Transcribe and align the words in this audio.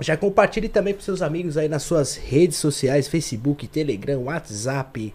Já 0.00 0.16
compartilhe 0.16 0.68
também 0.68 0.92
para 0.92 1.02
seus 1.02 1.22
amigos 1.22 1.56
aí 1.56 1.68
nas 1.68 1.82
suas 1.82 2.16
redes 2.16 2.58
sociais, 2.58 3.08
Facebook, 3.08 3.66
Telegram, 3.66 4.24
WhatsApp, 4.24 5.14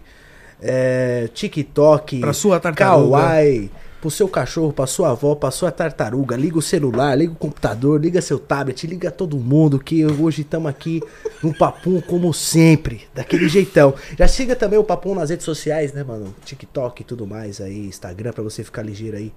é, 0.62 1.28
TikTok, 1.34 2.20
Pra 2.20 2.32
sua 2.32 2.60
tartaruga. 2.60 3.18
Kawaii, 3.18 3.70
pro 4.00 4.10
seu 4.10 4.28
cachorro, 4.28 4.72
pra 4.72 4.86
sua 4.86 5.10
avó, 5.10 5.34
pra 5.34 5.50
sua 5.50 5.70
tartaruga. 5.70 6.36
Liga 6.36 6.58
o 6.58 6.62
celular, 6.62 7.16
liga 7.16 7.32
o 7.32 7.36
computador, 7.36 8.00
liga 8.00 8.20
seu 8.20 8.38
tablet, 8.38 8.86
liga 8.86 9.10
todo 9.10 9.36
mundo 9.38 9.78
que 9.78 10.04
hoje 10.04 10.42
estamos 10.42 10.68
aqui 10.68 11.00
no 11.42 11.52
Papum 11.56 12.00
como 12.00 12.32
sempre, 12.32 13.02
daquele 13.14 13.48
jeitão. 13.48 13.94
Já 14.16 14.26
siga 14.26 14.56
também 14.56 14.78
o 14.78 14.84
Papum 14.84 15.14
nas 15.14 15.30
redes 15.30 15.44
sociais, 15.44 15.92
né, 15.92 16.02
mano? 16.02 16.34
TikTok 16.44 17.02
e 17.02 17.04
tudo 17.04 17.26
mais 17.26 17.60
aí, 17.60 17.86
Instagram, 17.86 18.32
pra 18.32 18.42
você 18.42 18.64
ficar 18.64 18.82
ligeiro 18.82 19.16
aí 19.16 19.32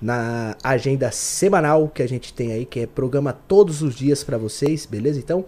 na 0.00 0.56
agenda 0.62 1.10
semanal 1.10 1.88
que 1.88 2.02
a 2.02 2.08
gente 2.08 2.32
tem 2.32 2.52
aí, 2.52 2.64
que 2.64 2.80
é 2.80 2.86
programa 2.86 3.32
todos 3.32 3.82
os 3.82 3.94
dias 3.94 4.24
pra 4.24 4.38
vocês, 4.38 4.86
beleza? 4.86 5.18
Então, 5.18 5.44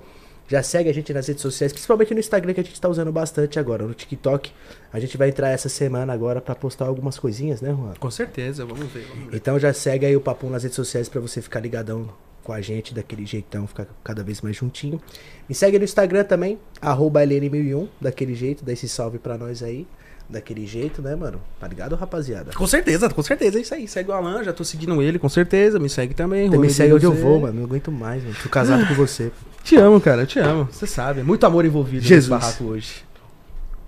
já 0.49 0.63
segue 0.63 0.89
a 0.89 0.95
gente 0.95 1.13
nas 1.13 1.29
redes 1.29 1.43
sociais, 1.43 1.73
principalmente 1.73 2.15
no 2.15 2.21
Instagram 2.21 2.55
que 2.55 2.61
a 2.61 2.65
gente 2.65 2.81
tá 2.81 2.89
usando 2.89 3.13
bastante 3.13 3.59
agora, 3.59 3.87
no 3.87 3.93
TikTok. 3.93 4.51
A 4.91 4.99
gente 4.99 5.17
vai 5.19 5.29
entrar 5.29 5.51
essa 5.51 5.69
semana 5.69 6.13
agora 6.13 6.41
pra 6.41 6.55
postar 6.55 6.87
algumas 6.87 7.19
coisinhas, 7.19 7.61
né, 7.61 7.71
Juan? 7.71 7.93
Com 8.01 8.11
certeza, 8.11 8.65
vamos 8.65 8.87
ver. 8.91 9.07
Vamos 9.11 9.31
ver. 9.31 9.37
Então 9.37 9.59
já 9.59 9.73
segue 9.75 10.07
aí 10.07 10.17
o 10.17 10.21
Papum 10.21 10.49
nas 10.49 10.63
redes 10.63 10.77
sociais 10.77 11.09
pra 11.09 11.21
você 11.21 11.43
ficar 11.43 11.61
ligadão 11.61 12.09
com 12.43 12.53
a 12.55 12.63
gente 12.63 12.95
daquele 12.95 13.27
jeitão, 13.27 13.67
ficar 13.67 13.87
cada 14.03 14.23
vez 14.25 14.41
mais 14.41 14.57
juntinho. 14.57 14.99
Me 15.47 15.55
segue 15.55 15.79
no 15.79 15.85
Instagram 15.85 16.25
também, 16.25 16.59
arroba 16.81 17.21
LN1001, 17.23 17.87
daquele 18.01 18.35
jeito, 18.35 18.65
dá 18.65 18.73
esse 18.73 18.89
salve 18.89 19.19
pra 19.19 19.37
nós 19.37 19.63
aí. 19.63 19.87
Daquele 20.29 20.67
jeito, 20.67 21.01
né, 21.01 21.17
mano? 21.17 21.41
Tá 21.59 21.67
ligado, 21.67 21.97
rapaziada? 21.97 22.53
Com 22.53 22.67
certeza, 22.67 23.09
com 23.09 23.23
certeza, 23.23 23.59
é 23.59 23.63
isso 23.63 23.75
aí. 23.75 23.89
Segue 23.89 24.11
o 24.11 24.13
Alan, 24.13 24.45
já 24.45 24.53
tô 24.53 24.63
seguindo 24.63 25.01
ele, 25.01 25.19
com 25.19 25.29
certeza. 25.29 25.79
Me 25.79 25.89
segue 25.89 26.13
também. 26.13 26.49
Rui 26.49 26.69
segue 26.69 26.93
onde 26.93 27.07
eu 27.07 27.15
vou, 27.15 27.41
mano. 27.41 27.55
Não 27.55 27.65
aguento 27.65 27.91
mais, 27.91 28.23
mano. 28.23 28.37
Tô 28.43 28.49
casado 28.51 28.87
com 28.87 28.95
você. 28.95 29.33
Te 29.65 29.77
amo, 29.77 30.01
cara, 30.01 30.23
eu 30.23 30.27
te 30.27 30.39
amo. 30.39 30.69
Você 30.71 30.87
sabe. 30.87 31.23
Muito 31.23 31.45
amor 31.45 31.65
envolvido 31.65 32.03
Jesus. 32.03 32.29
nesse 32.29 32.47
barraco 32.47 32.65
hoje. 32.65 33.05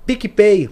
PicPay. 0.04 0.68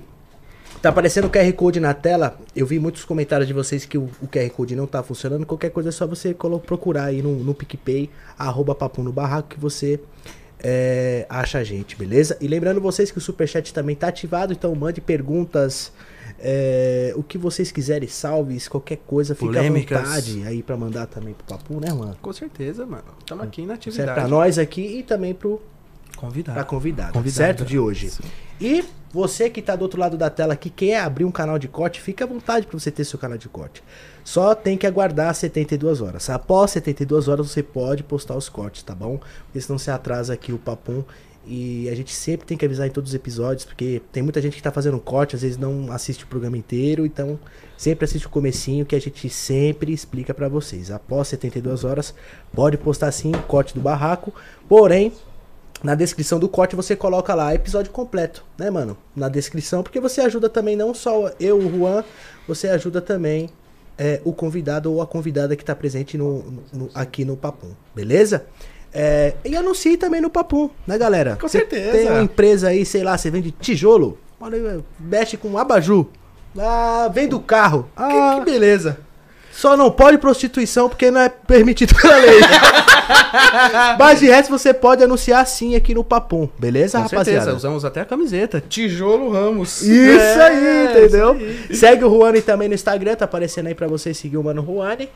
Tá 0.80 0.90
aparecendo 0.90 1.26
o 1.26 1.30
QR 1.30 1.52
Code 1.54 1.80
na 1.80 1.92
tela. 1.92 2.38
Eu 2.54 2.66
vi 2.66 2.78
muitos 2.78 3.04
comentários 3.04 3.48
de 3.48 3.52
vocês 3.52 3.84
que 3.84 3.98
o, 3.98 4.08
o 4.22 4.28
QR 4.28 4.48
Code 4.50 4.76
não 4.76 4.86
tá 4.86 5.02
funcionando. 5.02 5.44
Qualquer 5.44 5.70
coisa 5.70 5.88
é 5.88 5.92
só 5.92 6.06
você 6.06 6.36
procurar 6.64 7.04
aí 7.04 7.20
no, 7.20 7.32
no 7.42 7.54
PicPay, 7.54 8.10
arroba 8.38 8.74
papo 8.74 9.02
no 9.02 9.12
barraco, 9.12 9.48
que 9.48 9.60
você 9.60 10.00
é, 10.62 11.26
acha 11.28 11.58
a 11.58 11.64
gente, 11.64 11.96
beleza? 11.96 12.36
E 12.40 12.48
lembrando 12.48 12.80
vocês 12.80 13.10
que 13.10 13.18
o 13.18 13.20
Superchat 13.20 13.72
também 13.72 13.94
tá 13.96 14.08
ativado, 14.08 14.52
então 14.52 14.74
mande 14.74 15.00
perguntas, 15.00 15.92
é, 16.38 17.12
o 17.16 17.22
que 17.22 17.38
vocês 17.38 17.70
quiserem, 17.72 18.08
salves, 18.08 18.68
qualquer 18.68 18.98
coisa, 19.06 19.34
fica 19.34 19.60
à 19.60 19.62
vontade 19.70 20.42
aí 20.46 20.62
pra 20.62 20.76
mandar 20.76 21.06
também 21.06 21.34
pro 21.34 21.44
Papo, 21.46 21.80
né, 21.80 21.92
mano? 21.92 22.16
Com 22.20 22.32
certeza, 22.32 22.84
mano. 22.86 23.04
Tamo 23.26 23.42
aqui 23.42 23.62
na 23.62 23.74
Serve 23.74 23.88
atividade. 23.90 24.20
pra 24.20 24.28
nós 24.28 24.58
aqui 24.58 24.98
e 24.98 25.02
também 25.02 25.34
pro 25.34 25.60
Convidado. 26.16 26.56
Pra 26.56 26.64
convidado, 26.64 27.12
Convidado. 27.12 27.36
certo? 27.36 27.64
De 27.64 27.78
hoje. 27.78 28.06
Isso. 28.06 28.22
E 28.60 28.84
você 29.12 29.48
que 29.48 29.62
tá 29.62 29.74
do 29.74 29.82
outro 29.82 30.00
lado 30.00 30.16
da 30.16 30.28
tela 30.28 30.54
que 30.54 30.68
quer 30.68 31.00
abrir 31.00 31.24
um 31.24 31.30
canal 31.30 31.58
de 31.58 31.68
corte, 31.68 32.00
fica 32.00 32.24
à 32.24 32.26
vontade 32.26 32.66
para 32.66 32.78
você 32.78 32.90
ter 32.90 33.04
seu 33.04 33.18
canal 33.18 33.38
de 33.38 33.48
corte. 33.48 33.82
Só 34.22 34.54
tem 34.54 34.76
que 34.76 34.86
aguardar 34.86 35.34
72 35.34 36.00
horas. 36.02 36.28
Após 36.28 36.72
72 36.72 37.28
horas 37.28 37.50
você 37.50 37.62
pode 37.62 38.02
postar 38.02 38.36
os 38.36 38.48
cortes, 38.48 38.82
tá 38.82 38.94
bom? 38.94 39.18
Porque 39.46 39.60
senão 39.60 39.78
você 39.78 39.90
atrasa 39.90 40.34
aqui 40.34 40.52
o 40.52 40.58
papum. 40.58 41.02
E 41.50 41.88
a 41.88 41.94
gente 41.94 42.14
sempre 42.14 42.46
tem 42.46 42.58
que 42.58 42.66
avisar 42.66 42.86
em 42.86 42.90
todos 42.90 43.10
os 43.10 43.14
episódios, 43.14 43.64
porque 43.64 44.02
tem 44.12 44.22
muita 44.22 44.38
gente 44.42 44.54
que 44.54 44.62
tá 44.62 44.70
fazendo 44.70 45.00
corte, 45.00 45.34
às 45.34 45.40
vezes 45.40 45.56
não 45.56 45.90
assiste 45.90 46.24
o 46.24 46.26
programa 46.26 46.58
inteiro, 46.58 47.06
então 47.06 47.40
sempre 47.74 48.04
assiste 48.04 48.26
o 48.26 48.30
comecinho 48.30 48.84
que 48.84 48.94
a 48.94 49.00
gente 49.00 49.30
sempre 49.30 49.90
explica 49.90 50.34
pra 50.34 50.46
vocês. 50.46 50.90
Após 50.90 51.28
72 51.28 51.84
horas, 51.84 52.14
pode 52.52 52.76
postar 52.76 53.10
sim 53.12 53.32
o 53.32 53.42
corte 53.44 53.72
do 53.72 53.80
barraco, 53.80 54.34
porém, 54.68 55.10
na 55.82 55.94
descrição 55.94 56.38
do 56.38 56.48
corte 56.48 56.74
você 56.76 56.96
coloca 56.96 57.34
lá 57.34 57.54
episódio 57.54 57.92
completo, 57.92 58.44
né, 58.58 58.70
mano? 58.70 58.96
Na 59.14 59.28
descrição, 59.28 59.82
porque 59.82 60.00
você 60.00 60.20
ajuda 60.20 60.48
também 60.48 60.76
não 60.76 60.92
só 60.92 61.30
eu, 61.38 61.58
o 61.58 61.70
Juan, 61.78 62.02
você 62.46 62.68
ajuda 62.68 63.00
também 63.00 63.48
é, 63.96 64.20
o 64.24 64.32
convidado 64.32 64.92
ou 64.92 65.00
a 65.02 65.06
convidada 65.06 65.54
que 65.56 65.64
tá 65.64 65.74
presente 65.74 66.16
no, 66.18 66.42
no- 66.72 66.90
aqui 66.94 67.24
no 67.24 67.36
Papum, 67.36 67.70
beleza? 67.94 68.46
É, 68.92 69.34
e 69.44 69.54
anuncie 69.54 69.96
também 69.96 70.20
no 70.20 70.30
Papum, 70.30 70.70
né, 70.86 70.96
galera? 70.98 71.36
Com 71.36 71.46
Você 71.48 71.58
certeza. 71.58 71.92
Tem 71.92 72.08
uma 72.10 72.22
empresa 72.22 72.68
aí, 72.68 72.84
sei 72.86 73.02
lá, 73.04 73.16
você 73.18 73.30
vende 73.30 73.50
tijolo, 73.52 74.18
mexe 74.98 75.36
com 75.36 75.56
abajur, 75.58 76.06
ah, 76.58 77.08
vende 77.12 77.34
o 77.34 77.40
carro, 77.40 77.84
Que, 77.96 78.02
ah, 78.02 78.36
que 78.38 78.50
beleza. 78.50 78.98
Só 79.58 79.76
não 79.76 79.90
pode 79.90 80.18
prostituição 80.18 80.88
porque 80.88 81.10
não 81.10 81.20
é 81.20 81.28
permitido 81.28 81.92
pela 81.94 82.16
lei. 82.16 82.38
Mas 83.98 84.20
de 84.20 84.26
resto 84.26 84.50
você 84.50 84.72
pode 84.72 85.02
anunciar 85.02 85.44
sim 85.46 85.74
aqui 85.74 85.94
no 85.94 86.04
Papum, 86.04 86.48
beleza, 86.58 86.98
Com 86.98 87.04
rapaziada? 87.04 87.40
certeza, 87.40 87.56
usamos 87.56 87.84
até 87.84 88.00
a 88.00 88.04
camiseta. 88.04 88.60
Tijolo 88.68 89.30
Ramos. 89.32 89.82
Isso 89.82 90.20
É, 90.20 90.42
aí, 90.46 90.86
entendeu? 90.90 91.34
isso 91.34 91.66
aí. 91.70 91.76
Segue 91.76 92.04
o 92.04 92.10
Juani 92.10 92.40
também 92.40 92.68
no 92.68 92.74
Instagram, 92.74 93.16
tá 93.16 93.24
aparecendo 93.24 93.66
aí 93.66 93.74
pra 93.74 93.86
você 93.88 94.14
seguir 94.14 94.36
o 94.36 94.44
Mano 94.44 94.64
Juani. 94.64 95.08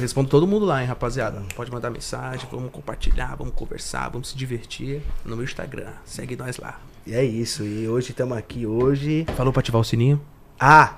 Respondo 0.00 0.28
todo 0.28 0.46
mundo 0.46 0.64
lá, 0.64 0.80
hein, 0.80 0.88
rapaziada. 0.88 1.42
Pode 1.54 1.70
mandar 1.70 1.90
mensagem, 1.90 2.46
vamos 2.50 2.70
compartilhar, 2.70 3.36
vamos 3.36 3.54
conversar, 3.54 4.08
vamos 4.10 4.30
se 4.30 4.36
divertir 4.36 5.00
no 5.24 5.36
meu 5.36 5.44
Instagram. 5.44 5.90
Segue 6.04 6.34
nós 6.36 6.56
lá. 6.56 6.78
E 7.06 7.14
é 7.14 7.24
isso, 7.24 7.62
e 7.64 7.88
hoje 7.88 8.10
estamos 8.10 8.36
aqui 8.36 8.66
hoje. 8.66 9.26
Falou 9.36 9.52
pra 9.52 9.60
ativar 9.60 9.80
o 9.80 9.84
sininho? 9.84 10.20
Ah, 10.58 10.94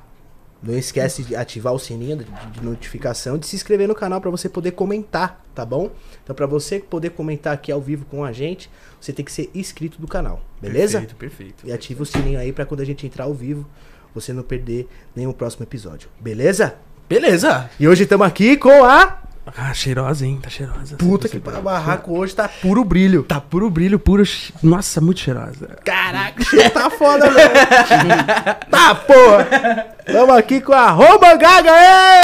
não 0.62 0.76
esquece 0.76 1.22
de 1.22 1.36
ativar 1.36 1.72
o 1.72 1.78
sininho 1.78 2.24
de, 2.52 2.62
notificação, 2.62 3.38
de 3.38 3.46
se 3.46 3.56
inscrever 3.56 3.86
no 3.86 3.94
canal 3.94 4.20
pra 4.20 4.30
você 4.30 4.48
poder 4.48 4.72
comentar, 4.72 5.44
tá 5.54 5.64
bom? 5.64 5.90
Então 6.22 6.34
pra 6.34 6.46
você 6.46 6.80
poder 6.80 7.10
comentar 7.10 7.54
aqui 7.54 7.70
ao 7.70 7.80
vivo 7.80 8.04
com 8.06 8.24
a 8.24 8.32
gente, 8.32 8.70
você 9.00 9.12
tem 9.12 9.24
que 9.24 9.32
ser 9.32 9.50
inscrito 9.54 10.00
do 10.00 10.06
canal, 10.06 10.42
beleza? 10.60 10.98
Perfeito, 10.98 11.16
perfeito. 11.16 11.66
E 11.66 11.72
ativa 11.72 12.02
o 12.02 12.06
sininho 12.06 12.38
aí 12.38 12.52
pra 12.52 12.66
quando 12.66 12.80
a 12.80 12.84
gente 12.84 13.06
entrar 13.06 13.24
ao 13.24 13.34
vivo, 13.34 13.66
você 14.14 14.32
não 14.32 14.42
perder 14.42 14.88
nenhum 15.14 15.32
próximo 15.32 15.62
episódio, 15.62 16.08
beleza? 16.20 16.74
Beleza! 17.08 17.70
E 17.78 17.86
hoje 17.86 18.02
estamos 18.02 18.26
aqui 18.26 18.56
com 18.56 18.84
a 18.84 19.22
Ah, 19.56 19.72
cheirosa, 19.74 20.26
hein? 20.26 20.38
Tá 20.42 20.50
cheirosa. 20.50 20.96
puta 20.96 21.28
que 21.28 21.36
o 21.36 21.40
barraco 21.62 22.16
hoje 22.18 22.34
tá 22.34 22.48
puro 22.48 22.84
brilho. 22.84 23.22
Tá 23.22 23.40
puro 23.40 23.70
brilho, 23.70 23.98
puro. 23.98 24.22
Nossa, 24.62 25.00
muito 25.00 25.20
cheirosa. 25.20 25.78
Caraca, 25.84 26.44
tá 26.72 26.90
foda, 26.90 27.30
velho. 27.30 27.50
tá, 28.70 28.94
porra. 28.94 29.86
Tamo 30.04 30.32
aqui 30.32 30.60
com 30.60 30.72
a 30.72 30.90
Roma 30.90 31.34
Gaga, 31.34 31.70
ê! 31.70 32.20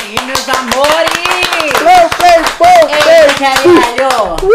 Aí, 0.00 0.26
meus 0.26 0.48
amores! 0.48 1.24
Play, 1.78 2.08
play, 2.16 2.38
Ei, 2.38 3.02
play. 3.02 3.34
caralho! 3.38 4.54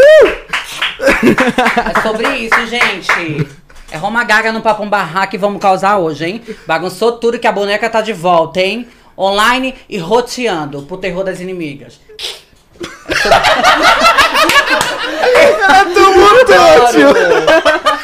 É 1.96 2.02
sobre 2.02 2.28
isso, 2.38 2.66
gente. 2.68 3.48
É 3.92 3.98
Roma 3.98 4.24
Gaga 4.24 4.52
no 4.52 4.62
Papum 4.62 4.88
Barraco 4.88 5.36
e 5.36 5.38
vamos 5.40 5.60
causar 5.62 5.98
hoje, 5.98 6.26
hein? 6.26 6.42
Bagunçou 6.68 7.14
tudo 7.14 7.40
que 7.40 7.48
a 7.48 7.52
boneca 7.52 7.90
tá 7.90 8.02
de 8.02 8.14
volta, 8.14 8.62
hein? 8.62 8.88
Online 9.20 9.76
e 9.90 9.98
roteando 9.98 10.84
pro 10.84 10.96
terror 10.98 11.26
das 11.26 11.42
inimigas. 11.42 12.00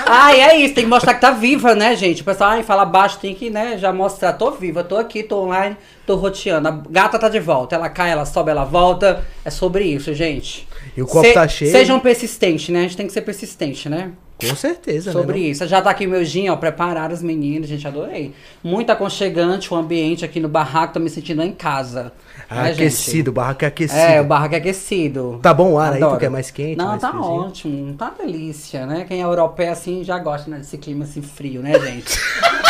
Ai, 0.05 0.41
é 0.41 0.57
isso, 0.57 0.75
tem 0.75 0.83
que 0.83 0.89
mostrar 0.89 1.13
que 1.13 1.21
tá 1.21 1.31
viva, 1.31 1.73
né, 1.73 1.95
gente? 1.95 2.21
O 2.21 2.25
pessoal 2.25 2.51
ai, 2.51 2.63
fala 2.63 2.83
baixo, 2.83 3.17
tem 3.19 3.33
que, 3.33 3.49
né, 3.49 3.77
já 3.77 3.93
mostrar. 3.93 4.33
Tô 4.33 4.51
viva, 4.51 4.83
tô 4.83 4.97
aqui, 4.97 5.23
tô 5.23 5.43
online, 5.43 5.77
tô 6.05 6.15
roteando. 6.15 6.67
A 6.67 6.71
gata 6.89 7.17
tá 7.17 7.29
de 7.29 7.39
volta. 7.39 7.75
Ela 7.75 7.89
cai, 7.89 8.11
ela 8.11 8.25
sobe, 8.25 8.51
ela 8.51 8.65
volta. 8.65 9.25
É 9.45 9.49
sobre 9.49 9.85
isso, 9.85 10.13
gente. 10.13 10.67
E 10.97 11.01
o 11.01 11.07
copo 11.07 11.31
tá 11.33 11.47
cheio. 11.47 11.71
Sejam 11.71 11.99
persistentes, 11.99 12.69
né? 12.69 12.79
A 12.79 12.83
gente 12.83 12.97
tem 12.97 13.07
que 13.07 13.13
ser 13.13 13.21
persistente, 13.21 13.87
né? 13.87 14.11
Com 14.37 14.53
certeza, 14.55 15.11
Sobre 15.13 15.39
né? 15.39 15.45
isso. 15.47 15.65
Já 15.65 15.81
tá 15.81 15.89
aqui 15.89 16.05
o 16.05 16.09
meu 16.09 16.23
gin, 16.25 16.49
ó, 16.49 16.55
prepararam 16.57 17.13
os 17.13 17.21
meninos, 17.21 17.69
gente, 17.69 17.87
adorei. 17.87 18.33
Muito 18.63 18.89
aconchegante 18.91 19.73
o 19.73 19.77
ambiente 19.77 20.25
aqui 20.25 20.39
no 20.41 20.49
barraco, 20.49 20.93
tô 20.93 20.99
me 20.99 21.09
sentindo 21.09 21.41
em 21.41 21.53
casa. 21.53 22.11
não? 22.49 22.63
né, 22.63 22.71
aquecido, 22.71 23.31
o 23.31 23.33
barraco 23.33 23.63
é 23.63 23.67
aquecido. 23.67 23.99
É, 23.99 24.21
o 24.21 24.25
barraco 24.25 24.55
é 24.55 24.57
aquecido. 24.57 25.39
Tá 25.41 25.53
bom 25.53 25.73
o 25.73 25.79
ar 25.79 25.93
aí, 25.93 25.97
Adoro. 25.97 26.17
tu 26.17 26.19
quer 26.19 26.29
mais 26.29 26.51
quente, 26.51 26.77
Não, 26.77 26.87
mais 26.87 27.01
tá 27.01 27.11
ótimo, 27.17 27.93
tá 27.95 28.11
delícia, 28.17 28.85
né? 28.85 29.05
Quem 29.07 29.21
é 29.21 29.23
europeu 29.23 29.71
assim 29.71 30.03
já 30.03 30.19
gosta 30.19 30.49
né, 30.49 30.57
desse 30.57 30.77
clima 30.77 31.05
assim 31.05 31.21
frio, 31.21 31.61
né, 31.61 31.79
gente? 31.79 32.19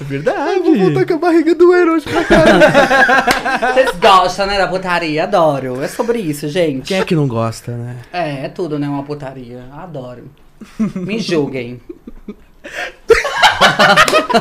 É 0.00 0.04
verdade. 0.04 0.60
Vou 0.60 0.76
voltar 0.76 1.06
com 1.06 1.14
a 1.14 1.18
barriga 1.18 1.54
doendo 1.54 1.92
hoje 1.92 2.04
pra 2.08 2.24
caralho. 2.24 2.62
Vocês 3.74 3.90
gostam, 3.98 4.46
né, 4.46 4.58
da 4.58 4.66
putaria? 4.66 5.24
Adoro. 5.24 5.82
É 5.82 5.88
sobre 5.88 6.18
isso, 6.18 6.48
gente. 6.48 6.88
Quem 6.88 6.98
é 6.98 7.04
que 7.04 7.14
não 7.14 7.28
gosta, 7.28 7.72
né? 7.72 7.96
É, 8.12 8.46
é 8.46 8.48
tudo, 8.48 8.78
né, 8.78 8.88
uma 8.88 9.02
putaria. 9.02 9.64
Adoro. 9.72 10.30
Me 10.94 11.18
julguem. 11.18 11.80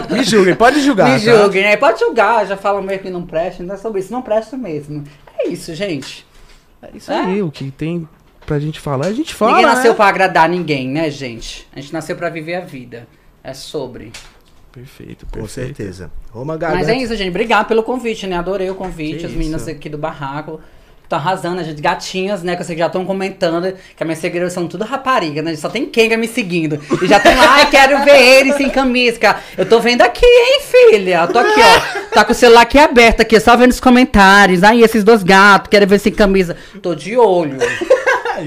Me 0.10 0.24
julguem, 0.24 0.56
pode 0.56 0.82
julgar. 0.82 1.10
Me 1.10 1.26
tá? 1.26 1.32
julguem, 1.32 1.64
né? 1.64 1.78
Pode 1.78 2.00
julgar, 2.00 2.46
já 2.46 2.56
falam 2.58 2.82
meio 2.82 3.00
que 3.00 3.10
não 3.10 3.24
presta, 3.26 3.64
não 3.64 3.76
é 3.76 3.78
sobre 3.78 4.00
isso. 4.00 4.12
Não 4.12 4.22
presta 4.22 4.58
mesmo. 4.58 5.04
É 5.38 5.48
isso, 5.48 5.74
gente. 5.74 6.26
É 6.82 6.90
isso 6.96 7.12
aí, 7.12 7.42
o 7.42 7.52
que 7.52 7.70
tem 7.72 8.08
pra 8.46 8.60
gente 8.60 8.80
falar, 8.80 9.08
a 9.08 9.14
gente 9.14 9.34
fala. 9.34 9.52
Ninguém 9.54 9.66
nasceu 9.66 9.92
né? 9.92 9.98
pra 9.98 10.08
agradar 10.08 10.50
ninguém, 10.50 10.88
né, 10.88 11.10
gente? 11.10 11.68
A 11.76 11.80
gente 11.80 11.94
nasceu 11.94 12.16
pra 12.16 12.30
viver 12.30 12.56
a 12.56 12.62
vida. 12.62 13.08
É 13.44 13.54
sobre. 13.54 14.12
Perfeito, 14.72 15.26
Com 15.26 15.42
perfeito. 15.42 15.76
certeza. 15.76 16.12
Roma 16.32 16.56
Gaga. 16.58 16.76
Mas 16.76 16.88
é 16.88 16.96
isso, 16.96 17.16
gente. 17.16 17.30
Obrigado 17.30 17.68
pelo 17.68 17.84
convite, 17.84 18.26
né? 18.28 18.38
Adorei 18.38 18.70
o 18.70 18.76
convite. 18.76 19.20
Que 19.20 19.26
As 19.26 19.32
meninas 19.34 19.62
isso. 19.64 19.72
aqui 19.72 19.90
do 19.90 19.98
barraco. 19.98 20.62
Tô 21.10 21.16
arrasando, 21.16 21.60
a 21.60 21.64
gente, 21.64 21.82
gatinhas, 21.82 22.42
né? 22.42 22.56
Que 22.56 22.62
eu 22.62 22.66
sei 22.66 22.74
que 22.74 22.80
já 22.80 22.86
estão 22.88 23.04
comentando 23.06 23.64
que 23.74 24.02
as 24.02 24.06
minhas 24.08 24.20
seguidoras 24.20 24.54
são 24.54 24.66
tudo 24.66 24.86
rapariga, 24.86 25.42
né? 25.42 25.54
Só 25.58 25.68
tem 25.68 25.86
Kenga 25.86 26.16
me 26.16 26.26
seguindo. 26.26 26.80
E 27.02 27.06
já 27.06 27.18
estão 27.18 27.36
lá, 27.36 27.56
ai, 27.56 27.70
quero 27.70 28.02
ver 28.06 28.16
ele 28.18 28.54
sem 28.54 28.70
camisa. 28.70 29.36
Eu 29.58 29.68
tô 29.68 29.82
vendo 29.82 30.04
aqui, 30.04 30.26
hein, 30.26 30.62
filha? 30.62 31.24
Eu 31.24 31.28
tô 31.34 31.40
aqui, 31.40 31.60
ó. 31.60 32.02
Tá 32.16 32.24
com 32.24 32.32
o 32.32 32.36
celular 32.36 32.62
aqui 32.62 32.80
aberto 32.80 33.20
aqui, 33.20 33.38
só 33.42 33.58
vendo 33.58 33.72
os 33.72 33.80
comentários. 33.82 34.64
Ai, 34.64 34.82
esses 34.82 35.04
dois 35.04 35.22
gatos, 35.22 35.68
quero 35.70 35.86
ver 35.86 36.00
sem 36.00 36.14
camisa. 36.14 36.56
Tô 36.82 36.96
de 36.96 37.18
olho. 37.18 37.58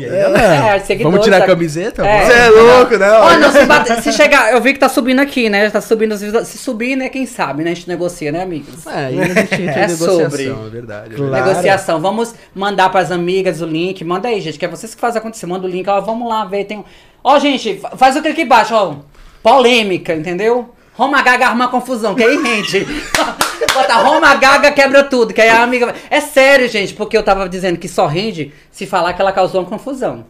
É, 0.02 0.78
seguidores, 0.80 1.02
Vamos 1.02 1.24
tirar 1.24 1.36
a 1.36 1.40
tá- 1.40 1.46
camiseta? 1.46 2.06
É. 2.06 2.24
Você 2.26 2.32
é 2.32 2.48
louco, 2.48 2.96
né? 2.96 3.06
Não, 3.38 3.52
se, 3.52 3.64
bater- 3.66 4.02
se 4.02 4.12
chegar, 4.12 4.52
eu 4.52 4.60
vi 4.60 4.72
que 4.72 4.78
tá 4.78 4.88
subindo 4.88 5.20
aqui, 5.20 5.48
né? 5.48 5.68
Tá 5.70 5.80
subindo 5.80 6.16
Se 6.16 6.58
subir, 6.58 6.96
né? 6.96 7.08
Quem 7.08 7.26
sabe, 7.26 7.62
né? 7.64 7.70
A 7.72 7.74
gente 7.74 7.88
negocia, 7.88 8.30
né, 8.32 8.42
amigos? 8.42 8.86
É, 8.86 9.12
e 9.12 9.20
a 9.20 9.24
gente 9.26 9.62
entra 9.62 9.80
É 9.84 9.88
sobre. 9.88 10.48
é 10.48 10.70
verdade. 10.70 11.14
é 11.14 11.16
Claro. 11.16 11.32
Negociação. 11.46 12.00
Vamos 12.00 12.34
mandar 12.54 12.88
pras 12.88 13.12
amigas 13.12 13.60
o 13.60 13.66
link. 13.66 14.02
Manda 14.04 14.28
aí, 14.28 14.40
gente, 14.40 14.58
que 14.58 14.64
é 14.64 14.68
vocês 14.68 14.94
que 14.94 15.00
fazem 15.00 15.18
acontecer. 15.20 15.46
Manda 15.46 15.66
o 15.66 15.70
link, 15.70 15.88
ó, 15.88 16.00
vamos 16.00 16.28
lá 16.28 16.44
ver. 16.44 16.64
Tem... 16.64 16.78
um- 16.78 16.84
Ó, 17.22 17.38
gente, 17.38 17.78
fa- 17.78 17.92
faz 17.96 18.16
o 18.16 18.22
clique 18.22 18.42
embaixo, 18.42 18.74
ó. 18.74 18.96
Polêmica, 19.42 20.14
entendeu? 20.14 20.70
Roma 20.96 21.20
Gaga 21.22 21.46
arruma 21.46 21.68
confusão, 21.68 22.14
que 22.14 22.22
aí 22.22 22.36
rende. 22.42 22.86
Bota 23.72 23.94
Roma 23.96 24.34
Gaga 24.34 24.72
quebra 24.72 25.04
tudo, 25.04 25.32
que 25.32 25.40
aí 25.40 25.48
a 25.48 25.62
amiga. 25.62 25.94
É 26.10 26.20
sério, 26.20 26.68
gente, 26.68 26.94
porque 26.94 27.16
eu 27.16 27.22
tava 27.22 27.48
dizendo 27.48 27.78
que 27.78 27.88
só 27.88 28.06
rende 28.06 28.52
se 28.70 28.86
falar 28.86 29.12
que 29.12 29.20
ela 29.20 29.32
causou 29.32 29.60
uma 29.60 29.68
confusão. 29.68 30.26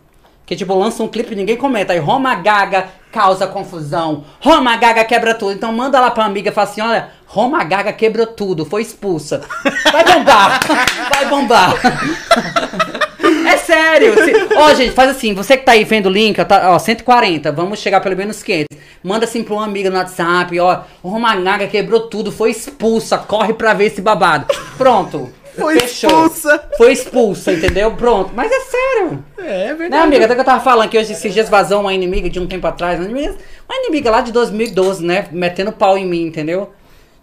Que 0.46 0.54
tipo, 0.54 0.74
lança 0.74 1.02
um 1.02 1.08
clipe 1.08 1.32
e 1.32 1.36
ninguém 1.36 1.56
comenta. 1.56 1.92
Aí 1.92 1.98
Roma 1.98 2.34
Gaga 2.34 2.88
causa 3.10 3.46
confusão. 3.46 4.24
Roma 4.40 4.76
Gaga 4.76 5.04
quebra 5.04 5.34
tudo. 5.34 5.52
Então 5.52 5.72
manda 5.72 5.98
lá 5.98 6.10
pra 6.10 6.24
amiga 6.24 6.50
e 6.50 6.52
fala 6.52 6.68
assim: 6.68 6.82
olha, 6.82 7.10
Roma 7.26 7.64
Gaga 7.64 7.92
quebrou 7.92 8.26
tudo, 8.26 8.64
foi 8.66 8.82
expulsa. 8.82 9.40
Vai 9.90 10.04
bombar! 10.04 10.60
Vai 11.10 11.26
bombar! 11.26 11.74
É 13.46 13.56
sério! 13.56 14.14
Se- 14.24 14.54
Ó, 14.56 14.74
gente, 14.74 14.92
faz 14.92 15.10
assim, 15.10 15.34
você 15.34 15.56
que 15.56 15.64
tá 15.64 15.72
aí 15.72 15.84
vendo 15.84 16.06
o 16.06 16.10
link, 16.12 16.40
ó, 16.40 16.44
tá, 16.44 16.70
ó, 16.72 16.78
140, 16.78 17.50
vamos 17.52 17.78
chegar 17.78 18.00
pelo 18.00 18.16
menos 18.16 18.42
500. 18.42 18.66
Manda 19.02 19.24
assim 19.24 19.42
pra 19.42 19.54
uma 19.54 19.64
amiga 19.64 19.90
no 19.90 19.96
WhatsApp, 19.96 20.58
ó, 20.60 20.80
o 21.02 21.08
Romanaga 21.08 21.66
quebrou 21.66 22.00
tudo, 22.08 22.32
foi 22.32 22.50
expulsa, 22.50 23.18
corre 23.18 23.52
pra 23.54 23.74
ver 23.74 23.86
esse 23.86 24.00
babado. 24.00 24.46
Pronto. 24.78 25.30
Foi 25.56 25.78
Fechou. 25.78 26.10
expulsa. 26.26 26.64
Foi 26.76 26.92
expulsa, 26.92 27.52
entendeu? 27.52 27.92
Pronto. 27.92 28.32
Mas 28.34 28.50
é 28.50 28.60
sério. 28.60 29.24
É, 29.38 29.42
é 29.42 29.66
Né, 29.68 29.74
verdade. 29.74 30.02
amiga? 30.02 30.24
Até 30.24 30.34
que 30.34 30.40
eu 30.40 30.44
tava 30.44 30.60
falando 30.60 30.88
que 30.88 30.98
hoje 30.98 31.12
esses 31.12 31.32
dias 31.32 31.48
vazou 31.48 31.80
uma 31.80 31.94
inimiga 31.94 32.28
de 32.28 32.40
um 32.40 32.46
tempo 32.48 32.66
atrás. 32.66 32.98
Uma 32.98 33.08
inimiga, 33.08 33.36
uma 33.68 33.78
inimiga 33.78 34.10
lá 34.10 34.20
de 34.20 34.32
2012, 34.32 35.04
né? 35.06 35.26
Metendo 35.30 35.70
pau 35.70 35.96
em 35.96 36.04
mim, 36.04 36.22
entendeu? 36.26 36.72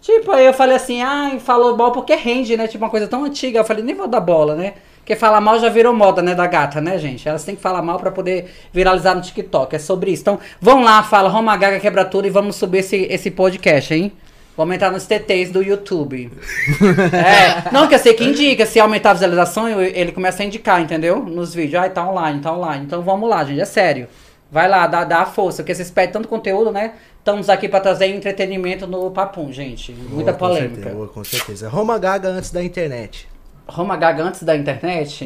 Tipo, 0.02 0.32
aí 0.32 0.46
eu 0.46 0.54
falei 0.54 0.78
assim, 0.78 1.02
ai, 1.02 1.40
falou 1.40 1.76
mal 1.76 1.92
porque 1.92 2.16
rende, 2.16 2.56
né? 2.56 2.68
Tipo, 2.70 2.86
uma 2.86 2.90
coisa 2.90 3.06
tão 3.06 3.26
antiga. 3.26 3.60
Eu 3.60 3.66
falei, 3.66 3.84
nem 3.84 3.94
vou 3.94 4.08
dar 4.08 4.22
bola, 4.22 4.56
né? 4.56 4.76
Porque 5.02 5.16
falar 5.16 5.42
mal 5.42 5.60
já 5.60 5.68
virou 5.68 5.94
moda, 5.94 6.22
né, 6.22 6.34
da 6.36 6.46
gata, 6.48 6.80
né, 6.80 6.98
gente? 6.98 7.28
Elas 7.28 7.44
têm 7.44 7.56
que 7.56 7.62
falar 7.62 7.82
mal 7.82 8.00
pra 8.00 8.12
poder 8.12 8.54
viralizar 8.72 9.16
no 9.16 9.22
TikTok. 9.22 9.76
É 9.76 9.80
sobre 9.80 10.12
isso. 10.12 10.22
Então, 10.22 10.40
vão 10.62 10.84
lá, 10.84 11.04
fala 11.04 11.28
Roma 11.28 11.58
Gaga 11.58 11.80
quebra 11.80 12.06
tudo 12.06 12.28
e 12.28 12.30
vamos 12.30 12.56
subir 12.56 12.80
esse, 12.80 13.08
esse 13.10 13.32
podcast, 13.32 13.94
hein? 13.94 14.12
Vou 14.56 14.72
entrar 14.72 14.92
nos 14.92 15.08
TTs 15.08 15.50
do 15.52 15.64
YouTube. 15.64 16.32
É, 17.14 17.72
não, 17.72 17.88
que 17.88 17.96
eu 17.96 18.00
sei 18.00 18.14
que 18.14 18.24
indica. 18.24 18.66
Se 18.66 18.80
aumentar 18.80 19.12
a 19.12 19.14
visualização, 19.14 19.70
ele 19.70 20.12
começa 20.12 20.44
a 20.44 20.46
indicar, 20.46 20.80
entendeu? 20.82 21.24
Nos 21.24 21.54
vídeos. 21.54 21.82
Ai, 21.82 21.90
tá 21.90 22.08
online, 22.08 22.40
tá 22.40 22.54
online. 22.54 22.86
Então 22.86 23.02
vamos 23.02 23.30
lá, 23.30 23.44
gente. 23.44 23.60
É 23.60 23.66
sério. 23.66 24.08
Vai 24.52 24.68
lá, 24.68 24.86
dá, 24.86 25.04
dá 25.04 25.20
a 25.22 25.26
força, 25.26 25.64
porque 25.64 25.74
vocês 25.74 25.90
pedem 25.90 26.12
tanto 26.12 26.28
conteúdo, 26.28 26.72
né? 26.72 26.94
Estamos 27.18 27.50
aqui 27.50 27.70
pra 27.70 27.80
trazer 27.80 28.08
entretenimento 28.08 28.86
no 28.86 29.10
Papum, 29.10 29.52
gente. 29.52 29.94
Muita 29.94 30.34
Boa, 30.34 30.34
com 30.34 30.40
polêmica. 30.40 30.76
certeza, 30.76 30.96
boa, 30.96 31.08
com 31.08 31.24
certeza. 31.24 31.70
Roma 31.70 31.98
Gaga 31.98 32.28
antes 32.28 32.52
da 32.52 32.62
internet. 32.62 33.31
Roma 33.68 33.96
Gaga 33.98 34.24
antes 34.24 34.44
da 34.44 34.56
internet? 34.56 35.26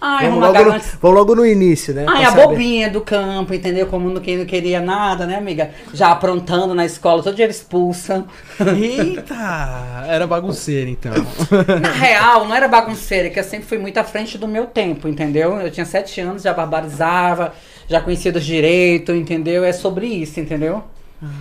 Ai, 0.00 0.28
vamos, 0.28 0.40
Roma 0.40 0.48
logo 0.48 0.52
Gaga 0.52 0.70
no, 0.70 0.72
antes. 0.72 0.98
vamos 1.00 1.16
logo 1.16 1.34
no 1.34 1.46
início, 1.46 1.94
né? 1.94 2.04
Ai, 2.06 2.20
pra 2.20 2.28
a 2.28 2.32
saber. 2.32 2.46
bobinha 2.48 2.90
do 2.90 3.00
campo, 3.00 3.54
entendeu? 3.54 3.86
Como 3.86 4.08
não 4.08 4.16
não 4.20 4.46
queria 4.46 4.80
nada, 4.80 5.26
né, 5.26 5.36
amiga? 5.36 5.70
Já 5.92 6.10
aprontando 6.10 6.74
na 6.74 6.84
escola, 6.84 7.22
todo 7.22 7.34
dia 7.34 7.44
era 7.46 7.52
expulsa. 7.52 8.24
Eita! 8.60 10.04
Era 10.06 10.26
bagunceira, 10.26 10.90
então. 10.90 11.12
Na 11.80 11.92
real, 11.92 12.46
não 12.46 12.54
era 12.54 12.68
bagunceira, 12.68 13.30
que 13.30 13.38
eu 13.38 13.44
sempre 13.44 13.66
fui 13.66 13.78
muito 13.78 13.98
à 13.98 14.04
frente 14.04 14.36
do 14.38 14.46
meu 14.48 14.66
tempo, 14.66 15.08
entendeu? 15.08 15.58
Eu 15.60 15.70
tinha 15.70 15.86
sete 15.86 16.20
anos, 16.20 16.42
já 16.42 16.52
barbarizava, 16.52 17.52
já 17.88 18.00
conhecia 18.00 18.32
dos 18.32 18.44
direitos, 18.44 19.14
entendeu? 19.16 19.64
É 19.64 19.72
sobre 19.72 20.06
isso, 20.06 20.38
entendeu? 20.40 20.84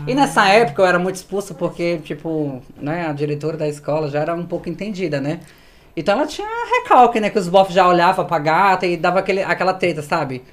E 0.08 0.14
nessa 0.16 0.48
época 0.48 0.82
eu 0.82 0.86
era 0.86 0.98
muito 0.98 1.16
expulsa 1.16 1.54
porque, 1.54 1.98
tipo, 1.98 2.62
né, 2.78 3.08
a 3.08 3.12
diretora 3.14 3.58
da 3.58 3.68
escola 3.68 4.10
já 4.10 4.20
era 4.22 4.34
um 4.34 4.46
pouco 4.46 4.70
entendida, 4.70 5.20
né? 5.20 5.40
Então 5.96 6.18
ela 6.18 6.28
tinha 6.28 6.48
recalque, 6.82 7.20
né? 7.20 7.30
Que 7.30 7.40
os 7.40 7.48
bofs 7.48 7.74
já 7.74 7.88
olhavam 7.88 8.26
pra 8.26 8.40
gata 8.40 8.86
e 8.86 8.98
dava 8.98 9.20
aquele, 9.20 9.42
aquela 9.42 9.74
treta, 9.74 10.02
sabe? 10.02 10.44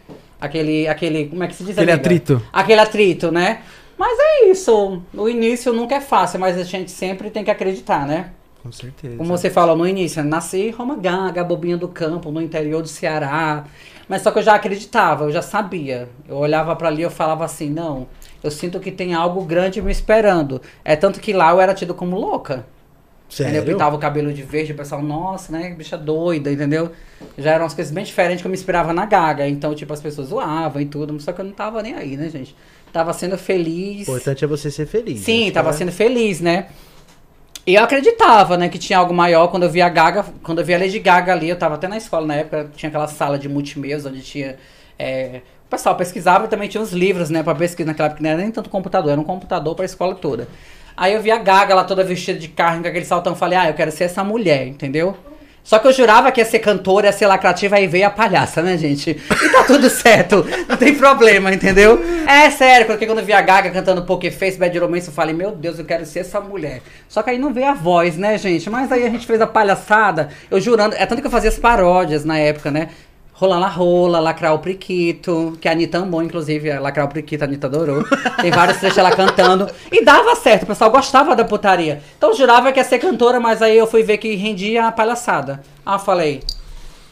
Aquele, 0.40 0.88
aquele, 0.88 1.26
como 1.28 1.42
é 1.42 1.48
que 1.48 1.54
se 1.54 1.64
diz? 1.64 1.76
Aquele 1.76 1.92
amiga? 1.92 2.06
atrito. 2.06 2.42
Aquele 2.52 2.80
atrito, 2.80 3.30
né? 3.32 3.62
Mas 3.96 4.18
é 4.18 4.46
isso. 4.46 5.02
O 5.14 5.28
início 5.28 5.72
nunca 5.72 5.94
é 5.94 6.00
fácil, 6.00 6.40
mas 6.40 6.58
a 6.58 6.64
gente 6.64 6.90
sempre 6.90 7.30
tem 7.30 7.44
que 7.44 7.50
acreditar, 7.50 8.06
né? 8.06 8.30
Com 8.62 8.70
certeza. 8.70 9.16
Como 9.16 9.28
você 9.28 9.50
falou 9.50 9.76
no 9.76 9.86
início, 9.86 10.22
nasci 10.22 10.68
em 10.68 10.70
Roma 10.70 10.96
Gaga, 10.96 11.42
bobinha 11.42 11.76
do 11.76 11.88
campo, 11.88 12.30
no 12.30 12.40
interior 12.40 12.80
do 12.80 12.88
Ceará. 12.88 13.64
Mas 14.08 14.22
só 14.22 14.30
que 14.30 14.38
eu 14.38 14.42
já 14.42 14.54
acreditava, 14.54 15.24
eu 15.24 15.32
já 15.32 15.42
sabia. 15.42 16.08
Eu 16.28 16.36
olhava 16.36 16.74
pra 16.76 16.88
ali 16.88 17.02
e 17.02 17.04
eu 17.04 17.10
falava 17.10 17.44
assim, 17.44 17.70
não, 17.70 18.06
eu 18.42 18.50
sinto 18.50 18.78
que 18.78 18.90
tem 18.90 19.14
algo 19.14 19.44
grande 19.44 19.82
me 19.82 19.90
esperando. 19.90 20.60
É 20.84 20.94
tanto 20.94 21.20
que 21.20 21.32
lá 21.32 21.50
eu 21.50 21.60
era 21.60 21.74
tido 21.74 21.94
como 21.94 22.18
louca. 22.18 22.66
Entendeu? 23.32 23.54
Eu 23.54 23.62
Sério? 23.62 23.72
pintava 23.72 23.96
o 23.96 23.98
cabelo 23.98 24.32
de 24.32 24.42
verde, 24.42 24.72
o 24.72 24.74
pessoal, 24.74 25.02
nossa, 25.02 25.50
né, 25.52 25.70
que 25.70 25.76
bicha 25.76 25.96
doida, 25.96 26.52
entendeu? 26.52 26.92
Já 27.38 27.52
eram 27.52 27.64
umas 27.64 27.72
coisas 27.72 27.92
bem 27.92 28.04
diferentes 28.04 28.42
que 28.42 28.46
eu 28.46 28.50
me 28.50 28.56
inspirava 28.56 28.92
na 28.92 29.06
Gaga. 29.06 29.48
Então, 29.48 29.74
tipo, 29.74 29.92
as 29.92 30.00
pessoas 30.00 30.28
zoavam 30.28 30.82
e 30.82 30.86
tudo, 30.86 31.18
só 31.20 31.32
que 31.32 31.40
eu 31.40 31.44
não 31.44 31.52
tava 31.52 31.82
nem 31.82 31.94
aí, 31.94 32.16
né, 32.16 32.28
gente? 32.28 32.54
Tava 32.92 33.12
sendo 33.14 33.38
feliz. 33.38 34.06
O 34.06 34.10
importante 34.12 34.44
é 34.44 34.46
você 34.46 34.70
ser 34.70 34.86
feliz. 34.86 35.20
Sim, 35.20 35.46
né? 35.46 35.50
tava 35.50 35.72
sendo 35.72 35.90
feliz, 35.90 36.40
né? 36.40 36.66
E 37.66 37.74
eu 37.76 37.84
acreditava, 37.84 38.56
né, 38.58 38.68
que 38.68 38.78
tinha 38.78 38.98
algo 38.98 39.14
maior 39.14 39.48
quando 39.48 39.62
eu 39.62 39.70
via 39.70 39.86
a 39.86 39.88
Gaga, 39.88 40.26
quando 40.42 40.58
eu 40.58 40.64
via 40.64 40.76
a 40.76 40.80
Lady 40.80 40.98
Gaga 40.98 41.32
ali, 41.32 41.48
eu 41.48 41.56
tava 41.56 41.76
até 41.76 41.88
na 41.88 41.96
escola 41.96 42.26
na 42.26 42.34
época, 42.34 42.70
tinha 42.76 42.88
aquela 42.88 43.06
sala 43.06 43.38
de 43.38 43.48
multimeios 43.48 44.04
onde 44.04 44.20
tinha. 44.20 44.56
é, 44.98 45.40
o 45.66 45.70
pessoal 45.70 45.96
pesquisava 45.96 46.44
e 46.44 46.48
também 46.48 46.68
tinha 46.68 46.82
os 46.82 46.92
livros, 46.92 47.30
né, 47.30 47.42
pra 47.42 47.54
pesquisar 47.54 47.86
naquela 47.86 48.08
época, 48.08 48.22
não 48.22 48.30
era 48.30 48.42
nem 48.42 48.50
tanto 48.50 48.68
computador, 48.68 49.12
era 49.12 49.20
um 49.20 49.24
computador 49.24 49.74
pra 49.74 49.86
escola 49.86 50.14
toda. 50.14 50.46
Aí 50.96 51.14
eu 51.14 51.20
vi 51.20 51.30
a 51.30 51.38
Gaga 51.38 51.74
lá 51.74 51.84
toda 51.84 52.04
vestida 52.04 52.38
de 52.38 52.48
carne 52.48 52.82
com 52.82 52.88
aquele 52.88 53.04
saltão, 53.04 53.34
falei, 53.34 53.58
ah, 53.58 53.68
eu 53.68 53.74
quero 53.74 53.90
ser 53.90 54.04
essa 54.04 54.22
mulher, 54.22 54.66
entendeu? 54.66 55.16
Só 55.64 55.78
que 55.78 55.86
eu 55.86 55.92
jurava 55.92 56.32
que 56.32 56.40
ia 56.40 56.44
ser 56.44 56.58
cantora, 56.58 57.06
ia 57.06 57.12
ser 57.12 57.26
lacrativa, 57.26 57.76
aí 57.76 57.86
veio 57.86 58.06
a 58.06 58.10
palhaça, 58.10 58.60
né, 58.62 58.76
gente? 58.76 59.10
E 59.10 59.48
tá 59.50 59.62
tudo 59.64 59.88
certo, 59.90 60.44
não 60.68 60.76
tem 60.76 60.94
problema, 60.94 61.52
entendeu? 61.52 62.00
É 62.26 62.50
sério, 62.50 62.86
porque 62.86 63.06
quando 63.06 63.18
eu 63.18 63.24
vi 63.24 63.32
a 63.32 63.40
Gaga 63.40 63.70
cantando 63.70 64.02
Poker 64.02 64.32
Face, 64.36 64.58
Bad 64.58 64.76
Romance, 64.76 65.06
eu 65.06 65.14
falei, 65.14 65.34
meu 65.34 65.52
Deus, 65.52 65.78
eu 65.78 65.84
quero 65.84 66.04
ser 66.04 66.20
essa 66.20 66.40
mulher. 66.40 66.82
Só 67.08 67.22
que 67.22 67.30
aí 67.30 67.38
não 67.38 67.52
veio 67.52 67.68
a 67.68 67.74
voz, 67.74 68.16
né, 68.16 68.36
gente? 68.38 68.68
Mas 68.68 68.90
aí 68.90 69.06
a 69.06 69.10
gente 69.10 69.24
fez 69.24 69.40
a 69.40 69.46
palhaçada, 69.46 70.30
eu 70.50 70.60
jurando, 70.60 70.96
é 70.96 71.06
tanto 71.06 71.20
que 71.20 71.26
eu 71.28 71.30
fazia 71.30 71.50
as 71.50 71.58
paródias 71.58 72.24
na 72.24 72.38
época, 72.38 72.70
né? 72.70 72.88
Rolar 73.34 73.58
la 73.58 73.68
rola, 73.68 74.20
lacrar 74.20 74.54
o 74.54 74.58
priquito, 74.58 75.56
que 75.60 75.66
a 75.66 75.72
Anitta 75.72 75.98
amou, 75.98 76.22
inclusive, 76.22 76.70
lacrar 76.78 77.06
o 77.06 77.08
priquito, 77.08 77.42
a 77.42 77.46
Anitta 77.46 77.66
adorou. 77.66 78.04
Tem 78.40 78.50
vários 78.50 78.78
trechos 78.78 78.98
ela 78.98 79.10
cantando. 79.10 79.68
E 79.90 80.04
dava 80.04 80.36
certo, 80.36 80.64
o 80.64 80.66
pessoal 80.66 80.90
gostava 80.90 81.34
da 81.34 81.44
putaria. 81.44 82.02
Então 82.16 82.30
eu 82.30 82.36
jurava 82.36 82.70
que 82.72 82.78
ia 82.78 82.84
ser 82.84 82.98
cantora, 82.98 83.40
mas 83.40 83.60
aí 83.62 83.76
eu 83.76 83.86
fui 83.86 84.02
ver 84.02 84.18
que 84.18 84.34
rendia 84.36 84.86
a 84.86 84.92
palhaçada. 84.92 85.62
Ah, 85.84 85.98
falei. 85.98 86.40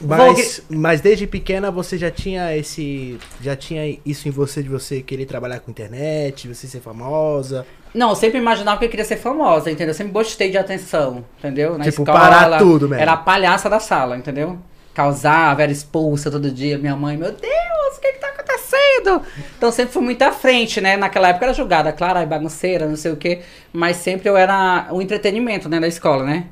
vou 0.01 0.17
Mas, 0.17 0.63
mas 0.69 1.01
desde 1.01 1.27
pequena 1.27 1.71
você 1.71 1.97
já 1.99 2.11
tinha 2.11 2.55
esse. 2.57 3.19
Já 3.41 3.57
tinha 3.57 3.99
isso 4.05 4.29
em 4.29 4.31
você 4.31 4.63
de 4.63 4.69
você 4.69 5.01
querer 5.03 5.25
trabalhar 5.25 5.59
com 5.61 5.71
internet, 5.71 6.47
de 6.47 6.55
você 6.55 6.67
ser 6.67 6.81
famosa. 6.81 7.67
Não, 7.95 8.11
eu 8.11 8.15
sempre 8.15 8.39
imaginava 8.39 8.79
que 8.79 8.85
eu 8.85 8.89
queria 8.91 9.05
ser 9.05 9.17
famosa, 9.17 9.69
entendeu? 9.71 9.89
Eu 9.89 9.95
sempre 9.95 10.13
gostei 10.13 10.51
de 10.51 10.59
atenção, 10.59 11.25
entendeu? 11.39 11.77
Na 11.77 11.85
Tipo, 11.85 12.03
escola. 12.03 12.21
parar 12.21 12.59
tudo 12.59 12.89
mesmo. 12.89 13.03
Era 13.03 13.15
a 13.15 13.17
palhaça 13.17 13.69
da 13.69 13.81
sala, 13.81 14.17
entendeu? 14.17 14.59
Causava, 14.95 15.63
era 15.63 15.73
expulsa 15.73 16.31
todo 16.31 16.51
dia. 16.51 16.79
Minha 16.79 16.97
mãe, 16.97 17.17
meu 17.17 17.33
Deus, 17.33 17.97
o 17.97 18.01
que 18.01 18.13
que 18.13 18.19
tá 18.19 18.29
acontecendo? 18.29 19.23
Então 19.57 19.71
sempre 19.71 19.93
fui 19.93 20.03
muito 20.03 20.23
à 20.23 20.33
frente, 20.33 20.81
né? 20.81 20.97
Naquela 20.97 21.29
época 21.29 21.47
era 21.47 21.55
julgada, 21.55 21.93
claro, 21.93 22.19
aí 22.19 22.27
bagunceira, 22.27 22.87
não 22.87 22.97
sei 22.97 23.13
o 23.13 23.17
quê. 23.17 23.41
Mas 23.73 23.97
sempre 23.97 24.29
eu 24.29 24.37
era 24.37 24.89
o 24.91 25.01
entretenimento, 25.01 25.69
né? 25.69 25.79
Da 25.79 25.89
escola, 25.89 26.25
né? 26.25 26.47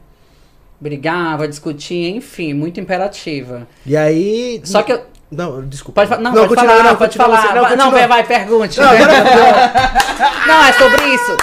Brigava, 0.80 1.48
discutia, 1.48 2.08
enfim, 2.10 2.54
muito 2.54 2.78
imperativa. 2.78 3.66
E 3.84 3.96
aí. 3.96 4.60
Só 4.64 4.82
que 4.82 4.92
eu. 4.92 5.02
Não, 5.30 5.60
desculpa. 5.66 6.00
Pode, 6.00 6.08
fa- 6.08 6.16
não, 6.18 6.32
pode 6.32 6.48
continua, 6.48 6.70
falar, 6.76 6.84
não, 6.84 6.96
pode 6.96 7.18
falar. 7.18 7.40
você, 7.42 7.46
Vai- 7.48 7.54
Não, 7.56 7.68
continua. 7.68 7.90
vai, 7.90 8.08
vai, 8.08 8.24
pergunte. 8.24 8.80
Não, 8.80 8.86
Não, 10.46 10.64
é 10.64 10.72
sobre 10.72 11.04
isso. 11.14 11.36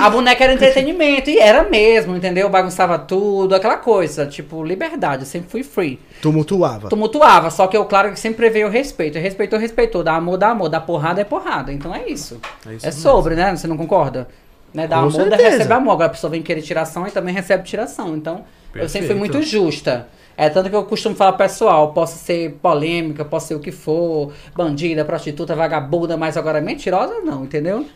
A 0.00 0.08
boneca 0.08 0.44
era 0.44 0.52
entretenimento, 0.52 1.30
e 1.30 1.38
era 1.38 1.64
mesmo, 1.64 2.14
entendeu? 2.16 2.48
Bagunçava 2.48 2.96
tudo, 2.98 3.54
aquela 3.54 3.76
coisa, 3.76 4.24
tipo, 4.26 4.62
liberdade, 4.62 5.22
eu 5.22 5.26
sempre 5.26 5.50
fui 5.50 5.64
free. 5.64 5.98
Tumultuava. 6.22 6.88
Tumultuava, 6.88 7.50
só 7.50 7.66
que 7.66 7.76
eu, 7.76 7.84
claro, 7.86 8.12
que 8.12 8.20
sempre 8.20 8.48
veio 8.50 8.68
o 8.68 8.70
respeito. 8.70 9.18
Respeitou, 9.18 9.58
respeitou. 9.58 10.04
Dá 10.04 10.14
amor, 10.14 10.36
dá 10.38 10.50
amor. 10.50 10.68
Dá 10.68 10.80
porrada, 10.80 11.20
é 11.20 11.24
porrada. 11.24 11.72
Então 11.72 11.92
é 11.94 12.08
isso. 12.08 12.40
É 12.68 12.74
isso 12.74 12.86
É 12.86 12.92
sobre, 12.92 13.34
né? 13.34 13.54
Você 13.56 13.66
não 13.66 13.76
concorda? 13.76 14.28
Né? 14.72 14.86
Dá 14.86 14.96
Com 15.00 15.06
amor, 15.08 15.28
recebe 15.28 15.72
amor. 15.72 15.92
Agora 15.92 16.06
a 16.06 16.10
pessoa 16.10 16.30
vem 16.30 16.40
querer 16.42 16.62
tiração 16.62 17.06
e 17.06 17.10
também 17.10 17.34
recebe 17.34 17.64
tiração. 17.64 18.16
Então 18.16 18.44
Eu 18.74 18.88
sempre 18.88 19.08
fui 19.08 19.16
Perfeito. 19.16 19.18
muito 19.18 19.42
justa. 19.42 20.08
É 20.36 20.48
tanto 20.48 20.68
que 20.68 20.76
eu 20.76 20.84
costumo 20.84 21.14
falar 21.14 21.34
pessoal, 21.34 21.92
posso 21.92 22.18
ser 22.18 22.58
polêmica, 22.62 23.24
posso 23.24 23.48
ser 23.48 23.54
o 23.54 23.60
que 23.60 23.70
for, 23.70 24.32
bandida, 24.54 25.04
prostituta, 25.04 25.54
vagabunda, 25.54 26.16
mas 26.16 26.36
agora 26.36 26.60
mentirosa 26.60 27.20
não, 27.20 27.44
entendeu? 27.44 27.86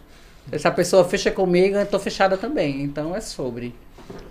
Se 0.56 0.66
a 0.66 0.70
pessoa 0.70 1.04
fecha 1.04 1.30
comigo, 1.30 1.76
eu 1.76 1.86
tô 1.86 1.98
fechada 1.98 2.36
também. 2.36 2.82
Então 2.82 3.14
é 3.14 3.20
sobre. 3.20 3.74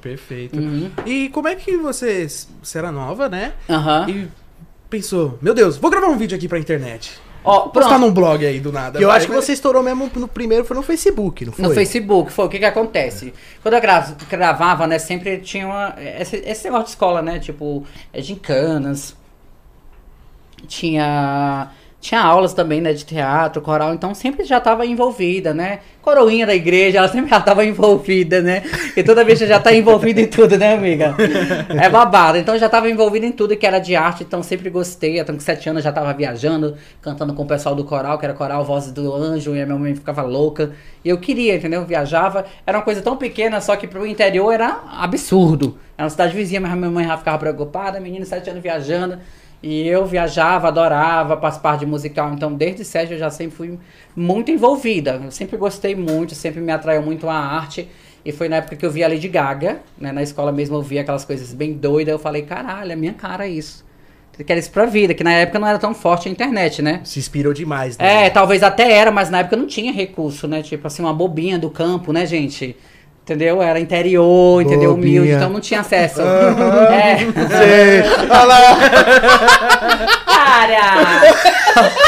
Perfeito. 0.01 0.57
Uhum. 0.57 0.89
E 1.05 1.29
como 1.29 1.47
é 1.47 1.55
que 1.55 1.77
você, 1.77 2.27
você 2.63 2.77
era 2.77 2.91
nova, 2.91 3.29
né? 3.29 3.53
Aham. 3.69 4.09
E 4.09 4.27
pensou, 4.89 5.37
meu 5.41 5.53
Deus, 5.53 5.77
vou 5.77 5.91
gravar 5.91 6.07
um 6.07 6.17
vídeo 6.17 6.35
aqui 6.35 6.47
pra 6.47 6.57
internet. 6.57 7.19
Ó, 7.43 7.69
Postar 7.69 7.97
num 7.97 8.11
blog 8.11 8.45
aí 8.45 8.59
do 8.59 8.71
nada. 8.71 8.99
Eu 8.99 9.07
vai, 9.07 9.17
acho 9.17 9.25
que 9.27 9.31
vai. 9.31 9.41
você 9.41 9.53
estourou 9.53 9.81
mesmo 9.81 10.09
no 10.15 10.27
primeiro, 10.27 10.65
foi 10.65 10.75
no 10.75 10.83
Facebook, 10.83 11.45
não 11.45 11.53
foi? 11.53 11.65
No 11.65 11.73
Facebook, 11.73 12.31
foi 12.31 12.45
o 12.45 12.49
que 12.49 12.59
que 12.59 12.65
acontece? 12.65 13.33
Quando 13.61 13.75
eu 13.75 13.81
gra- 13.81 14.15
gravava, 14.29 14.85
né, 14.85 14.99
sempre 14.99 15.37
tinha 15.37 15.65
uma, 15.65 15.95
esse, 16.19 16.37
esse 16.45 16.63
negócio 16.65 16.85
de 16.85 16.89
escola, 16.91 17.21
né, 17.21 17.39
tipo, 17.39 17.85
é, 18.11 18.21
gincanas, 18.21 19.15
tinha, 20.67 21.69
tinha 21.99 22.21
aulas 22.21 22.53
também, 22.53 22.79
né, 22.79 22.93
de 22.93 23.03
teatro, 23.03 23.61
coral, 23.61 23.93
então 23.93 24.13
sempre 24.13 24.45
já 24.45 24.59
estava 24.59 24.85
envolvida, 24.85 25.53
né, 25.53 25.79
coroinha 26.01 26.45
da 26.45 26.53
igreja, 26.53 26.99
ela 26.99 27.07
sempre 27.07 27.29
já 27.29 27.37
estava 27.37 27.65
envolvida, 27.65 28.41
né, 28.41 28.63
e 28.95 29.03
toda 29.03 29.25
vez 29.25 29.39
já 29.39 29.59
tá 29.59 29.73
envolvida 29.73 30.21
em 30.21 30.27
tudo, 30.27 30.57
né, 30.57 30.75
amiga? 30.75 31.15
É 31.69 31.89
babado, 31.89 32.37
então 32.37 32.57
já 32.57 32.67
estava 32.67 32.89
envolvida 32.89 33.25
em 33.25 33.31
tudo 33.31 33.57
que 33.57 33.65
era 33.65 33.79
de 33.79 33.95
arte, 33.95 34.23
então 34.23 34.43
sempre 34.43 34.69
gostei, 34.69 35.19
até 35.19 35.33
com 35.33 35.39
sete 35.39 35.69
anos 35.69 35.83
já 35.83 35.89
estava 35.89 36.13
viajando, 36.13 36.75
cantando 37.01 37.33
com 37.33 37.43
o 37.43 37.47
pessoal 37.47 37.73
do 37.73 37.83
coral, 37.83 38.19
que 38.19 38.25
era 38.25 38.33
coral 38.33 38.63
Vozes 38.63 38.91
do 38.91 39.13
Anjo, 39.13 39.55
e 39.55 39.61
a 39.61 39.65
minha 39.65 39.77
mãe 39.77 39.95
ficava 39.95 40.21
louca, 40.21 40.71
e 41.03 41.09
eu 41.09 41.17
queria, 41.17 41.55
entendeu? 41.55 41.83
Viajava, 41.83 42.45
era 42.65 42.77
uma 42.77 42.83
coisa 42.83 43.01
tão 43.01 43.17
pequena, 43.17 43.59
só 43.59 43.75
que 43.75 43.87
pro 43.87 44.05
interior 44.05 44.53
era 44.53 44.81
absurdo, 44.99 45.77
era 45.97 46.05
uma 46.05 46.09
cidade 46.11 46.35
vizinha, 46.35 46.61
mas 46.61 46.71
a 46.71 46.75
minha 46.75 46.91
mãe 46.91 47.07
já 47.07 47.17
ficava 47.17 47.39
preocupada, 47.39 47.99
menino, 47.99 48.25
sete 48.25 48.49
anos 48.49 48.61
viajando, 48.61 49.17
e 49.61 49.87
eu 49.87 50.05
viajava, 50.05 50.67
adorava 50.67 51.35
participar 51.35 51.77
de 51.77 51.85
musical, 51.85 52.31
então 52.33 52.53
desde 52.53 52.85
sete 52.85 53.13
eu 53.13 53.17
já 53.19 53.29
sempre 53.29 53.55
fui 53.55 53.79
muito 54.15 54.51
envolvida. 54.51 55.19
Eu 55.23 55.31
sempre 55.31 55.57
gostei 55.57 55.95
muito, 55.95 56.35
sempre 56.35 56.61
me 56.61 56.71
atraiu 56.71 57.01
muito 57.01 57.27
a 57.27 57.35
arte. 57.35 57.87
E 58.23 58.31
foi 58.31 58.49
na 58.49 58.57
época 58.57 58.75
que 58.75 58.85
eu 58.85 58.91
vi 58.91 59.03
a 59.03 59.07
Lady 59.07 59.27
Gaga, 59.27 59.79
né? 59.97 60.11
Na 60.11 60.21
escola 60.21 60.51
mesmo 60.51 60.75
eu 60.75 60.81
via 60.81 61.01
aquelas 61.01 61.23
coisas 61.23 61.53
bem 61.53 61.73
doidas. 61.73 62.11
Eu 62.11 62.19
falei, 62.19 62.41
caralho, 62.41 62.91
é 62.91 62.95
minha 62.95 63.13
cara 63.13 63.47
isso. 63.47 63.85
Eu 64.37 64.45
quero 64.45 64.59
isso 64.59 64.69
pra 64.69 64.85
vida, 64.85 65.15
que 65.15 65.23
na 65.23 65.33
época 65.33 65.57
não 65.57 65.67
era 65.67 65.79
tão 65.79 65.95
forte 65.95 66.29
a 66.29 66.31
internet, 66.31 66.81
né? 66.81 67.01
Se 67.03 67.17
inspirou 67.17 67.53
demais, 67.53 67.97
né? 67.97 68.25
É, 68.25 68.29
talvez 68.29 68.61
até 68.61 68.91
era, 68.91 69.11
mas 69.11 69.31
na 69.31 69.39
época 69.39 69.55
não 69.55 69.65
tinha 69.65 69.91
recurso, 69.91 70.47
né? 70.47 70.61
Tipo 70.61 70.85
assim, 70.85 71.01
uma 71.01 71.13
bobinha 71.13 71.57
do 71.57 71.71
campo, 71.71 72.13
né, 72.13 72.25
gente? 72.25 72.75
Entendeu? 73.27 73.61
Era 73.61 73.77
interior, 73.77 74.61
entendeu? 74.61 74.93
Humilde, 74.93 75.31
então 75.31 75.49
não 75.49 75.59
tinha 75.59 75.81
acesso. 75.81 76.21
É. 76.21 77.17
Sei. 77.17 78.03
Olha 78.29 78.45
lá. 78.45 80.23
Cara! 80.47 81.19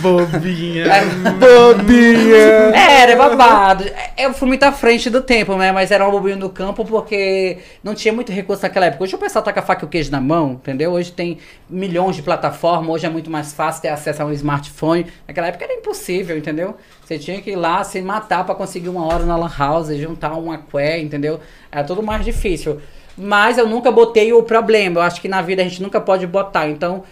Bobinha. 0.00 0.84
É, 0.84 1.04
Bobinha. 1.30 2.36
Era, 2.74 3.12
é 3.12 3.16
babado. 3.16 3.84
Eu 4.18 4.34
fui 4.34 4.48
muito 4.48 4.64
à 4.64 4.72
frente 4.72 5.08
do 5.08 5.22
tempo, 5.22 5.56
né? 5.56 5.70
Mas 5.72 5.90
era 5.90 6.06
um 6.06 6.10
bobinho 6.10 6.36
do 6.36 6.50
campo 6.50 6.84
porque 6.84 7.58
não 7.82 7.94
tinha 7.94 8.12
muito 8.12 8.32
recurso 8.32 8.62
naquela 8.62 8.86
época. 8.86 9.04
Hoje 9.04 9.14
o 9.14 9.18
pessoal 9.18 9.42
tá 9.42 9.52
com 9.52 9.60
a 9.60 9.62
faca 9.62 9.84
e 9.84 9.86
o 9.86 9.88
queijo 9.88 10.10
na 10.10 10.20
mão, 10.20 10.52
entendeu? 10.52 10.92
Hoje 10.92 11.12
tem 11.12 11.38
milhões 11.70 12.16
de 12.16 12.22
plataformas, 12.22 12.90
hoje 12.90 13.06
é 13.06 13.08
muito 13.08 13.30
mais 13.30 13.52
fácil 13.52 13.82
ter 13.82 13.88
acesso 13.88 14.22
a 14.22 14.26
um 14.26 14.32
smartphone. 14.32 15.06
Naquela 15.26 15.46
época 15.46 15.64
era 15.64 15.74
impossível, 15.74 16.36
entendeu? 16.36 16.76
Você 17.04 17.18
tinha 17.18 17.40
que 17.40 17.52
ir 17.52 17.56
lá 17.56 17.84
se 17.84 18.02
matar 18.02 18.44
pra 18.44 18.54
conseguir 18.54 18.88
uma 18.88 19.06
hora 19.06 19.24
na 19.24 19.36
Lan 19.36 19.50
House, 19.56 19.88
juntar 19.96 20.34
um 20.34 20.50
aqué, 20.50 20.98
entendeu? 20.98 21.40
Era 21.70 21.84
tudo 21.84 22.02
mais 22.02 22.24
difícil. 22.24 22.80
Mas 23.16 23.58
eu 23.58 23.68
nunca 23.68 23.90
botei 23.90 24.32
o 24.32 24.42
problema. 24.42 25.00
Eu 25.00 25.02
acho 25.02 25.20
que 25.20 25.28
na 25.28 25.40
vida 25.40 25.62
a 25.62 25.64
gente 25.64 25.82
nunca 25.82 26.00
pode 26.00 26.26
botar. 26.26 26.68
Então, 26.68 27.04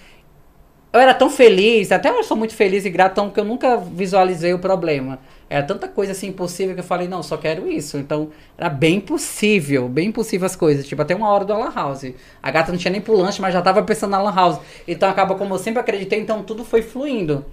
eu 0.92 1.00
era 1.00 1.14
tão 1.14 1.30
feliz, 1.30 1.90
até 1.90 2.10
eu 2.10 2.22
sou 2.22 2.36
muito 2.36 2.54
feliz 2.54 2.84
e 2.84 2.90
gratão 2.90 3.30
que 3.30 3.40
eu 3.40 3.44
nunca 3.44 3.78
visualizei 3.78 4.52
o 4.52 4.58
problema. 4.58 5.18
Era 5.48 5.62
tanta 5.62 5.88
coisa 5.88 6.12
assim 6.12 6.28
impossível 6.28 6.74
que 6.74 6.80
eu 6.80 6.84
falei, 6.84 7.08
não, 7.08 7.22
só 7.22 7.38
quero 7.38 7.66
isso. 7.70 7.96
Então, 7.96 8.30
era 8.58 8.68
bem 8.68 9.00
possível, 9.00 9.88
bem 9.88 10.12
possível 10.12 10.44
as 10.44 10.54
coisas. 10.54 10.86
Tipo, 10.86 11.00
até 11.00 11.14
uma 11.14 11.30
hora 11.30 11.46
do 11.46 11.54
Lan 11.54 11.72
House. 11.74 12.12
A 12.42 12.50
gata 12.50 12.70
não 12.72 12.78
tinha 12.78 12.92
nem 12.92 13.00
pro 13.00 13.16
lanche, 13.16 13.40
mas 13.40 13.54
já 13.54 13.62
tava 13.62 13.82
pensando 13.82 14.10
na 14.10 14.20
Lan 14.20 14.34
House. 14.34 14.60
Então, 14.86 15.08
acaba 15.08 15.34
como 15.34 15.54
eu 15.54 15.58
sempre 15.58 15.80
acreditei, 15.80 16.20
então 16.20 16.42
tudo 16.42 16.62
foi 16.62 16.82
fluindo. 16.82 17.44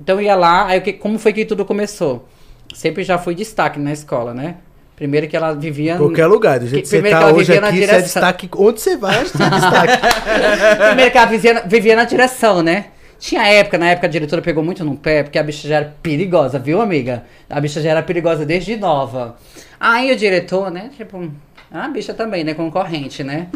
Então, 0.00 0.20
eu 0.20 0.22
ia 0.22 0.36
lá, 0.36 0.66
aí 0.66 0.92
como 0.92 1.18
foi 1.18 1.32
que 1.32 1.44
tudo 1.44 1.64
começou? 1.64 2.28
Sempre 2.72 3.02
já 3.02 3.18
fui 3.18 3.34
destaque 3.34 3.80
na 3.80 3.92
escola, 3.92 4.32
né? 4.32 4.58
Primeiro 4.96 5.28
que 5.28 5.36
ela 5.36 5.52
vivia... 5.52 5.96
Qualquer 5.96 6.26
lugar, 6.26 6.58
do 6.58 6.66
jeito 6.66 6.84
que, 6.88 6.90
Que- 6.90 7.02
você 7.02 7.02
tá 7.02 7.18
que 7.18 7.24
ela 7.24 7.32
hoje 7.34 7.52
aqui, 7.52 7.60
você 7.60 7.66
é 7.68 7.72
direção. 7.72 8.02
destaque. 8.02 8.48
Onde 8.56 8.80
você 8.80 8.96
vai, 8.96 9.24
você 9.24 9.42
é 9.42 9.50
destaque. 9.50 9.92
Primeiro 10.88 11.10
que 11.10 11.18
ela 11.18 11.26
vivia, 11.26 11.62
vivia 11.66 11.96
na 11.96 12.04
direção, 12.04 12.62
né? 12.62 12.86
Tinha 13.18 13.46
época, 13.46 13.76
na 13.78 13.90
época 13.90 14.06
a 14.06 14.10
diretora 14.10 14.40
pegou 14.42 14.62
muito 14.64 14.84
no 14.84 14.96
pé, 14.96 15.22
porque 15.22 15.38
a 15.38 15.42
bicha 15.42 15.68
já 15.68 15.76
era 15.76 15.94
perigosa, 16.02 16.58
viu, 16.58 16.80
amiga? 16.80 17.24
A 17.48 17.60
bicha 17.60 17.80
já 17.80 17.90
era 17.90 18.02
perigosa 18.02 18.44
desde 18.46 18.76
nova. 18.76 19.36
Aí 19.78 20.12
o 20.12 20.16
diretor, 20.16 20.70
né, 20.70 20.90
tipo, 20.96 21.30
a 21.70 21.88
bicha 21.88 22.12
também, 22.14 22.42
né, 22.44 22.52
concorrente, 22.54 23.22
né? 23.24 23.48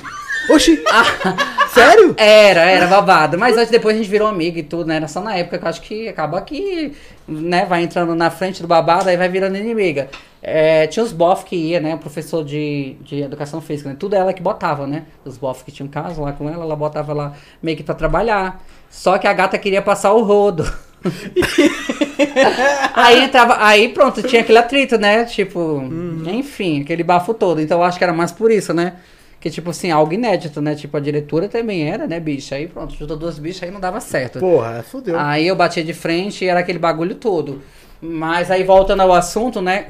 Oxi, 0.51 0.83
Ah, 0.91 1.37
sério? 1.73 2.15
Era, 2.17 2.63
era 2.71 2.87
babado. 2.87 3.39
Mas 3.39 3.57
antes, 3.57 3.71
depois 3.71 3.95
a 3.95 3.99
gente 3.99 4.11
virou 4.11 4.29
amigo 4.29 4.59
e 4.59 4.63
tudo, 4.63 4.87
né? 4.87 4.97
Era 4.97 5.09
só 5.09 5.21
na 5.21 5.37
época 5.37 5.59
que 5.59 5.65
eu 5.65 5.69
acho 5.69 5.81
que 5.83 6.09
acaba 6.09 6.41
que, 6.43 6.93
né, 7.29 7.65
vai 7.67 7.83
entrando 7.83 8.15
na 8.15 8.31
frente 8.31 8.63
do 8.63 8.69
babado, 8.69 9.09
aí 9.11 9.17
vai 9.17 9.29
virando 9.29 9.57
inimiga. 9.59 10.09
É, 10.43 10.87
tinha 10.87 11.05
os 11.05 11.13
bof 11.13 11.45
que 11.45 11.55
ia, 11.55 11.81
né? 11.81 11.95
O 11.95 11.99
professor 11.99 12.43
de, 12.45 12.97
de 13.03 13.21
educação 13.21 13.61
física, 13.61 13.91
né? 13.91 13.97
Tudo 13.99 14.15
ela 14.17 14.33
que 14.33 14.43
botava, 14.43 14.87
né? 14.87 15.05
Os 15.25 15.37
bof 15.37 15.63
que 15.65 15.71
tinham 15.71 15.87
um 15.87 15.91
caso 15.91 16.23
lá 16.23 16.33
com 16.33 16.49
ela, 16.49 16.65
ela 16.65 16.77
botava 16.77 17.13
lá 17.13 17.35
meio 17.63 17.77
que 17.77 17.83
pra 17.83 17.95
trabalhar. 17.95 18.63
Só 18.89 19.19
que 19.19 19.27
a 19.27 19.33
gata 19.33 19.59
queria 19.59 19.83
passar 19.83 20.13
o 20.13 20.23
rodo. 20.23 20.65
aí 22.95 23.25
entrava, 23.25 23.57
aí 23.65 23.89
pronto, 23.91 24.23
tinha 24.23 24.41
aquele 24.43 24.59
atrito, 24.59 24.99
né? 24.99 25.25
Tipo, 25.25 25.83
enfim, 26.27 26.83
aquele 26.83 27.03
bafo 27.03 27.35
todo. 27.35 27.61
Então 27.61 27.79
eu 27.79 27.85
acho 27.85 27.99
que 27.99 28.05
era 28.05 28.13
mais 28.13 28.33
por 28.33 28.51
isso, 28.51 28.73
né? 28.73 28.95
Que 29.39 29.49
tipo 29.51 29.71
assim, 29.71 29.91
algo 29.91 30.13
inédito, 30.13 30.61
né? 30.61 30.75
Tipo, 30.75 30.97
a 30.99 31.01
diretora 31.01 31.49
também 31.49 31.89
era, 31.89 32.07
né, 32.07 32.21
bicha? 32.21 32.57
Aí 32.57 32.67
pronto, 32.67 32.95
juntou 32.95 33.17
duas 33.17 33.39
bichas 33.39 33.63
aí 33.63 33.71
não 33.71 33.81
dava 33.81 34.01
certo. 34.01 34.39
Porra, 34.39 34.83
fudeu. 34.83 35.19
Aí 35.19 35.47
eu 35.47 35.57
batia 35.57 35.83
de 35.83 35.95
frente 35.95 36.45
e 36.45 36.49
era 36.49 36.61
aquele 36.61 36.79
bagulho 36.79 37.15
todo. 37.15 37.63
Mas 38.03 38.51
aí 38.51 38.65
voltando 38.65 39.01
ao 39.01 39.13
assunto, 39.13 39.63
né? 39.63 39.89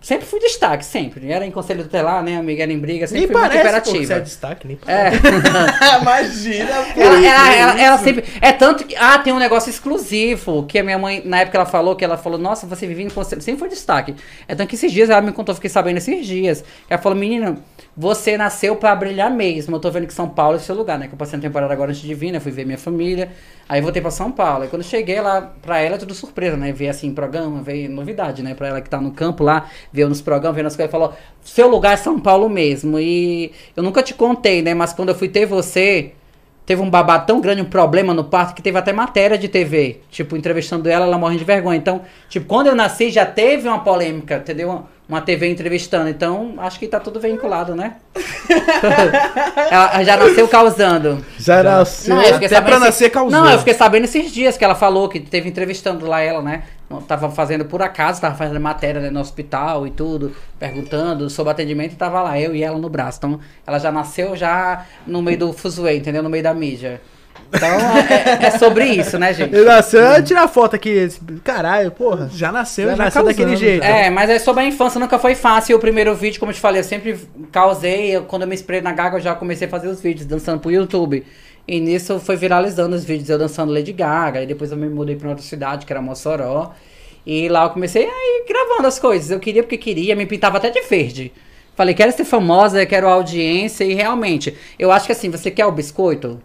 Sempre 0.00 0.26
fui 0.26 0.40
destaque, 0.40 0.84
sempre. 0.84 1.30
Era 1.30 1.44
em 1.44 1.50
conselho 1.50 1.82
tutelar, 1.82 2.22
né, 2.22 2.36
amiga? 2.38 2.62
Era 2.62 2.72
em 2.72 2.78
briga, 2.78 3.06
sempre 3.06 3.26
nem 3.26 3.28
fui 3.28 3.36
muito 3.36 3.50
parece, 3.52 3.64
pô, 3.64 3.72
que 3.74 3.90
você 3.90 3.96
é 3.98 4.02
imperativa. 4.02 4.20
destaque, 4.20 4.66
nem 4.66 4.78
É. 4.86 5.10
parece. 5.10 6.00
Imagina, 6.00 6.74
pô. 6.94 7.00
Ela, 7.00 7.26
ela, 7.26 7.54
ela, 7.54 7.80
ela 7.82 7.98
sempre. 7.98 8.24
É 8.40 8.50
tanto 8.52 8.84
que. 8.86 8.96
Ah, 8.96 9.18
tem 9.18 9.32
um 9.32 9.38
negócio 9.38 9.68
exclusivo. 9.68 10.64
Que 10.66 10.78
a 10.78 10.82
minha 10.84 10.98
mãe, 10.98 11.22
na 11.24 11.40
época, 11.40 11.58
ela 11.58 11.66
falou 11.66 11.94
que 11.96 12.04
ela 12.04 12.16
falou, 12.16 12.38
nossa, 12.38 12.66
você 12.66 12.86
vivia 12.86 13.04
em 13.04 13.10
conselho. 13.10 13.42
Sempre 13.42 13.58
foi 13.60 13.68
destaque. 13.68 14.14
É 14.48 14.54
tanto 14.54 14.68
que 14.68 14.74
esses 14.74 14.90
dias 14.90 15.10
ela 15.10 15.20
me 15.20 15.32
contou, 15.32 15.52
eu 15.52 15.56
fiquei 15.56 15.70
sabendo 15.70 15.98
esses 15.98 16.26
dias. 16.26 16.64
Ela 16.88 17.00
falou, 17.00 17.18
menina, 17.18 17.58
você 18.00 18.34
nasceu 18.34 18.76
pra 18.76 18.96
brilhar 18.96 19.30
mesmo. 19.30 19.76
Eu 19.76 19.78
tô 19.78 19.90
vendo 19.90 20.06
que 20.06 20.14
São 20.14 20.26
Paulo 20.26 20.56
é 20.56 20.58
seu 20.58 20.74
lugar, 20.74 20.98
né? 20.98 21.06
Que 21.06 21.12
eu 21.12 21.18
passei 21.18 21.36
uma 21.36 21.42
temporada 21.42 21.70
agora 21.70 21.90
antes 21.90 22.00
de 22.00 22.14
vir, 22.14 22.32
né? 22.32 22.40
Fui 22.40 22.50
ver 22.50 22.64
minha 22.64 22.78
família. 22.78 23.30
Aí 23.68 23.82
voltei 23.82 24.00
pra 24.00 24.10
São 24.10 24.32
Paulo. 24.32 24.64
E 24.64 24.68
quando 24.68 24.82
cheguei 24.82 25.20
lá, 25.20 25.52
pra 25.60 25.80
ela 25.80 25.96
é 25.96 25.98
tudo 25.98 26.14
surpresa, 26.14 26.56
né? 26.56 26.72
Ver 26.72 26.88
assim, 26.88 27.12
programa, 27.12 27.60
ver 27.60 27.90
novidade, 27.90 28.42
né? 28.42 28.54
Pra 28.54 28.68
ela 28.68 28.80
que 28.80 28.88
tá 28.88 28.98
no 28.98 29.10
campo 29.10 29.44
lá, 29.44 29.68
ver 29.92 30.08
nos 30.08 30.22
programas, 30.22 30.56
vendo 30.56 30.66
as 30.68 30.76
coisas, 30.76 30.90
falou, 30.90 31.12
seu 31.42 31.68
lugar 31.68 31.92
é 31.92 31.96
São 31.98 32.18
Paulo 32.18 32.48
mesmo. 32.48 32.98
E 32.98 33.52
eu 33.76 33.82
nunca 33.82 34.02
te 34.02 34.14
contei, 34.14 34.62
né? 34.62 34.72
Mas 34.72 34.94
quando 34.94 35.10
eu 35.10 35.14
fui 35.14 35.28
ter 35.28 35.44
você, 35.44 36.12
teve 36.64 36.80
um 36.80 36.88
babado 36.88 37.26
tão 37.26 37.38
grande, 37.38 37.60
um 37.60 37.66
problema 37.66 38.14
no 38.14 38.24
parto, 38.24 38.54
que 38.54 38.62
teve 38.62 38.78
até 38.78 38.94
matéria 38.94 39.36
de 39.36 39.46
TV. 39.46 40.00
Tipo, 40.10 40.38
entrevistando 40.38 40.88
ela, 40.88 41.04
ela 41.04 41.18
morrendo 41.18 41.40
de 41.40 41.44
vergonha. 41.44 41.76
Então, 41.76 42.00
tipo, 42.30 42.46
quando 42.46 42.68
eu 42.68 42.74
nasci, 42.74 43.10
já 43.10 43.26
teve 43.26 43.68
uma 43.68 43.80
polêmica, 43.80 44.36
entendeu? 44.36 44.86
Uma, 45.10 45.20
TV 45.20 45.50
entrevistando. 45.50 46.08
Então, 46.08 46.54
acho 46.58 46.78
que 46.78 46.86
tá 46.86 47.00
tudo 47.00 47.18
vinculado, 47.18 47.74
né? 47.74 47.96
ela 49.70 50.04
já 50.04 50.16
nasceu 50.16 50.46
causando. 50.46 51.24
Já 51.36 51.64
nasceu. 51.64 52.14
Não, 52.14 52.22
eu 52.22 52.34
fiquei 52.34 52.46
Até 52.46 52.54
sabendo 52.56 52.66
pra 52.66 52.76
esse- 52.76 52.86
nascer 52.86 53.10
causou. 53.10 53.30
Não, 53.40 53.50
eu 53.50 53.58
fiquei 53.58 53.74
sabendo 53.74 54.04
esses 54.04 54.30
dias 54.32 54.56
que 54.56 54.64
ela 54.64 54.76
falou 54.76 55.08
que 55.08 55.18
teve 55.18 55.48
entrevistando 55.48 56.06
lá 56.06 56.20
ela, 56.20 56.40
né? 56.40 56.62
Tava 57.08 57.28
fazendo 57.30 57.64
por 57.64 57.82
acaso, 57.82 58.20
tava 58.20 58.36
fazendo 58.36 58.60
matéria 58.60 59.00
né, 59.00 59.10
no 59.10 59.20
hospital 59.20 59.84
e 59.86 59.90
tudo, 59.90 60.32
perguntando 60.58 61.28
sobre 61.28 61.52
atendimento 61.52 61.92
e 61.92 61.96
tava 61.96 62.22
lá, 62.22 62.38
eu 62.38 62.54
e 62.54 62.62
ela 62.62 62.78
no 62.78 62.88
braço. 62.88 63.18
Então, 63.18 63.40
ela 63.66 63.78
já 63.78 63.90
nasceu 63.90 64.36
já 64.36 64.84
no 65.06 65.20
meio 65.22 65.38
do 65.38 65.52
fuzuê, 65.52 65.96
entendeu? 65.96 66.22
No 66.22 66.30
meio 66.30 66.42
da 66.44 66.54
mídia. 66.54 67.00
Então, 67.52 67.68
é, 67.68 68.46
é 68.46 68.50
sobre 68.52 68.84
isso, 68.86 69.18
né, 69.18 69.34
gente? 69.34 69.54
Ele 69.54 69.64
nasceu, 69.64 70.00
eu 70.00 70.24
tirar 70.24 70.46
foto 70.48 70.76
aqui. 70.76 71.08
Caralho, 71.42 71.90
porra. 71.90 72.30
Já 72.32 72.52
nasceu, 72.52 72.90
Já 72.90 72.96
já, 72.96 73.04
nasceu 73.04 73.24
daquele 73.24 73.56
jeito. 73.56 73.82
já. 73.82 73.88
É, 73.88 74.10
mas 74.10 74.30
é 74.30 74.38
sobre 74.38 74.62
a 74.62 74.66
infância, 74.66 75.00
nunca 75.00 75.18
foi 75.18 75.34
fácil. 75.34 75.76
O 75.76 75.80
primeiro 75.80 76.14
vídeo, 76.14 76.38
como 76.38 76.50
eu 76.50 76.54
te 76.54 76.60
falei, 76.60 76.80
eu 76.80 76.84
sempre 76.84 77.18
causei. 77.50 78.10
eu- 78.16 78.22
quando 78.22 78.42
eu 78.42 78.48
me 78.48 78.54
inspirei 78.54 78.80
na 78.80 78.92
Gaga, 78.92 79.16
eu 79.16 79.20
já 79.20 79.34
comecei 79.34 79.66
a 79.66 79.70
fazer 79.70 79.88
os 79.88 80.00
vídeos, 80.00 80.26
dançando 80.26 80.60
pro 80.60 80.70
YouTube. 80.70 81.24
E 81.66 81.80
nisso 81.80 82.18
foi 82.20 82.36
viralizando 82.36 82.94
os 82.96 83.04
vídeos, 83.04 83.28
eu 83.28 83.38
dançando 83.38 83.72
Lady 83.72 83.92
Gaga. 83.92 84.42
E 84.42 84.46
depois 84.46 84.70
eu 84.70 84.76
me 84.76 84.88
mudei 84.88 85.16
pra 85.16 85.28
outra 85.30 85.44
cidade, 85.44 85.84
que 85.86 85.92
era 85.92 86.00
Mossoró. 86.00 86.72
E 87.26 87.48
lá 87.48 87.64
eu 87.64 87.70
comecei 87.70 88.04
a 88.04 88.08
ir 88.08 88.44
gravando 88.48 88.86
as 88.86 88.98
coisas. 88.98 89.30
Eu 89.30 89.38
queria 89.40 89.62
porque 89.62 89.76
queria, 89.76 90.14
me 90.16 90.24
pintava 90.26 90.56
até 90.56 90.70
de 90.70 90.80
verde. 90.82 91.32
Falei, 91.76 91.94
quero 91.94 92.12
ser 92.12 92.24
famosa, 92.24 92.84
quero 92.86 93.08
audiência 93.08 93.84
e 93.84 93.94
realmente, 93.94 94.54
eu 94.78 94.90
acho 94.92 95.06
que 95.06 95.12
assim, 95.12 95.30
você 95.30 95.50
quer 95.50 95.64
o 95.66 95.72
biscoito? 95.72 96.40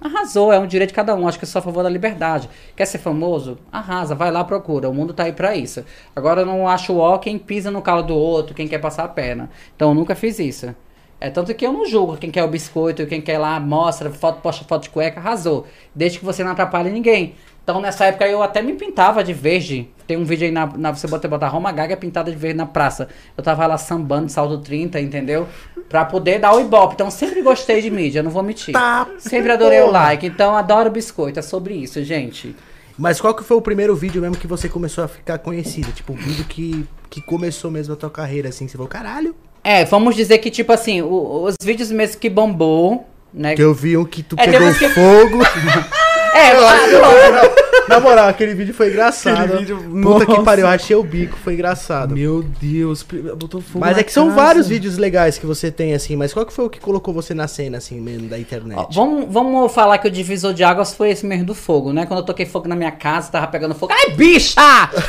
Arrasou, 0.00 0.50
é 0.50 0.58
um 0.58 0.66
direito 0.66 0.90
de 0.90 0.94
cada 0.94 1.14
um. 1.14 1.28
Acho 1.28 1.38
que 1.38 1.44
eu 1.44 1.48
sou 1.48 1.58
a 1.58 1.62
favor 1.62 1.82
da 1.82 1.90
liberdade. 1.90 2.48
Quer 2.74 2.86
ser 2.86 2.98
famoso? 2.98 3.58
Arrasa, 3.70 4.14
vai 4.14 4.30
lá, 4.30 4.42
procura. 4.42 4.88
O 4.88 4.94
mundo 4.94 5.12
tá 5.12 5.24
aí 5.24 5.32
pra 5.32 5.54
isso. 5.54 5.84
Agora 6.16 6.40
eu 6.40 6.46
não 6.46 6.66
acho 6.66 6.96
ó 6.96 7.18
quem 7.18 7.38
pisa 7.38 7.70
no 7.70 7.82
calo 7.82 8.02
do 8.02 8.16
outro, 8.16 8.54
quem 8.54 8.66
quer 8.66 8.78
passar 8.78 9.04
a 9.04 9.08
perna. 9.08 9.50
Então 9.76 9.90
eu 9.90 9.94
nunca 9.94 10.14
fiz 10.14 10.38
isso. 10.38 10.74
É 11.20 11.28
tanto 11.28 11.54
que 11.54 11.66
eu 11.66 11.72
não 11.72 11.84
julgo 11.84 12.16
quem 12.16 12.30
quer 12.30 12.42
o 12.42 12.48
biscoito, 12.48 13.06
quem 13.06 13.20
quer 13.20 13.36
lá, 13.36 13.60
mostra, 13.60 14.10
foto, 14.10 14.40
posta 14.40 14.64
foto 14.64 14.84
de 14.84 14.90
cueca, 14.90 15.20
arrasou. 15.20 15.66
Desde 15.94 16.18
que 16.18 16.24
você 16.24 16.42
não 16.42 16.52
atrapalhe 16.52 16.90
ninguém. 16.90 17.34
Então 17.70 17.80
nessa 17.80 18.06
época 18.06 18.26
eu 18.26 18.42
até 18.42 18.60
me 18.60 18.72
pintava 18.72 19.22
de 19.22 19.32
verde. 19.32 19.88
Tem 20.04 20.16
um 20.16 20.24
vídeo 20.24 20.44
aí 20.46 20.50
na, 20.50 20.66
na 20.66 20.90
você 20.92 21.06
bota, 21.06 21.28
botar 21.28 21.46
Roma 21.46 21.70
Gaga 21.70 21.96
pintada 21.96 22.28
de 22.28 22.36
verde 22.36 22.56
na 22.56 22.66
praça. 22.66 23.06
Eu 23.36 23.44
tava 23.44 23.64
lá 23.64 23.78
sambando, 23.78 24.28
saldo 24.28 24.58
30, 24.58 24.98
entendeu? 25.00 25.46
Pra 25.88 26.04
poder 26.04 26.40
dar 26.40 26.52
o 26.52 26.60
ibope. 26.60 26.94
Então 26.94 27.08
sempre 27.12 27.40
gostei 27.42 27.80
de 27.80 27.88
mídia, 27.88 28.24
não 28.24 28.30
vou 28.32 28.42
mentir. 28.42 28.72
Tá, 28.74 29.06
sempre 29.18 29.52
adorei 29.52 29.78
o 29.80 29.86
porra. 29.86 29.92
like. 30.00 30.26
Então 30.26 30.56
adoro 30.56 30.90
biscoito. 30.90 31.38
É 31.38 31.42
sobre 31.42 31.74
isso, 31.74 32.02
gente. 32.02 32.56
Mas 32.98 33.20
qual 33.20 33.32
que 33.34 33.44
foi 33.44 33.56
o 33.56 33.62
primeiro 33.62 33.94
vídeo 33.94 34.20
mesmo 34.20 34.36
que 34.36 34.48
você 34.48 34.68
começou 34.68 35.04
a 35.04 35.08
ficar 35.08 35.38
conhecida? 35.38 35.92
Tipo, 35.92 36.12
o 36.12 36.16
vídeo 36.16 36.44
que, 36.46 36.84
que 37.08 37.22
começou 37.22 37.70
mesmo 37.70 37.94
a 37.94 37.96
tua 37.96 38.10
carreira, 38.10 38.48
assim, 38.48 38.66
você 38.66 38.72
falou, 38.76 38.88
caralho. 38.88 39.32
É, 39.62 39.84
vamos 39.84 40.16
dizer 40.16 40.38
que, 40.38 40.50
tipo 40.50 40.72
assim, 40.72 41.02
o- 41.02 41.44
os 41.44 41.54
vídeos 41.62 41.90
mesmo 41.92 42.18
que 42.20 42.28
bombou, 42.28 43.06
né? 43.32 43.54
Que 43.54 43.62
eu 43.62 43.72
vi 43.72 43.96
um 43.96 44.04
que 44.04 44.24
tu 44.24 44.34
É, 44.38 44.44
pegou 44.50 44.74
que- 44.74 44.88
fogo. 44.88 45.38
É, 46.34 46.50
ah, 46.52 47.50
Na 47.88 47.98
moral, 47.98 48.28
aquele 48.28 48.54
vídeo 48.54 48.72
foi 48.72 48.88
engraçado. 48.88 49.40
Aquele 49.42 49.58
vídeo- 49.58 49.76
Puta 50.02 50.24
que 50.26 50.30
Nossa. 50.32 50.42
pariu, 50.44 50.64
eu 50.64 50.70
rachei 50.70 50.94
o 50.96 51.02
bico, 51.02 51.36
foi 51.42 51.54
engraçado. 51.54 52.14
Meu 52.14 52.42
Deus, 52.60 53.02
botou 53.36 53.60
fogo 53.60 53.80
Mas 53.80 53.94
na 53.94 54.00
é 54.00 54.02
que 54.04 54.12
são 54.12 54.26
casa. 54.28 54.36
vários 54.36 54.68
vídeos 54.68 54.96
legais 54.96 55.38
que 55.38 55.46
você 55.46 55.70
tem, 55.72 55.92
assim, 55.92 56.14
mas 56.14 56.32
qual 56.32 56.46
que 56.46 56.52
foi 56.52 56.66
o 56.66 56.70
que 56.70 56.78
colocou 56.78 57.12
você 57.12 57.34
na 57.34 57.48
cena, 57.48 57.78
assim, 57.78 58.00
mesmo, 58.00 58.28
da 58.28 58.38
internet? 58.38 58.78
Ó, 58.78 58.86
vamos, 58.92 59.26
vamos 59.28 59.72
falar 59.72 59.98
que 59.98 60.06
o 60.06 60.10
divisor 60.10 60.54
de 60.54 60.62
águas 60.62 60.94
foi 60.94 61.10
esse 61.10 61.26
mesmo 61.26 61.46
do 61.46 61.54
fogo, 61.54 61.92
né? 61.92 62.06
Quando 62.06 62.20
eu 62.20 62.24
toquei 62.26 62.46
fogo 62.46 62.68
na 62.68 62.76
minha 62.76 62.92
casa, 62.92 63.32
tava 63.32 63.48
pegando 63.48 63.74
fogo. 63.74 63.92
Ai, 63.92 64.10
bicha! 64.14 64.54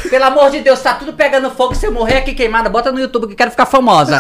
Pelo 0.09 0.23
amor 0.25 0.49
de 0.49 0.61
Deus, 0.61 0.79
tá 0.81 0.95
tudo 0.95 1.13
pegando 1.13 1.51
fogo. 1.51 1.75
Se 1.75 1.85
eu 1.85 1.91
morrer 1.91 2.17
aqui 2.17 2.33
queimada, 2.33 2.67
bota 2.69 2.91
no 2.91 2.99
YouTube 2.99 3.27
que 3.27 3.33
eu 3.33 3.37
quero 3.37 3.51
ficar 3.51 3.65
famosa. 3.67 4.15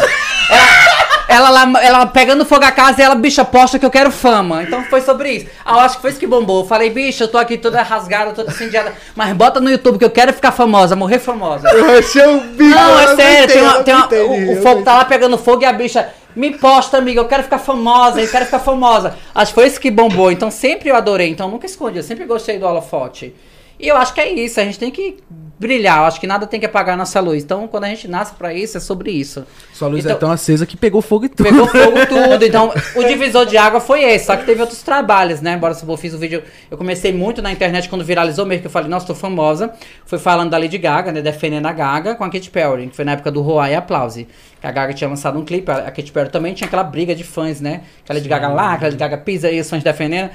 Ela, 0.49 1.10
ela, 1.31 1.49
lá- 1.49 1.83
ela 1.83 2.05
pegando 2.05 2.45
fogo 2.45 2.63
a 2.65 2.71
casa 2.71 3.01
e 3.01 3.03
ela, 3.03 3.15
bicha, 3.15 3.43
posta 3.45 3.79
que 3.79 3.85
eu 3.85 3.89
quero 3.91 4.11
fama. 4.11 4.63
Então 4.63 4.83
foi 4.85 5.01
sobre 5.01 5.31
isso. 5.31 5.47
Ah, 5.65 5.73
eu 5.75 5.79
acho 5.81 5.95
que 5.95 6.01
foi 6.01 6.11
isso 6.11 6.19
que 6.19 6.27
bombou. 6.27 6.61
Eu 6.61 6.67
falei, 6.67 6.89
bicha, 6.89 7.23
eu 7.23 7.27
tô 7.27 7.37
aqui 7.37 7.57
toda 7.57 7.81
rasgada, 7.81 8.31
toda 8.31 8.51
incendiada. 8.51 8.93
Mas 9.15 9.33
bota 9.33 9.59
no 9.59 9.69
YouTube 9.69 9.97
que 9.97 10.05
eu 10.05 10.09
quero 10.09 10.33
ficar 10.33 10.51
famosa, 10.51 10.95
morrer 10.95 11.19
famosa. 11.19 11.69
Eu 11.69 11.95
rachei 11.95 12.25
o 12.25 12.41
bico. 12.41 12.63
Não, 12.69 12.99
é 12.99 13.15
sério, 13.15 13.47
tem 13.53 13.61
uma, 13.61 13.83
tem 13.83 13.93
uma- 13.95 14.07
o, 14.07 14.53
o 14.53 14.61
fogo 14.61 14.83
tá 14.83 14.95
lá 14.97 15.05
pegando 15.05 15.37
fogo 15.37 15.61
e 15.63 15.65
a 15.65 15.73
bicha. 15.73 16.09
Me 16.33 16.57
posta, 16.57 16.97
amiga, 16.97 17.19
eu 17.19 17.25
quero 17.27 17.43
ficar 17.43 17.59
famosa, 17.59 18.21
eu 18.21 18.27
quero 18.29 18.45
ficar 18.45 18.59
famosa. 18.59 19.15
Acho 19.35 19.51
que 19.51 19.55
foi 19.55 19.67
isso 19.67 19.79
que 19.79 19.91
bombou. 19.91 20.31
Então 20.31 20.49
sempre 20.49 20.87
eu 20.89 20.95
adorei, 20.95 21.29
então 21.29 21.49
nunca 21.49 21.65
escondi, 21.65 21.97
eu 21.97 22.03
sempre 22.03 22.23
gostei 22.25 22.57
do 22.57 22.65
holofote. 22.65 23.35
E 23.81 23.87
eu 23.87 23.97
acho 23.97 24.13
que 24.13 24.21
é 24.21 24.31
isso, 24.31 24.59
a 24.59 24.63
gente 24.63 24.77
tem 24.79 24.91
que 24.91 25.17
brilhar, 25.59 25.99
eu 25.99 26.03
acho 26.05 26.19
que 26.19 26.25
nada 26.25 26.47
tem 26.47 26.59
que 26.59 26.65
apagar 26.65 26.95
a 26.95 26.97
nossa 26.97 27.19
luz. 27.19 27.43
Então 27.43 27.67
quando 27.67 27.83
a 27.83 27.87
gente 27.87 28.07
nasce 28.07 28.33
pra 28.33 28.51
isso, 28.51 28.77
é 28.77 28.79
sobre 28.79 29.11
isso. 29.11 29.45
Sua 29.71 29.87
luz 29.87 30.03
Então- 30.03 30.15
é 30.17 30.19
tão 30.19 30.31
acesa 30.31 30.65
que 30.65 30.75
pegou 30.75 31.03
fogo 31.03 31.25
e 31.25 31.29
tudo. 31.29 31.43
Pegou 31.47 31.67
fogo 31.67 31.97
tudo. 32.09 32.43
Então, 32.43 32.73
o 32.95 33.03
divisor 33.03 33.45
de 33.45 33.57
água 33.57 33.79
foi 33.79 34.01
esse. 34.03 34.25
Só 34.25 34.35
que 34.35 34.43
teve 34.43 34.59
outros 34.59 34.81
trabalhos, 34.81 35.39
né? 35.39 35.53
Embora 35.53 35.75
eu 35.87 35.97
fiz 35.97 36.15
o 36.15 36.17
vídeo. 36.17 36.41
Eu 36.69 36.77
comecei 36.79 37.13
muito 37.13 37.43
na 37.43 37.51
internet 37.51 37.89
quando 37.89 38.03
viralizou 38.03 38.43
mesmo, 38.43 38.61
que 38.61 38.67
eu 38.67 38.71
falei, 38.71 38.89
nossa, 38.89 39.05
tô 39.05 39.13
famosa. 39.13 39.71
Foi 40.03 40.17
falando 40.17 40.49
da 40.49 40.57
Lady 40.57 40.79
Gaga, 40.79 41.11
né? 41.11 41.21
Defendendo 41.21 41.67
a 41.67 41.71
Gaga 41.73 42.15
com 42.15 42.23
a 42.23 42.29
Katy 42.31 42.49
Perry, 42.49 42.87
que 42.87 42.95
foi 42.95 43.05
na 43.05 43.11
época 43.11 43.29
do 43.31 43.41
Roar 43.41 43.69
e 43.69 43.75
Aplause. 43.75 44.27
Que 44.59 44.65
a 44.65 44.71
Gaga 44.71 44.93
tinha 44.95 45.09
lançado 45.09 45.37
um 45.37 45.45
clipe, 45.45 45.69
a 45.71 45.91
Katy 45.91 46.11
Perry 46.11 46.29
também 46.29 46.55
tinha 46.55 46.67
aquela 46.67 46.83
briga 46.83 47.13
de 47.13 47.23
fãs, 47.23 47.61
né? 47.61 47.81
Que 48.03 48.11
a 48.11 48.15
Lady 48.15 48.27
Gaga 48.27 48.47
lá, 48.47 48.77
que 48.79 48.83
a 48.85 48.87
Lady 48.87 48.97
Gaga 48.97 49.17
pisa 49.19 49.51
e 49.51 49.59
os 49.59 49.69
fãs 49.69 49.83
defendendo. 49.83 50.31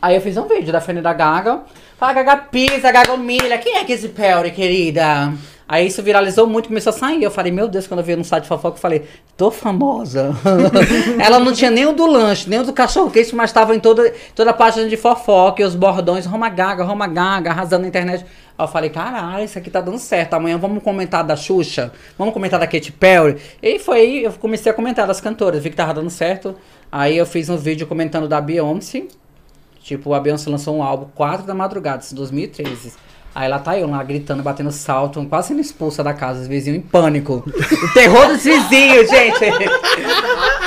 Aí 0.00 0.14
eu 0.14 0.20
fiz 0.20 0.36
um 0.36 0.46
vídeo 0.46 0.72
defendendo 0.72 1.06
a 1.06 1.12
Gaga. 1.12 1.60
Fala, 1.98 2.12
Gaga 2.12 2.36
pisa, 2.36 2.92
Gaga 2.92 3.12
humilha. 3.12 3.58
Quem 3.58 3.76
é 3.76 3.84
Katy 3.84 4.08
Perry, 4.08 4.52
querida? 4.52 5.32
Aí 5.68 5.86
isso 5.86 6.02
viralizou 6.02 6.46
muito, 6.46 6.68
começou 6.68 6.90
a 6.90 6.92
sair. 6.94 7.22
Eu 7.22 7.30
falei, 7.30 7.52
meu 7.52 7.68
Deus, 7.68 7.86
quando 7.86 8.00
eu 8.00 8.06
vi 8.06 8.16
no 8.16 8.24
site 8.24 8.44
de 8.44 8.48
fofoca, 8.48 8.78
eu 8.78 8.80
falei, 8.80 9.04
tô 9.36 9.50
famosa. 9.50 10.34
Ela 11.22 11.38
não 11.38 11.52
tinha 11.52 11.70
nem 11.70 11.84
o 11.84 11.92
do 11.92 12.06
lanche, 12.06 12.48
nem 12.48 12.60
o 12.60 12.64
do 12.64 12.72
cachorro 12.72 13.10
quente, 13.10 13.34
mas 13.34 13.50
estava 13.50 13.76
em 13.76 13.80
toda, 13.80 14.10
toda 14.34 14.50
a 14.50 14.54
página 14.54 14.88
de 14.88 14.96
fofoca 14.96 15.60
e 15.60 15.64
os 15.66 15.74
bordões, 15.74 16.24
Roma 16.24 16.48
Gaga, 16.48 16.84
Roma 16.84 17.06
Gaga, 17.06 17.50
arrasando 17.50 17.82
na 17.82 17.88
internet. 17.88 18.24
Aí 18.56 18.64
eu 18.64 18.68
falei, 18.68 18.88
caralho, 18.88 19.44
isso 19.44 19.58
aqui 19.58 19.68
tá 19.68 19.82
dando 19.82 19.98
certo. 19.98 20.32
Amanhã 20.32 20.56
vamos 20.56 20.82
comentar 20.82 21.22
da 21.22 21.36
Xuxa, 21.36 21.92
vamos 22.16 22.32
comentar 22.32 22.58
da 22.58 22.66
Katy 22.66 22.92
Perry. 22.92 23.36
E 23.62 23.78
foi 23.78 23.98
aí, 23.98 24.24
eu 24.24 24.32
comecei 24.32 24.72
a 24.72 24.74
comentar 24.74 25.06
das 25.06 25.20
cantoras, 25.20 25.62
vi 25.62 25.68
que 25.68 25.76
tava 25.76 25.92
dando 25.92 26.08
certo. 26.08 26.56
Aí 26.90 27.18
eu 27.18 27.26
fiz 27.26 27.50
um 27.50 27.58
vídeo 27.58 27.86
comentando 27.86 28.26
da 28.26 28.40
Beyoncé. 28.40 29.04
Tipo, 29.88 30.12
a 30.12 30.20
Beyoncé 30.20 30.50
lançou 30.50 30.76
um 30.76 30.82
álbum 30.82 31.06
4 31.14 31.46
da 31.46 31.54
madrugada, 31.54 32.02
isso 32.02 32.12
em 32.12 32.16
2013. 32.18 32.92
Aí 33.34 33.48
lá 33.48 33.58
tá 33.58 33.78
eu 33.78 33.88
lá 33.88 34.02
gritando, 34.02 34.42
batendo 34.42 34.70
salto, 34.70 35.24
quase 35.24 35.48
sendo 35.48 35.62
expulsa 35.62 36.04
da 36.04 36.12
casa, 36.12 36.42
os 36.42 36.46
vizinhos 36.46 36.78
em 36.78 36.82
pânico. 36.82 37.42
O 37.46 37.94
terror 37.94 38.26
dos 38.28 38.44
vizinhos, 38.44 39.08
gente. 39.08 39.46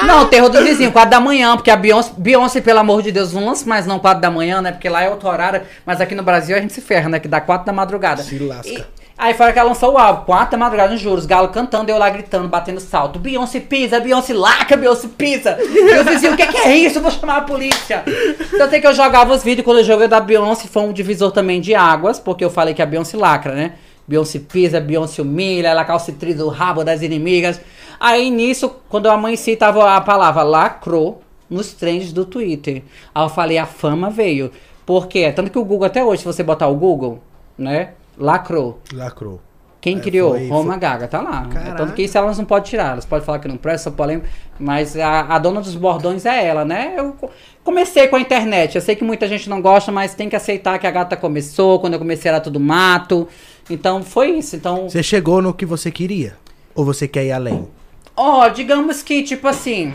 Não, 0.07 0.23
o 0.23 0.25
terror 0.25 0.49
dos 0.49 0.63
vizinhos, 0.63 0.91
4 0.91 1.11
da 1.11 1.19
manhã, 1.19 1.55
porque 1.55 1.69
a 1.69 1.75
Beyoncé, 1.75 2.13
Beyoncé, 2.17 2.61
pelo 2.61 2.79
amor 2.79 3.03
de 3.03 3.11
Deus, 3.11 3.31
não 3.31 3.45
lança 3.45 3.63
mais 3.69 3.85
não 3.85 3.99
4 3.99 4.19
da 4.19 4.31
manhã, 4.31 4.59
né? 4.59 4.71
Porque 4.71 4.89
lá 4.89 5.03
é 5.03 5.09
outro 5.11 5.29
horário, 5.29 5.61
mas 5.85 6.01
aqui 6.01 6.15
no 6.15 6.23
Brasil 6.23 6.55
a 6.55 6.59
gente 6.59 6.73
se 6.73 6.81
ferra, 6.81 7.07
né? 7.09 7.19
Que 7.19 7.27
dá 7.27 7.39
4 7.39 7.63
da 7.63 7.71
madrugada. 7.73 8.23
Se 8.23 8.39
lasca. 8.39 8.67
E- 8.67 9.00
Aí 9.21 9.35
foi 9.35 9.53
que 9.53 9.59
ela 9.59 9.69
lançou 9.69 9.93
o 9.93 9.97
álbum, 9.99 10.25
4 10.25 10.49
da 10.49 10.57
madrugada, 10.57 10.97
juro, 10.97 11.17
os 11.19 11.27
galos 11.27 11.51
cantando, 11.51 11.91
eu 11.91 11.97
lá 11.99 12.09
gritando, 12.09 12.47
batendo 12.47 12.79
salto. 12.79 13.19
Beyoncé 13.19 13.59
pisa, 13.59 13.99
Beyoncé 13.99 14.33
laca, 14.33 14.75
Beyoncé 14.75 15.07
pisa. 15.15 15.59
E 15.61 15.99
os 15.99 16.05
vizinhos, 16.07 16.33
o 16.33 16.37
que, 16.37 16.47
que 16.47 16.57
é 16.57 16.75
isso? 16.75 16.97
Eu 16.97 17.03
vou 17.03 17.11
chamar 17.11 17.37
a 17.37 17.41
polícia. 17.41 18.03
Então 18.51 18.67
tem 18.67 18.81
que 18.81 18.87
eu 18.87 18.95
jogava 18.95 19.31
os 19.31 19.43
vídeos, 19.43 19.63
quando 19.63 19.77
eu 19.77 19.83
joguei 19.83 20.07
da 20.07 20.19
Beyoncé, 20.19 20.67
foi 20.67 20.81
um 20.81 20.91
divisor 20.91 21.29
também 21.31 21.61
de 21.61 21.75
águas, 21.75 22.19
porque 22.19 22.43
eu 22.43 22.49
falei 22.49 22.73
que 22.73 22.81
a 22.81 22.85
Beyoncé 22.87 23.15
lacra, 23.15 23.53
né? 23.53 23.73
Beyoncé 24.07 24.39
pisa, 24.39 24.81
Beyoncé 24.81 25.21
humilha, 25.21 25.67
ela 25.67 25.85
calcitriza 25.85 26.43
o 26.43 26.49
rabo 26.49 26.83
das 26.83 27.03
inimigas. 27.03 27.61
Aí 27.99 28.31
nisso, 28.31 28.71
quando 28.89 29.05
eu 29.05 29.11
amanheci, 29.11 29.55
tava 29.55 29.95
a 29.95 30.01
palavra 30.01 30.41
lacrou 30.41 31.21
nos 31.47 31.73
trends 31.73 32.11
do 32.11 32.25
Twitter. 32.25 32.81
Aí 33.13 33.23
eu 33.23 33.29
falei, 33.29 33.59
a 33.59 33.67
fama 33.67 34.09
veio. 34.09 34.51
Por 34.83 35.05
quê? 35.05 35.31
Tanto 35.31 35.51
que 35.51 35.59
o 35.59 35.63
Google, 35.63 35.85
até 35.85 36.03
hoje, 36.03 36.23
se 36.23 36.25
você 36.25 36.41
botar 36.41 36.67
o 36.67 36.75
Google, 36.75 37.21
né? 37.55 37.91
Lacrou. 38.17 38.79
Lacrou. 38.93 39.39
Quem 39.79 39.97
É, 39.97 39.99
criou? 39.99 40.31
foi- 40.31 40.47
Roma 40.47 40.73
foi- 40.73 40.79
Gaga, 40.79 41.07
tá 41.07 41.21
lá. 41.21 41.47
Caraca. 41.47 41.75
tanto 41.75 41.93
que 41.93 42.03
isso 42.03 42.15
elas 42.15 42.37
não 42.37 42.45
podem 42.45 42.69
tirar. 42.69 42.91
Elas 42.91 43.05
podem 43.05 43.25
falar 43.25 43.39
que 43.39 43.47
não 43.47 43.57
presta, 43.57 43.89
polêmica, 43.89 44.29
mas 44.59 44.95
a, 44.95 45.21
a 45.21 45.39
dona 45.39 45.59
dos 45.59 45.73
bordões 45.75 46.23
é 46.25 46.45
ela, 46.45 46.63
né? 46.63 46.93
Eu 46.97 47.13
co- 47.13 47.31
comecei 47.63 48.07
com 48.07 48.15
a 48.15 48.19
internet. 48.19 48.75
Eu 48.75 48.81
sei 48.81 48.95
que 48.95 49.03
muita 49.03 49.27
gente 49.27 49.49
não 49.49 49.59
gosta, 49.59 49.91
mas 49.91 50.13
tem 50.13 50.29
que 50.29 50.35
aceitar 50.35 50.77
que 50.77 50.85
a 50.85 50.91
gata 50.91 51.17
começou. 51.17 51.79
Quando 51.79 51.93
eu 51.93 51.99
comecei 51.99 52.29
era 52.29 52.39
tudo 52.39 52.59
mato. 52.59 53.27
Então 53.71 54.03
foi 54.03 54.29
isso. 54.37 54.55
Então, 54.55 54.87
Você 54.87 55.01
chegou 55.01 55.41
no 55.41 55.51
que 55.51 55.65
você 55.65 55.89
queria? 55.89 56.35
Ou 56.75 56.85
você 56.85 57.07
quer 57.07 57.25
ir 57.25 57.31
além? 57.31 57.67
ó, 58.15 58.47
digamos 58.49 59.01
que, 59.01 59.23
tipo 59.23 59.47
assim. 59.47 59.93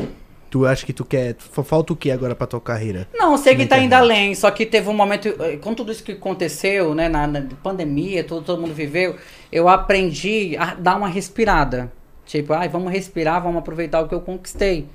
Tu 0.57 0.65
acha 0.65 0.87
que 0.87 0.93
tu 0.95 1.05
quer. 1.05 1.37
fa- 1.39 1.63
Falta 1.63 1.93
o 1.93 1.97
que 1.97 2.11
agora 2.11 2.35
pra 2.35 2.47
tua 2.47 2.63
carreira? 2.63 3.07
Não, 3.13 3.33
eu 3.33 3.37
sei 3.39 3.55
que 3.55 3.67
tá 3.67 3.79
indo 3.79 3.93
além, 3.93 4.35
só 4.35 4.51
que 4.51 4.65
teve 4.65 4.89
um 4.89 4.95
momento, 4.95 5.29
eh, 5.39 5.59
com 5.59 5.75
tudo 5.75 5.93
isso 5.93 6.03
que 6.03 6.13
aconteceu, 6.13 6.95
né, 6.95 7.11
na, 7.11 7.27
na 7.27 7.43
pandemia, 7.63 8.25
todo, 8.25 8.43
todo 8.43 8.59
mundo 8.63 8.73
viveu, 8.73 9.17
eu 9.53 9.69
aprendi 9.69 10.57
a 10.57 10.73
dar 10.75 10.97
uma 10.97 11.09
respirada. 11.09 11.93
Tipo, 12.25 12.55
ai, 12.55 12.71
vamos 12.71 12.91
respirar, 12.91 13.43
vamos 13.43 13.59
aproveitar 13.59 14.01
o 14.01 14.09
que 14.09 14.15
eu 14.15 14.21
conquistei. 14.23 14.87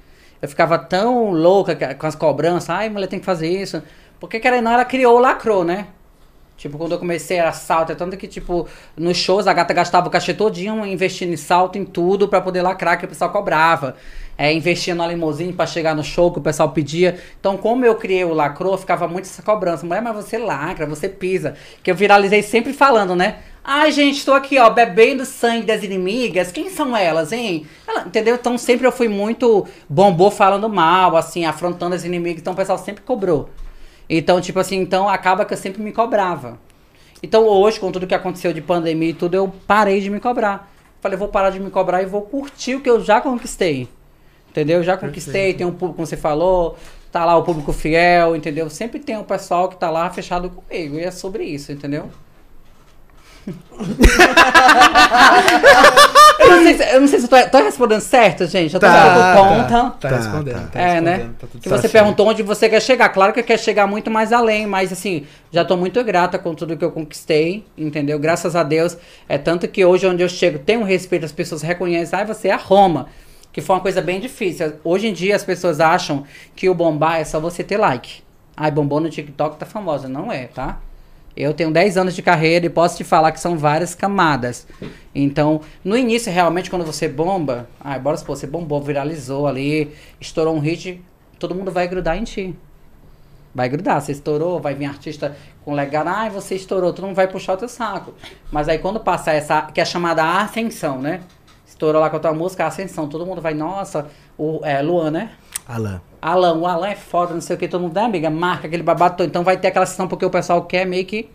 Eu 0.41 0.49
ficava 0.49 0.79
tão 0.79 1.29
louca 1.29 1.75
ca- 1.75 1.93
com 1.93 2.07
as 2.07 2.15
cobranças, 2.15 2.71
ai, 2.71 2.89
mulher 2.89 3.05
tem 3.05 3.19
que 3.19 3.25
fazer 3.25 3.47
isso. 3.47 3.83
Porque 4.19 4.39
querendo 4.39 4.63
não, 4.63 4.71
ela 4.71 4.83
criou 4.85 5.15
o 5.17 5.19
lacrou, 5.19 5.63
né? 5.63 5.85
Tipo, 6.57 6.77
quando 6.77 6.91
eu 6.91 6.99
comecei 6.99 7.37
era 7.37 7.51
salto, 7.51 7.91
é 7.91 7.95
tanto 7.95 8.15
que, 8.15 8.27
tipo, 8.27 8.67
nos 8.95 9.17
shows 9.17 9.47
a 9.47 9.53
gata 9.53 9.73
gastava 9.73 10.07
o 10.07 10.11
cachê 10.11 10.31
todinho 10.31 10.85
investindo 10.85 11.33
em 11.33 11.37
salto, 11.37 11.75
em 11.77 11.83
tudo, 11.83 12.27
pra 12.27 12.39
poder 12.39 12.61
lacrar, 12.61 12.99
que 12.99 13.05
o 13.05 13.07
pessoal 13.07 13.31
cobrava. 13.31 13.95
É, 14.43 14.51
investia 14.51 14.95
na 14.95 15.05
limousine 15.05 15.53
pra 15.53 15.67
chegar 15.67 15.93
no 15.95 16.03
show 16.03 16.31
que 16.31 16.39
o 16.39 16.41
pessoal 16.41 16.71
pedia. 16.71 17.19
Então, 17.39 17.57
como 17.57 17.85
eu 17.85 17.93
criei 17.93 18.23
o 18.25 18.33
lacrou, 18.33 18.75
ficava 18.75 19.07
muito 19.07 19.25
essa 19.25 19.43
cobrança. 19.43 19.85
Mulher, 19.85 20.01
mas 20.01 20.15
você 20.15 20.35
lacra, 20.39 20.87
você 20.87 21.07
pisa. 21.07 21.53
Que 21.83 21.91
eu 21.91 21.95
viralizei 21.95 22.41
sempre 22.41 22.73
falando, 22.73 23.15
né? 23.15 23.37
Ai, 23.63 23.91
gente, 23.91 24.25
tô 24.25 24.33
aqui, 24.33 24.57
ó, 24.57 24.67
bebendo 24.71 25.25
sangue 25.25 25.67
das 25.67 25.83
inimigas. 25.83 26.51
Quem 26.51 26.71
são 26.71 26.97
elas, 26.97 27.31
hein? 27.31 27.67
Ela- 27.87 28.01
entendeu? 28.07 28.33
Então, 28.33 28.57
sempre 28.57 28.87
eu 28.87 28.91
fui 28.91 29.07
muito 29.07 29.67
bombô 29.87 30.31
falando 30.31 30.67
mal, 30.67 31.15
assim, 31.15 31.45
afrontando 31.45 31.93
as 31.93 32.03
inimigas. 32.03 32.41
Então, 32.41 32.53
o 32.53 32.55
pessoal 32.55 32.79
sempre 32.79 33.03
cobrou. 33.03 33.47
Então, 34.09 34.41
tipo 34.41 34.59
assim, 34.59 34.77
então 34.77 35.07
acaba 35.07 35.45
que 35.45 35.53
eu 35.53 35.57
sempre 35.57 35.83
me 35.83 35.91
cobrava. 35.91 36.59
Então 37.21 37.45
hoje, 37.45 37.79
com 37.79 37.91
tudo 37.91 38.07
que 38.07 38.15
aconteceu 38.15 38.51
de 38.51 38.61
pandemia 38.61 39.09
e 39.11 39.13
tudo, 39.13 39.35
eu 39.35 39.53
parei 39.67 40.01
de 40.01 40.09
me 40.09 40.19
cobrar. 40.19 40.73
Falei, 40.99 41.15
vou 41.15 41.27
parar 41.27 41.51
de 41.51 41.59
me 41.59 41.69
cobrar 41.69 42.01
e 42.01 42.07
vou 42.07 42.23
curtir 42.23 42.73
o 42.73 42.81
que 42.81 42.89
eu 42.89 42.99
já 42.99 43.21
conquistei. 43.21 43.87
Entendeu? 44.51 44.77
Eu 44.79 44.83
já 44.83 44.97
conquistei, 44.97 45.53
tem 45.53 45.65
um 45.65 45.71
público, 45.71 45.95
como 45.95 46.05
você 46.05 46.17
falou, 46.17 46.77
tá 47.09 47.23
lá 47.25 47.35
o 47.37 47.43
público 47.43 47.71
fiel, 47.71 48.35
entendeu? 48.35 48.69
Sempre 48.69 48.99
tem 48.99 49.17
um 49.17 49.23
pessoal 49.23 49.69
que 49.69 49.77
tá 49.77 49.89
lá 49.89 50.09
fechado 50.09 50.49
comigo. 50.49 50.97
E 50.97 51.03
é 51.05 51.09
sobre 51.11 51.45
isso, 51.45 51.71
entendeu? 51.71 52.09
eu, 56.39 56.49
não 56.49 56.63
sei 56.63 56.73
se, 56.77 56.83
eu 56.93 57.01
não 57.01 57.07
sei 57.07 57.19
se 57.19 57.25
eu 57.25 57.29
tô, 57.29 57.49
tô 57.49 57.63
respondendo 57.63 58.01
certo, 58.01 58.45
gente. 58.45 58.73
Eu 58.73 58.79
tô 58.79 58.85
Tá, 58.85 59.13
dando 59.33 59.37
ponta. 59.37 59.69
Tá, 59.99 60.09
Tá, 60.09 60.15
respondendo. 60.17 60.61
tá. 60.63 60.67
Tá 60.73 60.79
É, 60.79 61.01
né? 61.01 61.11
respondendo, 61.11 61.37
tá 61.37 61.47
tudo 61.51 61.61
Que 61.61 61.69
certo. 61.69 61.81
você 61.81 61.89
perguntou 61.89 62.27
onde 62.27 62.43
você 62.43 62.69
quer 62.69 62.81
chegar. 62.81 63.09
Claro 63.09 63.33
que 63.33 63.39
eu 63.39 63.43
quero 63.43 63.61
chegar 63.61 63.87
muito 63.87 64.11
mais 64.11 64.31
além, 64.33 64.65
mas 64.67 64.91
assim, 64.91 65.25
já 65.51 65.63
tô 65.65 65.75
muito 65.77 66.03
grata 66.03 66.37
com 66.37 66.53
tudo 66.53 66.77
que 66.77 66.85
eu 66.85 66.91
conquistei, 66.91 67.65
entendeu? 67.77 68.19
Graças 68.19 68.55
a 68.55 68.63
Deus. 68.63 68.97
É 69.27 69.37
tanto 69.37 69.67
que 69.67 69.83
hoje, 69.85 70.05
onde 70.07 70.21
eu 70.23 70.29
chego, 70.29 70.59
tem 70.59 70.77
um 70.77 70.83
respeito, 70.83 71.25
as 71.25 71.31
pessoas 71.31 71.61
reconhecem, 71.61 72.19
ah, 72.19 72.23
você 72.23 72.49
é 72.49 72.53
a 72.53 72.57
Roma. 72.57 73.07
Que 73.51 73.61
foi 73.61 73.75
uma 73.75 73.81
coisa 73.81 74.01
bem 74.01 74.19
difícil. 74.19 74.73
Hoje 74.83 75.07
em 75.07 75.13
dia 75.13 75.35
as 75.35 75.43
pessoas 75.43 75.79
acham 75.79 76.23
que 76.55 76.69
o 76.69 76.73
bombar 76.73 77.19
é 77.19 77.25
só 77.25 77.39
você 77.39 77.63
ter 77.63 77.77
like. 77.77 78.21
Ai, 78.55 78.71
bombou 78.71 78.99
no 78.99 79.09
TikTok, 79.09 79.57
tá 79.57 79.65
famosa. 79.65 80.07
Não 80.07 80.31
é, 80.31 80.47
tá? 80.47 80.79
Eu 81.35 81.53
tenho 81.53 81.71
10 81.71 81.97
anos 81.97 82.15
de 82.15 82.21
carreira 82.21 82.65
e 82.65 82.69
posso 82.69 82.97
te 82.97 83.03
falar 83.03 83.31
que 83.31 83.39
são 83.39 83.57
várias 83.57 83.95
camadas. 83.95 84.67
Então, 85.15 85.61
no 85.83 85.97
início, 85.97 86.31
realmente, 86.31 86.69
quando 86.69 86.85
você 86.85 87.07
bomba, 87.07 87.69
ai, 87.79 87.99
bora 87.99 88.17
supor, 88.17 88.35
você 88.35 88.45
bombou, 88.45 88.81
viralizou 88.81 89.47
ali, 89.47 89.93
estourou 90.19 90.55
um 90.55 90.59
hit, 90.59 91.01
todo 91.39 91.55
mundo 91.55 91.71
vai 91.71 91.87
grudar 91.87 92.17
em 92.17 92.23
ti. 92.23 92.55
Vai 93.53 93.67
grudar, 93.67 94.01
você 94.01 94.13
estourou, 94.13 94.59
vai 94.61 94.73
vir 94.73 94.85
artista 94.85 95.35
com 95.63 95.73
legado, 95.73 96.07
ai, 96.07 96.29
você 96.29 96.55
estourou, 96.55 96.93
todo 96.93 97.05
mundo 97.05 97.15
vai 97.15 97.27
puxar 97.27 97.53
o 97.53 97.57
teu 97.57 97.67
saco. 97.67 98.13
Mas 98.49 98.69
aí 98.69 98.77
quando 98.77 98.99
passar 98.99 99.33
essa, 99.33 99.63
que 99.63 99.81
é 99.81 99.85
chamada 99.85 100.41
ascensão, 100.41 101.01
né? 101.01 101.21
Estourou 101.81 101.99
lá 101.99 102.11
com 102.11 102.17
a 102.17 102.19
tua 102.19 102.31
música, 102.31 102.63
a 102.63 102.67
ascensão, 102.67 103.07
todo 103.07 103.25
mundo 103.25 103.41
vai, 103.41 103.55
nossa, 103.55 104.05
o 104.37 104.59
é, 104.63 104.83
Luan, 104.83 105.09
né? 105.09 105.31
Alan. 105.67 105.99
Alan, 106.21 106.53
o 106.59 106.67
Alan 106.67 106.89
é 106.89 106.95
foda, 106.95 107.33
não 107.33 107.41
sei 107.41 107.55
o 107.55 107.59
que, 107.59 107.67
todo 107.67 107.81
mundo, 107.81 107.95
né, 107.95 108.03
amiga? 108.03 108.29
Marca 108.29 108.67
aquele 108.67 108.83
babado 108.83 109.17
todo. 109.17 109.27
Então 109.27 109.43
vai 109.43 109.57
ter 109.57 109.69
aquela 109.69 109.87
sessão 109.87 110.07
porque 110.07 110.23
o 110.23 110.29
pessoal 110.29 110.61
quer 110.61 110.85
meio 110.85 111.03
que 111.07 111.27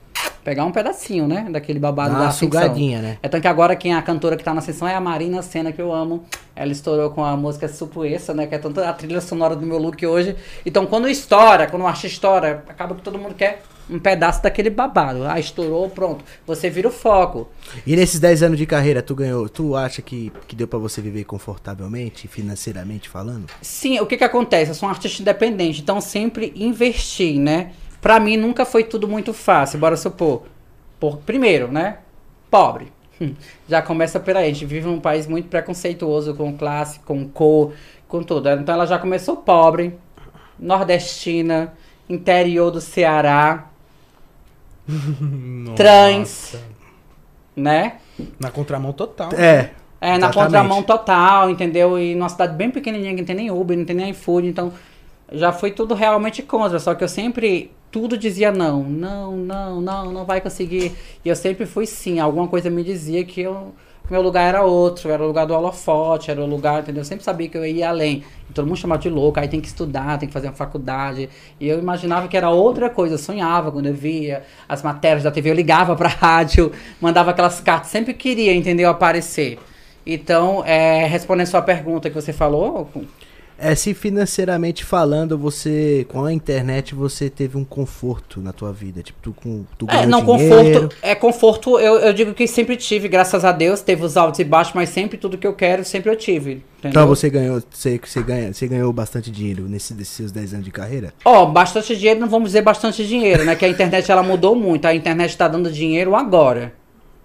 pegar 0.44 0.64
um 0.64 0.70
pedacinho, 0.70 1.26
né? 1.26 1.48
Daquele 1.50 1.80
babado 1.80 2.10
Dá 2.10 2.14
da 2.14 2.20
uma 2.20 2.28
ascensão. 2.28 2.60
sugadinha, 2.60 3.02
né? 3.02 3.18
É 3.24 3.28
tanto 3.28 3.42
que 3.42 3.48
agora 3.48 3.74
quem 3.74 3.92
é 3.92 3.96
a 3.96 4.02
cantora 4.02 4.36
que 4.36 4.44
tá 4.44 4.54
na 4.54 4.60
sessão 4.60 4.86
é 4.86 4.94
a 4.94 5.00
Marina 5.00 5.42
Senna, 5.42 5.72
que 5.72 5.82
eu 5.82 5.92
amo. 5.92 6.22
Ela 6.54 6.70
estourou 6.70 7.10
com 7.10 7.24
a 7.24 7.36
música 7.36 7.66
Supuessa, 7.66 8.32
né? 8.32 8.46
Que 8.46 8.54
é 8.54 8.58
tanto 8.58 8.80
a 8.80 8.92
trilha 8.92 9.20
sonora 9.20 9.56
do 9.56 9.66
meu 9.66 9.78
look 9.78 10.06
hoje. 10.06 10.36
Então 10.64 10.86
quando 10.86 11.08
estoura, 11.08 11.66
quando 11.66 11.82
o 11.82 11.88
artista 11.88 12.06
estoura, 12.06 12.62
acaba 12.68 12.94
que 12.94 13.02
todo 13.02 13.18
mundo 13.18 13.34
quer 13.34 13.64
um 13.88 13.98
pedaço 13.98 14.42
daquele 14.42 14.70
babado. 14.70 15.24
Ah, 15.24 15.38
estourou, 15.38 15.88
pronto. 15.90 16.24
Você 16.46 16.68
vira 16.68 16.88
o 16.88 16.90
foco. 16.90 17.48
E 17.86 17.94
nesses 17.96 18.18
10 18.20 18.42
anos 18.42 18.58
de 18.58 18.66
carreira, 18.66 19.02
tu 19.02 19.14
ganhou, 19.14 19.48
tu 19.48 19.76
acha 19.76 20.02
que, 20.02 20.32
que 20.46 20.56
deu 20.56 20.66
pra 20.66 20.78
você 20.78 21.00
viver 21.00 21.24
confortavelmente, 21.24 22.28
financeiramente 22.28 23.08
falando? 23.08 23.46
Sim, 23.62 24.00
o 24.00 24.06
que 24.06 24.16
que 24.16 24.24
acontece? 24.24 24.70
Eu 24.70 24.74
sou 24.74 24.88
um 24.88 24.92
artista 24.92 25.22
independente, 25.22 25.80
então 25.80 26.00
sempre 26.00 26.52
investi, 26.56 27.38
né? 27.38 27.72
Pra 28.00 28.20
mim 28.20 28.36
nunca 28.36 28.64
foi 28.64 28.84
tudo 28.84 29.08
muito 29.08 29.32
fácil, 29.32 29.78
bora 29.78 29.96
supor. 29.96 30.44
Por, 30.98 31.18
primeiro, 31.18 31.70
né? 31.70 31.98
Pobre. 32.50 32.92
Hum, 33.20 33.34
Já 33.68 33.80
começa 33.82 34.20
por 34.20 34.36
aí. 34.36 34.44
A 34.44 34.52
gente 34.52 34.64
vive 34.66 34.86
num 34.86 35.00
país 35.00 35.26
muito 35.26 35.48
preconceituoso 35.48 36.34
com 36.34 36.56
classe, 36.56 37.00
com 37.00 37.26
cor, 37.28 37.72
com 38.08 38.22
tudo. 38.22 38.48
Então 38.50 38.74
ela 38.74 38.86
já 38.86 38.98
começou 38.98 39.36
pobre, 39.38 39.94
nordestina, 40.58 41.72
interior 42.08 42.70
do 42.70 42.80
Ceará. 42.80 43.70
Trans, 45.76 46.56
né? 47.54 47.98
Na 48.38 48.50
contramão 48.50 48.92
total. 48.92 49.30
É. 49.32 49.70
É, 50.00 50.10
na 50.10 50.16
Exatamente. 50.16 50.34
contramão 50.34 50.82
total, 50.82 51.50
entendeu? 51.50 51.98
E 51.98 52.14
numa 52.14 52.28
cidade 52.28 52.54
bem 52.54 52.70
pequenininha 52.70 53.14
que 53.14 53.20
não 53.20 53.26
tem 53.26 53.36
nem 53.36 53.50
Uber, 53.50 53.76
não 53.76 53.84
tem 53.84 53.96
nem 53.96 54.10
iFood, 54.10 54.46
então 54.46 54.72
já 55.32 55.52
foi 55.52 55.70
tudo 55.70 55.94
realmente 55.94 56.42
contra. 56.42 56.78
Só 56.78 56.94
que 56.94 57.02
eu 57.02 57.08
sempre, 57.08 57.70
tudo 57.90 58.16
dizia 58.16 58.52
não, 58.52 58.82
não, 58.82 59.36
não, 59.36 59.80
não, 59.80 60.12
não 60.12 60.24
vai 60.24 60.40
conseguir. 60.40 60.92
E 61.24 61.28
eu 61.28 61.34
sempre 61.36 61.66
fui 61.66 61.86
sim. 61.86 62.20
Alguma 62.20 62.46
coisa 62.46 62.70
me 62.70 62.84
dizia 62.84 63.24
que 63.24 63.40
eu, 63.40 63.74
meu 64.10 64.22
lugar 64.22 64.46
era 64.46 64.62
outro, 64.62 65.10
era 65.10 65.22
o 65.22 65.26
lugar 65.26 65.46
do 65.46 65.54
holofote, 65.54 66.30
era 66.30 66.40
o 66.40 66.46
lugar, 66.46 66.82
entendeu? 66.82 67.00
Eu 67.00 67.04
sempre 67.04 67.24
sabia 67.24 67.48
que 67.48 67.58
eu 67.58 67.66
ia 67.66 67.88
além. 67.88 68.24
E 68.48 68.52
todo 68.52 68.66
mundo 68.66 68.76
chamava 68.76 69.00
de 69.00 69.08
louco, 69.08 69.40
aí 69.40 69.48
tem 69.48 69.60
que 69.60 69.66
estudar, 69.66 70.18
tem 70.18 70.28
que 70.28 70.32
fazer 70.32 70.46
uma 70.46 70.54
faculdade. 70.54 71.28
E 71.60 71.68
eu 71.68 71.78
imaginava 71.78 72.28
que 72.28 72.36
era 72.36 72.48
outra 72.48 72.88
coisa. 72.88 73.18
Sonhava 73.18 73.72
quando 73.72 73.86
eu 73.86 73.94
via 73.94 74.44
as 74.68 74.82
matérias 74.82 75.24
da 75.24 75.30
TV, 75.30 75.50
eu 75.50 75.54
ligava 75.54 75.96
pra 75.96 76.08
rádio, 76.10 76.70
mandava 77.00 77.32
aquelas 77.32 77.60
cartas, 77.60 77.90
sempre 77.90 78.14
queria, 78.14 78.54
entendeu? 78.54 78.88
Aparecer. 78.90 79.58
Então, 80.06 80.62
é, 80.64 81.04
respondendo 81.06 81.46
sua 81.46 81.62
pergunta 81.62 82.08
que 82.08 82.14
você 82.14 82.32
falou, 82.32 82.88
É 83.58 83.74
se 83.74 83.94
financeiramente 83.94 84.84
falando, 84.84 85.38
você, 85.38 86.06
com 86.08 86.24
a 86.24 86.32
internet, 86.32 86.94
você 86.94 87.30
teve 87.30 87.56
um 87.56 87.64
conforto 87.64 88.40
na 88.40 88.52
tua 88.52 88.72
vida. 88.72 89.02
Tipo, 89.02 89.18
tu, 89.22 89.32
com, 89.32 89.64
tu 89.78 89.86
É, 89.88 90.04
não, 90.04 90.22
dinheiro. 90.24 90.80
conforto. 90.80 90.96
É 91.00 91.14
conforto, 91.14 91.78
eu, 91.78 91.94
eu 92.00 92.12
digo 92.12 92.34
que 92.34 92.46
sempre 92.46 92.76
tive, 92.76 93.08
graças 93.08 93.44
a 93.44 93.52
Deus, 93.52 93.80
teve 93.80 94.04
os 94.04 94.16
altos 94.16 94.40
e 94.40 94.44
baixos, 94.44 94.74
mas 94.74 94.90
sempre 94.90 95.16
tudo 95.16 95.38
que 95.38 95.46
eu 95.46 95.54
quero, 95.54 95.84
sempre 95.84 96.10
eu 96.10 96.16
tive. 96.16 96.62
Entendeu? 96.78 96.90
Então 96.90 97.06
você 97.06 97.30
ganhou, 97.30 97.62
você, 97.70 97.98
você, 98.02 98.22
ganha, 98.22 98.52
você 98.52 98.68
ganhou 98.68 98.92
bastante 98.92 99.30
dinheiro 99.30 99.66
nesse, 99.66 99.94
nesses 99.94 100.14
seus 100.14 100.32
10 100.32 100.54
anos 100.54 100.64
de 100.64 100.70
carreira? 100.70 101.14
Ó, 101.24 101.46
bastante 101.46 101.96
dinheiro, 101.96 102.20
não 102.20 102.28
vamos 102.28 102.50
dizer 102.50 102.62
bastante 102.62 103.06
dinheiro, 103.06 103.44
né? 103.44 103.56
Que 103.56 103.64
a 103.64 103.68
internet 103.68 104.10
ela 104.10 104.22
mudou 104.22 104.54
muito. 104.54 104.84
A 104.86 104.94
internet 104.94 105.36
tá 105.36 105.48
dando 105.48 105.70
dinheiro 105.70 106.14
agora. 106.14 106.74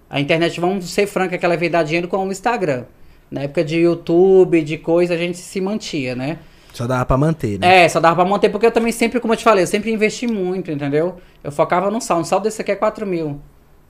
A 0.10 0.20
internet, 0.20 0.60
vamos 0.60 0.90
ser 0.90 1.08
franca, 1.08 1.38
que 1.38 1.46
ela 1.46 1.56
veio 1.56 1.72
dar 1.72 1.84
dinheiro 1.84 2.08
com 2.08 2.26
o 2.26 2.32
Instagram. 2.32 2.84
Na 3.32 3.42
época 3.44 3.64
de 3.64 3.78
YouTube, 3.78 4.62
de 4.62 4.78
coisa, 4.78 5.14
a 5.14 5.18
gente 5.18 5.38
se 5.38 5.62
mantia, 5.62 6.14
né? 6.16 6.38
Só 6.74 6.86
dava 6.86 7.06
pra 7.06 7.18
manter, 7.18 7.58
né? 7.60 7.86
É, 7.86 7.90
só 7.90 8.00
dava 8.02 8.16
pra 8.18 8.26
manter, 8.26 8.50
porque 8.50 8.66
eu 8.66 8.72
também 8.72 8.92
sempre, 8.92 9.20
como 9.22 9.34
eu 9.34 9.38
te 9.38 9.44
falei, 9.44 9.64
eu 9.64 9.68
sempre 9.68 9.90
investi 9.92 10.28
muito, 10.28 10.70
entendeu? 10.70 11.18
Eu 11.44 11.52
focava 11.52 11.90
no 11.90 12.02
saldo. 12.02 12.22
Um 12.22 12.26
saldo 12.26 12.44
desse 12.44 12.62
aqui 12.62 12.72
é 12.72 12.76
4 12.76 13.06
mil. 13.08 13.40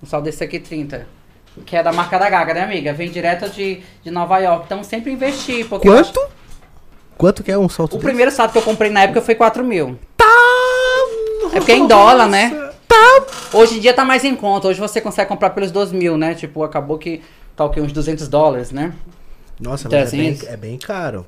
Um 0.02 0.06
saldo 0.06 0.26
desse 0.26 0.44
aqui 0.44 0.58
é 0.58 0.60
30. 0.60 1.08
Que 1.66 1.76
é 1.76 1.84
da 1.84 1.92
marca 1.92 2.18
da 2.20 2.30
Gaga, 2.30 2.54
né, 2.54 2.62
amiga? 2.64 2.94
Vem 2.94 3.10
direto 3.10 3.50
de, 3.50 3.82
de 4.04 4.12
Nova 4.12 4.38
York. 4.40 4.66
Então 4.66 4.84
sempre 4.84 5.12
investi. 5.12 5.64
Porque 5.64 5.88
eu 5.88 5.94
Quanto? 5.94 6.22
Quanto 7.18 7.44
que 7.44 7.52
é 7.52 7.58
um 7.58 7.68
salto 7.70 7.94
O 7.94 7.96
desse? 7.98 8.06
primeiro 8.06 8.32
saldo 8.32 8.52
que 8.54 8.58
eu 8.60 8.64
comprei 8.64 8.90
na 8.90 9.04
época 9.04 9.22
foi 9.22 9.36
4 9.36 9.64
mil. 9.64 9.98
Tá! 10.18 10.26
É 11.54 11.58
porque 11.60 11.72
é 11.74 11.78
em 11.78 11.88
dólar, 11.88 12.28
né? 12.28 12.72
Tá! 12.88 13.26
Hoje 13.54 13.78
em 13.78 13.80
dia 13.80 13.94
tá 13.94 14.06
mais 14.06 14.24
em 14.24 14.36
conta. 14.36 14.68
Hoje 14.68 14.80
você 14.80 15.02
consegue 15.02 15.28
comprar 15.28 15.50
pelos 15.52 15.72
2 15.72 15.92
mil, 15.92 16.18
né? 16.18 16.34
Tipo, 16.36 16.64
acabou 16.64 16.98
que 16.98 17.22
tá 17.56 17.66
o 17.66 17.70
quê? 17.70 17.82
Uns 17.82 17.92
200 17.92 18.28
dólares, 18.28 18.72
né? 18.72 18.94
Nossa, 19.62 19.88
mas 19.90 20.14
é 20.14 20.18
bem, 20.18 20.34
300. 20.34 20.48
é 20.50 20.58
bem 20.58 20.78
caro. 20.78 21.26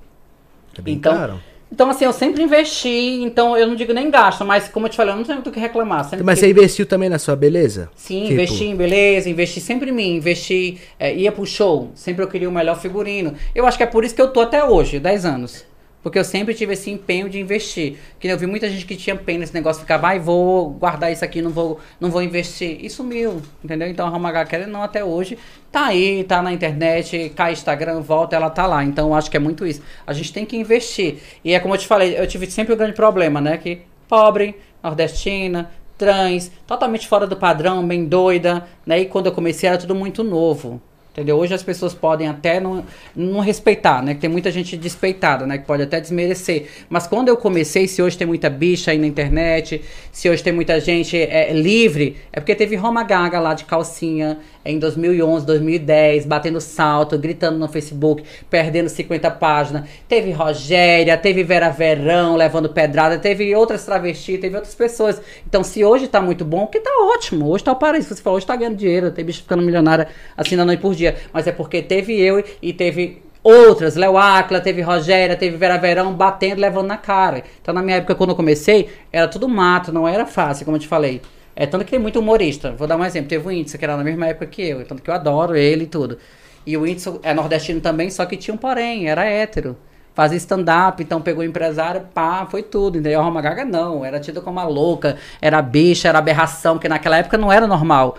É 0.77 0.81
bem 0.81 0.95
Então, 0.95 1.15
caro. 1.15 1.39
Então, 1.71 1.89
assim, 1.89 2.05
eu 2.05 2.13
sempre 2.13 2.43
investi. 2.43 2.87
Então, 3.23 3.57
eu 3.57 3.65
não 3.65 3.75
digo 3.75 3.93
nem 3.93 4.09
gasto, 4.11 4.45
mas 4.45 4.67
como 4.67 4.85
eu 4.85 4.89
te 4.91 4.95
falei, 4.97 5.11
eu 5.13 5.17
não 5.17 5.23
tenho 5.23 5.37
muito 5.37 5.49
o 5.49 5.51
que 5.51 5.59
reclamar. 5.59 6.07
Mas 6.23 6.39
que- 6.39 6.45
você 6.45 6.49
investiu 6.51 6.85
também 6.85 7.09
na 7.09 7.17
sua 7.17 7.35
beleza? 7.35 7.89
Sim, 7.95 8.21
Tipo, 8.21 8.33
investi 8.33 8.63
em 8.65 8.75
beleza, 8.75 9.27
investi 9.29 9.59
sempre 9.59 9.89
em 9.89 9.93
mim, 9.93 10.15
investi, 10.17 10.79
é, 10.99 11.15
ia 11.15 11.31
pro 11.31 11.45
show, 11.47 11.89
sempre 11.95 12.23
eu 12.23 12.27
queria 12.27 12.47
o 12.47 12.51
melhor 12.51 12.79
figurino. 12.79 13.33
Eu 13.55 13.65
acho 13.65 13.75
que 13.77 13.83
é 13.83 13.87
por 13.87 14.03
isso 14.03 14.13
que 14.13 14.21
eu 14.21 14.27
tô 14.31 14.41
até 14.41 14.63
hoje, 14.63 14.99
10 14.99 15.25
anos. 15.25 15.65
Porque 16.03 16.19
eu 16.19 16.23
sempre 16.25 16.53
tive 16.53 16.73
esse 16.73 16.91
empenho 16.91 17.29
de 17.29 17.39
investir. 17.39 17.97
Que 18.19 18.27
eu 18.27 18.37
vi 18.37 18.45
muita 18.45 18.69
gente 18.69 18.85
que 18.85 18.95
tinha 18.95 19.15
pena 19.15 19.39
nesse 19.39 19.53
negócio, 19.53 19.81
ficava, 19.81 20.07
ai, 20.07 20.19
vou 20.19 20.69
guardar 20.71 21.11
isso 21.11 21.23
aqui, 21.23 21.41
não 21.41 21.49
vou, 21.49 21.79
não 21.99 22.11
vou 22.11 22.21
investir. 22.21 22.83
E 22.83 22.89
sumiu, 22.89 23.41
entendeu? 23.63 23.87
Então 23.87 24.05
a 24.05 24.09
Roma 24.09 24.31
ou 24.31 24.67
não, 24.67 24.83
até 24.83 25.03
hoje, 25.03 25.37
tá 25.71 25.85
aí, 25.85 26.25
tá 26.25 26.41
na 26.41 26.51
internet, 26.51 27.31
cai 27.35 27.53
Instagram, 27.53 28.01
volta, 28.01 28.35
ela 28.35 28.49
tá 28.49 28.67
lá. 28.67 28.83
Então 28.83 29.07
eu 29.07 29.15
acho 29.15 29.31
que 29.31 29.37
é 29.37 29.39
muito 29.39 29.65
isso. 29.65 29.81
A 30.05 30.11
gente 30.11 30.33
tem 30.33 30.45
que 30.45 30.57
investir. 30.57 31.19
E 31.43 31.53
é 31.53 31.59
como 31.59 31.73
eu 31.73 31.77
te 31.77 31.87
falei, 31.87 32.19
eu 32.19 32.27
tive 32.27 32.51
sempre 32.51 32.73
um 32.73 32.77
grande 32.77 32.93
problema, 32.93 33.39
né? 33.39 33.57
Que 33.57 33.81
pobre, 34.09 34.55
nordestina, 34.83 35.71
trans, 35.97 36.51
totalmente 36.67 37.07
fora 37.07 37.25
do 37.25 37.37
padrão, 37.37 37.87
bem 37.87 38.05
doida, 38.05 38.67
né? 38.85 38.99
E 38.99 39.05
quando 39.05 39.27
eu 39.27 39.31
comecei 39.31 39.69
era 39.69 39.77
tudo 39.77 39.95
muito 39.95 40.23
novo. 40.23 40.81
Entendeu? 41.13 41.37
Hoje 41.37 41.53
as 41.53 41.61
pessoas 41.61 41.93
podem 41.93 42.27
até 42.27 42.59
não, 42.59 42.83
não 43.15 43.39
respeitar, 43.39 44.01
né? 44.01 44.15
Tem 44.15 44.27
muita 44.27 44.49
gente 44.49 44.75
despeitada, 44.75 45.45
né? 45.45 45.59
Que 45.59 45.65
pode 45.65 45.83
até 45.83 46.01
desmerecer. 46.01 46.67
Mas 46.89 47.05
quando 47.05 47.27
eu 47.27 47.37
comecei, 47.37 47.87
se 47.87 48.01
hoje 48.01 48.17
tem 48.17 48.25
muita 48.25 48.49
bicha 48.49 48.89
aí 48.89 48.97
na 48.97 49.05
internet, 49.05 49.79
se 50.11 50.27
hoje 50.27 50.41
tem 50.41 50.51
muita 50.51 50.79
gente 50.79 51.15
é, 51.15 51.53
livre, 51.53 52.17
é 52.31 52.39
porque 52.39 52.55
teve 52.55 52.75
Roma 52.75 53.03
Gaga 53.03 53.39
lá 53.39 53.53
de 53.53 53.63
calcinha 53.63 54.39
em 54.65 54.79
2011, 54.79 55.45
2010, 55.45 56.25
batendo 56.25 56.61
salto, 56.61 57.17
gritando 57.17 57.57
no 57.57 57.67
Facebook, 57.67 58.23
perdendo 58.49 58.89
50 58.89 59.29
páginas. 59.31 59.89
Teve 60.07 60.31
Rogéria, 60.31 61.17
teve 61.17 61.43
Vera 61.43 61.69
Verão 61.69 62.35
levando 62.35 62.69
pedrada, 62.69 63.17
teve 63.17 63.53
outras 63.55 63.85
travestis, 63.85 64.39
teve 64.39 64.55
outras 64.55 64.75
pessoas. 64.75 65.21
Então, 65.47 65.63
se 65.63 65.83
hoje 65.83 66.07
tá 66.07 66.21
muito 66.21 66.45
bom, 66.45 66.67
que 66.67 66.79
tá 66.79 66.91
ótimo. 67.13 67.49
Hoje 67.49 67.63
tá 67.63 67.71
o 67.71 67.75
paraíso. 67.75 68.13
Você 68.13 68.21
falou, 68.21 68.37
hoje 68.37 68.45
tá 68.45 68.55
ganhando 68.55 68.77
dinheiro, 68.77 69.11
tem 69.11 69.25
bicho 69.25 69.41
ficando 69.41 69.63
milionária 69.63 70.07
assim 70.37 70.55
da 70.55 70.65
noite 70.65 70.79
por 70.79 70.95
dia. 70.95 71.15
Mas 71.31 71.47
é 71.47 71.51
porque 71.51 71.81
teve 71.81 72.19
eu 72.19 72.43
e 72.61 72.73
teve 72.73 73.21
outras, 73.43 73.95
Léo 73.95 74.17
Acla, 74.17 74.61
teve 74.61 74.81
Rogéria, 74.81 75.35
teve 75.35 75.57
Vera 75.57 75.77
Verão 75.77 76.13
batendo, 76.13 76.61
levando 76.61 76.87
na 76.87 76.97
cara. 76.97 77.43
Então, 77.61 77.73
na 77.73 77.81
minha 77.81 77.97
época, 77.97 78.15
quando 78.15 78.29
eu 78.29 78.35
comecei, 78.35 78.89
era 79.11 79.27
tudo 79.27 79.49
mato, 79.49 79.91
não 79.91 80.07
era 80.07 80.25
fácil, 80.25 80.63
como 80.63 80.77
eu 80.77 80.81
te 80.81 80.87
falei. 80.87 81.21
É 81.55 81.65
tanto 81.65 81.85
que 81.85 81.91
tem 81.91 81.99
muito 81.99 82.19
humorista. 82.19 82.71
Vou 82.71 82.87
dar 82.87 82.97
um 82.97 83.05
exemplo. 83.05 83.29
Teve 83.29 83.45
o 83.45 83.49
Whindersson, 83.49 83.77
que 83.77 83.85
era 83.85 83.97
na 83.97 84.03
mesma 84.03 84.27
época 84.27 84.47
que 84.47 84.61
eu. 84.61 84.85
Tanto 84.85 85.01
que 85.01 85.09
eu 85.09 85.13
adoro 85.13 85.55
ele 85.55 85.83
e 85.83 85.87
tudo. 85.87 86.17
E 86.65 86.75
o 86.77 86.81
Whindersson 86.81 87.19
é 87.23 87.33
nordestino 87.33 87.81
também, 87.81 88.09
só 88.09 88.25
que 88.25 88.37
tinha 88.37 88.53
um 88.53 88.57
porém, 88.57 89.07
era 89.07 89.25
hétero. 89.25 89.77
Fazia 90.13 90.37
stand-up, 90.37 91.01
então 91.01 91.21
pegou 91.21 91.43
empresário, 91.43 92.01
pá, 92.13 92.45
foi 92.49 92.63
tudo. 92.63 92.97
Entendeu? 92.97 93.19
A 93.19 93.23
Roma 93.23 93.41
Gaga 93.41 93.65
não, 93.65 94.05
era 94.05 94.19
tida 94.19 94.41
como 94.41 94.59
uma 94.59 94.67
louca, 94.67 95.17
era 95.41 95.61
bicha, 95.61 96.07
era 96.07 96.19
aberração, 96.19 96.75
porque 96.75 96.87
naquela 96.87 97.17
época 97.17 97.37
não 97.37 97.51
era 97.51 97.67
normal. 97.67 98.17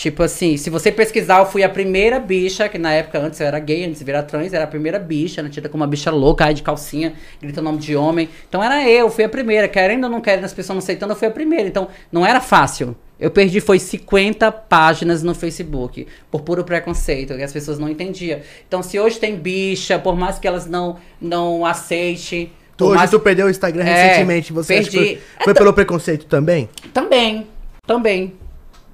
Tipo 0.00 0.22
assim, 0.22 0.56
se 0.56 0.70
você 0.70 0.90
pesquisar, 0.90 1.40
eu 1.40 1.44
fui 1.44 1.62
a 1.62 1.68
primeira 1.68 2.18
bicha, 2.18 2.66
que 2.70 2.78
na 2.78 2.90
época 2.90 3.18
antes 3.18 3.38
eu 3.38 3.46
era 3.46 3.58
gay, 3.58 3.84
antes 3.84 3.98
de 3.98 4.04
virar 4.06 4.22
trans, 4.22 4.50
era 4.50 4.64
a 4.64 4.66
primeira 4.66 4.98
bicha, 4.98 5.42
né? 5.42 5.50
Tida 5.50 5.68
como 5.68 5.82
uma 5.84 5.86
bicha 5.86 6.10
louca, 6.10 6.46
aí 6.46 6.54
de 6.54 6.62
calcinha, 6.62 7.12
grita 7.38 7.60
o 7.60 7.62
nome 7.62 7.76
de 7.76 7.94
homem. 7.94 8.26
Então 8.48 8.64
era 8.64 8.88
eu, 8.88 9.10
fui 9.10 9.24
a 9.24 9.28
primeira. 9.28 9.68
Querendo 9.68 10.04
ou 10.04 10.08
não 10.10 10.22
querendo, 10.22 10.46
as 10.46 10.54
pessoas 10.54 10.76
não 10.76 10.78
aceitando, 10.78 11.12
eu 11.12 11.16
fui 11.18 11.28
a 11.28 11.30
primeira. 11.30 11.68
Então 11.68 11.88
não 12.10 12.24
era 12.24 12.40
fácil. 12.40 12.96
Eu 13.20 13.30
perdi 13.30 13.60
foi 13.60 13.78
50 13.78 14.50
páginas 14.50 15.22
no 15.22 15.34
Facebook 15.34 16.06
por 16.30 16.40
puro 16.40 16.64
preconceito, 16.64 17.36
que 17.36 17.42
as 17.42 17.52
pessoas 17.52 17.78
não 17.78 17.86
entendiam. 17.86 18.40
Então 18.66 18.82
se 18.82 18.98
hoje 18.98 19.18
tem 19.20 19.36
bicha, 19.36 19.98
por 19.98 20.16
mais 20.16 20.38
que 20.38 20.48
elas 20.48 20.64
não 20.64 20.96
não 21.20 21.66
aceitem, 21.66 22.50
Tu, 22.74 22.86
hoje 22.86 22.96
mais- 22.96 23.10
tu 23.10 23.20
perdeu 23.20 23.48
o 23.48 23.50
Instagram 23.50 23.84
É, 23.84 24.06
recentemente. 24.06 24.50
Você 24.54 24.76
acha 24.76 24.88
que 24.90 24.96
perdi. 24.96 25.20
foi, 25.36 25.44
foi 25.44 25.52
pelo 25.52 25.74
preconceito 25.74 26.24
também? 26.24 26.70
Também, 26.94 27.46
também. 27.86 28.39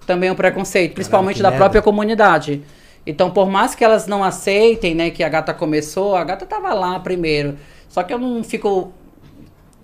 Também 0.07 0.31
um 0.31 0.35
preconceito, 0.35 0.95
principalmente 0.95 1.43
da 1.43 1.51
merda. 1.51 1.65
própria 1.65 1.83
comunidade. 1.83 2.63
Então, 3.07 3.31
por 3.31 3.49
mais 3.49 3.75
que 3.75 3.85
elas 3.85 4.07
não 4.07 4.23
aceitem, 4.25 4.95
né, 4.95 5.11
que 5.11 5.23
a 5.23 5.29
gata 5.29 5.53
começou, 5.55 6.17
a 6.17 6.25
gata 6.25 6.45
tava 6.47 6.73
lá 6.75 6.99
primeiro. 7.01 7.57
Só 7.89 8.03
que 8.03 8.13
eu 8.13 8.19
não 8.19 8.43
fico 8.43 8.93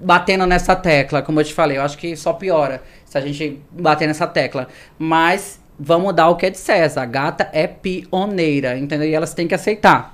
batendo 0.01 0.47
nessa 0.47 0.75
tecla, 0.75 1.23
como 1.23 1.39
eu 1.41 1.45
te 1.45 1.55
falei, 1.55 1.79
eu 1.79 1.83
acho 1.83 1.97
que 1.97 2.17
só 2.17 2.33
piora 2.33 2.83
se 3.05 3.17
a 3.17 3.21
gente 3.21 3.61
bater 3.71 4.07
nessa 4.09 4.27
tecla. 4.27 4.67
Mas 4.99 5.61
vamos 5.79 6.13
dar 6.15 6.29
o 6.29 6.37
que 6.37 6.47
é 6.47 6.51
de 6.51 6.59
César. 6.59 7.03
A 7.03 7.07
gata 7.07 7.49
é 7.53 7.67
pioneira, 7.67 8.77
entendeu? 8.77 9.09
E 9.09 9.15
elas 9.15 9.35
têm 9.35 9.47
que 9.47 9.55
aceitar. 9.55 10.13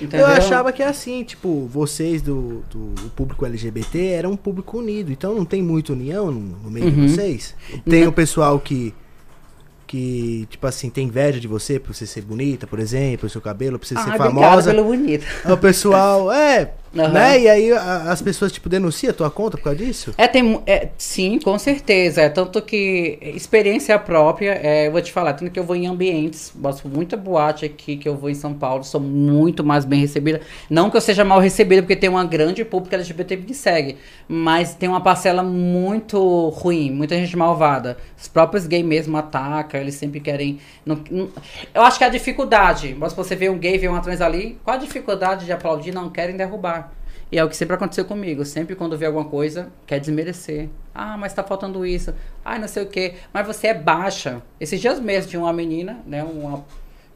Entendeu? 0.00 0.26
Eu 0.28 0.34
achava 0.34 0.70
que 0.72 0.82
é 0.82 0.86
assim, 0.86 1.24
tipo, 1.24 1.66
vocês 1.66 2.22
do, 2.22 2.62
do 2.70 2.94
o 3.06 3.10
público 3.10 3.44
LGBT 3.44 4.06
eram 4.08 4.32
um 4.32 4.36
público 4.36 4.78
unido, 4.78 5.10
então 5.10 5.34
não 5.34 5.44
tem 5.44 5.60
muita 5.62 5.92
união 5.94 6.26
no, 6.30 6.40
no 6.40 6.70
meio 6.70 6.86
Uhum. 6.86 7.06
de 7.06 7.08
vocês. 7.12 7.56
Tem 7.88 8.06
o 8.06 8.12
pessoal 8.12 8.60
que, 8.60 8.94
que, 9.90 10.46
tipo 10.48 10.64
assim, 10.68 10.88
tem 10.88 11.08
inveja 11.08 11.40
de 11.40 11.48
você 11.48 11.80
por 11.80 11.92
você 11.92 12.06
ser 12.06 12.20
bonita, 12.20 12.64
por 12.64 12.78
exemplo, 12.78 13.26
o 13.26 13.28
seu 13.28 13.40
cabelo, 13.40 13.76
por 13.76 13.84
você 13.84 13.96
Ai, 13.96 14.04
ser 14.04 14.16
famosa. 14.16 14.70
pelo 14.70 14.84
bonito. 14.84 15.26
O 15.44 15.56
pessoal, 15.56 16.30
é, 16.30 16.74
Aham. 16.96 17.08
né? 17.12 17.40
E 17.40 17.48
aí 17.48 17.72
a- 17.72 18.10
as 18.10 18.20
pessoas, 18.20 18.50
tipo, 18.50 18.68
denunciam 18.68 19.10
a 19.12 19.14
tua 19.14 19.30
conta 19.30 19.56
por 19.56 19.62
causa 19.64 19.78
disso? 19.78 20.12
É, 20.18 20.26
tem, 20.26 20.60
é, 20.66 20.88
sim, 20.98 21.38
com 21.38 21.56
certeza. 21.58 22.22
É 22.22 22.28
tanto 22.28 22.60
que 22.60 23.16
experiência 23.22 23.96
própria, 23.98 24.58
é, 24.60 24.88
eu 24.88 24.92
vou 24.92 25.00
te 25.00 25.12
falar, 25.12 25.34
tanto 25.34 25.52
que 25.52 25.58
eu 25.60 25.62
vou 25.64 25.76
em 25.76 25.86
ambientes, 25.86 26.52
gosto 26.56 26.88
muita 26.88 27.16
boate 27.16 27.64
aqui 27.64 27.96
que 27.96 28.08
eu 28.08 28.16
vou 28.16 28.28
em 28.28 28.34
São 28.34 28.52
Paulo, 28.54 28.82
sou 28.82 29.00
muito 29.00 29.62
mais 29.62 29.84
bem 29.84 30.00
recebida. 30.00 30.40
Não 30.68 30.90
que 30.90 30.96
eu 30.96 31.00
seja 31.00 31.24
mal 31.24 31.38
recebida, 31.38 31.80
porque 31.82 31.94
tem 31.94 32.10
uma 32.10 32.24
grande 32.24 32.64
pública 32.64 32.96
LGBT 32.96 33.36
que 33.36 33.46
me 33.46 33.54
segue, 33.54 33.96
mas 34.28 34.74
tem 34.74 34.88
uma 34.88 35.00
parcela 35.00 35.42
muito 35.44 36.48
ruim, 36.48 36.90
muita 36.90 37.14
gente 37.16 37.36
malvada. 37.36 37.98
Os 38.20 38.26
próprios 38.26 38.66
gays 38.66 38.84
mesmo 38.84 39.16
atacam, 39.16 39.80
eles 39.80 39.94
sempre 39.94 40.18
querem. 40.18 40.58
não- 40.84 40.98
não- 41.10 41.28
eu 41.74 41.82
acho 41.82 41.98
que 41.98 42.04
é 42.04 42.06
a 42.08 42.10
dificuldade, 42.10 42.96
mas 42.98 43.12
você 43.12 43.36
vê 43.36 43.48
um 43.48 43.58
gay, 43.58 43.78
vê 43.78 43.86
uma 43.86 44.00
trans 44.00 44.20
ali, 44.20 44.58
qual 44.64 44.76
a 44.76 44.80
dificuldade 44.80 45.44
de 45.44 45.52
aplaudir? 45.52 45.92
Não 45.92 46.08
querem 46.10 46.36
derrubar. 46.36 46.89
E 47.32 47.38
é 47.38 47.44
o 47.44 47.48
que 47.48 47.56
sempre 47.56 47.74
aconteceu 47.74 48.04
comigo. 48.04 48.44
Sempre 48.44 48.74
quando 48.74 48.98
vê 48.98 49.06
alguma 49.06 49.24
coisa, 49.24 49.68
quer 49.86 50.00
desmerecer. 50.00 50.68
Ah, 50.94 51.16
mas 51.16 51.32
tá 51.32 51.42
faltando 51.42 51.86
isso. 51.86 52.12
Ah, 52.44 52.58
não 52.58 52.66
sei 52.66 52.82
o 52.82 52.86
quê. 52.86 53.14
Mas 53.32 53.46
você 53.46 53.68
é 53.68 53.74
baixa. 53.74 54.42
Esses 54.58 54.80
dias 54.80 54.98
mesmo 54.98 55.30
tinha 55.30 55.40
uma 55.40 55.52
menina, 55.52 56.00
né? 56.06 56.24
Uma, 56.24 56.64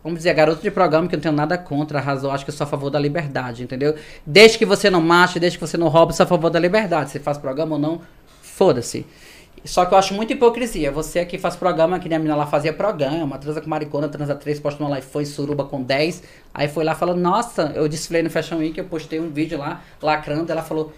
vamos 0.03 0.19
dizer, 0.19 0.33
garota 0.35 0.63
de 0.63 0.71
programa, 0.71 1.09
que 1.09 1.15
eu 1.15 1.19
não 1.19 1.23
tenho 1.23 1.35
nada 1.35 1.59
contra, 1.59 1.99
arrasou. 1.99 2.31
Acho 2.31 2.45
que 2.45 2.51
eu 2.51 2.55
sou 2.55 2.65
a 2.65 2.69
favor 2.69 2.91
da 2.91 2.99
liberdade, 2.99 3.65
entendeu? 3.65 3.97
Desde 4.25 4.57
que 4.57 4.65
você 4.65 4.89
não 4.89 5.01
mate, 5.01 5.41
desde 5.41 5.59
que 5.59 5.67
você 5.67 5.77
não 5.77 5.89
rouba, 5.89 6.13
eu 6.13 6.17
sou 6.17 6.25
a 6.25 6.29
favor 6.29 6.51
da 6.51 6.61
liberdade. 6.61 7.11
Se 7.11 7.19
faz 7.19 7.37
programa 7.37 7.75
ou 7.75 7.81
não, 7.81 8.01
foda-se. 8.41 9.05
Só 9.65 9.87
que 9.87 9.95
eu 9.95 9.99
acho 9.99 10.13
muita 10.13 10.35
hipocrisia. 10.35 10.93
Você 10.93 11.21
aqui 11.21 11.39
faz 11.39 11.57
programa, 11.57 11.99
que 11.99 12.09
nem 12.09 12.17
a 12.17 12.19
menina 12.19 12.37
lá 12.37 12.47
fazia 12.47 12.73
programa, 12.73 13.39
transa 13.39 13.63
com 13.63 13.71
maricona, 13.71 14.09
transa 14.09 14.35
três, 14.35 14.61
posta 14.61 14.83
uma 14.83 14.91
live, 14.91 15.07
foi 15.07 15.25
suruba 15.25 15.65
com 15.65 15.83
10. 15.83 16.23
Aí 16.53 16.69
foi 16.69 16.85
lá 16.85 16.95
falando, 16.95 17.21
nossa, 17.21 17.73
eu 17.75 17.89
desfilei 17.89 18.23
no 18.23 18.29
Fashion 18.29 18.59
Week, 18.59 18.77
eu 18.77 18.85
postei 18.85 19.19
um 19.19 19.31
vídeo 19.31 19.59
lá, 19.59 19.81
lacrando, 20.03 20.53
ela 20.53 20.63
falou, 20.63 20.93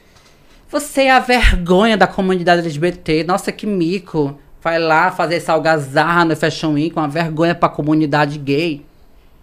você 0.69 1.03
é 1.03 1.13
a 1.13 1.21
vergonha 1.21 1.97
da 1.97 2.09
comunidade 2.09 2.61
LGBT, 2.61 3.23
nossa, 3.23 3.53
que 3.53 3.67
mico. 3.67 4.37
Vai 4.61 4.81
lá 4.81 5.13
fazer 5.13 5.37
essa 5.37 5.53
algazarra 5.53 6.25
no 6.25 6.35
Fashion 6.35 6.73
Week, 6.73 6.97
uma 6.97 7.07
vergonha 7.07 7.55
pra 7.55 7.69
comunidade 7.69 8.37
gay. 8.37 8.85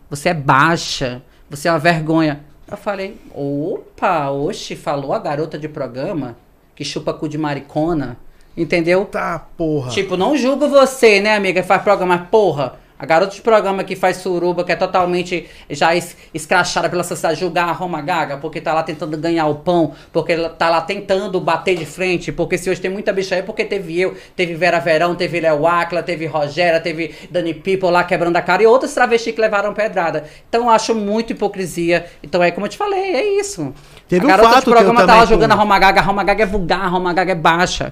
Você 0.09 0.29
é 0.29 0.33
baixa, 0.33 1.21
você 1.49 1.69
é 1.69 1.71
uma 1.71 1.79
vergonha. 1.79 2.43
Eu 2.69 2.75
falei, 2.75 3.17
opa, 3.33 4.31
oxe, 4.31 4.75
falou 4.75 5.13
a 5.13 5.19
garota 5.19 5.57
de 5.57 5.69
programa 5.69 6.35
que 6.75 6.83
chupa 6.83 7.13
cu 7.13 7.29
de 7.29 7.37
maricona, 7.37 8.17
entendeu? 8.55 9.05
Tá, 9.05 9.45
porra. 9.57 9.89
Tipo, 9.91 10.15
não 10.17 10.35
julgo 10.37 10.67
você, 10.67 11.19
né, 11.19 11.35
amiga, 11.35 11.61
que 11.61 11.67
faz 11.67 11.81
programa, 11.81 12.27
porra, 12.31 12.81
a 12.97 13.05
garota 13.05 13.35
de 13.35 13.41
programa 13.41 13.83
que 13.83 13.97
faz 13.97 14.17
suruba, 14.17 14.63
que 14.63 14.71
é 14.71 14.77
totalmente 14.77 15.45
já 15.69 15.93
es- 15.93 16.15
escrachada 16.33 16.87
pela 16.89 17.03
sociedade, 17.03 17.37
julgar 17.37 17.67
a 17.67 17.71
Roma 17.73 17.99
Gaga, 18.01 18.37
porque 18.37 18.61
tá 18.61 18.73
lá 18.73 18.81
tentando 18.81 19.17
ganhar 19.17 19.45
o 19.47 19.55
pão, 19.55 19.91
porque 20.13 20.31
ela 20.31 20.47
tá 20.47 20.69
lá 20.69 20.79
tentando 20.79 21.37
bater 21.41 21.75
de 21.75 21.85
frente, 21.85 22.31
porque 22.31 22.57
se 22.57 22.69
hoje 22.69 22.79
tem 22.79 22.89
muita 22.89 23.11
bicha 23.11 23.35
aí, 23.35 23.39
é 23.41 23.43
porque 23.43 23.65
teve 23.65 23.99
eu, 23.99 24.15
teve 24.37 24.53
Vera 24.53 24.79
Verão, 24.79 25.15
teve 25.15 25.37
Léo 25.41 25.67
Aquila, 25.67 26.01
teve 26.01 26.27
Rogéria, 26.27 26.79
teve 26.79 27.13
Dani 27.29 27.53
People 27.53 27.89
lá 27.91 28.05
quebrando 28.05 28.37
a 28.37 28.41
cara 28.41 28.63
e 28.63 28.67
outros 28.67 28.93
travestis 28.93 29.33
que 29.35 29.41
levaram 29.41 29.73
pedrada. 29.73 30.23
Então 30.47 30.65
eu 30.65 30.69
acho 30.69 30.95
muito 30.95 31.33
hipocrisia. 31.33 32.05
Então 32.23 32.41
é 32.41 32.51
como 32.51 32.67
eu 32.67 32.69
te 32.69 32.77
falei, 32.77 33.15
é 33.15 33.37
isso. 33.37 33.73
Teve 34.07 34.21
a 34.21 34.25
um 34.25 34.29
garota 34.29 34.49
fato 34.49 34.65
de 34.65 34.71
programa 34.71 35.05
tá 35.05 35.15
lá 35.15 35.25
jogando 35.25 35.51
a 35.51 35.55
Roma 35.55 35.77
Gaga, 35.79 35.99
a 35.99 36.03
Roma 36.03 36.23
Gaga 36.23 36.43
é 36.43 36.45
vulgar, 36.45 36.79
a 36.81 36.87
Roma 36.87 37.11
Gaga 37.11 37.31
é 37.33 37.35
baixa. 37.35 37.91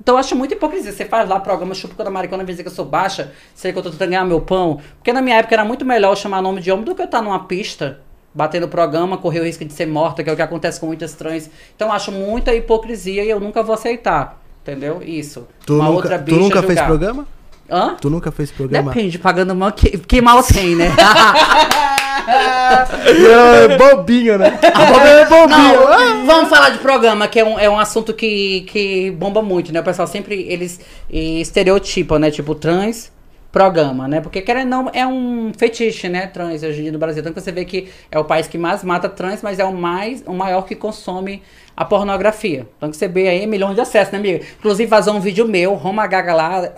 Então 0.00 0.14
eu 0.16 0.18
acho 0.18 0.34
muita 0.34 0.54
hipocrisia. 0.54 0.92
Você 0.92 1.04
faz 1.04 1.28
lá 1.28 1.38
programa 1.38 1.74
chupa 1.74 2.02
da 2.02 2.10
maricona, 2.10 2.44
dizer 2.44 2.62
que 2.62 2.68
eu 2.68 2.72
sou 2.74 2.84
baixa, 2.84 3.32
sei 3.54 3.72
que 3.72 3.78
eu 3.78 3.82
tô 3.82 3.90
tentando 3.90 4.08
ganhar 4.10 4.24
meu 4.24 4.40
pão. 4.40 4.80
Porque 4.98 5.12
na 5.12 5.22
minha 5.22 5.36
época 5.36 5.54
era 5.54 5.64
muito 5.64 5.84
melhor 5.84 6.12
eu 6.12 6.16
chamar 6.16 6.42
nome 6.42 6.60
de 6.60 6.70
homem 6.72 6.84
do 6.84 6.94
que 6.94 7.02
eu 7.02 7.06
estar 7.06 7.22
numa 7.22 7.40
pista, 7.44 8.00
batendo 8.34 8.66
programa, 8.66 9.16
correr 9.16 9.40
o 9.40 9.44
risco 9.44 9.64
de 9.64 9.72
ser 9.72 9.86
morta, 9.86 10.24
que 10.24 10.30
é 10.30 10.32
o 10.32 10.36
que 10.36 10.42
acontece 10.42 10.80
com 10.80 10.86
muitas 10.86 11.14
trans. 11.14 11.48
Então 11.76 11.88
eu 11.88 11.92
acho 11.94 12.10
muita 12.10 12.54
hipocrisia 12.54 13.24
e 13.24 13.30
eu 13.30 13.38
nunca 13.38 13.62
vou 13.62 13.74
aceitar. 13.74 14.40
Entendeu? 14.62 15.00
Isso. 15.04 15.46
Tu 15.66 15.74
Uma 15.74 15.84
nunca, 15.84 15.96
outra 15.96 16.18
tu 16.18 16.24
bicha 16.24 16.38
nunca 16.38 16.60
fez 16.62 16.68
julgar. 16.70 16.86
programa? 16.86 17.26
Hã? 17.70 17.96
Tu 18.00 18.10
nunca 18.10 18.30
fez 18.30 18.50
programa? 18.50 18.92
Depende, 18.92 19.18
pagando 19.18 19.54
mal, 19.54 19.72
que, 19.72 19.98
que 19.98 20.20
mal 20.20 20.42
tem, 20.42 20.76
né? 20.76 20.90
É 22.28 23.76
bobinho, 23.76 24.38
né? 24.38 24.58
A 24.74 24.84
Bob 24.84 25.06
é 25.06 25.26
bobinho. 25.26 25.88
Ah, 25.88 26.14
Não, 26.14 26.26
vamos 26.26 26.48
falar 26.50 26.70
de 26.70 26.78
programa, 26.78 27.28
que 27.28 27.40
é 27.40 27.44
um, 27.44 27.58
é 27.58 27.68
um 27.68 27.78
assunto 27.78 28.12
que, 28.14 28.62
que 28.62 29.10
bomba 29.12 29.42
muito, 29.42 29.72
né? 29.72 29.80
O 29.80 29.84
pessoal 29.84 30.06
sempre, 30.06 30.46
eles 30.48 30.80
estereotipam, 31.10 32.18
né? 32.18 32.30
Tipo, 32.30 32.54
trans, 32.54 33.12
programa, 33.50 34.08
né? 34.08 34.20
Porque, 34.20 34.40
querendo 34.40 34.68
não, 34.68 34.90
é 34.92 35.06
um 35.06 35.52
fetiche, 35.56 36.08
né? 36.08 36.26
Trans, 36.26 36.62
hoje 36.62 36.80
em 36.80 36.82
dia 36.84 36.92
no 36.92 36.98
Brasil. 36.98 37.20
Então, 37.20 37.32
você 37.32 37.52
vê 37.52 37.64
que 37.64 37.88
é 38.10 38.18
o 38.18 38.24
país 38.24 38.46
que 38.46 38.56
mais 38.56 38.82
mata 38.82 39.08
trans, 39.08 39.42
mas 39.42 39.58
é 39.58 39.64
o 39.64 39.72
mais, 39.72 40.22
o 40.26 40.32
maior 40.32 40.62
que 40.62 40.74
consome 40.74 41.42
a 41.76 41.84
pornografia. 41.84 42.66
Então, 42.76 42.90
que 42.90 42.96
você 42.96 43.08
vê 43.08 43.28
aí 43.28 43.46
milhões 43.46 43.74
de 43.74 43.80
acessos, 43.80 44.12
né, 44.12 44.18
amiga? 44.18 44.44
Inclusive, 44.58 44.88
vazou 44.88 45.14
um 45.14 45.20
vídeo 45.20 45.46
meu, 45.46 45.74
Roma 45.74 46.06
Gaga 46.06 46.34
lá... 46.34 46.72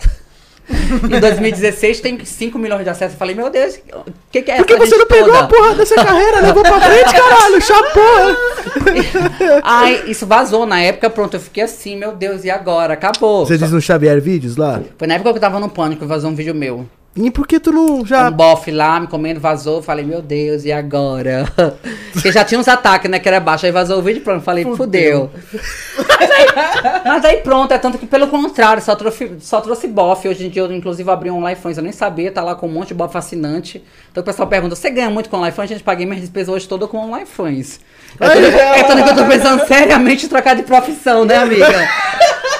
em 1.03 1.19
2016 1.19 1.99
tem 1.99 2.23
5 2.23 2.57
milhões 2.57 2.83
de 2.83 2.89
acessos. 2.89 3.13
Eu 3.13 3.19
falei, 3.19 3.35
meu 3.35 3.49
Deus, 3.49 3.79
o 3.93 4.03
que, 4.31 4.41
que 4.41 4.51
é 4.51 4.57
Por 4.57 4.65
que 4.65 4.75
você 4.75 4.97
não 4.97 5.05
pegou 5.05 5.27
toda? 5.27 5.39
a 5.39 5.47
porra 5.47 5.75
dessa 5.75 5.95
carreira? 5.95 6.41
Levou 6.41 6.63
pra 6.63 6.79
frente, 6.81 7.13
caralho. 7.13 7.61
Chapou. 7.61 9.61
Ai, 9.63 10.03
isso 10.07 10.25
vazou 10.25 10.65
na 10.65 10.81
época, 10.81 11.09
pronto, 11.09 11.35
eu 11.35 11.39
fiquei 11.39 11.63
assim, 11.63 11.95
meu 11.95 12.13
Deus, 12.13 12.43
e 12.43 12.49
agora? 12.49 12.93
Acabou. 12.93 13.45
Você 13.45 13.57
diz 13.57 13.71
no 13.71 13.81
Xavier 13.81 14.19
Vídeos 14.21 14.57
lá? 14.57 14.81
Foi 14.97 15.07
na 15.07 15.15
época 15.15 15.31
que 15.31 15.37
eu 15.37 15.41
tava 15.41 15.59
no 15.59 15.69
pânico, 15.69 16.05
vazou 16.05 16.31
um 16.31 16.35
vídeo 16.35 16.55
meu. 16.55 16.85
E 17.15 17.31
por 17.31 17.47
que 17.47 17.61
tu 17.61 17.71
não 17.71 18.05
já... 18.05 18.27
Um 18.27 18.31
bofe 18.31 18.71
lá, 18.71 18.99
me 18.99 19.07
comendo, 19.07 19.39
vazou. 19.39 19.81
Falei, 19.81 20.03
meu 20.03 20.21
Deus, 20.21 20.65
e 20.65 20.71
agora? 20.71 21.47
Porque 22.11 22.29
já 22.29 22.43
tinha 22.43 22.59
uns 22.59 22.67
ataques, 22.67 23.09
né? 23.09 23.19
Que 23.19 23.29
era 23.29 23.39
baixo. 23.39 23.65
Aí 23.65 23.71
vazou 23.71 23.99
o 23.99 24.01
vídeo 24.01 24.21
pronto. 24.21 24.43
Falei, 24.43 24.65
fudeu. 24.75 25.31
Mas 25.97 26.31
aí, 26.31 26.47
mas 27.05 27.25
aí 27.25 27.37
pronto, 27.37 27.73
é 27.73 27.77
tanto 27.77 27.97
que 27.97 28.05
pelo 28.05 28.27
contrário, 28.27 28.81
só 28.81 28.95
trouxe, 28.95 29.37
só 29.39 29.61
trouxe 29.61 29.87
bofe. 29.87 30.27
Hoje 30.27 30.45
em 30.45 30.49
dia 30.49 30.63
eu, 30.63 30.71
inclusive, 30.71 31.09
abri 31.09 31.31
um 31.31 31.37
OnlyFans, 31.37 31.77
eu 31.77 31.83
nem 31.83 31.93
sabia, 31.93 32.31
tá 32.31 32.41
lá 32.41 32.53
com 32.53 32.67
um 32.67 32.71
monte 32.71 32.89
de 32.89 32.93
bofe 32.95 33.13
fascinante. 33.13 33.81
Então 34.11 34.21
o 34.21 34.25
pessoal 34.25 34.47
pergunta, 34.47 34.75
você 34.75 34.89
ganha 34.89 35.09
muito 35.09 35.29
com? 35.29 35.41
A 35.41 35.65
gente 35.65 35.83
paguei 35.83 36.05
minhas 36.05 36.21
despesas 36.21 36.53
hoje 36.53 36.67
todas 36.67 36.89
com 36.89 36.97
OnlyFans. 36.97 37.79
É 38.19 38.27
tanto, 38.27 38.39
é 38.39 38.83
tanto 38.83 39.03
que 39.03 39.09
eu 39.09 39.15
tô 39.15 39.25
pensando 39.25 39.65
seriamente 39.67 40.25
em 40.25 40.29
trocar 40.29 40.55
de 40.55 40.63
profissão, 40.63 41.23
né, 41.23 41.37
amiga? 41.37 41.65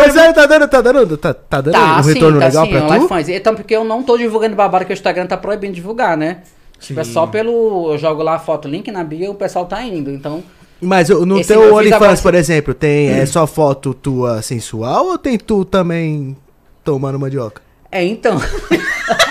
É, 0.00 0.06
Mas 0.06 0.16
aí 0.16 0.32
tá 0.32 0.46
dando, 0.46 0.68
tá 0.68 0.80
dando, 0.80 1.16
tá, 1.16 1.34
tá 1.34 1.60
dando 1.60 1.74
Tá, 1.74 1.98
um 1.98 2.02
sim, 2.02 2.12
retorno 2.14 2.38
tá 2.40 2.46
legal 2.46 2.66
sim, 2.66 2.70
pra 2.72 2.80
tu? 3.22 3.30
Então, 3.30 3.54
porque 3.54 3.74
eu 3.74 3.84
não 3.84 4.02
tô 4.02 4.16
divulgando 4.16 4.56
babado 4.56 4.84
que 4.84 4.92
o 4.92 4.94
Instagram 4.94 5.26
tá 5.26 5.36
proibindo 5.36 5.74
divulgar, 5.74 6.16
né? 6.16 6.38
Tipo, 6.78 7.00
é 7.00 7.04
só 7.04 7.26
pelo. 7.26 7.92
Eu 7.92 7.98
jogo 7.98 8.22
lá 8.22 8.36
a 8.36 8.38
foto, 8.38 8.66
link 8.66 8.90
na 8.90 9.04
bio, 9.04 9.32
o 9.32 9.34
pessoal 9.34 9.66
tá 9.66 9.82
indo. 9.82 10.10
Então. 10.10 10.42
Mas 10.80 11.10
no 11.10 11.38
Esse 11.38 11.52
teu 11.52 11.74
OnlyFans, 11.74 12.22
por 12.22 12.34
exemplo, 12.34 12.72
tem 12.72 13.10
é 13.10 13.26
só 13.26 13.46
foto 13.46 13.92
tua 13.92 14.40
sensual 14.40 15.08
ou 15.08 15.18
tem 15.18 15.36
tu 15.36 15.62
também 15.64 16.34
tomando 16.82 17.18
mandioca? 17.18 17.60
É, 17.92 18.02
então. 18.02 18.40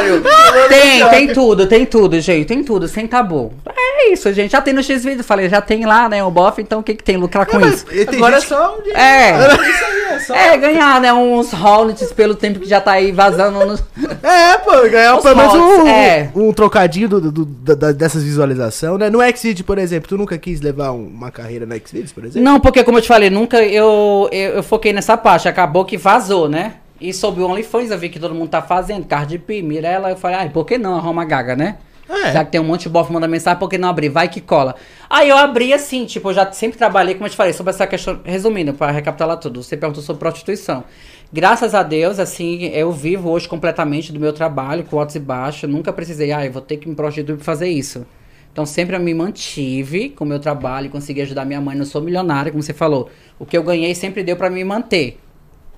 Tem, 0.68 1.08
tem 1.08 1.28
tudo, 1.34 1.66
tem 1.66 1.84
tudo, 1.86 2.20
gente. 2.20 2.46
Tem 2.46 2.62
tudo, 2.64 2.88
sem 2.88 3.06
tabu. 3.06 3.52
É 3.76 4.12
isso, 4.12 4.32
gente. 4.32 4.52
Já 4.52 4.60
tem 4.60 4.72
no 4.74 4.82
X-Video. 4.82 5.22
Falei, 5.24 5.48
já 5.48 5.60
tem 5.60 5.84
lá, 5.84 6.08
né, 6.08 6.22
o 6.24 6.30
bofe, 6.30 6.62
então 6.62 6.80
o 6.80 6.82
que, 6.82 6.94
que 6.94 7.04
tem 7.04 7.16
lucrar 7.16 7.46
com 7.46 7.60
isso? 7.60 7.84
Tem 7.86 8.16
Agora 8.16 8.36
é 8.36 8.40
gente 8.40 8.48
só 8.48 8.76
um 8.78 8.82
dia. 8.82 8.92
É. 8.96 9.32
Isso 9.52 9.84
aí, 9.84 10.02
é 10.14 10.18
só. 10.20 10.34
É, 10.34 10.56
ganhar, 10.56 11.00
né, 11.00 11.12
uns 11.12 11.52
royalties 11.52 12.12
pelo 12.12 12.34
tempo 12.34 12.60
que 12.60 12.68
já 12.68 12.80
tá 12.80 12.92
aí 12.92 13.12
vazando 13.12 13.64
nos... 13.66 13.82
É, 14.22 14.58
pô, 14.58 14.72
ganhar 14.88 15.16
pelo 15.18 15.36
menos 15.36 15.54
um, 15.54 15.86
é. 15.88 16.30
um 16.34 16.52
trocadinho 16.52 17.08
do, 17.08 17.32
do- 17.32 17.44
da- 17.44 17.92
dessas 17.92 18.22
visualizações, 18.22 18.98
né? 18.98 19.10
No 19.10 19.18
Xvideo, 19.36 19.64
por 19.64 19.78
exemplo, 19.78 20.08
tu 20.08 20.16
nunca 20.18 20.36
quis 20.38 20.60
levar 20.60 20.92
um- 20.92 21.06
uma 21.06 21.30
carreira 21.30 21.66
no 21.66 21.74
Xvideos, 21.74 22.12
por 22.12 22.24
exemplo? 22.24 22.42
Não, 22.42 22.60
porque 22.60 22.82
como 22.84 22.98
eu 22.98 23.02
te 23.02 23.08
falei, 23.08 23.30
nunca 23.30 23.62
eu, 23.62 24.28
eu, 24.32 24.50
eu 24.56 24.62
foquei 24.62 24.92
nessa 24.92 25.16
parte. 25.16 25.48
Acabou 25.48 25.84
que 25.84 25.96
vazou, 25.96 26.48
né? 26.48 26.74
E 27.02 27.12
sobre 27.12 27.42
o 27.42 27.48
OnlyFans, 27.48 27.90
eu 27.90 27.98
vi 27.98 28.08
que 28.08 28.20
todo 28.20 28.32
mundo 28.32 28.48
tá 28.48 28.62
fazendo. 28.62 29.04
Cardi 29.06 29.36
B, 29.36 29.60
Mirella, 29.60 30.10
eu 30.10 30.16
falei, 30.16 30.36
ai, 30.36 30.50
por 30.50 30.64
que 30.64 30.78
não 30.78 30.94
a 30.94 31.00
Roma 31.00 31.24
Gaga, 31.24 31.56
né? 31.56 31.78
É. 32.08 32.32
Já 32.32 32.44
que 32.44 32.52
tem 32.52 32.60
um 32.60 32.64
monte 32.64 32.82
de 32.82 32.90
bofe 32.90 33.12
mandando 33.12 33.32
mensagem, 33.32 33.58
por 33.58 33.68
que 33.68 33.76
não 33.76 33.88
abrir? 33.88 34.08
Vai 34.08 34.28
que 34.28 34.40
cola. 34.40 34.76
Aí 35.10 35.28
eu 35.28 35.36
abri 35.36 35.72
assim, 35.72 36.04
tipo, 36.04 36.30
eu 36.30 36.34
já 36.34 36.52
sempre 36.52 36.78
trabalhei, 36.78 37.14
como 37.14 37.26
eu 37.26 37.30
te 37.30 37.36
falei, 37.36 37.52
sobre 37.52 37.70
essa 37.70 37.88
questão. 37.88 38.20
Resumindo, 38.22 38.72
para 38.72 38.92
recapitular 38.92 39.36
tudo, 39.36 39.64
você 39.64 39.76
perguntou 39.76 40.00
sobre 40.00 40.20
prostituição. 40.20 40.84
Graças 41.32 41.74
a 41.74 41.82
Deus, 41.82 42.20
assim, 42.20 42.66
eu 42.66 42.92
vivo 42.92 43.30
hoje 43.30 43.48
completamente 43.48 44.12
do 44.12 44.20
meu 44.20 44.32
trabalho, 44.32 44.84
com 44.84 44.96
altos 45.00 45.16
e 45.16 45.20
baixos. 45.20 45.68
Nunca 45.68 45.92
precisei, 45.92 46.30
ah, 46.30 46.46
eu 46.46 46.52
vou 46.52 46.62
ter 46.62 46.76
que 46.76 46.88
me 46.88 46.94
prostituir 46.94 47.36
pra 47.36 47.44
fazer 47.44 47.68
isso. 47.68 48.06
Então 48.52 48.64
sempre 48.64 48.94
eu 48.94 49.00
me 49.00 49.12
mantive 49.12 50.10
com 50.10 50.24
o 50.24 50.28
meu 50.28 50.38
trabalho, 50.38 50.88
consegui 50.88 51.22
ajudar 51.22 51.44
minha 51.44 51.60
mãe. 51.60 51.74
Não 51.74 51.84
sou 51.84 52.00
milionária, 52.00 52.52
como 52.52 52.62
você 52.62 52.72
falou. 52.72 53.10
O 53.40 53.46
que 53.46 53.56
eu 53.56 53.62
ganhei 53.64 53.92
sempre 53.92 54.22
deu 54.22 54.36
pra 54.36 54.48
me 54.48 54.62
manter. 54.62 55.18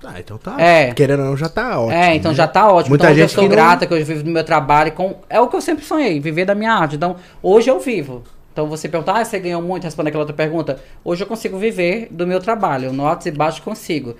Ah, 0.03 0.19
então 0.19 0.37
tá. 0.37 0.59
É. 0.59 0.93
Querendo 0.93 1.21
ou 1.21 1.25
não, 1.25 1.37
já 1.37 1.49
tá 1.49 1.79
ótimo. 1.79 1.93
É, 1.93 2.15
então 2.15 2.31
né? 2.31 2.37
já 2.37 2.47
tá 2.47 2.71
ótimo. 2.71 2.89
Muita 2.89 3.05
então 3.05 3.11
hoje 3.13 3.21
eu 3.21 3.27
gente 3.27 3.35
sou 3.35 3.43
que 3.43 3.49
não- 3.49 3.55
grata 3.55 3.87
que 3.87 3.93
eu 3.93 4.05
vivo 4.05 4.23
do 4.23 4.29
meu 4.29 4.43
trabalho. 4.43 4.91
Com... 4.91 5.15
É 5.29 5.39
o 5.39 5.47
que 5.47 5.55
eu 5.55 5.61
sempre 5.61 5.83
sonhei, 5.83 6.19
viver 6.19 6.45
da 6.45 6.53
minha 6.53 6.73
arte. 6.73 6.95
Então, 6.95 7.15
hoje 7.41 7.69
eu 7.69 7.79
vivo. 7.79 8.23
Então 8.53 8.67
você 8.67 8.87
perguntar, 8.87 9.19
ah, 9.19 9.25
você 9.25 9.39
ganhou 9.39 9.61
muito, 9.61 9.83
responder 9.83 10.09
aquela 10.09 10.23
outra 10.23 10.35
pergunta. 10.35 10.79
Hoje 11.03 11.23
eu 11.23 11.27
consigo 11.27 11.57
viver 11.57 12.07
do 12.11 12.25
meu 12.25 12.39
trabalho. 12.39 12.93
No 12.93 13.05
altos 13.05 13.25
e 13.25 13.31
baixos 13.31 13.59
consigo. 13.59 14.15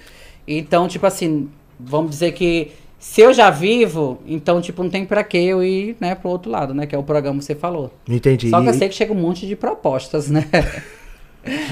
Então, 0.48 0.88
tipo 0.88 1.06
assim, 1.06 1.50
vamos 1.80 2.12
dizer 2.12 2.34
que 2.34 2.72
se 3.00 3.22
eu 3.22 3.34
já 3.34 3.50
vivo, 3.50 4.20
então, 4.26 4.60
tipo, 4.60 4.82
não 4.82 4.90
tem 4.90 5.06
pra 5.06 5.24
que 5.24 5.38
eu 5.38 5.64
ir, 5.64 5.96
né, 6.00 6.16
pro 6.16 6.30
outro 6.30 6.50
lado, 6.52 6.74
né? 6.74 6.86
Que 6.86 6.96
é 6.96 6.98
o 6.98 7.04
programa 7.04 7.40
que 7.40 7.46
você 7.46 7.56
falou. 7.56 7.92
Entendi. 8.10 8.50
Só 8.50 8.62
que 8.62 8.68
eu 8.68 8.74
sei 8.74 8.90
que 8.90 8.96
chega 8.96 9.14
um 9.14 9.16
monte 9.16 9.46
de 9.46 9.56
propostas, 9.56 10.30
né? 10.30 10.46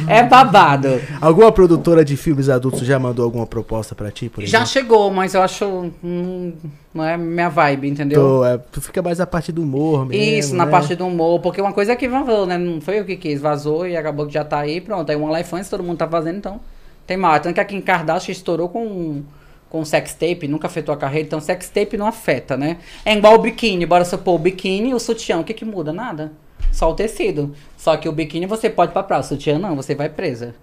é 0.08 0.24
babado. 0.24 1.02
Alguma 1.20 1.52
produtora 1.52 2.04
de 2.06 2.16
filmes 2.16 2.50
adultos 2.50 2.82
já 2.82 3.00
mandou 3.00 3.26
alguma 3.26 3.46
proposta 3.48 3.96
pra 3.96 4.12
ti, 4.12 4.30
por 4.30 4.44
Já 4.46 4.66
chegou, 4.66 5.12
mas 5.12 5.34
eu 5.34 5.42
acho. 5.42 5.92
hum, 6.04 6.54
não 6.94 7.04
é 7.04 7.18
minha 7.18 7.50
vibe, 7.50 7.90
entendeu? 7.90 8.22
Tu, 8.22 8.46
é, 8.46 8.58
tu 8.72 8.82
fica 8.82 9.02
mais 9.02 9.20
a 9.20 9.26
parte 9.26 9.52
do 9.52 9.64
humor 9.64 10.06
mesmo, 10.06 10.24
Isso, 10.24 10.56
na 10.56 10.66
né? 10.66 10.72
parte 10.72 10.96
do 10.96 11.08
humor, 11.08 11.40
porque 11.40 11.60
uma 11.60 11.74
coisa 11.74 11.94
é 11.94 11.96
que 11.96 12.08
vazou, 12.08 12.46
né? 12.46 12.58
Não 12.58 12.80
foi 12.80 13.00
eu 13.00 13.06
que 13.06 13.16
quis, 13.16 13.42
vazou 13.42 13.88
e 13.88 13.98
acabou 13.98 14.28
que 14.28 14.34
já 14.34 14.44
tá 14.46 14.60
aí, 14.60 14.80
pronto. 14.80 15.10
Aí 15.10 15.16
um 15.16 15.24
OnlyFans 15.24 15.70
todo 15.70 15.84
mundo 15.84 15.98
tá 15.98 16.08
fazendo, 16.08 16.38
então 16.38 16.60
tem 17.08 17.18
mal. 17.18 17.40
Tanto 17.40 17.56
que 17.56 17.60
aqui 17.60 17.76
em 17.76 17.82
Kardashian 17.82 18.32
estourou 18.32 18.70
com, 18.70 19.24
com 19.70 19.84
sex 19.84 20.14
tape, 20.14 20.48
nunca 20.48 20.68
afetou 20.68 20.94
a 20.94 20.98
carreira, 20.98 21.26
então 21.26 21.40
sex 21.42 21.68
tape 21.70 21.98
não 21.98 22.06
afeta, 22.06 22.56
né? 22.56 22.78
É 23.04 23.16
igual 23.16 23.36
o 23.36 23.40
biquíni, 23.40 23.86
bora 23.86 24.06
supor, 24.06 24.36
o 24.36 24.40
biquíni 24.40 24.92
e 24.92 24.94
o 24.94 25.00
sutiã, 25.00 25.40
o 25.40 25.44
que 25.44 25.54
que 25.54 25.66
muda? 25.66 25.92
Nada. 25.92 26.32
Só 26.71 26.89
o 26.89 26.95
tecido. 26.95 27.54
Só 27.78 27.97
que 27.97 28.08
o 28.08 28.12
biquíni 28.12 28.45
você 28.45 28.69
pode 28.69 28.91
ir 28.91 28.93
pra 28.93 29.04
praia, 29.04 29.21
o 29.21 29.23
sutiã 29.23 29.60
não, 29.60 29.76
você 29.76 29.93
vai 29.93 30.10
presa. 30.10 30.56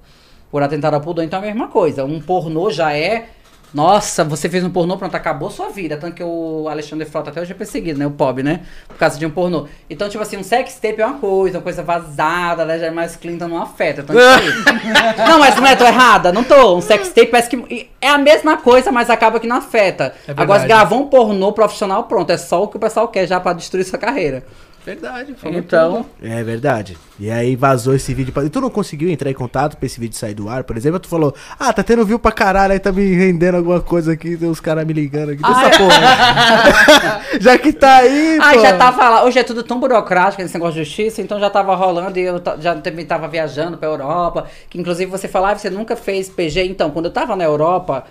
Por 0.51 0.63
atentar 0.63 0.93
ao 0.93 1.01
pudor, 1.01 1.25
então 1.25 1.39
é 1.39 1.43
a 1.43 1.47
mesma 1.47 1.69
coisa. 1.69 2.05
Um 2.05 2.21
pornô 2.21 2.71
já 2.71 2.93
é. 2.93 3.29
Nossa, 3.73 4.25
você 4.25 4.49
fez 4.49 4.65
um 4.65 4.71
pornô, 4.71 4.97
pronto, 4.97 5.15
acabou 5.15 5.49
sua 5.49 5.69
vida. 5.69 5.97
Tanto 5.97 6.15
que 6.15 6.25
o 6.25 6.67
Alexandre 6.69 7.07
Frota 7.07 7.31
até 7.31 7.41
hoje 7.41 7.53
é 7.53 7.55
perseguido, 7.55 7.99
né? 7.99 8.07
O 8.07 8.11
pobre, 8.11 8.43
né? 8.43 8.63
Por 8.89 8.97
causa 8.97 9.17
de 9.17 9.25
um 9.25 9.31
pornô. 9.31 9.69
Então, 9.89 10.09
tipo 10.09 10.21
assim, 10.21 10.37
um 10.37 10.43
sex 10.43 10.75
tape 10.75 11.01
é 11.01 11.07
uma 11.07 11.19
coisa, 11.19 11.59
uma 11.59 11.63
coisa 11.63 11.83
vazada, 11.83 12.65
né? 12.65 12.79
Já 12.81 12.87
é 12.87 12.91
mais 12.91 13.15
Clinton 13.15 13.47
não 13.47 13.63
afeta. 13.63 14.03
Isso 14.03 14.19
aí. 14.19 15.23
não, 15.29 15.39
mas 15.39 15.55
não 15.55 15.67
é, 15.67 15.77
tô 15.77 15.85
errada, 15.85 16.33
não 16.33 16.43
tô. 16.43 16.77
Um 16.77 16.81
sex 16.81 17.11
tape 17.11 17.29
parece 17.29 17.49
que. 17.49 17.89
É 18.01 18.09
a 18.09 18.19
mesma 18.19 18.57
coisa, 18.57 18.91
mas 18.91 19.09
acaba 19.09 19.39
que 19.39 19.47
não 19.47 19.57
afeta. 19.57 20.15
É 20.27 20.33
Agora, 20.37 20.67
se 20.67 20.95
um 20.95 21.07
pornô 21.07 21.53
profissional, 21.53 22.05
pronto, 22.05 22.31
é 22.31 22.37
só 22.37 22.65
o 22.65 22.69
que 22.69 22.77
o 22.77 22.81
pessoal 22.81 23.07
quer 23.07 23.27
já 23.27 23.39
pra 23.39 23.53
destruir 23.53 23.85
sua 23.85 23.99
carreira. 24.01 24.45
Verdade, 24.85 25.35
falou 25.35 25.59
Então. 25.59 26.07
É 26.23 26.43
verdade. 26.43 26.97
E 27.19 27.31
aí 27.31 27.55
vazou 27.55 27.95
esse 27.95 28.15
vídeo. 28.15 28.33
Pra... 28.33 28.45
E 28.45 28.49
tu 28.49 28.61
não 28.61 28.71
conseguiu 28.71 29.11
entrar 29.11 29.31
em 29.31 29.35
contato 29.35 29.77
pra 29.77 29.85
esse 29.87 30.01
vídeo 30.01 30.17
sair 30.17 30.33
do 30.33 30.49
ar? 30.49 30.65
Por 30.65 30.77
exemplo, 30.77 30.99
tu 30.99 31.09
falou, 31.09 31.35
ah, 31.59 31.73
tá 31.73 31.83
tendo 31.83 32.05
view 32.05 32.19
pra 32.19 32.33
caralho, 32.33 32.73
aí 32.73 32.79
tá 32.79 32.91
me 32.91 33.15
rendendo 33.15 33.57
alguma 33.57 33.81
coisa 33.81 34.13
aqui, 34.13 34.37
tem 34.37 34.49
uns 34.49 34.61
caras 34.61 34.87
me 34.87 34.93
ligando 34.93 35.31
aqui. 35.31 35.43
Dessa 35.43 35.71
porra. 35.79 37.21
Já 37.41 37.59
que 37.59 37.73
tá 37.73 37.97
aí, 37.97 38.39
Ah, 38.41 38.59
já 38.59 38.77
tava 38.77 39.09
lá. 39.09 39.25
Hoje 39.25 39.39
é 39.39 39.43
tudo 39.43 39.63
tão 39.63 39.79
burocrático 39.79 40.43
esse 40.43 40.55
negócio 40.55 40.75
de 40.75 40.85
justiça, 40.85 41.21
então 41.21 41.39
já 41.39 41.51
tava 41.51 41.75
rolando 41.75 42.19
e 42.19 42.23
eu 42.23 42.43
já 42.59 42.75
também 42.75 43.05
tava 43.05 43.29
viajando 43.29 43.77
pra 43.77 43.89
Europa. 43.89 44.47
Que 44.69 44.79
inclusive 44.79 45.11
você 45.11 45.29
falava, 45.29 45.55
ah, 45.55 45.59
você 45.59 45.71
nunca 45.71 45.97
fez 45.97 46.29
PG. 46.29 46.65
Então, 46.65 46.91
quando 46.91 47.07
eu 47.07 47.13
tava 47.13 47.37
na 47.37 47.45
Europa. 47.45 48.05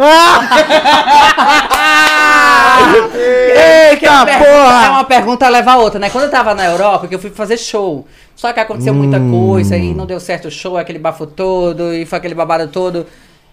Eita 3.17 3.97
Que 3.99 4.07
a 4.07 4.25
pergunta- 4.25 4.31
É 4.31 4.39
porra! 4.39 4.91
uma 4.91 5.05
pergunta 5.05 5.49
leva 5.49 5.73
a 5.73 5.77
outra, 5.79 5.99
né? 5.99 6.11
Quando 6.11 6.25
eu 6.25 6.31
tava 6.31 6.55
na 6.55 6.65
Europa, 6.67 7.09
que 7.09 7.15
eu 7.15 7.19
fui 7.19 7.31
fazer 7.31 7.57
show. 7.57 8.07
Só 8.35 8.53
que 8.53 8.61
aconteceu 8.61 8.93
muita 8.95 9.19
coisa 9.19 9.77
e 9.77 9.95
não 9.95 10.05
deu 10.07 10.21
certo 10.21 10.49
o 10.49 10.51
show, 10.51 10.77
aquele 10.77 10.99
bafo 10.99 11.27
todo, 11.27 11.95
e 11.95 12.05
foi 12.05 12.19
aquele 12.19 12.35
babado 12.35 12.69
todo. 12.69 13.07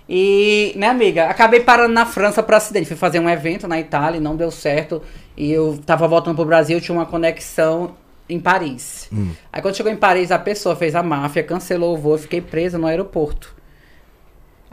E, 0.09 0.73
né, 0.75 0.87
amiga, 0.89 1.25
acabei 1.29 1.61
parando 1.61 1.93
na 1.93 2.05
França 2.05 2.43
por 2.43 2.55
acidente. 2.55 2.87
Fui 2.87 2.97
fazer 2.97 3.19
um 3.19 3.29
evento 3.29 3.67
na 3.67 3.79
Itália 3.79 4.17
e 4.17 4.21
não 4.21 4.35
deu 4.35 4.51
certo. 4.51 5.01
E 5.37 5.49
eu 5.51 5.79
tava 5.85 6.07
voltando 6.07 6.35
pro 6.35 6.45
Brasil, 6.45 6.81
tinha 6.81 6.95
uma 6.97 7.05
conexão 7.05 7.91
em 8.29 8.39
Paris. 8.39 9.09
Aí 9.51 9.61
quando 9.61 9.75
chegou 9.75 9.91
em 9.91 9.95
Paris, 9.95 10.31
a 10.31 10.39
pessoa 10.39 10.75
fez 10.75 10.93
a 10.95 11.01
máfia, 11.03 11.41
cancelou 11.43 11.93
o 11.93 11.97
voo, 11.97 12.13
eu 12.13 12.19
fiquei 12.19 12.41
presa 12.41 12.77
no 12.77 12.87
aeroporto. 12.87 13.53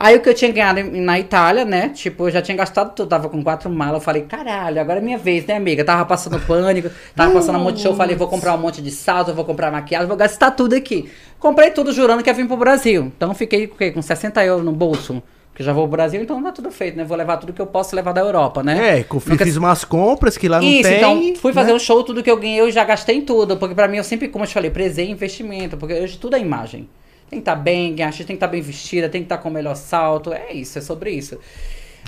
Aí 0.02 0.16
o 0.16 0.20
que 0.22 0.30
eu 0.30 0.34
tinha 0.34 0.50
ganhado 0.50 0.82
na 0.82 1.20
Itália, 1.20 1.62
né? 1.62 1.90
Tipo, 1.90 2.26
eu 2.26 2.30
já 2.30 2.40
tinha 2.40 2.56
gastado 2.56 2.94
tudo, 2.94 3.06
tava 3.06 3.28
com 3.28 3.42
quatro 3.44 3.68
malas. 3.68 3.96
Eu 3.96 4.00
falei, 4.00 4.22
caralho, 4.22 4.80
agora 4.80 4.98
é 4.98 5.02
minha 5.02 5.18
vez, 5.18 5.44
né, 5.44 5.54
amiga? 5.56 5.84
Tava 5.84 6.06
passando 6.06 6.40
pânico, 6.40 6.88
tava 7.14 7.32
passando 7.34 7.58
um 7.58 7.62
monte 7.64 7.76
de 7.76 7.82
show. 7.82 7.94
Falei, 7.94 8.16
vou 8.16 8.26
comprar 8.26 8.54
um 8.54 8.58
monte 8.58 8.80
de 8.80 8.90
salto, 8.90 9.34
vou 9.34 9.44
comprar 9.44 9.70
maquiagem, 9.70 10.08
vou 10.08 10.16
gastar 10.16 10.52
tudo 10.52 10.74
aqui. 10.74 11.10
Comprei 11.38 11.70
tudo 11.70 11.92
jurando 11.92 12.22
que 12.22 12.30
ia 12.30 12.34
vir 12.34 12.46
pro 12.46 12.56
Brasil. 12.56 13.12
Então 13.14 13.34
fiquei 13.34 13.66
com 13.66 13.74
o 13.74 13.76
quê? 13.76 13.90
Com 13.90 14.00
60 14.00 14.42
euros 14.42 14.64
no 14.64 14.72
bolso. 14.72 15.22
Que 15.54 15.62
já 15.62 15.74
vou 15.74 15.82
pro 15.82 15.98
Brasil, 15.98 16.22
então 16.22 16.42
tá 16.42 16.50
tudo 16.52 16.70
feito, 16.70 16.96
né? 16.96 17.04
Vou 17.04 17.14
levar 17.18 17.36
tudo 17.36 17.52
que 17.52 17.60
eu 17.60 17.66
posso 17.66 17.94
levar 17.94 18.12
da 18.12 18.22
Europa, 18.22 18.62
né? 18.62 19.00
É, 19.00 19.02
fiz, 19.04 19.26
Nunca- 19.26 19.44
fiz 19.44 19.56
umas 19.56 19.84
compras 19.84 20.38
que 20.38 20.48
lá 20.48 20.58
não 20.62 20.66
Isso, 20.66 20.88
tem. 20.88 20.96
então 20.96 21.34
fui 21.42 21.52
fazer 21.52 21.72
né? 21.72 21.74
um 21.74 21.78
show, 21.78 22.02
tudo 22.02 22.22
que 22.22 22.30
eu 22.30 22.38
ganhei 22.38 22.58
eu 22.60 22.70
já 22.70 22.84
gastei 22.84 23.16
em 23.16 23.20
tudo. 23.20 23.58
Porque 23.58 23.74
pra 23.74 23.86
mim 23.86 23.98
eu 23.98 24.04
sempre, 24.04 24.28
como 24.28 24.44
eu 24.44 24.48
te 24.48 24.54
falei, 24.54 24.70
prezei 24.70 25.10
investimento. 25.10 25.76
Porque 25.76 25.92
hoje 25.92 26.16
tudo 26.16 26.36
é 26.36 26.40
imagem. 26.40 26.88
Tem 27.30 27.38
que 27.38 27.42
estar 27.42 27.54
bem, 27.54 27.94
a 28.02 28.06
artista 28.06 28.24
tem 28.26 28.34
que 28.36 28.38
estar 28.44 28.48
bem 28.48 28.60
vestida, 28.60 29.08
tem 29.08 29.20
que 29.22 29.26
estar 29.26 29.38
com 29.38 29.48
o 29.48 29.52
melhor 29.52 29.76
salto. 29.76 30.32
É 30.32 30.52
isso, 30.52 30.78
é 30.78 30.82
sobre 30.82 31.12
isso. 31.12 31.38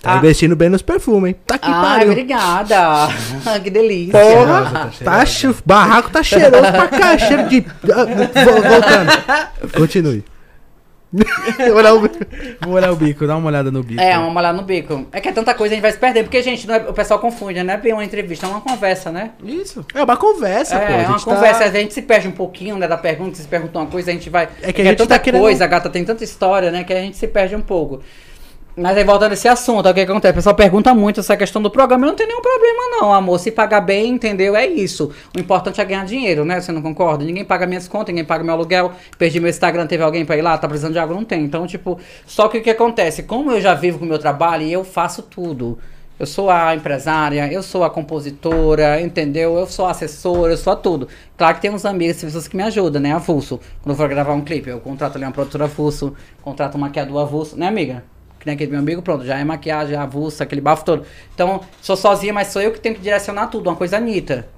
Tá 0.02 0.14
Ah, 0.14 0.16
investindo 0.18 0.56
bem 0.56 0.68
nos 0.68 0.82
perfumes, 0.82 1.28
hein? 1.30 1.36
Tá 1.46 1.56
que 1.56 1.70
Ai, 1.70 1.80
pariu. 1.80 2.08
obrigada. 2.10 3.08
que 3.62 3.70
delícia. 3.70 4.12
Porra, 4.18 4.90
tá 5.04 5.24
che... 5.24 5.54
barraco 5.64 6.10
tá 6.10 6.22
cheiroso 6.24 6.72
pra 6.72 6.88
cá, 6.88 7.16
cheiro 7.16 7.48
de... 7.48 7.64
Ah, 7.84 8.04
vo- 8.04 8.62
Voltando. 8.68 9.70
Continue. 9.78 10.24
Vou 11.12 11.76
olhar 11.76 11.94
o- 11.94 12.00
Vou 12.62 12.74
olhar 12.74 12.90
o 12.90 12.96
bico, 12.96 13.26
dá 13.26 13.36
uma 13.36 13.48
olhada 13.48 13.70
no 13.70 13.82
bico. 13.82 14.00
É, 14.00 14.16
uma 14.18 14.40
olhada 14.40 14.56
no 14.56 14.62
bico. 14.64 15.06
É 15.12 15.20
que 15.20 15.28
é 15.28 15.32
tanta 15.32 15.52
coisa, 15.54 15.74
a 15.74 15.76
gente 15.76 15.82
vai 15.82 15.92
se 15.92 15.98
perder. 15.98 16.22
Porque, 16.22 16.40
gente, 16.42 16.66
não 16.66 16.74
é- 16.74 16.88
o 16.88 16.92
pessoal 16.92 17.20
confunde, 17.20 17.54
né? 17.58 17.62
não 17.64 17.74
é 17.74 17.76
bem 17.76 17.92
uma 17.92 18.04
entrevista, 18.04 18.46
é 18.46 18.48
uma 18.48 18.60
conversa, 18.62 19.10
né? 19.12 19.32
Isso. 19.44 19.84
É 19.94 20.02
uma 20.02 20.16
conversa, 20.16 20.78
pô. 20.78 20.82
É, 20.84 20.86
a 20.96 21.02
é 21.02 21.06
uma 21.08 21.18
tá- 21.18 21.24
conversa, 21.24 21.64
a 21.64 21.70
gente 21.70 21.92
se 21.92 22.02
perde 22.02 22.28
um 22.28 22.32
pouquinho, 22.32 22.76
né, 22.78 22.88
da 22.88 22.96
pergunta, 22.96 23.36
se 23.36 23.46
pergunta 23.46 23.78
uma 23.78 23.86
coisa, 23.86 24.10
a 24.10 24.14
gente 24.14 24.30
vai... 24.30 24.48
É 24.62 24.72
que 24.72 24.80
a 24.80 24.84
é 24.84 24.88
gente 24.88 24.98
tanta 24.98 25.14
tá 25.14 25.18
querendo- 25.18 25.42
coisa, 25.42 25.64
a 25.64 25.66
gata 25.66 25.90
tem 25.90 26.04
tanta 26.04 26.24
história, 26.24 26.70
né, 26.70 26.82
que 26.84 26.92
a 26.92 27.00
gente 27.00 27.16
se 27.16 27.26
perde 27.28 27.54
um 27.54 27.60
pouco. 27.60 28.00
Mas 28.74 28.96
aí, 28.96 29.04
voltando 29.04 29.32
a 29.32 29.34
esse 29.34 29.46
assunto, 29.46 29.86
o 29.86 29.92
que 29.92 30.00
acontece? 30.00 30.32
O 30.32 30.34
pessoal 30.34 30.54
pergunta 30.54 30.94
muito 30.94 31.20
essa 31.20 31.36
questão 31.36 31.60
do 31.60 31.70
programa, 31.70 32.06
eu 32.06 32.08
não 32.08 32.16
tem 32.16 32.26
nenhum 32.26 32.40
problema 32.40 33.00
não, 33.00 33.12
amor, 33.12 33.38
se 33.38 33.50
pagar 33.50 33.82
bem, 33.82 34.12
entendeu? 34.12 34.56
É 34.56 34.66
isso. 34.66 35.12
O 35.36 35.38
importante 35.38 35.78
é 35.78 35.84
ganhar 35.84 36.06
dinheiro, 36.06 36.42
né, 36.42 36.58
você 36.58 36.72
não 36.72 36.80
concorda? 36.80 37.22
Ninguém 37.22 37.44
paga 37.44 37.66
minhas 37.66 37.86
contas, 37.86 38.08
ninguém 38.08 38.24
paga 38.24 38.42
meu 38.42 38.54
aluguel, 38.54 38.92
perdi 39.18 39.38
meu 39.40 39.50
Instagram, 39.50 39.86
teve 39.86 40.02
alguém 40.02 40.24
pra 40.24 40.38
ir 40.38 40.42
lá, 40.42 40.56
tá 40.56 40.66
precisando 40.66 40.94
de 40.94 40.98
água, 40.98 41.14
não 41.14 41.24
tem. 41.24 41.44
Então, 41.44 41.66
tipo, 41.66 42.00
só 42.26 42.48
que 42.48 42.58
o 42.58 42.62
que 42.62 42.70
acontece? 42.70 43.24
Como 43.24 43.50
eu 43.50 43.60
já 43.60 43.74
vivo 43.74 43.98
com 43.98 44.06
o 44.06 44.08
meu 44.08 44.18
trabalho 44.18 44.62
e 44.62 44.72
eu 44.72 44.84
faço 44.84 45.22
tudo... 45.22 45.78
Eu 46.20 46.26
sou 46.26 46.50
a 46.50 46.72
empresária, 46.72 47.52
eu 47.52 47.64
sou 47.64 47.82
a 47.82 47.90
compositora, 47.90 49.00
entendeu? 49.00 49.58
Eu 49.58 49.66
sou 49.66 49.86
a 49.86 49.90
assessora, 49.90 50.52
eu 50.52 50.56
sou 50.56 50.72
a 50.72 50.76
tudo. 50.76 51.08
Claro 51.36 51.56
que 51.56 51.62
tem 51.62 51.70
uns 51.70 51.84
amigos, 51.84 52.22
pessoas 52.22 52.46
que 52.46 52.56
me 52.56 52.62
ajudam, 52.62 53.02
né? 53.02 53.12
Avulso. 53.12 53.58
Quando 53.82 53.94
eu 53.94 53.96
for 53.96 54.08
gravar 54.08 54.32
um 54.32 54.40
clipe, 54.40 54.70
eu 54.70 54.78
contrato 54.78 55.16
ali 55.16 55.24
uma 55.24 55.32
produtora 55.32 55.64
avulso, 55.64 56.14
contrato 56.40 56.76
um 56.76 56.80
maquiador 56.80 57.22
avulso, 57.22 57.58
né, 57.58 57.66
amiga? 57.66 58.04
Que 58.42 58.46
nem 58.46 58.56
aquele 58.56 58.72
meu 58.72 58.80
amigo, 58.80 59.00
pronto, 59.02 59.24
já 59.24 59.38
é 59.38 59.44
maquiagem, 59.44 59.94
avulso, 59.94 60.42
aquele 60.42 60.60
bafo 60.60 60.84
todo. 60.84 61.06
Então, 61.32 61.60
sou 61.80 61.96
sozinha, 61.96 62.32
mas 62.32 62.48
sou 62.48 62.60
eu 62.60 62.72
que 62.72 62.80
tenho 62.80 62.96
que 62.96 63.00
direcionar 63.00 63.46
tudo, 63.46 63.70
uma 63.70 63.76
coisa 63.76 64.00
nita. 64.00 64.48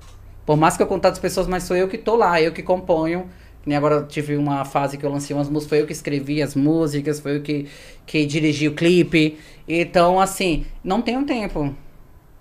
Por 0.47 0.57
mais 0.57 0.75
que 0.75 0.83
eu 0.83 0.87
contate 0.87 1.13
as 1.13 1.19
pessoas, 1.19 1.47
mas 1.47 1.65
sou 1.65 1.77
eu 1.77 1.87
que 1.87 1.99
tô 1.99 2.17
lá, 2.17 2.41
eu 2.41 2.51
que 2.51 2.63
componho. 2.63 3.29
Nem 3.67 3.77
agora 3.77 4.03
tive 4.09 4.39
uma 4.39 4.65
fase 4.65 4.97
que 4.97 5.05
eu 5.05 5.11
lancei 5.11 5.37
umas 5.37 5.51
músicas, 5.51 5.69
foi 5.69 5.83
eu 5.83 5.87
que 5.87 5.93
escrevi 5.93 6.41
as 6.41 6.55
músicas, 6.55 7.21
foi 7.21 7.37
eu 7.37 7.43
que, 7.43 7.69
que 8.07 8.25
dirigi 8.25 8.69
o 8.69 8.75
clipe. 8.75 9.39
Então, 9.69 10.19
assim, 10.19 10.65
não 10.83 11.03
tenho 11.03 11.23
tempo. 11.27 11.75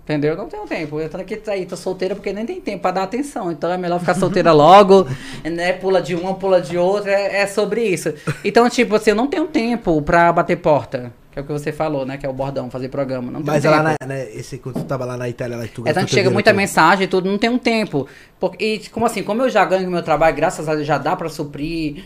Entendeu? 0.02 0.34
Não 0.34 0.48
tenho 0.48 0.64
tempo. 0.64 0.98
Eu 0.98 1.10
tô 1.10 1.18
aqui 1.18 1.38
aí, 1.48 1.66
tô 1.66 1.76
solteira 1.76 2.14
porque 2.14 2.32
nem 2.32 2.46
tem 2.46 2.58
tempo 2.58 2.80
pra 2.80 2.90
dar 2.90 3.02
atenção. 3.02 3.52
Então 3.52 3.70
é 3.70 3.76
melhor 3.76 4.00
ficar 4.00 4.14
solteira 4.14 4.52
logo, 4.56 5.06
né? 5.44 5.74
Pula 5.74 6.00
de 6.00 6.14
uma, 6.14 6.34
pula 6.34 6.58
de 6.58 6.78
outra. 6.78 7.10
É, 7.10 7.42
é 7.42 7.46
sobre 7.46 7.84
isso. 7.84 8.14
Então, 8.42 8.66
tipo 8.70 8.94
assim, 8.94 9.10
eu 9.10 9.16
não 9.16 9.26
tenho 9.26 9.46
tempo 9.46 10.00
pra 10.00 10.32
bater 10.32 10.56
porta. 10.56 11.12
Que 11.34 11.40
é 11.40 11.42
o 11.42 11.44
que 11.44 11.52
você 11.52 11.72
falou, 11.72 12.06
né? 12.06 12.16
Que 12.16 12.24
é 12.24 12.28
o 12.28 12.32
bordão, 12.32 12.70
fazer 12.70 12.88
programa. 12.88 13.28
Não 13.28 13.42
Mas 13.44 13.64
lá 13.64 13.82
na, 13.82 14.06
né, 14.06 14.30
esse, 14.32 14.56
quando 14.58 14.76
tu 14.76 14.84
tava 14.84 15.04
lá 15.04 15.16
na 15.16 15.28
Itália, 15.28 15.56
lá 15.56 15.66
tu 15.66 15.82
É 15.84 15.92
tanto 15.92 16.08
chega 16.12 16.30
muita 16.30 16.52
todo. 16.52 16.56
mensagem 16.56 17.06
e 17.06 17.08
tudo, 17.08 17.28
não 17.28 17.36
tem 17.36 17.50
um 17.50 17.58
tempo. 17.58 18.06
Porque, 18.38 18.64
e 18.64 18.88
como 18.88 19.04
assim, 19.04 19.24
como 19.24 19.42
eu 19.42 19.50
já 19.50 19.64
ganho 19.64 19.88
o 19.88 19.90
meu 19.90 20.00
trabalho, 20.00 20.36
graças 20.36 20.68
a 20.68 20.76
Deus 20.76 20.86
já 20.86 20.96
dá 20.96 21.16
pra 21.16 21.28
suprir. 21.28 22.04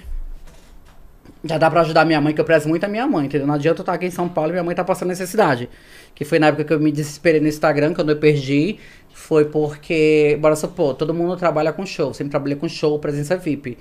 Já 1.45 1.59
dá 1.59 1.71
pra 1.71 1.83
ajudar 1.83 2.07
minha 2.07 2.21
mãe, 2.23 2.33
que 2.33 2.41
eu 2.41 2.45
prezo 2.45 2.71
muito 2.71 2.85
a 2.85 2.89
minha 2.89 3.07
mãe, 3.07 3.27
entendeu? 3.27 3.47
Não 3.47 3.53
adianta 3.55 3.81
eu 3.81 3.83
estar 3.83 3.93
aqui 3.93 4.07
em 4.07 4.11
São 4.11 4.31
Paulo 4.31 4.49
e 4.49 4.53
minha 4.53 4.65
mãe 4.65 4.75
tá 4.75 4.83
passando 4.83 5.09
necessidade. 5.09 5.69
Que 6.15 6.25
foi 6.25 6.39
na 6.39 6.47
época 6.47 6.65
que 6.65 6.73
eu 6.73 6.81
me 6.81 6.91
desesperei 6.91 7.39
no 7.39 7.49
Instagram, 7.49 7.93
quando 7.93 8.09
eu 8.09 8.17
perdi. 8.17 8.79
Foi 9.13 9.45
porque, 9.45 10.39
bora 10.41 10.57
supor, 10.57 10.95
todo 10.95 11.13
mundo 11.13 11.37
trabalha 11.37 11.71
com 11.71 11.85
show. 11.85 12.15
Sempre 12.15 12.31
trabalhei 12.31 12.57
com 12.57 12.67
show, 12.67 12.99
presença 12.99 13.37
VIP. 13.37 13.77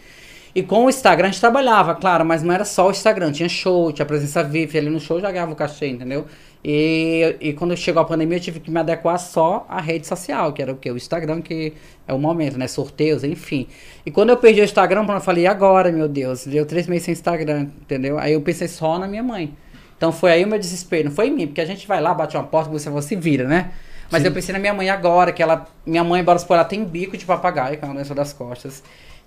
E 0.56 0.64
com 0.64 0.86
o 0.86 0.90
Instagram 0.90 1.28
a 1.28 1.32
gente 1.32 1.40
trabalhava, 1.40 1.96
claro, 1.96 2.26
mas 2.26 2.42
não 2.42 2.54
era 2.54 2.66
só 2.66 2.88
o 2.88 2.92
Instagram. 2.92 3.32
Tinha 3.32 3.50
show, 3.50 3.92
tinha 3.92 4.06
presença 4.06 4.44
VIP. 4.44 4.78
Ali 4.78 4.90
no 4.90 5.00
show 5.00 5.20
já 5.20 5.32
ganhava 5.32 5.52
o 5.52 5.56
cachê, 5.56 5.88
entendeu? 5.88 6.26
E, 6.64 7.36
e 7.40 7.54
quando 7.54 7.78
chegou 7.78 8.02
a 8.02 8.06
pandemia 8.06 8.38
eu 8.38 8.42
tive 8.42 8.60
que 8.60 8.72
me 8.72 8.80
adequar 8.80 9.18
só 9.20 9.66
à 9.70 9.80
rede 9.80 10.08
social, 10.08 10.52
que 10.52 10.62
era 10.62 10.72
o 10.72 10.76
quê? 10.76 10.92
O 10.92 10.98
Instagram, 10.98 11.42
que 11.42 11.74
é 12.08 12.14
o 12.14 12.20
momento, 12.20 12.58
né? 12.58 12.68
Sorteios, 12.68 13.24
enfim. 13.24 13.68
E 14.06 14.12
quando 14.12 14.30
eu 14.30 14.38
perdi 14.38 14.62
o 14.62 14.64
Instagram, 14.64 15.06
eu 15.08 15.22
falei, 15.22 15.44
e 15.44 15.48
agora, 15.48 15.92
meu 15.92 16.08
Deus? 16.08 16.46
Deu 16.46 16.66
três 16.66 16.88
meses 16.88 17.06
sem 17.06 17.12
Instagram, 17.14 17.68
entendeu? 17.82 18.18
Aí 18.18 18.34
eu 18.34 18.42
pensei 18.42 18.68
só 18.68 18.98
na 18.98 19.08
minha 19.08 19.24
mãe. 19.24 19.54
Então 19.98 20.12
foi 20.12 20.32
aí 20.32 20.44
o 20.44 20.48
meu 20.48 20.60
desespero. 20.60 21.10
Não 21.10 21.16
foi 21.16 21.28
em 21.28 21.32
mim, 21.32 21.48
porque 21.48 21.62
a 21.62 21.66
gente 21.66 21.88
vai 21.88 22.02
lá, 22.02 22.14
bate 22.14 22.36
uma 22.36 22.44
porta, 22.44 22.70
você 22.70 22.90
você 22.90 23.16
vira, 23.16 23.48
né? 23.48 23.72
Mas 24.12 24.24
eu 24.24 24.32
pensei 24.32 24.54
na 24.54 24.60
minha 24.60 24.74
mãe 24.74 24.90
agora, 24.90 25.32
que 25.32 25.44
ela. 25.44 25.68
Minha 25.86 26.04
mãe, 26.04 26.24
bora 26.24 26.40
supor, 26.40 26.56
ela 26.56 26.66
tem 26.66 26.84
bico 26.84 27.18
de 27.18 27.26
papagaio, 27.26 27.78
que 27.78 27.84
é 27.84 27.88
uma 27.88 27.96
doença 27.96 28.16
das 28.16 28.32
costas. 28.32 28.84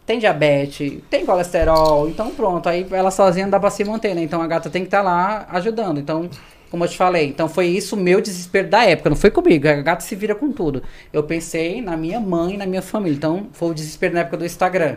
Tem 0.07 0.19
diabetes, 0.19 0.99
tem 1.09 1.25
colesterol, 1.25 2.09
então 2.09 2.31
pronto, 2.31 2.69
aí 2.69 2.85
ela 2.91 3.11
sozinha 3.13 3.47
não 3.47 3.51
dá 3.51 3.61
pra 3.61 3.71
se 3.71 3.85
manter, 3.85 4.15
né? 4.15 4.23
Então 4.23 4.43
a 4.43 4.47
gata 4.47 4.69
tem 4.69 4.83
que 4.83 4.89
estar 4.89 5.03
lá 5.03 5.47
ajudando. 5.51 6.01
Então, 6.01 6.29
como 6.69 6.83
eu 6.85 6.89
te 6.89 6.97
falei, 6.97 7.29
então 7.29 7.49
foi 7.49 7.67
isso 7.67 7.95
o 7.95 7.99
meu 7.99 8.21
desespero 8.21 8.69
da 8.69 8.85
época, 8.85 9.11
não 9.11 9.17
foi 9.17 9.31
comigo, 9.31 9.69
a 9.69 9.75
gata 9.75 10.03
se 10.03 10.17
vira 10.17 10.35
com 10.35 10.51
tudo. 10.51 10.83
Eu 11.13 11.23
pensei 11.23 11.81
na 11.81 11.97
minha 11.97 12.19
mãe, 12.19 12.57
na 12.57 12.67
minha 12.67 12.83
família, 12.83 13.15
então 13.17 13.47
foi 13.53 13.71
o 13.71 13.75
desespero 13.75 14.15
na 14.15 14.21
época 14.21 14.37
do 14.39 14.45
Instagram. 14.45 14.97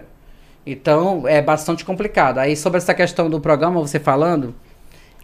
Então 0.65 1.27
é 1.27 1.41
bastante 1.41 1.83
complicado. 1.85 2.39
Aí 2.39 2.55
sobre 2.55 2.77
essa 2.77 2.93
questão 2.93 3.29
do 3.29 3.39
programa, 3.39 3.79
você 3.81 3.99
falando, 3.99 4.55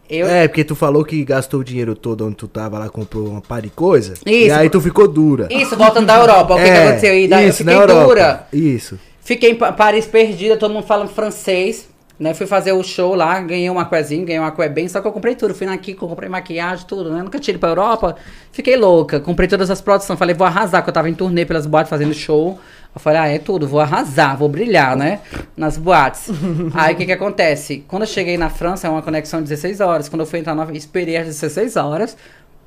eu, 0.09 0.27
É, 0.27 0.47
porque 0.47 0.63
tu 0.63 0.75
falou 0.75 1.03
que 1.05 1.23
gastou 1.23 1.61
o 1.61 1.63
dinheiro 1.63 1.95
todo 1.95 2.25
onde 2.27 2.35
tu 2.35 2.47
tava 2.47 2.77
lá, 2.77 2.89
comprou 2.89 3.27
uma 3.27 3.41
par 3.41 3.61
de 3.61 3.69
coisa. 3.69 4.15
E 4.25 4.47
Isso. 4.47 4.55
aí 4.55 4.69
tu 4.69 4.81
ficou 4.81 5.07
dura. 5.07 5.47
Isso, 5.49 5.75
voltando 5.77 6.05
da 6.07 6.17
Europa, 6.17 6.55
o 6.55 6.57
que, 6.57 6.63
que 6.63 6.69
É, 6.69 6.83
aconteceu? 6.87 7.17
E 7.17 7.27
daí 7.27 7.45
eu 7.45 7.49
isso, 7.49 7.63
na 7.63 7.71
fiquei 7.71 7.83
Europa. 7.83 8.05
dura. 8.07 8.47
Isso. 8.51 8.99
Fiquei 9.29 9.51
em 9.51 9.55
Pa- 9.55 9.71
Paris 9.71 10.07
perdida, 10.07 10.57
todo 10.57 10.73
mundo 10.73 10.87
falando 10.87 11.09
francês. 11.09 11.87
Né? 12.19 12.33
Fui 12.33 12.47
fazer 12.47 12.71
o 12.71 12.83
show 12.83 13.13
lá, 13.13 13.39
ganhei 13.39 13.69
uma 13.69 13.85
coisinha, 13.85 14.25
ganhei 14.25 14.39
uma 14.39 14.49
coisa 14.51 14.73
bem, 14.73 14.87
só 14.89 14.99
que 15.01 15.07
eu 15.07 15.11
comprei 15.11 15.35
tudo. 15.35 15.53
Fui 15.53 15.67
na 15.67 15.77
Kiko, 15.77 16.07
comprei 16.07 16.27
maquiagem, 16.27 16.83
tudo, 16.87 17.11
né? 17.11 17.21
Nunca 17.21 17.37
ido 17.37 17.59
pra 17.59 17.69
Europa. 17.69 18.15
Fiquei 18.51 18.75
louca, 18.75 19.19
comprei 19.19 19.47
todas 19.47 19.69
as 19.69 19.79
produções. 19.81 20.17
Falei, 20.17 20.33
vou 20.33 20.47
arrasar, 20.47 20.81
que 20.83 20.89
eu 20.89 20.93
tava 20.93 21.07
em 21.07 21.13
turnê 21.13 21.45
pelas 21.45 21.67
boates 21.67 21.91
fazendo 21.91 22.11
show. 22.11 22.59
Eu 22.93 22.99
falei, 22.99 23.19
ah, 23.19 23.27
é 23.27 23.37
tudo, 23.37 23.67
vou 23.67 23.79
arrasar, 23.79 24.35
vou 24.35 24.49
brilhar, 24.49 24.97
né? 24.97 25.19
Nas 25.55 25.77
boates. 25.77 26.29
Aí 26.73 26.95
o 26.95 26.97
que 26.97 27.05
que 27.05 27.11
acontece? 27.11 27.85
Quando 27.87 28.01
eu 28.01 28.07
cheguei 28.07 28.35
na 28.35 28.49
França, 28.49 28.87
é 28.87 28.89
uma 28.89 29.03
conexão 29.03 29.41
de 29.43 29.47
16 29.47 29.79
horas. 29.79 30.09
Quando 30.09 30.21
eu 30.21 30.25
fui 30.25 30.39
entrar 30.39 30.55
no 30.55 30.61
avião, 30.63 30.75
esperei 30.75 31.15
as 31.17 31.27
16 31.27 31.75
horas. 31.77 32.17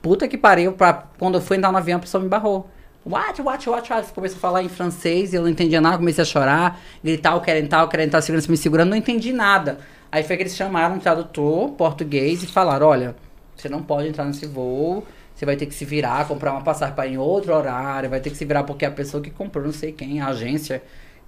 Puta 0.00 0.28
que 0.28 0.38
pariu, 0.38 0.72
pra, 0.74 1.08
quando 1.18 1.34
eu 1.38 1.40
fui 1.42 1.56
entrar 1.56 1.72
no 1.72 1.78
avião, 1.78 1.98
a 1.98 2.00
pessoa 2.00 2.22
me 2.22 2.28
barrou. 2.28 2.70
What, 3.04 3.42
what, 3.42 3.68
what, 3.68 3.92
what? 3.92 4.12
Começou 4.12 4.36
a 4.36 4.40
falar 4.40 4.62
em 4.62 4.68
francês 4.68 5.32
e 5.32 5.36
eu 5.36 5.42
não 5.42 5.48
entendia 5.48 5.80
nada, 5.80 5.98
comecei 5.98 6.22
a 6.22 6.24
chorar, 6.24 6.80
gritar, 7.02 7.32
eu 7.34 7.40
quero 7.40 7.58
entrar, 7.58 7.80
eu 7.82 7.88
quero 7.88 8.02
entrar, 8.02 8.20
a 8.20 8.22
segurança 8.22 8.50
me 8.50 8.56
segurando, 8.56 8.90
não 8.90 8.96
entendi 8.96 9.32
nada. 9.32 9.78
Aí 10.10 10.22
foi 10.22 10.36
que 10.36 10.42
eles 10.44 10.54
chamaram 10.54 10.94
um 10.94 10.98
tradutor 10.98 11.70
português 11.70 12.42
e 12.42 12.46
falaram, 12.46 12.86
olha, 12.86 13.16
você 13.56 13.68
não 13.68 13.82
pode 13.82 14.08
entrar 14.08 14.24
nesse 14.24 14.46
voo, 14.46 15.04
você 15.34 15.44
vai 15.44 15.56
ter 15.56 15.66
que 15.66 15.74
se 15.74 15.84
virar, 15.84 16.28
comprar 16.28 16.52
uma 16.52 16.60
passagem 16.62 16.94
para 16.94 17.08
em 17.08 17.18
outro 17.18 17.52
horário, 17.54 18.08
vai 18.08 18.20
ter 18.20 18.30
que 18.30 18.36
se 18.36 18.44
virar 18.44 18.62
porque 18.62 18.84
a 18.84 18.90
pessoa 18.90 19.22
que 19.22 19.30
comprou, 19.30 19.64
não 19.64 19.72
sei 19.72 19.90
quem, 19.90 20.20
a 20.20 20.28
agência, 20.28 20.80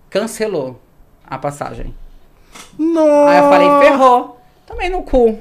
cancelou 0.08 0.80
a 1.26 1.36
passagem. 1.38 1.92
Nossa. 2.78 3.30
Aí 3.30 3.38
eu 3.38 3.44
falei, 3.50 3.88
ferrou. 3.90 4.40
Também 4.66 4.90
no 4.90 5.02
cu. 5.02 5.38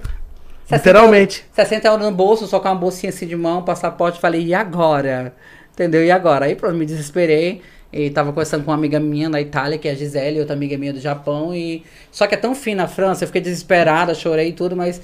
60 0.65 0.75
Literalmente. 0.77 1.39
euros- 1.41 1.55
60 1.55 1.87
euros 1.87 2.05
no 2.05 2.11
bolso, 2.11 2.47
só 2.47 2.59
com 2.59 2.69
uma 2.69 2.75
bolsinha 2.75 3.09
assim 3.11 3.27
de 3.27 3.35
mão, 3.35 3.61
passaporte. 3.63 4.19
Falei, 4.19 4.43
e 4.43 4.53
agora? 4.53 5.35
Entendeu? 5.73 6.03
E 6.05 6.11
agora? 6.11 6.45
Aí 6.45 6.55
pronto, 6.55 6.75
me 6.75 6.85
desesperei. 6.85 7.61
E 7.91 8.09
tava 8.09 8.31
conversando 8.31 8.63
com 8.63 8.71
uma 8.71 8.77
amiga 8.77 8.99
minha 8.99 9.29
na 9.29 9.39
Itália, 9.39 9.77
que 9.77 9.87
é 9.87 9.91
a 9.91 9.95
Gisele, 9.95 10.39
outra 10.39 10.55
amiga 10.55 10.77
minha 10.77 10.93
do 10.93 10.99
Japão. 10.99 11.53
E... 11.53 11.83
Só 12.11 12.25
que 12.25 12.33
é 12.33 12.37
tão 12.37 12.55
fina 12.55 12.85
a 12.85 12.87
França, 12.87 13.23
eu 13.23 13.27
fiquei 13.27 13.41
desesperada, 13.41 14.15
chorei 14.15 14.49
e 14.49 14.53
tudo, 14.53 14.75
mas 14.75 14.99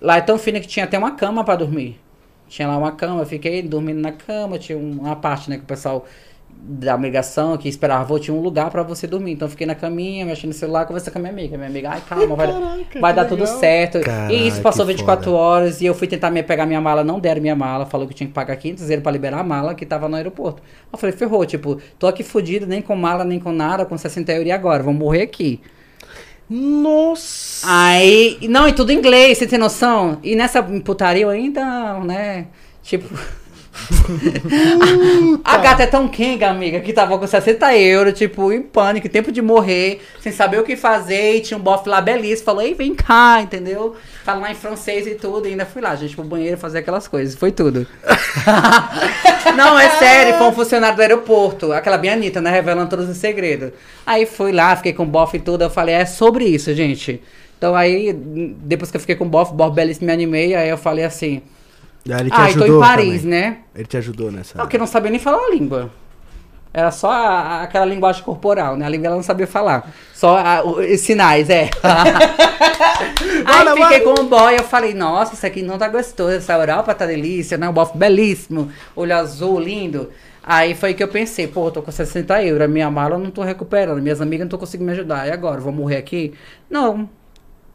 lá 0.00 0.16
é 0.16 0.20
tão 0.20 0.36
fina 0.36 0.58
que 0.58 0.66
tinha 0.66 0.84
até 0.84 0.98
uma 0.98 1.12
cama 1.12 1.44
pra 1.44 1.54
dormir. 1.54 2.00
Tinha 2.48 2.66
lá 2.66 2.76
uma 2.76 2.92
cama, 2.92 3.22
eu 3.22 3.26
fiquei 3.26 3.62
dormindo 3.62 4.00
na 4.00 4.12
cama, 4.12 4.58
tinha 4.58 4.76
um- 4.76 4.98
uma 5.00 5.16
parte, 5.16 5.48
né, 5.48 5.56
que 5.56 5.62
o 5.62 5.66
pessoal 5.66 6.06
da 6.66 6.96
migração 6.96 7.56
que 7.58 7.68
esperava 7.68 8.04
voo, 8.04 8.18
tinha 8.18 8.34
um 8.34 8.40
lugar 8.40 8.70
pra 8.70 8.82
você 8.82 9.06
dormir. 9.06 9.32
Então 9.32 9.46
eu 9.46 9.50
fiquei 9.50 9.66
na 9.66 9.74
caminha, 9.74 10.24
mexendo 10.24 10.48
no 10.48 10.54
celular, 10.54 10.86
conversando 10.86 11.12
com 11.12 11.18
a 11.18 11.22
minha 11.22 11.32
amiga. 11.32 11.56
Minha 11.58 11.68
amiga, 11.68 11.90
ai, 11.90 12.02
calma, 12.08 12.34
vai, 12.34 12.46
Caraca, 12.46 13.00
vai 13.00 13.12
que 13.12 13.16
dar 13.16 13.24
tudo 13.26 13.44
legal. 13.44 13.58
certo. 13.58 14.00
Caralho, 14.00 14.34
e 14.34 14.48
isso 14.48 14.62
passou 14.62 14.86
que 14.86 14.92
24 14.92 15.24
foda. 15.24 15.36
horas 15.36 15.80
e 15.82 15.86
eu 15.86 15.94
fui 15.94 16.08
tentar 16.08 16.30
me 16.30 16.42
pegar 16.42 16.64
minha 16.64 16.80
mala, 16.80 17.04
não 17.04 17.20
deram 17.20 17.42
minha 17.42 17.54
mala, 17.54 17.84
falou 17.84 18.08
que 18.08 18.14
tinha 18.14 18.26
que 18.26 18.32
pagar 18.32 18.56
500 18.56 18.88
euros 18.88 19.02
pra 19.02 19.12
liberar 19.12 19.40
a 19.40 19.44
mala 19.44 19.74
que 19.74 19.84
tava 19.84 20.08
no 20.08 20.16
aeroporto. 20.16 20.62
Eu 20.90 20.98
falei, 20.98 21.14
ferrou, 21.14 21.44
tipo, 21.44 21.78
tô 21.98 22.06
aqui 22.06 22.22
fudido, 22.22 22.66
nem 22.66 22.80
com 22.80 22.96
mala, 22.96 23.24
nem 23.24 23.38
com 23.38 23.52
nada, 23.52 23.84
com 23.84 23.98
60 23.98 24.32
euros 24.32 24.48
e 24.48 24.52
agora? 24.52 24.82
Vou 24.82 24.94
morrer 24.94 25.22
aqui. 25.22 25.60
Nossa. 26.48 27.66
Aí, 27.68 28.38
não, 28.48 28.68
e 28.68 28.72
tudo 28.72 28.90
em 28.90 28.96
inglês, 28.96 29.38
você 29.38 29.46
tem 29.46 29.58
noção? 29.58 30.18
E 30.22 30.34
nessa 30.34 30.62
putaria 30.62 31.22
eu 31.22 31.30
ainda, 31.30 31.98
né, 32.00 32.46
tipo... 32.82 33.06
a 35.44 35.58
gata 35.58 35.82
é 35.82 35.86
tão 35.86 36.06
quenga, 36.06 36.48
amiga, 36.48 36.80
que 36.80 36.92
tava 36.92 37.18
com 37.18 37.26
60 37.26 37.76
euros, 37.76 38.14
tipo, 38.16 38.52
em 38.52 38.62
pânico, 38.62 39.08
tempo 39.08 39.32
de 39.32 39.42
morrer, 39.42 40.00
sem 40.20 40.30
saber 40.30 40.60
o 40.60 40.64
que 40.64 40.76
fazer, 40.76 41.36
e 41.36 41.40
tinha 41.40 41.58
um 41.58 41.60
bofe 41.60 41.88
lá 41.88 42.00
belíssimo, 42.00 42.44
falou, 42.44 42.62
ei, 42.62 42.74
vem 42.74 42.94
cá, 42.94 43.40
entendeu? 43.42 43.96
Falar 44.24 44.52
em 44.52 44.54
francês 44.54 45.06
e 45.06 45.14
tudo, 45.16 45.48
e 45.48 45.50
ainda 45.50 45.66
fui 45.66 45.82
lá, 45.82 45.94
gente, 45.96 46.14
pro 46.14 46.24
banheiro 46.24 46.56
fazer 46.56 46.78
aquelas 46.78 47.08
coisas, 47.08 47.34
foi 47.34 47.50
tudo. 47.50 47.86
Não, 49.56 49.78
é 49.78 49.88
sério, 49.90 50.38
foi 50.38 50.46
um 50.46 50.52
funcionário 50.52 50.96
do 50.96 51.02
aeroporto, 51.02 51.72
aquela 51.72 51.98
bem 51.98 52.10
Anitta, 52.10 52.40
né, 52.40 52.50
revelando 52.50 52.90
todos 52.90 53.08
os 53.08 53.16
segredos. 53.16 53.72
Aí 54.06 54.24
fui 54.24 54.52
lá, 54.52 54.76
fiquei 54.76 54.92
com 54.92 55.02
o 55.02 55.06
bofe 55.06 55.38
e 55.38 55.40
tudo, 55.40 55.62
eu 55.62 55.70
falei, 55.70 55.96
é 55.96 56.06
sobre 56.06 56.44
isso, 56.44 56.72
gente. 56.74 57.20
Então 57.58 57.74
aí, 57.74 58.12
depois 58.12 58.90
que 58.90 58.96
eu 58.96 59.00
fiquei 59.00 59.16
com 59.16 59.24
o 59.24 59.28
bofe, 59.28 59.52
o 59.52 59.56
bofe 59.56 59.74
belíssimo, 59.74 60.06
me 60.06 60.12
animei, 60.12 60.54
aí 60.54 60.68
eu 60.68 60.78
falei 60.78 61.04
assim, 61.04 61.42
Ah, 62.10 62.20
ele 62.20 62.30
te 62.30 62.36
ah, 62.36 62.44
ajudou 62.44 62.76
em 62.76 62.80
Paris, 62.80 63.22
também. 63.22 63.40
né? 63.40 63.58
Ele 63.74 63.86
te 63.86 63.96
ajudou 63.96 64.30
nessa. 64.30 64.58
Não, 64.58 64.64
porque 64.66 64.76
não 64.78 64.86
sabia 64.86 65.10
nem 65.10 65.18
falar 65.20 65.38
a 65.46 65.50
língua. 65.50 65.90
Era 66.72 66.90
só 66.90 67.08
a- 67.10 67.62
aquela 67.62 67.84
linguagem 67.86 68.22
corporal, 68.24 68.76
né? 68.76 68.84
A 68.84 68.88
língua 68.88 69.06
ela 69.06 69.16
não 69.16 69.22
sabia 69.22 69.46
falar. 69.46 69.90
Só 70.12 70.36
a- 70.36 70.62
o- 70.64 70.80
os 70.80 71.00
sinais, 71.00 71.48
é. 71.48 71.70
Aí 73.46 73.64
Bora, 73.64 73.76
fiquei 73.76 74.00
bora. 74.04 74.16
com 74.16 74.22
o 74.22 74.28
boy, 74.28 74.54
eu 74.58 74.64
falei, 74.64 74.92
nossa, 74.94 75.34
isso 75.34 75.46
aqui 75.46 75.62
não 75.62 75.78
tá 75.78 75.88
gostoso, 75.88 76.32
essa 76.36 76.52
Europa 76.54 76.94
tá 76.94 77.06
delícia, 77.06 77.56
né? 77.56 77.68
O 77.68 77.72
bofe 77.72 77.96
belíssimo, 77.96 78.70
olho 78.96 79.14
azul, 79.16 79.58
lindo. 79.60 80.10
Aí 80.42 80.74
foi 80.74 80.92
que 80.94 81.02
eu 81.02 81.08
pensei, 81.08 81.46
pô, 81.46 81.68
eu 81.68 81.70
tô 81.70 81.80
com 81.82 81.90
60 81.90 82.42
euros, 82.42 82.62
a 82.64 82.68
minha 82.68 82.90
mala 82.90 83.14
eu 83.14 83.18
não 83.18 83.30
tô 83.30 83.42
recuperando, 83.42 84.02
minhas 84.02 84.20
amigas 84.20 84.44
não 84.44 84.50
tô 84.50 84.58
conseguindo 84.58 84.86
me 84.90 84.92
ajudar. 84.92 85.26
E 85.26 85.30
agora, 85.30 85.60
vou 85.60 85.72
morrer 85.72 85.96
aqui? 85.96 86.34
Não. 86.68 87.08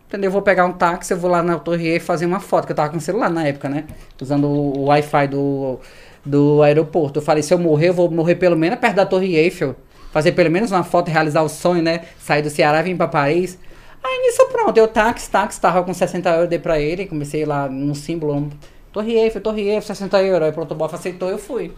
Entendeu? 0.10 0.30
Eu 0.30 0.32
vou 0.32 0.42
pegar 0.42 0.66
um 0.66 0.72
táxi, 0.72 1.14
eu 1.14 1.20
vou 1.20 1.30
lá 1.30 1.44
na 1.44 1.60
Torre 1.60 1.88
Eiffel 1.88 2.08
fazer 2.08 2.26
uma 2.26 2.40
foto, 2.40 2.66
que 2.66 2.72
eu 2.72 2.76
tava 2.76 2.90
com 2.90 3.00
celular 3.00 3.30
na 3.30 3.46
época, 3.46 3.70
né? 3.70 3.86
Usando 4.20 4.46
o, 4.48 4.80
o 4.80 4.86
Wi-Fi 4.86 5.28
do, 5.28 5.80
do 6.26 6.64
aeroporto. 6.64 7.20
Eu 7.20 7.24
falei, 7.24 7.44
se 7.44 7.54
eu 7.54 7.60
morrer, 7.60 7.90
eu 7.90 7.94
vou 7.94 8.10
morrer 8.10 8.34
pelo 8.34 8.58
menos 8.58 8.80
perto 8.80 8.96
da 8.96 9.06
Torre 9.06 9.36
Eiffel. 9.36 9.76
Fazer 10.12 10.32
pelo 10.32 10.50
menos 10.50 10.72
uma 10.72 10.84
foto 10.84 11.10
e 11.10 11.12
realizar 11.12 11.44
o 11.44 11.48
sonho, 11.48 11.84
né? 11.84 12.06
Sair 12.18 12.42
do 12.42 12.50
Ceará 12.50 12.80
e 12.80 12.84
vir 12.86 12.98
pra 12.98 13.08
Paris. 13.08 13.60
Aí 14.04 14.20
nisso 14.24 14.48
pronto, 14.48 14.76
eu 14.76 14.88
táxi, 14.88 15.30
táxi, 15.30 15.62
tava 15.62 15.84
com 15.84 15.94
60 15.94 16.28
euros, 16.28 16.50
dei 16.50 16.58
pra 16.58 16.80
ele, 16.80 17.06
comecei 17.06 17.46
lá 17.46 17.70
no 17.70 17.94
símbolo, 17.94 18.50
Torre 18.92 19.14
Eiffel, 19.14 19.42
Torre 19.42 19.62
Eiffel, 19.62 19.84
60 19.84 20.24
euros. 20.24 20.48
Aí 20.48 20.52
pronto, 20.52 20.72
o 20.72 20.76
bofe 20.76 20.96
aceitou, 20.96 21.30
eu 21.30 21.38
fui. 21.38 21.72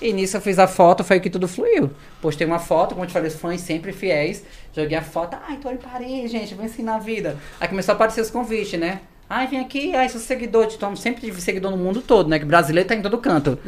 E 0.00 0.12
nisso 0.12 0.36
eu 0.36 0.40
fiz 0.40 0.58
a 0.58 0.66
foto, 0.66 1.02
foi 1.02 1.20
que 1.20 1.30
tudo 1.30 1.48
fluiu. 1.48 1.90
Postei 2.20 2.46
uma 2.46 2.58
foto, 2.58 2.90
como 2.90 3.04
eu 3.04 3.06
te 3.06 3.12
falei, 3.12 3.28
os 3.28 3.36
fãs 3.36 3.60
sempre 3.60 3.92
fiéis. 3.92 4.44
Joguei 4.74 4.96
a 4.96 5.02
foto, 5.02 5.36
ai, 5.48 5.56
tô 5.56 5.70
em 5.70 5.76
Paris, 5.76 6.30
gente, 6.30 6.54
venci 6.54 6.82
na 6.82 6.98
vida. 6.98 7.36
Aí 7.58 7.66
começou 7.68 7.92
a 7.92 7.94
aparecer 7.94 8.20
os 8.20 8.30
convites, 8.30 8.78
né? 8.78 9.00
Ai, 9.28 9.48
vem 9.48 9.58
aqui, 9.58 9.92
ai, 9.96 10.08
sou 10.08 10.20
seguidor, 10.20 10.68
te 10.68 10.78
tomo 10.78 10.96
sempre 10.96 11.20
tive 11.20 11.40
seguidor 11.40 11.72
no 11.72 11.76
mundo 11.76 12.00
todo, 12.00 12.28
né? 12.28 12.38
Que 12.38 12.44
brasileiro 12.44 12.88
tá 12.88 12.94
em 12.94 13.02
todo 13.02 13.18
canto. 13.18 13.58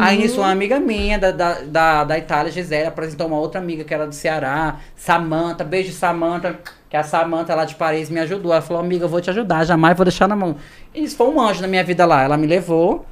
Aí 0.00 0.16
nisso, 0.16 0.40
uma 0.40 0.50
amiga 0.50 0.80
minha 0.80 1.18
da, 1.18 1.30
da, 1.30 1.60
da, 1.60 2.04
da 2.04 2.18
Itália, 2.18 2.50
Gisele, 2.50 2.86
apresentou 2.86 3.26
uma 3.26 3.38
outra 3.38 3.60
amiga 3.60 3.84
que 3.84 3.92
era 3.92 4.06
do 4.06 4.14
Ceará, 4.14 4.80
Samanta, 4.96 5.64
beijo 5.64 5.92
Samanta, 5.92 6.58
que 6.88 6.96
a 6.96 7.02
Samanta 7.02 7.54
lá 7.54 7.66
de 7.66 7.74
Paris 7.74 8.08
me 8.08 8.20
ajudou. 8.20 8.52
Ela 8.52 8.62
falou, 8.62 8.82
amiga, 8.82 9.04
eu 9.04 9.08
vou 9.08 9.20
te 9.20 9.28
ajudar, 9.28 9.64
jamais 9.64 9.94
vou 9.94 10.04
deixar 10.06 10.26
na 10.26 10.34
mão. 10.36 10.56
E 10.94 11.04
isso 11.04 11.16
foi 11.16 11.28
um 11.28 11.38
anjo 11.38 11.60
na 11.60 11.68
minha 11.68 11.84
vida 11.84 12.06
lá. 12.06 12.22
Ela 12.22 12.38
me 12.38 12.46
levou, 12.46 13.04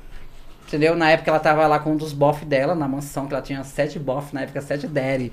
Entendeu? 0.71 0.95
Na 0.95 1.11
época 1.11 1.29
ela 1.29 1.41
tava 1.41 1.67
lá 1.67 1.81
com 1.81 1.91
um 1.91 1.97
dos 1.97 2.13
bof 2.13 2.45
dela, 2.45 2.77
na 2.77 2.87
mansão, 2.87 3.27
que 3.27 3.35
ela 3.35 3.43
tinha 3.43 3.65
sete 3.65 3.99
bof, 3.99 4.33
na 4.33 4.43
época 4.43 4.61
sete 4.61 4.87
daddy. 4.87 5.33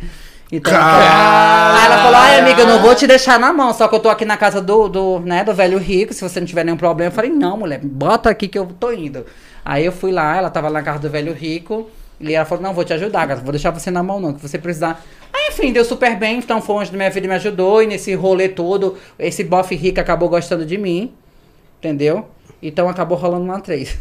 Então, 0.52 0.74
aí 0.74 1.86
ela 1.86 1.98
falou, 1.98 2.16
ai 2.16 2.40
amiga, 2.40 2.62
eu 2.62 2.68
não 2.68 2.82
vou 2.82 2.96
te 2.96 3.06
deixar 3.06 3.38
na 3.38 3.54
mão, 3.54 3.72
só 3.72 3.88
que 3.88 3.94
eu 3.94 4.00
tô 4.00 4.10
aqui 4.10 4.26
na 4.26 4.36
casa 4.36 4.60
do, 4.60 4.88
do, 4.88 5.20
né, 5.20 5.44
do 5.44 5.54
velho 5.54 5.78
rico, 5.78 6.12
se 6.12 6.22
você 6.22 6.40
não 6.40 6.48
tiver 6.48 6.64
nenhum 6.64 6.78
problema. 6.78 7.12
Eu 7.12 7.14
falei, 7.14 7.30
não, 7.30 7.56
mulher, 7.56 7.80
bota 7.84 8.32
aqui 8.32 8.48
que 8.48 8.58
eu 8.58 8.66
tô 8.66 8.92
indo. 8.92 9.28
Aí 9.64 9.86
eu 9.86 9.92
fui 9.92 10.12
lá, 10.12 10.38
ela 10.38 10.50
tava 10.50 10.70
lá 10.70 10.80
na 10.80 10.84
casa 10.84 10.98
do 11.00 11.10
velho 11.10 11.34
rico, 11.34 11.88
e 12.20 12.34
ela 12.34 12.46
falou, 12.46 12.64
não, 12.64 12.74
vou 12.74 12.84
te 12.84 12.94
ajudar, 12.94 13.28
gata, 13.28 13.42
vou 13.42 13.52
deixar 13.52 13.70
você 13.70 13.92
na 13.92 14.02
mão 14.02 14.20
não, 14.20 14.34
que 14.34 14.42
você 14.42 14.58
precisar. 14.58 15.06
Aí, 15.32 15.50
enfim, 15.50 15.72
deu 15.72 15.86
super 15.86 16.16
bem, 16.18 16.40
então 16.40 16.60
foi 16.64 16.78
onde 16.78 16.96
minha 16.96 17.12
vida 17.12 17.28
me 17.28 17.36
ajudou, 17.36 17.84
e 17.84 17.86
nesse 17.86 18.16
rolê 18.16 18.50
todo, 18.50 18.98
esse 19.20 19.44
bofe 19.44 19.76
rico 19.76 20.00
acabou 20.00 20.30
gostando 20.30 20.66
de 20.66 20.80
mim, 20.80 21.14
entendeu? 21.78 22.26
Então 22.60 22.90
acabou 22.90 23.18
rolando 23.18 23.44
uma 23.44 23.60
três. 23.60 23.96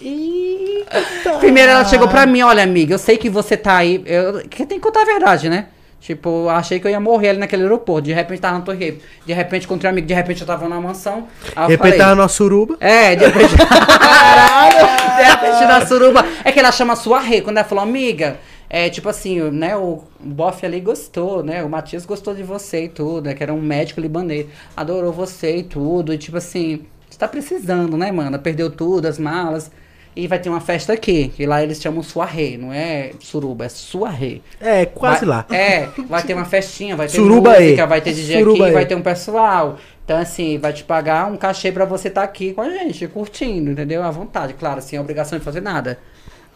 Eita. 0.00 1.38
Primeiro 1.38 1.70
ela 1.70 1.84
chegou 1.84 2.08
pra 2.08 2.26
mim, 2.26 2.42
olha, 2.42 2.62
amiga, 2.62 2.94
eu 2.94 2.98
sei 2.98 3.16
que 3.16 3.28
você 3.28 3.56
tá 3.56 3.76
aí. 3.76 4.02
Eu, 4.06 4.46
que 4.48 4.66
tem 4.66 4.78
que 4.78 4.86
contar 4.86 5.02
a 5.02 5.04
verdade, 5.04 5.48
né? 5.48 5.66
Tipo, 6.00 6.48
achei 6.48 6.80
que 6.80 6.86
eu 6.86 6.90
ia 6.90 6.98
morrer 6.98 7.28
ali 7.28 7.38
naquele 7.38 7.62
aeroporto. 7.62 8.02
De 8.02 8.12
repente 8.12 8.40
tava 8.40 8.58
na 8.58 8.64
Torre. 8.64 8.98
De 9.26 9.32
repente 9.34 9.66
encontrei 9.66 9.90
um 9.90 9.92
amigo, 9.92 10.06
de 10.06 10.14
repente 10.14 10.40
eu 10.40 10.46
tava 10.46 10.66
na 10.66 10.80
mansão. 10.80 11.28
De 11.44 11.60
repente 11.60 11.78
falei, 11.78 11.98
tava 11.98 12.14
na 12.14 12.26
suruba. 12.26 12.76
É, 12.80 13.14
de 13.14 13.26
repente. 13.26 13.52
de 15.18 15.22
repente 15.22 15.64
na 15.66 15.86
suruba. 15.86 16.24
É 16.42 16.50
que 16.50 16.58
ela 16.58 16.72
chama 16.72 16.96
sua 16.96 17.20
rei. 17.20 17.42
Quando 17.42 17.58
ela 17.58 17.68
falou, 17.68 17.84
amiga, 17.84 18.38
é 18.70 18.88
tipo 18.88 19.10
assim, 19.10 19.50
né? 19.50 19.76
O 19.76 20.02
bofe 20.18 20.64
ali 20.64 20.80
gostou, 20.80 21.42
né? 21.42 21.62
O 21.62 21.68
Matias 21.68 22.06
gostou 22.06 22.34
de 22.34 22.42
você 22.42 22.84
e 22.84 22.88
tudo. 22.88 23.28
É 23.28 23.34
que 23.34 23.42
era 23.42 23.52
um 23.52 23.60
médico 23.60 24.00
libanês. 24.00 24.46
Adorou 24.74 25.12
você 25.12 25.58
e 25.58 25.62
tudo. 25.62 26.14
E 26.14 26.18
tipo 26.18 26.38
assim, 26.38 26.86
tá 27.20 27.28
precisando, 27.28 27.96
né, 27.96 28.10
mano? 28.10 28.38
Perdeu 28.38 28.70
tudo, 28.70 29.06
as 29.06 29.18
malas. 29.18 29.70
E 30.16 30.26
vai 30.26 30.40
ter 30.40 30.48
uma 30.48 30.60
festa 30.60 30.92
aqui, 30.92 31.28
que 31.28 31.46
lá 31.46 31.62
eles 31.62 31.80
chamam 31.80 32.02
suaré, 32.02 32.56
não 32.58 32.72
é 32.72 33.12
suruba, 33.20 33.66
é 33.66 33.68
suaré. 33.68 34.40
É, 34.60 34.84
quase 34.84 35.24
Vai- 35.24 35.28
lá. 35.28 35.46
É, 35.54 35.88
vai 36.08 36.22
ter 36.24 36.34
uma 36.34 36.44
festinha, 36.44 36.96
vai 36.96 37.06
ter 37.06 37.14
Suruba 37.14 37.50
música, 37.60 37.82
aí. 37.84 37.88
vai 37.88 38.00
ter 38.00 38.12
DJ 38.12 38.38
Suruba 38.40 38.56
aqui, 38.56 38.64
aí. 38.64 38.72
vai 38.72 38.86
ter 38.86 38.94
um 38.96 39.02
pessoal. 39.02 39.78
Então, 40.04 40.18
assim, 40.18 40.58
vai 40.58 40.72
te 40.72 40.82
pagar 40.82 41.30
um 41.30 41.36
cachê 41.36 41.70
pra 41.70 41.84
você 41.84 42.08
estar 42.08 42.24
aqui 42.24 42.52
com 42.52 42.60
a 42.60 42.68
gente, 42.70 43.06
curtindo, 43.06 43.70
entendeu? 43.70 44.02
À 44.02 44.10
vontade, 44.10 44.54
claro, 44.54 44.82
sem 44.82 44.98
obrigação 44.98 45.38
de 45.38 45.44
fazer 45.44 45.60
nada. 45.60 45.96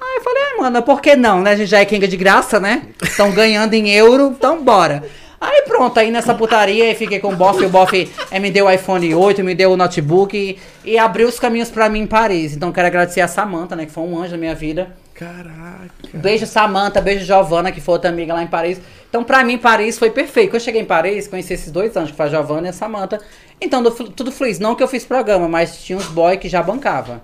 Aí 0.00 0.16
eu 0.18 0.22
falei, 0.24 0.42
ah, 0.42 0.62
mano, 0.62 0.82
por 0.82 1.00
que 1.00 1.14
não, 1.14 1.40
né? 1.40 1.52
A 1.52 1.56
gente 1.56 1.68
já 1.68 1.78
é 1.78 1.84
Kinga 1.84 2.08
de 2.08 2.16
graça, 2.16 2.58
né? 2.58 2.82
Estão 3.00 3.30
ganhando 3.30 3.72
em 3.74 3.88
euro, 3.90 4.34
então 4.36 4.64
bora. 4.64 5.04
Aí 5.44 5.62
pronto, 5.66 5.98
aí 6.00 6.10
nessa 6.10 6.34
putaria 6.34 6.90
eu 6.90 6.94
fiquei 6.96 7.20
com 7.20 7.28
o 7.28 7.36
Boff, 7.36 7.62
o 7.64 7.68
Boff 7.68 8.10
eh, 8.30 8.38
me 8.38 8.50
deu 8.50 8.64
o 8.66 8.70
iPhone 8.70 9.14
8, 9.14 9.44
me 9.44 9.54
deu 9.54 9.72
o 9.72 9.76
notebook 9.76 10.36
e, 10.36 10.58
e 10.90 10.98
abriu 10.98 11.28
os 11.28 11.38
caminhos 11.38 11.70
pra 11.70 11.88
mim 11.88 12.00
em 12.00 12.06
Paris. 12.06 12.56
Então 12.56 12.72
quero 12.72 12.86
agradecer 12.86 13.20
a 13.20 13.28
Samantha, 13.28 13.76
né, 13.76 13.84
que 13.84 13.92
foi 13.92 14.04
um 14.04 14.18
anjo 14.18 14.32
na 14.32 14.38
minha 14.38 14.54
vida. 14.54 14.88
Caraca. 15.14 15.90
Beijo 16.12 16.46
Samantha, 16.46 17.00
beijo 17.00 17.24
Giovana, 17.24 17.70
que 17.70 17.80
foi 17.80 17.92
outra 17.92 18.10
amiga 18.10 18.32
lá 18.34 18.42
em 18.42 18.46
Paris. 18.46 18.80
Então, 19.08 19.22
pra 19.22 19.44
mim, 19.44 19.58
Paris 19.58 19.96
foi 19.96 20.10
perfeito. 20.10 20.48
Quando 20.50 20.54
eu 20.56 20.60
cheguei 20.60 20.80
em 20.80 20.84
Paris, 20.84 21.28
conheci 21.28 21.54
esses 21.54 21.70
dois 21.70 21.96
anjos, 21.96 22.10
que 22.10 22.16
foi 22.16 22.26
a 22.26 22.28
Giovana 22.30 22.66
e 22.66 22.70
a 22.70 22.72
Samantha. 22.72 23.20
Então, 23.60 23.80
do- 23.80 23.92
tudo 23.92 24.32
fluiu. 24.32 24.56
Não 24.58 24.74
que 24.74 24.82
eu 24.82 24.88
fiz 24.88 25.04
programa, 25.04 25.48
mas 25.48 25.84
tinha 25.84 25.96
uns 25.96 26.06
boy 26.06 26.36
que 26.36 26.48
já 26.48 26.60
bancava. 26.64 27.22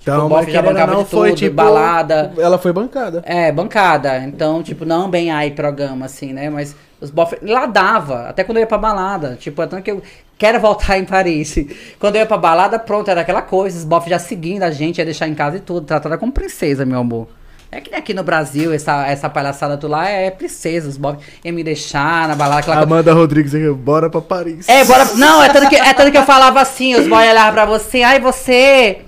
Então, 0.00 0.26
o 0.26 0.30
mas 0.30 0.50
já 0.50 0.62
bancava 0.62 0.94
não, 0.94 1.02
de 1.02 1.10
tudo, 1.10 1.34
tipo, 1.34 1.54
balada. 1.54 2.32
Ela 2.38 2.56
foi 2.56 2.72
bancada. 2.72 3.22
É, 3.26 3.52
bancada. 3.52 4.24
Então, 4.24 4.62
tipo, 4.62 4.86
não 4.86 5.10
bem 5.10 5.30
aí 5.30 5.50
programa, 5.50 6.06
assim, 6.06 6.32
né? 6.32 6.48
Mas 6.48 6.74
os 7.00 7.10
bof... 7.10 7.34
Lá 7.42 7.66
dava, 7.66 8.28
até 8.28 8.42
quando 8.44 8.58
eu 8.58 8.62
ia 8.62 8.66
pra 8.66 8.78
balada. 8.78 9.36
Tipo, 9.38 9.62
é 9.62 9.66
tanto 9.66 9.82
que 9.82 9.90
eu 9.90 10.02
quero 10.36 10.58
voltar 10.60 10.98
em 10.98 11.04
Paris. 11.04 11.56
Quando 11.98 12.16
eu 12.16 12.20
ia 12.20 12.26
pra 12.26 12.36
balada, 12.36 12.78
pronto, 12.78 13.10
era 13.10 13.20
aquela 13.20 13.42
coisa. 13.42 13.76
Os 13.78 13.84
bof 13.84 14.08
já 14.08 14.18
seguindo 14.18 14.62
a 14.62 14.70
gente, 14.70 14.98
ia 14.98 15.04
deixar 15.04 15.28
em 15.28 15.34
casa 15.34 15.56
e 15.56 15.60
tudo. 15.60 15.86
Tratada 15.86 16.18
como 16.18 16.32
princesa, 16.32 16.84
meu 16.84 16.98
amor. 17.00 17.28
É 17.70 17.82
que 17.82 17.90
nem 17.90 18.00
aqui 18.00 18.14
no 18.14 18.22
Brasil, 18.22 18.72
essa, 18.72 19.06
essa 19.06 19.28
palhaçada 19.28 19.76
do 19.76 19.86
lá 19.86 20.08
é 20.08 20.30
princesa. 20.30 20.88
Os 20.88 20.96
bof 20.96 21.18
iam 21.44 21.54
me 21.54 21.62
deixar 21.62 22.26
na 22.26 22.34
balada, 22.34 22.60
aquela. 22.60 22.82
Amanda 22.82 23.12
Rodrigues 23.12 23.54
aqui, 23.54 23.70
bora 23.70 24.08
pra 24.08 24.20
Paris. 24.22 24.66
É, 24.68 24.84
bora. 24.84 25.04
Não, 25.16 25.42
é 25.42 25.50
tanto 25.50 25.68
que, 25.68 25.76
é 25.76 25.92
tanto 25.92 26.10
que 26.10 26.16
eu 26.16 26.24
falava 26.24 26.60
assim, 26.62 26.94
os 26.94 27.06
boys 27.06 27.28
olhavam 27.30 27.52
pra 27.52 27.66
você, 27.66 28.02
ai, 28.02 28.18
você. 28.20 29.02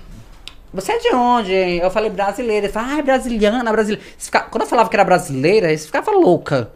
Você 0.73 0.91
é 0.93 0.97
de 0.99 1.13
onde? 1.13 1.51
Eu 1.53 1.89
falei 1.91 2.09
brasileira. 2.09 2.67
Ele 2.67 2.71
falou, 2.73 2.89
ai, 2.91 3.01
brasiliana, 3.01 3.69
brasileira. 3.71 4.05
Fica- 4.17 4.41
Quando 4.41 4.61
eu 4.61 4.67
falava 4.69 4.87
que 4.89 4.95
era 4.95 5.03
brasileira, 5.03 5.67
eles 5.67 5.85
ficavam 5.85 6.19
louca. 6.21 6.69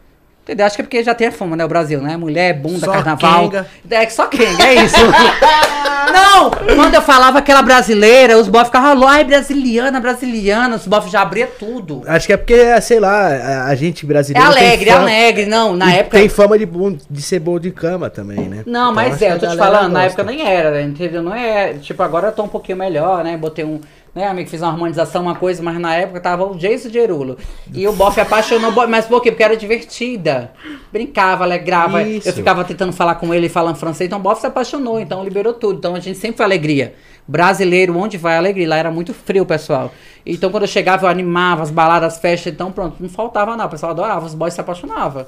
Entendeu? 0.46 0.64
Acho 0.68 0.76
que 0.76 0.82
é 0.84 0.86
porque 0.86 1.04
já 1.04 1.16
tem 1.16 1.26
a 1.28 1.32
fama, 1.32 1.56
né? 1.56 1.66
O 1.66 1.68
Brasil, 1.68 2.00
né? 2.00 2.16
Mulher, 2.16 2.54
bunda, 2.54 2.86
Só 2.86 2.92
carnaval. 2.92 3.52
É 3.90 4.06
que 4.06 4.14
só 4.14 4.28
quem, 4.28 4.46
é 4.62 4.76
isso. 4.76 4.96
Não! 6.14 6.52
Quando 6.76 6.94
eu 6.94 7.02
falava 7.02 7.42
que 7.42 7.52
era 7.52 7.64
brasileira, 7.64 8.38
os 8.38 8.48
bofs 8.48 8.68
ficavam, 8.68 9.08
ai, 9.08 9.24
brasiliana, 9.24 10.00
brasiliana. 10.00 10.76
Os 10.76 10.86
bofs 10.86 11.12
já 11.12 11.22
abriam 11.22 11.48
tudo. 11.58 12.04
Acho 12.06 12.28
que 12.28 12.34
é 12.34 12.38
porque, 12.38 12.80
sei 12.82 13.00
lá, 13.00 13.66
a, 13.66 13.74
gente 13.76 14.06
É 14.06 14.08
brasileiro. 14.08 14.54
tem 14.54 14.64
alegre, 14.64 14.90
é 14.90 14.94
fama- 14.94 15.04
alegre. 15.06 15.46
Não, 15.48 15.76
na 15.76 15.92
época. 15.94 16.18
Tem 16.20 16.30
fama 16.30 16.60
de, 16.60 16.68
de 17.10 17.22
ser 17.24 17.40
bom 17.40 17.60
de 17.60 17.72
cama 17.72 18.10
também, 18.10 18.48
né? 18.48 18.64
Não, 18.68 18.92
Então, 18.92 18.94
mas 18.94 19.22
é, 19.22 19.32
eu 19.34 19.40
tô 19.40 19.48
te 19.48 19.58
falando, 19.58 19.92
na 19.94 20.04
gosta. 20.04 20.22
época 20.22 20.24
nem 20.24 20.48
era, 20.48 20.70
né, 20.72 20.84
entendeu? 20.84 21.24
Não 21.24 21.34
é, 21.34 21.74
tipo, 21.74 22.02
agora 22.04 22.28
eu 22.28 22.32
tô 22.32 22.44
um 22.44 22.48
pouquinho 22.48 22.78
melhor, 22.78 23.24
né? 23.24 23.36
Botei 23.36 23.66
um, 23.66 23.82
né, 24.16 24.28
amigo, 24.30 24.50
fiz 24.50 24.62
uma 24.62 24.72
harmonização, 24.72 25.24
uma 25.24 25.36
coisa, 25.36 25.62
mas 25.62 25.78
na 25.78 25.94
época 25.94 26.22
tava 26.22 26.46
o 26.46 26.56
Jason 26.56 26.88
Derulo. 26.88 27.38
E 27.74 27.86
o 27.86 27.92
Boff 27.92 28.18
apaixonou, 28.18 28.72
mas 28.88 29.06
por 29.06 29.22
quê? 29.22 29.30
Porque 29.30 29.44
era 29.44 29.58
divertida. 29.58 30.54
Brincava, 30.90 31.44
alegrava. 31.44 32.02
Isso. 32.02 32.30
Eu 32.30 32.34
ficava 32.34 32.64
tentando 32.64 32.94
falar 32.94 33.16
com 33.16 33.34
ele 33.34 33.50
falando 33.50 33.76
francês, 33.76 34.08
então 34.08 34.18
o 34.18 34.22
Boff 34.22 34.40
se 34.40 34.48
apaixonou, 34.48 35.02
então 35.02 35.22
liberou 35.22 35.54
tudo. 35.54 35.80
Então 35.80 35.96
a 35.96 36.00
gente 36.00 36.18
sempre 36.18 36.38
foi 36.38 36.46
alegria. 36.46 36.96
Brasileiro, 37.28 37.98
onde 37.98 38.18
vai 38.18 38.38
alegria? 38.38 38.70
Lá 38.70 38.78
era 38.78 38.90
muito 38.90 39.14
frio, 39.14 39.46
pessoal. 39.46 39.92
Então 40.26 40.50
quando 40.50 40.64
eu 40.64 40.70
chegava, 40.70 41.08
eu 41.08 41.10
animava 41.10 41.62
as 41.64 41.70
baladas, 41.70 42.14
as 42.14 42.20
festas, 42.20 42.54
então 42.54 42.72
pronto, 42.72 42.96
não 43.02 43.10
faltava 43.10 43.58
não. 43.58 43.66
O 43.66 43.70
pessoal 43.70 43.92
adorava, 43.92 44.26
os 44.26 44.34
boys 44.34 44.54
se 44.54 44.62
apaixonavam. 44.62 45.26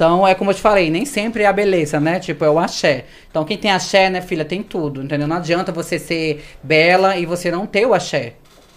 Então, 0.00 0.26
é 0.26 0.34
como 0.34 0.50
eu 0.50 0.54
te 0.54 0.62
falei, 0.62 0.88
nem 0.88 1.04
sempre 1.04 1.42
é 1.42 1.46
a 1.46 1.52
beleza, 1.52 2.00
né? 2.00 2.18
Tipo, 2.18 2.42
é 2.42 2.48
o 2.48 2.58
axé. 2.58 3.04
Então, 3.30 3.44
quem 3.44 3.58
tem 3.58 3.70
axé, 3.70 4.08
né, 4.08 4.22
filha, 4.22 4.46
tem 4.46 4.62
tudo, 4.62 5.02
entendeu? 5.02 5.28
Não 5.28 5.36
adianta 5.36 5.70
você 5.70 5.98
ser 5.98 6.42
bela 6.62 7.18
e 7.18 7.26
você 7.26 7.50
não 7.50 7.66
ter 7.66 7.84
o 7.84 7.92
axé. 7.92 8.32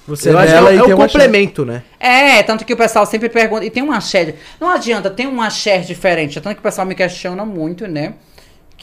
Você 0.06 0.32
Eu 0.32 0.38
é 0.38 0.52
é, 0.52 0.62
um- 0.62 0.66
um 0.66 0.68
é 0.68 0.84
um 0.84 0.98
complemento, 0.98 1.64
né? 1.64 1.82
É, 1.98 2.44
tanto 2.44 2.66
que 2.66 2.74
o 2.74 2.76
pessoal 2.76 3.06
sempre 3.06 3.30
pergunta. 3.30 3.64
E 3.64 3.70
tem 3.70 3.82
um 3.82 3.94
axé. 3.94 4.36
Não 4.60 4.68
adianta, 4.70 5.10
tem 5.10 5.26
um 5.26 5.42
axé 5.42 5.78
diferente. 5.78 6.42
Tanto 6.42 6.56
que 6.56 6.60
o 6.60 6.64
pessoal 6.64 6.86
me 6.86 6.94
questiona 6.94 7.46
muito, 7.46 7.88
né? 7.88 8.16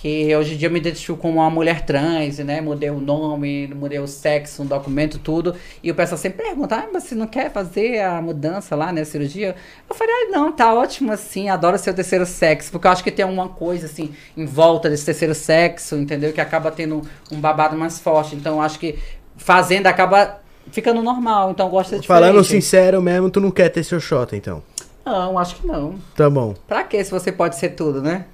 Que 0.01 0.35
hoje 0.35 0.55
em 0.55 0.57
dia 0.57 0.69
eu 0.69 0.73
me 0.73 0.79
identifico 0.79 1.19
como 1.19 1.41
uma 1.41 1.51
mulher 1.51 1.85
trans, 1.85 2.39
né? 2.39 2.63
Mudei 2.63 2.89
o 2.89 2.99
nome, 2.99 3.67
mudei 3.69 3.99
o 3.99 4.07
sexo, 4.07 4.63
um 4.63 4.67
documento, 4.67 5.19
tudo. 5.19 5.55
E 5.83 5.91
o 5.91 5.95
pessoal 5.95 6.17
sempre 6.17 6.43
pergunta: 6.43 6.75
ah, 6.75 6.89
mas 6.91 7.03
você 7.05 7.15
não 7.15 7.27
quer 7.27 7.53
fazer 7.53 8.01
a 8.01 8.23
mudança 8.23 8.75
lá, 8.75 8.91
né? 8.95 9.03
A 9.03 9.05
cirurgia? 9.05 9.55
Eu 9.87 9.95
falei: 9.95 10.15
ah, 10.15 10.31
não, 10.31 10.53
tá 10.53 10.73
ótimo 10.73 11.13
assim, 11.13 11.51
adoro 11.51 11.77
ser 11.77 11.91
o 11.91 11.95
terceiro 11.95 12.25
sexo. 12.25 12.73
Porque 12.73 12.87
eu 12.87 12.91
acho 12.91 13.05
que 13.05 13.11
tem 13.11 13.27
uma 13.27 13.51
coisa, 13.51 13.85
assim, 13.85 14.15
em 14.35 14.47
volta 14.47 14.89
desse 14.89 15.05
terceiro 15.05 15.35
sexo, 15.35 15.97
entendeu? 15.97 16.33
Que 16.33 16.41
acaba 16.41 16.71
tendo 16.71 17.03
um 17.31 17.39
babado 17.39 17.77
mais 17.77 17.99
forte. 17.99 18.35
Então 18.35 18.55
eu 18.55 18.63
acho 18.63 18.79
que 18.79 18.99
fazendo 19.37 19.87
acaba 19.87 20.41
ficando 20.73 21.03
normal. 21.03 21.51
Então 21.51 21.67
eu 21.67 21.71
gosto 21.71 22.01
de 22.01 22.07
Falando 22.07 22.43
sincero 22.43 23.03
mesmo, 23.03 23.29
tu 23.29 23.39
não 23.39 23.51
quer 23.51 23.69
ter 23.69 23.85
seu 23.85 24.01
shot, 24.01 24.35
então. 24.35 24.63
Não, 25.05 25.39
acho 25.39 25.57
que 25.57 25.67
não. 25.67 25.97
Tá 26.17 26.31
bom. 26.31 26.55
Pra 26.67 26.85
que 26.85 27.05
se 27.05 27.11
você 27.11 27.31
pode 27.31 27.57
ser 27.57 27.71
tudo, 27.71 28.01
né? 28.01 28.25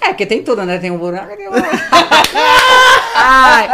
É, 0.00 0.08
porque 0.08 0.26
tem 0.26 0.42
tudo, 0.42 0.64
né? 0.64 0.78
Tem 0.78 0.90
um 0.90 0.98
buraco 0.98 1.32
e 1.32 1.36
tem 1.36 1.48
um... 1.48 1.52
Ai, 3.14 3.68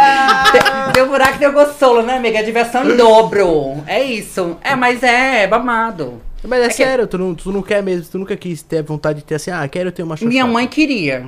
tem, 0.52 0.60
tem 0.92 1.02
um 1.04 1.08
buraco 1.08 1.36
e 1.36 1.38
tem 1.38 1.48
um 1.48 1.52
gostolo, 1.52 2.02
né, 2.02 2.16
amiga? 2.16 2.38
É 2.38 2.42
diversão 2.42 2.88
em 2.90 2.96
dobro. 2.96 3.82
É 3.86 4.02
isso. 4.02 4.56
É, 4.62 4.74
mas 4.74 5.02
é, 5.02 5.42
é 5.44 5.46
babado. 5.46 6.20
Mas 6.42 6.60
é, 6.60 6.64
É 6.64 6.68
que- 6.68 6.74
sério, 6.74 7.06
tu, 7.06 7.16
não, 7.18 7.34
tu 7.34 7.52
não 7.52 7.62
quer 7.62 7.82
mesmo, 7.82 8.06
tu 8.10 8.18
nunca 8.18 8.36
quis 8.36 8.62
ter 8.62 8.82
vontade 8.82 9.18
de 9.20 9.24
ter 9.24 9.36
assim, 9.36 9.50
ah, 9.50 9.66
quero 9.68 9.90
ter 9.92 10.02
uma 10.02 10.16
xoxota. 10.16 10.28
Minha 10.30 10.46
mãe 10.46 10.66
queria. 10.66 11.26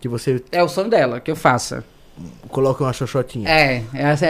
Que 0.00 0.08
você 0.08 0.42
É 0.52 0.62
o 0.62 0.68
sonho 0.68 0.88
dela, 0.88 1.20
que 1.20 1.30
eu 1.30 1.36
faça. 1.36 1.84
Coloca 2.48 2.82
uma 2.84 2.92
xoxotinha. 2.92 3.48
É, 3.48 3.82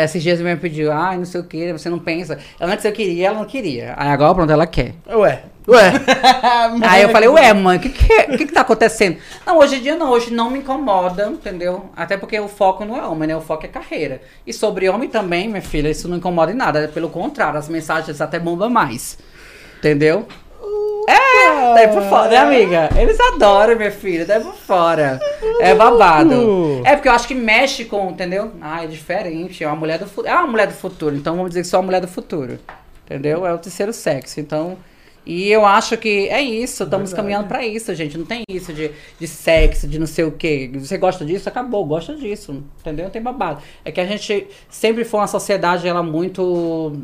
esses 0.04 0.22
dias 0.22 0.40
minha 0.40 0.56
pediu, 0.56 0.90
ai, 0.92 1.16
não 1.18 1.24
sei 1.24 1.40
o 1.40 1.44
que, 1.44 1.72
você 1.72 1.88
não 1.88 1.98
pensa. 1.98 2.38
Antes 2.60 2.84
eu 2.84 2.92
queria, 2.92 3.28
ela 3.28 3.38
não 3.38 3.44
queria. 3.44 3.94
Aí 3.96 4.08
agora, 4.08 4.34
pronto, 4.34 4.50
ela 4.52 4.66
quer. 4.66 4.94
Ué, 5.08 5.42
ué. 5.68 5.92
Aí 6.82 7.02
eu 7.02 7.08
falei, 7.10 7.28
ué, 7.28 7.52
mãe, 7.52 7.78
o 7.78 7.80
que, 7.80 7.88
que, 7.90 8.12
é- 8.12 8.34
o 8.34 8.36
que 8.36 8.46
que 8.46 8.52
tá 8.52 8.62
acontecendo? 8.62 9.18
Não, 9.46 9.58
hoje 9.58 9.76
em 9.76 9.80
dia 9.82 9.96
não, 9.96 10.10
hoje 10.10 10.32
não 10.32 10.50
me 10.50 10.58
incomoda, 10.58 11.28
entendeu? 11.28 11.90
Até 11.96 12.16
porque 12.16 12.38
o 12.40 12.48
foco 12.48 12.84
não 12.84 12.96
é 12.96 13.02
homem, 13.06 13.28
né? 13.28 13.36
O 13.36 13.40
foco 13.40 13.64
é 13.64 13.68
carreira. 13.68 14.20
E 14.46 14.52
sobre 14.52 14.88
homem 14.88 15.08
também, 15.08 15.48
minha 15.48 15.62
filha, 15.62 15.88
isso 15.88 16.08
não 16.08 16.16
incomoda 16.16 16.50
em 16.52 16.56
nada. 16.56 16.88
Pelo 16.92 17.08
contrário, 17.08 17.58
as 17.58 17.68
mensagens 17.68 18.20
até 18.20 18.38
bombam 18.38 18.68
mais. 18.70 19.18
Entendeu? 19.78 20.26
É, 21.06 21.74
daí 21.74 21.88
por 21.88 22.02
fora, 22.02 22.28
né, 22.28 22.36
amiga? 22.38 22.88
Eles 22.98 23.18
adoram, 23.20 23.76
minha 23.76 23.90
filha, 23.90 24.24
daí 24.24 24.40
por 24.40 24.54
fora. 24.54 25.20
É 25.60 25.74
babado. 25.74 26.82
É 26.84 26.94
porque 26.96 27.08
eu 27.08 27.12
acho 27.12 27.28
que 27.28 27.34
mexe 27.34 27.84
com, 27.84 28.10
entendeu? 28.10 28.52
Ah, 28.60 28.84
é 28.84 28.86
diferente. 28.86 29.62
É 29.62 29.66
uma 29.66 29.76
mulher 29.76 29.98
do 29.98 30.06
futuro. 30.06 30.28
É 30.28 30.34
uma 30.34 30.46
mulher 30.46 30.66
do 30.66 30.74
futuro, 30.74 31.14
então 31.14 31.36
vamos 31.36 31.50
dizer 31.50 31.62
que 31.62 31.68
só 31.68 31.78
uma 31.78 31.84
mulher 31.84 32.00
do 32.00 32.08
futuro. 32.08 32.58
Entendeu? 33.04 33.46
É 33.46 33.54
o 33.54 33.58
terceiro 33.58 33.92
sexo. 33.92 34.40
Então. 34.40 34.76
E 35.28 35.50
eu 35.50 35.66
acho 35.66 35.96
que 35.96 36.28
é 36.28 36.40
isso, 36.40 36.84
estamos 36.84 37.12
caminhando 37.12 37.48
pra 37.48 37.66
isso, 37.66 37.92
gente. 37.96 38.16
Não 38.16 38.24
tem 38.24 38.44
isso 38.48 38.72
de, 38.72 38.92
de 39.18 39.26
sexo, 39.26 39.88
de 39.88 39.98
não 39.98 40.06
sei 40.06 40.24
o 40.24 40.30
quê. 40.30 40.70
Você 40.74 40.96
gosta 40.96 41.24
disso? 41.24 41.48
Acabou, 41.48 41.84
gosta 41.84 42.14
disso. 42.14 42.62
Entendeu? 42.78 43.06
Não 43.06 43.10
tem 43.10 43.20
babado. 43.20 43.60
É 43.84 43.90
que 43.90 44.00
a 44.00 44.06
gente 44.06 44.46
sempre 44.70 45.04
foi 45.04 45.18
uma 45.18 45.26
sociedade, 45.26 45.88
ela 45.88 46.00
muito 46.00 46.96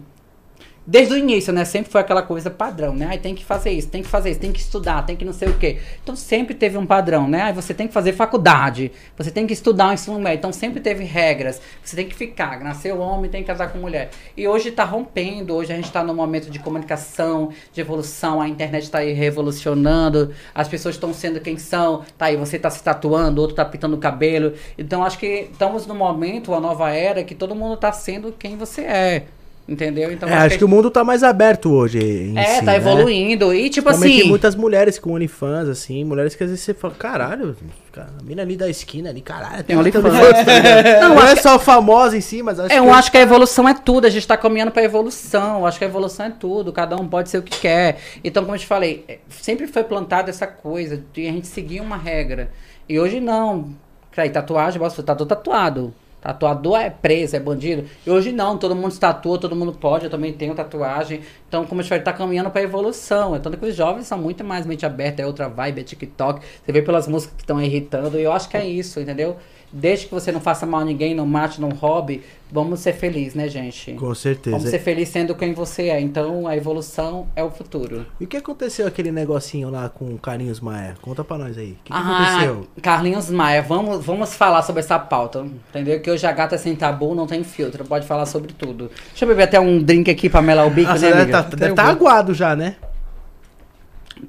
Desde 0.84 1.14
o 1.14 1.16
início, 1.16 1.52
né? 1.52 1.64
Sempre 1.64 1.92
foi 1.92 2.00
aquela 2.00 2.22
coisa 2.22 2.50
padrão, 2.50 2.92
né? 2.92 3.06
Aí 3.08 3.18
tem 3.18 3.36
que 3.36 3.44
fazer 3.44 3.70
isso, 3.70 3.88
tem 3.88 4.02
que 4.02 4.08
fazer 4.08 4.30
isso, 4.30 4.40
tem 4.40 4.50
que 4.50 4.58
estudar, 4.58 5.02
tem 5.06 5.14
que 5.14 5.24
não 5.24 5.32
sei 5.32 5.48
o 5.48 5.56
quê. 5.56 5.78
Então 6.02 6.16
sempre 6.16 6.56
teve 6.56 6.76
um 6.76 6.84
padrão, 6.84 7.28
né? 7.28 7.42
Aí 7.42 7.52
você 7.52 7.72
tem 7.72 7.86
que 7.86 7.94
fazer 7.94 8.12
faculdade, 8.12 8.90
você 9.16 9.30
tem 9.30 9.46
que 9.46 9.52
estudar 9.52 9.90
o 9.90 9.92
ensino 9.92 10.18
médio. 10.18 10.38
Então 10.38 10.52
sempre 10.52 10.80
teve 10.80 11.04
regras. 11.04 11.60
Você 11.84 11.94
tem 11.94 12.08
que 12.08 12.14
ficar, 12.16 12.58
nasceu 12.60 12.98
homem, 12.98 13.30
tem 13.30 13.42
que 13.42 13.46
casar 13.46 13.70
com 13.70 13.78
mulher. 13.78 14.10
E 14.36 14.48
hoje 14.48 14.72
tá 14.72 14.82
rompendo, 14.82 15.54
hoje 15.54 15.72
a 15.72 15.76
gente 15.76 15.90
tá 15.92 16.02
num 16.02 16.14
momento 16.14 16.50
de 16.50 16.58
comunicação, 16.58 17.50
de 17.72 17.80
evolução, 17.80 18.40
a 18.40 18.48
internet 18.48 18.90
tá 18.90 18.98
aí 18.98 19.12
revolucionando, 19.12 20.34
as 20.52 20.66
pessoas 20.66 20.96
estão 20.96 21.14
sendo 21.14 21.38
quem 21.38 21.58
são, 21.58 22.02
tá 22.18 22.26
aí, 22.26 22.36
você 22.36 22.58
tá 22.58 22.70
se 22.70 22.82
tatuando, 22.82 23.40
outro 23.40 23.54
tá 23.54 23.64
pintando 23.64 23.94
o 23.94 24.00
cabelo. 24.00 24.54
Então 24.76 25.04
acho 25.04 25.16
que 25.16 25.48
estamos 25.52 25.86
num 25.86 25.94
momento, 25.94 26.50
uma 26.50 26.60
nova 26.60 26.90
era, 26.90 27.22
que 27.22 27.36
todo 27.36 27.54
mundo 27.54 27.76
tá 27.76 27.92
sendo 27.92 28.32
quem 28.32 28.56
você 28.56 28.80
é. 28.80 29.26
Entendeu? 29.72 30.12
Então 30.12 30.28
É, 30.28 30.34
acho 30.34 30.58
que 30.58 30.64
o 30.64 30.68
mundo 30.68 30.90
tá 30.90 31.02
mais 31.02 31.22
aberto 31.22 31.72
hoje. 31.72 32.34
É, 32.36 32.44
si, 32.56 32.64
tá 32.64 32.72
né? 32.72 32.76
evoluindo. 32.76 33.54
E 33.54 33.70
tipo 33.70 33.86
Principalmente 33.88 34.20
assim. 34.20 34.28
muitas 34.28 34.54
mulheres 34.54 34.98
com 34.98 35.12
OnlyFans, 35.14 35.66
assim, 35.68 36.04
mulheres 36.04 36.34
que 36.34 36.44
às 36.44 36.50
vezes 36.50 36.62
você 36.64 36.74
fala, 36.74 36.92
caralho, 36.94 37.56
cara, 37.90 38.10
a 38.20 38.22
mina 38.22 38.42
ali 38.42 38.54
da 38.54 38.68
esquina 38.68 39.08
ali, 39.08 39.22
caralho, 39.22 39.64
Tem 39.64 39.74
muita 39.74 39.98
OnlyFans. 39.98 40.44
Tá 40.44 40.52
ligado? 40.54 41.00
Não, 41.14 41.22
é 41.26 41.34
que- 41.34 41.42
só 41.42 41.58
famosa 41.58 42.16
em 42.16 42.20
si, 42.20 42.42
mas 42.42 42.60
acho 42.60 42.70
É, 42.72 42.78
que 42.78 42.86
eu 42.86 42.92
acho 42.92 43.10
que 43.10 43.16
a 43.16 43.22
evolução 43.22 43.66
é 43.68 43.72
tudo, 43.74 44.06
a 44.06 44.10
gente 44.10 44.26
tá 44.28 44.36
caminhando 44.36 44.70
pra 44.70 44.82
evolução. 44.84 45.60
Eu 45.60 45.66
acho 45.66 45.78
que 45.78 45.84
a 45.84 45.88
evolução 45.88 46.26
é 46.26 46.30
tudo, 46.38 46.70
cada 46.72 46.94
um 46.96 47.08
pode 47.08 47.30
ser 47.30 47.38
o 47.38 47.42
que 47.42 47.58
quer. 47.60 47.96
Então, 48.22 48.42
como 48.44 48.54
eu 48.54 48.60
te 48.60 48.66
falei, 48.66 49.04
é, 49.08 49.18
sempre 49.30 49.66
foi 49.66 49.84
plantada 49.84 50.28
essa 50.28 50.46
coisa 50.46 51.02
de 51.14 51.26
a 51.26 51.32
gente 51.32 51.46
seguir 51.46 51.80
uma 51.80 51.96
regra. 51.96 52.50
E 52.88 53.00
hoje 53.00 53.20
não. 53.20 53.70
Aí, 54.14 54.28
tatuagem, 54.28 54.78
você 54.78 55.02
tá 55.02 55.14
todo 55.14 55.28
tatuado. 55.28 55.94
Tatuador 56.22 56.78
é 56.78 56.88
preso, 56.88 57.34
é 57.34 57.40
bandido. 57.40 57.84
E 58.06 58.10
hoje 58.10 58.30
não, 58.30 58.56
todo 58.56 58.76
mundo 58.76 58.92
se 58.92 59.00
tatua, 59.00 59.38
todo 59.38 59.56
mundo 59.56 59.72
pode, 59.72 60.04
eu 60.04 60.10
também 60.10 60.32
tenho 60.32 60.54
tatuagem. 60.54 61.20
Então, 61.48 61.66
como 61.66 61.80
eu 61.80 61.84
te 61.84 61.88
falei, 61.88 62.04
tá 62.04 62.12
caminhando 62.12 62.48
pra 62.48 62.62
evolução. 62.62 63.34
É 63.34 63.40
tanto 63.40 63.58
que 63.58 63.66
os 63.66 63.74
jovens 63.74 64.06
são 64.06 64.16
muito 64.16 64.44
mais 64.44 64.64
mente 64.64 64.86
aberta, 64.86 65.20
é 65.20 65.26
outra 65.26 65.48
vibe, 65.48 65.80
é 65.80 65.84
TikTok. 65.84 66.40
Você 66.64 66.72
vê 66.72 66.80
pelas 66.80 67.08
músicas 67.08 67.34
que 67.34 67.42
estão 67.42 67.60
irritando, 67.60 68.18
e 68.18 68.22
eu 68.22 68.32
acho 68.32 68.48
que 68.48 68.56
é 68.56 68.64
isso, 68.64 69.00
entendeu? 69.00 69.36
Desde 69.72 70.06
que 70.06 70.12
você 70.12 70.30
não 70.30 70.40
faça 70.40 70.66
mal 70.66 70.80
a 70.80 70.84
ninguém, 70.84 71.14
não 71.14 71.26
mate, 71.26 71.60
não 71.60 71.70
roube, 71.70 72.22
vamos 72.50 72.80
ser 72.80 72.92
felizes, 72.92 73.34
né, 73.34 73.48
gente? 73.48 73.94
Com 73.94 74.14
certeza. 74.14 74.56
Vamos 74.56 74.70
ser 74.70 74.78
felizes 74.78 75.12
sendo 75.12 75.34
quem 75.34 75.54
você 75.54 75.88
é. 75.88 76.00
Então, 76.00 76.46
a 76.46 76.56
evolução 76.56 77.26
é 77.34 77.42
o 77.42 77.50
futuro. 77.50 78.04
E 78.20 78.24
o 78.24 78.26
que 78.26 78.36
aconteceu 78.36 78.86
aquele 78.86 79.10
negocinho 79.10 79.70
lá 79.70 79.88
com 79.88 80.04
o 80.14 80.18
Carlinhos 80.18 80.60
Maia? 80.60 80.94
Conta 81.00 81.24
pra 81.24 81.38
nós 81.38 81.56
aí. 81.56 81.72
O 81.72 81.84
que, 81.84 81.92
que 81.92 81.92
ah, 81.92 82.28
aconteceu? 82.28 82.68
Carlinhos 82.82 83.30
Maia, 83.30 83.62
vamos, 83.62 84.04
vamos 84.04 84.34
falar 84.34 84.62
sobre 84.62 84.80
essa 84.80 84.98
pauta, 84.98 85.46
entendeu? 85.70 86.00
Que 86.00 86.10
hoje 86.10 86.26
a 86.26 86.32
gata 86.32 86.58
sem 86.58 86.76
tabu 86.76 87.14
não 87.14 87.26
tem 87.26 87.42
filtro, 87.42 87.84
pode 87.84 88.06
falar 88.06 88.26
sobre 88.26 88.52
tudo. 88.52 88.90
Deixa 89.08 89.24
eu 89.24 89.28
beber 89.28 89.44
até 89.44 89.58
um 89.58 89.82
drink 89.82 90.10
aqui 90.10 90.28
pra 90.28 90.42
melar 90.42 90.66
o 90.66 90.70
bico, 90.70 90.90
Nossa, 90.90 91.00
né, 91.00 91.10
deve 91.10 91.22
amiga? 91.22 91.42
tá, 91.42 91.56
deve 91.56 91.74
tá 91.74 91.84
aguado 91.84 92.34
já, 92.34 92.54
né? 92.54 92.76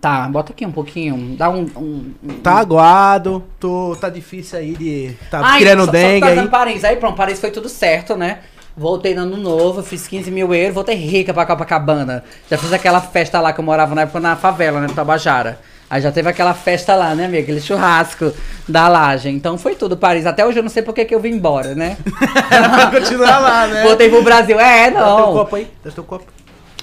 Tá, 0.01 0.27
bota 0.27 0.51
aqui 0.53 0.65
um 0.65 0.71
pouquinho, 0.71 1.35
dá 1.37 1.49
um... 1.49 1.61
um, 1.77 2.13
um- 2.23 2.33
Tá 2.41 2.53
aguado, 2.59 3.43
tô, 3.59 3.95
tá 3.99 4.09
difícil 4.09 4.57
aí 4.59 4.73
de... 4.75 5.15
Tá 5.29 5.41
Ai, 5.43 5.59
criando 5.59 5.81
só- 5.81 5.85
só 5.85 5.91
dengue 5.91 6.19
por 6.21 6.25
causa 6.27 6.41
aí. 6.41 6.47
Paris. 6.47 6.83
Aí 6.83 6.95
pronto, 6.95 7.15
Paris 7.15 7.39
foi 7.39 7.51
tudo 7.51 7.69
certo, 7.69 8.15
né? 8.15 8.39
Voltei 8.75 9.13
no 9.13 9.21
ano 9.21 9.37
novo, 9.37 9.83
fiz 9.83 10.07
15 10.07 10.31
mil 10.31 10.51
euros, 10.53 10.73
voltei 10.73 10.95
rica 10.95 11.31
pra 11.33 11.45
Copacabana. 11.45 12.23
Já 12.49 12.57
fiz 12.57 12.73
aquela 12.73 12.99
festa 13.01 13.39
lá 13.39 13.53
que 13.53 13.59
eu 13.59 13.63
morava 13.63 13.93
na 13.93 14.01
época 14.01 14.19
na 14.19 14.35
favela, 14.35 14.81
né, 14.81 14.87
Tabajara. 14.95 15.59
Aí 15.89 16.01
já 16.01 16.11
teve 16.11 16.27
aquela 16.27 16.55
festa 16.55 16.95
lá, 16.95 17.13
né, 17.13 17.25
amigo? 17.25 17.43
Aquele 17.43 17.61
churrasco 17.61 18.33
da 18.67 18.87
laje. 18.87 19.29
Então 19.29 19.59
foi 19.59 19.75
tudo, 19.75 19.95
Paris. 19.95 20.25
Até 20.25 20.43
hoje 20.43 20.57
eu 20.57 20.63
não 20.63 20.69
sei 20.71 20.81
por 20.81 20.91
que 20.95 21.05
que 21.05 21.13
eu 21.13 21.19
vim 21.19 21.33
embora, 21.33 21.75
né? 21.75 21.97
Vai 22.49 22.99
continuar 22.99 23.37
lá, 23.39 23.67
né? 23.67 23.83
Voltei 23.83 24.09
pro 24.09 24.23
Brasil. 24.23 24.59
É, 24.59 24.89
Dá 24.89 24.97
teu 24.97 25.05
não. 25.17 25.33
copo 25.33 25.55
aí, 25.55 25.67
dá 25.83 25.91
teu 25.91 26.03
copo. 26.03 26.25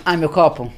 Ai, 0.05 0.17
meu 0.17 0.29
copo. 0.29 0.71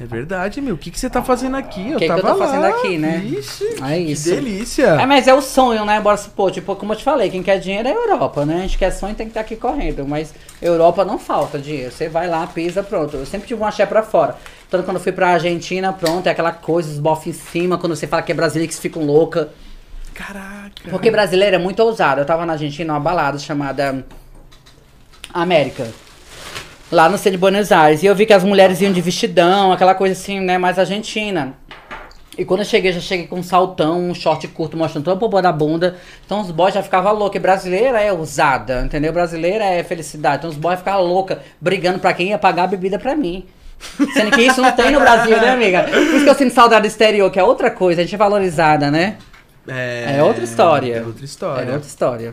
É 0.00 0.06
verdade, 0.06 0.60
meu. 0.62 0.74
O 0.74 0.78
que, 0.78 0.90
que 0.90 0.98
você 0.98 1.10
tá 1.10 1.22
fazendo 1.22 1.54
aqui? 1.54 1.92
que 1.96 2.06
que 2.06 2.10
eu 2.10 2.20
tô 2.20 2.34
fazendo 2.36 2.64
aqui, 2.64 2.96
né? 2.96 3.18
Ixi, 3.24 3.64
É 3.82 3.98
isso. 3.98 4.30
que 4.30 4.36
delícia. 4.36 4.86
É, 4.86 5.04
mas 5.04 5.28
é 5.28 5.34
o 5.34 5.42
sonho, 5.42 5.84
né? 5.84 6.00
Bora 6.00 6.16
supor, 6.16 6.50
tipo, 6.50 6.74
como 6.76 6.94
eu 6.94 6.96
te 6.96 7.04
falei, 7.04 7.28
quem 7.28 7.42
quer 7.42 7.58
dinheiro 7.58 7.86
é 7.86 7.92
a 7.92 7.94
Europa, 7.94 8.46
né? 8.46 8.56
A 8.56 8.62
gente 8.62 8.78
quer 8.78 8.90
sonho 8.90 9.14
tem 9.14 9.26
que 9.26 9.32
estar 9.32 9.42
aqui 9.42 9.54
correndo. 9.54 10.06
Mas 10.06 10.32
Europa 10.62 11.04
não 11.04 11.18
falta 11.18 11.58
dinheiro. 11.58 11.92
Você 11.92 12.08
vai 12.08 12.26
lá, 12.26 12.46
pisa, 12.46 12.82
pronto. 12.82 13.18
Eu 13.18 13.26
sempre 13.26 13.46
tive 13.46 13.60
um 13.60 13.66
axé 13.66 13.84
pra 13.84 14.02
fora. 14.02 14.36
Tanto 14.70 14.84
quando 14.84 14.96
eu 14.96 15.02
fui 15.02 15.12
pra 15.12 15.28
Argentina, 15.34 15.92
pronto, 15.92 16.26
é 16.26 16.30
aquela 16.30 16.52
coisa, 16.52 16.90
os 16.90 16.98
bofs 16.98 17.26
em 17.26 17.32
cima, 17.32 17.76
quando 17.76 17.94
você 17.94 18.06
fala 18.06 18.22
que 18.22 18.32
é 18.32 18.34
brasileiro, 18.34 18.72
que 18.72 18.78
ficam 18.80 19.04
louca. 19.04 19.50
Caraca. 20.14 20.70
Porque 20.90 21.10
brasileiro 21.10 21.56
é 21.56 21.58
muito 21.58 21.80
ousado. 21.80 22.20
Eu 22.22 22.24
tava 22.24 22.46
na 22.46 22.54
Argentina, 22.54 22.94
numa 22.94 23.00
balada 23.00 23.38
chamada 23.38 24.04
América. 25.34 25.86
Lá 26.92 27.08
no 27.08 27.16
centro 27.16 27.32
de 27.32 27.38
Buenos 27.38 27.72
Aires. 27.72 28.02
E 28.02 28.06
eu 28.06 28.14
vi 28.14 28.26
que 28.26 28.34
as 28.34 28.44
mulheres 28.44 28.82
iam 28.82 28.92
de 28.92 29.00
vestidão, 29.00 29.72
aquela 29.72 29.94
coisa 29.94 30.12
assim, 30.12 30.38
né, 30.40 30.58
mais 30.58 30.78
argentina. 30.78 31.54
E 32.36 32.44
quando 32.44 32.60
eu 32.60 32.66
cheguei, 32.66 32.92
já 32.92 33.00
cheguei 33.00 33.26
com 33.26 33.38
um 33.38 33.42
saltão, 33.42 34.10
um 34.10 34.14
short 34.14 34.46
curto, 34.48 34.76
mostrando 34.76 35.04
toda 35.04 35.16
a 35.16 35.18
boba 35.18 35.40
da 35.40 35.50
bunda. 35.50 35.96
Então 36.26 36.42
os 36.42 36.50
boys 36.50 36.74
já 36.74 36.82
ficavam 36.82 37.14
loucos. 37.14 37.36
E 37.36 37.40
brasileira 37.40 37.98
é 37.98 38.12
ousada, 38.12 38.82
entendeu? 38.82 39.10
Brasileira 39.10 39.64
é 39.64 39.82
felicidade. 39.82 40.36
Então 40.36 40.50
os 40.50 40.56
boys 40.56 40.80
ficavam 40.80 41.06
loucos, 41.06 41.38
brigando 41.58 41.98
pra 41.98 42.12
quem 42.12 42.28
ia 42.28 42.38
pagar 42.38 42.64
a 42.64 42.66
bebida 42.66 42.98
pra 42.98 43.16
mim. 43.16 43.46
Sendo 44.12 44.30
que 44.30 44.42
isso 44.42 44.60
não 44.60 44.72
tem 44.72 44.90
no 44.90 45.00
Brasil, 45.00 45.40
né, 45.40 45.48
amiga? 45.48 45.84
Por 45.84 45.96
isso 45.96 46.24
que 46.24 46.30
eu 46.30 46.34
sinto 46.34 46.52
saudade 46.52 46.82
do 46.82 46.88
exterior, 46.88 47.30
que 47.30 47.40
é 47.40 47.42
outra 47.42 47.70
coisa, 47.70 48.02
a 48.02 48.04
gente 48.04 48.14
é 48.14 48.18
valorizada, 48.18 48.90
né? 48.90 49.16
É 49.66 50.22
outra 50.22 50.44
história. 50.44 50.96
É 50.96 51.02
outra 51.02 51.24
história. 51.24 51.70
É 51.70 51.72
outra 51.72 51.88
história. 51.88 52.32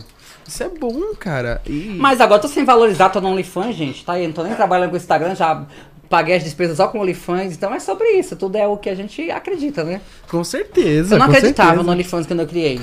Isso 0.50 0.64
é 0.64 0.70
bom, 0.70 1.14
cara. 1.14 1.62
E... 1.68 1.96
Mas 2.00 2.20
agora 2.20 2.40
eu 2.40 2.42
tô 2.42 2.48
sem 2.48 2.66
valorizar, 2.66 3.10
tô 3.10 3.22
no 3.22 3.30
OnlyFans, 3.30 3.76
gente, 3.76 4.04
tá 4.04 4.14
aí, 4.14 4.26
não 4.26 4.34
tô 4.34 4.42
nem 4.42 4.56
trabalhando 4.56 4.90
com 4.90 4.96
o 4.96 4.98
Instagram, 4.98 5.36
já 5.36 5.64
paguei 6.10 6.36
as 6.36 6.44
despesas 6.44 6.78
só 6.78 6.88
com 6.88 6.98
o 6.98 7.02
OnlyFans, 7.02 7.54
então 7.54 7.72
é 7.72 7.80
sobre 7.80 8.08
isso, 8.14 8.36
tudo 8.36 8.58
é 8.58 8.66
o 8.68 8.76
que 8.76 8.90
a 8.90 8.96
gente 8.96 9.30
acredita, 9.30 9.84
né? 9.84 10.02
Com 10.28 10.44
certeza. 10.44 11.14
Eu 11.14 11.20
não 11.20 11.28
com 11.28 11.34
acreditava 11.34 11.70
certeza. 11.70 11.86
no 11.86 11.92
OnlyFans 11.92 12.26
quando 12.26 12.40
eu 12.40 12.48
criei. 12.48 12.82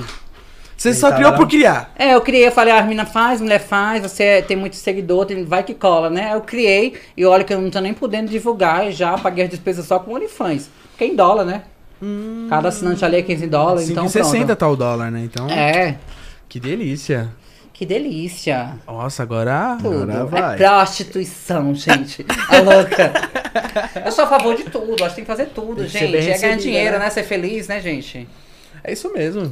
Você 0.76 0.94
só 0.94 1.10
criou 1.10 1.32
por 1.32 1.48
criar. 1.48 1.92
É, 1.96 2.14
eu 2.14 2.20
criei, 2.20 2.46
eu 2.46 2.52
falei, 2.52 2.72
ah, 2.72 2.78
a 2.78 2.82
menina 2.82 3.04
faz, 3.04 3.40
mulher 3.40 3.58
faz, 3.58 4.02
você 4.02 4.42
tem 4.42 4.56
muito 4.56 4.76
seguidor, 4.76 5.26
tem, 5.26 5.42
vai 5.44 5.64
que 5.64 5.74
cola, 5.74 6.08
né? 6.08 6.34
Eu 6.34 6.42
criei 6.42 6.94
e 7.16 7.24
olha 7.24 7.42
que 7.42 7.52
eu 7.52 7.60
não 7.60 7.70
tô 7.70 7.80
nem 7.80 7.94
podendo 7.94 8.30
divulgar 8.30 8.86
e 8.86 8.92
já 8.92 9.18
paguei 9.18 9.44
as 9.44 9.50
despesas 9.50 9.86
só 9.86 9.98
com 9.98 10.12
o 10.12 10.14
OnlyFans. 10.14 10.68
Porque 10.90 11.02
é 11.02 11.06
em 11.08 11.16
dólar, 11.16 11.44
né? 11.44 11.62
Cada 12.50 12.68
assinante 12.68 13.04
ali 13.04 13.16
é 13.16 13.22
15 13.22 13.46
dólares, 13.46 13.88
então 13.88 14.04
5,60 14.04 14.30
pronto. 14.30 14.56
tá 14.56 14.68
o 14.68 14.76
dólar, 14.76 15.10
né? 15.10 15.22
Então, 15.24 15.48
É, 15.48 15.96
que 16.48 16.60
delícia. 16.60 17.30
Que 17.76 17.84
delícia. 17.84 18.74
Nossa, 18.86 19.22
agora... 19.22 19.76
Tudo. 19.82 20.10
Agora 20.10 20.24
vai. 20.24 20.54
É 20.54 20.56
prostituição, 20.56 21.74
gente. 21.74 22.24
A 22.48 22.60
louca. 22.62 23.12
Eu 24.02 24.10
sou 24.10 24.24
a 24.24 24.28
favor 24.28 24.56
de 24.56 24.64
tudo. 24.64 25.04
Acho 25.04 25.10
que 25.10 25.16
tem 25.16 25.24
que 25.24 25.30
fazer 25.30 25.50
tudo, 25.54 25.82
que 25.82 25.88
gente. 25.88 26.16
É 26.16 26.38
ganhar 26.38 26.56
dinheiro, 26.56 26.98
né? 26.98 27.04
né? 27.04 27.10
Ser 27.10 27.24
feliz, 27.24 27.68
né, 27.68 27.78
gente? 27.82 28.26
É 28.82 28.92
isso 28.92 29.12
mesmo. 29.12 29.50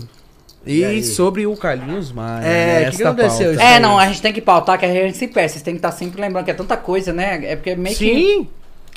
E 0.64 0.82
E, 0.82 1.04
sobre 1.04 1.46
o 1.46 1.54
Carlinhos 1.54 2.10
Maia, 2.12 2.46
É, 2.46 2.80
né, 2.84 2.90
que 2.90 2.96
que 2.96 3.02
aconteceu? 3.02 3.48
pauta. 3.48 3.52
Isso 3.52 3.62
É, 3.62 3.78
não, 3.78 3.98
a 3.98 4.06
gente 4.06 4.22
tem 4.22 4.32
que 4.32 4.40
pautar 4.40 4.78
que 4.78 4.86
a 4.86 4.90
gente 4.90 5.18
se 5.18 5.28
perde. 5.28 5.52
Vocês 5.52 5.62
têm 5.62 5.74
que 5.74 5.78
estar 5.78 5.92
sempre 5.92 6.18
lembrando 6.18 6.46
que 6.46 6.50
é 6.50 6.54
tanta 6.54 6.78
coisa, 6.78 7.12
né? 7.12 7.44
É 7.44 7.56
porque 7.56 7.76
meio 7.76 7.94
que 7.94 8.04
Sim, 8.04 8.48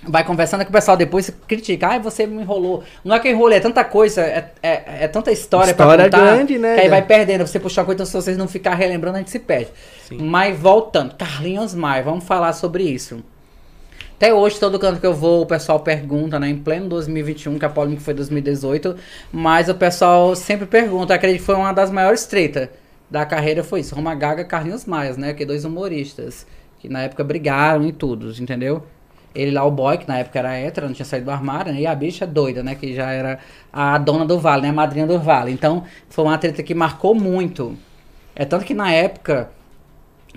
vai 0.03 0.23
conversando 0.23 0.63
que 0.63 0.69
o 0.69 0.73
pessoal 0.73 0.95
depois 0.95 1.31
critica. 1.47 1.87
Ai, 1.87 1.99
você 1.99 2.25
me 2.27 2.41
enrolou. 2.41 2.83
Não 3.03 3.15
é 3.15 3.19
que 3.19 3.27
eu 3.27 3.31
enrolei, 3.31 3.57
é 3.57 3.61
tanta 3.61 3.83
coisa, 3.83 4.21
é, 4.21 4.51
é, 4.61 4.83
é 5.03 5.07
tanta 5.07 5.31
história, 5.31 5.71
História 5.71 6.09
pra 6.09 6.19
contar. 6.19 6.35
grande, 6.35 6.57
né, 6.57 6.75
Que 6.75 6.81
aí 6.81 6.87
né? 6.87 6.91
vai 6.91 7.01
perdendo. 7.01 7.45
Você 7.45 7.59
puxar 7.59 7.81
uma 7.81 7.85
coisa, 7.87 7.97
então, 7.97 8.05
se 8.05 8.13
vocês 8.13 8.37
não 8.37 8.47
ficar 8.47 8.75
relembrando, 8.75 9.17
a 9.17 9.19
gente 9.19 9.31
se 9.31 9.39
perde. 9.39 9.69
Sim. 10.07 10.17
Mas 10.21 10.57
voltando, 10.57 11.15
Carlinhos 11.15 11.73
Maia, 11.73 12.03
vamos 12.03 12.23
falar 12.25 12.53
sobre 12.53 12.83
isso. 12.83 13.23
Até 14.15 14.33
hoje, 14.33 14.59
todo 14.59 14.79
canto 14.79 14.99
que 14.99 15.05
eu 15.05 15.13
vou, 15.13 15.43
o 15.43 15.45
pessoal 15.45 15.79
pergunta, 15.79 16.39
né? 16.39 16.49
Em 16.49 16.57
pleno 16.57 16.89
2021, 16.89 17.59
que 17.59 17.65
a 17.65 17.69
polêmica 17.69 18.01
foi 18.01 18.15
2018. 18.15 18.95
Mas 19.31 19.69
o 19.69 19.75
pessoal 19.75 20.35
sempre 20.35 20.65
pergunta. 20.65 21.13
Acredito 21.13 21.41
que 21.41 21.45
foi 21.45 21.53
uma 21.55 21.71
das 21.71 21.91
maiores 21.91 22.25
tretas 22.25 22.69
da 23.11 23.25
carreira, 23.27 23.63
foi 23.63 23.81
isso. 23.81 23.93
Roma 23.93 24.15
Gaga 24.15 24.41
e 24.41 24.45
Carlinhos 24.45 24.85
Maia, 24.85 25.13
né? 25.13 25.33
Que 25.33 25.45
dois 25.45 25.65
humoristas. 25.65 26.47
Que 26.79 26.89
na 26.89 27.03
época 27.03 27.23
brigaram 27.23 27.85
e 27.85 27.91
tudo, 27.91 28.31
entendeu? 28.41 28.83
Ele 29.37 29.51
lá, 29.51 29.63
o 29.63 29.71
boy, 29.71 29.97
que 29.97 30.07
na 30.07 30.17
época 30.17 30.39
era 30.39 30.53
hétero, 30.53 30.87
não 30.87 30.93
tinha 30.93 31.05
saído 31.05 31.25
do 31.25 31.31
armário, 31.31 31.71
né? 31.71 31.81
E 31.81 31.85
a 31.85 31.93
bicha 31.93 32.25
doida, 32.25 32.63
né? 32.63 32.73
Que 32.73 32.95
já 32.95 33.11
era 33.11 33.39
a 33.71 33.97
dona 33.97 34.25
do 34.25 34.39
vale, 34.39 34.63
né? 34.63 34.69
A 34.69 34.73
madrinha 34.73 35.05
do 35.05 35.19
vale. 35.19 35.51
Então, 35.51 35.83
foi 36.09 36.25
uma 36.25 36.37
treta 36.37 36.63
que 36.63 36.73
marcou 36.73 37.13
muito. 37.13 37.77
É 38.35 38.45
tanto 38.45 38.65
que 38.65 38.73
na 38.73 38.91
época, 38.91 39.49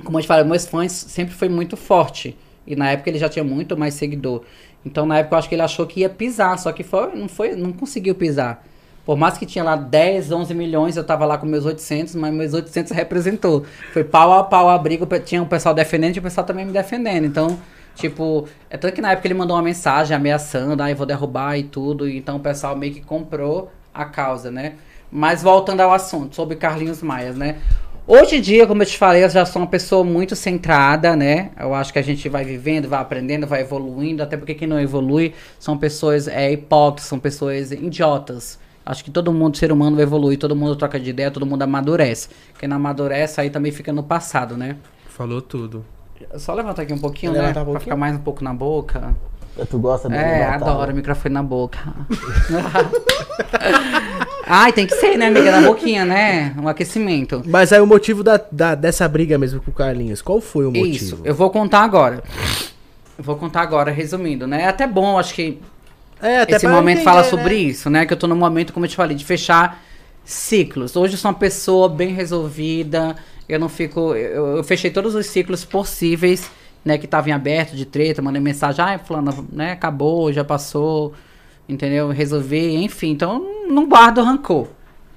como 0.04 0.18
eu 0.18 0.22
te 0.22 0.28
falei, 0.28 0.44
meus 0.44 0.66
fãs 0.66 0.92
sempre 0.92 1.34
foi 1.34 1.48
muito 1.48 1.76
forte. 1.76 2.36
E 2.66 2.76
na 2.76 2.90
época 2.90 3.10
ele 3.10 3.18
já 3.18 3.28
tinha 3.28 3.44
muito 3.44 3.76
mais 3.76 3.94
seguidor. 3.94 4.42
Então 4.84 5.04
na 5.06 5.18
época 5.18 5.34
eu 5.34 5.38
acho 5.38 5.48
que 5.48 5.54
ele 5.54 5.62
achou 5.62 5.86
que 5.86 6.00
ia 6.00 6.08
pisar, 6.08 6.58
só 6.58 6.72
que 6.72 6.82
foi, 6.82 7.14
não 7.14 7.28
foi, 7.28 7.54
não 7.54 7.72
conseguiu 7.72 8.14
pisar. 8.14 8.64
Por 9.04 9.16
mais 9.16 9.36
que 9.36 9.46
tinha 9.46 9.64
lá 9.64 9.76
10, 9.76 10.30
11 10.30 10.54
milhões, 10.54 10.96
eu 10.96 11.04
tava 11.04 11.24
lá 11.24 11.36
com 11.36 11.46
meus 11.46 11.64
800, 11.64 12.14
mas 12.14 12.32
meus 12.32 12.54
800 12.54 12.92
representou. 12.92 13.64
Foi 13.92 14.04
pau 14.04 14.32
a 14.32 14.44
pau 14.44 14.68
a 14.68 14.78
briga, 14.78 15.06
tinha 15.20 15.42
o 15.42 15.46
pessoal 15.46 15.74
defendendo 15.74 16.16
e 16.16 16.18
o 16.18 16.22
pessoal 16.22 16.46
também 16.46 16.64
me 16.64 16.72
defendendo. 16.72 17.24
Então, 17.24 17.58
tipo, 18.00 18.48
é 18.68 18.76
tanto 18.76 18.94
que 18.94 19.00
na 19.00 19.12
época 19.12 19.26
ele 19.26 19.34
mandou 19.34 19.56
uma 19.56 19.62
mensagem 19.62 20.16
ameaçando, 20.16 20.82
ah, 20.82 20.90
eu 20.90 20.96
vou 20.96 21.06
derrubar 21.06 21.56
e 21.56 21.62
tudo. 21.62 22.08
Então 22.08 22.36
o 22.36 22.40
pessoal 22.40 22.76
meio 22.76 22.94
que 22.94 23.00
comprou 23.00 23.70
a 23.92 24.04
causa, 24.04 24.50
né? 24.50 24.74
Mas 25.10 25.42
voltando 25.42 25.80
ao 25.80 25.92
assunto, 25.92 26.36
sobre 26.36 26.56
Carlinhos 26.56 27.02
Maia, 27.02 27.32
né? 27.32 27.58
Hoje 28.06 28.36
em 28.36 28.40
dia, 28.40 28.66
como 28.66 28.82
eu 28.82 28.86
te 28.86 28.98
falei, 28.98 29.22
eu 29.22 29.28
já 29.28 29.44
sou 29.44 29.62
uma 29.62 29.68
pessoa 29.68 30.02
muito 30.02 30.34
centrada, 30.34 31.14
né? 31.14 31.50
Eu 31.58 31.74
acho 31.74 31.92
que 31.92 31.98
a 31.98 32.02
gente 32.02 32.28
vai 32.28 32.44
vivendo, 32.44 32.88
vai 32.88 33.00
aprendendo, 33.00 33.46
vai 33.46 33.60
evoluindo, 33.60 34.22
até 34.22 34.36
porque 34.36 34.54
quem 34.54 34.66
não 34.66 34.80
evolui 34.80 35.32
são 35.58 35.78
pessoas 35.78 36.26
é, 36.26 36.50
hipócritas, 36.50 37.06
são 37.06 37.18
pessoas 37.18 37.70
idiotas. 37.70 38.58
Acho 38.84 39.04
que 39.04 39.10
todo 39.10 39.32
mundo, 39.32 39.56
ser 39.56 39.70
humano, 39.70 39.94
vai 39.94 40.04
evoluir, 40.04 40.38
todo 40.38 40.56
mundo 40.56 40.74
troca 40.74 40.98
de 40.98 41.10
ideia, 41.10 41.30
todo 41.30 41.46
mundo 41.46 41.62
amadurece. 41.62 42.28
Quem 42.58 42.68
não 42.68 42.76
amadurece 42.76 43.40
aí 43.40 43.50
também 43.50 43.70
fica 43.70 43.92
no 43.92 44.02
passado, 44.02 44.56
né? 44.56 44.76
Falou 45.06 45.40
tudo. 45.40 45.84
Só 46.38 46.54
levantar 46.54 46.82
aqui 46.82 46.92
um 46.92 46.98
pouquinho, 46.98 47.32
né? 47.32 47.48
um 47.48 47.52
Pra 47.52 47.64
pouquinho. 47.64 47.80
ficar 47.80 47.96
mais 47.96 48.14
um 48.14 48.18
pouco 48.18 48.44
na 48.44 48.52
boca. 48.54 49.14
Tu 49.68 49.78
gosta 49.78 50.08
de 50.08 50.14
É, 50.14 50.44
adoro 50.46 50.86
né? 50.88 50.92
o 50.92 50.96
microfone 50.96 51.34
na 51.34 51.42
boca. 51.42 51.78
Ai, 54.46 54.72
tem 54.72 54.86
que 54.86 54.94
ser, 54.94 55.16
né, 55.16 55.26
amiga? 55.26 55.50
Na 55.60 55.66
boquinha, 55.66 56.04
né? 56.04 56.54
Um 56.60 56.68
aquecimento. 56.68 57.42
Mas 57.46 57.72
aí 57.72 57.80
o 57.80 57.86
motivo 57.86 58.22
da, 58.22 58.40
da- 58.50 58.74
dessa 58.74 59.06
briga 59.08 59.38
mesmo 59.38 59.60
com 59.60 59.70
o 59.70 59.74
Carlinhos, 59.74 60.22
qual 60.22 60.40
foi 60.40 60.64
o 60.66 60.70
motivo? 60.70 60.86
Isso, 60.88 61.20
eu 61.24 61.34
vou 61.34 61.50
contar 61.50 61.80
agora. 61.82 62.22
Eu 63.18 63.24
vou 63.24 63.36
contar 63.36 63.62
agora, 63.62 63.90
resumindo, 63.90 64.46
né? 64.46 64.62
É 64.62 64.68
até 64.68 64.86
bom, 64.86 65.18
acho 65.18 65.34
que 65.34 65.60
É, 66.20 66.40
até 66.40 66.56
esse 66.56 66.66
pra 66.66 66.74
momento 66.74 66.98
entender, 66.98 67.04
fala 67.04 67.22
né? 67.22 67.28
sobre 67.28 67.54
isso, 67.56 67.90
né? 67.90 68.06
Que 68.06 68.12
eu 68.12 68.16
tô 68.16 68.26
no 68.26 68.36
momento, 68.36 68.72
como 68.72 68.86
eu 68.86 68.90
te 68.90 68.96
falei, 68.96 69.16
de 69.16 69.24
fechar 69.24 69.82
ciclos. 70.24 70.96
Hoje 70.96 71.14
eu 71.14 71.18
sou 71.18 71.30
uma 71.30 71.36
pessoa 71.38 71.88
bem 71.88 72.14
resolvida. 72.14 73.16
Eu 73.50 73.58
não 73.58 73.68
fico. 73.68 74.14
Eu, 74.14 74.58
eu 74.58 74.64
fechei 74.64 74.90
todos 74.90 75.14
os 75.14 75.26
ciclos 75.26 75.64
possíveis, 75.64 76.50
né? 76.84 76.96
Que 76.96 77.04
estavam 77.04 77.30
em 77.30 77.32
aberto 77.32 77.74
de 77.74 77.84
treta, 77.84 78.22
mandei 78.22 78.40
mensagem, 78.40 78.84
ah, 78.84 78.98
fulano, 78.98 79.48
né? 79.52 79.72
Acabou, 79.72 80.32
já 80.32 80.44
passou. 80.44 81.12
Entendeu? 81.68 82.08
Resolvi, 82.08 82.76
enfim. 82.76 83.10
Então 83.10 83.44
não 83.68 83.88
guardo 83.88 84.22
rancor. 84.22 84.68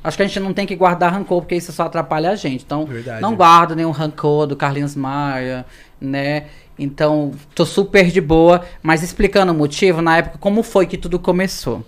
Acho 0.04 0.18
que 0.18 0.24
a 0.24 0.28
gente 0.28 0.40
não 0.40 0.54
tem 0.54 0.66
que 0.66 0.76
guardar 0.76 1.14
rancor, 1.14 1.42
porque 1.42 1.56
isso 1.56 1.72
só 1.72 1.84
atrapalha 1.84 2.32
a 2.32 2.36
gente. 2.36 2.66
Então, 2.66 2.86
Verdade. 2.86 3.22
não 3.22 3.36
guardo 3.36 3.74
nenhum 3.74 3.92
rancor 3.92 4.46
do 4.46 4.56
Carlinhos 4.56 4.96
Maia, 4.96 5.66
né? 6.00 6.48
Então, 6.78 7.32
tô 7.56 7.66
super 7.66 8.12
de 8.12 8.20
boa. 8.20 8.66
Mas 8.82 9.02
explicando 9.02 9.54
o 9.54 9.56
motivo, 9.56 10.02
na 10.02 10.18
época, 10.18 10.38
como 10.40 10.62
foi 10.62 10.86
que 10.86 10.98
tudo 10.98 11.18
começou. 11.18 11.86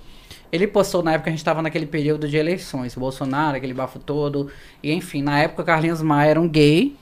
Ele 0.56 0.68
postou 0.68 1.04
na 1.04 1.12
época 1.12 1.26
que 1.26 1.30
a 1.30 1.32
gente 1.34 1.40
estava 1.40 1.62
naquele 1.62 1.86
período 1.86 2.28
de 2.28 2.38
eleições, 2.38 2.96
Bolsonaro, 2.96 3.58
aquele 3.58 3.74
bafo 3.74 4.00
todo. 4.00 4.50
E 4.82 4.94
enfim, 4.94 5.22
na 5.22 5.40
época 5.40 5.62
o 5.62 5.66
Carlinhos 5.66 6.02
Maia 6.02 6.32
era 6.32 6.42
um 6.42 6.48
gay. 6.48 6.96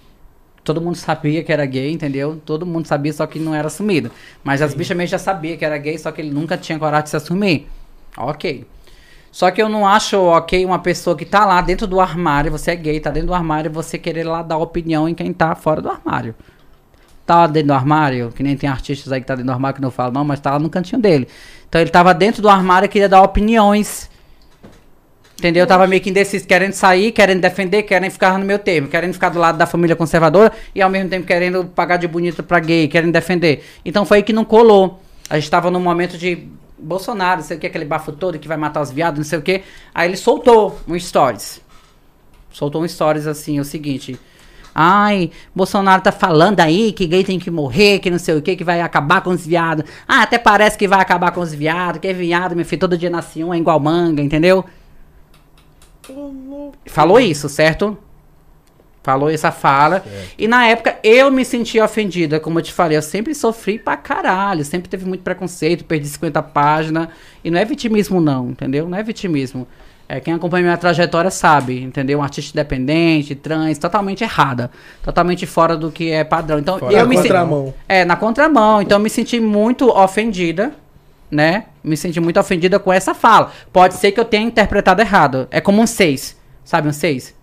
Todo 0.63 0.81
mundo 0.81 0.95
sabia 0.95 1.43
que 1.43 1.51
era 1.51 1.65
gay, 1.65 1.91
entendeu? 1.91 2.41
Todo 2.45 2.65
mundo 2.65 2.87
sabia, 2.87 3.13
só 3.13 3.27
que 3.27 3.37
não 3.37 3.53
era 3.53 3.67
assumido. 3.67 4.09
Mas 4.43 4.61
as 4.61 4.73
bichas 4.73 4.95
mesmo 4.95 5.11
já 5.11 5.19
sabiam 5.19 5.57
que 5.57 5.65
era 5.65 5.77
gay, 5.77 5.97
só 5.97 6.11
que 6.11 6.21
ele 6.21 6.31
nunca 6.31 6.57
tinha 6.57 6.79
coragem 6.79 7.03
de 7.03 7.09
se 7.09 7.17
assumir. 7.17 7.67
Ok. 8.17 8.65
Só 9.31 9.49
que 9.51 9.61
eu 9.61 9.67
não 9.67 9.87
acho 9.87 10.17
ok 10.21 10.63
uma 10.63 10.79
pessoa 10.79 11.17
que 11.17 11.25
tá 11.25 11.43
lá 11.43 11.59
dentro 11.59 11.87
do 11.87 11.99
armário, 11.99 12.51
você 12.51 12.71
é 12.71 12.75
gay, 12.75 12.99
tá 12.99 13.09
dentro 13.09 13.27
do 13.27 13.33
armário, 13.33 13.71
você 13.71 13.97
querer 13.97 14.23
lá 14.23 14.43
dar 14.43 14.57
opinião 14.57 15.09
em 15.09 15.15
quem 15.15 15.33
tá 15.33 15.55
fora 15.55 15.81
do 15.81 15.89
armário. 15.89 16.35
Tá 17.25 17.37
lá 17.37 17.47
dentro 17.47 17.69
do 17.69 17.73
armário, 17.73 18.31
que 18.31 18.43
nem 18.43 18.55
tem 18.55 18.69
artistas 18.69 19.11
aí 19.11 19.19
que 19.21 19.25
tá 19.25 19.33
dentro 19.33 19.47
do 19.47 19.51
armário 19.51 19.75
que 19.75 19.81
não 19.81 19.89
falam 19.89 20.13
não, 20.13 20.23
mas 20.23 20.39
tá 20.39 20.51
lá 20.51 20.59
no 20.59 20.69
cantinho 20.69 21.01
dele. 21.01 21.27
Então 21.74 21.82
ele 21.82 21.89
tava 21.89 22.13
dentro 22.13 22.39
do 22.39 22.47
armário 22.47 22.86
e 22.86 22.88
queria 22.88 23.09
dar 23.09 23.24
opiniões. 23.24 24.07
Entendeu? 25.39 25.63
Eu 25.63 25.67
tava 25.67 25.88
meio 25.88 25.99
que 26.03 26.11
indeciso, 26.11 26.45
querendo 26.45 26.74
sair, 26.74 27.11
querendo 27.11 27.41
defender, 27.41 27.82
querendo 27.82 28.11
ficar 28.11 28.38
no 28.38 28.45
meu 28.45 28.59
termo, 28.59 28.88
querendo 28.88 29.11
ficar 29.11 29.30
do 29.30 29.39
lado 29.39 29.57
da 29.57 29.65
família 29.65 29.95
conservadora 29.95 30.51
e 30.76 30.84
ao 30.84 30.89
mesmo 30.91 31.09
tempo 31.09 31.26
querendo 31.26 31.65
pagar 31.65 31.97
de 31.97 32.07
bonita 32.07 32.43
pra 32.43 32.59
gay, 32.59 32.88
querendo 32.88 33.11
defender. 33.11 33.65
Então 33.84 34.05
foi 34.05 34.17
aí 34.17 34.24
que 34.24 34.32
não 34.32 34.45
colou. 34.45 35.01
A 35.28 35.39
gente 35.39 35.49
tava 35.49 35.71
num 35.71 35.80
momento 35.80 36.15
de 36.15 36.47
Bolsonaro, 36.78 37.41
não 37.41 37.47
sei 37.47 37.57
o 37.57 37.59
que, 37.59 37.65
aquele 37.65 37.86
bafo 37.86 38.11
todo 38.11 38.38
que 38.38 38.47
vai 38.47 38.55
matar 38.55 38.80
os 38.80 38.91
viados, 38.91 39.17
não 39.17 39.26
sei 39.26 39.39
o 39.39 39.41
que. 39.41 39.63
Aí 39.95 40.07
ele 40.07 40.15
soltou 40.15 40.80
um 40.88 40.99
stories. 40.99 41.59
Soltou 42.51 42.84
um 42.84 42.88
stories 42.88 43.26
assim, 43.26 43.59
o 43.59 43.65
seguinte. 43.65 44.19
Ai, 44.76 45.32
Bolsonaro 45.53 46.01
tá 46.01 46.11
falando 46.11 46.59
aí 46.59 46.91
que 46.91 47.05
gay 47.05 47.24
tem 47.24 47.38
que 47.38 47.51
morrer, 47.51 47.99
que 47.99 48.09
não 48.09 48.17
sei 48.17 48.36
o 48.36 48.41
que, 48.41 48.55
que 48.55 48.63
vai 48.63 48.82
acabar 48.82 49.21
com 49.21 49.30
os 49.30 49.45
viados. 49.45 49.86
Ah, 50.07 50.24
até 50.24 50.38
parece 50.38 50.78
que 50.78 50.88
vai 50.88 50.99
acabar 50.99 51.32
com 51.32 51.41
os 51.41 51.53
viados, 51.53 51.99
que 51.99 52.07
é 52.07 52.13
viado, 52.13 52.55
meu 52.55 52.65
filho, 52.65 52.80
todo 52.80 52.97
dia 52.97 53.09
nasce 53.09 53.43
um, 53.43 53.53
é 53.53 53.57
igual 53.57 53.80
manga, 53.80 54.21
entendeu? 54.21 54.65
Falou 56.86 57.19
isso, 57.19 57.47
certo? 57.47 57.97
Falou 59.03 59.30
essa 59.30 59.51
fala. 59.51 60.03
E 60.38 60.47
na 60.47 60.65
época 60.65 60.97
eu 61.03 61.30
me 61.30 61.43
sentia 61.43 61.84
ofendida, 61.84 62.39
como 62.39 62.59
eu 62.59 62.63
te 62.63 62.71
falei. 62.71 62.97
Eu 62.97 63.01
sempre 63.01 63.36
sofri 63.36 63.78
pra 63.78 63.97
caralho. 63.97 64.63
Sempre 64.63 64.89
teve 64.89 65.05
muito 65.05 65.21
preconceito, 65.21 65.84
perdi 65.84 66.07
50 66.07 66.41
páginas. 66.41 67.09
E 67.43 67.51
não 67.51 67.59
é 67.59 67.65
vitimismo, 67.65 68.21
não, 68.21 68.51
entendeu? 68.51 68.88
Não 68.88 68.97
é 68.97 69.03
vitimismo. 69.03 69.67
É, 70.07 70.19
quem 70.19 70.33
acompanha 70.33 70.63
minha 70.63 70.77
trajetória 70.77 71.31
sabe, 71.31 71.81
entendeu? 71.81 72.19
Um 72.19 72.23
artista 72.23 72.57
independente, 72.57 73.35
trans, 73.35 73.77
totalmente 73.77 74.23
errada. 74.23 74.69
Totalmente 75.01 75.45
fora 75.45 75.77
do 75.77 75.91
que 75.91 76.11
é 76.11 76.23
padrão. 76.23 76.59
Então, 76.59 76.77
Fora 76.77 76.93
eu 76.93 76.99
da 76.99 77.05
me 77.05 77.15
contramão. 77.15 77.73
É, 77.87 78.03
na 78.03 78.15
contramão. 78.15 78.81
Então, 78.81 78.97
eu 78.97 79.01
me 79.01 79.09
senti 79.09 79.39
muito 79.39 79.89
ofendida, 79.89 80.73
né? 81.31 81.65
Me 81.83 81.95
senti 81.95 82.19
muito 82.19 82.39
ofendida 82.39 82.79
com 82.79 82.91
essa 82.91 83.13
fala. 83.13 83.51
Pode 83.71 83.95
ser 83.95 84.11
que 84.11 84.19
eu 84.19 84.25
tenha 84.25 84.45
interpretado 84.45 85.01
errado. 85.01 85.47
É 85.49 85.61
como 85.61 85.81
um 85.81 85.87
6. 85.87 86.37
Sabe 86.63 86.87
um 86.87 86.93
6? 86.93 87.33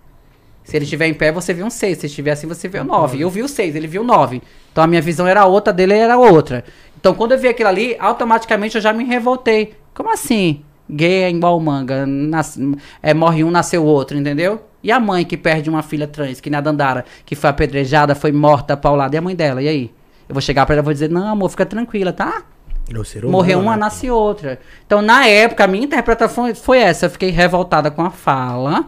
Se 0.62 0.76
ele 0.76 0.84
estiver 0.84 1.06
em 1.08 1.14
pé, 1.14 1.32
você 1.32 1.52
vê 1.52 1.64
um 1.64 1.70
6. 1.70 1.98
Se 1.98 2.06
estiver 2.06 2.30
assim, 2.30 2.46
você 2.46 2.68
vê 2.68 2.78
o 2.78 2.84
9. 2.84 3.20
Eu 3.20 3.28
vi 3.28 3.42
o 3.42 3.48
6, 3.48 3.74
ele 3.74 3.88
viu 3.88 4.02
o 4.02 4.04
9. 4.04 4.40
Então 4.70 4.84
a 4.84 4.86
minha 4.86 5.02
visão 5.02 5.26
era 5.26 5.44
outra, 5.44 5.72
dele 5.72 5.94
era 5.94 6.16
outra. 6.16 6.64
Então 6.98 7.14
quando 7.14 7.32
eu 7.32 7.38
vi 7.38 7.48
aquilo 7.48 7.68
ali, 7.68 7.96
automaticamente 7.98 8.76
eu 8.76 8.80
já 8.80 8.92
me 8.92 9.04
revoltei. 9.04 9.74
Como 9.92 10.12
assim? 10.12 10.62
Gay 10.90 11.22
é 11.24 11.30
igual 11.30 11.58
manga. 11.60 12.04
Nas- 12.06 12.58
é, 13.02 13.14
morre 13.14 13.44
um, 13.44 13.50
nasceu 13.50 13.84
outro, 13.84 14.16
entendeu? 14.18 14.62
E 14.82 14.90
a 14.90 14.98
mãe 14.98 15.24
que 15.24 15.36
perde 15.36 15.68
uma 15.70 15.82
filha 15.82 16.06
trans, 16.06 16.40
que 16.40 16.48
na 16.50 16.60
Dandara, 16.60 17.04
que 17.24 17.34
foi 17.34 17.50
apedrejada, 17.50 18.14
foi 18.14 18.32
morta, 18.32 18.76
paulada. 18.76 19.14
E 19.14 19.18
a 19.18 19.22
mãe 19.22 19.34
dela? 19.36 19.62
E 19.62 19.68
aí? 19.68 19.90
Eu 20.28 20.34
vou 20.34 20.40
chegar 20.40 20.64
pra 20.64 20.74
ela 20.74 20.82
e 20.82 20.84
vou 20.84 20.92
dizer, 20.92 21.10
não, 21.10 21.28
amor, 21.28 21.50
fica 21.50 21.66
tranquila, 21.66 22.12
tá? 22.12 22.42
É 22.88 22.92
humano, 23.18 23.30
Morreu 23.30 23.60
uma, 23.60 23.72
né? 23.72 23.80
nasce 23.80 24.10
outra. 24.10 24.58
Então, 24.86 25.00
na 25.02 25.26
época, 25.26 25.64
a 25.64 25.66
minha 25.66 25.84
interpretação 25.84 26.44
foi, 26.46 26.54
foi 26.54 26.78
essa. 26.78 27.06
Eu 27.06 27.10
fiquei 27.10 27.30
revoltada 27.30 27.90
com 27.90 28.02
a 28.02 28.10
fala. 28.10 28.86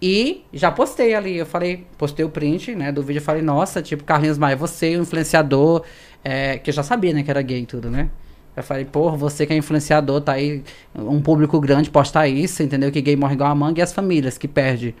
E 0.00 0.44
já 0.52 0.70
postei 0.70 1.14
ali. 1.14 1.36
Eu 1.38 1.46
falei, 1.46 1.86
postei 1.98 2.24
o 2.24 2.28
print, 2.28 2.74
né, 2.74 2.92
do 2.92 3.02
vídeo. 3.02 3.18
Eu 3.20 3.24
falei, 3.24 3.42
nossa, 3.42 3.82
tipo, 3.82 4.04
Carlinhos 4.04 4.38
Maia, 4.38 4.56
você, 4.56 4.96
o 4.96 5.02
influenciador, 5.02 5.82
é, 6.22 6.58
que 6.58 6.70
eu 6.70 6.74
já 6.74 6.82
sabia, 6.82 7.12
né, 7.12 7.22
que 7.22 7.30
era 7.30 7.42
gay 7.42 7.60
e 7.62 7.66
tudo, 7.66 7.90
né? 7.90 8.08
Eu 8.56 8.62
falei, 8.62 8.86
porra, 8.86 9.16
você 9.16 9.46
que 9.46 9.52
é 9.52 9.56
influenciador, 9.56 10.20
tá 10.22 10.32
aí, 10.32 10.64
um 10.94 11.20
público 11.20 11.60
grande 11.60 11.90
postar 11.90 12.26
isso, 12.26 12.62
entendeu? 12.62 12.90
Que 12.90 13.02
gay 13.02 13.14
morre 13.14 13.34
igual 13.34 13.50
a 13.50 13.54
manga 13.54 13.80
e 13.80 13.82
as 13.82 13.92
famílias 13.92 14.38
que 14.38 14.48
perde 14.48 14.94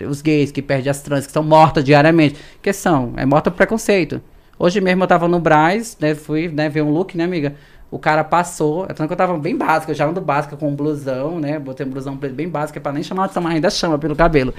os 0.00 0.22
gays, 0.22 0.52
que 0.52 0.62
perde 0.62 0.88
as 0.88 1.02
trans, 1.02 1.26
que 1.26 1.32
são 1.32 1.42
mortas 1.42 1.84
diariamente. 1.84 2.36
Que 2.62 2.72
são? 2.72 3.12
É 3.16 3.26
morta 3.26 3.50
por 3.50 3.56
preconceito. 3.56 4.22
Hoje 4.58 4.80
mesmo 4.80 5.02
eu 5.02 5.08
tava 5.08 5.26
no 5.26 5.40
Braz, 5.40 5.96
né? 6.00 6.14
Fui 6.14 6.48
né, 6.48 6.68
ver 6.68 6.82
um 6.82 6.90
look, 6.90 7.16
né, 7.16 7.24
amiga? 7.24 7.56
O 7.90 7.98
cara 7.98 8.22
passou, 8.22 8.84
é 8.84 8.88
tanto 8.88 9.08
que 9.08 9.12
eu 9.12 9.16
tava 9.16 9.36
bem 9.36 9.56
básica, 9.56 9.90
eu 9.90 9.96
já 9.96 10.06
ando 10.06 10.20
básica 10.20 10.56
com 10.56 10.68
um 10.68 10.76
blusão, 10.76 11.40
né? 11.40 11.58
Botei 11.58 11.84
um 11.84 11.90
blusão 11.90 12.16
bem 12.16 12.48
básico, 12.48 12.78
é 12.78 12.80
pra 12.80 12.92
nem 12.92 13.02
chamar 13.02 13.26
de 13.26 13.34
samar, 13.34 13.52
ainda 13.52 13.68
chama 13.68 13.98
pelo 13.98 14.14
cabelo. 14.14 14.54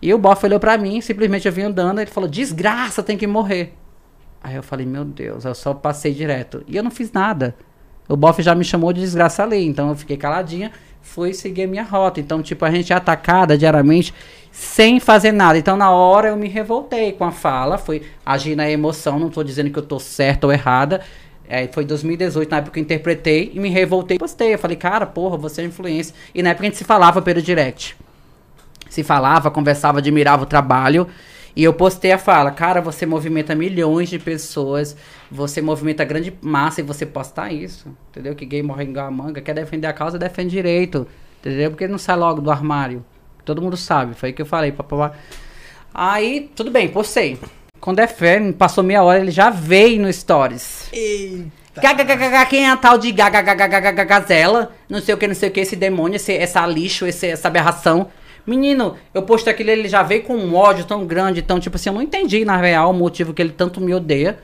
E 0.00 0.14
o 0.14 0.18
bofe 0.18 0.46
olhou 0.46 0.60
pra 0.60 0.78
mim, 0.78 1.00
simplesmente 1.00 1.48
eu 1.48 1.52
vim 1.52 1.62
andando, 1.62 1.98
ele 1.98 2.10
falou, 2.10 2.30
desgraça, 2.30 3.02
tem 3.02 3.18
que 3.18 3.26
morrer. 3.26 3.74
Aí 4.40 4.54
eu 4.54 4.62
falei, 4.62 4.86
meu 4.86 5.04
Deus, 5.04 5.44
eu 5.44 5.54
só 5.56 5.74
passei 5.74 6.14
direto. 6.14 6.62
E 6.68 6.76
eu 6.76 6.82
não 6.84 6.90
fiz 6.92 7.10
nada. 7.10 7.56
O 8.08 8.16
bofe 8.16 8.42
já 8.42 8.54
me 8.54 8.64
chamou 8.64 8.92
de 8.92 9.00
desgraça 9.00 9.42
ali, 9.42 9.64
então 9.66 9.90
eu 9.90 9.94
fiquei 9.94 10.16
caladinha, 10.16 10.72
fui 11.02 11.34
seguir 11.34 11.64
a 11.64 11.66
minha 11.66 11.82
rota. 11.82 12.20
Então, 12.20 12.42
tipo, 12.42 12.64
a 12.64 12.70
gente 12.70 12.92
é 12.92 12.96
atacada 12.96 13.56
diariamente 13.56 14.14
sem 14.50 14.98
fazer 14.98 15.32
nada. 15.32 15.58
Então, 15.58 15.76
na 15.76 15.90
hora 15.90 16.28
eu 16.28 16.36
me 16.36 16.48
revoltei 16.48 17.12
com 17.12 17.24
a 17.24 17.30
fala, 17.30 17.76
fui 17.76 18.02
agir 18.24 18.56
na 18.56 18.70
emoção, 18.70 19.18
não 19.18 19.28
tô 19.28 19.44
dizendo 19.44 19.70
que 19.70 19.78
eu 19.78 19.82
tô 19.82 19.98
certa 19.98 20.46
ou 20.46 20.52
errada. 20.52 21.02
É, 21.48 21.66
foi 21.68 21.84
em 21.84 21.86
2018, 21.86 22.50
na 22.50 22.58
época 22.58 22.74
que 22.74 22.78
eu 22.78 22.82
interpretei 22.82 23.52
e 23.54 23.60
me 23.60 23.70
revoltei 23.70 24.18
postei. 24.18 24.54
Eu 24.54 24.58
falei, 24.58 24.76
cara, 24.76 25.06
porra, 25.06 25.36
você 25.36 25.62
é 25.62 25.64
influência. 25.64 26.14
E 26.34 26.42
na 26.42 26.50
época 26.50 26.66
a 26.66 26.68
gente 26.68 26.78
se 26.78 26.84
falava 26.84 27.22
pelo 27.22 27.40
direct. 27.40 27.96
Se 28.90 29.02
falava, 29.02 29.50
conversava, 29.50 29.98
admirava 29.98 30.42
o 30.42 30.46
trabalho. 30.46 31.06
E 31.58 31.64
eu 31.64 31.74
postei 31.74 32.12
a 32.12 32.18
fala, 32.18 32.52
cara, 32.52 32.80
você 32.80 33.04
movimenta 33.04 33.52
milhões 33.52 34.08
de 34.08 34.16
pessoas, 34.16 34.96
você 35.28 35.60
movimenta 35.60 36.04
grande 36.04 36.32
massa 36.40 36.80
e 36.80 36.84
você 36.84 37.04
postar 37.04 37.52
isso, 37.52 37.92
entendeu? 38.10 38.36
Que 38.36 38.46
gay 38.46 38.62
morre 38.62 38.84
igual 38.84 39.08
a 39.08 39.10
manga, 39.10 39.40
quer 39.40 39.54
defender 39.54 39.88
a 39.88 39.92
causa, 39.92 40.16
defende 40.16 40.50
direito, 40.50 41.04
entendeu? 41.40 41.70
Porque 41.70 41.88
não 41.88 41.98
sai 41.98 42.14
logo 42.14 42.40
do 42.40 42.48
armário. 42.48 43.04
Todo 43.44 43.60
mundo 43.60 43.76
sabe, 43.76 44.14
foi 44.14 44.30
o 44.30 44.34
que 44.34 44.42
eu 44.42 44.46
falei. 44.46 44.70
Papá. 44.70 45.14
Aí, 45.92 46.48
tudo 46.54 46.70
bem, 46.70 46.90
postei. 46.90 47.36
Quando 47.80 47.98
é 47.98 48.06
fé, 48.06 48.52
passou 48.52 48.84
meia 48.84 49.02
hora, 49.02 49.18
ele 49.18 49.32
já 49.32 49.50
veio 49.50 50.00
no 50.00 50.12
Stories. 50.12 50.88
Gagagagaga, 51.74 52.46
quem 52.46 52.66
é 52.66 52.70
a 52.70 52.76
tal 52.76 52.96
de 52.96 53.10
gagagagagazela? 53.10 54.76
Não 54.88 55.00
sei 55.00 55.12
o 55.12 55.18
que, 55.18 55.26
não 55.26 55.34
sei 55.34 55.48
o 55.48 55.52
que, 55.52 55.58
esse 55.58 55.74
demônio, 55.74 56.14
esse, 56.14 56.32
essa 56.32 56.64
lixo, 56.64 57.04
esse, 57.04 57.26
essa 57.26 57.48
aberração. 57.48 58.06
Menino, 58.48 58.96
eu 59.12 59.22
postei 59.22 59.52
aquilo, 59.52 59.68
ele 59.68 59.88
já 59.88 60.02
veio 60.02 60.22
com 60.22 60.34
um 60.34 60.54
ódio 60.54 60.86
tão 60.86 61.04
grande, 61.06 61.42
tão 61.42 61.60
tipo 61.60 61.76
assim, 61.76 61.90
eu 61.90 61.94
não 61.94 62.00
entendi 62.00 62.46
na 62.46 62.56
real 62.56 62.90
o 62.90 62.94
motivo 62.94 63.34
que 63.34 63.42
ele 63.42 63.52
tanto 63.52 63.78
me 63.78 63.92
odeia. 63.92 64.38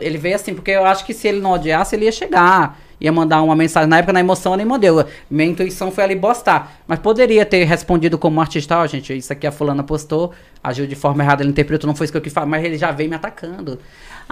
Ele 0.00 0.16
veio 0.16 0.36
assim, 0.36 0.54
porque 0.54 0.70
eu 0.70 0.84
acho 0.84 1.04
que 1.04 1.12
se 1.12 1.26
ele 1.26 1.40
não 1.40 1.50
odiasse, 1.50 1.96
ele 1.96 2.04
ia 2.04 2.12
chegar. 2.12 2.78
ia 3.00 3.10
mandar 3.10 3.42
uma 3.42 3.56
mensagem. 3.56 3.88
Na 3.88 3.98
época, 3.98 4.12
na 4.12 4.20
emoção, 4.20 4.52
eu 4.52 4.56
nem 4.58 4.66
mandei. 4.66 4.90
Minha 5.28 5.48
intuição 5.48 5.90
foi 5.90 6.04
ali 6.04 6.14
postar. 6.14 6.80
Mas 6.86 7.00
poderia 7.00 7.44
ter 7.44 7.64
respondido 7.64 8.16
como 8.16 8.40
artista, 8.40 8.78
ó, 8.78 8.86
gente, 8.86 9.16
isso 9.16 9.32
aqui 9.32 9.44
a 9.44 9.50
fulana 9.50 9.82
postou, 9.82 10.32
agiu 10.62 10.86
de 10.86 10.94
forma 10.94 11.22
errada, 11.24 11.42
ele 11.42 11.50
interpretou, 11.50 11.88
não 11.88 11.96
foi 11.96 12.04
isso 12.04 12.12
que 12.12 12.18
eu 12.18 12.22
quis 12.22 12.32
falar, 12.32 12.46
mas 12.46 12.64
ele 12.64 12.78
já 12.78 12.92
veio 12.92 13.10
me 13.10 13.16
atacando. 13.16 13.78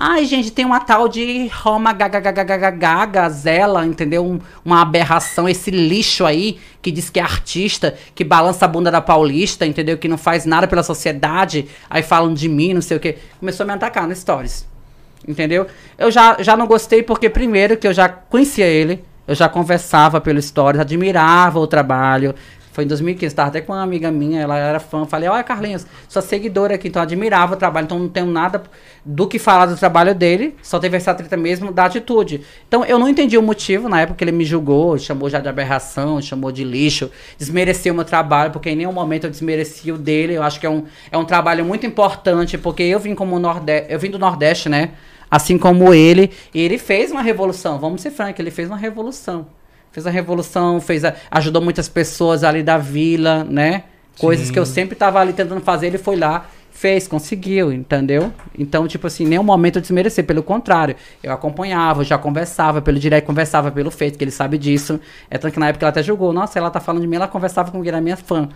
Ai, 0.00 0.24
gente, 0.26 0.52
tem 0.52 0.64
uma 0.64 0.78
tal 0.78 1.08
de 1.08 1.48
Roma 1.48 1.92
gaga, 1.92 3.28
Zela, 3.30 3.84
entendeu? 3.84 4.24
Um- 4.24 4.38
uma 4.64 4.80
aberração, 4.80 5.48
esse 5.48 5.72
lixo 5.72 6.24
aí 6.24 6.60
que 6.80 6.92
diz 6.92 7.10
que 7.10 7.18
é 7.18 7.22
artista, 7.22 7.96
que 8.14 8.22
balança 8.22 8.64
a 8.64 8.68
bunda 8.68 8.92
da 8.92 9.00
paulista, 9.00 9.66
entendeu? 9.66 9.98
Que 9.98 10.06
não 10.06 10.16
faz 10.16 10.46
nada 10.46 10.68
pela 10.68 10.84
sociedade, 10.84 11.66
aí 11.90 12.00
falam 12.04 12.32
de 12.32 12.48
mim, 12.48 12.74
não 12.74 12.80
sei 12.80 12.96
o 12.96 13.00
quê. 13.00 13.18
Começou 13.40 13.64
a 13.64 13.66
me 13.66 13.72
atacar 13.72 14.06
no 14.06 14.14
Stories. 14.14 14.64
Entendeu? 15.26 15.66
Eu 15.98 16.12
já, 16.12 16.36
já 16.40 16.56
não 16.56 16.68
gostei 16.68 17.02
porque, 17.02 17.28
primeiro, 17.28 17.76
que 17.76 17.88
eu 17.88 17.92
já 17.92 18.08
conhecia 18.08 18.66
ele, 18.66 19.04
eu 19.26 19.34
já 19.34 19.48
conversava 19.48 20.20
pelo 20.20 20.40
Stories, 20.40 20.80
admirava 20.80 21.58
o 21.58 21.66
trabalho. 21.66 22.36
Foi 22.78 22.84
em 22.84 22.86
2015, 22.86 23.26
estava 23.26 23.48
até 23.48 23.60
com 23.60 23.72
uma 23.72 23.82
amiga 23.82 24.08
minha, 24.08 24.40
ela 24.40 24.56
era 24.56 24.78
fã. 24.78 25.04
Falei, 25.04 25.28
olha, 25.28 25.42
Carlinhos, 25.42 25.84
sua 26.08 26.22
seguidora 26.22 26.76
aqui, 26.76 26.86
então 26.86 27.02
admirava 27.02 27.54
o 27.54 27.56
trabalho, 27.56 27.86
então 27.86 27.98
não 27.98 28.08
tenho 28.08 28.26
nada 28.26 28.62
do 29.04 29.26
que 29.26 29.36
falar 29.36 29.66
do 29.66 29.76
trabalho 29.76 30.14
dele, 30.14 30.54
só 30.62 30.78
teve 30.78 30.96
essa 30.96 31.12
treta 31.12 31.36
mesmo 31.36 31.72
da 31.72 31.86
atitude. 31.86 32.42
Então 32.68 32.84
eu 32.84 32.96
não 32.96 33.08
entendi 33.08 33.36
o 33.36 33.42
motivo, 33.42 33.88
na 33.88 34.02
época 34.02 34.18
que 34.18 34.22
ele 34.22 34.30
me 34.30 34.44
julgou, 34.44 34.96
chamou 34.96 35.28
já 35.28 35.40
de 35.40 35.48
aberração, 35.48 36.22
chamou 36.22 36.52
de 36.52 36.62
lixo, 36.62 37.10
desmereceu 37.36 37.92
o 37.92 37.96
meu 37.96 38.04
trabalho, 38.04 38.52
porque 38.52 38.70
em 38.70 38.76
nenhum 38.76 38.92
momento 38.92 39.24
eu 39.24 39.30
desmereci 39.30 39.90
o 39.90 39.98
dele. 39.98 40.34
Eu 40.34 40.44
acho 40.44 40.60
que 40.60 40.66
é 40.66 40.70
um, 40.70 40.84
é 41.10 41.18
um 41.18 41.24
trabalho 41.24 41.64
muito 41.64 41.84
importante, 41.84 42.56
porque 42.56 42.84
eu 42.84 43.00
vim 43.00 43.12
como 43.12 43.40
Nordeste, 43.40 43.92
eu 43.92 43.98
vim 43.98 44.08
do 44.08 44.20
Nordeste, 44.20 44.68
né? 44.68 44.92
Assim 45.28 45.58
como 45.58 45.92
ele, 45.92 46.30
e 46.54 46.60
ele 46.60 46.78
fez 46.78 47.10
uma 47.10 47.22
revolução, 47.22 47.76
vamos 47.80 48.02
ser 48.02 48.12
francos, 48.12 48.38
ele 48.38 48.52
fez 48.52 48.68
uma 48.68 48.76
revolução. 48.76 49.57
Fez 49.92 50.06
a 50.06 50.10
revolução, 50.10 50.80
fez 50.80 51.04
a- 51.04 51.14
ajudou 51.30 51.62
muitas 51.62 51.88
pessoas 51.88 52.44
ali 52.44 52.62
da 52.62 52.78
vila, 52.78 53.44
né? 53.44 53.84
Coisas 54.18 54.50
que 54.50 54.58
eu 54.58 54.66
sempre 54.66 54.96
tava 54.96 55.20
ali 55.20 55.32
tentando 55.32 55.60
fazer, 55.60 55.86
ele 55.86 55.98
foi 55.98 56.16
lá, 56.16 56.46
fez, 56.72 57.06
conseguiu, 57.08 57.72
entendeu? 57.72 58.32
Então, 58.56 58.86
tipo 58.86 59.06
assim, 59.06 59.24
nenhum 59.24 59.42
momento 59.42 59.76
eu 59.76 59.82
desmerecer, 59.82 60.24
pelo 60.24 60.42
contrário, 60.42 60.94
eu 61.22 61.32
acompanhava, 61.32 62.00
eu 62.00 62.04
já 62.04 62.18
conversava 62.18 62.80
pelo 62.82 62.98
direct, 62.98 63.26
conversava 63.26 63.70
pelo 63.70 63.90
feito, 63.90 64.18
que 64.18 64.24
ele 64.24 64.30
sabe 64.30 64.58
disso. 64.58 65.00
É 65.30 65.38
tanto 65.38 65.52
que 65.54 65.60
na 65.60 65.68
época 65.68 65.84
ela 65.84 65.90
até 65.90 66.02
julgou, 66.02 66.32
nossa, 66.32 66.58
ela 66.58 66.70
tá 66.70 66.80
falando 66.80 67.02
de 67.02 67.08
mim, 67.08 67.16
ela 67.16 67.28
conversava 67.28 67.70
comigo, 67.70 67.88
era 67.88 68.00
minha 68.00 68.16
fã. 68.16 68.48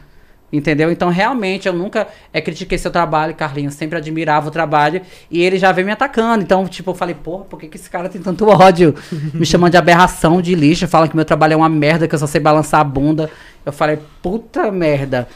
Entendeu? 0.52 0.92
Então, 0.92 1.08
realmente, 1.08 1.66
eu 1.66 1.72
nunca 1.72 2.06
é, 2.30 2.40
critiquei 2.40 2.76
seu 2.76 2.90
trabalho, 2.90 3.34
Carlinhos. 3.34 3.72
Sempre 3.72 3.96
admirava 3.96 4.48
o 4.48 4.50
trabalho. 4.50 5.00
E 5.30 5.42
ele 5.42 5.58
já 5.58 5.72
veio 5.72 5.86
me 5.86 5.92
atacando. 5.92 6.42
Então, 6.42 6.66
tipo, 6.66 6.90
eu 6.90 6.94
falei, 6.94 7.14
porra, 7.14 7.44
por 7.44 7.58
que, 7.58 7.68
que 7.68 7.78
esse 7.78 7.88
cara 7.88 8.08
tem 8.08 8.20
tanto 8.20 8.46
ódio? 8.46 8.94
me 9.32 9.46
chamando 9.46 9.70
de 9.70 9.78
aberração, 9.78 10.42
de 10.42 10.54
lixo. 10.54 10.86
Falam 10.86 11.08
que 11.08 11.16
meu 11.16 11.24
trabalho 11.24 11.54
é 11.54 11.56
uma 11.56 11.70
merda, 11.70 12.06
que 12.06 12.14
eu 12.14 12.18
só 12.18 12.26
sei 12.26 12.38
balançar 12.38 12.80
a 12.80 12.84
bunda. 12.84 13.30
Eu 13.64 13.72
falei, 13.72 13.98
puta 14.20 14.70
merda. 14.70 15.26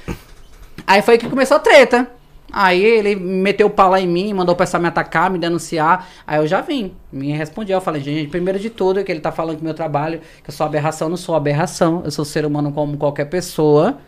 Aí 0.87 1.01
foi 1.01 1.17
que 1.17 1.31
começou 1.31 1.57
a 1.57 1.61
treta. 1.61 2.11
Aí 2.53 2.85
ele 2.85 3.17
meteu 3.17 3.67
o 3.67 3.71
pau 3.71 3.91
lá 3.91 4.01
em 4.01 4.07
mim, 4.07 4.33
mandou 4.33 4.55
o 4.55 4.59
pessoal 4.59 4.81
me 4.81 4.89
atacar, 4.89 5.31
me 5.31 5.39
denunciar. 5.39 6.07
Aí 6.27 6.39
eu 6.39 6.47
já 6.47 6.61
vim, 6.61 6.93
me 7.11 7.33
respondi. 7.33 7.73
Eu 7.73 7.81
falei, 7.81 8.03
gente, 8.03 8.29
primeiro 8.29 8.59
de 8.59 8.69
tudo, 8.69 9.01
é 9.01 9.03
que 9.03 9.11
ele 9.11 9.21
tá 9.21 9.33
falando 9.33 9.57
que 9.57 9.65
meu 9.65 9.75
trabalho, 9.75 10.21
que 10.45 10.51
eu 10.51 10.55
sou 10.55 10.67
aberração, 10.67 11.07
eu 11.07 11.11
não 11.11 11.17
sou 11.17 11.35
aberração. 11.35 12.03
Eu 12.05 12.11
sou 12.11 12.25
ser 12.25 12.45
humano 12.45 12.71
como 12.71 12.97
qualquer 12.99 13.25
pessoa. 13.27 13.99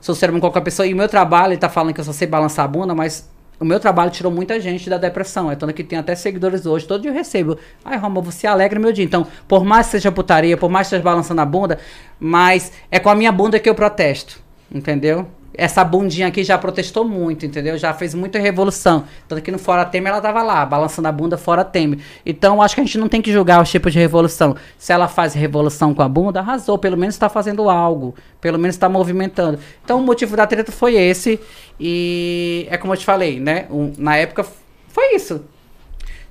Sou 0.00 0.14
humano 0.14 0.32
como 0.32 0.40
qualquer 0.40 0.62
pessoa. 0.62 0.86
E 0.86 0.94
o 0.94 0.96
meu 0.96 1.08
trabalho, 1.08 1.52
ele 1.52 1.60
tá 1.60 1.68
falando 1.68 1.92
que 1.92 2.00
eu 2.00 2.04
só 2.04 2.12
sei 2.12 2.26
balançar 2.26 2.64
a 2.64 2.68
bunda, 2.68 2.94
mas 2.94 3.28
o 3.58 3.64
meu 3.64 3.78
trabalho 3.78 4.10
tirou 4.10 4.32
muita 4.32 4.58
gente 4.58 4.88
da 4.88 4.96
depressão. 4.96 5.50
É 5.50 5.54
tanto 5.54 5.74
que 5.74 5.84
tem 5.84 5.98
até 5.98 6.14
seguidores 6.14 6.64
hoje. 6.64 6.86
Todo 6.86 7.02
dia 7.02 7.10
eu 7.10 7.14
recebo. 7.14 7.58
Ai, 7.84 7.98
Roma, 7.98 8.20
você 8.22 8.46
alegra 8.46 8.80
meu 8.80 8.92
dia. 8.92 9.04
Então, 9.04 9.26
por 9.46 9.64
mais 9.64 9.86
que 9.86 9.92
seja 9.92 10.10
putaria, 10.10 10.56
por 10.56 10.70
mais 10.70 10.88
que 10.88 10.94
esteja 10.94 11.04
balançando 11.04 11.42
a 11.42 11.44
bunda, 11.44 11.78
mas 12.18 12.72
é 12.90 12.98
com 12.98 13.10
a 13.10 13.14
minha 13.14 13.30
bunda 13.30 13.58
que 13.58 13.68
eu 13.68 13.74
protesto. 13.74 14.40
Entendeu? 14.72 15.26
Essa 15.52 15.82
bundinha 15.84 16.28
aqui 16.28 16.44
já 16.44 16.56
protestou 16.56 17.04
muito, 17.04 17.44
entendeu? 17.44 17.76
Já 17.76 17.92
fez 17.92 18.14
muita 18.14 18.38
revolução. 18.38 19.04
Tanto 19.28 19.42
que 19.42 19.50
no 19.50 19.58
Fora 19.58 19.84
Temer 19.84 20.12
ela 20.12 20.20
tava 20.20 20.42
lá, 20.42 20.64
balançando 20.64 21.08
a 21.08 21.12
bunda 21.12 21.36
fora 21.36 21.64
Temer. 21.64 21.98
Então, 22.24 22.62
acho 22.62 22.74
que 22.76 22.80
a 22.80 22.84
gente 22.84 22.96
não 22.98 23.08
tem 23.08 23.20
que 23.20 23.32
julgar 23.32 23.60
os 23.60 23.68
tipos 23.70 23.92
de 23.92 23.98
revolução. 23.98 24.54
Se 24.78 24.92
ela 24.92 25.08
faz 25.08 25.34
revolução 25.34 25.92
com 25.92 26.02
a 26.02 26.08
bunda, 26.08 26.38
arrasou. 26.40 26.78
Pelo 26.78 26.96
menos 26.96 27.14
está 27.16 27.28
fazendo 27.28 27.68
algo. 27.68 28.14
Pelo 28.40 28.58
menos 28.58 28.76
está 28.76 28.88
movimentando. 28.88 29.58
Então, 29.84 29.98
o 29.98 30.02
motivo 30.02 30.36
da 30.36 30.46
treta 30.46 30.70
foi 30.70 30.94
esse. 30.94 31.40
E 31.78 32.66
é 32.70 32.76
como 32.78 32.92
eu 32.92 32.96
te 32.96 33.04
falei, 33.04 33.40
né? 33.40 33.66
Um- 33.70 33.92
na 33.98 34.16
época, 34.16 34.46
foi 34.88 35.14
isso. 35.16 35.42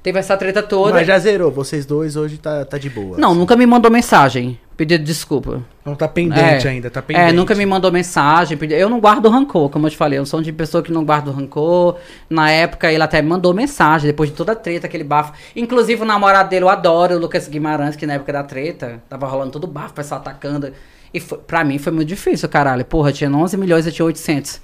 Teve 0.02 0.18
essa 0.18 0.38
treta 0.38 0.64
toda. 0.64 0.94
Mas 0.94 1.06
já 1.08 1.20
zerou, 1.20 1.52
vocês 1.52 1.86
dois 1.86 2.16
hoje 2.16 2.38
tá, 2.38 2.64
tá 2.64 2.78
de 2.78 2.90
boa. 2.90 3.18
Não, 3.18 3.36
nunca 3.36 3.56
me 3.58 3.66
mandou 3.66 3.92
mensagem 3.92 4.58
pedindo 4.78 5.04
desculpa. 5.04 5.62
Não 5.84 5.94
tá 5.94 6.08
pendente 6.08 6.66
É. 6.66 6.70
ainda, 6.70 6.90
tá 6.90 7.02
pendente. 7.02 7.30
É, 7.30 7.34
nunca 7.34 7.54
me 7.54 7.66
mandou 7.66 7.92
mensagem. 7.92 8.58
Eu 8.72 8.88
não 8.90 9.02
guardo 9.02 9.28
rancor, 9.28 9.70
como 9.70 9.88
eu 9.88 9.90
te 9.92 9.98
falei. 9.98 10.18
Eu 10.18 10.26
sou 10.26 10.42
de 10.42 10.54
pessoa 10.54 10.82
que 10.82 10.90
não 10.90 11.04
guardo 11.04 11.32
rancor. 11.32 11.98
Na 12.30 12.50
época, 12.50 12.90
ele 12.90 13.04
até 13.04 13.22
me 13.22 13.28
mandou 13.28 13.54
mensagem, 13.54 14.08
depois 14.08 14.30
de 14.30 14.36
toda 14.38 14.54
a 14.54 14.56
treta, 14.56 14.88
aquele 14.88 15.04
bafo. 15.04 15.34
Inclusive, 15.54 16.02
o 16.02 16.06
namorado 16.06 16.50
dele, 16.50 16.64
eu 16.64 16.70
adoro, 16.70 17.16
o 17.16 17.20
Lucas 17.20 17.50
Guimarães, 17.50 17.98
que 17.98 18.06
na 18.06 18.14
época 18.14 18.32
da 18.32 18.44
treta, 18.44 19.04
tava 19.10 19.28
rolando 19.28 19.52
todo 19.52 19.68
bafo, 19.68 19.90
o 19.92 19.96
pessoal 19.96 20.22
atacando. 20.22 20.72
E 21.14 21.20
foi, 21.20 21.40
pra 21.40 21.62
mim 21.66 21.78
foi 21.78 21.92
muito 21.92 22.08
difícil, 22.08 22.48
caralho. 22.48 22.86
Porra, 22.86 23.12
tinha 23.12 23.30
11 23.30 23.58
milhões, 23.58 23.86
eu 23.86 23.92
tinha 23.92 24.06
800. 24.06 24.62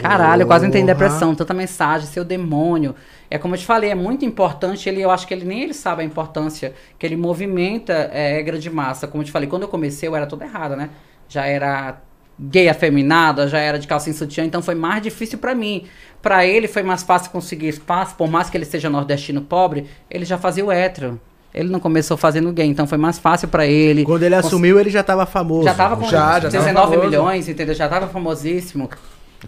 Caralho, 0.00 0.42
eu 0.42 0.46
quase 0.46 0.66
entrei 0.66 0.82
em 0.82 0.86
depressão, 0.86 1.34
tanta 1.34 1.54
mensagem, 1.54 2.06
seu 2.08 2.24
demônio. 2.24 2.94
É 3.30 3.38
como 3.38 3.54
eu 3.54 3.58
te 3.58 3.64
falei, 3.64 3.90
é 3.90 3.94
muito 3.94 4.24
importante, 4.24 4.88
ele, 4.88 5.00
eu 5.00 5.10
acho 5.10 5.26
que 5.26 5.32
ele 5.32 5.44
nem 5.44 5.62
ele 5.62 5.74
sabe 5.74 6.02
a 6.02 6.04
importância 6.04 6.74
que 6.98 7.06
ele 7.06 7.16
movimenta 7.16 8.10
é, 8.12 8.42
grande 8.42 8.68
massa. 8.70 9.06
Como 9.06 9.22
eu 9.22 9.26
te 9.26 9.32
falei, 9.32 9.48
quando 9.48 9.62
eu 9.62 9.68
comecei 9.68 10.08
eu 10.08 10.16
era 10.16 10.26
toda 10.26 10.44
errada, 10.44 10.74
né? 10.76 10.90
Já 11.28 11.46
era 11.46 11.96
gay 12.38 12.68
afeminada, 12.68 13.46
já 13.46 13.58
era 13.58 13.78
de 13.78 13.86
calça 13.86 14.10
em 14.10 14.12
sutiã, 14.12 14.44
então 14.44 14.60
foi 14.60 14.74
mais 14.74 15.00
difícil 15.00 15.38
pra 15.38 15.54
mim. 15.54 15.84
Pra 16.20 16.44
ele 16.44 16.66
foi 16.66 16.82
mais 16.82 17.02
fácil 17.04 17.30
conseguir 17.30 17.68
espaço, 17.68 18.16
por 18.16 18.28
mais 18.28 18.50
que 18.50 18.56
ele 18.56 18.64
seja 18.64 18.90
nordestino 18.90 19.42
pobre, 19.42 19.86
ele 20.10 20.24
já 20.24 20.36
fazia 20.36 20.64
o 20.64 20.72
hétero. 20.72 21.20
Ele 21.54 21.70
não 21.70 21.78
começou 21.78 22.16
fazendo 22.16 22.52
gay, 22.52 22.66
então 22.66 22.84
foi 22.84 22.98
mais 22.98 23.16
fácil 23.20 23.46
pra 23.46 23.64
ele. 23.64 24.04
Quando 24.04 24.24
ele 24.24 24.34
Cons- 24.34 24.46
assumiu, 24.46 24.80
ele 24.80 24.90
já 24.90 25.04
tava 25.04 25.24
famoso. 25.24 25.62
Já 25.62 25.74
tava 25.74 25.96
com 25.96 26.02
Já, 26.08 26.40
já 26.40 26.50
tava 26.50 26.64
19 26.64 26.86
famoso. 26.96 27.08
milhões, 27.08 27.48
entendeu? 27.48 27.74
Já 27.76 27.88
tava 27.88 28.08
famosíssimo. 28.08 28.90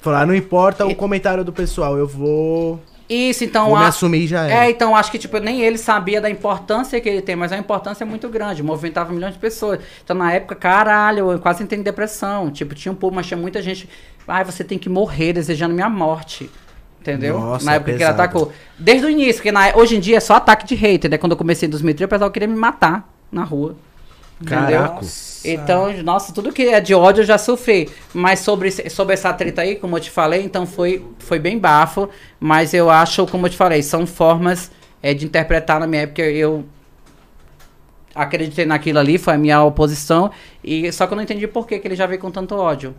Falou, 0.00 0.18
ah, 0.20 0.26
não 0.26 0.34
importa 0.34 0.86
o 0.86 0.94
comentário 0.94 1.42
do 1.44 1.52
pessoal, 1.52 1.96
eu 1.96 2.06
vou, 2.06 2.80
Isso, 3.08 3.44
então. 3.44 3.66
vou 3.68 3.78
me 3.78 3.84
a- 3.84 3.88
assumir 3.88 4.24
e 4.24 4.26
já 4.26 4.46
É, 4.48 4.66
é. 4.66 4.70
então 4.70 4.94
acho 4.94 5.10
que 5.10 5.18
tipo, 5.18 5.38
nem 5.38 5.60
ele 5.62 5.78
sabia 5.78 6.20
da 6.20 6.28
importância 6.30 7.00
que 7.00 7.08
ele 7.08 7.22
tem, 7.22 7.34
mas 7.36 7.50
a 7.52 7.56
importância 7.58 8.04
é 8.04 8.06
muito 8.06 8.28
grande, 8.28 8.62
movimentava 8.62 9.12
milhões 9.12 9.34
de 9.34 9.38
pessoas. 9.40 9.80
Então 10.04 10.14
na 10.16 10.32
época, 10.32 10.54
caralho, 10.54 11.30
eu 11.32 11.38
quase 11.38 11.62
entrei 11.62 11.78
em 11.80 11.82
depressão. 11.82 12.50
Tipo, 12.50 12.74
tinha 12.74 12.92
um 12.92 12.96
pouco, 12.96 13.14
mas 13.16 13.26
tinha 13.26 13.38
muita 13.38 13.60
gente. 13.62 13.88
Ai, 14.28 14.44
você 14.44 14.62
tem 14.64 14.78
que 14.78 14.88
morrer 14.88 15.32
desejando 15.32 15.74
minha 15.74 15.88
morte. 15.88 16.50
Entendeu? 17.00 17.38
Nossa, 17.38 17.64
na 17.64 17.74
época 17.74 17.92
que 17.92 17.96
ele 17.98 18.04
atacou. 18.04 18.52
Desde 18.76 19.06
o 19.06 19.08
início, 19.10 19.34
porque 19.36 19.52
na- 19.52 19.76
hoje 19.76 19.96
em 19.96 20.00
dia 20.00 20.16
é 20.16 20.20
só 20.20 20.34
ataque 20.34 20.66
de 20.66 20.74
hater, 20.74 21.08
né? 21.08 21.16
Quando 21.16 21.32
eu 21.32 21.38
comecei 21.38 21.68
em 21.68 21.70
2003, 21.70 22.06
o 22.06 22.10
pessoal 22.10 22.30
queria 22.32 22.48
me 22.48 22.56
matar 22.56 23.08
na 23.30 23.44
rua. 23.44 23.76
Entendeu? 24.40 24.82
Caraca. 24.82 25.06
Então, 25.44 25.92
nossa, 26.02 26.32
tudo 26.32 26.52
que 26.52 26.62
é 26.62 26.80
de 26.80 26.94
ódio 26.94 27.22
eu 27.22 27.26
já 27.26 27.38
sofri. 27.38 27.88
Mas 28.12 28.40
sobre, 28.40 28.70
sobre 28.90 29.14
essa 29.14 29.32
treta 29.32 29.62
aí, 29.62 29.76
como 29.76 29.96
eu 29.96 30.00
te 30.00 30.10
falei, 30.10 30.42
então 30.42 30.66
foi, 30.66 31.04
foi 31.18 31.38
bem 31.38 31.58
bafo. 31.58 32.08
Mas 32.38 32.74
eu 32.74 32.90
acho, 32.90 33.26
como 33.26 33.46
eu 33.46 33.50
te 33.50 33.56
falei, 33.56 33.82
são 33.82 34.06
formas 34.06 34.70
é, 35.02 35.14
de 35.14 35.24
interpretar 35.24 35.80
na 35.80 35.86
minha 35.86 36.02
época. 36.02 36.22
Eu 36.22 36.64
acreditei 38.14 38.66
naquilo 38.66 38.98
ali, 38.98 39.16
foi 39.18 39.34
a 39.34 39.38
minha 39.38 39.62
oposição. 39.62 40.30
E, 40.62 40.90
só 40.92 41.06
que 41.06 41.12
eu 41.12 41.16
não 41.16 41.22
entendi 41.22 41.46
por 41.46 41.66
que, 41.66 41.78
que 41.78 41.88
ele 41.88 41.96
já 41.96 42.06
veio 42.06 42.20
com 42.20 42.30
tanto 42.30 42.54
ódio. 42.54 42.94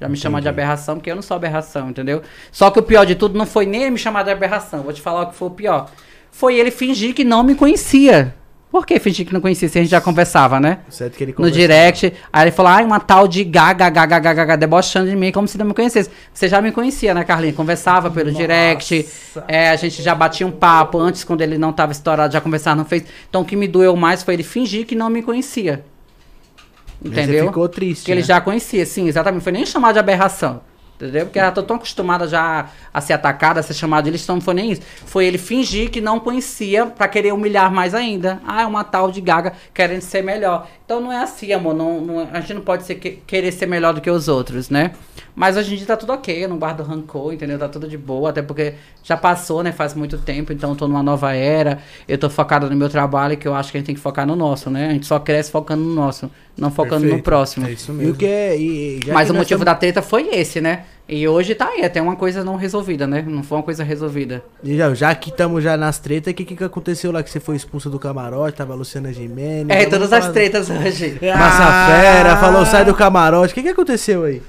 Já 0.00 0.08
me 0.08 0.16
chamar 0.16 0.40
de 0.40 0.48
aberração, 0.48 0.94
porque 0.94 1.10
eu 1.10 1.16
não 1.16 1.22
sou 1.22 1.36
aberração, 1.36 1.90
entendeu? 1.90 2.22
Só 2.52 2.70
que 2.70 2.78
o 2.78 2.82
pior 2.82 3.04
de 3.04 3.16
tudo 3.16 3.36
não 3.36 3.44
foi 3.44 3.66
nem 3.66 3.82
ele 3.82 3.90
me 3.90 3.98
chamar 3.98 4.22
de 4.22 4.30
aberração. 4.30 4.82
Vou 4.82 4.92
te 4.92 5.02
falar 5.02 5.22
o 5.22 5.26
que 5.26 5.34
foi 5.34 5.48
o 5.48 5.50
pior. 5.50 5.90
Foi 6.30 6.56
ele 6.56 6.70
fingir 6.70 7.14
que 7.14 7.24
não 7.24 7.42
me 7.42 7.56
conhecia. 7.56 8.32
Por 8.70 8.84
que 8.84 8.98
fingir 9.00 9.26
que 9.26 9.32
não 9.32 9.40
conhecia 9.40 9.66
se 9.66 9.78
a 9.78 9.82
gente 9.82 9.90
já 9.90 10.00
conversava, 10.00 10.60
né? 10.60 10.80
Certo 10.90 11.16
que 11.16 11.24
ele 11.24 11.34
no 11.38 11.50
direct. 11.50 12.12
Aí 12.30 12.44
ele 12.44 12.50
falou, 12.50 12.70
ai, 12.70 12.84
uma 12.84 13.00
tal 13.00 13.26
de 13.26 13.42
gaga, 13.42 13.88
gaga, 13.88 14.18
gaga, 14.18 14.34
gaga, 14.34 14.56
debochando 14.58 15.08
de 15.08 15.16
mim, 15.16 15.32
como 15.32 15.48
se 15.48 15.56
não 15.56 15.64
me 15.64 15.72
conhecesse. 15.72 16.10
Você 16.34 16.48
já 16.48 16.60
me 16.60 16.70
conhecia, 16.70 17.14
né, 17.14 17.24
Carlinhos? 17.24 17.56
Conversava 17.56 18.10
pelo 18.10 18.30
direct. 18.30 19.08
É, 19.46 19.70
a 19.70 19.76
gente 19.76 20.02
já 20.02 20.14
batia 20.14 20.46
um 20.46 20.50
papo 20.50 20.98
antes, 20.98 21.24
quando 21.24 21.40
ele 21.40 21.56
não 21.56 21.72
tava 21.72 21.92
estourado, 21.92 22.32
já 22.32 22.42
conversava 22.42 22.76
no 22.76 22.84
Face. 22.84 23.06
Então 23.30 23.40
o 23.40 23.44
que 23.44 23.56
me 23.56 23.66
doeu 23.66 23.96
mais 23.96 24.22
foi 24.22 24.34
ele 24.34 24.42
fingir 24.42 24.84
que 24.86 24.94
não 24.94 25.08
me 25.08 25.22
conhecia. 25.22 25.82
Entendeu? 27.02 27.44
Você 27.44 27.46
ficou 27.46 27.68
triste. 27.68 28.04
Que 28.04 28.10
ele 28.10 28.20
né? 28.20 28.26
já 28.26 28.38
conhecia, 28.38 28.84
sim, 28.84 29.08
exatamente. 29.08 29.42
Foi 29.42 29.52
nem 29.52 29.64
chamar 29.64 29.92
de 29.92 29.98
aberração. 29.98 30.60
Entendeu? 31.00 31.26
Porque 31.26 31.38
ela 31.38 31.52
tá 31.52 31.62
tão 31.62 31.76
acostumada 31.76 32.26
já 32.26 32.70
a 32.92 33.00
ser 33.00 33.12
atacada, 33.12 33.60
a 33.60 33.62
ser 33.62 33.72
chamada 33.72 34.02
de 34.02 34.10
lixo, 34.10 34.32
não 34.32 34.40
foi 34.40 34.52
nem 34.54 34.72
isso. 34.72 34.82
Foi 35.06 35.24
ele 35.26 35.38
fingir 35.38 35.90
que 35.90 36.00
não 36.00 36.18
conhecia 36.18 36.86
pra 36.86 37.06
querer 37.06 37.32
humilhar 37.32 37.72
mais 37.72 37.94
ainda. 37.94 38.40
Ah, 38.44 38.62
é 38.62 38.66
uma 38.66 38.82
tal 38.82 39.12
de 39.12 39.20
gaga 39.20 39.52
querendo 39.72 40.00
ser 40.00 40.22
melhor. 40.24 40.66
Então 40.84 41.00
não 41.00 41.12
é 41.12 41.22
assim, 41.22 41.52
amor. 41.52 41.72
Não, 41.72 42.00
não- 42.00 42.28
a 42.32 42.40
gente 42.40 42.54
não 42.54 42.62
pode 42.62 42.82
ser 42.82 42.96
que- 42.96 43.20
querer 43.26 43.52
ser 43.52 43.66
melhor 43.66 43.94
do 43.94 44.00
que 44.00 44.10
os 44.10 44.26
outros, 44.26 44.70
né? 44.70 44.90
Mas 45.36 45.56
hoje 45.56 45.72
em 45.74 45.76
dia 45.76 45.86
tá 45.86 45.96
tudo 45.96 46.12
ok, 46.12 46.44
eu 46.44 46.48
não 46.48 46.58
guardo 46.58 46.82
rancor, 46.82 47.32
entendeu? 47.32 47.56
Tá 47.60 47.68
tudo 47.68 47.86
de 47.86 47.96
boa, 47.96 48.30
até 48.30 48.42
porque 48.42 48.74
já 49.04 49.16
passou, 49.16 49.62
né? 49.62 49.70
Faz 49.70 49.94
muito 49.94 50.18
tempo, 50.18 50.52
então 50.52 50.70
eu 50.70 50.76
tô 50.76 50.88
numa 50.88 51.02
nova 51.02 51.32
era. 51.32 51.78
Eu 52.08 52.18
tô 52.18 52.28
focada 52.28 52.68
no 52.68 52.74
meu 52.74 52.88
trabalho, 52.88 53.36
que 53.36 53.46
eu 53.46 53.54
acho 53.54 53.70
que 53.70 53.76
a 53.76 53.80
gente 53.80 53.86
tem 53.86 53.94
que 53.94 54.00
focar 54.00 54.26
no 54.26 54.34
nosso, 54.34 54.68
né? 54.68 54.88
A 54.88 54.92
gente 54.92 55.06
só 55.06 55.20
cresce 55.20 55.52
focando 55.52 55.84
no 55.84 55.94
nosso, 55.94 56.28
não 56.56 56.72
focando 56.72 56.96
no 57.02 57.02
Perfeito. 57.02 57.22
próximo. 57.24 57.68
É 57.68 57.70
isso 57.70 57.92
E 57.92 57.94
mesmo. 57.94 58.14
o 58.14 58.16
que 58.16 58.26
é. 58.26 58.58
E, 58.58 59.00
Mas 59.12 59.26
que 59.28 59.32
o 59.32 59.36
motivo 59.36 59.60
tamo- 59.60 59.64
da 59.66 59.74
treta 59.76 60.02
foi 60.02 60.28
esse, 60.32 60.60
né? 60.60 60.86
E 61.08 61.26
hoje 61.26 61.54
tá 61.54 61.68
aí, 61.68 61.82
até 61.82 62.02
uma 62.02 62.16
coisa 62.16 62.44
não 62.44 62.56
resolvida, 62.56 63.06
né? 63.06 63.24
Não 63.26 63.42
foi 63.42 63.56
uma 63.56 63.64
coisa 63.64 63.82
resolvida. 63.82 64.42
E 64.62 64.76
Já, 64.76 64.92
já 64.92 65.14
que 65.14 65.30
estamos 65.30 65.64
já 65.64 65.74
nas 65.74 65.98
tretas, 65.98 66.32
o 66.32 66.36
que, 66.36 66.44
que 66.44 66.62
aconteceu 66.64 67.10
lá 67.10 67.22
que 67.22 67.30
você 67.30 67.40
foi 67.40 67.56
expulsa 67.56 67.88
do 67.88 67.98
camarote? 67.98 68.58
Tava 68.58 68.74
a 68.74 68.76
Luciana 68.76 69.10
Gimenez. 69.10 69.66
É, 69.70 69.86
todas 69.86 70.10
falar- 70.10 70.26
as 70.26 70.32
tretas 70.32 70.68
hoje. 70.68 71.18
Massa 71.22 71.62
Ah! 71.64 71.86
Fera, 72.02 72.36
falou 72.36 72.66
sai 72.66 72.84
do 72.84 72.94
camarote. 72.94 73.52
O 73.52 73.54
que, 73.54 73.62
que 73.62 73.68
aconteceu 73.70 74.24
aí? 74.24 74.42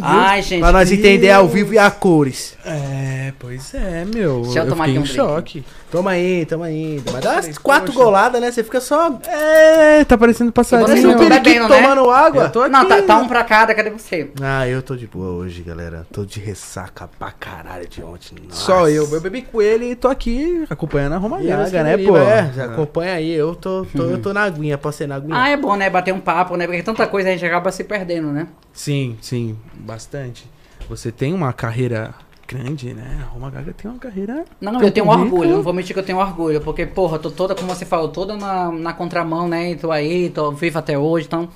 Ai, 0.00 0.42
gente. 0.42 0.60
pra 0.60 0.72
nós 0.72 0.90
entender 0.92 1.30
ao 1.30 1.48
vivo 1.48 1.74
e 1.74 1.78
a 1.78 1.90
cores. 1.90 2.56
É, 2.64 3.32
pois 3.38 3.74
é, 3.74 4.04
meu. 4.04 4.42
Deixa 4.42 4.58
eu 4.58 4.64
eu 4.64 4.68
tomar 4.68 4.84
fiquei 4.84 5.00
aqui 5.00 5.10
um 5.10 5.14
drink. 5.14 5.16
choque. 5.16 5.64
Toma 5.90 6.10
aí, 6.10 6.44
toma 6.44 6.66
aí. 6.66 7.00
Mas 7.12 7.22
dá 7.22 7.32
umas 7.32 7.58
quatro 7.58 7.92
poxa. 7.92 8.04
goladas, 8.04 8.40
né? 8.40 8.50
Você 8.50 8.64
fica 8.64 8.80
só. 8.80 9.18
É, 9.26 10.04
tá 10.04 10.18
parecendo 10.18 10.52
passarinho. 10.52 11.10
Um 11.10 11.12
não 11.12 11.28
bebendo, 11.28 11.68
né? 11.68 11.80
tomando 11.80 12.10
água. 12.10 12.44
Eu 12.44 12.50
tô 12.50 12.62
aqui. 12.62 12.72
Não, 12.72 12.84
tá, 12.86 13.02
tá 13.02 13.18
um 13.18 13.28
pra 13.28 13.44
cada, 13.44 13.74
cadê 13.74 13.90
você? 13.90 14.30
Ah, 14.42 14.66
eu 14.68 14.82
tô 14.82 14.96
de 14.96 15.06
boa 15.06 15.30
hoje, 15.30 15.62
galera. 15.62 16.06
Tô 16.12 16.24
de 16.24 16.40
ressaca 16.40 17.08
pra 17.18 17.30
caralho 17.30 17.88
de 17.88 18.02
ontem. 18.02 18.36
Nossa. 18.48 18.60
Só 18.60 18.88
eu. 18.88 19.08
Eu 19.10 19.20
bebi 19.20 19.42
com 19.42 19.62
ele 19.62 19.92
e 19.92 19.94
tô 19.94 20.08
aqui 20.08 20.64
acompanhando 20.68 21.14
a 21.14 21.18
Roma 21.18 21.38
Deus 21.38 21.70
Gaga, 21.70 21.96
que 21.96 22.02
né, 22.02 22.08
pô? 22.08 22.16
É, 22.16 22.52
já 22.54 22.64
acompanha 22.64 23.14
aí. 23.14 23.32
Eu 23.32 23.54
tô, 23.54 23.86
tô, 23.96 24.02
eu 24.02 24.18
tô 24.20 24.32
na 24.32 24.42
aguinha, 24.42 24.76
posso 24.76 24.98
ser 24.98 25.06
na 25.06 25.14
aguinha? 25.14 25.36
Ah, 25.40 25.48
é 25.48 25.56
bom, 25.56 25.76
né? 25.76 25.88
Bater 25.88 26.12
um 26.12 26.20
papo, 26.20 26.56
né? 26.56 26.66
Porque 26.66 26.82
tanta 26.82 27.06
coisa 27.06 27.28
a 27.28 27.32
gente 27.32 27.46
acaba 27.46 27.70
se 27.70 27.84
perdendo, 27.84 28.28
né? 28.28 28.48
Sim, 28.72 29.16
sim, 29.22 29.56
bastante. 29.78 30.48
Você 30.88 31.10
tem 31.10 31.32
uma 31.32 31.52
carreira 31.52 32.14
grande, 32.46 32.94
né? 32.94 33.18
A 33.22 33.32
Roma 33.32 33.50
Gaga 33.50 33.72
tem 33.72 33.90
uma 33.90 33.98
carreira. 33.98 34.44
Não, 34.60 34.78
Tem 34.78 34.88
eu 34.88 34.92
tenho 34.92 35.08
orgulho, 35.08 35.50
não 35.50 35.62
vou 35.62 35.72
mentir 35.72 35.92
que 35.92 35.98
eu 35.98 36.04
tenho 36.04 36.18
orgulho, 36.18 36.60
porque, 36.60 36.86
porra, 36.86 37.18
tô 37.18 37.30
toda, 37.30 37.54
como 37.54 37.74
você 37.74 37.84
falou, 37.84 38.08
toda 38.08 38.36
na, 38.36 38.70
na 38.70 38.92
contramão, 38.92 39.48
né? 39.48 39.72
E 39.72 39.76
tô 39.76 39.90
aí, 39.90 40.30
tô 40.30 40.52
vivo 40.52 40.78
até 40.78 40.96
hoje, 40.96 41.26
então, 41.26 41.48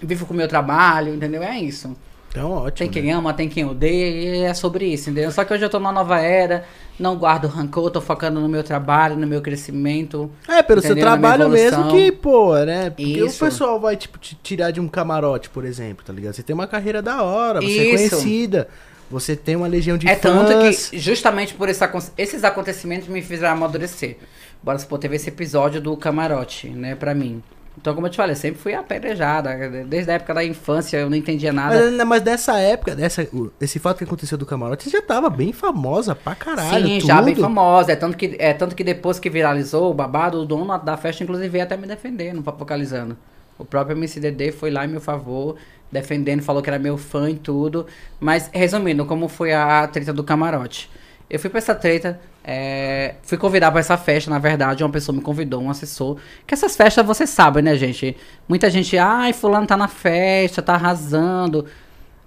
vivo 0.00 0.26
com 0.26 0.34
o 0.34 0.36
meu 0.36 0.46
trabalho, 0.46 1.14
entendeu? 1.14 1.42
É 1.42 1.58
isso. 1.58 1.96
Então, 2.30 2.52
ótimo. 2.52 2.88
Tem 2.88 2.88
quem 2.88 3.10
né? 3.10 3.18
ama, 3.18 3.34
tem 3.34 3.48
quem 3.48 3.64
odeia, 3.64 4.06
e 4.06 4.42
é 4.44 4.54
sobre 4.54 4.86
isso, 4.86 5.10
entendeu? 5.10 5.32
Só 5.32 5.44
que 5.44 5.52
hoje 5.52 5.64
eu 5.64 5.68
tô 5.68 5.78
numa 5.80 5.90
nova 5.90 6.20
era, 6.20 6.64
não 6.98 7.16
guardo 7.16 7.48
rancor, 7.48 7.90
tô 7.90 8.00
focando 8.00 8.40
no 8.40 8.48
meu 8.48 8.62
trabalho, 8.62 9.16
no 9.16 9.26
meu 9.26 9.42
crescimento. 9.42 10.30
É, 10.48 10.62
pelo 10.62 10.80
seu 10.80 10.92
Entendeu? 10.92 11.06
Minha 11.06 11.18
trabalho 11.18 11.48
mesmo 11.48 11.90
que, 11.90 12.12
pô, 12.12 12.56
né? 12.58 12.90
Porque 12.90 13.24
Isso. 13.24 13.44
o 13.44 13.48
pessoal 13.48 13.80
vai, 13.80 13.96
tipo, 13.96 14.16
te 14.18 14.36
tirar 14.36 14.70
de 14.70 14.80
um 14.80 14.86
camarote, 14.86 15.50
por 15.50 15.64
exemplo, 15.64 16.04
tá 16.04 16.12
ligado? 16.12 16.34
Você 16.34 16.42
tem 16.42 16.54
uma 16.54 16.68
carreira 16.68 17.02
da 17.02 17.22
hora, 17.22 17.60
você 17.60 17.78
é 17.78 17.94
Isso. 17.94 18.10
conhecida, 18.10 18.68
você 19.10 19.34
tem 19.34 19.56
uma 19.56 19.66
legião 19.66 19.98
de 19.98 20.06
é 20.06 20.14
fãs. 20.14 20.32
tanto 20.32 20.90
que, 20.90 20.98
justamente 20.98 21.52
por 21.54 21.68
esse 21.68 21.84
esses 22.16 22.44
acontecimentos 22.44 23.08
me 23.08 23.22
fizeram 23.22 23.54
amadurecer. 23.54 24.18
Bora 24.62 24.78
supor, 24.78 25.00
teve 25.00 25.16
esse 25.16 25.30
episódio 25.30 25.80
do 25.80 25.96
camarote, 25.96 26.68
né, 26.68 26.94
pra 26.94 27.12
mim. 27.12 27.42
Então, 27.80 27.94
como 27.94 28.06
eu 28.06 28.10
te 28.10 28.16
falei, 28.18 28.32
eu 28.32 28.36
sempre 28.36 28.60
fui 28.60 28.74
apedrejada. 28.74 29.56
Desde 29.86 30.10
a 30.10 30.14
época 30.14 30.34
da 30.34 30.44
infância 30.44 30.98
eu 30.98 31.08
não 31.08 31.16
entendia 31.16 31.50
nada. 31.50 31.90
Mas, 31.90 32.06
mas 32.06 32.22
dessa 32.22 32.58
época, 32.58 32.94
dessa, 32.94 33.26
esse 33.58 33.78
fato 33.78 33.98
que 33.98 34.04
aconteceu 34.04 34.36
do 34.36 34.44
camarote, 34.44 34.84
você 34.84 34.90
já 34.90 35.00
tava 35.00 35.30
bem 35.30 35.50
famosa 35.50 36.14
pra 36.14 36.34
caralho. 36.34 36.86
Sim, 36.86 36.98
tudo. 36.98 37.06
já 37.06 37.22
bem 37.22 37.34
famosa. 37.34 37.92
É 37.92 37.96
tanto, 37.96 38.18
que, 38.18 38.36
é 38.38 38.52
tanto 38.52 38.76
que 38.76 38.84
depois 38.84 39.18
que 39.18 39.30
viralizou 39.30 39.90
o 39.90 39.94
babado, 39.94 40.42
o 40.42 40.44
dono 40.44 40.78
da 40.78 40.96
festa, 40.98 41.24
inclusive, 41.24 41.48
veio 41.48 41.64
até 41.64 41.76
me 41.76 41.86
defender 41.86 42.34
Papo 42.42 42.58
Focalizando. 42.58 43.16
O 43.58 43.64
próprio 43.64 43.96
MCDD 43.96 44.52
foi 44.52 44.70
lá 44.70 44.84
em 44.84 44.88
meu 44.88 45.00
favor, 45.00 45.56
defendendo, 45.90 46.42
falou 46.42 46.62
que 46.62 46.68
era 46.68 46.78
meu 46.78 46.98
fã 46.98 47.30
e 47.30 47.36
tudo. 47.36 47.86
Mas, 48.18 48.50
resumindo, 48.52 49.06
como 49.06 49.26
foi 49.26 49.54
a 49.54 49.86
treta 49.86 50.12
do 50.12 50.22
camarote? 50.22 50.90
Eu 51.30 51.38
fui 51.38 51.48
pra 51.48 51.58
essa 51.58 51.74
treta, 51.74 52.20
é, 52.42 53.16
fui 53.22 53.36
convidar 53.36 53.70
pra 53.70 53.80
essa 53.80 53.96
festa, 53.96 54.30
na 54.30 54.38
verdade, 54.38 54.82
uma 54.82 54.90
pessoa 54.90 55.14
me 55.14 55.22
convidou, 55.22 55.62
um 55.62 55.70
assessor. 55.70 56.16
Que 56.46 56.54
essas 56.54 56.76
festas, 56.76 57.04
você 57.04 57.26
sabe, 57.26 57.60
né, 57.60 57.76
gente? 57.76 58.16
Muita 58.48 58.70
gente, 58.70 58.96
ai, 58.96 59.32
fulano 59.32 59.66
tá 59.66 59.76
na 59.76 59.88
festa, 59.88 60.62
tá 60.62 60.74
arrasando. 60.74 61.66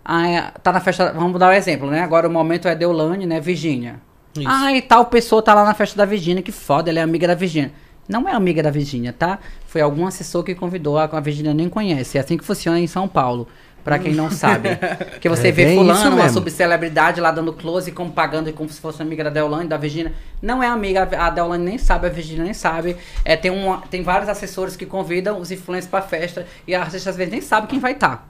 Ai, 0.06 0.52
tá 0.62 0.72
na 0.72 0.80
festa, 0.80 1.12
vamos 1.14 1.40
dar 1.40 1.50
um 1.50 1.54
exemplo, 1.54 1.90
né? 1.90 2.02
Agora 2.02 2.28
o 2.28 2.32
momento 2.32 2.68
é 2.68 2.76
Deolane, 2.76 3.26
né, 3.26 3.40
Virgínia. 3.40 4.00
Ai, 4.46 4.82
tal 4.82 5.06
pessoa 5.06 5.42
tá 5.42 5.54
lá 5.54 5.64
na 5.64 5.74
festa 5.74 5.96
da 5.98 6.06
Virgínia, 6.06 6.42
que 6.42 6.52
foda, 6.52 6.90
ela 6.90 7.00
é 7.00 7.02
amiga 7.02 7.28
da 7.28 7.36
Virgínia. 7.36 7.72
Não 8.08 8.28
é 8.28 8.34
amiga 8.34 8.62
da 8.62 8.70
Virgínia, 8.70 9.14
tá? 9.14 9.40
Foi 9.66 9.82
algum 9.82 10.06
assessor 10.06 10.44
que 10.44 10.54
convidou, 10.54 10.98
a 10.98 11.06
a 11.06 11.20
Virgínia 11.20 11.54
nem 11.54 11.70
conhece. 11.70 12.18
É 12.18 12.22
assim 12.22 12.38
que 12.38 12.44
funciona 12.44 12.80
em 12.80 12.88
São 12.88 13.08
Paulo, 13.08 13.48
pra 13.84 14.00
quem 14.00 14.14
não 14.14 14.32
sabe. 14.32 14.70
Que 15.20 15.30
você 15.30 15.50
É 15.50 15.52
vê 15.52 15.76
fulano, 15.76 16.16
uma 16.16 16.30
subcelebridade 16.30 17.20
lá 17.22 17.32
dando 17.32 17.54
close, 17.54 17.92
como 17.92 18.12
pagando 18.12 18.52
como 18.54 18.70
se 18.70 18.80
fosse 18.80 19.02
amiga 19.02 19.24
da 19.24 19.30
Deolane, 19.30 19.68
da 19.68 19.78
Virgínia. 19.78 20.14
Não 20.42 20.62
é 20.62 20.68
amiga, 20.68 21.08
a 21.18 21.30
Deolane 21.30 21.64
nem 21.64 21.78
sabe, 21.78 22.08
a 22.08 22.10
Virgínia 22.10 22.44
nem 22.44 22.54
sabe. 22.54 22.98
É, 23.24 23.36
tem, 23.36 23.52
um, 23.52 23.78
tem 23.90 24.04
vários 24.04 24.30
assessores 24.30 24.76
que 24.76 24.86
convidam 24.86 25.40
os 25.40 25.52
influencers 25.52 25.90
pra 25.90 26.02
festa 26.02 26.46
e 26.68 26.76
a 26.76 26.82
artista 26.82 27.10
às 27.10 27.16
vezes 27.16 27.32
nem 27.32 27.42
sabe 27.42 27.68
quem 27.68 27.80
vai 27.80 27.94
estar. 27.94 28.28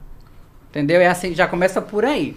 Entendeu? 0.70 1.00
É 1.00 1.06
assim, 1.06 1.34
já 1.34 1.46
começa 1.46 1.80
por 1.80 2.04
aí. 2.04 2.36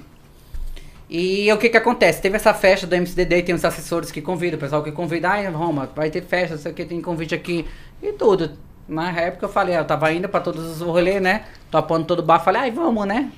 E 1.10 1.52
o 1.54 1.58
que 1.58 1.70
que 1.70 1.78
acontece? 1.78 2.22
Teve 2.22 2.36
essa 2.36 2.54
festa 2.54 2.86
do 2.86 2.96
MCDD, 2.96 3.42
tem 3.44 3.56
os 3.56 3.64
assessores 3.64 4.12
que 4.12 4.22
convidam, 4.22 4.58
o 4.58 4.60
pessoal 4.60 4.84
que 4.84 4.92
convida, 4.92 5.30
ai, 5.30 5.48
Roma, 5.48 5.90
vai 5.96 6.10
ter 6.10 6.22
festa, 6.22 6.56
não 6.56 6.62
sei 6.62 6.72
o 6.72 6.76
que, 6.76 6.86
tem 6.86 7.02
convite 7.02 7.34
aqui 7.34 7.66
e 8.04 8.12
tudo. 8.12 8.52
Na 8.88 9.12
época 9.12 9.46
eu 9.46 9.50
falei, 9.50 9.78
eu 9.78 9.86
tava 9.86 10.12
indo 10.14 10.30
pra 10.30 10.40
todos 10.40 10.64
os 10.64 10.82
rolês, 10.82 11.22
né? 11.22 11.44
Topando 11.70 12.06
todo 12.06 12.24
bar, 12.24 12.40
falei, 12.40 12.62
ai, 12.62 12.72
vamos, 12.72 13.06
né? 13.06 13.30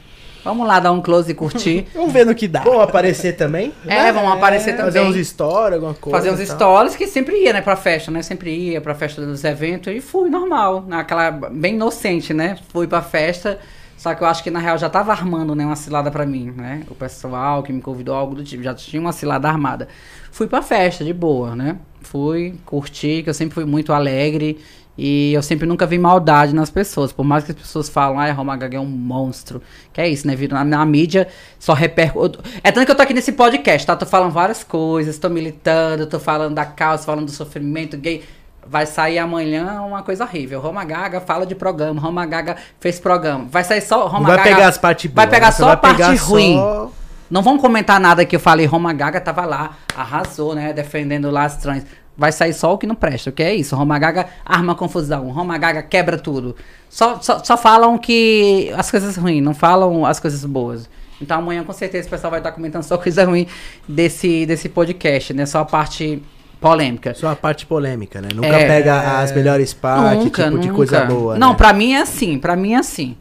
Vamos 0.43 0.66
lá 0.66 0.80
dar 0.80 0.91
um 0.91 1.02
close 1.02 1.32
e 1.32 1.34
curtir. 1.34 1.86
Vamos 1.93 2.14
ver 2.14 2.26
no 2.26 2.34
que 2.34 2.47
dá. 2.47 2.62
Vamos 2.62 2.82
aparecer 2.82 3.36
também? 3.36 3.74
É, 3.86 4.10
vamos 4.12 4.32
aparecer 4.32 4.76
Fazer 4.78 5.00
também. 5.00 5.12
uns 5.20 5.28
stories, 5.28 5.74
alguma 5.74 5.93
coisa. 5.93 6.18
Fazer 6.18 6.32
uns 6.32 6.50
stories 6.50 6.95
que 6.95 7.08
sempre 7.08 7.43
ia, 7.43 7.52
né, 7.52 7.62
pra 7.62 7.76
festa, 7.76 8.10
né? 8.10 8.22
Sempre 8.22 8.56
ia 8.56 8.80
pra 8.80 8.95
festa 8.95 9.26
dos 9.26 9.43
eventos 9.43 9.93
e 9.93 10.00
fui 10.00 10.30
normal, 10.30 10.86
naquela 10.88 11.30
bem 11.32 11.76
inocente, 11.76 12.34
né? 12.34 12.58
Fui 12.72 12.88
pra 12.88 13.02
festa, 13.02 13.60
só 13.97 14.16
que 14.16 14.24
eu 14.24 14.28
acho 14.28 14.41
que 14.41 14.50
na 14.50 14.60
real 14.60 14.78
já 14.78 14.89
tava 14.89 15.12
armando, 15.12 15.54
né, 15.54 15.66
uma 15.66 15.76
cilada 15.76 16.10
pra 16.10 16.26
mim, 16.26 16.54
né? 16.56 16.84
O 16.89 16.95
pessoal 16.95 17.62
que 17.62 17.74
me 17.74 17.82
convidou 17.82 18.16
algo 18.16 18.34
do 18.34 18.43
tipo, 18.43 18.64
já 18.64 18.74
tinha 18.74 19.02
uma 19.02 19.12
cilada 19.12 19.50
armada. 19.50 19.89
Fui 20.32 20.47
pra 20.47 20.62
festa 20.62 21.04
de 21.04 21.12
boa, 21.12 21.54
né? 21.54 21.76
Fui, 22.02 22.56
curti, 22.66 23.24
que 23.24 23.30
eu 23.30 23.34
sempre 23.34 23.56
fui 23.56 23.66
muito 23.66 23.91
alegre 23.91 24.58
e 24.97 25.31
eu 25.33 25.41
sempre 25.41 25.65
nunca 25.65 25.85
vi 25.85 25.97
maldade 25.97 26.53
nas 26.53 26.69
pessoas, 26.69 27.11
por 27.13 27.23
mais 27.23 27.43
que 27.45 27.51
as 27.51 27.57
pessoas 27.57 27.87
falam, 27.87 28.19
ai, 28.19 28.31
Roma 28.31 28.57
Gaga 28.57 28.77
é 28.77 28.79
um 28.81 28.85
monstro. 28.85 29.61
Que 29.93 30.01
é 30.01 30.09
isso, 30.09 30.27
né? 30.27 30.35
Vira 30.35 30.55
na, 30.55 30.63
na 30.65 30.85
mídia, 30.85 31.27
só 31.57 31.73
repercute. 31.73 32.37
É 32.63 32.71
tanto 32.71 32.85
que 32.85 32.91
eu 32.91 32.95
tô 32.95 33.01
aqui 33.03 33.13
nesse 33.13 33.31
podcast, 33.31 33.87
tá? 33.87 33.95
Tô 33.95 34.05
falando 34.05 34.31
várias 34.31 34.63
coisas, 34.63 35.17
tô 35.17 35.29
militando, 35.29 36.05
tô 36.05 36.19
falando 36.19 36.53
da 36.55 36.65
causa, 36.65 37.03
falando 37.03 37.25
do 37.25 37.31
sofrimento 37.31 37.95
gay. 37.97 38.23
Vai 38.67 38.85
sair 38.85 39.17
amanhã 39.17 39.81
uma 39.81 40.03
coisa 40.03 40.25
horrível. 40.25 40.59
Roma 40.59 40.83
Gaga 40.83 41.21
fala 41.21 41.45
de 41.45 41.55
programa, 41.55 41.99
Roma 41.99 42.25
Gaga 42.25 42.57
fez 42.79 42.99
programa. 42.99 43.47
Vai 43.49 43.63
sair 43.63 43.81
só 43.81 44.05
Roma 44.05 44.27
vai 44.27 44.37
Gaga. 44.37 44.49
pegar 44.49 44.67
as 44.67 44.77
partes 44.77 45.11
Vai 45.11 45.25
boas, 45.25 45.33
pegar 45.35 45.51
você 45.51 45.57
só 45.59 45.65
vai 45.65 45.73
a 45.75 45.77
parte 45.77 45.97
pegar 45.97 46.15
ruim. 46.21 46.55
só- 46.55 46.91
Não 47.31 47.41
vão 47.41 47.57
comentar 47.57 47.99
nada 47.99 48.25
que 48.25 48.35
eu 48.35 48.39
falei, 48.39 48.65
Roma 48.65 48.91
Gaga 48.93 49.21
tava 49.21 49.45
lá, 49.45 49.77
arrasou, 49.95 50.53
né? 50.53 50.73
Defendendo 50.73 51.31
lá 51.31 51.45
as 51.45 51.57
trans. 51.57 51.83
Vai 52.20 52.34
sair 52.34 52.53
só 52.53 52.74
o 52.74 52.78
que 52.78 52.86
não 52.86 52.95
presta, 52.95 53.30
o 53.30 53.34
que 53.34 53.41
é 53.41 53.55
isso? 53.55 53.76
Roma 53.78 53.97
Gaga 53.97 54.28
arma 54.45 54.76
confusão, 54.76 55.30
Roma 55.30 55.57
Gaga 55.57 55.82
quebra 55.82 56.17
tudo. 56.17 56.53
Só, 56.89 57.17
só, 57.22 57.41
só 57.41 57.55
falam 57.55 57.97
que 57.97 58.70
as 58.76 58.91
coisas 58.91 59.15
ruins, 59.15 59.41
não 59.41 59.53
falam 59.53 60.05
as 60.05 60.20
coisas 60.20 60.43
boas. 60.43 60.89
Então 61.22 61.39
amanhã 61.39 61.63
com 61.63 61.72
certeza 61.72 62.07
o 62.07 62.11
pessoal 62.11 62.32
vai 62.32 62.41
estar 62.41 62.51
comentando 62.51 62.84
só 62.84 62.97
coisa 62.97 63.24
ruim 63.24 63.47
desse, 63.88 64.45
desse 64.45 64.67
podcast, 64.67 65.34
né? 65.34 65.45
Só 65.45 65.59
a 65.59 65.65
parte 65.65 66.22
polêmica. 66.59 67.13
Só 67.13 67.30
a 67.30 67.36
parte 67.38 67.65
polêmica, 67.65 68.20
né? 68.22 68.28
Nunca 68.36 68.47
É. 68.47 68.67
pega 68.67 69.20
as 69.22 69.32
melhores 69.32 69.74
partes, 69.74 70.26
nunca, 70.26 70.43
tipo 70.43 70.59
de 70.59 70.67
nunca. 70.67 70.76
coisa 70.76 71.05
boa, 71.05 71.38
Não, 71.39 71.51
né? 71.51 71.55
pra 71.55 71.72
mim 71.72 71.93
é 71.93 72.01
assim, 72.01 72.38
pra 72.38 72.55
mim 72.57 72.74
é 72.74 72.78
assim. 72.80 73.15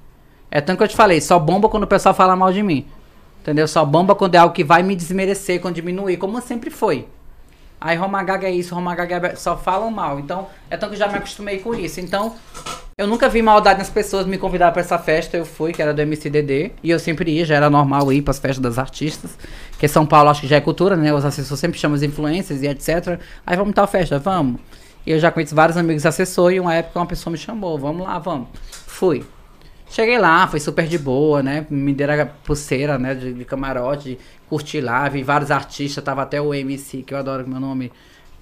É 0.51 0.61
tanto 0.61 0.78
que 0.78 0.82
eu 0.82 0.88
te 0.88 0.96
falei, 0.96 1.20
só 1.20 1.38
bomba 1.38 1.68
quando 1.68 1.84
o 1.84 1.86
pessoal 1.86 2.14
fala 2.14 2.34
mal 2.34 2.53
de 2.53 2.64
mim. 2.64 2.84
Entendeu? 3.42 3.68
Só 3.68 3.84
bomba 3.84 4.14
quando 4.16 4.34
é 4.34 4.38
algo 4.38 4.53
que 4.53 4.64
vai 4.64 4.82
me 4.82 4.96
desmerecer, 4.96 5.61
quando 5.61 5.76
diminuir, 5.76 6.16
como 6.16 6.40
sempre 6.40 6.68
foi. 6.68 7.07
Aí 7.81 7.97
Roma 7.97 8.22
Gaga 8.22 8.49
é 8.49 8.51
isso, 8.51 8.74
Roma 8.74 8.95
Gaga 8.95 9.29
é... 9.29 9.37
só 9.37 9.57
falam 9.57 9.91
mal. 9.91 10.18
Então, 10.18 10.47
é 10.70 10.76
tanto 10.76 10.91
que 10.91 10.97
eu 10.97 10.99
já 10.99 11.09
me 11.09 11.18
acostumei 11.18 11.59
com 11.59 11.74
isso. 11.74 12.01
Então, 12.01 12.35
eu 12.97 13.07
nunca 13.07 13.29
vi 13.29 13.41
maldade 13.41 13.79
nas 13.79 13.89
pessoas 13.89 14.26
me 14.26 14.37
convidar 14.37 14.72
pra 14.72 14.81
essa 14.81 14.99
festa. 14.99 15.37
Eu 15.37 15.47
fui, 15.47 15.72
que 15.72 15.81
era 15.81 15.95
do 15.95 16.03
MCDD. 16.03 16.72
E 16.83 16.91
eu 16.91 16.99
sempre 16.99 17.31
ia, 17.31 17.45
já 17.45 17.55
era 17.55 17.70
normal 17.70 18.12
ir 18.12 18.22
pras 18.22 18.39
festas 18.39 18.62
das 18.62 18.79
artistas. 18.79 19.39
Porque 19.70 19.87
São 19.87 20.05
Paulo 20.05 20.31
acho 20.31 20.41
que 20.41 20.49
já 20.49 20.57
é 20.57 20.61
cultura, 20.61 20.97
né? 20.97 21.14
Os 21.14 21.24
assessores 21.24 21.61
sempre 21.61 21.79
chamam 21.79 21.95
os 21.95 22.03
influencers 22.03 22.62
e 22.62 22.66
etc. 22.66 23.20
Aí 23.47 23.57
vamos 23.57 23.74
tal 23.74 23.87
festa, 23.87 24.18
vamos. 24.18 24.61
Eu 25.07 25.18
já 25.18 25.31
conheço 25.31 25.55
vários 25.55 25.76
amigos 25.76 26.05
assessores 26.05 26.57
e 26.57 26.61
uma 26.61 26.74
época 26.74 26.99
uma 26.99 27.07
pessoa 27.07 27.31
me 27.33 27.39
chamou, 27.39 27.79
vamos 27.79 28.05
lá, 28.05 28.18
vamos. 28.18 28.49
Fui. 28.87 29.24
Cheguei 29.91 30.18
lá, 30.18 30.47
foi 30.47 30.61
super 30.61 30.86
de 30.86 30.99
boa, 30.99 31.43
né? 31.43 31.66
Me 31.70 31.95
deram 31.95 32.22
a 32.22 32.26
pulseira, 32.26 32.99
né? 32.99 33.14
De, 33.14 33.32
de 33.32 33.45
camarote, 33.45 34.18
curti 34.49 34.80
lá, 34.80 35.09
vi 35.09 35.22
vários 35.22 35.51
artistas, 35.51 36.05
tava 36.05 36.22
até 36.22 36.41
o 36.41 36.53
MC, 36.53 37.03
que 37.03 37.14
eu 37.14 37.18
adoro 37.18 37.45
o 37.45 37.49
meu 37.49 37.59
nome. 37.59 37.91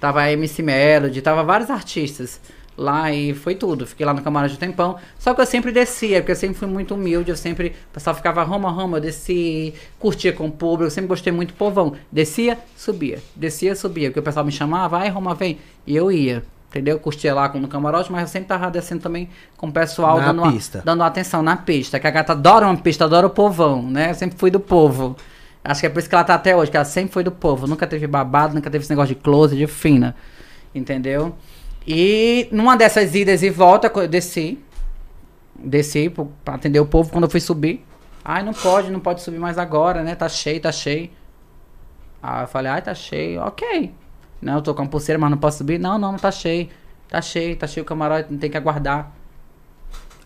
Tava 0.00 0.20
a 0.22 0.32
MC 0.32 0.62
Melody, 0.62 1.22
tava 1.22 1.42
vários 1.42 1.70
artistas 1.70 2.40
lá 2.76 3.12
e 3.12 3.32
foi 3.32 3.54
tudo. 3.54 3.86
Fiquei 3.86 4.04
lá 4.04 4.12
no 4.12 4.22
camarote 4.22 4.54
um 4.54 4.58
tempão. 4.58 4.96
Só 5.18 5.32
que 5.34 5.40
eu 5.40 5.46
sempre 5.46 5.72
descia, 5.72 6.20
porque 6.20 6.32
eu 6.32 6.36
sempre 6.36 6.56
fui 6.56 6.68
muito 6.68 6.94
humilde. 6.94 7.30
Eu 7.30 7.36
sempre. 7.36 7.68
O 7.90 7.94
pessoal 7.94 8.14
ficava 8.14 8.42
Roma, 8.42 8.70
Roma, 8.70 8.98
eu 8.98 9.00
descia, 9.00 9.72
curtia 9.98 10.32
com 10.32 10.46
o 10.46 10.50
público. 10.50 10.84
Eu 10.84 10.90
sempre 10.90 11.08
gostei 11.08 11.32
muito 11.32 11.50
do 11.50 11.56
povão. 11.56 11.94
Descia, 12.12 12.58
subia. 12.76 13.20
Descia, 13.34 13.74
subia. 13.74 14.10
Porque 14.10 14.20
o 14.20 14.22
pessoal 14.22 14.44
me 14.44 14.52
chamava, 14.52 14.98
vai, 14.98 15.08
Roma, 15.08 15.34
vem. 15.34 15.58
E 15.86 15.96
eu 15.96 16.12
ia. 16.12 16.42
Entendeu? 16.68 16.96
Eu 16.96 17.00
curtia 17.00 17.32
lá 17.34 17.48
no 17.54 17.68
camarote, 17.68 18.10
mas 18.10 18.22
eu 18.22 18.28
sempre 18.28 18.48
tava 18.48 18.70
descendo 18.70 19.00
também 19.02 19.30
com 19.56 19.68
o 19.68 19.72
pessoal 19.72 20.18
Na 20.18 20.32
dando, 20.32 20.50
pista. 20.52 20.82
dando 20.84 21.02
atenção 21.02 21.42
na 21.42 21.56
pista. 21.56 21.98
Que 21.98 22.06
a 22.06 22.10
gata 22.10 22.32
adora 22.32 22.66
uma 22.66 22.76
pista, 22.76 23.04
adora 23.04 23.26
o 23.26 23.30
povão, 23.30 23.82
né? 23.82 24.10
Eu 24.10 24.14
sempre 24.14 24.38
fui 24.38 24.50
do 24.50 24.60
povo. 24.60 25.16
Acho 25.64 25.80
que 25.80 25.86
é 25.86 25.88
por 25.90 25.98
isso 26.00 26.08
que 26.08 26.14
ela 26.14 26.24
tá 26.24 26.34
até 26.34 26.54
hoje, 26.54 26.70
que 26.70 26.76
ela 26.76 26.84
sempre 26.84 27.12
foi 27.12 27.24
do 27.24 27.30
povo. 27.32 27.66
Nunca 27.66 27.86
teve 27.86 28.06
babado, 28.06 28.54
nunca 28.54 28.70
teve 28.70 28.82
esse 28.82 28.90
negócio 28.90 29.14
de 29.14 29.20
close, 29.20 29.56
de 29.56 29.66
fina. 29.66 30.14
Entendeu? 30.74 31.34
E 31.86 32.48
numa 32.52 32.76
dessas 32.76 33.14
idas 33.14 33.42
e 33.42 33.48
volta, 33.50 33.90
eu 33.94 34.08
desci. 34.08 34.58
Desci 35.58 36.12
pra 36.44 36.54
atender 36.54 36.80
o 36.80 36.86
povo 36.86 37.10
quando 37.10 37.24
eu 37.24 37.30
fui 37.30 37.40
subir. 37.40 37.84
Ai, 38.24 38.42
não 38.42 38.52
pode, 38.52 38.90
não 38.90 39.00
pode 39.00 39.22
subir 39.22 39.38
mais 39.38 39.56
agora, 39.56 40.02
né? 40.02 40.14
Tá 40.14 40.28
cheio, 40.28 40.60
tá 40.60 40.72
cheio. 40.72 41.10
Aí 42.22 42.42
eu 42.42 42.48
falei, 42.48 42.72
ai, 42.72 42.82
tá 42.82 42.92
cheio, 42.94 43.40
ok. 43.40 43.92
Não, 44.46 44.54
eu 44.54 44.62
tô 44.62 44.72
com 44.72 44.82
a 44.82 44.86
pulseira, 44.86 45.18
mas 45.18 45.28
não 45.28 45.38
posso 45.38 45.58
subir. 45.58 45.76
Não, 45.76 45.98
não, 45.98 46.12
não 46.12 46.18
tá 46.18 46.30
cheio. 46.30 46.68
Tá 47.08 47.20
cheio, 47.20 47.56
tá 47.56 47.66
cheio 47.66 47.82
o 47.82 47.86
camarote, 47.86 48.32
não 48.32 48.38
tem 48.38 48.48
que 48.48 48.56
aguardar. 48.56 49.10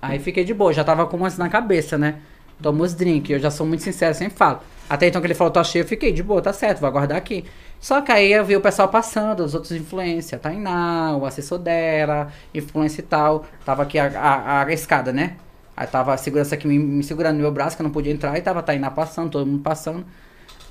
Aí 0.00 0.18
fiquei 0.18 0.44
de 0.44 0.52
boa, 0.52 0.72
já 0.74 0.84
tava 0.84 1.06
com 1.06 1.16
umas 1.16 1.38
na 1.38 1.48
cabeça, 1.48 1.96
né? 1.96 2.16
Tomo 2.62 2.82
os 2.82 2.94
drinks, 2.94 3.30
eu 3.30 3.38
já 3.38 3.50
sou 3.50 3.66
muito 3.66 3.82
sincero, 3.82 4.14
sempre 4.14 4.36
falo. 4.36 4.60
Até 4.88 5.08
então 5.08 5.22
que 5.22 5.26
ele 5.26 5.34
falou, 5.34 5.50
tá 5.50 5.64
cheio, 5.64 5.84
eu 5.84 5.86
fiquei 5.86 6.12
de 6.12 6.22
boa, 6.22 6.42
tá 6.42 6.52
certo, 6.52 6.80
vou 6.80 6.88
aguardar 6.88 7.16
aqui. 7.16 7.44
Só 7.80 8.02
que 8.02 8.12
aí 8.12 8.30
eu 8.30 8.44
vi 8.44 8.56
o 8.56 8.60
pessoal 8.60 8.88
passando, 8.88 9.42
os 9.42 9.54
outros 9.54 9.72
influência, 9.72 10.36
a 10.36 10.38
Tainá, 10.38 11.16
o 11.16 11.24
assessor 11.24 11.58
dela, 11.58 12.30
influência 12.54 13.00
e 13.00 13.04
tal. 13.04 13.46
Tava 13.64 13.84
aqui 13.84 13.98
a, 13.98 14.06
a, 14.18 14.64
a 14.64 14.72
escada, 14.72 15.12
né? 15.12 15.36
Aí 15.74 15.86
tava 15.86 16.12
a 16.12 16.16
segurança 16.18 16.54
aqui 16.54 16.68
me, 16.68 16.78
me 16.78 17.02
segurando 17.02 17.36
no 17.36 17.42
meu 17.42 17.52
braço, 17.52 17.76
que 17.76 17.80
eu 17.82 17.84
não 17.84 17.90
podia 17.90 18.12
entrar, 18.12 18.36
e 18.36 18.42
tava 18.42 18.60
a 18.60 18.62
Tainá 18.62 18.90
passando, 18.90 19.30
todo 19.30 19.46
mundo 19.46 19.62
passando. 19.62 20.04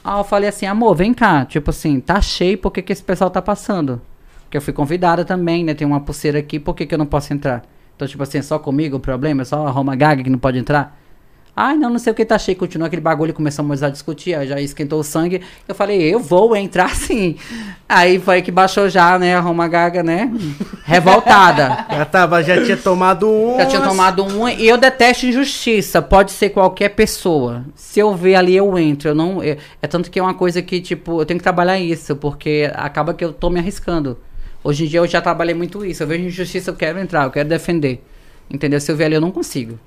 Aí 0.04 0.20
eu 0.20 0.24
falei 0.24 0.50
assim, 0.50 0.66
amor, 0.66 0.95
vem 0.95 1.14
cá, 1.14 1.45
tipo 1.45 1.70
assim, 1.70 2.00
tá 2.00 2.22
cheio, 2.22 2.58
por 2.58 2.72
que, 2.72 2.82
que 2.82 2.93
esse 2.93 3.04
pessoal 3.04 3.30
tá 3.30 3.41
passando? 3.41 4.02
Porque 4.43 4.58
eu 4.58 4.62
fui 4.62 4.74
convidada 4.74 5.24
também, 5.24 5.64
né? 5.64 5.74
Tem 5.74 5.86
uma 5.86 6.00
pulseira 6.02 6.39
aqui, 6.39 6.60
por 6.60 6.74
que, 6.74 6.86
que 6.86 6.93
eu 6.93 6.97
não 6.97 7.06
posso 7.06 7.34
entrar? 7.34 7.64
Então, 7.95 8.08
tipo 8.08 8.24
assim, 8.24 8.39
é 8.39 8.41
só 8.41 8.58
comigo 8.58 8.97
o 8.97 9.00
problema? 9.00 9.43
É 9.43 9.45
só 9.45 9.68
a 9.68 9.70
Roma 9.70 9.95
Gaga 9.95 10.24
que 10.24 10.30
não 10.30 10.39
pode 10.39 10.58
entrar? 10.58 10.99
Ai, 11.62 11.76
não, 11.76 11.89
não 11.89 11.99
sei 11.99 12.14
o 12.14 12.16
que 12.16 12.24
tá 12.24 12.39
cheio. 12.39 12.57
Continua 12.57 12.88
aquele 12.88 13.01
bagulho, 13.01 13.34
começamos 13.34 13.84
a 13.84 13.89
discutir, 13.89 14.34
aí 14.34 14.47
já 14.47 14.62
esquentou 14.62 14.97
o 14.97 15.03
sangue. 15.03 15.41
Eu 15.68 15.76
falei, 15.76 16.01
eu 16.01 16.18
vou 16.18 16.55
entrar 16.55 16.95
sim. 16.95 17.36
Aí 17.88 18.18
foi 18.18 18.41
que 18.41 18.49
baixou 18.49 18.88
já, 18.88 19.20
né, 19.20 19.36
a 19.36 19.41
Roma 19.41 19.68
Gaga, 19.68 20.01
né? 20.01 20.32
Revoltada. 20.86 21.86
Já 21.91 22.05
tava, 22.05 22.41
já 22.41 22.64
tinha 22.64 22.78
tomado 22.78 23.30
um. 23.30 23.57
Já 23.57 23.66
tinha 23.66 23.82
tomado 23.82 24.24
uma 24.24 24.53
e 24.53 24.70
eu 24.70 24.78
detesto 24.78 25.26
injustiça. 25.26 26.01
Pode 26.01 26.32
ser 26.32 26.51
qualquer 26.51 26.89
pessoa. 26.89 27.66
Se 27.76 27.99
eu 27.99 28.16
ver 28.16 28.36
ali, 28.36 28.55
eu 28.55 28.78
entro. 28.80 29.10
Eu 29.10 29.16
não, 29.16 29.43
é, 29.43 29.57
é 29.82 29.88
tanto 29.88 30.10
que 30.10 30.18
é 30.18 30.24
uma 30.24 30.34
coisa 30.34 30.62
que, 30.62 30.80
tipo, 30.80 31.20
eu 31.20 31.26
tenho 31.26 31.39
que 31.39 31.43
trabalhar 31.43 31.78
isso, 31.78 32.16
porque 32.16 32.72
acaba 32.74 33.14
que 33.14 33.26
eu 33.26 33.34
tô 33.34 33.49
me 33.49 33.60
arriscando. 33.60 34.18
Hoje 34.64 34.86
em 34.86 34.88
dia 34.88 35.01
eu 35.01 35.07
já 35.07 35.20
trabalhei 35.20 35.53
muito 35.53 35.84
isso. 35.84 36.03
Eu 36.03 36.07
vejo 36.07 36.24
injustiça, 36.24 36.70
eu 36.70 36.76
quero 36.76 36.99
entrar, 36.99 37.26
eu 37.26 37.32
quero 37.32 37.49
defender. 37.49 38.01
Entendeu? 38.49 38.80
Se 38.80 38.89
eu 38.89 38.95
ver 38.95 39.05
ali, 39.05 39.16
eu 39.16 39.22
não 39.22 39.32
consigo. 39.32 39.78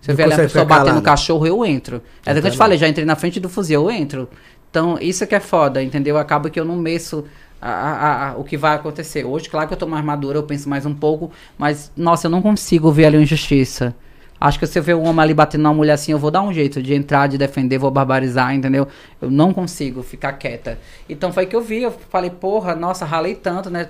Se 0.00 0.10
eu 0.10 0.12
Não 0.12 0.16
ver 0.16 0.22
ali 0.24 0.32
a 0.32 0.36
pessoa 0.36 0.64
batendo 0.64 0.94
no 0.96 1.02
cachorro, 1.02 1.46
eu 1.46 1.64
entro. 1.64 2.02
É 2.24 2.32
o 2.32 2.40
que 2.40 2.46
eu 2.46 2.50
te 2.50 2.56
falei, 2.56 2.78
já 2.78 2.88
entrei 2.88 3.04
na 3.04 3.16
frente 3.16 3.38
do 3.38 3.48
fuzil, 3.48 3.82
eu 3.82 3.90
entro. 3.90 4.28
Então, 4.70 4.96
isso 5.00 5.26
que 5.26 5.34
é 5.34 5.40
foda, 5.40 5.82
entendeu? 5.82 6.16
Acaba 6.16 6.48
que 6.48 6.58
eu 6.58 6.64
não 6.64 6.76
meço 6.76 7.24
a- 7.60 7.70
a- 7.70 8.28
a- 8.30 8.36
o 8.36 8.44
que 8.44 8.56
vai 8.56 8.74
acontecer. 8.76 9.24
Hoje, 9.24 9.48
claro 9.50 9.68
que 9.68 9.74
eu 9.74 9.78
tô 9.78 9.86
mais 9.86 10.04
madura, 10.04 10.38
eu 10.38 10.42
penso 10.44 10.68
mais 10.68 10.86
um 10.86 10.94
pouco, 10.94 11.30
mas, 11.58 11.90
nossa, 11.96 12.26
eu 12.28 12.30
não 12.30 12.40
consigo 12.40 12.90
ver 12.90 13.06
ali 13.06 13.16
uma 13.16 13.22
injustiça. 13.22 13.94
Acho 14.40 14.58
que 14.58 14.66
se 14.66 14.78
eu 14.78 14.82
ver 14.82 14.94
um 14.94 15.06
homem 15.06 15.20
ali 15.20 15.34
batendo 15.34 15.62
numa 15.64 15.74
mulher 15.74 15.92
assim, 15.92 16.12
eu 16.12 16.18
vou 16.18 16.30
dar 16.30 16.40
um 16.40 16.50
jeito 16.50 16.82
de 16.82 16.94
entrar, 16.94 17.26
de 17.26 17.36
defender, 17.36 17.76
vou 17.76 17.90
barbarizar, 17.90 18.54
entendeu? 18.54 18.88
Eu 19.20 19.30
não 19.30 19.52
consigo 19.52 20.02
ficar 20.02 20.32
quieta. 20.34 20.78
Então 21.10 21.30
foi 21.30 21.44
que 21.44 21.54
eu 21.54 21.60
vi, 21.60 21.82
eu 21.82 21.90
falei, 22.08 22.30
porra, 22.30 22.74
nossa, 22.74 23.04
ralei 23.04 23.34
tanto, 23.34 23.68
né? 23.68 23.88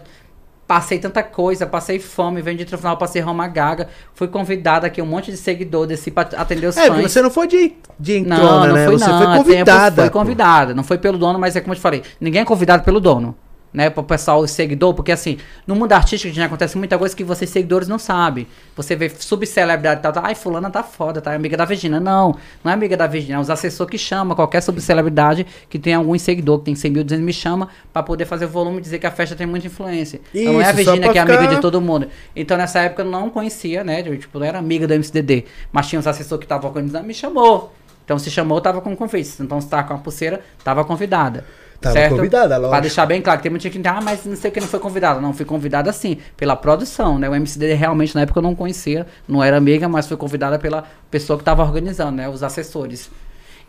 Passei 0.71 1.01
tanta 1.01 1.21
coisa, 1.25 1.67
passei 1.67 1.99
fome, 1.99 2.41
vendi 2.41 2.65
final, 2.65 2.97
passei 2.97 3.21
Roma 3.21 3.49
Gaga, 3.49 3.89
fui 4.15 4.29
convidada 4.29 4.87
aqui, 4.87 5.03
um 5.03 5.05
monte 5.05 5.33
de 5.33 5.37
seguidor 5.37 5.85
desse 5.85 6.13
pra 6.13 6.29
atender 6.37 6.69
os 6.69 6.77
É, 6.77 6.87
fãs. 6.87 7.03
você 7.11 7.21
não 7.21 7.29
foi 7.29 7.49
de, 7.49 7.73
de 7.99 8.21
Não, 8.21 8.37
entrona, 8.37 8.67
não 8.69 8.75
né? 8.75 8.85
foi 8.87 8.97
você 8.97 9.09
não. 9.09 9.19
foi 9.19 9.37
convidada. 9.39 10.03
Foi 10.03 10.11
convidada. 10.11 10.73
Não 10.73 10.85
foi 10.85 10.97
pelo 10.97 11.19
dono, 11.19 11.41
mas 11.41 11.57
é 11.57 11.61
como 11.61 11.73
eu 11.73 11.77
te 11.77 11.83
falei. 11.83 12.05
Ninguém 12.21 12.43
é 12.43 12.45
convidado 12.45 12.85
pelo 12.85 13.01
dono. 13.01 13.35
Né, 13.73 13.89
para 13.89 14.01
o 14.01 14.05
pessoal, 14.05 14.45
seguidor, 14.49 14.93
porque 14.95 15.13
assim, 15.13 15.39
no 15.65 15.77
mundo 15.77 15.93
artístico 15.93 16.35
já 16.35 16.47
acontece 16.47 16.77
muita 16.77 16.99
coisa 16.99 17.15
que 17.15 17.23
vocês 17.23 17.49
seguidores 17.51 17.87
não 17.87 18.01
sabem. 18.01 18.45
Você 18.75 18.97
vê 18.97 19.09
subcelebridade 19.09 20.01
e 20.01 20.03
tal, 20.03 20.13
tá, 20.13 20.23
ai, 20.25 20.35
fulana 20.35 20.69
tá 20.69 20.83
foda, 20.83 21.21
tá? 21.21 21.33
É 21.33 21.37
amiga 21.37 21.57
da 21.57 21.65
Virgínia. 21.65 22.01
Não, 22.01 22.37
não 22.65 22.73
é 22.73 22.75
amiga 22.75 22.97
da 22.97 23.07
Virgínia, 23.07 23.37
é 23.37 23.39
os 23.39 23.49
assessores 23.49 23.89
que 23.89 23.97
chamam 23.97 24.35
qualquer 24.35 24.61
subcelebridade 24.61 25.47
que 25.69 25.79
tem 25.79 25.95
algum 25.95 26.19
seguidor, 26.19 26.59
que 26.59 26.65
tem 26.65 26.75
100 26.75 26.91
mil, 26.91 27.05
200 27.05 27.25
me 27.25 27.33
chama 27.33 27.69
para 27.93 28.03
poder 28.03 28.25
fazer 28.25 28.47
o 28.47 28.49
volume 28.49 28.79
e 28.79 28.81
dizer 28.81 28.99
que 28.99 29.07
a 29.07 29.11
festa 29.13 29.37
tem 29.37 29.47
muita 29.47 29.69
influência. 29.69 30.21
então 30.35 30.55
não 30.55 30.61
é 30.61 30.65
a 30.65 30.73
Isso, 30.73 30.85
pra 30.85 31.13
que 31.13 31.19
é 31.19 31.23
amiga 31.23 31.39
ficar- 31.39 31.55
de 31.55 31.61
todo 31.61 31.81
mundo. 31.81 32.09
Então 32.35 32.57
nessa 32.57 32.81
época 32.81 33.03
eu 33.03 33.07
não 33.07 33.31
conhecia, 33.31 33.85
né? 33.85 34.03
Eu, 34.05 34.19
tipo, 34.19 34.37
não 34.41 34.47
era 34.47 34.59
amiga 34.59 34.85
do 34.89 34.95
MCDD, 34.95 35.45
mas 35.71 35.87
tinha 35.87 36.01
os 36.01 36.09
assessores 36.09 36.41
que 36.41 36.45
estavam 36.45 36.69
organizando, 36.69 37.07
me 37.07 37.15
chamou. 37.15 37.73
Então 38.05 38.19
se 38.19 38.33
chamou, 38.33 38.61
tava 38.61 38.81
com 38.81 38.97
convite. 38.97 39.31
Então 39.39 39.61
se 39.61 39.69
tava 39.69 39.85
com 39.87 39.95
a 39.95 39.99
pulseira, 39.99 40.41
tava 40.65 40.85
convidada. 40.85 41.45
Tava 41.81 41.95
certo? 41.95 42.17
convidada, 42.17 42.57
lógico. 42.57 42.71
Pra 42.71 42.81
deixar 42.81 43.07
bem 43.07 43.23
claro, 43.23 43.39
que 43.39 43.45
tem 43.45 43.51
muita 43.51 43.63
gente 43.63 43.81
que 43.81 43.89
ah, 43.89 44.01
mas 44.03 44.27
não 44.27 44.37
sei 44.37 44.51
o 44.51 44.53
que 44.53 44.61
não 44.61 44.69
foi 44.69 44.79
convidada. 44.79 45.21
Não, 45.21 45.33
fui 45.33 45.47
convidada 45.47 45.91
sim, 45.93 46.19
pela 46.37 46.55
produção, 46.55 47.19
né? 47.19 47.29
O 47.29 47.35
MCD 47.35 47.73
realmente 47.73 48.15
na 48.15 48.23
época 48.23 48.39
eu 48.39 48.43
não 48.43 48.55
conhecia, 48.55 49.07
não 49.27 49.43
era 49.43 49.57
amiga, 49.57 49.89
mas 49.89 50.07
fui 50.07 50.17
convidada 50.17 50.59
pela 50.59 50.85
pessoa 51.11 51.39
que 51.39 51.45
tava 51.45 51.63
organizando, 51.63 52.13
né? 52.13 52.29
Os 52.29 52.43
assessores. 52.43 53.11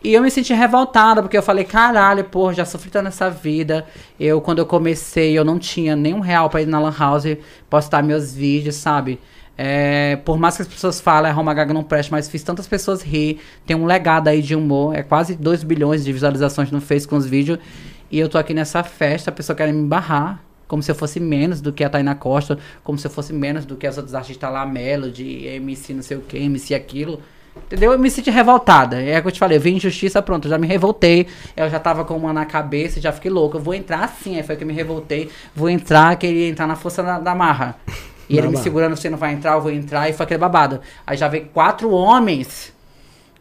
E 0.04 0.12
eu 0.12 0.20
me 0.20 0.30
senti 0.30 0.52
revoltada, 0.52 1.22
porque 1.22 1.38
eu 1.38 1.42
falei, 1.42 1.64
caralho, 1.64 2.24
porra, 2.24 2.52
já 2.52 2.64
sofri 2.64 2.90
tanto 2.90 3.04
nessa 3.04 3.30
vida. 3.30 3.86
Eu, 4.18 4.40
quando 4.40 4.58
eu 4.58 4.66
comecei, 4.66 5.38
eu 5.38 5.44
não 5.44 5.58
tinha 5.58 5.94
nenhum 5.94 6.18
real 6.18 6.50
pra 6.50 6.60
ir 6.60 6.66
na 6.66 6.80
Lan 6.80 6.94
House 6.98 7.36
postar 7.70 8.02
meus 8.02 8.34
vídeos, 8.34 8.74
sabe? 8.74 9.20
É, 9.56 10.16
por 10.24 10.38
mais 10.38 10.56
que 10.56 10.62
as 10.62 10.68
pessoas 10.68 11.00
falem, 11.00 11.30
a 11.30 11.34
Roma 11.34 11.54
Gaga 11.54 11.72
não 11.72 11.84
presta, 11.84 12.10
mas 12.10 12.28
fiz 12.28 12.42
tantas 12.42 12.66
pessoas 12.66 13.00
rir. 13.00 13.38
Tem 13.64 13.76
um 13.76 13.84
legado 13.86 14.26
aí 14.26 14.42
de 14.42 14.56
humor. 14.56 14.94
É 14.94 15.02
quase 15.02 15.36
2 15.36 15.62
bilhões 15.62 16.04
de 16.04 16.12
visualizações 16.12 16.70
no 16.72 16.80
Face 16.80 17.06
com 17.06 17.16
os 17.16 17.26
vídeos. 17.26 17.60
E 18.12 18.18
eu 18.18 18.28
tô 18.28 18.36
aqui 18.36 18.52
nessa 18.52 18.84
festa, 18.84 19.30
a 19.30 19.32
pessoa 19.32 19.56
quer 19.56 19.72
me 19.72 19.86
barrar. 19.86 20.44
Como 20.68 20.82
se 20.82 20.90
eu 20.90 20.94
fosse 20.94 21.18
menos 21.18 21.62
do 21.62 21.72
que 21.72 21.82
a 21.82 21.88
Taina 21.88 22.14
Costa, 22.14 22.58
como 22.84 22.98
se 22.98 23.06
eu 23.06 23.10
fosse 23.10 23.32
menos 23.32 23.64
do 23.64 23.74
que 23.74 23.86
as 23.86 23.96
outras 23.96 24.14
artistas 24.14 24.52
lá, 24.52 24.66
Melody, 24.66 25.46
MC 25.46 25.94
não 25.94 26.02
sei 26.02 26.18
o 26.18 26.20
que, 26.20 26.36
MC 26.36 26.74
aquilo. 26.74 27.20
Entendeu? 27.56 27.92
Eu 27.92 27.98
me 27.98 28.10
senti 28.10 28.30
revoltada. 28.30 29.00
É 29.00 29.18
o 29.18 29.22
que 29.22 29.28
eu 29.28 29.32
te 29.32 29.38
falei, 29.38 29.56
eu 29.56 29.60
vi 29.62 29.72
injustiça, 29.72 30.20
pronto, 30.20 30.46
eu 30.46 30.50
já 30.50 30.58
me 30.58 30.66
revoltei. 30.66 31.26
Eu 31.56 31.70
já 31.70 31.78
tava 31.78 32.04
com 32.04 32.14
uma 32.14 32.34
na 32.34 32.44
cabeça, 32.44 33.00
já 33.00 33.12
fiquei 33.12 33.30
louco. 33.30 33.56
Eu 33.56 33.62
vou 33.62 33.72
entrar 33.72 34.06
sim, 34.08 34.36
aí 34.36 34.42
foi 34.42 34.56
que 34.56 34.62
eu 34.62 34.68
me 34.68 34.74
revoltei. 34.74 35.30
Vou 35.54 35.70
entrar, 35.70 36.14
queria 36.16 36.48
entrar 36.48 36.66
na 36.66 36.76
força 36.76 37.02
da, 37.02 37.18
da 37.18 37.34
marra. 37.34 37.76
E 38.28 38.34
Na 38.34 38.42
ele 38.42 38.48
me 38.48 38.56
segurando, 38.58 38.94
você 38.94 39.08
não 39.08 39.18
vai 39.18 39.32
entrar, 39.32 39.54
eu 39.54 39.60
vou 39.60 39.70
entrar, 39.70 40.08
e 40.08 40.12
foi 40.12 40.24
aquele 40.24 40.38
babado. 40.38 40.80
Aí 41.06 41.16
já 41.16 41.28
veio 41.28 41.46
quatro 41.46 41.90
homens 41.90 42.72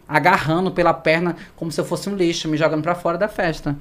agarrando 0.08 0.72
pela 0.72 0.94
perna 0.94 1.36
como 1.56 1.72
se 1.72 1.80
eu 1.80 1.86
fosse 1.86 2.10
um 2.10 2.16
lixo, 2.16 2.50
me 2.50 2.58
jogando 2.58 2.82
pra 2.82 2.96
fora 2.96 3.18
da 3.18 3.28
festa. 3.28 3.76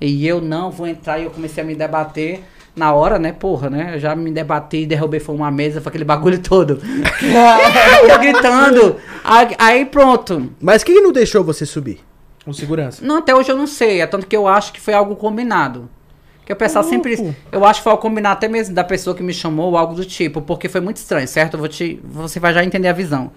E 0.00 0.26
eu 0.26 0.40
não 0.40 0.70
vou 0.70 0.86
entrar 0.86 1.18
e 1.18 1.24
eu 1.24 1.30
comecei 1.30 1.62
a 1.62 1.66
me 1.66 1.74
debater. 1.74 2.42
Na 2.76 2.92
hora, 2.92 3.18
né, 3.18 3.32
porra, 3.32 3.68
né? 3.68 3.94
Eu 3.94 3.98
já 3.98 4.14
me 4.14 4.30
debati, 4.30 4.86
derrubei 4.86 5.18
foi 5.18 5.34
uma 5.34 5.50
mesa, 5.50 5.80
foi 5.80 5.90
aquele 5.90 6.04
bagulho 6.04 6.38
todo. 6.38 6.80
eu 8.08 8.18
gritando. 8.20 8.96
Aí, 9.24 9.48
aí 9.58 9.84
pronto. 9.84 10.52
Mas 10.60 10.84
quem 10.84 11.02
não 11.02 11.10
deixou 11.10 11.42
você 11.42 11.66
subir? 11.66 12.00
Com 12.44 12.52
segurança. 12.52 13.04
Não, 13.04 13.16
até 13.18 13.34
hoje 13.34 13.50
eu 13.50 13.56
não 13.56 13.66
sei. 13.66 14.00
É 14.00 14.06
tanto 14.06 14.26
que 14.26 14.36
eu 14.36 14.46
acho 14.46 14.72
que 14.72 14.80
foi 14.80 14.94
algo 14.94 15.16
combinado. 15.16 15.90
Que 16.46 16.52
o 16.52 16.56
pessoal 16.56 16.84
sempre. 16.84 17.34
Eu 17.50 17.64
acho 17.64 17.80
que 17.80 17.84
foi 17.84 17.90
algo 17.92 18.00
combinado 18.00 18.34
até 18.36 18.48
mesmo 18.48 18.74
da 18.74 18.84
pessoa 18.84 19.14
que 19.14 19.22
me 19.22 19.34
chamou, 19.34 19.72
ou 19.72 19.76
algo 19.76 19.94
do 19.94 20.04
tipo. 20.04 20.40
Porque 20.40 20.68
foi 20.68 20.80
muito 20.80 20.98
estranho, 20.98 21.26
certo? 21.26 21.54
Eu 21.54 21.58
vou 21.58 21.68
te, 21.68 22.00
você 22.04 22.38
vai 22.38 22.54
já 22.54 22.64
entender 22.64 22.88
a 22.88 22.92
visão. 22.92 23.32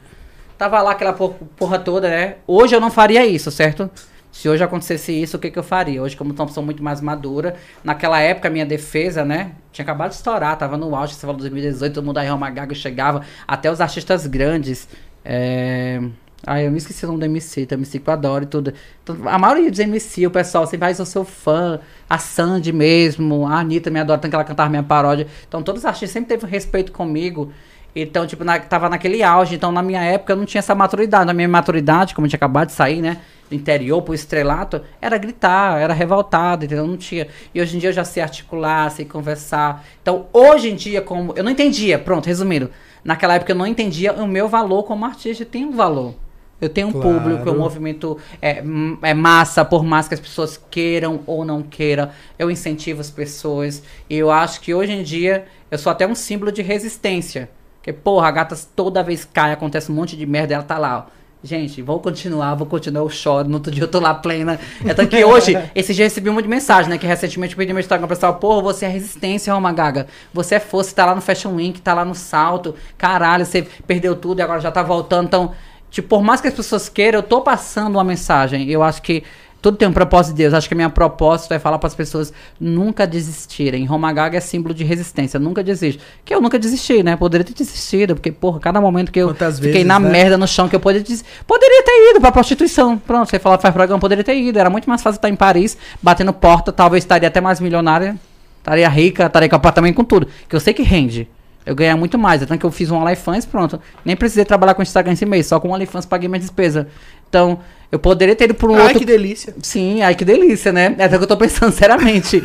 Tava 0.58 0.80
lá 0.82 0.92
aquela 0.92 1.14
por- 1.14 1.34
porra 1.58 1.80
toda, 1.80 2.08
né? 2.08 2.36
Hoje 2.46 2.76
eu 2.76 2.80
não 2.80 2.92
faria 2.92 3.26
isso, 3.26 3.50
certo? 3.50 3.90
Se 4.32 4.48
hoje 4.48 4.64
acontecesse 4.64 5.12
isso, 5.12 5.36
o 5.36 5.40
que, 5.40 5.52
que 5.52 5.60
eu 5.60 5.64
faria? 5.64 6.02
Hoje, 6.02 6.16
como 6.16 6.34
sou 6.50 6.64
muito 6.64 6.82
mais 6.82 7.02
madura, 7.02 7.56
naquela 7.84 8.20
época 8.20 8.50
minha 8.50 8.66
defesa, 8.66 9.26
né? 9.26 9.52
Tinha 9.72 9.84
acabado 9.84 10.10
de 10.10 10.16
estourar, 10.16 10.58
tava 10.58 10.78
no 10.78 10.96
auge, 10.96 11.14
você 11.14 11.22
falou 11.22 11.38
2018, 11.38 11.94
todo 11.94 12.06
mundo 12.06 12.16
da 12.16 12.22
Real 12.22 12.38
Magaga 12.38 12.74
chegava, 12.74 13.24
até 13.46 13.70
os 13.70 13.82
artistas 13.82 14.26
grandes. 14.26 14.88
É... 15.26 16.02
Ai, 16.48 16.66
eu 16.66 16.72
me 16.72 16.78
esqueci 16.78 17.06
o 17.06 17.08
nome 17.10 17.20
do 17.20 17.26
MC, 17.26 17.68
tem 17.68 17.78
MC 17.78 18.00
que 18.00 18.10
eu 18.10 18.14
adoro 18.14 18.46
e 18.46 18.48
tudo. 18.48 18.74
Então, 19.04 19.16
a 19.26 19.38
maioria 19.38 19.70
dos 19.70 19.80
MC, 19.80 20.26
o 20.26 20.32
pessoal 20.32 20.66
sempre, 20.66 20.88
ah, 20.88 20.92
eu 20.92 21.06
sou 21.06 21.24
fã, 21.24 21.80
a 22.10 22.18
Sandy 22.18 22.74
mesmo, 22.74 23.46
a 23.46 23.60
Anitta 23.60 23.92
me 23.92 24.00
adora, 24.00 24.20
tanto 24.20 24.32
que 24.32 24.36
ela 24.36 24.44
cantava 24.44 24.70
minha 24.70 24.82
paródia. 24.82 25.28
Então 25.48 25.62
todos 25.62 25.82
os 25.82 25.86
artistas 25.86 26.10
sempre 26.10 26.36
teve 26.36 26.50
respeito 26.50 26.92
comigo. 26.92 27.52
Então, 27.96 28.26
tipo, 28.26 28.44
na, 28.44 28.58
tava 28.60 28.90
naquele 28.90 29.22
auge. 29.22 29.56
Então, 29.56 29.72
na 29.72 29.84
minha 29.84 30.02
época, 30.02 30.34
eu 30.34 30.38
não 30.38 30.46
tinha 30.46 30.60
essa 30.60 30.74
maturidade. 30.74 31.26
Na 31.26 31.34
minha 31.34 31.48
maturidade, 31.48 32.16
como 32.16 32.26
eu 32.26 32.30
tinha 32.30 32.38
acabado 32.38 32.68
de 32.68 32.74
sair, 32.74 33.02
né? 33.02 33.18
Interior 33.56 34.02
pro 34.02 34.14
estrelato, 34.14 34.82
era 35.02 35.18
gritar, 35.18 35.80
era 35.80 35.94
revoltado, 35.94 36.66
entendeu? 36.66 36.88
Não 36.88 36.98
tinha. 36.98 37.28
E 37.54 37.62
hoje 37.62 37.76
em 37.76 37.80
dia 37.80 37.90
eu 37.90 37.94
já 37.94 38.04
sei 38.04 38.24
articular, 38.24 38.90
sei 38.92 39.06
conversar. 39.06 39.86
Então, 40.02 40.28
hoje 40.32 40.70
em 40.70 40.76
dia, 40.76 41.02
como. 41.02 41.34
Eu 41.36 41.44
não 41.44 41.52
entendia, 41.52 42.00
pronto, 42.00 42.26
resumindo. 42.26 42.70
Naquela 43.04 43.36
época 43.36 43.52
eu 43.52 43.56
não 43.56 43.68
entendia 43.68 44.14
o 44.14 44.28
meu 44.28 44.48
valor 44.48 44.84
como 44.84 45.06
artista. 45.06 45.44
Tem 45.46 45.66
um 45.66 45.72
valor. 45.72 46.14
Eu 46.60 46.70
tenho 46.70 46.90
um 46.90 46.92
Claro. 46.92 47.20
público, 47.20 47.50
o 47.50 47.56
movimento 47.56 48.20
é, 48.40 48.64
é 49.02 49.14
massa, 49.16 49.66
por 49.66 49.84
mais 49.84 50.08
que 50.08 50.14
as 50.14 50.20
pessoas 50.20 50.64
queiram 50.70 51.22
ou 51.26 51.44
não 51.44 51.64
queiram, 51.64 52.10
eu 52.38 52.52
incentivo 52.52 53.02
as 53.02 53.10
pessoas. 53.10 53.82
E 54.08 54.16
eu 54.16 54.30
acho 54.30 54.62
que 54.62 54.72
hoje 54.72 54.92
em 54.92 55.02
dia 55.02 55.46
eu 55.72 55.78
sou 55.80 55.92
até 55.92 56.06
um 56.06 56.14
símbolo 56.14 56.52
de 56.52 56.62
resistência. 56.62 57.50
Porque, 57.78 57.92
porra, 57.92 58.28
a 58.28 58.32
gata 58.32 58.56
toda 58.76 59.02
vez 59.02 59.26
cai, 59.26 59.52
acontece 59.52 59.92
um 59.92 59.96
monte 59.96 60.16
de 60.16 60.24
merda, 60.24 60.54
ela 60.54 60.64
tá 60.64 60.78
lá, 60.78 61.08
ó. 61.08 61.21
Gente, 61.44 61.82
vou 61.82 62.00
continuar, 62.00 62.54
vou 62.54 62.68
continuar, 62.68 63.02
eu 63.02 63.10
choro. 63.10 63.48
No 63.48 63.56
outro 63.56 63.72
dia 63.72 63.84
eu 63.84 63.88
tô 63.88 64.00
lá 64.00 64.14
plena. 64.14 64.60
É 64.86 64.94
tanto 64.94 65.10
que 65.10 65.24
hoje, 65.26 65.58
esse 65.74 65.92
dia 65.92 66.04
eu 66.04 66.08
recebi 66.08 66.30
um 66.30 66.34
monte 66.34 66.44
de 66.44 66.50
mensagem, 66.50 66.88
né? 66.90 67.00
Que 67.00 67.08
recentemente 67.08 67.54
eu 67.54 67.58
pedi 67.58 67.70
no 67.70 67.74
meu 67.74 67.82
Instagram 67.82 68.08
pessoal, 68.08 68.36
porra, 68.36 68.62
você 68.62 68.86
é 68.86 68.90
resistência, 68.90 69.52
Roma 69.52 69.74
Gaga. 69.74 70.06
Você 70.32 70.56
é 70.56 70.60
força, 70.60 70.94
tá 70.94 71.04
lá 71.04 71.16
no 71.16 71.22
Fashion 71.22 71.56
Week, 71.56 71.82
tá 71.82 71.96
lá 71.96 72.06
no 72.06 72.14
salto. 72.14 72.76
Caralho, 72.96 73.44
você 73.44 73.64
perdeu 73.88 74.16
tudo 74.16 74.40
e 74.40 74.42
agora 74.44 74.60
já 74.60 74.72
tá 74.72 74.84
voltando. 74.84 75.26
Então, 75.26 75.52
tipo, 75.90 76.10
por 76.10 76.22
mais 76.22 76.42
que 76.42 76.48
as 76.48 76.54
pessoas 76.54 76.88
queiram, 76.88 77.20
eu 77.20 77.24
tô 77.24 77.42
passando 77.42 77.96
uma 77.96 78.04
mensagem. 78.04 78.70
Eu 78.70 78.84
acho 78.84 79.02
que 79.02 79.24
tudo 79.62 79.78
tem 79.78 79.88
um 79.88 79.94
propósito 79.94 80.34
de 80.34 80.40
Deus. 80.44 80.54
Acho 80.54 80.68
que 80.68 80.74
a 80.74 80.78
minha 80.78 80.90
propósito 80.90 81.54
é 81.54 81.60
falar 81.60 81.78
para 81.78 81.88
as 81.88 81.94
pessoas 81.96 82.34
nunca 82.60 83.06
desistirem. 83.06 83.86
Roma 83.86 84.12
Gaga 84.12 84.38
é 84.38 84.42
símbolo 84.42 84.74
de 84.74 84.84
resistência. 84.84 85.40
Nunca 85.40 85.64
desiste. 85.64 86.02
Que 86.26 86.34
eu 86.34 86.42
nunca 86.42 86.58
desisti, 86.58 87.04
né? 87.04 87.16
Poderia 87.16 87.46
ter 87.46 87.54
desistido, 87.54 88.16
porque, 88.16 88.32
porra, 88.32 88.60
cada 88.60 88.82
momento 88.82 89.12
que 89.12 89.20
eu 89.20 89.28
Quantas 89.28 89.56
fiquei 89.58 89.72
vezes, 89.74 89.88
na 89.88 90.00
né? 90.00 90.10
merda 90.10 90.38
no 90.38 90.48
chão, 90.48 90.68
que 90.68 90.76
eu 90.76 90.80
poderia, 90.80 91.04
des- 91.06 91.24
poderia 91.46 91.84
ter 91.84 92.10
ido 92.12 92.20
pra 92.20 92.32
prostituição. 92.32 92.98
Pronto, 92.98 93.30
você 93.30 93.38
fala 93.38 93.58
faz 93.60 93.74
programa, 93.74 94.00
poderia 94.00 94.24
ter 94.24 94.36
ido. 94.36 94.58
Era 94.58 94.70
muito 94.70 94.90
mais 94.90 95.02
fácil 95.04 95.18
estar 95.18 95.30
em 95.30 95.36
Paris, 95.36 95.78
batendo 96.02 96.34
porta, 96.34 96.72
talvez 96.72 97.04
estaria 97.04 97.28
até 97.28 97.40
mais 97.40 97.60
milionária, 97.60 98.16
estaria 98.58 98.90
rica, 98.90 99.28
estaria 99.28 99.48
com 99.48 99.56
apartamento 99.56 99.96
com 99.96 100.04
tudo. 100.04 100.28
Que 100.50 100.56
eu 100.56 100.60
sei 100.60 100.74
que 100.74 100.82
rende. 100.82 101.28
Eu 101.64 101.76
ganhar 101.76 101.96
muito 101.96 102.18
mais. 102.18 102.42
Tanto 102.44 102.58
que 102.60 102.66
eu 102.66 102.72
fiz 102.72 102.90
um 102.90 102.98
OnlyFans, 102.98 103.46
pronto. 103.46 103.80
Nem 104.04 104.16
precisei 104.16 104.44
trabalhar 104.44 104.74
com 104.74 104.82
Instagram 104.82 105.14
esse 105.14 105.28
mês, 105.28 105.46
só 105.46 105.60
com 105.60 105.70
o 105.70 105.72
OnlyFans 105.74 106.08
paguei 106.08 106.28
minha 106.28 106.40
despesa. 106.40 106.88
Então, 107.32 107.60
eu 107.90 107.98
poderia 107.98 108.36
ter 108.36 108.44
ido 108.44 108.54
por 108.54 108.70
um 108.70 108.76
Ai, 108.76 108.82
outro 108.84 109.00
que 109.00 109.06
delícia. 109.06 109.56
Sim, 109.62 110.02
ai 110.02 110.16
que 110.16 110.26
delícia, 110.26 110.70
né? 110.74 110.94
É 110.98 111.06
até 111.06 111.16
o 111.16 111.20
que 111.20 111.24
eu 111.24 111.28
tô 111.30 111.38
pensando, 111.38 111.72
seriamente. 111.74 112.44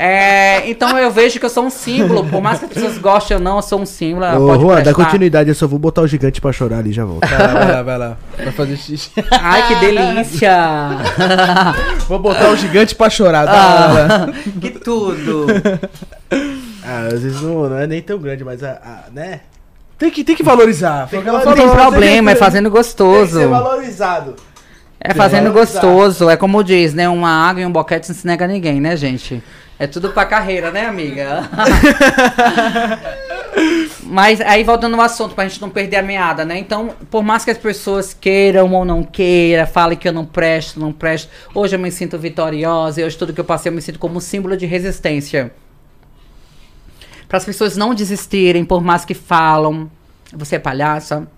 É, 0.00 0.68
então 0.68 0.98
eu 0.98 1.12
vejo 1.12 1.38
que 1.38 1.44
eu 1.46 1.50
sou 1.50 1.64
um 1.64 1.70
símbolo, 1.70 2.24
por 2.26 2.42
mais 2.42 2.58
que 2.58 2.64
as 2.64 2.72
pessoas 2.72 2.98
gostem 2.98 3.36
ou 3.36 3.42
não, 3.42 3.56
eu 3.56 3.62
sou 3.62 3.80
um 3.80 3.86
símbolo. 3.86 4.26
Ô, 4.26 4.46
pode 4.48 4.62
Juan, 4.62 4.82
dá 4.82 4.92
continuidade, 4.92 5.48
eu 5.48 5.54
só 5.54 5.68
vou 5.68 5.78
botar 5.78 6.02
o 6.02 6.08
gigante 6.08 6.40
pra 6.40 6.50
chorar 6.52 6.78
ali 6.78 6.90
e 6.90 6.92
já 6.92 7.04
volto. 7.04 7.24
Vai 7.24 7.38
lá, 7.38 7.52
vai 7.52 7.72
lá, 7.72 7.82
vai 7.82 7.98
lá. 7.98 8.16
Vai 8.36 8.52
fazer 8.52 8.76
xixi. 8.76 9.10
Ai, 9.30 9.68
que 9.68 9.74
delícia! 9.76 10.56
Vou 12.08 12.18
botar 12.18 12.50
o 12.50 12.56
gigante 12.56 12.94
pra 12.96 13.08
chorar. 13.10 13.44
Da 13.46 13.52
Ah, 13.52 13.92
hora. 13.92 14.32
que 14.60 14.70
tudo! 14.70 15.46
Ah, 16.84 17.08
às 17.12 17.22
vezes 17.22 17.40
não, 17.42 17.68
não 17.68 17.78
é 17.78 17.86
nem 17.86 18.00
tão 18.02 18.18
grande, 18.18 18.44
mas 18.44 18.62
a, 18.62 18.72
a- 18.72 19.04
né? 19.12 19.40
Tem 19.98 20.10
que, 20.10 20.22
tem 20.22 20.36
que 20.36 20.42
valorizar. 20.42 21.06
O 21.06 21.08
que 21.08 21.16
ela 21.16 21.44
Não 21.44 21.54
tem 21.54 21.68
problema, 21.68 22.32
é 22.32 22.34
fazendo 22.34 22.70
gostoso. 22.70 23.48
valorizado. 23.48 24.36
É 25.00 25.14
fazendo 25.14 25.52
valorizar. 25.52 25.80
gostoso. 25.80 26.28
É 26.28 26.36
como 26.36 26.62
diz, 26.62 26.92
né? 26.92 27.08
Uma 27.08 27.48
água 27.48 27.62
e 27.62 27.66
um 27.66 27.72
boquete 27.72 28.08
não 28.08 28.16
se 28.16 28.26
nega 28.26 28.44
a 28.44 28.48
ninguém, 28.48 28.80
né, 28.80 28.96
gente? 28.96 29.42
É 29.78 29.86
tudo 29.86 30.10
pra 30.10 30.24
carreira, 30.24 30.70
né, 30.70 30.86
amiga? 30.86 31.44
Mas 34.02 34.40
aí 34.40 34.64
voltando 34.64 34.94
ao 34.94 35.02
assunto, 35.02 35.34
pra 35.34 35.46
gente 35.46 35.60
não 35.60 35.68
perder 35.68 35.96
a 35.96 36.02
meada, 36.02 36.44
né? 36.44 36.58
Então, 36.58 36.94
por 37.10 37.22
mais 37.22 37.44
que 37.44 37.50
as 37.50 37.58
pessoas 37.58 38.14
queiram 38.14 38.72
ou 38.72 38.84
não 38.84 39.02
queiram, 39.02 39.66
falem 39.66 39.98
que 39.98 40.08
eu 40.08 40.12
não 40.12 40.24
presto, 40.24 40.78
não 40.78 40.92
presto, 40.92 41.28
hoje 41.54 41.74
eu 41.74 41.80
me 41.80 41.90
sinto 41.90 42.18
vitoriosa, 42.18 43.00
e 43.00 43.04
hoje 43.04 43.18
tudo 43.18 43.32
que 43.32 43.40
eu 43.40 43.44
passei 43.44 43.70
eu 43.70 43.74
me 43.74 43.82
sinto 43.82 43.98
como 43.98 44.16
um 44.16 44.20
símbolo 44.20 44.56
de 44.56 44.64
resistência. 44.64 45.52
Para 47.28 47.38
as 47.38 47.44
pessoas 47.44 47.76
não 47.76 47.94
desistirem, 47.94 48.64
por 48.64 48.82
mais 48.82 49.04
que 49.04 49.14
falam, 49.14 49.90
você 50.32 50.56
é 50.56 50.58
palhaça, 50.58 51.28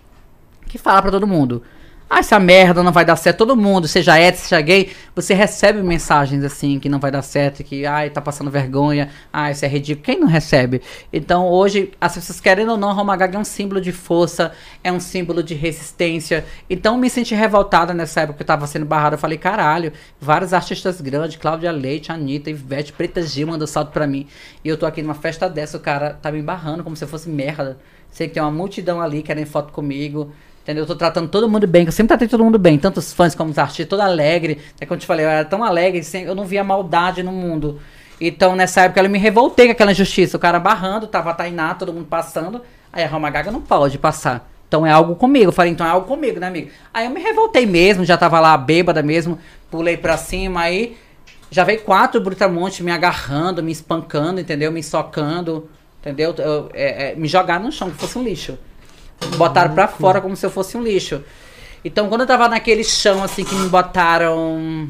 que 0.66 0.78
fala 0.78 1.00
pra 1.02 1.10
todo 1.10 1.26
mundo. 1.26 1.62
Ah, 2.10 2.20
essa 2.20 2.40
merda 2.40 2.82
não 2.82 2.90
vai 2.90 3.04
dar 3.04 3.16
certo. 3.16 3.36
Todo 3.36 3.54
mundo, 3.54 3.86
seja 3.86 4.18
hétero, 4.18 4.42
seja 4.42 4.60
gay, 4.62 4.92
você 5.14 5.34
recebe 5.34 5.82
mensagens 5.82 6.42
assim 6.42 6.78
que 6.78 6.88
não 6.88 6.98
vai 6.98 7.10
dar 7.10 7.20
certo, 7.20 7.62
que 7.62 7.84
ai, 7.84 8.08
tá 8.08 8.18
passando 8.18 8.50
vergonha, 8.50 9.10
ah, 9.30 9.50
isso 9.50 9.62
é 9.64 9.68
ridículo. 9.68 10.04
Quem 10.04 10.18
não 10.18 10.26
recebe? 10.26 10.80
Então 11.12 11.46
hoje, 11.46 11.92
as 12.00 12.14
pessoas 12.14 12.40
querendo 12.40 12.70
ou 12.70 12.76
não, 12.78 12.94
Roma 12.94 13.14
Gaga 13.14 13.36
é 13.36 13.40
um 13.40 13.44
símbolo 13.44 13.78
de 13.78 13.92
força, 13.92 14.52
é 14.82 14.90
um 14.90 14.98
símbolo 14.98 15.42
de 15.42 15.54
resistência. 15.54 16.46
Então 16.70 16.96
me 16.96 17.10
senti 17.10 17.34
revoltada 17.34 17.92
nessa 17.92 18.22
época 18.22 18.38
que 18.38 18.42
eu 18.42 18.46
tava 18.46 18.66
sendo 18.66 18.86
barrada. 18.86 19.16
Eu 19.16 19.18
falei, 19.18 19.36
caralho, 19.36 19.92
vários 20.18 20.54
artistas 20.54 21.02
grandes, 21.02 21.36
Cláudia 21.36 21.70
Leite, 21.70 22.10
Anitta, 22.10 22.48
Ivete, 22.48 22.92
Preta 22.94 23.20
Gil 23.20 23.48
mandou 23.48 23.66
salto 23.66 23.92
pra 23.92 24.06
mim. 24.06 24.26
E 24.64 24.68
eu 24.68 24.78
tô 24.78 24.86
aqui 24.86 25.02
numa 25.02 25.14
festa 25.14 25.46
dessa, 25.48 25.76
o 25.76 25.80
cara 25.80 26.14
tá 26.14 26.32
me 26.32 26.40
barrando 26.40 26.82
como 26.82 26.96
se 26.96 27.06
fosse 27.06 27.28
merda. 27.28 27.78
Sei 28.10 28.26
que 28.28 28.34
tem 28.34 28.42
uma 28.42 28.50
multidão 28.50 29.00
ali 29.00 29.22
querendo 29.22 29.46
foto 29.46 29.72
comigo. 29.72 30.32
Entendeu? 30.68 30.82
Eu 30.82 30.86
tô 30.86 30.94
tratando 30.96 31.30
todo 31.30 31.48
mundo 31.48 31.66
bem, 31.66 31.86
eu 31.86 31.92
sempre 31.92 32.08
tratei 32.08 32.28
todo 32.28 32.44
mundo 32.44 32.58
bem, 32.58 32.78
tanto 32.78 32.98
os 32.98 33.10
fãs 33.10 33.34
como 33.34 33.50
os 33.50 33.56
artistas, 33.56 33.86
todo 33.86 34.00
alegre. 34.00 34.58
É 34.78 34.84
como 34.84 34.96
eu 34.96 35.00
te 35.00 35.06
falei, 35.06 35.24
eu 35.24 35.30
era 35.30 35.42
tão 35.42 35.64
alegre, 35.64 36.06
eu 36.26 36.34
não 36.34 36.44
via 36.44 36.62
maldade 36.62 37.22
no 37.22 37.32
mundo. 37.32 37.80
Então, 38.20 38.54
nessa 38.54 38.82
época, 38.82 39.00
eu 39.00 39.08
me 39.08 39.18
revoltei 39.18 39.64
com 39.64 39.72
aquela 39.72 39.92
injustiça. 39.92 40.36
O 40.36 40.40
cara 40.40 40.60
barrando, 40.60 41.06
tava 41.06 41.30
a 41.30 41.32
Tainá, 41.32 41.72
todo 41.72 41.90
mundo 41.90 42.04
passando. 42.04 42.60
Aí 42.92 43.02
a 43.02 43.08
Roma 43.08 43.30
Gaga 43.30 43.50
não 43.50 43.62
pode 43.62 43.96
passar. 43.96 44.46
Então 44.68 44.84
é 44.84 44.90
algo 44.90 45.16
comigo. 45.16 45.46
Eu 45.46 45.52
falei, 45.52 45.72
então 45.72 45.86
é 45.86 45.88
algo 45.88 46.06
comigo, 46.06 46.38
né, 46.38 46.48
amigo? 46.48 46.70
Aí 46.92 47.06
eu 47.06 47.10
me 47.10 47.22
revoltei 47.22 47.64
mesmo, 47.64 48.04
já 48.04 48.18
tava 48.18 48.38
lá 48.38 48.54
bêbada 48.58 49.02
mesmo, 49.02 49.38
pulei 49.70 49.96
pra 49.96 50.18
cima, 50.18 50.60
aí 50.60 50.98
já 51.50 51.64
veio 51.64 51.80
quatro 51.80 52.20
brutamontes 52.20 52.80
me 52.80 52.90
agarrando, 52.92 53.62
me 53.62 53.72
espancando, 53.72 54.38
entendeu? 54.38 54.70
Me 54.70 54.82
socando, 54.82 55.66
entendeu? 55.98 56.34
Eu- 56.36 56.68
é- 56.74 57.12
é, 57.12 57.14
me 57.14 57.26
jogaram 57.26 57.64
no 57.64 57.72
chão, 57.72 57.88
que 57.90 57.96
fosse 57.96 58.18
um 58.18 58.22
lixo. 58.22 58.58
Botaram 59.36 59.74
pra 59.74 59.88
fora 59.88 60.20
como 60.20 60.36
se 60.36 60.44
eu 60.46 60.50
fosse 60.50 60.76
um 60.76 60.82
lixo. 60.82 61.22
Então, 61.84 62.08
quando 62.08 62.22
eu 62.22 62.26
tava 62.26 62.48
naquele 62.48 62.82
chão, 62.84 63.22
assim, 63.22 63.44
que 63.44 63.54
me 63.54 63.68
botaram. 63.68 64.88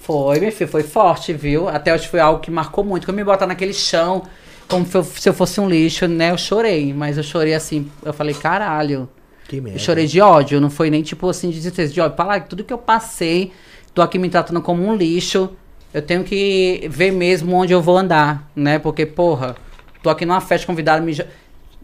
Foi, 0.00 0.38
meu 0.38 0.52
filho, 0.52 0.68
foi 0.70 0.82
forte, 0.82 1.32
viu? 1.32 1.68
Até 1.68 1.94
hoje 1.94 2.08
foi 2.08 2.20
algo 2.20 2.40
que 2.40 2.50
marcou 2.50 2.84
muito. 2.84 3.06
Quando 3.06 3.16
me 3.16 3.24
botaram 3.24 3.48
naquele 3.48 3.72
chão, 3.72 4.22
como 4.68 4.86
se 4.86 4.96
eu, 4.96 5.04
se 5.04 5.28
eu 5.28 5.32
fosse 5.32 5.60
um 5.60 5.68
lixo, 5.68 6.06
né? 6.06 6.30
Eu 6.30 6.38
chorei, 6.38 6.92
mas 6.92 7.16
eu 7.16 7.22
chorei 7.22 7.54
assim. 7.54 7.90
Eu 8.04 8.12
falei, 8.12 8.34
caralho. 8.34 9.08
Que 9.48 9.56
Eu 9.56 9.62
merda. 9.62 9.78
chorei 9.78 10.06
de 10.06 10.20
ódio, 10.20 10.60
não 10.60 10.70
foi 10.70 10.90
nem 10.90 11.02
tipo 11.02 11.28
assim 11.28 11.50
de 11.50 11.60
tristeza, 11.60 11.92
de 11.92 12.00
ódio. 12.00 12.16
Falar 12.16 12.40
tudo 12.44 12.64
que 12.64 12.72
eu 12.72 12.78
passei, 12.78 13.52
tô 13.94 14.02
aqui 14.02 14.18
me 14.18 14.28
tratando 14.28 14.60
como 14.60 14.84
um 14.86 14.94
lixo. 14.94 15.50
Eu 15.92 16.02
tenho 16.02 16.24
que 16.24 16.86
ver 16.90 17.12
mesmo 17.12 17.54
onde 17.54 17.72
eu 17.72 17.80
vou 17.80 17.96
andar, 17.96 18.50
né? 18.56 18.78
Porque, 18.78 19.06
porra, 19.06 19.54
tô 20.02 20.10
aqui 20.10 20.26
numa 20.26 20.40
festa 20.40 20.66
convidado 20.66 21.04
me. 21.04 21.16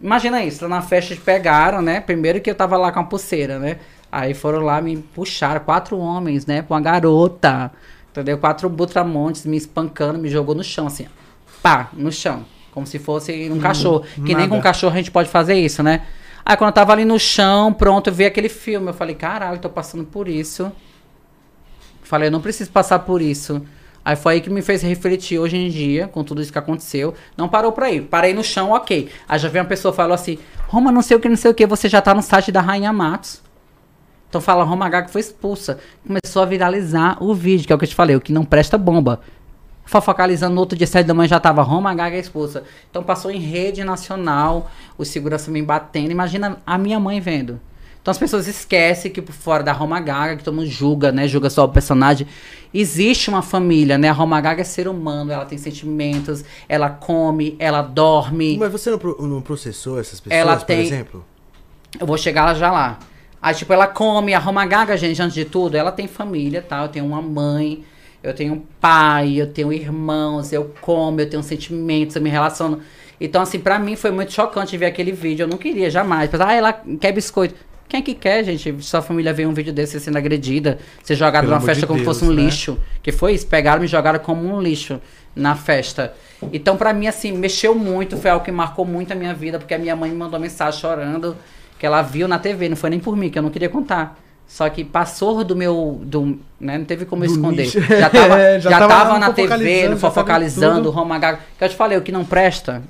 Imagina 0.01 0.43
isso, 0.43 0.61
tá 0.61 0.67
na 0.67 0.81
festa 0.81 1.15
pegaram, 1.15 1.81
né? 1.81 2.01
Primeiro 2.01 2.41
que 2.41 2.49
eu 2.49 2.55
tava 2.55 2.75
lá 2.77 2.91
com 2.91 2.99
a 2.99 3.03
pulseira, 3.03 3.59
né? 3.59 3.77
Aí 4.11 4.33
foram 4.33 4.59
lá, 4.59 4.81
me 4.81 4.97
puxaram, 4.97 5.61
quatro 5.61 5.97
homens, 5.97 6.45
né? 6.45 6.61
Com 6.61 6.73
uma 6.73 6.81
garota. 6.81 7.71
Entendeu? 8.09 8.37
Quatro 8.37 8.67
butramontes 8.69 9.45
me 9.45 9.55
espancando, 9.55 10.19
me 10.19 10.27
jogou 10.27 10.53
no 10.53 10.63
chão, 10.63 10.87
assim, 10.87 11.07
pá, 11.61 11.89
no 11.93 12.11
chão. 12.11 12.45
Como 12.71 12.85
se 12.85 12.99
fosse 12.99 13.49
um 13.49 13.59
cachorro. 13.59 14.03
Que 14.15 14.35
nem 14.35 14.47
com 14.47 14.55
um 14.55 14.57
nada. 14.57 14.63
cachorro 14.63 14.93
a 14.93 14.97
gente 14.97 15.11
pode 15.11 15.29
fazer 15.29 15.55
isso, 15.55 15.81
né? 15.83 16.01
Aí 16.43 16.57
quando 16.57 16.69
eu 16.69 16.73
tava 16.73 16.91
ali 16.91 17.05
no 17.05 17.19
chão, 17.19 17.71
pronto, 17.71 18.07
eu 18.09 18.13
vi 18.13 18.25
aquele 18.25 18.49
filme. 18.49 18.87
Eu 18.87 18.93
falei, 18.93 19.15
caralho, 19.15 19.59
tô 19.59 19.69
passando 19.69 20.03
por 20.03 20.27
isso. 20.27 20.71
Falei, 22.01 22.27
eu 22.27 22.31
não 22.31 22.41
preciso 22.41 22.71
passar 22.71 22.99
por 22.99 23.21
isso. 23.21 23.61
Aí 24.03 24.15
foi 24.15 24.33
aí 24.33 24.41
que 24.41 24.49
me 24.49 24.61
fez 24.61 24.81
refletir 24.81 25.37
hoje 25.37 25.55
em 25.57 25.69
dia, 25.69 26.07
com 26.07 26.23
tudo 26.23 26.41
isso 26.41 26.51
que 26.51 26.57
aconteceu. 26.57 27.13
Não 27.37 27.47
parou 27.47 27.71
pra 27.71 27.91
ir. 27.91 28.01
Parei 28.01 28.33
no 28.33 28.43
chão, 28.43 28.71
ok. 28.71 29.09
Aí 29.27 29.39
já 29.39 29.47
veio 29.47 29.63
uma 29.63 29.69
pessoa 29.69 29.93
e 29.93 29.95
falou 29.95 30.13
assim: 30.13 30.39
Roma, 30.67 30.91
não 30.91 31.01
sei 31.01 31.17
o 31.17 31.19
que, 31.19 31.29
não 31.29 31.35
sei 31.35 31.51
o 31.51 31.53
que, 31.53 31.67
você 31.67 31.87
já 31.87 32.01
tá 32.01 32.13
no 32.13 32.21
site 32.21 32.51
da 32.51 32.61
Rainha 32.61 32.91
Matos. 32.91 33.41
Então 34.27 34.39
fala, 34.39 34.63
Roma 34.63 34.87
Gaga 34.87 35.09
foi 35.09 35.21
expulsa. 35.21 35.77
Começou 36.07 36.41
a 36.41 36.45
viralizar 36.45 37.21
o 37.21 37.33
vídeo, 37.35 37.67
que 37.67 37.73
é 37.73 37.75
o 37.75 37.77
que 37.77 37.83
eu 37.83 37.89
te 37.89 37.95
falei, 37.95 38.15
o 38.15 38.21
que 38.21 38.31
não 38.31 38.45
presta 38.45 38.77
bomba. 38.77 39.19
Fofocalizando 39.83 40.55
no 40.55 40.61
outro 40.61 40.77
dia, 40.77 40.87
sete 40.87 41.05
da 41.05 41.13
manhã 41.13 41.27
já 41.27 41.39
tava 41.39 41.61
Roma 41.61 41.93
Gaga 41.93 42.17
expulsa. 42.17 42.63
Então 42.89 43.03
passou 43.03 43.29
em 43.29 43.39
rede 43.39 43.83
nacional, 43.83 44.71
o 44.97 45.03
segurança 45.03 45.51
me 45.51 45.61
batendo. 45.61 46.11
Imagina 46.11 46.57
a 46.65 46.77
minha 46.77 46.99
mãe 46.99 47.19
vendo. 47.19 47.59
Então 48.01 48.11
as 48.11 48.17
pessoas 48.17 48.47
esquecem 48.47 49.11
que 49.11 49.21
por 49.21 49.33
fora 49.33 49.61
da 49.61 49.71
Roma 49.71 49.99
Gaga, 49.99 50.35
que 50.35 50.43
todo 50.43 50.55
mundo 50.55 50.67
julga, 50.67 51.11
né? 51.11 51.27
Julga 51.27 51.49
só 51.51 51.65
o 51.65 51.69
personagem. 51.69 52.25
Existe 52.73 53.29
uma 53.29 53.41
família, 53.43 53.97
né? 53.97 54.09
A 54.09 54.13
Roma 54.13 54.41
Gaga 54.41 54.61
é 54.61 54.63
ser 54.63 54.87
humano, 54.87 55.31
ela 55.31 55.45
tem 55.45 55.57
sentimentos, 55.57 56.43
ela 56.67 56.89
come, 56.89 57.55
ela 57.59 57.81
dorme. 57.83 58.57
Mas 58.57 58.71
você 58.71 58.89
não, 58.89 58.97
pro- 58.97 59.21
não 59.27 59.41
processou 59.41 59.99
essas 59.99 60.19
pessoas, 60.19 60.39
Ela 60.41 60.55
por 60.57 60.65
tem- 60.65 60.79
exemplo? 60.81 61.23
Eu 61.99 62.07
vou 62.07 62.17
chegar 62.17 62.45
lá 62.45 62.53
já 62.55 62.71
lá. 62.71 62.97
Aí, 63.41 63.53
tipo, 63.53 63.71
ela 63.73 63.85
come, 63.87 64.33
a 64.33 64.39
Roma 64.39 64.65
Gaga, 64.65 64.95
gente, 64.97 65.21
antes 65.21 65.35
de 65.35 65.45
tudo, 65.45 65.75
ela 65.75 65.91
tem 65.91 66.07
família, 66.07 66.61
tá? 66.61 66.81
Eu 66.83 66.89
tenho 66.89 67.05
uma 67.05 67.21
mãe, 67.21 67.83
eu 68.23 68.33
tenho 68.33 68.53
um 68.53 68.61
pai, 68.79 69.33
eu 69.41 69.47
tenho 69.51 69.71
irmãos, 69.73 70.51
eu 70.53 70.73
como, 70.81 71.19
eu 71.19 71.29
tenho 71.29 71.43
sentimentos, 71.43 72.15
eu 72.15 72.21
me 72.21 72.29
relaciono. 72.29 72.79
Então, 73.19 73.41
assim, 73.41 73.59
pra 73.59 73.77
mim 73.77 73.95
foi 73.95 74.09
muito 74.11 74.31
chocante 74.31 74.75
ver 74.77 74.85
aquele 74.87 75.11
vídeo. 75.11 75.43
Eu 75.43 75.47
não 75.47 75.57
queria 75.57 75.89
jamais. 75.89 76.29
Pensar, 76.31 76.47
ah, 76.47 76.53
ela 76.53 76.73
quer 76.99 77.11
biscoito. 77.11 77.53
Quem 77.91 77.99
é 77.99 78.01
que 78.01 78.13
quer, 78.13 78.41
gente? 78.45 78.81
Sua 78.81 79.01
família 79.01 79.33
vê 79.33 79.45
um 79.45 79.53
vídeo 79.53 79.73
desse 79.73 79.99
sendo 79.99 80.17
agredida, 80.17 80.79
ser 81.03 81.13
jogado 81.13 81.43
Pelo 81.43 81.55
numa 81.55 81.59
festa 81.59 81.81
de 81.81 81.87
como 81.87 81.99
Deus, 81.99 82.07
fosse 82.07 82.23
um 82.23 82.33
né? 82.33 82.43
lixo. 82.43 82.79
Que 83.03 83.11
foi 83.11 83.33
isso, 83.33 83.45
pegaram 83.45 83.79
e 83.79 83.81
me 83.81 83.87
jogaram 83.87 84.17
como 84.17 84.47
um 84.47 84.61
lixo 84.61 85.01
na 85.35 85.57
festa. 85.57 86.13
Então, 86.53 86.77
pra 86.77 86.93
mim, 86.93 87.07
assim, 87.07 87.33
mexeu 87.33 87.75
muito, 87.75 88.15
foi 88.15 88.31
algo 88.31 88.45
que 88.45 88.51
marcou 88.51 88.85
muito 88.85 89.11
a 89.11 89.15
minha 89.15 89.33
vida, 89.33 89.59
porque 89.59 89.73
a 89.73 89.77
minha 89.77 89.93
mãe 89.93 90.09
me 90.09 90.15
mandou 90.15 90.39
mensagem 90.39 90.79
chorando, 90.79 91.35
que 91.77 91.85
ela 91.85 92.01
viu 92.01 92.29
na 92.29 92.39
TV, 92.39 92.69
não 92.69 92.77
foi 92.77 92.91
nem 92.91 92.99
por 93.01 93.17
mim, 93.17 93.29
que 93.29 93.37
eu 93.37 93.43
não 93.43 93.49
queria 93.49 93.67
contar. 93.67 94.17
Só 94.47 94.69
que 94.69 94.85
passou 94.85 95.43
do 95.43 95.53
meu. 95.53 95.99
Do, 96.01 96.39
né, 96.61 96.77
não 96.77 96.85
teve 96.85 97.03
como 97.03 97.25
eu 97.25 97.29
esconder. 97.29 97.63
nicho. 97.63 97.81
Já 97.81 98.07
tava, 98.09 98.39
É, 98.39 98.57
já 98.57 98.69
já 98.69 98.79
tava 98.79 98.93
tava 98.93 99.19
na 99.19 99.33
TV, 99.33 99.89
no 99.89 99.97
fofocalizando, 99.97 100.75
tudo. 100.85 100.91
Roma 100.91 101.19
Gaga. 101.19 101.39
Que 101.57 101.65
eu 101.65 101.67
te 101.67 101.75
falei, 101.75 101.97
o 101.97 102.01
que 102.01 102.11
não 102.13 102.23
presta, 102.23 102.81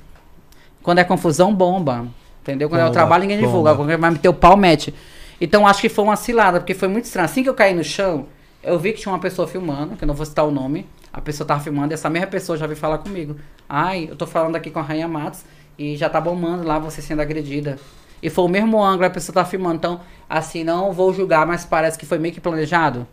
quando 0.80 0.98
é 1.00 1.04
confusão, 1.04 1.52
bomba. 1.52 2.06
Entendeu? 2.42 2.68
Quando 2.68 2.80
é 2.80 2.86
o 2.86 2.90
trabalho, 2.90 3.22
ninguém 3.22 3.38
divulga. 3.38 3.74
Quando 3.74 3.96
vai 3.96 4.10
meter 4.10 4.28
o 4.28 4.34
pau, 4.34 4.56
mete. 4.56 4.92
Então 5.40 5.66
acho 5.66 5.80
que 5.80 5.88
foi 5.88 6.04
uma 6.04 6.16
cilada, 6.16 6.60
porque 6.60 6.74
foi 6.74 6.88
muito 6.88 7.04
estranho. 7.04 7.24
Assim 7.24 7.42
que 7.42 7.48
eu 7.48 7.54
caí 7.54 7.72
no 7.72 7.84
chão, 7.84 8.26
eu 8.62 8.78
vi 8.78 8.92
que 8.92 9.00
tinha 9.00 9.12
uma 9.12 9.20
pessoa 9.20 9.46
filmando, 9.46 9.96
que 9.96 10.04
eu 10.04 10.06
não 10.08 10.14
vou 10.14 10.26
citar 10.26 10.44
o 10.44 10.50
nome. 10.50 10.86
A 11.12 11.20
pessoa 11.20 11.46
tava 11.46 11.60
filmando, 11.60 11.92
e 11.92 11.94
essa 11.94 12.10
mesma 12.10 12.26
pessoa 12.26 12.58
já 12.58 12.66
veio 12.66 12.78
falar 12.78 12.98
comigo. 12.98 13.36
Ai, 13.68 14.08
eu 14.10 14.16
tô 14.16 14.26
falando 14.26 14.56
aqui 14.56 14.70
com 14.70 14.78
a 14.78 14.82
Rainha 14.82 15.06
Matos 15.06 15.44
e 15.78 15.96
já 15.96 16.08
tá 16.08 16.20
bombando 16.20 16.66
lá 16.66 16.78
você 16.78 17.00
sendo 17.00 17.20
agredida. 17.20 17.78
E 18.22 18.30
foi 18.30 18.44
o 18.44 18.48
mesmo 18.48 18.82
ângulo, 18.82 19.06
a 19.06 19.10
pessoa 19.10 19.34
tá 19.34 19.44
filmando. 19.44 19.76
Então, 19.76 20.00
assim, 20.28 20.64
não 20.64 20.92
vou 20.92 21.12
julgar, 21.12 21.46
mas 21.46 21.64
parece 21.64 21.98
que 21.98 22.06
foi 22.06 22.18
meio 22.18 22.32
que 22.32 22.40
planejado. 22.40 23.06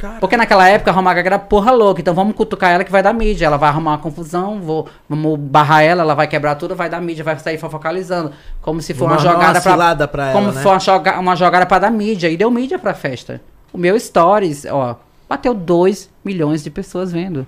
Cara, 0.00 0.18
Porque 0.18 0.34
naquela 0.34 0.66
época 0.66 0.90
a 0.90 0.94
Roma 0.94 1.12
Gaga 1.12 1.28
era 1.28 1.38
porra 1.38 1.72
louca, 1.72 2.00
então 2.00 2.14
vamos 2.14 2.34
cutucar 2.34 2.70
ela 2.70 2.82
que 2.82 2.90
vai 2.90 3.02
dar 3.02 3.12
mídia. 3.12 3.44
Ela 3.44 3.58
vai 3.58 3.68
arrumar 3.68 3.90
uma 3.90 3.98
confusão, 3.98 4.58
vou, 4.58 4.88
vamos 5.06 5.38
barrar 5.38 5.82
ela, 5.82 6.00
ela 6.00 6.14
vai 6.14 6.26
quebrar 6.26 6.54
tudo, 6.54 6.74
vai 6.74 6.88
dar 6.88 7.02
mídia, 7.02 7.22
vai 7.22 7.38
sair 7.38 7.58
fofocalizando. 7.58 8.32
Como 8.62 8.80
se 8.80 8.94
for 8.94 9.04
uma 9.04 9.16
armar 9.16 9.32
jogada 9.32 9.58
uma 9.58 10.06
pra. 10.06 10.08
pra 10.08 10.24
ela, 10.30 10.32
como 10.32 10.46
né? 10.46 10.52
se 10.54 10.62
for 10.62 10.70
uma, 10.70 10.78
joga, 10.78 11.20
uma 11.20 11.36
jogada 11.36 11.66
pra 11.66 11.80
dar 11.80 11.90
mídia. 11.90 12.30
E 12.30 12.36
deu 12.38 12.50
mídia 12.50 12.78
pra 12.78 12.94
festa. 12.94 13.42
O 13.70 13.76
meu 13.76 14.00
Stories, 14.00 14.64
ó, 14.64 14.98
bateu 15.28 15.52
2 15.52 16.08
milhões 16.24 16.64
de 16.64 16.70
pessoas 16.70 17.12
vendo. 17.12 17.46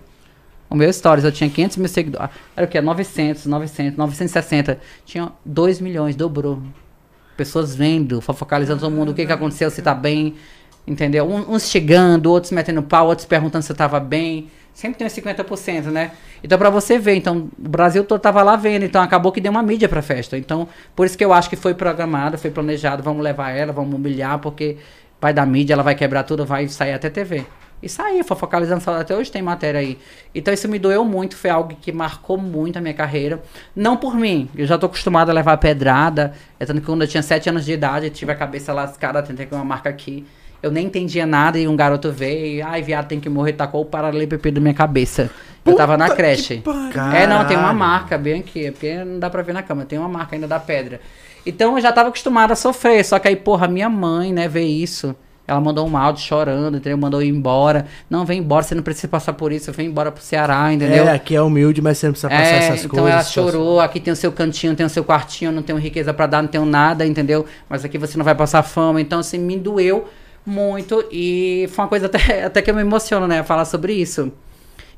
O 0.69 0.75
meu 0.75 0.93
Stories, 0.93 1.25
eu 1.25 1.33
tinha 1.33 1.49
500 1.49 1.77
mil 1.79 1.89
seguidores. 1.89 2.31
Era 2.55 2.67
o 2.67 2.69
quê? 2.69 2.83
900, 2.83 3.47
900, 3.47 3.97
960. 3.97 4.79
Tinha 5.07 5.33
2 5.43 5.81
milhões, 5.81 6.15
dobrou. 6.15 6.63
Pessoas 7.35 7.75
vendo, 7.75 8.21
fofocalizando 8.21 8.81
todo 8.81 8.93
mundo, 8.93 9.13
o 9.13 9.15
que, 9.15 9.25
que 9.25 9.33
aconteceu, 9.33 9.71
se 9.71 9.81
tá 9.81 9.95
bem, 9.95 10.35
entendeu? 10.87 11.27
Uns 11.27 11.69
chegando, 11.69 12.27
outros 12.27 12.53
metendo 12.53 12.83
pau, 12.83 13.07
outros 13.07 13.27
perguntando 13.27 13.63
se 13.65 13.73
eu 13.73 13.77
tava 13.77 14.01
bem. 14.01 14.51
Sempre 14.75 14.99
tem 14.99 15.07
uns 15.07 15.13
50%, 15.13 15.85
né? 15.91 16.13
Então, 16.43 16.59
pra 16.59 16.71
você 16.71 16.99
ver, 16.99 17.15
então, 17.15 17.51
o 17.59 17.69
Brasil 17.69 18.03
todo 18.05 18.21
tava 18.21 18.43
lá 18.43 18.57
vendo, 18.57 18.85
então 18.85 19.03
acabou 19.03 19.31
que 19.31 19.41
deu 19.41 19.53
uma 19.53 19.63
mídia 19.63 19.89
pra 19.89 20.01
festa. 20.01 20.37
Então, 20.37 20.67
por 20.97 21.07
isso 21.07 21.17
que 21.17 21.25
eu 21.25 21.33
acho 21.33 21.49
que 21.51 21.57
foi 21.57 21.75
programado, 21.75 22.39
foi 22.39 22.51
planejado, 22.51 23.03
vamos 23.03 23.23
levar 23.23 23.51
ela, 23.51 23.73
vamos 23.73 23.95
humilhar, 23.95 24.39
porque 24.39 24.79
vai 25.21 25.33
dar 25.33 25.47
mídia, 25.47 25.75
ela 25.75 25.83
vai 25.83 25.95
quebrar 25.95 26.23
tudo, 26.23 26.45
vai 26.47 26.67
sair 26.69 26.95
até 26.95 27.11
TV. 27.11 27.45
E 27.83 27.89
saiu, 27.89 28.25
foi 28.25 28.37
focalizando 28.37 28.81
só 28.81 28.95
até 28.95 29.15
hoje 29.15 29.31
tem 29.31 29.43
matéria 29.43 29.81
aí. 29.81 29.99
Então 30.33 30.55
isso 30.55 30.69
me 30.69 30.79
doeu 30.79 31.05
muito, 31.05 31.37
foi 31.37 31.51
algo 31.51 31.77
que 31.81 31.91
marcou 31.91 32.39
muito 32.39 32.79
a 32.79 32.81
minha 32.81 32.95
carreira. 32.95 33.43
Não 33.75 33.97
por 33.97 34.15
mim, 34.15 34.49
eu 34.57 34.65
já 34.67 34.79
tô 34.79 34.87
acostumado 34.87 35.31
a 35.31 35.33
levar 35.33 35.57
pedrada. 35.57 36.33
É 36.61 36.65
tanto 36.65 36.81
que 36.81 36.87
quando 36.87 37.03
eu 37.03 37.09
tinha 37.09 37.23
7 37.23 37.49
anos 37.49 37.65
de 37.65 37.73
idade, 37.73 38.07
eu 38.07 38.11
tive 38.11 38.31
a 38.31 38.37
cabeça 38.37 38.73
lascada, 38.73 39.21
tentei 39.23 39.47
com 39.47 39.57
uma 39.57 39.65
marca 39.65 39.91
aqui. 39.91 40.25
Eu 40.63 40.71
nem 40.71 40.87
entendia 40.87 41.27
nada 41.27 41.59
e 41.59 41.67
um 41.67 41.75
garoto 41.75 42.13
veio 42.13 42.47
e, 42.47 42.63
ai, 42.63 42.83
viado, 42.83 43.09
tem 43.09 43.19
que 43.19 43.29
morrer, 43.29 43.55
tacou 43.55 43.83
o 43.83 43.85
paralelepípedo 43.85 44.61
na 44.61 44.63
minha 44.65 44.75
cabeça. 44.75 45.29
eu 45.67 45.75
tava 45.75 45.97
na 45.97 46.11
creche. 46.11 46.63
É, 47.15 47.27
não, 47.27 47.45
tem 47.47 47.57
uma 47.57 47.73
marca 47.73 48.17
bem 48.17 48.41
aqui, 48.41 48.67
é 48.67 48.71
porque 48.71 49.03
não 49.05 49.19
dá 49.19 49.29
pra 49.29 49.43
ver 49.43 49.53
na 49.53 49.63
cama, 49.63 49.85
tem 49.85 49.99
uma 49.99 50.09
marca 50.09 50.37
ainda 50.37 50.47
da 50.47 50.61
pedra. 50.61 51.01
Então 51.45 51.77
eu 51.77 51.83
já 51.83 51.91
tava 51.91 52.09
acostumado 52.11 52.53
a 52.53 52.57
sofrer, 52.57 53.05
só 53.05 53.19
que 53.19 53.27
aí, 53.27 53.35
porra, 53.35 53.67
minha 53.67 53.89
mãe, 53.89 54.33
né, 54.33 54.47
vê 54.47 54.63
isso. 54.63 55.15
Ela 55.45 55.61
mandou 55.61 55.87
um 55.89 55.97
áudio 55.97 56.23
chorando, 56.23 56.77
entendeu? 56.77 56.97
Mandou 56.97 57.21
eu 57.21 57.27
ir 57.27 57.31
embora. 57.31 57.87
Não, 58.09 58.25
vem 58.25 58.39
embora, 58.39 58.63
você 58.63 58.77
não 58.77 58.83
precisa 58.85 59.09
passar 59.09 59.33
por 59.33 59.51
isso, 59.51 59.73
vem 59.73 59.89
embora 59.89 60.13
pro 60.13 60.23
Ceará, 60.23 60.73
entendeu? 60.73 61.05
É, 61.09 61.11
aqui 61.11 61.35
é 61.35 61.43
humilde, 61.43 61.83
mas 61.83 61.99
você 61.99 62.07
não 62.07 62.13
precisa 62.13 62.31
passar 62.31 62.43
É, 62.45 62.59
essas 62.59 62.85
então 62.85 62.91
coisas. 63.01 63.11
ela 63.13 63.23
só- 63.25 63.43
chorou, 63.43 63.81
aqui 63.81 63.99
tem 63.99 64.13
o 64.13 64.17
seu 64.17 64.31
cantinho, 64.31 64.77
tem 64.77 64.87
o 64.87 64.89
seu 64.89 65.03
quartinho, 65.05 65.51
não 65.51 65.61
tenho 65.63 65.77
riqueza 65.81 66.15
pra 66.15 66.29
dar, 66.29 66.41
não 66.43 66.49
tenho 66.49 66.65
nada, 66.65 67.05
entendeu? 67.05 67.45
Mas 67.69 67.85
aqui 67.85 67.99
você 67.99 68.17
não 68.17 68.25
vai 68.25 68.37
passar 68.37 68.63
fama. 68.63 69.01
Então, 69.01 69.19
assim, 69.19 69.37
me 69.39 69.59
doeu 69.59 70.07
muito 70.45 71.05
e 71.11 71.69
foi 71.71 71.85
uma 71.85 71.89
coisa 71.89 72.07
até, 72.07 72.45
até 72.47 72.63
que 72.63 72.71
eu 72.71 72.75
me 72.75 72.81
emociono, 72.81 73.27
né? 73.27 73.43
Falar 73.43 73.65
sobre 73.65 73.93
isso. 73.93 74.33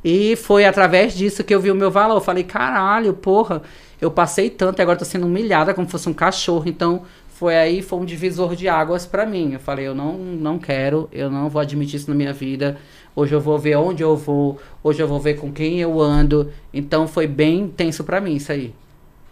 E 0.05 0.37
foi 0.37 0.67
através 0.67 1.15
disso 1.15 1.43
que 1.43 1.55
eu 1.55 1.61
vi 1.61 1.71
o 1.71 1.75
meu 1.75 1.91
valor. 1.91 2.17
Eu 2.17 2.21
falei, 2.21 2.45
caralho, 2.45 3.15
porra, 3.15 3.63
eu 4.01 4.11
passei 4.11 4.51
tanto 4.51 4.79
e 4.79 4.83
agora 4.83 4.99
tô 4.99 5.05
sendo 5.05 5.27
humilhada 5.27 5.73
como 5.73 5.87
se 5.87 5.93
fosse 5.93 6.09
um 6.09 6.13
cachorro. 6.13 6.65
Então, 6.67 7.03
foi 7.29 7.57
aí, 7.57 7.81
foi 7.81 7.99
um 7.99 8.05
divisor 8.05 8.55
de 8.55 8.69
águas 8.69 9.07
pra 9.07 9.25
mim. 9.25 9.55
Eu 9.55 9.61
falei, 9.61 9.87
eu 9.87 9.95
não, 9.95 10.13
não 10.19 10.59
quero, 10.59 11.09
eu 11.11 11.31
não 11.31 11.49
vou 11.49 11.61
admitir 11.61 11.97
isso 11.97 12.11
na 12.11 12.15
minha 12.15 12.35
vida. 12.35 12.77
Hoje 13.17 13.35
eu 13.35 13.41
vou 13.41 13.59
ver 13.59 13.77
onde 13.77 14.03
eu 14.03 14.15
vou, 14.15 14.59
hoje 14.83 15.03
eu 15.03 15.09
vou 15.09 15.19
ver 15.19 15.35
com 15.39 15.51
quem 15.51 15.81
eu 15.81 15.99
ando. 16.01 16.53
Então, 16.73 17.09
foi 17.09 17.27
bem 17.27 17.67
tenso 17.69 18.05
pra 18.05 18.21
mim 18.21 18.37
isso 18.37 18.53
aí. 18.53 18.75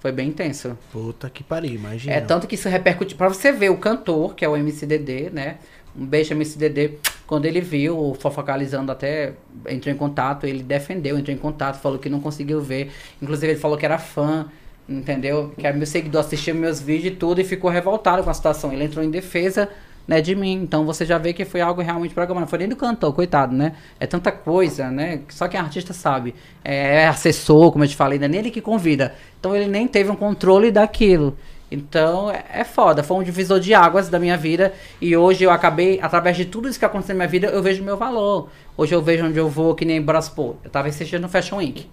Foi 0.00 0.10
bem 0.10 0.32
tenso. 0.32 0.76
Puta 0.90 1.30
que 1.30 1.44
pariu, 1.44 1.74
imagina. 1.74 2.14
É 2.14 2.20
tanto 2.20 2.48
que 2.48 2.56
isso 2.56 2.68
repercute. 2.68 3.14
Pra 3.14 3.28
você 3.28 3.52
ver 3.52 3.70
o 3.70 3.76
cantor, 3.76 4.34
que 4.34 4.44
é 4.44 4.48
o 4.48 4.56
MCDD, 4.56 5.30
né? 5.30 5.58
Um 5.96 6.06
beijo, 6.06 6.34
MCDD. 6.34 6.98
Quando 7.26 7.46
ele 7.46 7.60
viu 7.60 7.98
o 7.98 8.14
Fofocalizando, 8.14 8.90
até 8.90 9.34
entrou 9.68 9.94
em 9.94 9.96
contato, 9.96 10.46
ele 10.46 10.62
defendeu, 10.62 11.18
entrou 11.18 11.34
em 11.34 11.38
contato, 11.38 11.80
falou 11.80 11.98
que 11.98 12.08
não 12.08 12.20
conseguiu 12.20 12.60
ver. 12.60 12.90
Inclusive, 13.20 13.52
ele 13.52 13.60
falou 13.60 13.76
que 13.76 13.84
era 13.84 13.98
fã, 13.98 14.46
entendeu? 14.88 15.52
Que 15.56 15.66
era 15.66 15.76
meu 15.76 15.86
seguidor, 15.86 16.22
assistia 16.22 16.54
meus 16.54 16.80
vídeos 16.80 17.14
e 17.14 17.16
tudo 17.16 17.40
e 17.40 17.44
ficou 17.44 17.70
revoltado 17.70 18.22
com 18.22 18.30
a 18.30 18.34
situação. 18.34 18.72
Ele 18.72 18.84
entrou 18.84 19.04
em 19.04 19.10
defesa. 19.10 19.68
Né, 20.04 20.20
de 20.20 20.34
mim, 20.34 20.54
então 20.54 20.84
você 20.84 21.06
já 21.06 21.16
vê 21.16 21.32
que 21.32 21.44
foi 21.44 21.60
algo 21.60 21.80
realmente 21.80 22.12
programado. 22.12 22.50
Foi 22.50 22.58
nem 22.58 22.68
do 22.68 22.74
cantor, 22.74 23.12
coitado, 23.14 23.54
né? 23.54 23.76
É 24.00 24.06
tanta 24.06 24.32
coisa, 24.32 24.90
né? 24.90 25.20
Só 25.28 25.46
quem 25.46 25.60
é 25.60 25.62
artista 25.62 25.92
sabe. 25.92 26.34
É 26.64 27.06
assessor, 27.06 27.70
como 27.70 27.84
eu 27.84 27.88
te 27.88 27.94
falei, 27.94 28.18
não 28.18 28.24
é 28.24 28.28
nem 28.28 28.40
ele 28.40 28.50
que 28.50 28.60
convida. 28.60 29.14
Então 29.38 29.54
ele 29.54 29.68
nem 29.68 29.86
teve 29.86 30.10
um 30.10 30.16
controle 30.16 30.72
daquilo. 30.72 31.38
Então 31.72 32.30
é, 32.30 32.44
é 32.52 32.64
foda, 32.64 33.02
foi 33.02 33.16
um 33.16 33.22
divisor 33.22 33.58
de 33.58 33.72
águas 33.72 34.10
da 34.10 34.18
minha 34.18 34.36
vida 34.36 34.74
e 35.00 35.16
hoje 35.16 35.42
eu 35.42 35.50
acabei, 35.50 35.98
através 36.02 36.36
de 36.36 36.44
tudo 36.44 36.68
isso 36.68 36.78
que 36.78 36.84
aconteceu 36.84 37.14
na 37.14 37.20
minha 37.20 37.28
vida, 37.28 37.46
eu 37.46 37.62
vejo 37.62 37.82
meu 37.82 37.96
valor. 37.96 38.50
Hoje 38.76 38.94
eu 38.94 39.00
vejo 39.00 39.24
onde 39.24 39.38
eu 39.38 39.48
vou, 39.48 39.74
que 39.74 39.84
nem 39.86 40.00
Braspo. 40.00 40.56
Eu 40.62 40.70
tava 40.70 40.88
esses 40.88 41.10
no 41.18 41.30
Fashion 41.30 41.56
Week. 41.56 41.88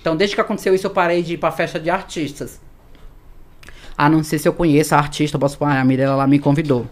Então 0.00 0.16
desde 0.16 0.36
que 0.36 0.40
aconteceu 0.40 0.72
isso 0.72 0.86
eu 0.86 0.90
parei 0.90 1.20
de 1.20 1.34
ir 1.34 1.38
pra 1.38 1.50
festa 1.50 1.80
de 1.80 1.90
artistas. 1.90 2.60
Ah, 3.98 4.08
não 4.08 4.22
sei 4.22 4.38
se 4.38 4.48
eu 4.48 4.52
conheço 4.52 4.94
a 4.94 4.98
artista, 4.98 5.36
eu 5.36 5.40
posso 5.40 5.58
falar, 5.58 5.80
a 5.80 5.84
Mirella 5.84 6.14
lá 6.14 6.26
me 6.26 6.38
convidou. 6.38 6.86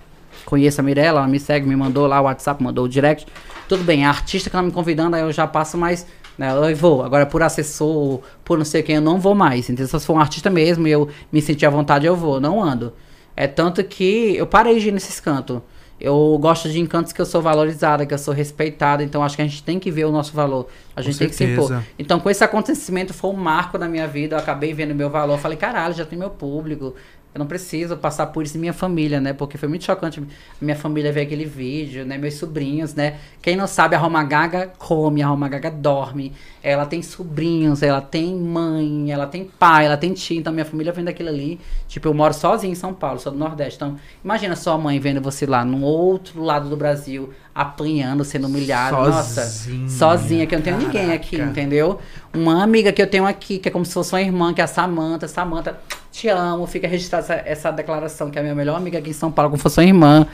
Conheço 0.45 0.81
a 0.81 0.85
Mirella, 0.85 1.21
ela 1.21 1.29
me 1.29 1.39
segue, 1.39 1.67
me 1.67 1.77
mandou 1.77 2.09
lá 2.09 2.21
o 2.21 2.25
WhatsApp, 2.25 2.61
mandou 2.61 2.87
o 2.87 2.89
direct. 2.89 3.25
Tudo 3.69 3.85
bem, 3.85 4.05
a 4.05 4.09
artista 4.09 4.51
que 4.51 4.57
ela 4.57 4.65
me 4.65 4.73
convidando, 4.73 5.15
aí 5.15 5.23
eu 5.23 5.33
já 5.33 5.47
passo 5.47 5.79
mais, 5.79 6.07
né, 6.39 6.53
eu 6.53 6.77
vou. 6.77 7.03
Agora 7.03 7.27
por 7.27 7.43
assessor, 7.43 8.21
por 8.45 8.59
não 8.59 8.65
sei 8.65 8.83
quem, 8.83 8.97
eu 8.97 9.03
não 9.03 9.19
vou 9.19 9.35
mais. 9.35 9.69
Entendeu? 9.69 9.87
Se 9.87 10.07
for 10.07 10.15
um 10.15 10.21
artista 10.21 10.51
mesmo 10.51 10.87
e 10.87 10.91
eu 10.91 11.09
me 11.31 11.41
sentir 11.41 11.67
à 11.67 11.71
vontade, 11.71 12.07
eu 12.07 12.17
vou, 12.17 12.41
não 12.41 12.63
ando. 12.63 12.93
É 13.37 13.47
tanto 13.47 13.83
que 13.85 14.37
eu 14.37 14.47
parei 14.47 14.79
de 14.79 14.89
ir 14.89 14.93
nesses 14.93 15.21
cantos. 15.21 15.61
Eu 16.01 16.39
gosto 16.41 16.69
de 16.71 16.81
encantos 16.81 17.13
que 17.13 17.21
eu 17.21 17.27
sou 17.27 17.43
valorizada, 17.43 18.07
que 18.07 18.15
eu 18.15 18.19
sou 18.19 18.33
respeitada, 18.33 19.05
então 19.05 19.23
acho 19.23 19.37
que 19.37 19.43
a 19.43 19.47
gente 19.47 19.63
tem 19.63 19.79
que 19.79 19.91
ver 19.91 20.07
o 20.07 20.11
nosso 20.11 20.33
valor. 20.33 20.67
A 20.97 21.03
gente 21.03 21.19
tem 21.19 21.29
que 21.29 21.35
se 21.35 21.45
impor. 21.45 21.69
certeza. 21.69 21.87
Então, 21.99 22.19
com 22.19 22.31
esse 22.31 22.43
acontecimento, 22.43 23.13
foi 23.13 23.31
um 23.31 23.35
marco 23.35 23.77
na 23.77 23.87
minha 23.87 24.09
vida. 24.09 24.35
Eu 24.35 24.41
acabei 24.41 24.73
vendo 24.73 24.95
meu 24.95 25.11
valor. 25.11 25.39
Falei, 25.39 25.59
caralho, 25.59 25.93
já 25.93 26.07
tem 26.07 26.19
meu 26.19 26.31
público. 26.31 26.95
Eu 27.33 27.39
não 27.39 27.47
preciso 27.47 27.97
passar 27.97 28.27
por 28.27 28.43
isso 28.43 28.57
em 28.57 28.61
minha 28.61 28.73
família, 28.73 29.21
né? 29.21 29.33
Porque 29.33 29.57
foi 29.57 29.69
muito 29.69 29.85
chocante 29.85 30.21
minha 30.61 30.75
família 30.75 31.13
ver 31.13 31.21
aquele 31.23 31.45
vídeo, 31.45 32.05
né? 32.05 32.19
Meus 32.19 32.35
sobrinhos, 32.35 32.93
né? 32.95 33.19
Quem 33.41 33.55
não 33.55 33.69
sabe, 33.69 33.95
a 33.95 33.99
Roma 33.99 34.25
Gaga 34.25 34.73
come, 34.79 35.23
a 35.23 35.29
Roma 35.29 35.49
Gaga 35.49 35.71
dorme. 35.71 36.33
Ela 36.61 36.85
tem 36.85 37.01
sobrinhos, 37.03 37.83
ela 37.85 38.01
tem 38.01 38.35
mãe, 38.35 39.13
ela 39.13 39.27
tem 39.29 39.45
pai, 39.45 39.87
ela 39.87 39.97
tem 39.97 40.13
tia. 40.13 40.39
Então, 40.39 40.53
minha 40.53 40.65
família 40.65 40.93
vendo 40.93 41.09
aquilo 41.09 41.29
ali. 41.29 41.61
Tipo, 41.87 42.09
eu 42.09 42.15
moro 42.15 42.35
sozinho 42.35 42.73
em 42.73 42.75
São 42.77 42.93
Paulo, 42.93 43.21
sou 43.21 43.31
do 43.31 43.39
Nordeste. 43.39 43.77
Então, 43.77 43.97
imagina 44.25 44.57
sua 44.57 44.77
mãe 44.77 44.99
vendo 44.99 45.21
você 45.21 45.47
lá 45.47 45.65
no 45.65 45.83
outro 45.83 46.43
lado 46.43 46.69
do 46.69 46.77
Brasil, 46.77 47.33
apanhando, 47.55 48.25
sendo 48.25 48.47
humilhada. 48.49 48.97
Nossa, 48.97 49.43
Sozinha, 49.43 49.89
sozinha, 49.89 50.47
que 50.47 50.55
eu 50.55 50.59
não 50.59 50.65
tenho 50.65 50.79
ninguém 50.79 51.13
aqui, 51.13 51.37
caraca. 51.37 51.51
entendeu? 51.53 51.99
Uma 52.33 52.63
amiga 52.63 52.93
que 52.93 53.03
eu 53.03 53.07
tenho 53.09 53.27
aqui, 53.27 53.59
que 53.59 53.69
é 53.69 53.73
como 53.73 53.85
se 53.85 53.93
fosse 53.93 54.13
uma 54.15 54.23
irmã, 54.23 54.55
que 54.55 54.61
é 54.61 54.65
a 54.65 54.67
Samanta. 54.69 55.27
Samanta, 55.27 55.79
te 56.13 56.29
amo. 56.29 56.67
Fica 56.67 56.87
registrada 56.87 57.25
essa, 57.25 57.35
essa 57.49 57.71
declaração, 57.73 58.31
que 58.31 58.39
é 58.39 58.41
a 58.41 58.43
minha 58.43 58.55
melhor 58.55 58.77
amiga 58.77 58.99
aqui 58.99 59.11
em 59.11 59.15
São 59.15 59.33
Paulo, 59.33 59.51
como 59.51 59.59
se 59.59 59.63
fosse 59.65 59.81
uma 59.81 59.87
irmã. 59.87 60.27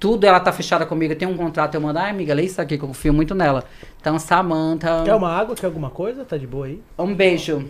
Tudo 0.00 0.26
ela 0.26 0.40
tá 0.40 0.50
fechada 0.52 0.84
comigo. 0.84 1.14
Tem 1.14 1.28
um 1.28 1.36
contrato, 1.36 1.76
eu 1.76 1.80
mando, 1.80 1.98
ai 2.00 2.10
amiga, 2.10 2.34
lê 2.34 2.42
isso 2.42 2.60
aqui, 2.60 2.76
que 2.76 2.82
eu 2.84 2.88
confio 2.88 3.12
muito 3.14 3.34
nela. 3.34 3.64
Então, 4.00 4.18
Samanta. 4.18 5.02
Quer 5.04 5.14
uma 5.14 5.30
água? 5.30 5.54
Quer 5.54 5.66
alguma 5.66 5.90
coisa? 5.90 6.24
Tá 6.24 6.36
de 6.36 6.46
boa 6.46 6.66
aí? 6.66 6.80
Um 6.98 7.14
beijo. 7.14 7.64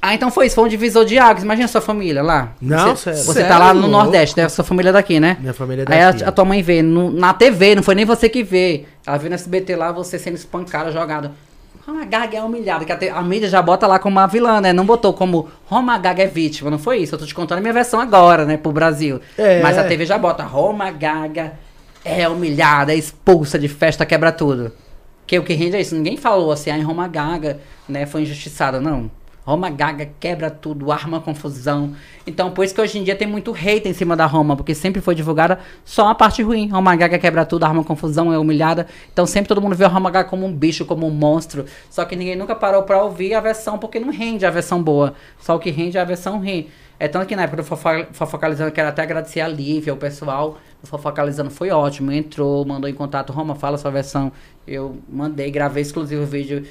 Ah, 0.00 0.14
então 0.14 0.30
foi 0.30 0.46
isso, 0.46 0.54
foi 0.56 0.64
um 0.64 0.68
divisor 0.68 1.04
de 1.04 1.18
águas. 1.18 1.44
Imagina 1.44 1.66
a 1.66 1.68
sua 1.68 1.80
família 1.80 2.22
lá. 2.22 2.52
Não, 2.60 2.96
você, 2.96 3.12
sério. 3.14 3.22
você 3.24 3.44
tá 3.44 3.58
lá 3.58 3.74
no. 3.74 3.86
Nordeste, 3.86 4.36
né? 4.40 4.48
Sua 4.48 4.64
família 4.64 4.90
é 4.90 4.92
daqui, 4.92 5.20
né? 5.20 5.36
Minha 5.40 5.52
família 5.54 5.84
é 5.88 5.92
Aí 5.92 6.00
daqui. 6.12 6.24
a, 6.24 6.28
a 6.28 6.32
tua 6.32 6.44
mãe 6.44 6.62
vê 6.62 6.82
no- 6.82 7.10
na 7.12 7.34
TV, 7.34 7.74
não 7.74 7.82
foi 7.82 7.94
nem 7.94 8.04
você 8.04 8.28
que 8.28 8.42
vê. 8.42 8.84
Ela 9.06 9.16
vê 9.18 9.28
no 9.28 9.34
SBT 9.34 9.76
lá 9.76 9.92
você 9.92 10.18
sendo 10.18 10.34
espancada, 10.34 10.90
jogada. 10.90 11.32
Roma 11.86 12.04
Gaga 12.04 12.38
é 12.38 12.42
humilhada, 12.42 12.84
que 12.84 12.92
a, 12.92 13.16
a 13.16 13.22
mídia 13.22 13.48
já 13.48 13.60
bota 13.60 13.86
lá 13.88 13.98
como 13.98 14.16
uma 14.16 14.26
vilã, 14.26 14.60
né? 14.60 14.72
Não 14.72 14.86
botou 14.86 15.12
como 15.12 15.48
Roma 15.66 15.98
Gaga 15.98 16.22
é 16.22 16.26
vítima, 16.26 16.70
não 16.70 16.78
foi 16.78 16.98
isso. 16.98 17.14
Eu 17.14 17.18
tô 17.18 17.26
te 17.26 17.34
contando 17.34 17.58
a 17.58 17.60
minha 17.60 17.72
versão 17.72 17.98
agora, 17.98 18.44
né, 18.44 18.56
pro 18.56 18.70
Brasil. 18.70 19.20
É. 19.36 19.60
Mas 19.60 19.76
a 19.76 19.84
TV 19.84 20.06
já 20.06 20.16
bota 20.16 20.44
Roma 20.44 20.90
Gaga 20.92 21.54
é 22.04 22.28
humilhada, 22.28 22.92
é 22.92 22.96
expulsa 22.96 23.58
de 23.58 23.68
festa, 23.68 24.06
quebra 24.06 24.30
tudo. 24.30 24.72
Que 25.26 25.38
o 25.38 25.42
que 25.42 25.54
rende 25.54 25.76
é 25.76 25.80
isso. 25.80 25.94
Ninguém 25.94 26.16
falou 26.16 26.52
assim, 26.52 26.70
ah, 26.70 26.84
Roma 26.84 27.08
Gaga, 27.08 27.58
né, 27.88 28.06
foi 28.06 28.22
injustiçada, 28.22 28.80
não. 28.80 29.10
Roma 29.44 29.70
Gaga 29.70 30.08
quebra 30.20 30.50
tudo, 30.50 30.92
arma 30.92 31.20
confusão. 31.20 31.94
Então, 32.26 32.52
por 32.52 32.64
isso 32.64 32.72
que 32.74 32.80
hoje 32.80 32.98
em 32.98 33.02
dia 33.02 33.16
tem 33.16 33.26
muito 33.26 33.52
hate 33.52 33.88
em 33.88 33.92
cima 33.92 34.14
da 34.14 34.24
Roma, 34.24 34.56
porque 34.56 34.74
sempre 34.74 35.00
foi 35.00 35.14
divulgada 35.16 35.58
só 35.84 36.08
a 36.08 36.14
parte 36.14 36.42
ruim. 36.42 36.68
Roma 36.68 36.94
Gaga 36.94 37.18
quebra 37.18 37.44
tudo, 37.44 37.64
arma 37.64 37.82
confusão, 37.82 38.32
é 38.32 38.38
humilhada. 38.38 38.86
Então, 39.12 39.26
sempre 39.26 39.48
todo 39.48 39.60
mundo 39.60 39.74
vê 39.74 39.84
a 39.84 39.88
Roma 39.88 40.10
Gaga 40.10 40.28
como 40.28 40.46
um 40.46 40.52
bicho, 40.52 40.84
como 40.84 41.06
um 41.06 41.10
monstro. 41.10 41.64
Só 41.90 42.04
que 42.04 42.14
ninguém 42.14 42.36
nunca 42.36 42.54
parou 42.54 42.84
pra 42.84 43.02
ouvir 43.02 43.34
a 43.34 43.40
versão, 43.40 43.78
porque 43.78 43.98
não 43.98 44.10
rende 44.10 44.46
a 44.46 44.50
versão 44.50 44.80
boa. 44.80 45.14
Só 45.40 45.56
o 45.56 45.58
que 45.58 45.70
rende 45.70 45.98
é 45.98 46.00
a 46.00 46.04
versão 46.04 46.38
ruim. 46.38 46.68
É 47.00 47.08
tanto 47.08 47.26
que 47.26 47.34
na 47.34 47.42
época 47.42 47.62
do 47.62 47.64
Fofocalizando, 48.12 48.70
eu 48.70 48.72
quero 48.72 48.88
até 48.88 49.02
agradecer 49.02 49.40
a 49.40 49.48
Lívia, 49.48 49.92
o 49.92 49.96
pessoal 49.96 50.58
do 50.80 50.86
Fofocalizando 50.86 51.50
foi 51.50 51.68
ótimo. 51.70 52.12
Entrou, 52.12 52.64
mandou 52.64 52.88
em 52.88 52.94
contato, 52.94 53.32
Roma, 53.32 53.56
fala 53.56 53.76
sua 53.76 53.90
versão. 53.90 54.30
Eu 54.64 54.98
mandei, 55.08 55.50
gravei 55.50 55.82
exclusivo 55.82 56.22
o 56.22 56.26
vídeo. 56.26 56.64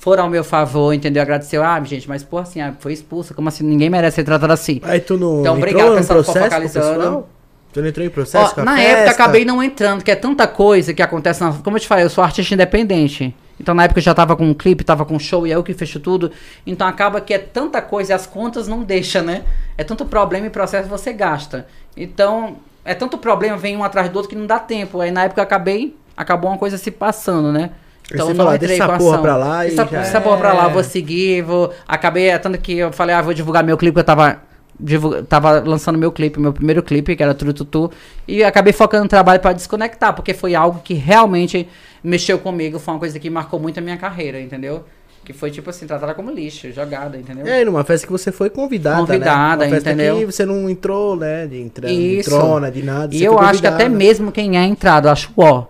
Foram 0.00 0.24
ao 0.24 0.30
meu 0.30 0.44
favor, 0.44 0.92
entendeu? 0.92 1.20
Agradeceu. 1.22 1.62
Ah, 1.62 1.82
gente, 1.82 2.08
mas 2.08 2.22
pô, 2.22 2.38
assim, 2.38 2.60
ah, 2.60 2.72
foi 2.78 2.92
expulsa. 2.92 3.34
Como 3.34 3.48
assim? 3.48 3.64
Ninguém 3.64 3.90
merece 3.90 4.16
ser 4.16 4.24
tratado 4.24 4.52
assim. 4.52 4.80
Aí 4.84 5.00
tu 5.00 5.16
não 5.16 5.40
Então, 5.40 5.56
entrou 5.56 5.72
obrigado, 5.72 5.96
pessoal, 5.96 6.22
processo 6.22 6.44
focalizando. 6.44 7.26
Tu 7.72 7.82
não 7.82 7.88
entrou 7.88 8.06
em 8.06 8.10
processo 8.10 8.52
Ó, 8.52 8.54
com 8.54 8.60
a 8.60 8.64
na 8.64 8.76
festa? 8.76 8.90
época 8.92 9.10
acabei 9.10 9.44
não 9.44 9.62
entrando, 9.62 10.02
que 10.02 10.10
é 10.10 10.14
tanta 10.16 10.46
coisa 10.46 10.94
que 10.94 11.02
acontece 11.02 11.40
na. 11.42 11.52
Como 11.52 11.76
eu 11.76 11.80
te 11.80 11.86
falei, 11.88 12.04
eu 12.04 12.10
sou 12.10 12.22
artista 12.24 12.54
independente. 12.54 13.34
Então 13.60 13.74
na 13.74 13.84
época 13.84 13.98
eu 13.98 14.04
já 14.04 14.14
tava 14.14 14.36
com 14.36 14.44
um 14.44 14.54
clipe, 14.54 14.84
tava 14.84 15.04
com 15.04 15.16
um 15.16 15.18
show 15.18 15.44
e 15.46 15.50
é 15.52 15.56
eu 15.56 15.64
que 15.64 15.74
fecho 15.74 15.98
tudo. 15.98 16.30
Então 16.64 16.86
acaba 16.86 17.20
que 17.20 17.34
é 17.34 17.38
tanta 17.38 17.82
coisa 17.82 18.12
e 18.12 18.14
as 18.14 18.24
contas 18.24 18.68
não 18.68 18.84
deixam, 18.84 19.22
né? 19.22 19.42
É 19.76 19.82
tanto 19.82 20.06
problema 20.06 20.46
e 20.46 20.50
processo 20.50 20.84
que 20.84 20.90
você 20.90 21.12
gasta. 21.12 21.66
Então, 21.96 22.56
é 22.84 22.94
tanto 22.94 23.18
problema, 23.18 23.56
vem 23.56 23.76
um 23.76 23.82
atrás 23.82 24.08
do 24.08 24.14
outro 24.16 24.30
que 24.30 24.36
não 24.36 24.46
dá 24.46 24.60
tempo. 24.60 25.00
Aí 25.00 25.10
na 25.10 25.24
época 25.24 25.40
eu 25.40 25.42
acabei, 25.42 25.96
acabou 26.16 26.50
uma 26.50 26.56
coisa 26.56 26.78
se 26.78 26.90
passando, 26.92 27.52
né? 27.52 27.70
Aí 28.10 28.18
você 28.18 28.34
fala, 28.34 28.50
deixa 28.58 28.74
essa 28.74 28.98
porra 28.98 29.18
pra 29.22 29.36
lá 29.36 29.66
e 29.66 29.68
Essa, 29.68 29.86
já 29.86 30.00
essa 30.00 30.20
porra 30.20 30.36
pra 30.38 30.52
lá, 30.52 30.68
vou 30.68 30.82
seguir, 30.84 31.42
vou. 31.42 31.72
Acabei, 31.86 32.28
é 32.30 32.38
tanto 32.38 32.58
que 32.58 32.78
eu 32.78 32.92
falei, 32.92 33.14
ah, 33.14 33.20
vou 33.22 33.34
divulgar 33.34 33.62
meu 33.62 33.76
clipe, 33.76 33.98
eu 33.98 34.04
tava. 34.04 34.38
divulga- 34.80 35.22
Tava 35.24 35.60
lançando 35.60 35.98
meu 35.98 36.10
clipe, 36.12 36.38
meu 36.40 36.52
primeiro 36.52 36.82
clipe, 36.82 37.14
que 37.16 37.22
era 37.22 37.34
Turu 37.34 37.52
Tutu, 37.52 37.90
e 38.26 38.42
acabei 38.44 38.72
focando 38.72 39.02
no 39.04 39.08
trabalho 39.08 39.40
pra 39.40 39.52
desconectar, 39.52 40.14
porque 40.14 40.32
foi 40.32 40.54
algo 40.54 40.80
que 40.82 40.94
realmente 40.94 41.68
mexeu 42.02 42.38
comigo, 42.38 42.78
foi 42.78 42.94
uma 42.94 43.00
coisa 43.00 43.18
que 43.18 43.28
marcou 43.28 43.58
muito 43.60 43.78
a 43.78 43.80
minha 43.82 43.96
carreira, 43.96 44.40
entendeu? 44.40 44.84
Que 45.24 45.32
foi 45.34 45.50
tipo 45.50 45.68
assim, 45.68 45.86
tratada 45.86 46.14
como 46.14 46.30
lixo, 46.30 46.72
jogada, 46.72 47.18
entendeu? 47.18 47.46
É, 47.46 47.62
numa 47.64 47.84
festa 47.84 48.06
que 48.06 48.12
você 48.12 48.32
foi 48.32 48.48
convidada, 48.48 49.00
Convidada, 49.04 49.64
né? 49.66 49.70
Festa 49.72 49.90
entendeu? 49.92 50.16
que 50.16 50.24
você 50.26 50.46
não 50.46 50.70
entrou, 50.70 51.14
né? 51.16 51.46
De, 51.46 51.60
entra, 51.60 51.86
de 51.88 52.22
trona, 52.24 52.70
de 52.70 52.82
nada. 52.82 53.14
E 53.14 53.22
eu 53.22 53.38
acho 53.38 53.60
que 53.60 53.66
até 53.66 53.86
mesmo 53.90 54.32
quem 54.32 54.56
é 54.56 54.64
entrado, 54.64 55.08
eu 55.08 55.12
acho 55.12 55.30
ó. 55.36 55.64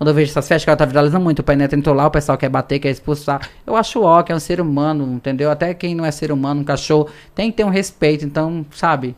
Quando 0.00 0.08
eu 0.08 0.14
vejo 0.14 0.30
essas 0.30 0.48
festas, 0.48 0.64
que 0.64 0.70
ela 0.70 0.78
tá 0.78 0.86
viralizando 0.86 1.22
muito, 1.22 1.40
o 1.40 1.42
Penetra 1.42 1.78
entrou 1.78 1.94
lá, 1.94 2.06
o 2.06 2.10
pessoal 2.10 2.38
quer 2.38 2.48
bater, 2.48 2.78
quer 2.78 2.88
expulsar. 2.88 3.42
Eu 3.66 3.76
acho 3.76 4.00
ó, 4.02 4.22
que 4.22 4.32
é 4.32 4.34
um 4.34 4.40
ser 4.40 4.58
humano, 4.58 5.04
entendeu? 5.12 5.50
Até 5.50 5.74
quem 5.74 5.94
não 5.94 6.06
é 6.06 6.10
ser 6.10 6.32
humano, 6.32 6.62
um 6.62 6.64
cachorro, 6.64 7.06
tem 7.34 7.50
que 7.50 7.58
ter 7.58 7.64
um 7.64 7.68
respeito, 7.68 8.24
então, 8.24 8.64
sabe? 8.74 9.14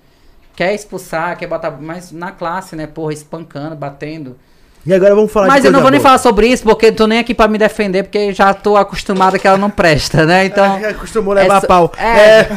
Quer 0.56 0.74
expulsar, 0.74 1.38
quer 1.38 1.46
botar, 1.46 1.70
mas 1.80 2.10
na 2.10 2.32
classe, 2.32 2.74
né, 2.74 2.88
porra, 2.88 3.12
espancando, 3.12 3.76
batendo. 3.76 4.36
E 4.84 4.92
agora 4.92 5.14
vamos 5.14 5.30
falar 5.30 5.46
Mas 5.46 5.64
eu 5.64 5.70
não 5.70 5.80
vou 5.82 5.88
nem 5.92 6.00
boa. 6.00 6.08
falar 6.08 6.18
sobre 6.18 6.48
isso, 6.48 6.64
porque 6.64 6.86
eu 6.86 6.96
tô 6.96 7.06
nem 7.06 7.20
aqui 7.20 7.32
pra 7.32 7.46
me 7.46 7.58
defender, 7.58 8.02
porque 8.02 8.32
já 8.32 8.52
tô 8.52 8.76
acostumada 8.76 9.38
que 9.38 9.46
ela 9.46 9.56
não 9.56 9.70
presta, 9.70 10.26
né? 10.26 10.46
Então. 10.46 10.64
É, 10.78 10.88
Acostumou 10.88 11.32
levar 11.32 11.58
Essa- 11.58 11.66
pau. 11.68 11.92
É. 11.96 12.48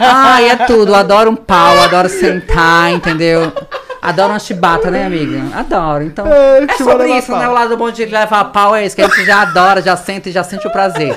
Ai, 0.00 0.48
é 0.48 0.56
tudo. 0.56 0.94
Adoro 0.94 1.30
um 1.30 1.36
pau, 1.36 1.78
adoro 1.82 2.08
sentar, 2.08 2.90
entendeu? 2.94 3.52
Adoro 4.00 4.32
uma 4.32 4.38
chibata, 4.38 4.90
né, 4.90 5.04
amiga? 5.06 5.42
Adoro. 5.56 6.04
Então, 6.04 6.26
É, 6.26 6.58
é, 6.58 6.60
chibata 6.60 6.84
sobre 6.84 7.18
isso, 7.18 7.32
né? 7.36 7.48
O 7.48 7.52
lado 7.52 7.76
bom 7.76 7.90
de 7.90 8.04
levar 8.04 8.44
pau 8.46 8.74
é 8.74 8.86
isso, 8.86 8.94
que 8.94 9.02
a 9.02 9.08
gente 9.08 9.24
já 9.24 9.42
adora, 9.42 9.82
já 9.82 9.96
sente 9.96 10.28
e 10.28 10.32
já 10.32 10.44
sente 10.44 10.66
o 10.66 10.70
prazer. 10.70 11.16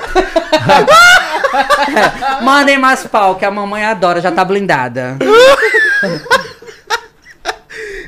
É, 1.51 2.43
Mandem 2.43 2.77
mais 2.77 3.05
pau, 3.05 3.35
que 3.35 3.45
a 3.45 3.51
mamãe 3.51 3.85
adora, 3.85 4.21
já 4.21 4.31
tá 4.31 4.43
blindada. 4.45 5.17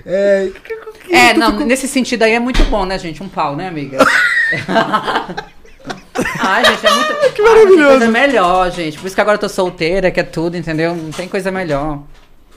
É, 0.05 0.49
É, 1.09 1.33
não, 1.33 1.51
nesse 1.59 1.87
sentido 1.87 2.23
aí 2.23 2.33
é 2.33 2.39
muito 2.39 2.63
bom, 2.65 2.85
né, 2.85 2.97
gente? 2.97 3.21
Um 3.21 3.29
pau, 3.29 3.55
né, 3.55 3.67
amiga? 3.67 3.97
Ai, 6.39 6.65
gente, 6.65 6.85
é 6.87 6.91
muito. 6.91 7.33
Que 7.33 7.41
maravilhoso. 7.41 7.77
tem 7.77 7.87
coisa 7.99 8.07
melhor, 8.11 8.71
gente. 8.71 8.97
Por 8.97 9.07
isso 9.07 9.15
que 9.15 9.21
agora 9.21 9.35
eu 9.35 9.39
tô 9.41 9.49
solteira, 9.49 10.11
que 10.11 10.19
é 10.19 10.23
tudo, 10.23 10.57
entendeu? 10.57 10.95
Não 10.95 11.11
tem 11.11 11.27
coisa 11.27 11.51
melhor. 11.51 11.99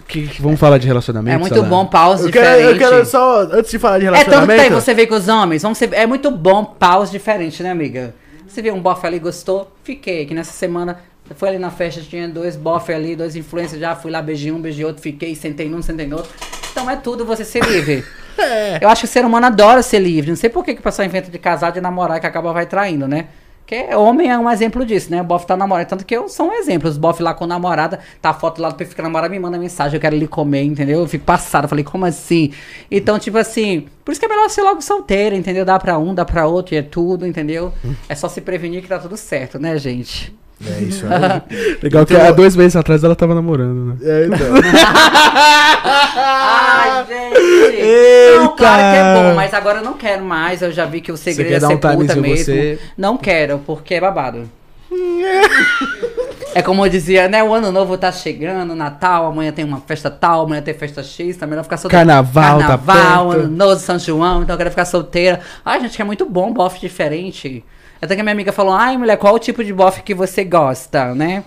Que- 0.09 0.29
que- 0.29 0.41
vamos 0.43 0.59
falar 0.61 0.79
de 0.79 0.87
relacionamento? 0.87 1.35
É 1.35 1.39
muito 1.39 1.63
bom 1.65 1.87
paus 1.87 2.21
eu, 2.23 2.31
quero, 2.31 2.45
diferentes. 2.57 2.81
eu 2.83 2.91
quero 2.91 3.07
só, 3.07 3.41
antes 3.43 3.71
de 3.71 3.79
falar 3.79 3.99
de 3.99 4.07
É 4.07 4.11
tanto 4.11 4.25
que 4.25 4.31
relacionamento... 4.31 4.75
você 4.75 4.95
vê 4.95 5.07
com 5.07 5.15
os 5.17 5.27
homens, 5.29 5.63
vamos 5.63 5.79
ser, 5.79 5.93
é 5.93 6.07
muito 6.07 6.31
bom 6.31 6.65
paus 6.65 7.11
diferentes, 7.11 7.59
né, 7.61 7.71
amiga? 7.71 8.15
Você 8.47 8.63
vê 8.63 8.71
um 8.71 8.81
bofe 8.81 9.07
ali, 9.07 9.19
gostou? 9.19 9.71
Fiquei. 9.83 10.25
Que 10.25 10.33
nessa 10.33 10.53
semana, 10.53 10.99
foi 11.35 11.49
ali 11.49 11.59
na 11.59 11.71
festa, 11.71 12.01
tinha 12.01 12.29
dois 12.29 12.57
bofe 12.57 12.93
ali, 12.93 13.17
dois 13.17 13.35
influencers, 13.37 13.81
já 13.81 13.95
fui 13.97 14.11
lá, 14.11 14.23
beijei 14.23 14.53
um, 14.53 14.61
beijei 14.61 14.85
outro, 14.85 15.03
fiquei, 15.03 15.35
sentei 15.35 15.69
num, 15.69 15.83
sentei 15.83 16.07
no 16.07 16.17
outro. 16.19 16.31
Então 16.71 16.89
é 16.89 16.97
tudo 16.97 17.25
você 17.25 17.45
ser 17.45 17.65
livre. 17.65 18.05
É. 18.39 18.79
Eu 18.83 18.91
acho 18.91 19.01
que 19.01 19.07
o 19.07 19.09
ser 19.11 19.25
humano 19.25 19.47
adora 19.47 19.83
ser 19.83 19.99
livre. 19.99 20.29
Não 20.29 20.37
sei 20.37 20.51
por 20.51 20.63
que, 20.63 20.75
que 20.75 20.81
o 20.81 20.83
pessoal 20.83 21.07
inventa 21.07 21.31
de 21.31 21.39
casar, 21.39 21.73
de 21.73 21.81
namorar, 21.81 22.21
que 22.21 22.27
acaba 22.27 22.53
vai 22.53 22.67
traindo, 22.67 23.09
né? 23.09 23.29
Porque 23.67 23.93
homem 23.97 24.31
é 24.31 24.39
um 24.39 24.49
exemplo 24.49 24.87
disso, 24.87 25.11
né? 25.11 25.21
O 25.21 25.25
bofe 25.25 25.45
tá 25.45 25.57
namorando. 25.57 25.89
Tanto 25.89 26.07
que 26.07 26.17
eu 26.17 26.29
sou 26.29 26.51
um 26.51 26.53
exemplo. 26.53 26.89
Os 26.89 26.97
bofe 26.97 27.21
lá 27.21 27.35
com 27.35 27.47
namorada, 27.47 27.99
tá 28.23 28.31
a 28.31 28.33
foto 28.33 28.63
lá 28.63 28.69
do 28.69 28.77
perfil 28.77 28.95
que 28.95 29.03
namorada 29.03 29.29
me 29.29 29.41
manda 29.41 29.59
mensagem, 29.59 29.97
eu 29.97 30.01
quero 30.01 30.15
ele 30.15 30.29
comer, 30.29 30.63
entendeu? 30.63 31.01
Eu 31.01 31.09
fico 31.09 31.25
passada. 31.25 31.65
Eu 31.65 31.69
Falei, 31.69 31.83
como 31.85 32.05
assim? 32.07 32.53
Então, 32.89 33.19
tipo 33.19 33.37
assim, 33.37 33.89
por 34.05 34.13
isso 34.13 34.21
que 34.21 34.27
é 34.27 34.29
melhor 34.29 34.49
ser 34.51 34.63
logo 34.63 34.81
solteira, 34.81 35.35
entendeu? 35.35 35.65
Dá 35.65 35.81
pra 35.81 35.99
um, 35.99 36.15
dá 36.15 36.25
pra 36.25 36.47
outro, 36.47 36.77
e 36.77 36.79
é 36.79 36.83
tudo, 36.83 37.27
entendeu? 37.27 37.73
É 38.09 38.15
só 38.15 38.29
se 38.29 38.41
prevenir 38.41 38.83
que 38.83 38.89
tá 38.89 39.01
tudo 39.01 39.17
certo, 39.17 39.59
né, 39.59 39.77
gente? 39.79 40.33
É 40.69 40.81
isso 40.83 41.05
aí. 41.09 41.79
Legal 41.83 42.05
que 42.07 42.15
Então- 42.15 42.27
há 42.27 42.31
dois 42.31 42.57
meses 42.57 42.77
atrás 42.77 43.03
ela 43.05 43.15
tava 43.17 43.35
namorando, 43.35 43.87
né? 43.87 43.97
É, 44.03 44.27
então. 44.27 44.47
Ai, 46.17 47.05
gente! 47.07 47.41
Eita! 47.77 48.41
Não, 48.41 48.57
claro 48.57 48.77
que 48.77 48.97
é 48.99 49.15
bom, 49.15 49.35
mas 49.35 49.55
agora 49.55 49.79
eu 49.79 49.85
não 49.85 49.95
quero 49.95 50.25
mais. 50.25 50.63
Eu 50.63 50.73
já 50.73 50.85
vi 50.85 51.01
que 51.01 51.13
o 51.13 51.17
segredo 51.17 51.49
quer 51.49 51.55
é 51.57 51.61
dar 51.61 51.69
ser 51.69 51.75
um 51.75 51.79
puta 51.79 52.17
mesmo. 52.17 52.37
você? 52.45 52.79
Não 52.97 53.17
quero, 53.17 53.59
porque 53.61 53.95
é 53.95 54.01
babado. 54.01 54.49
é 56.55 56.63
como 56.63 56.85
eu 56.85 56.89
dizia, 56.89 57.29
né? 57.29 57.43
O 57.43 57.53
ano 57.53 57.71
novo 57.73 57.99
tá 57.99 58.11
chegando, 58.13 58.75
Natal, 58.75 59.27
amanhã 59.27 59.53
tem 59.53 59.65
uma 59.65 59.81
festa 59.81 60.11
tal, 60.11 60.43
amanhã 60.45 60.63
tem 60.63 60.73
festa 60.75 61.03
X, 61.03 61.37
tá 61.37 61.47
melhor 61.47 61.63
ficar 61.65 61.77
solteira. 61.77 62.05
Carnaval, 62.05 62.59
tá 62.59 62.67
Carnaval, 62.79 63.29
perto. 63.31 63.41
ano 63.45 63.57
novo, 63.57 63.81
São 63.81 63.99
João, 63.99 64.43
então 64.43 64.55
eu 64.55 64.59
quero 64.59 64.71
ficar 64.71 64.85
solteira. 64.85 65.41
Ai, 65.65 65.81
gente, 65.81 65.97
que 65.97 66.03
é 66.03 66.05
muito 66.05 66.25
bom, 66.25 66.53
bofe 66.53 66.81
diferente. 66.81 67.65
Até 68.01 68.15
que 68.15 68.21
a 68.21 68.25
minha 68.25 68.33
amiga 68.33 68.53
falou, 68.53 68.75
ai, 68.75 68.97
mulher, 68.97 69.17
qual 69.17 69.35
o 69.35 69.39
tipo 69.39 69.65
de 69.65 69.73
bofe 69.73 70.03
que 70.03 70.15
você 70.15 70.45
gosta, 70.45 71.15
né? 71.15 71.45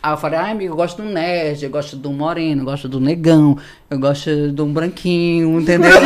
Aí 0.00 0.12
eu 0.12 0.16
falei, 0.16 0.38
ai, 0.38 0.52
amigo, 0.52 0.72
eu 0.72 0.76
gosto 0.76 1.02
do 1.02 1.08
nerd, 1.08 1.64
eu 1.64 1.70
gosto 1.70 1.96
do 1.96 2.12
moreno, 2.12 2.62
eu 2.62 2.64
gosto 2.64 2.88
do 2.88 3.00
negão, 3.00 3.58
eu 3.90 3.98
gosto 3.98 4.30
um 4.30 4.72
branquinho, 4.72 5.60
entendeu? 5.60 5.90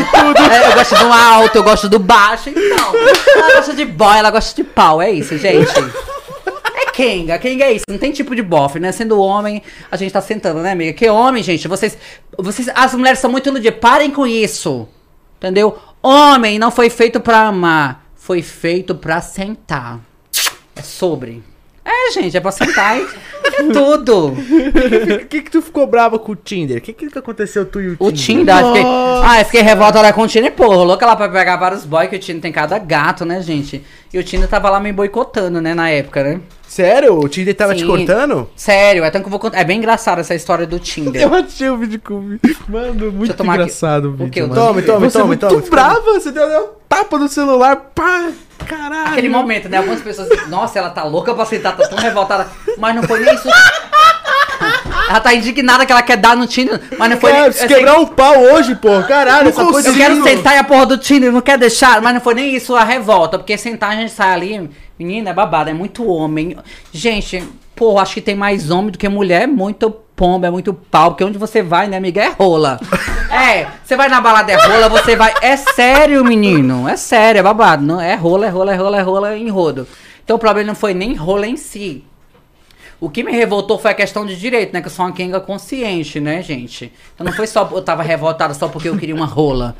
É, 0.50 0.68
eu 0.68 0.74
gosto 0.74 0.94
do 0.96 1.12
alto, 1.12 1.56
eu 1.56 1.62
gosto 1.62 1.88
do 1.88 1.98
baixo, 1.98 2.48
então. 2.48 2.94
Ela 3.36 3.56
gosta 3.56 3.74
de 3.74 3.84
boy, 3.84 4.16
ela 4.16 4.30
gosta 4.30 4.54
de 4.54 4.64
pau, 4.68 5.00
é 5.00 5.10
isso, 5.10 5.36
gente. 5.36 5.70
É 6.74 6.90
Kenga, 6.90 7.38
Kenga 7.38 7.64
é 7.64 7.72
isso, 7.72 7.84
não 7.88 7.98
tem 7.98 8.12
tipo 8.12 8.34
de 8.34 8.42
bofe, 8.42 8.80
né? 8.80 8.92
Sendo 8.92 9.20
homem, 9.20 9.62
a 9.90 9.96
gente 9.96 10.12
tá 10.12 10.20
sentando, 10.22 10.60
né, 10.60 10.72
amiga? 10.72 10.92
Que 10.94 11.08
homem, 11.08 11.42
gente, 11.42 11.68
vocês, 11.68 11.96
vocês, 12.38 12.70
as 12.74 12.94
mulheres 12.94 13.18
são 13.18 13.30
muito 13.30 13.48
iludidas, 13.48 13.78
parem 13.78 14.10
com 14.10 14.26
isso, 14.26 14.88
entendeu? 15.36 15.78
Homem 16.02 16.58
não 16.58 16.70
foi 16.70 16.88
feito 16.88 17.20
pra 17.20 17.48
amar, 17.48 18.01
foi 18.22 18.40
feito 18.40 18.94
pra 18.94 19.20
sentar. 19.20 19.98
É 20.76 20.80
sobre. 20.80 21.42
É, 21.84 22.12
gente, 22.12 22.36
é 22.36 22.40
pra 22.40 22.52
sentar 22.52 22.96
e 22.96 23.02
é 23.02 23.72
tudo. 23.72 24.36
Por 25.18 25.26
que, 25.26 25.42
que 25.42 25.50
tu 25.50 25.60
ficou 25.60 25.88
brava 25.88 26.20
com 26.20 26.30
o 26.30 26.36
Tinder? 26.36 26.78
O 26.78 26.80
que, 26.80 26.92
que 26.92 27.18
aconteceu 27.18 27.66
tu 27.66 27.80
e 27.80 27.88
o 27.88 27.96
Tinder? 27.96 28.06
O 28.06 28.12
Tinder, 28.12 28.58
eu 28.58 28.66
fiquei, 28.68 28.82
ah, 28.84 29.40
eu 29.40 29.44
fiquei 29.44 29.62
revoltada 29.62 30.12
com 30.12 30.22
o 30.22 30.28
Tinder, 30.28 30.52
pô, 30.52 30.66
louca 30.84 31.04
lá 31.04 31.16
pra 31.16 31.28
pegar 31.28 31.56
vários 31.56 31.84
boys, 31.84 32.08
que 32.08 32.14
o 32.14 32.18
Tinder 32.20 32.42
tem 32.42 32.52
cada 32.52 32.78
gato, 32.78 33.24
né, 33.24 33.42
gente? 33.42 33.82
E 34.14 34.18
o 34.20 34.22
Tinder 34.22 34.48
tava 34.48 34.70
lá 34.70 34.78
me 34.78 34.92
boicotando, 34.92 35.60
né, 35.60 35.74
na 35.74 35.90
época, 35.90 36.22
né? 36.22 36.40
Sério? 36.72 37.18
O 37.18 37.28
Tinder 37.28 37.54
tava 37.54 37.74
te 37.74 37.82
Sim. 37.82 37.86
cortando? 37.86 38.48
Sério, 38.56 39.04
é 39.04 39.10
tanto 39.10 39.24
que 39.24 39.26
eu 39.26 39.30
vou 39.30 39.38
contar. 39.38 39.58
É 39.60 39.64
bem 39.64 39.76
engraçado 39.76 40.20
essa 40.20 40.34
história 40.34 40.66
do 40.66 40.78
Tinder. 40.80 41.20
Eu 41.20 41.34
achei 41.34 41.68
o 41.68 41.76
vídeo 41.76 42.00
com 42.02 42.38
Mano, 42.66 43.12
muito 43.12 43.34
tomar 43.34 43.54
aqui. 43.54 43.62
engraçado 43.64 44.06
o 44.06 44.12
O 44.12 44.16
vídeo. 44.16 44.46
O 44.46 44.48
mano. 44.48 44.58
Tome, 44.68 44.80
tome, 44.82 45.10
Você 45.10 45.18
tome, 45.18 45.24
é 45.24 45.26
muito 45.26 45.46
tome. 45.46 45.68
brava, 45.68 46.00
você 46.00 46.32
deu 46.32 46.46
um 46.46 46.68
tapa 46.88 47.18
no 47.18 47.28
celular, 47.28 47.76
pá, 47.94 48.30
caralho. 48.66 49.10
Aquele 49.12 49.28
momento, 49.28 49.68
né? 49.68 49.76
Algumas 49.76 50.00
pessoas 50.00 50.30
dizem, 50.30 50.48
nossa, 50.48 50.78
ela 50.78 50.88
tá 50.88 51.04
louca 51.04 51.34
pra 51.34 51.44
sentar, 51.44 51.76
tá 51.76 51.86
tão 51.86 51.98
revoltada. 51.98 52.48
Mas 52.78 52.96
não 52.96 53.02
foi 53.02 53.20
nem 53.20 53.34
isso. 53.34 53.48
Ela 55.10 55.20
tá 55.20 55.34
indignada 55.34 55.84
que 55.84 55.92
ela 55.92 56.00
quer 56.02 56.16
dar 56.16 56.34
no 56.34 56.46
Tinder, 56.46 56.80
mas 56.96 57.10
não 57.10 57.20
foi 57.20 57.32
nem 57.32 57.40
Cara, 57.42 57.52
se 57.52 57.66
quebrar 57.66 57.98
um 57.98 58.06
pau 58.06 58.38
hoje, 58.54 58.74
pô. 58.76 59.02
Caralho, 59.02 59.48
essa 59.50 59.62
coisa 59.66 59.90
Eu 59.90 59.94
quero 59.94 60.22
sentar 60.22 60.54
e 60.54 60.58
a 60.58 60.64
porra 60.64 60.86
do 60.86 60.96
Tinder 60.96 61.30
não 61.30 61.42
quer 61.42 61.58
deixar, 61.58 62.00
mas 62.00 62.14
não 62.14 62.20
foi 62.22 62.32
nem 62.32 62.54
isso 62.54 62.74
a 62.74 62.82
revolta, 62.82 63.38
porque 63.38 63.58
sentar 63.58 63.90
a 63.90 63.96
gente 63.96 64.12
sai 64.12 64.32
ali 64.32 64.70
Menina, 65.04 65.30
é 65.30 65.32
babado, 65.34 65.70
é 65.70 65.74
muito 65.74 66.06
homem. 66.06 66.56
Gente, 66.92 67.42
pô, 67.74 67.98
acho 67.98 68.14
que 68.14 68.20
tem 68.20 68.34
mais 68.34 68.70
homem 68.70 68.90
do 68.90 68.98
que 68.98 69.08
mulher, 69.08 69.42
é 69.42 69.46
muito 69.46 69.90
pomba, 69.90 70.46
é 70.46 70.50
muito 70.50 70.72
pau, 70.72 71.10
porque 71.10 71.24
onde 71.24 71.38
você 71.38 71.62
vai, 71.62 71.88
né, 71.88 71.96
amiga, 71.96 72.22
é 72.22 72.28
rola. 72.28 72.78
é, 73.30 73.66
você 73.84 73.96
vai 73.96 74.08
na 74.08 74.20
balada, 74.20 74.52
é 74.52 74.56
rola, 74.56 74.88
você 74.88 75.16
vai. 75.16 75.34
É 75.42 75.56
sério, 75.56 76.24
menino, 76.24 76.88
é 76.88 76.96
sério, 76.96 77.40
é 77.40 77.42
babado. 77.42 77.82
Não, 77.82 78.00
é 78.00 78.14
rola, 78.14 78.46
é 78.46 78.48
rola, 78.48 78.72
é 78.72 78.76
rola, 78.76 78.98
é 78.98 79.02
rola 79.02 79.36
em 79.36 79.48
rodo. 79.48 79.86
Então 80.24 80.36
o 80.36 80.38
problema 80.38 80.68
não 80.68 80.74
foi 80.74 80.94
nem 80.94 81.14
rola 81.14 81.46
em 81.46 81.56
si. 81.56 82.04
O 83.00 83.10
que 83.10 83.24
me 83.24 83.32
revoltou 83.32 83.80
foi 83.80 83.90
a 83.90 83.94
questão 83.94 84.24
de 84.24 84.36
direito, 84.36 84.72
né? 84.72 84.80
Que 84.80 84.86
eu 84.86 84.92
sou 84.92 85.04
uma 85.04 85.10
Kenga 85.10 85.40
consciente, 85.40 86.20
né, 86.20 86.40
gente? 86.40 86.92
Então 87.12 87.26
não 87.26 87.32
foi 87.32 87.48
só 87.48 87.68
eu 87.72 87.82
tava 87.82 88.00
revoltada 88.00 88.54
só 88.54 88.68
porque 88.68 88.88
eu 88.88 88.96
queria 88.96 89.14
uma 89.14 89.26
rola. 89.26 89.74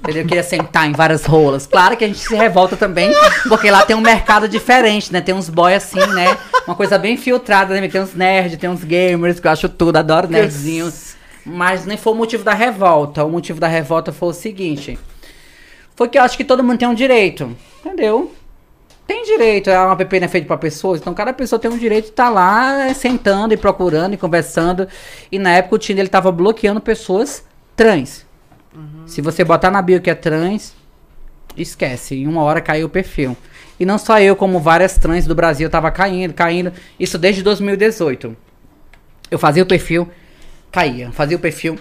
Entendeu? 0.00 0.22
Eu 0.22 0.28
queria 0.28 0.42
sentar 0.42 0.88
em 0.88 0.92
várias 0.92 1.24
rolas. 1.24 1.66
Claro 1.66 1.96
que 1.96 2.04
a 2.04 2.06
gente 2.06 2.20
se 2.20 2.34
revolta 2.34 2.76
também, 2.76 3.10
porque 3.48 3.70
lá 3.70 3.84
tem 3.84 3.96
um 3.96 4.00
mercado 4.00 4.48
diferente, 4.48 5.12
né? 5.12 5.20
Tem 5.20 5.34
uns 5.34 5.48
boy 5.48 5.74
assim, 5.74 5.98
né? 5.98 6.36
Uma 6.66 6.76
coisa 6.76 6.98
bem 6.98 7.16
filtrada, 7.16 7.78
né? 7.78 7.88
Tem 7.88 8.00
uns 8.00 8.14
nerds, 8.14 8.58
tem 8.58 8.70
uns 8.70 8.84
gamers, 8.84 9.40
que 9.40 9.46
eu 9.46 9.50
acho 9.50 9.68
tudo, 9.68 9.96
adoro 9.96 10.28
nerdzinhos. 10.28 11.16
Mas 11.44 11.86
nem 11.86 11.96
foi 11.96 12.12
o 12.12 12.16
motivo 12.16 12.44
da 12.44 12.52
revolta. 12.52 13.24
O 13.24 13.30
motivo 13.30 13.58
da 13.58 13.68
revolta 13.68 14.12
foi 14.12 14.28
o 14.28 14.32
seguinte. 14.32 14.98
Foi 15.94 16.08
que 16.08 16.18
eu 16.18 16.22
acho 16.22 16.36
que 16.36 16.44
todo 16.44 16.62
mundo 16.62 16.78
tem 16.78 16.88
um 16.88 16.94
direito. 16.94 17.56
Entendeu? 17.84 18.32
Tem 19.06 19.24
direito, 19.24 19.70
é 19.70 19.78
uma 19.78 19.92
app 19.92 20.18
não 20.18 20.24
é 20.24 20.28
feita 20.28 20.48
para 20.48 20.56
pessoas, 20.56 21.00
então 21.00 21.14
cada 21.14 21.32
pessoa 21.32 21.60
tem 21.60 21.70
um 21.70 21.78
direito 21.78 22.06
de 22.06 22.10
estar 22.10 22.24
tá 22.24 22.30
lá 22.30 22.86
é, 22.86 22.92
sentando 22.92 23.54
e 23.54 23.56
procurando 23.56 24.14
e 24.14 24.16
conversando. 24.16 24.88
E 25.30 25.38
na 25.38 25.52
época 25.52 25.76
o 25.76 25.78
Tinder 25.78 26.02
ele 26.02 26.08
tava 26.08 26.32
bloqueando 26.32 26.80
pessoas 26.80 27.44
trans. 27.76 28.25
Uhum. 28.76 29.06
Se 29.06 29.22
você 29.22 29.42
botar 29.42 29.70
na 29.70 29.80
bio 29.80 30.00
que 30.00 30.10
é 30.10 30.14
trans, 30.14 30.74
esquece, 31.56 32.14
em 32.14 32.26
uma 32.26 32.42
hora 32.42 32.60
caiu 32.60 32.86
o 32.86 32.90
perfil. 32.90 33.36
E 33.80 33.86
não 33.86 33.98
só 33.98 34.20
eu, 34.20 34.36
como 34.36 34.60
várias 34.60 34.96
trans 34.96 35.26
do 35.26 35.34
Brasil 35.34 35.68
tava 35.70 35.90
caindo, 35.90 36.34
caindo, 36.34 36.72
isso 37.00 37.18
desde 37.18 37.42
2018. 37.42 38.36
Eu 39.30 39.38
fazia 39.38 39.62
o 39.62 39.66
perfil, 39.66 40.08
caía, 40.70 41.10
fazia 41.12 41.36
o 41.36 41.40
perfil, 41.40 41.78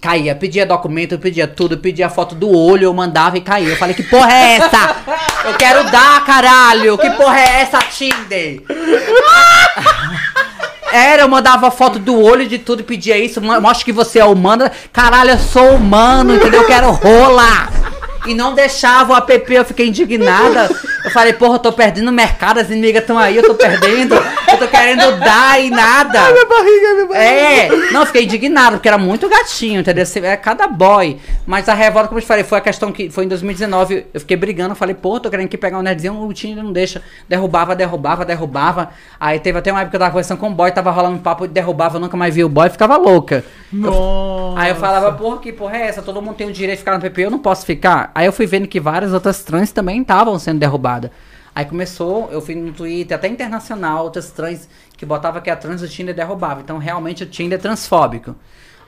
caía. 0.00 0.34
Pedia 0.34 0.66
documento, 0.66 1.18
pedia 1.18 1.46
tudo, 1.46 1.78
pedia 1.78 2.10
foto 2.10 2.34
do 2.34 2.50
olho, 2.50 2.84
eu 2.84 2.92
mandava 2.94 3.38
e 3.38 3.40
caía. 3.40 3.68
Eu 3.68 3.76
falei, 3.76 3.94
que 3.94 4.02
porra 4.02 4.32
é 4.32 4.56
essa? 4.56 4.96
Eu 5.44 5.54
quero 5.54 5.90
dar, 5.90 6.24
caralho! 6.24 6.98
Que 6.98 7.10
porra 7.10 7.38
é 7.38 7.60
essa, 7.62 7.78
Tinder? 7.78 8.62
Era, 10.92 11.22
eu 11.22 11.28
mandava 11.28 11.70
foto 11.70 11.98
do 11.98 12.20
olho 12.20 12.46
de 12.46 12.58
tudo, 12.58 12.84
pedia 12.84 13.16
isso, 13.16 13.40
mostra 13.40 13.84
que 13.84 13.92
você 13.92 14.18
é 14.18 14.24
humano. 14.24 14.70
Caralho, 14.92 15.30
eu 15.30 15.38
sou 15.38 15.76
humano, 15.76 16.34
entendeu? 16.34 16.60
Eu 16.60 16.66
quero 16.66 16.90
rola! 16.90 18.01
E 18.26 18.34
não 18.34 18.54
deixava 18.54 19.12
o 19.12 19.16
app, 19.16 19.54
eu 19.54 19.64
fiquei 19.64 19.88
indignada. 19.88 20.68
Eu 21.04 21.10
falei, 21.10 21.32
porra, 21.32 21.56
eu 21.56 21.58
tô 21.58 21.72
perdendo 21.72 22.08
o 22.08 22.12
mercado, 22.12 22.58
as 22.58 22.70
inimigas 22.70 23.02
estão 23.02 23.18
aí, 23.18 23.36
eu 23.36 23.42
tô 23.42 23.54
perdendo. 23.54 24.14
Eu 24.14 24.58
tô 24.58 24.68
querendo 24.68 25.18
dar 25.18 25.60
e 25.60 25.70
nada. 25.70 26.20
Ai, 26.20 26.32
minha 26.32 26.46
barriga, 26.46 26.94
minha 26.94 27.06
barriga. 27.06 27.24
É, 27.24 27.68
não, 27.90 28.00
eu 28.00 28.06
fiquei 28.06 28.24
indignado, 28.24 28.76
porque 28.76 28.88
era 28.88 28.98
muito 28.98 29.28
gatinho, 29.28 29.80
entendeu? 29.80 30.04
É 30.22 30.36
cada 30.36 30.68
boy. 30.68 31.18
Mas 31.46 31.68
a 31.68 31.74
revolta, 31.74 32.08
como 32.08 32.18
eu 32.18 32.22
te 32.22 32.28
falei, 32.28 32.44
foi 32.44 32.58
a 32.58 32.60
questão 32.60 32.92
que 32.92 33.10
foi 33.10 33.24
em 33.24 33.28
2019. 33.28 34.06
Eu 34.12 34.20
fiquei 34.20 34.36
brigando, 34.36 34.74
falei, 34.74 34.94
porra, 34.94 35.20
tô 35.20 35.30
querendo 35.30 35.48
que 35.48 35.58
pegar 35.58 35.78
um 35.78 35.82
nerdzinho, 35.82 36.14
o 36.14 36.32
Tinder 36.32 36.62
não 36.62 36.72
deixa. 36.72 37.02
Derrubava, 37.28 37.74
derrubava, 37.74 38.24
derrubava. 38.24 38.90
Aí 39.18 39.40
teve 39.40 39.58
até 39.58 39.72
uma 39.72 39.80
época 39.80 39.90
que 39.90 39.96
eu 39.96 40.00
tava 40.00 40.12
conversando 40.12 40.38
com 40.38 40.48
o 40.48 40.54
boy, 40.54 40.70
tava 40.70 40.90
rolando 40.90 41.16
um 41.16 41.20
papo, 41.20 41.46
derrubava, 41.46 41.96
eu 41.96 42.00
nunca 42.00 42.16
mais 42.16 42.34
vi 42.34 42.44
o 42.44 42.48
boy, 42.48 42.70
ficava 42.70 42.96
louca. 42.96 43.44
Nossa. 43.72 43.96
Eu, 43.96 44.54
aí 44.56 44.70
eu 44.70 44.76
falava, 44.76 45.12
porra, 45.12 45.38
que 45.38 45.52
porra 45.52 45.78
é 45.78 45.86
essa? 45.88 46.02
Todo 46.02 46.20
mundo 46.22 46.36
tem 46.36 46.46
o 46.46 46.52
direito 46.52 46.78
de 46.78 46.84
ficar 46.84 46.94
no 46.94 47.00
PP, 47.00 47.24
eu 47.24 47.30
não 47.30 47.38
posso 47.38 47.64
ficar. 47.64 48.11
Aí 48.14 48.26
eu 48.26 48.32
fui 48.32 48.46
vendo 48.46 48.66
que 48.66 48.80
várias 48.80 49.12
outras 49.12 49.42
trans 49.42 49.72
também 49.72 50.02
estavam 50.02 50.38
sendo 50.38 50.58
derrubadas. 50.58 51.10
Aí 51.54 51.64
começou, 51.66 52.30
eu 52.32 52.40
fui 52.40 52.54
no 52.54 52.72
Twitter, 52.72 53.16
até 53.16 53.28
internacional, 53.28 54.04
outras 54.04 54.30
trans 54.30 54.68
que 54.96 55.04
botava 55.04 55.40
que 55.40 55.50
a 55.50 55.56
trans 55.56 55.82
o 55.82 55.88
Tinder 55.88 56.14
derrubava. 56.14 56.60
Então 56.60 56.78
realmente 56.78 57.24
o 57.24 57.26
Tinder 57.26 57.58
é 57.58 57.60
transfóbico. 57.60 58.34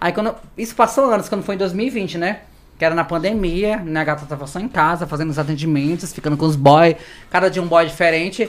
Aí 0.00 0.12
quando. 0.12 0.34
Isso 0.56 0.74
passou 0.74 1.12
anos, 1.12 1.28
quando 1.28 1.42
foi 1.42 1.54
em 1.54 1.58
2020, 1.58 2.18
né? 2.18 2.40
Que 2.78 2.84
era 2.84 2.94
na 2.94 3.04
pandemia, 3.04 3.76
né? 3.76 4.00
A 4.00 4.04
gata 4.04 4.26
tava 4.26 4.46
só 4.46 4.58
em 4.58 4.68
casa, 4.68 5.06
fazendo 5.06 5.30
os 5.30 5.38
atendimentos, 5.38 6.12
ficando 6.12 6.36
com 6.36 6.46
os 6.46 6.56
boys, 6.56 6.96
cada 7.30 7.48
dia 7.50 7.62
um 7.62 7.66
boy 7.66 7.86
diferente. 7.86 8.48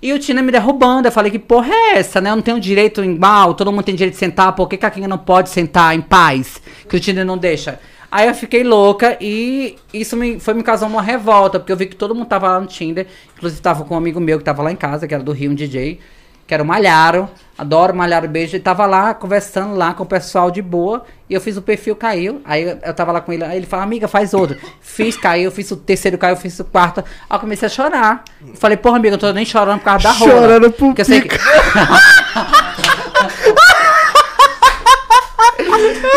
E 0.00 0.12
o 0.12 0.18
Tinder 0.18 0.44
me 0.44 0.52
derrubando. 0.52 1.08
Eu 1.08 1.12
falei, 1.12 1.32
que 1.32 1.38
porra 1.38 1.72
é 1.72 1.98
essa, 1.98 2.20
né? 2.20 2.30
Eu 2.30 2.36
não 2.36 2.42
tenho 2.42 2.60
direito 2.60 3.02
em 3.02 3.18
mal, 3.18 3.54
todo 3.54 3.72
mundo 3.72 3.84
tem 3.84 3.94
direito 3.94 4.14
de 4.14 4.18
sentar, 4.20 4.54
por 4.54 4.68
que, 4.68 4.76
que 4.76 4.86
a 4.86 4.90
Kinga 4.90 5.08
não 5.08 5.18
pode 5.18 5.48
sentar 5.48 5.94
em 5.94 6.00
paz? 6.00 6.60
Que 6.88 6.96
o 6.96 7.00
Tinder 7.00 7.24
não 7.24 7.38
deixa. 7.38 7.80
Aí 8.16 8.28
eu 8.28 8.34
fiquei 8.34 8.64
louca 8.64 9.18
e 9.20 9.76
isso 9.92 10.16
me, 10.16 10.40
foi 10.40 10.54
me 10.54 10.62
causando 10.62 10.90
uma 10.90 11.02
revolta, 11.02 11.60
porque 11.60 11.70
eu 11.70 11.76
vi 11.76 11.84
que 11.84 11.94
todo 11.94 12.14
mundo 12.14 12.26
tava 12.26 12.48
lá 12.48 12.58
no 12.58 12.66
Tinder. 12.66 13.06
Inclusive 13.36 13.60
tava 13.60 13.84
com 13.84 13.92
um 13.92 13.98
amigo 13.98 14.18
meu 14.18 14.38
que 14.38 14.44
tava 14.44 14.62
lá 14.62 14.72
em 14.72 14.76
casa, 14.76 15.06
que 15.06 15.12
era 15.12 15.22
do 15.22 15.32
Rio, 15.32 15.50
um 15.50 15.54
DJ, 15.54 16.00
que 16.46 16.54
era 16.54 16.62
o 16.62 16.66
Malharo. 16.66 17.28
Adoro 17.58 17.94
Malharo 17.94 18.26
Beijo. 18.26 18.56
Ele 18.56 18.62
tava 18.62 18.86
lá 18.86 19.12
conversando 19.12 19.74
lá 19.74 19.92
com 19.92 20.04
o 20.04 20.06
pessoal 20.06 20.50
de 20.50 20.62
boa. 20.62 21.04
E 21.28 21.34
eu 21.34 21.42
fiz 21.42 21.58
o 21.58 21.62
perfil, 21.62 21.94
caiu. 21.94 22.40
Aí 22.46 22.62
eu, 22.62 22.78
eu 22.82 22.94
tava 22.94 23.12
lá 23.12 23.20
com 23.20 23.34
ele. 23.34 23.44
Aí 23.44 23.58
ele 23.58 23.66
falou, 23.66 23.84
amiga, 23.84 24.08
faz 24.08 24.32
outro. 24.32 24.56
Fiz, 24.80 25.14
caiu. 25.18 25.50
Fiz 25.50 25.70
o 25.72 25.76
terceiro, 25.76 26.16
caiu. 26.16 26.36
Fiz 26.36 26.58
o 26.58 26.64
quarto. 26.64 27.00
Aí 27.28 27.36
eu 27.36 27.38
comecei 27.38 27.66
a 27.66 27.68
chorar. 27.68 28.24
falei, 28.54 28.78
porra, 28.78 28.96
amiga, 28.96 29.16
eu 29.16 29.18
tô 29.18 29.30
nem 29.30 29.44
chorando 29.44 29.80
por 29.80 29.84
causa 29.84 30.04
da 30.04 30.12
rola. 30.12 30.32
Chorando 30.32 30.72
por 30.72 30.86
porque 30.86 31.02
eu 31.02 31.04
sei 31.04 31.20
que... 31.20 31.36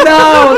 Não! 0.06 0.58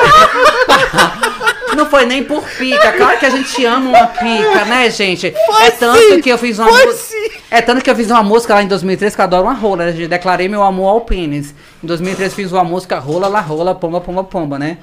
Não 1.75 1.85
foi 1.85 2.05
nem 2.05 2.23
por 2.23 2.43
pica. 2.43 2.91
Claro 2.91 3.17
que 3.17 3.25
a 3.25 3.29
gente 3.29 3.65
ama 3.65 3.89
uma 3.89 4.07
pica, 4.07 4.65
né, 4.65 4.89
gente? 4.89 5.33
Foi 5.45 5.63
é 5.65 5.71
tanto 5.71 5.99
sim, 5.99 6.21
que 6.21 6.29
eu 6.29 6.37
fiz 6.37 6.59
uma 6.59 6.69
música. 6.69 7.15
É 7.49 7.61
tanto 7.61 7.81
que 7.81 7.89
eu 7.89 7.95
fiz 7.95 8.11
uma 8.11 8.23
música 8.23 8.53
lá 8.53 8.61
em 8.61 8.67
2003 8.67 9.15
que 9.15 9.21
eu 9.21 9.23
adoro 9.23 9.43
uma 9.43 9.53
rola, 9.53 9.85
né? 9.85 10.07
Declarei 10.07 10.47
meu 10.47 10.63
amor 10.63 10.89
ao 10.89 11.01
pênis. 11.01 11.55
Em 11.83 11.87
2003 11.87 12.33
fiz 12.33 12.51
uma 12.51 12.63
música 12.63 12.99
rola, 12.99 13.27
la 13.27 13.39
rola, 13.39 13.73
pomba, 13.73 14.01
pomba, 14.01 14.23
pomba, 14.23 14.59
né? 14.59 14.77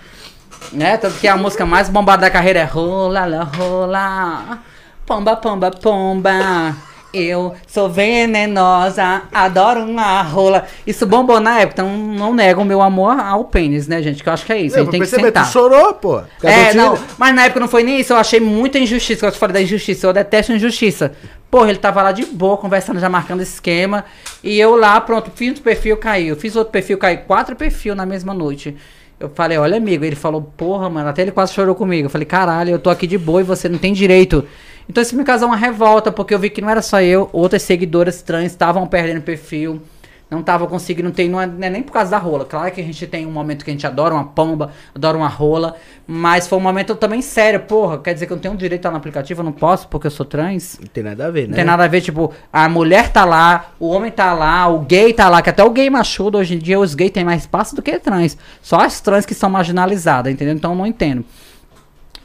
né? 0.73 0.97
Tanto 0.97 1.19
que 1.19 1.29
a 1.29 1.37
música 1.37 1.65
mais 1.65 1.89
bombada 1.89 2.23
da 2.23 2.31
carreira 2.31 2.61
é 2.61 2.65
rola, 2.65 3.27
la 3.27 3.45
rola, 3.45 4.59
pomba, 5.07 5.37
pomba, 5.37 5.71
pomba. 5.71 6.77
Eu 7.13 7.55
sou 7.67 7.89
venenosa, 7.89 9.23
adoro 9.33 9.81
uma 9.81 10.21
rola. 10.21 10.67
Isso 10.87 11.07
bombou 11.07 11.41
na 11.41 11.61
época, 11.61 11.81
então 11.81 11.97
não 11.97 12.35
nego 12.35 12.61
o 12.61 12.65
meu 12.67 12.83
amor 12.83 13.19
ao 13.19 13.45
pênis, 13.45 13.89
né, 13.89 14.03
gente? 14.03 14.23
Que 14.23 14.29
eu 14.29 14.33
acho 14.33 14.45
que 14.45 14.53
é 14.53 14.61
isso. 14.61 14.77
Eu 14.77 14.83
a 14.83 14.85
gente 14.85 14.91
tem 14.91 15.01
que 15.01 15.07
sentar. 15.07 15.47
Tu 15.47 15.53
chorou, 15.53 15.95
pô. 15.95 16.21
É, 16.43 16.75
não, 16.75 16.99
mas 17.17 17.35
na 17.35 17.47
época 17.47 17.61
não 17.61 17.69
foi 17.69 17.83
nem 17.83 17.99
isso. 17.99 18.13
Eu 18.13 18.19
achei 18.19 18.39
muita 18.41 18.79
injustiça. 18.79 19.25
Eu 19.25 19.33
te 19.33 19.39
falei 19.39 19.55
da 19.55 19.63
injustiça. 19.63 20.07
Eu 20.07 20.13
detesto 20.13 20.53
injustiça. 20.53 21.13
Porra, 21.51 21.71
ele 21.71 21.79
tava 21.79 22.03
lá 22.03 22.13
de 22.13 22.27
boa, 22.27 22.59
conversando, 22.59 23.01
já 23.01 23.09
marcando 23.09 23.41
esquema. 23.41 24.05
E 24.45 24.61
eu 24.61 24.77
lá, 24.77 25.01
pronto, 25.01 25.31
fiz 25.35 25.59
o 25.59 25.63
perfil, 25.63 25.97
caiu. 25.97 26.37
Fiz 26.37 26.57
outro 26.57 26.71
perfil, 26.71 26.99
caiu. 26.99 27.21
Quatro 27.27 27.57
perfil 27.57 27.95
na 27.95 28.05
mesma 28.05 28.35
noite. 28.35 28.77
Eu 29.19 29.31
falei, 29.35 29.57
olha, 29.57 29.79
amigo. 29.79 30.05
Ele 30.05 30.15
falou, 30.15 30.43
porra, 30.43 30.91
mano, 30.91 31.09
até 31.09 31.23
ele 31.23 31.33
quase 31.33 31.55
chorou 31.55 31.75
comigo. 31.75 32.05
Eu 32.05 32.11
falei, 32.11 32.27
caralho, 32.27 32.71
eu 32.71 32.79
tô 32.79 32.91
aqui 32.91 33.07
de 33.07 33.17
boa 33.17 33.41
e 33.41 33.45
você 33.45 33.67
não 33.67 33.79
tem 33.79 33.95
direito 33.95 34.47
então 34.89 35.03
isso 35.03 35.17
me 35.17 35.25
causou 35.25 35.49
uma 35.49 35.57
revolta, 35.57 36.11
porque 36.11 36.33
eu 36.33 36.39
vi 36.39 36.51
que 36.51 36.61
não 36.61 36.71
era 36.71 36.83
só 36.83 37.01
eu, 37.01 37.29
outras 37.33 37.63
seguidoras 37.63 38.23
trans 38.23 38.47
estavam 38.47 38.87
perdendo 38.87 39.21
perfil, 39.21 39.83
não 40.31 40.41
estavam 40.41 40.67
conseguindo 40.67 41.11
ter, 41.11 41.29
não 41.29 41.41
é, 41.41 41.47
não 41.47 41.67
é, 41.67 41.71
nem 41.71 41.83
por 41.83 41.93
causa 41.93 42.11
da 42.11 42.19
rola. 42.19 42.45
Claro 42.45 42.71
que 42.71 42.81
a 42.81 42.85
gente 42.85 43.07
tem 43.07 43.27
um 43.27 43.31
momento 43.31 43.65
que 43.65 43.71
a 43.71 43.73
gente 43.73 43.87
adora 43.87 44.15
uma 44.15 44.25
pomba, 44.25 44.73
adora 44.95 45.17
uma 45.17 45.29
rola, 45.29 45.75
mas 46.07 46.47
foi 46.47 46.59
um 46.59 46.61
momento 46.61 46.95
também 46.95 47.23
sério. 47.23 47.61
Porra, 47.61 47.99
quer 47.99 48.13
dizer 48.13 48.27
que 48.27 48.33
eu 48.33 48.37
não 48.37 48.43
tenho 48.43 48.57
direito 48.57 48.81
a 48.81 48.81
estar 48.81 48.91
no 48.91 48.99
aplicativo, 48.99 49.41
eu 49.41 49.45
não 49.45 49.53
posso 49.53 49.89
porque 49.89 50.07
eu 50.07 50.11
sou 50.11 50.27
trans? 50.27 50.79
Não 50.81 50.87
tem 50.89 51.03
nada 51.03 51.27
a 51.27 51.31
ver, 51.31 51.43
né? 51.43 51.49
Não 51.49 51.55
tem 51.55 51.65
nada 51.65 51.85
a 51.85 51.89
ver, 51.89 52.03
tipo, 52.03 52.33
a 52.53 52.69
mulher 52.69 53.11
tá 53.11 53.25
lá, 53.25 53.73
o 53.81 53.89
homem 53.89 54.11
tá 54.11 54.35
lá, 54.35 54.69
o 54.69 54.81
gay 54.81 55.15
tá 55.15 55.31
lá, 55.31 55.41
que 55.41 55.49
até 55.49 55.65
o 55.65 55.71
gay 55.71 55.89
machudo, 55.89 56.37
hoje 56.37 56.55
em 56.55 56.59
dia 56.59 56.79
os 56.79 56.95
gays 56.95 57.11
têm 57.11 57.25
mais 57.25 57.43
espaço 57.43 57.75
do 57.75 57.81
que 57.81 57.99
trans. 57.99 58.37
Só 58.61 58.81
as 58.81 59.01
trans 59.01 59.25
que 59.25 59.35
são 59.35 59.49
marginalizadas, 59.49 60.31
entendeu? 60.31 60.55
Então 60.55 60.73
eu 60.73 60.77
não 60.77 60.87
entendo. 60.87 61.25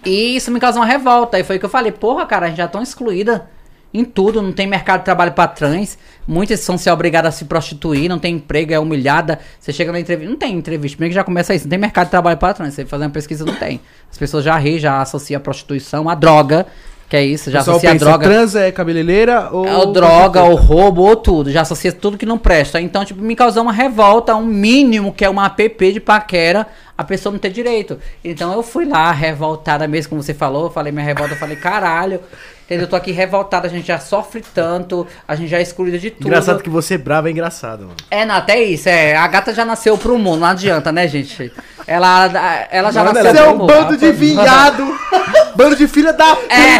E 0.06 0.36
isso 0.36 0.52
me 0.52 0.60
causou 0.60 0.82
uma 0.82 0.88
revolta. 0.88 1.40
E 1.40 1.44
foi 1.44 1.60
que 1.60 1.66
eu 1.66 1.70
falei, 1.70 1.92
porra, 1.92 2.26
cara, 2.26 2.46
a 2.46 2.50
gente 2.50 2.58
já 2.58 2.68
tão 2.68 2.82
excluída 2.82 3.48
em 3.94 4.04
tudo, 4.04 4.42
não 4.42 4.52
tem 4.52 4.66
mercado 4.66 5.00
de 5.00 5.06
trabalho 5.06 5.34
para 5.34 5.48
trans. 5.48 5.98
Muitas 6.28 6.62
são 6.62 6.78
ser 6.78 6.90
obrigadas 6.90 7.36
a 7.36 7.38
se 7.38 7.46
prostituir, 7.46 8.10
não 8.10 8.18
tem 8.18 8.36
emprego, 8.36 8.74
é 8.74 8.80
humilhada. 8.80 9.40
Você 9.60 9.72
chega 9.72 9.92
na 9.92 10.00
entrevista, 10.00 10.30
não 10.30 10.38
tem 10.38 10.56
entrevista, 10.56 10.98
primeiro 10.98 11.12
que 11.12 11.16
já 11.16 11.24
começa 11.24 11.54
isso, 11.54 11.66
não 11.66 11.70
tem 11.70 11.80
mercado 11.80 12.06
de 12.06 12.12
trabalho 12.12 12.38
para 12.38 12.54
trans. 12.54 12.74
Você 12.74 12.86
fazer 12.86 13.04
uma 13.04 13.12
pesquisa, 13.12 13.46
não 13.46 13.56
tem. 13.56 13.80
As 14.12 14.18
pessoas 14.18 14.44
já 14.44 14.58
riem, 14.58 14.80
já 14.80 15.00
associam 15.00 15.38
a 15.38 15.42
prostituição, 15.42 16.10
a 16.10 16.16
droga, 16.16 16.66
que 17.08 17.16
é 17.16 17.24
isso, 17.24 17.52
já 17.52 17.60
associa 17.60 17.92
pensa, 17.92 18.06
a 18.06 18.10
droga. 18.10 18.28
trans 18.28 18.56
é 18.56 18.72
cabeleireira 18.72 19.50
ou. 19.52 19.68
É 19.68 19.78
o 19.78 19.86
droga, 19.86 20.42
ou 20.42 20.56
roubo, 20.56 21.04
ou 21.04 21.16
tudo. 21.16 21.52
Já 21.52 21.62
associa 21.62 21.92
tudo 21.92 22.18
que 22.18 22.26
não 22.26 22.40
presta. 22.40 22.82
Então, 22.82 23.06
tipo, 23.06 23.22
me 23.22 23.36
causou 23.36 23.62
uma 23.62 23.74
revolta, 23.74 24.36
um 24.36 24.46
mínimo 24.46 25.14
que 25.14 25.24
é 25.24 25.30
uma 25.30 25.46
app 25.46 25.92
de 25.92 26.00
paquera, 26.00 26.66
a 26.98 27.04
pessoa 27.04 27.32
não 27.32 27.40
ter 27.40 27.50
direito. 27.50 28.00
Então 28.24 28.54
eu 28.54 28.62
fui 28.62 28.86
lá, 28.86 29.12
revoltada 29.12 29.88
mesmo, 29.88 30.12
como 30.12 30.24
você 30.24 30.34
falou. 30.34 30.66
Eu 30.66 30.72
falei 30.72 30.92
minha 30.92 31.06
revolta, 31.06 31.34
eu 31.34 31.38
falei, 31.38 31.56
caralho. 31.56 32.20
Entendeu? 32.66 32.86
Eu 32.86 32.90
tô 32.90 32.96
aqui 32.96 33.12
revoltada, 33.12 33.68
a 33.68 33.70
gente 33.70 33.86
já 33.88 34.00
sofre 34.00 34.42
tanto, 34.54 35.06
a 35.28 35.36
gente 35.36 35.50
já 35.50 35.58
é 35.58 35.62
excluída 35.62 36.00
de 36.00 36.12
tudo. 36.12 36.28
Engraçado 36.28 36.64
que 36.64 36.70
você 36.70 36.94
é 36.94 36.98
brava 36.98 37.28
é 37.28 37.32
engraçado, 37.32 37.82
mano. 37.82 37.96
É, 38.10 38.26
não, 38.26 38.36
até 38.36 38.62
isso, 38.64 38.88
é. 38.88 39.16
A 39.16 39.28
gata 39.28 39.54
já 39.54 39.66
nasceu 39.66 39.98
pro 39.98 40.18
mundo, 40.18 40.40
não 40.40 40.48
adianta, 40.48 40.92
né, 40.92 41.08
gente? 41.08 41.52
Ela, 41.86 42.68
ela 42.72 42.92
já 42.92 43.04
não, 43.04 43.12
nasceu 43.12 43.34
pro 43.34 43.58
mundo. 43.58 43.68
Você 43.68 43.74
é 43.74 43.82
um 43.82 43.84
bando 43.84 43.98
de 43.98 44.12
vinhado, 44.14 45.00
bando 45.56 45.76
de 45.76 45.88
filha 45.88 46.14
da 46.14 46.36
puta. 46.36 46.54
É. 46.54 46.80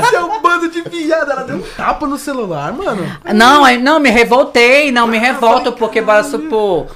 Você 0.00 0.16
é 0.16 0.24
um 0.24 0.40
bando 0.40 0.68
de 0.68 0.82
viado, 0.82 1.30
ela 1.30 1.44
deu 1.44 1.56
um 1.56 1.62
tapa 1.62 2.06
no 2.06 2.18
celular, 2.18 2.72
mano. 2.72 3.06
Não, 3.32 3.78
não, 3.78 4.00
me 4.00 4.10
revoltei, 4.10 4.90
não 4.90 5.06
me 5.06 5.18
revolto, 5.18 5.70
porque 5.72 6.00
bora 6.00 6.24
supor. 6.24 6.88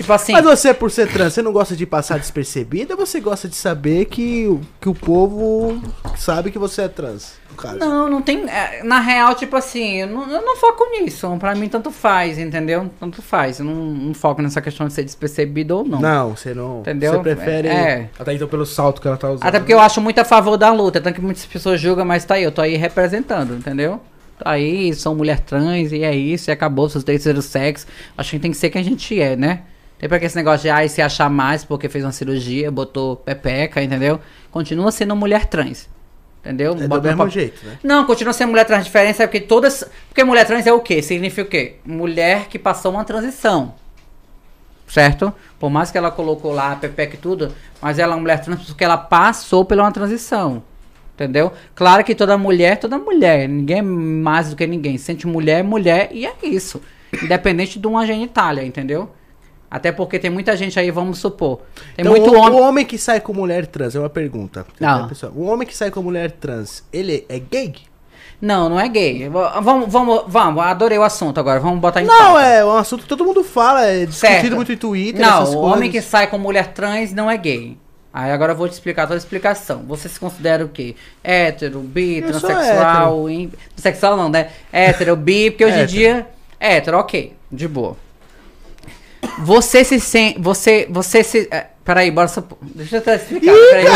Tipo 0.00 0.12
assim. 0.14 0.32
Mas 0.32 0.44
você, 0.44 0.72
por 0.72 0.90
ser 0.90 1.06
trans, 1.12 1.34
você 1.34 1.42
não 1.42 1.52
gosta 1.52 1.76
de 1.76 1.84
passar 1.84 2.18
despercebida 2.18 2.94
ou 2.94 3.06
você 3.06 3.20
gosta 3.20 3.46
de 3.46 3.54
saber 3.54 4.06
que, 4.06 4.46
o- 4.48 4.60
que 4.80 4.88
o 4.88 4.94
povo 4.94 5.78
sabe 6.16 6.50
que 6.50 6.58
você 6.58 6.82
é 6.82 6.88
trans? 6.88 7.38
Não, 7.78 8.08
não 8.08 8.22
tem. 8.22 8.48
é, 8.48 8.82
Na 8.82 9.00
real, 9.00 9.34
tipo 9.34 9.54
assim, 9.54 9.96
eu 10.00 10.06
não, 10.06 10.30
eu 10.30 10.40
não 10.40 10.56
foco 10.56 10.86
nisso. 10.90 11.28
Pra 11.38 11.54
mim, 11.54 11.68
tanto 11.68 11.90
faz, 11.90 12.38
entendeu? 12.38 12.90
Tanto 12.98 13.20
faz. 13.20 13.58
Eu 13.58 13.66
não, 13.66 13.74
não 13.74 14.14
foco 14.14 14.40
nessa 14.40 14.62
questão 14.62 14.86
de 14.86 14.94
ser 14.94 15.02
despercebido 15.04 15.76
ou 15.76 15.84
não. 15.84 16.00
Não, 16.00 16.34
você 16.34 16.54
não. 16.54 16.80
Entendeu? 16.80 17.12
Você 17.12 17.18
prefere. 17.18 17.68
É. 17.68 18.08
Até 18.18 18.32
então 18.32 18.48
pelo 18.48 18.64
salto 18.64 19.02
que 19.02 19.06
ela 19.06 19.18
tá 19.18 19.28
usando. 19.28 19.46
Até 19.46 19.58
porque 19.58 19.74
eu 19.74 19.80
acho 19.80 20.00
muito 20.00 20.18
a 20.18 20.24
favor 20.24 20.56
da 20.56 20.72
luta, 20.72 20.98
tanto 20.98 21.16
que 21.16 21.20
muitas 21.20 21.44
pessoas 21.44 21.78
julgam, 21.78 22.06
mas 22.06 22.24
tá 22.24 22.36
aí, 22.36 22.42
eu 22.44 22.50
tô 22.52 22.62
aí 22.62 22.76
representando, 22.76 23.54
entendeu? 23.54 24.00
Tá 24.42 24.52
aí, 24.52 24.94
sou 24.94 25.14
mulher 25.14 25.40
trans 25.40 25.92
e 25.92 26.02
é 26.02 26.16
isso, 26.16 26.50
e 26.50 26.52
acabou, 26.52 26.88
seus 26.88 27.04
terceiro 27.04 27.42
sexo. 27.42 27.86
Acho 28.16 28.30
que 28.30 28.38
tem 28.38 28.50
que 28.50 28.56
ser 28.56 28.70
quem 28.70 28.80
a 28.80 28.84
gente 28.84 29.20
é, 29.20 29.36
né? 29.36 29.64
Tem 30.00 30.08
pra 30.08 30.18
que 30.18 30.24
esse 30.24 30.34
negócio 30.34 30.62
de 30.62 30.70
ai, 30.70 30.88
se 30.88 31.02
achar 31.02 31.28
mais 31.28 31.62
porque 31.62 31.86
fez 31.86 32.02
uma 32.02 32.10
cirurgia, 32.10 32.70
botou 32.70 33.16
pepeca, 33.16 33.82
entendeu? 33.82 34.18
Continua 34.50 34.90
sendo 34.90 35.14
mulher 35.14 35.44
trans. 35.44 35.90
Entendeu? 36.40 36.72
É 36.72 36.74
do 36.76 36.88
Bota 36.88 37.10
no 37.10 37.18
mesmo 37.18 37.28
jeito, 37.28 37.66
né? 37.66 37.78
Não, 37.84 38.06
continua 38.06 38.32
sendo 38.32 38.48
mulher 38.48 38.64
trans. 38.64 38.80
A 38.80 38.84
diferença 38.84 39.24
é 39.24 39.26
porque 39.26 39.40
todas. 39.40 39.84
Porque 40.08 40.24
mulher 40.24 40.46
trans 40.46 40.66
é 40.66 40.72
o 40.72 40.80
quê? 40.80 41.02
Significa 41.02 41.42
o 41.42 41.44
quê? 41.44 41.76
Mulher 41.84 42.46
que 42.48 42.58
passou 42.58 42.92
uma 42.92 43.04
transição. 43.04 43.74
Certo? 44.88 45.34
Por 45.58 45.68
mais 45.68 45.90
que 45.90 45.98
ela 45.98 46.10
colocou 46.10 46.50
lá 46.50 46.72
a 46.72 46.76
Pepeca 46.76 47.16
e 47.16 47.18
tudo, 47.18 47.54
mas 47.82 47.98
ela 47.98 48.14
é 48.14 48.16
uma 48.16 48.22
mulher 48.22 48.40
trans 48.40 48.64
porque 48.64 48.82
ela 48.82 48.96
passou 48.96 49.66
pela 49.66 49.82
uma 49.82 49.92
transição. 49.92 50.62
Entendeu? 51.14 51.52
Claro 51.74 52.02
que 52.02 52.14
toda 52.14 52.38
mulher, 52.38 52.78
toda 52.78 52.98
mulher, 52.98 53.46
ninguém 53.46 53.80
é 53.80 53.82
mais 53.82 54.48
do 54.48 54.56
que 54.56 54.66
ninguém. 54.66 54.96
Sente 54.96 55.26
mulher, 55.26 55.60
é 55.60 55.62
mulher, 55.62 56.08
e 56.10 56.24
é 56.24 56.32
isso. 56.42 56.80
Independente 57.22 57.78
de 57.78 57.86
uma 57.86 58.06
genitália, 58.06 58.64
entendeu? 58.64 59.10
Até 59.70 59.92
porque 59.92 60.18
tem 60.18 60.30
muita 60.30 60.56
gente 60.56 60.78
aí, 60.80 60.90
vamos 60.90 61.18
supor. 61.18 61.58
Tem 61.94 62.02
Então, 62.04 62.10
muito 62.12 62.30
o, 62.30 62.36
homem. 62.38 62.58
o 62.58 62.62
homem 62.62 62.84
que 62.84 62.98
sai 62.98 63.20
com 63.20 63.32
mulher 63.32 63.66
trans, 63.66 63.94
é 63.94 64.00
uma 64.00 64.10
pergunta. 64.10 64.66
Ah. 64.82 65.06
Pessoal, 65.08 65.32
o 65.34 65.44
homem 65.46 65.66
que 65.68 65.76
sai 65.76 65.90
com 65.90 66.02
mulher 66.02 66.32
trans, 66.32 66.82
ele 66.92 67.24
é 67.28 67.38
gay? 67.38 67.74
Não, 68.40 68.68
não 68.70 68.80
é 68.80 68.88
gay. 68.88 69.28
Vamos, 69.28 69.92
vamos, 69.92 70.22
vamos, 70.26 70.64
adorei 70.64 70.98
o 70.98 71.02
assunto 71.02 71.38
agora. 71.38 71.60
Vamos 71.60 71.78
botar 71.78 72.02
em 72.02 72.06
Não, 72.06 72.16
pauta. 72.16 72.42
é 72.42 72.64
um 72.64 72.72
assunto 72.76 73.02
que 73.02 73.08
todo 73.08 73.24
mundo 73.24 73.44
fala, 73.44 73.84
é 73.84 74.06
discutido 74.06 74.16
Certo. 74.40 74.56
muito 74.56 74.72
em 74.72 74.76
Twitter, 74.76 75.20
Não, 75.20 75.44
o 75.54 75.60
homem 75.60 75.90
que 75.90 76.00
sai 76.02 76.26
com 76.26 76.38
mulher 76.38 76.68
trans 76.72 77.12
não 77.12 77.30
é 77.30 77.36
gay. 77.36 77.76
Aí 78.12 78.32
agora 78.32 78.52
eu 78.52 78.56
vou 78.56 78.66
te 78.68 78.72
explicar 78.72 79.02
toda 79.02 79.14
a 79.14 79.18
explicação. 79.18 79.84
Você 79.86 80.08
se 80.08 80.18
considera 80.18 80.64
o 80.64 80.68
quê? 80.68 80.96
Hétero, 81.22 81.78
bi, 81.80 82.16
Eu 82.18 82.28
transexual, 82.28 83.30
in... 83.30 83.52
sexual 83.76 84.16
não, 84.16 84.28
né? 84.28 84.48
Hétero, 84.72 85.14
bi, 85.14 85.50
porque 85.50 85.64
hoje 85.64 85.78
em 85.80 85.86
dia 85.86 86.26
hétero, 86.58 86.98
ok, 86.98 87.34
de 87.52 87.68
boa. 87.68 87.96
Você 89.38 89.84
se 89.84 89.98
sente, 90.00 90.38
você, 90.40 90.86
você 90.90 91.22
se, 91.22 91.48
é, 91.50 91.66
peraí, 91.84 92.10
bora 92.10 92.28
só, 92.28 92.42
deixa 92.62 92.96
eu 92.96 93.00
até 93.00 93.16
explicar, 93.16 93.52
peraí. 93.52 93.86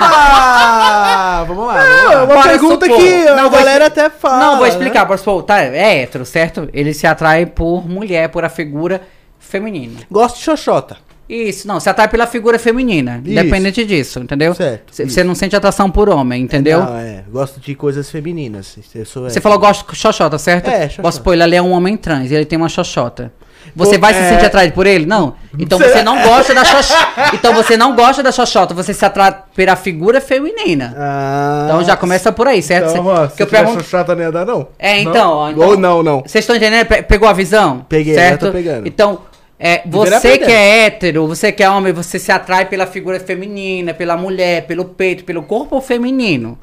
Ah, 0.00 1.44
vamos 1.46 1.66
lá. 1.66 1.74
Vamos 1.74 2.12
É 2.12 2.16
uma 2.16 2.26
Bora 2.26 2.48
pergunta 2.48 2.86
supor. 2.86 3.00
que 3.00 3.24
Não, 3.24 3.46
a 3.46 3.48
galera 3.48 3.86
até 3.86 4.10
fala. 4.10 4.38
Não, 4.38 4.52
vou 4.56 4.64
né? 4.64 4.68
explicar, 4.70 5.04
bora 5.04 5.18
supor, 5.18 5.42
tá, 5.42 5.60
é 5.62 6.02
hétero, 6.02 6.24
certo? 6.24 6.68
Ele 6.72 6.92
se 6.94 7.06
atrai 7.06 7.46
por 7.46 7.88
mulher, 7.88 8.28
por 8.28 8.44
a 8.44 8.48
figura 8.48 9.02
feminina. 9.38 10.00
Gosto 10.10 10.36
de 10.38 10.42
xoxota. 10.44 10.96
Isso, 11.28 11.68
não, 11.68 11.78
se 11.78 11.90
atrai 11.90 12.08
pela 12.08 12.26
figura 12.26 12.58
feminina, 12.58 13.20
Isso. 13.22 13.30
independente 13.32 13.84
disso, 13.84 14.20
entendeu? 14.20 14.54
Certo, 14.54 14.94
Você 14.94 15.02
isso. 15.04 15.24
não 15.24 15.34
sente 15.34 15.54
atração 15.54 15.90
por 15.90 16.08
homem, 16.08 16.42
entendeu? 16.42 16.80
Não, 16.82 16.96
é. 16.96 17.22
Gosto 17.30 17.60
de 17.60 17.74
coisas 17.74 18.10
femininas. 18.10 18.78
Você 18.82 19.00
hétero. 19.02 19.42
falou 19.42 19.58
gosto 19.58 19.92
de 19.92 19.98
xoxota, 19.98 20.38
certo? 20.38 20.68
É, 20.70 20.84
xoxota. 20.84 21.02
Posso 21.02 21.18
supor, 21.18 21.34
ele 21.38 21.54
é 21.54 21.60
um 21.60 21.72
homem 21.72 21.98
trans 21.98 22.30
e 22.30 22.34
ele 22.34 22.46
tem 22.46 22.56
uma 22.56 22.70
xoxota. 22.70 23.30
Você 23.78 23.94
Pô, 23.94 24.00
vai 24.00 24.12
se 24.14 24.20
é- 24.20 24.28
sentir 24.30 24.46
atraído 24.46 24.74
por 24.74 24.86
ele? 24.86 25.06
Não. 25.06 25.34
Então 25.58 25.78
você 25.78 26.02
não 26.02 26.20
gosta 26.22 26.52
da 26.52 26.64
xoxota. 26.64 27.30
Então 27.32 27.54
você 27.54 27.76
não 27.76 27.94
gosta 27.94 28.22
da 28.22 28.32
xoxota, 28.32 28.74
você 28.74 28.92
se 28.92 29.04
atrai 29.04 29.34
pela 29.54 29.76
figura 29.76 30.20
feminina. 30.20 30.94
Ah, 30.98 31.62
Então 31.66 31.84
já 31.84 31.96
começa 31.96 32.32
por 32.32 32.48
aí, 32.48 32.60
certo? 32.60 32.90
Então, 32.90 33.04
Cê- 33.04 33.10
ó, 33.10 33.26
que 33.28 33.36
se 33.36 33.42
eu 33.42 33.46
pergunto- 33.46 33.82
xoxota 33.84 34.14
não 34.16 34.22
ia 34.22 34.32
dar, 34.32 34.44
não? 34.44 34.66
É, 34.78 35.00
então, 35.00 35.32
ó, 35.32 35.50
então- 35.50 35.68
Ou 35.68 35.76
não, 35.78 36.02
não. 36.02 36.20
Vocês 36.26 36.42
estão 36.42 36.56
entendendo? 36.56 36.86
Pe- 36.86 37.02
Pegou 37.02 37.28
a 37.28 37.32
visão? 37.32 37.86
Peguei, 37.88 38.14
certo? 38.14 38.46
tô 38.46 38.52
pegando. 38.52 38.86
Então, 38.88 39.20
é, 39.60 39.82
você 39.86 40.38
que 40.38 40.50
é 40.50 40.86
hétero, 40.86 41.26
você 41.28 41.52
que 41.52 41.62
é 41.62 41.70
homem, 41.70 41.92
você 41.92 42.18
se 42.18 42.32
atrai 42.32 42.64
pela 42.64 42.86
figura 42.86 43.20
feminina, 43.20 43.94
pela 43.94 44.16
mulher, 44.16 44.66
pelo 44.66 44.84
peito, 44.86 45.22
pelo 45.24 45.42
corpo 45.42 45.80
feminino. 45.80 46.58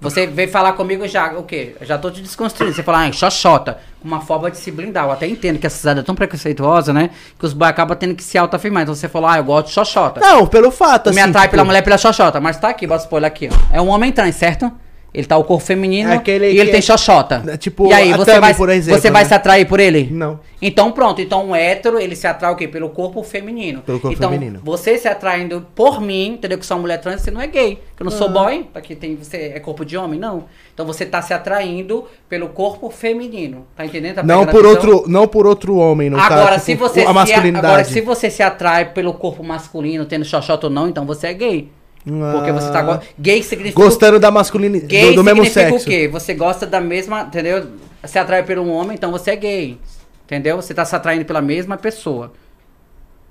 Você 0.00 0.26
veio 0.26 0.50
falar 0.50 0.74
comigo 0.74 1.08
já, 1.08 1.32
o 1.32 1.42
quê? 1.42 1.74
Eu 1.80 1.86
já 1.86 1.96
tô 1.96 2.10
te 2.10 2.20
desconstruindo. 2.20 2.74
Você 2.74 2.82
fala, 2.82 3.06
ah, 3.06 3.12
xoxota, 3.12 3.78
uma 4.04 4.20
forma 4.20 4.50
de 4.50 4.58
se 4.58 4.70
blindar. 4.70 5.04
Eu 5.06 5.12
até 5.12 5.26
entendo 5.26 5.58
que 5.58 5.66
essa 5.66 5.78
cidade 5.78 6.00
é 6.00 6.02
tão 6.02 6.14
preconceituosa, 6.14 6.92
né? 6.92 7.10
Que 7.38 7.46
os 7.46 7.52
boys 7.54 7.70
acabam 7.70 7.96
tendo 7.96 8.14
que 8.14 8.22
se 8.22 8.36
autoafirmar. 8.36 8.82
Então 8.82 8.94
você 8.94 9.08
falou, 9.08 9.28
ah, 9.28 9.38
eu 9.38 9.44
gosto 9.44 9.68
de 9.68 9.72
xoxota. 9.72 10.20
Não, 10.20 10.46
pelo 10.46 10.70
fato, 10.70 11.08
Eu 11.08 11.14
me 11.14 11.20
assim, 11.20 11.30
atrai 11.30 11.44
tipo, 11.44 11.52
pela 11.52 11.64
mulher 11.64 11.82
pela 11.82 11.96
xoxota, 11.96 12.40
mas 12.40 12.58
tá 12.58 12.68
aqui, 12.68 12.86
bota 12.86 13.04
spoiler 13.04 13.26
aqui, 13.26 13.48
ó. 13.50 13.76
É 13.76 13.80
um 13.80 13.88
homem 13.88 14.12
trans, 14.12 14.34
certo? 14.34 14.70
Ele 15.14 15.26
tá 15.26 15.34
o 15.38 15.44
corpo 15.44 15.64
feminino 15.64 16.10
É 16.10 16.16
aquele 16.16 16.44
e 16.46 16.58
ele 16.58 16.66
que 16.66 16.70
tem 16.72 16.78
é- 16.78 16.82
xoxota. 16.82 17.42
é 17.48 17.56
tipo 17.56 17.86
e 17.86 17.92
aí, 17.94 18.12
você 18.12 18.32
Tami, 18.32 18.40
vai, 18.40 18.50
exemplo, 18.76 19.00
você 19.00 19.10
vai 19.10 19.22
né? 19.22 19.28
se 19.28 19.34
atrair 19.34 19.64
por 19.66 19.80
ele? 19.80 20.08
Não. 20.10 20.38
Então 20.60 20.92
pronto, 20.92 21.22
então 21.22 21.46
um 21.48 21.56
hétero, 21.56 21.98
ele 21.98 22.14
se 22.14 22.26
atrai 22.26 22.52
o 22.52 22.56
quê? 22.56 22.68
Pelo 22.68 22.90
corpo 22.90 23.22
feminino. 23.22 23.80
Pelo 23.80 23.98
corpo 23.98 24.14
então, 24.14 24.30
feminino. 24.30 24.60
você 24.62 24.98
se 24.98 25.08
atraindo 25.08 25.66
por 25.74 26.02
mim, 26.02 26.32
entendeu? 26.34 26.58
Que 26.58 26.66
sou 26.66 26.76
uma 26.76 26.82
mulher 26.82 26.98
trans, 27.00 27.22
você 27.22 27.30
não 27.30 27.40
é 27.40 27.46
gay. 27.46 27.76
Que 27.96 28.02
eu 28.02 28.04
não 28.04 28.12
Ah. 28.12 28.16
sou 28.18 28.28
boy, 28.28 28.66
aqui 28.74 28.94
tem 28.94 29.16
você 29.16 29.52
é 29.54 29.60
corpo 29.60 29.86
de 29.86 29.96
homem, 29.96 30.20
não. 30.20 30.44
Então 30.74 30.84
você 30.84 31.06
tá 31.06 31.22
se 31.22 31.32
atraindo 31.32 32.04
pelo 32.28 32.48
corpo 32.50 32.90
feminino. 32.90 33.66
Tá 33.74 33.86
entendendo? 33.86 34.16
Tá 34.16 34.22
Não 34.22 34.44
por, 34.44 34.56
visão? 34.66 34.70
outro, 34.70 35.04
não 35.08 35.26
por 35.26 35.46
outro 35.46 35.76
homem, 35.76 36.10
no 36.10 36.18
Agora, 36.20 36.50
caso. 36.52 36.64
se 36.66 36.72
tipo, 36.72 36.86
você 36.88 37.00
a 37.00 37.06
se, 37.06 37.12
masculinidade. 37.14 37.66
agora, 37.66 37.84
se 37.84 38.00
você 38.02 38.28
se 38.28 38.42
atrai 38.42 38.92
pelo 38.92 39.14
corpo 39.14 39.42
masculino, 39.42 40.04
tendo 40.04 40.26
xoxota 40.26 40.66
ou 40.66 40.72
não, 40.72 40.86
então 40.88 41.06
você 41.06 41.28
é 41.28 41.32
gay. 41.32 41.70
Porque 42.06 42.52
você 42.52 42.70
tá. 42.70 42.78
Ah. 42.78 42.82
go- 42.82 43.00
Gay 43.18 43.42
significa. 43.42 43.80
Gostando 43.82 44.20
da 44.20 44.30
masculinidade, 44.30 44.86
Gay 44.86 45.10
do, 45.10 45.16
do 45.16 45.24
mesmo 45.24 45.44
significa 45.44 45.70
sexo. 45.70 45.86
o 45.86 45.90
quê? 45.90 46.08
Você 46.08 46.34
gosta 46.34 46.64
da 46.64 46.80
mesma. 46.80 47.22
Entendeu? 47.22 47.66
Se 48.04 48.18
atrai 48.18 48.44
por 48.44 48.58
um 48.58 48.70
homem, 48.70 48.94
então 48.94 49.10
você 49.10 49.32
é 49.32 49.36
gay. 49.36 49.78
Entendeu? 50.24 50.56
Você 50.56 50.72
tá 50.72 50.84
se 50.84 50.94
atraindo 50.94 51.24
pela 51.24 51.42
mesma 51.42 51.76
pessoa. 51.76 52.32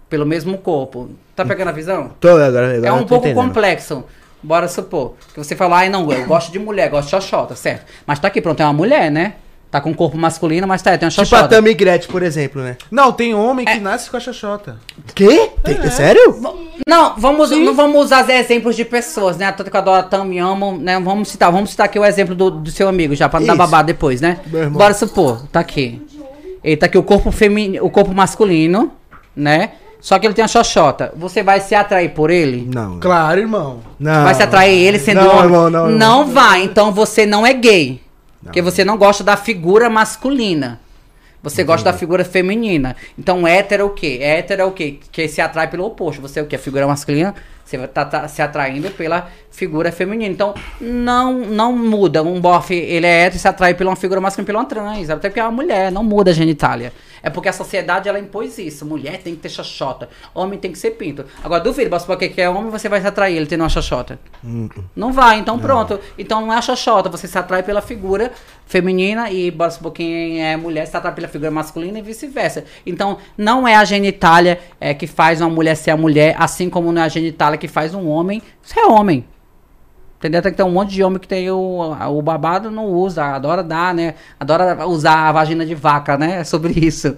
Pelo 0.10 0.26
mesmo 0.26 0.57
corpo. 0.57 1.10
Tá 1.35 1.45
pegando 1.45 1.69
a 1.69 1.72
visão? 1.72 2.11
Tô, 2.19 2.30
agora, 2.30 2.76
agora 2.76 2.88
É 2.88 2.91
um 2.91 3.06
pouco 3.06 3.26
entendendo. 3.27 3.45
complexo. 3.47 4.03
Bora 4.43 4.68
supor. 4.68 5.14
Que 5.34 5.38
você 5.43 5.56
fala, 5.56 5.77
ai 5.80 5.89
não, 5.89 6.10
eu 6.11 6.26
gosto 6.26 6.52
de 6.52 6.60
mulher, 6.60 6.89
gosto 6.89 7.06
de 7.06 7.11
xoxota, 7.11 7.56
certo? 7.56 7.85
Mas 8.06 8.19
tá 8.19 8.27
aqui, 8.27 8.39
pronto, 8.41 8.60
é 8.61 8.65
uma 8.65 8.73
mulher, 8.73 9.10
né? 9.10 9.34
Tá 9.71 9.81
com 9.81 9.89
um 9.89 9.93
corpo 9.93 10.17
masculino, 10.17 10.65
mas 10.65 10.81
tá, 10.81 10.97
tem 10.97 11.05
uma 11.05 11.09
Tipo 11.11 11.21
a 11.21 11.25
xoxota. 11.25 11.49
Tammy 11.49 11.73
Gretchen, 11.73 12.09
por 12.09 12.23
exemplo, 12.23 12.61
né? 12.61 12.77
Não, 12.89 13.11
tem 13.11 13.33
homem 13.33 13.65
que 13.65 13.73
É. 13.73 13.79
nasce 13.79 14.09
com 14.09 14.15
a 14.15 14.19
xoxota. 14.21 14.77
Quê? 15.13 15.49
Tem- 15.63 15.89
Sério? 15.91 16.39
Não, 16.87 17.15
vamos, 17.17 17.49
não 17.51 17.73
vamos 17.75 18.05
usar 18.05 18.29
exemplos 18.29 18.75
de 18.77 18.85
pessoas, 18.85 19.35
né? 19.37 19.51
Tanto 19.51 19.69
que 19.69 19.75
eu 19.75 19.81
adoro 19.81 19.99
a 19.99 20.03
Tam 20.03 20.31
e 20.31 20.37
amo, 20.39 20.77
né? 20.77 20.97
Vamos 21.01 21.27
citar, 21.27 21.51
vamos 21.51 21.71
citar 21.71 21.87
aqui 21.87 21.99
o 21.99 22.05
exemplo 22.05 22.33
do, 22.33 22.49
do 22.51 22.71
seu 22.71 22.87
amigo, 22.87 23.13
já 23.15 23.27
pra 23.27 23.39
não 23.41 23.47
dar 23.47 23.53
Isso. 23.53 23.57
babado 23.63 23.87
depois, 23.87 24.21
né? 24.21 24.39
Meu 24.47 24.61
irmão. 24.61 24.77
Bora 24.77 24.93
supor, 24.93 25.45
tá 25.51 25.59
aqui. 25.59 26.01
Ele 26.63 26.77
tá 26.77 26.85
aqui 26.85 26.97
o 26.97 27.03
corpo 27.03 27.29
feminino, 27.31 27.83
o 27.85 27.89
corpo 27.89 28.13
masculino, 28.13 28.91
né? 29.35 29.71
Só 29.99 30.17
que 30.19 30.25
ele 30.27 30.33
tem 30.33 30.43
uma 30.43 30.47
xoxota. 30.47 31.11
Você 31.17 31.41
vai 31.43 31.59
se 31.59 31.73
atrair 31.75 32.09
por 32.13 32.29
ele? 32.29 32.69
Não. 32.73 32.99
Claro, 32.99 33.39
irmão. 33.41 33.79
Não. 33.99 34.23
Vai 34.23 34.35
se 34.35 34.43
atrair 34.43 34.77
ele 34.87 34.99
sendo 34.99 35.21
Não, 35.21 35.29
homem? 35.31 35.43
irmão, 35.45 35.69
não, 35.69 35.89
irmão. 35.89 36.25
vai, 36.27 36.63
então 36.63 36.91
você 36.93 37.25
não 37.25 37.45
é 37.45 37.51
gay. 37.53 38.01
Porque 38.45 38.61
você 38.61 38.85
não 38.85 38.97
gosta 38.97 39.23
da 39.23 39.35
figura 39.35 39.89
masculina. 39.89 40.80
Você 41.41 41.63
gosta 41.63 41.91
da 41.91 41.97
figura 41.97 42.23
feminina. 42.26 42.95
Então, 43.17 43.47
hétero 43.47 43.84
é 43.84 43.85
o 43.85 43.89
quê? 43.91 44.19
Hétero 44.22 44.61
é 44.61 44.65
o 44.65 44.72
quê? 44.72 44.99
Que 45.11 45.27
se 45.27 45.41
atrai 45.41 45.69
pelo 45.69 45.85
oposto. 45.85 46.22
Você 46.22 46.39
é 46.39 46.43
o 46.43 46.47
quê? 46.47 46.55
A 46.55 46.59
figura 46.59 46.88
masculina, 46.88 47.35
você 47.65 47.77
vai 47.77 47.87
estar 47.87 48.27
se 48.27 48.43
atraindo 48.43 48.91
pela 48.91 49.27
figura 49.49 49.91
feminina. 49.91 50.31
Então, 50.31 50.53
não 50.79 51.33
não 51.39 51.75
muda. 51.75 52.21
Um 52.21 52.39
bofe, 52.39 52.75
ele 52.75 53.07
é 53.07 53.23
hétero 53.23 53.37
e 53.37 53.39
se 53.39 53.47
atrai 53.47 53.73
pela 53.73 53.89
uma 53.89 53.95
figura 53.95 54.21
masculina, 54.21 54.45
pela 54.45 54.59
uma 54.59 54.65
trans. 54.65 55.09
Até 55.09 55.29
porque 55.29 55.39
é 55.39 55.43
uma 55.43 55.51
mulher, 55.51 55.91
não 55.91 56.03
muda 56.03 56.29
a 56.29 56.33
genitália. 56.33 56.93
É 57.23 57.29
porque 57.29 57.49
a 57.49 57.53
sociedade, 57.53 58.07
ela 58.07 58.19
impôs 58.19 58.59
isso. 58.59 58.85
Mulher 58.85 59.17
tem 59.17 59.33
que 59.33 59.41
ter 59.41 59.49
xoxota. 59.49 60.07
Homem 60.31 60.59
tem 60.59 60.71
que 60.71 60.77
ser 60.77 60.91
pinto. 60.91 61.25
Agora, 61.43 61.59
duvido, 61.59 61.89
basta 61.89 62.05
porque 62.05 62.29
que 62.29 62.39
é 62.39 62.47
homem, 62.47 62.69
você 62.69 62.87
vai 62.87 63.01
se 63.01 63.07
atrair 63.07 63.35
ele 63.35 63.47
tendo 63.47 63.61
uma 63.61 63.69
xoxota. 63.69 64.19
Não 64.95 65.11
vai, 65.11 65.39
então 65.39 65.57
pronto. 65.57 65.99
Então 66.19 66.41
não 66.41 66.53
é 66.53 66.57
a 66.57 66.61
xoxota, 66.61 67.09
você 67.09 67.27
se 67.27 67.35
atrai 67.35 67.63
pela 67.63 67.81
figura 67.81 68.31
feminina 68.67 69.31
e 69.31 69.49
bora 69.49 69.71
supor 69.71 69.91
quem 69.91 70.43
é 70.43 70.55
mulher 70.57 70.85
se 70.85 70.95
atrai 70.95 71.13
pela 71.13 71.27
figura 71.27 71.49
masculina 71.49 71.97
e 71.97 72.01
vice-versa. 72.01 72.63
Então 72.85 73.17
não 73.35 73.67
é 73.67 73.75
a 73.75 73.83
genitália 73.85 74.59
é, 74.79 74.93
que 74.93 75.07
faz 75.07 75.41
uma 75.41 75.49
mulher 75.49 75.75
ser 75.75 75.91
a 75.91 75.97
mulher, 75.97 76.35
assim 76.37 76.69
como 76.69 76.91
não 76.91 77.01
é 77.01 77.05
a 77.05 77.09
genitália 77.09 77.55
que 77.57 77.68
faz 77.68 77.94
um 77.94 78.07
homem 78.07 78.41
ser 78.61 78.82
homem. 78.82 79.26
Entendeu? 80.18 80.41
Tem 80.41 80.52
que 80.52 80.57
ter 80.57 80.64
um 80.64 80.72
monte 80.72 80.91
de 80.91 81.03
homem 81.03 81.19
que 81.19 81.27
tem 81.27 81.52
o, 81.52 81.95
o 82.10 82.22
babado, 82.22 82.72
não 82.72 82.86
usa, 82.86 83.23
adora 83.26 83.61
dar, 83.61 83.94
né? 83.94 84.15
Adora 84.40 84.88
usar 84.88 85.30
a 85.30 85.32
vagina 85.32 85.65
de 85.65 85.76
vaca, 85.76 86.18
né? 86.18 86.40
É 86.40 86.44
sobre 86.44 86.73
isso. 86.73 87.15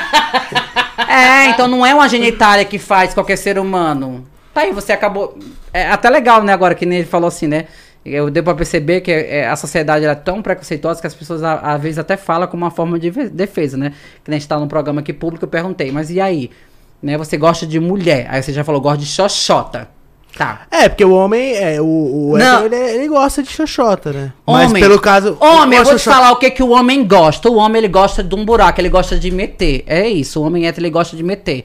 é, 1.08 1.46
então 1.46 1.68
não 1.68 1.86
é 1.86 1.94
uma 1.94 2.08
genitália 2.08 2.64
que 2.64 2.78
faz 2.78 3.14
qualquer 3.14 3.36
ser 3.36 3.58
humano. 3.58 4.26
Tá 4.52 4.62
aí, 4.62 4.72
você 4.72 4.92
acabou. 4.92 5.38
É 5.72 5.88
até 5.88 6.10
legal, 6.10 6.42
né, 6.42 6.52
agora 6.52 6.74
que 6.74 6.84
nem 6.84 6.98
ele 6.98 7.06
falou 7.06 7.28
assim, 7.28 7.46
né? 7.46 7.66
Eu 8.04 8.30
deu 8.30 8.42
pra 8.42 8.54
perceber 8.54 9.00
que 9.00 9.10
é, 9.10 9.46
a 9.46 9.56
sociedade 9.56 10.04
era 10.04 10.16
tão 10.16 10.42
preconceituosa 10.42 11.00
que 11.00 11.06
as 11.06 11.14
pessoas 11.14 11.42
às 11.42 11.80
vezes 11.80 11.98
até 11.98 12.16
falam 12.16 12.48
como 12.48 12.64
uma 12.64 12.70
forma 12.70 12.98
de 12.98 13.10
defesa, 13.10 13.76
né? 13.76 13.90
Que 14.24 14.30
nem 14.30 14.36
a 14.36 14.40
gente 14.40 14.48
tá 14.48 14.58
num 14.58 14.68
programa 14.68 15.00
aqui 15.00 15.12
público, 15.12 15.44
eu 15.44 15.48
perguntei, 15.48 15.92
mas 15.92 16.10
e 16.10 16.20
aí? 16.20 16.50
Né, 17.02 17.16
você 17.16 17.36
gosta 17.36 17.66
de 17.66 17.78
mulher? 17.78 18.26
Aí 18.28 18.42
você 18.42 18.52
já 18.52 18.64
falou, 18.64 18.80
gosta 18.80 18.98
de 18.98 19.06
xoxota. 19.06 19.88
Tá. 20.36 20.62
É, 20.70 20.88
porque 20.88 21.04
o 21.04 21.12
homem, 21.12 21.54
é, 21.56 21.80
o, 21.80 21.84
o 22.32 22.38
Não. 22.38 22.58
hétero, 22.66 22.74
ele, 22.74 22.90
ele 22.98 23.08
gosta 23.08 23.42
de 23.42 23.50
xoxota, 23.50 24.12
né? 24.12 24.32
Mas 24.46 24.70
Homem. 24.70 24.82
pelo 24.82 25.00
caso... 25.00 25.36
Homem, 25.40 25.78
eu 25.78 25.84
vou 25.84 25.94
te 25.94 25.98
xoxota- 25.98 26.16
falar 26.16 26.32
o 26.32 26.36
que, 26.36 26.50
que 26.50 26.62
o 26.62 26.70
homem 26.70 27.04
gosta. 27.06 27.48
O 27.50 27.56
homem, 27.56 27.78
ele 27.78 27.88
gosta 27.88 28.22
de 28.22 28.34
um 28.34 28.44
buraco, 28.44 28.80
ele 28.80 28.88
gosta 28.88 29.18
de 29.18 29.30
meter. 29.30 29.82
É 29.86 30.06
isso, 30.08 30.40
o 30.40 30.44
homem 30.44 30.66
hétero, 30.66 30.84
ele 30.86 30.90
gosta 30.92 31.16
de 31.16 31.22
meter. 31.24 31.64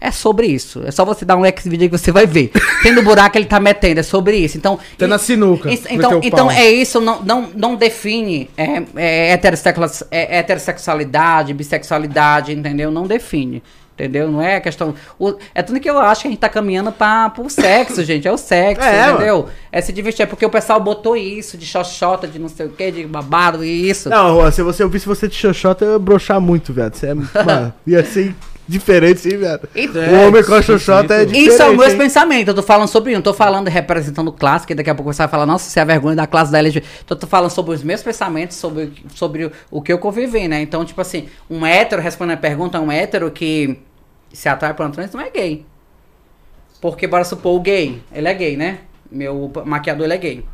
É 0.00 0.10
sobre 0.10 0.46
isso. 0.46 0.82
É 0.86 0.90
só 0.90 1.04
você 1.04 1.24
dar 1.24 1.36
um 1.36 1.44
X-video 1.46 1.88
que 1.90 1.96
você 1.98 2.12
vai 2.12 2.26
ver. 2.26 2.50
Tendo 2.82 3.02
buraco, 3.02 3.38
ele 3.38 3.46
tá 3.46 3.58
metendo. 3.58 4.00
É 4.00 4.02
sobre 4.02 4.36
isso. 4.36 4.56
Então, 4.58 4.78
Tá 4.98 5.06
na 5.06 5.16
sinuca, 5.18 5.72
Isso- 5.72 5.86
então, 5.90 6.20
então 6.22 6.50
é 6.50 6.68
isso. 6.70 7.00
Não, 7.00 7.22
não, 7.22 7.48
não 7.54 7.74
define 7.74 8.50
é, 8.56 8.64
é, 8.64 8.82
é, 8.96 10.38
heterossexualidade, 10.38 11.54
bissexualidade, 11.54 12.52
entendeu? 12.52 12.90
Não 12.90 13.06
define. 13.06 13.62
Entendeu? 13.94 14.28
Não 14.28 14.42
é 14.42 14.58
questão. 14.60 14.92
o- 15.18 15.34
é 15.54 15.62
tudo 15.62 15.78
que 15.78 15.88
eu 15.88 15.96
acho 15.98 16.22
que 16.22 16.26
a 16.28 16.30
gente 16.32 16.40
tá 16.40 16.48
caminhando 16.48 16.90
pra, 16.90 17.30
pro 17.30 17.48
sexo, 17.48 18.02
gente. 18.02 18.26
É 18.26 18.32
o 18.32 18.36
sexo, 18.36 18.84
É, 18.84 19.10
entendeu? 19.12 19.48
É 19.70 19.80
se 19.80 19.92
divertir. 19.92 20.24
É 20.24 20.26
porque 20.26 20.44
o 20.44 20.50
pessoal 20.50 20.80
botou 20.80 21.16
isso, 21.16 21.56
de 21.56 21.64
xoxota, 21.64 22.26
de 22.26 22.38
não 22.40 22.48
sei 22.48 22.66
o 22.66 22.70
que, 22.70 22.90
de 22.90 23.06
babado 23.06 23.64
e 23.64 23.88
isso. 23.88 24.08
Não, 24.08 24.50
se 24.50 24.62
você 24.62 24.82
ouvisse 24.82 25.06
você 25.06 25.28
de 25.28 25.36
xoxota, 25.36 25.84
eu 25.84 25.92
ia 25.92 25.98
broxar 26.00 26.40
muito, 26.40 26.72
viado. 26.72 26.94
Você 26.96 27.06
é, 27.06 27.14
mano, 27.44 27.72
ia 27.86 28.04
ser 28.04 28.34
diferente, 28.66 29.20
sim, 29.20 29.36
viado. 29.36 29.68
O 29.74 30.26
homem 30.26 30.42
com 30.42 30.54
a 30.54 30.62
xoxota 30.62 31.14
é 31.14 31.24
diferente. 31.24 31.48
Isso 31.48 31.62
é 31.62 31.66
o 31.66 31.76
meu 31.76 31.88
hein? 31.88 31.98
pensamento. 31.98 32.48
Eu 32.48 32.54
tô 32.54 32.62
falando 32.62 32.88
sobre 32.88 33.12
isso. 33.12 33.18
Não 33.18 33.22
tô 33.22 33.34
falando 33.34 33.68
representando 33.68 34.32
classe, 34.32 34.66
que 34.66 34.74
daqui 34.74 34.90
a 34.90 34.94
pouco 34.94 35.12
você 35.12 35.18
vai 35.18 35.28
falar, 35.28 35.46
nossa, 35.46 35.68
você 35.68 35.78
é 35.78 35.82
a 35.82 35.84
vergonha 35.84 36.16
da 36.16 36.26
classe 36.26 36.50
da 36.50 36.58
LGBT. 36.58 36.86
Então, 37.04 37.16
eu 37.16 37.20
tô 37.20 37.26
falando 37.26 37.50
sobre 37.50 37.74
os 37.74 37.82
meus 37.82 38.02
pensamentos, 38.02 38.56
sobre, 38.56 38.92
sobre 39.14 39.46
o, 39.46 39.52
o 39.70 39.82
que 39.82 39.92
eu 39.92 39.98
convivi, 39.98 40.48
né? 40.48 40.60
Então, 40.62 40.84
tipo 40.84 41.00
assim, 41.00 41.28
um 41.48 41.64
hétero, 41.64 42.00
respondendo 42.00 42.34
a 42.34 42.40
pergunta, 42.40 42.80
um 42.80 42.90
hétero 42.90 43.30
que 43.30 43.78
se 44.32 44.48
atrai 44.48 44.74
por 44.74 44.86
um 44.86 44.90
trans 44.90 45.12
não 45.12 45.20
é 45.20 45.30
gay. 45.30 45.64
Porque, 46.80 47.06
bora 47.06 47.24
supor, 47.24 47.56
o 47.56 47.60
gay, 47.60 48.02
ele 48.12 48.28
é 48.28 48.34
gay, 48.34 48.56
né? 48.56 48.80
Meu 49.10 49.50
maquiador, 49.64 50.04
ele 50.04 50.14
é 50.14 50.18
gay. 50.18 50.44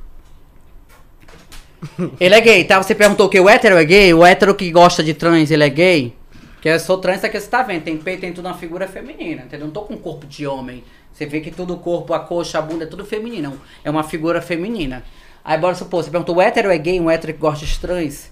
Ele 2.20 2.35
é 2.35 2.41
gay, 2.41 2.65
tá? 2.65 2.82
Você 2.82 2.95
perguntou 2.95 3.28
que 3.28 3.41
o 3.41 3.49
hétero 3.49 3.77
é 3.77 3.85
gay? 3.85 4.12
O 4.12 4.24
hétero 4.24 4.55
que 4.55 4.70
gosta 4.70 5.03
de 5.03 5.15
trans, 5.15 5.51
ele 5.51 5.65
é 5.65 5.69
gay? 5.69 6.20
Que 6.61 6.69
eu 6.69 6.78
sou 6.78 6.99
trans, 6.99 7.24
é 7.24 7.28
que 7.28 7.41
você 7.41 7.49
tá 7.49 7.62
vendo. 7.62 7.85
Tem 7.85 7.97
peito, 7.97 8.20
tem 8.20 8.32
tudo 8.32 8.47
uma 8.47 8.55
figura 8.55 8.87
feminina, 8.87 9.43
entendeu? 9.43 9.66
Não 9.66 9.73
tô 9.73 9.82
com 9.82 9.97
corpo 9.97 10.27
de 10.27 10.47
homem. 10.47 10.85
Você 11.12 11.27
vê 11.27 11.41
que 11.41 11.51
tudo 11.51 11.74
o 11.74 11.78
corpo, 11.78 12.12
a 12.12 12.20
coxa, 12.20 12.59
a 12.59 12.62
bunda, 12.62 12.85
é 12.85 12.87
tudo 12.87 13.05
feminino. 13.05 13.59
É 13.82 13.91
uma 13.91 14.03
figura 14.03 14.43
feminina. 14.43 15.03
Aí 15.45 15.59
bora 15.59 15.74
supor, 15.74 16.05
você 16.05 16.11
perguntou, 16.11 16.37
o 16.37 16.43
hétero 16.43 16.70
é 16.70 16.77
gay? 16.77 17.01
Um 17.01 17.11
hétero 17.11 17.32
que 17.32 17.39
gosta 17.39 17.65
de 17.65 17.78
trans? 17.78 18.31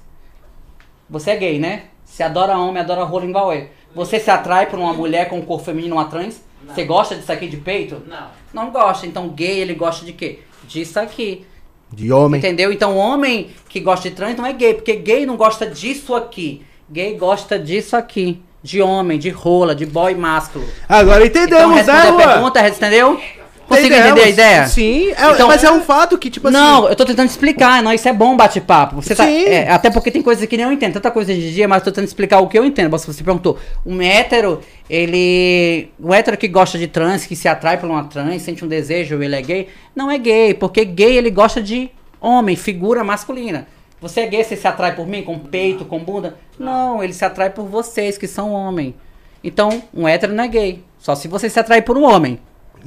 Você 1.08 1.30
é 1.30 1.36
gay, 1.36 1.58
né? 1.58 1.84
Você 2.04 2.22
adora 2.22 2.58
homem, 2.58 2.82
adora 2.82 3.02
rola 3.04 3.24
igual 3.24 3.52
eu. 3.52 3.68
Você 3.94 4.20
se 4.20 4.30
atrai 4.30 4.66
por 4.66 4.78
uma 4.78 4.92
mulher 4.92 5.28
com 5.28 5.38
um 5.38 5.42
corpo 5.42 5.64
feminino, 5.64 5.96
uma 5.96 6.04
trans? 6.04 6.42
Você 6.66 6.84
gosta 6.84 7.14
disso 7.16 7.32
aqui 7.32 7.48
de 7.48 7.56
peito? 7.56 8.02
Não. 8.06 8.28
Não 8.52 8.70
gosta. 8.70 9.06
Então 9.06 9.28
gay, 9.30 9.60
ele 9.60 9.74
gosta 9.74 10.04
de 10.04 10.12
quê? 10.12 10.40
Disso 10.64 11.00
aqui. 11.00 11.46
De 11.90 12.12
homem. 12.12 12.38
Entendeu? 12.38 12.70
Então, 12.70 12.96
homem 12.96 13.50
que 13.68 13.80
gosta 13.80 14.10
de 14.10 14.14
trans 14.14 14.36
não 14.36 14.44
é 14.44 14.52
gay, 14.52 14.74
porque 14.74 14.96
gay 14.96 15.24
não 15.24 15.36
gosta 15.36 15.66
disso 15.66 16.14
aqui. 16.14 16.62
Gay 16.90 17.14
gosta 17.16 17.58
disso 17.58 17.96
aqui. 17.96 18.40
De 18.62 18.82
homem, 18.82 19.18
de 19.18 19.30
rola, 19.30 19.72
de 19.74 19.86
boy 19.86 20.14
másculo. 20.16 20.64
Agora 20.88 21.24
Então, 21.24 21.42
entendemos, 21.44 21.76
né, 21.76 21.82
responde 21.82 21.98
a 22.08 22.10
Juan? 22.26 22.32
pergunta, 22.32 22.68
entendeu? 22.68 23.20
Conseguiu 23.68 23.90
Entendemos. 23.98 24.20
entender 24.20 24.22
a 24.22 24.28
ideia? 24.30 24.66
Sim, 24.66 25.08
é- 25.10 25.30
Então- 25.32 25.46
mas 25.46 25.62
é 25.62 25.70
um 25.70 25.80
fato 25.82 26.16
que, 26.18 26.28
tipo 26.30 26.48
assim... 26.48 26.56
Não, 26.56 26.88
eu 26.88 26.96
tô 26.96 27.04
tentando 27.04 27.28
explicar, 27.28 27.82
não, 27.82 27.92
isso 27.92 28.08
é 28.08 28.12
bom 28.14 28.34
bate-papo. 28.34 28.96
Você 28.96 29.14
tá, 29.14 29.24
Sim. 29.26 29.44
é, 29.44 29.70
até 29.70 29.90
porque 29.90 30.10
tem 30.10 30.22
coisas 30.22 30.44
que 30.46 30.56
nem 30.56 30.64
eu 30.66 30.72
entendo, 30.72 30.94
tanta 30.94 31.10
coisa 31.10 31.32
de 31.34 31.52
dia, 31.52 31.68
mas 31.68 31.78
eu 31.80 31.84
tô 31.84 31.90
tentando 31.90 32.06
explicar 32.06 32.40
o 32.40 32.48
que 32.48 32.58
eu 32.58 32.64
entendo. 32.64 32.90
Você 32.90 33.06
você 33.12 33.22
perguntou, 33.22 33.58
um 33.86 34.00
hétero, 34.02 34.60
ele. 34.88 35.90
Um 36.02 36.12
hétero 36.12 36.36
que 36.36 36.48
gosta 36.48 36.78
de 36.78 36.86
trans, 36.88 37.26
que 37.26 37.36
se 37.36 37.46
atrai 37.46 37.78
por 37.78 37.88
uma 37.88 38.04
trans, 38.04 38.42
sente 38.42 38.64
um 38.64 38.68
desejo, 38.68 39.22
ele 39.22 39.36
é 39.36 39.42
gay. 39.42 39.68
Não 39.94 40.10
é 40.10 40.18
gay, 40.18 40.54
porque 40.54 40.84
gay 40.84 41.16
ele 41.16 41.30
gosta 41.30 41.62
de 41.62 41.90
homem, 42.20 42.56
figura 42.56 43.04
masculina. 43.04 43.66
Você 44.00 44.20
é 44.20 44.26
gay, 44.26 44.44
você 44.44 44.56
se 44.56 44.66
atrai 44.66 44.94
por 44.94 45.06
mim, 45.06 45.22
com 45.22 45.38
peito, 45.38 45.84
com 45.84 45.98
bunda? 45.98 46.36
Não, 46.58 47.02
ele 47.02 47.12
se 47.12 47.24
atrai 47.24 47.50
por 47.50 47.64
vocês, 47.66 48.16
que 48.16 48.28
são 48.28 48.52
homem. 48.52 48.94
Então, 49.42 49.82
um 49.92 50.06
hétero 50.06 50.32
não 50.32 50.44
é 50.44 50.48
gay. 50.48 50.84
Só 50.98 51.14
se 51.14 51.26
você 51.26 51.50
se 51.50 51.58
atrai 51.58 51.82
por 51.82 51.96
um 51.96 52.04
homem. 52.04 52.38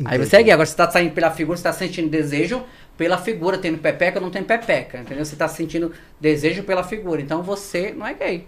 Aí 0.05 0.17
você 0.17 0.38
é 0.38 0.43
gay. 0.43 0.53
Agora 0.53 0.65
você 0.65 0.75
tá 0.75 0.89
saindo 0.89 1.11
pela 1.13 1.31
figura, 1.31 1.57
você 1.57 1.63
tá 1.63 1.73
sentindo 1.73 2.09
desejo 2.09 2.63
pela 2.97 3.17
figura, 3.17 3.57
tendo 3.57 3.77
pepeca 3.77 4.19
ou 4.19 4.23
não 4.23 4.31
tem 4.31 4.43
pepeca. 4.43 4.99
Entendeu? 4.99 5.25
Você 5.25 5.35
tá 5.35 5.47
sentindo 5.47 5.91
desejo 6.19 6.63
pela 6.63 6.83
figura. 6.83 7.21
Então 7.21 7.41
você 7.41 7.93
não 7.95 8.07
é 8.07 8.13
gay. 8.13 8.47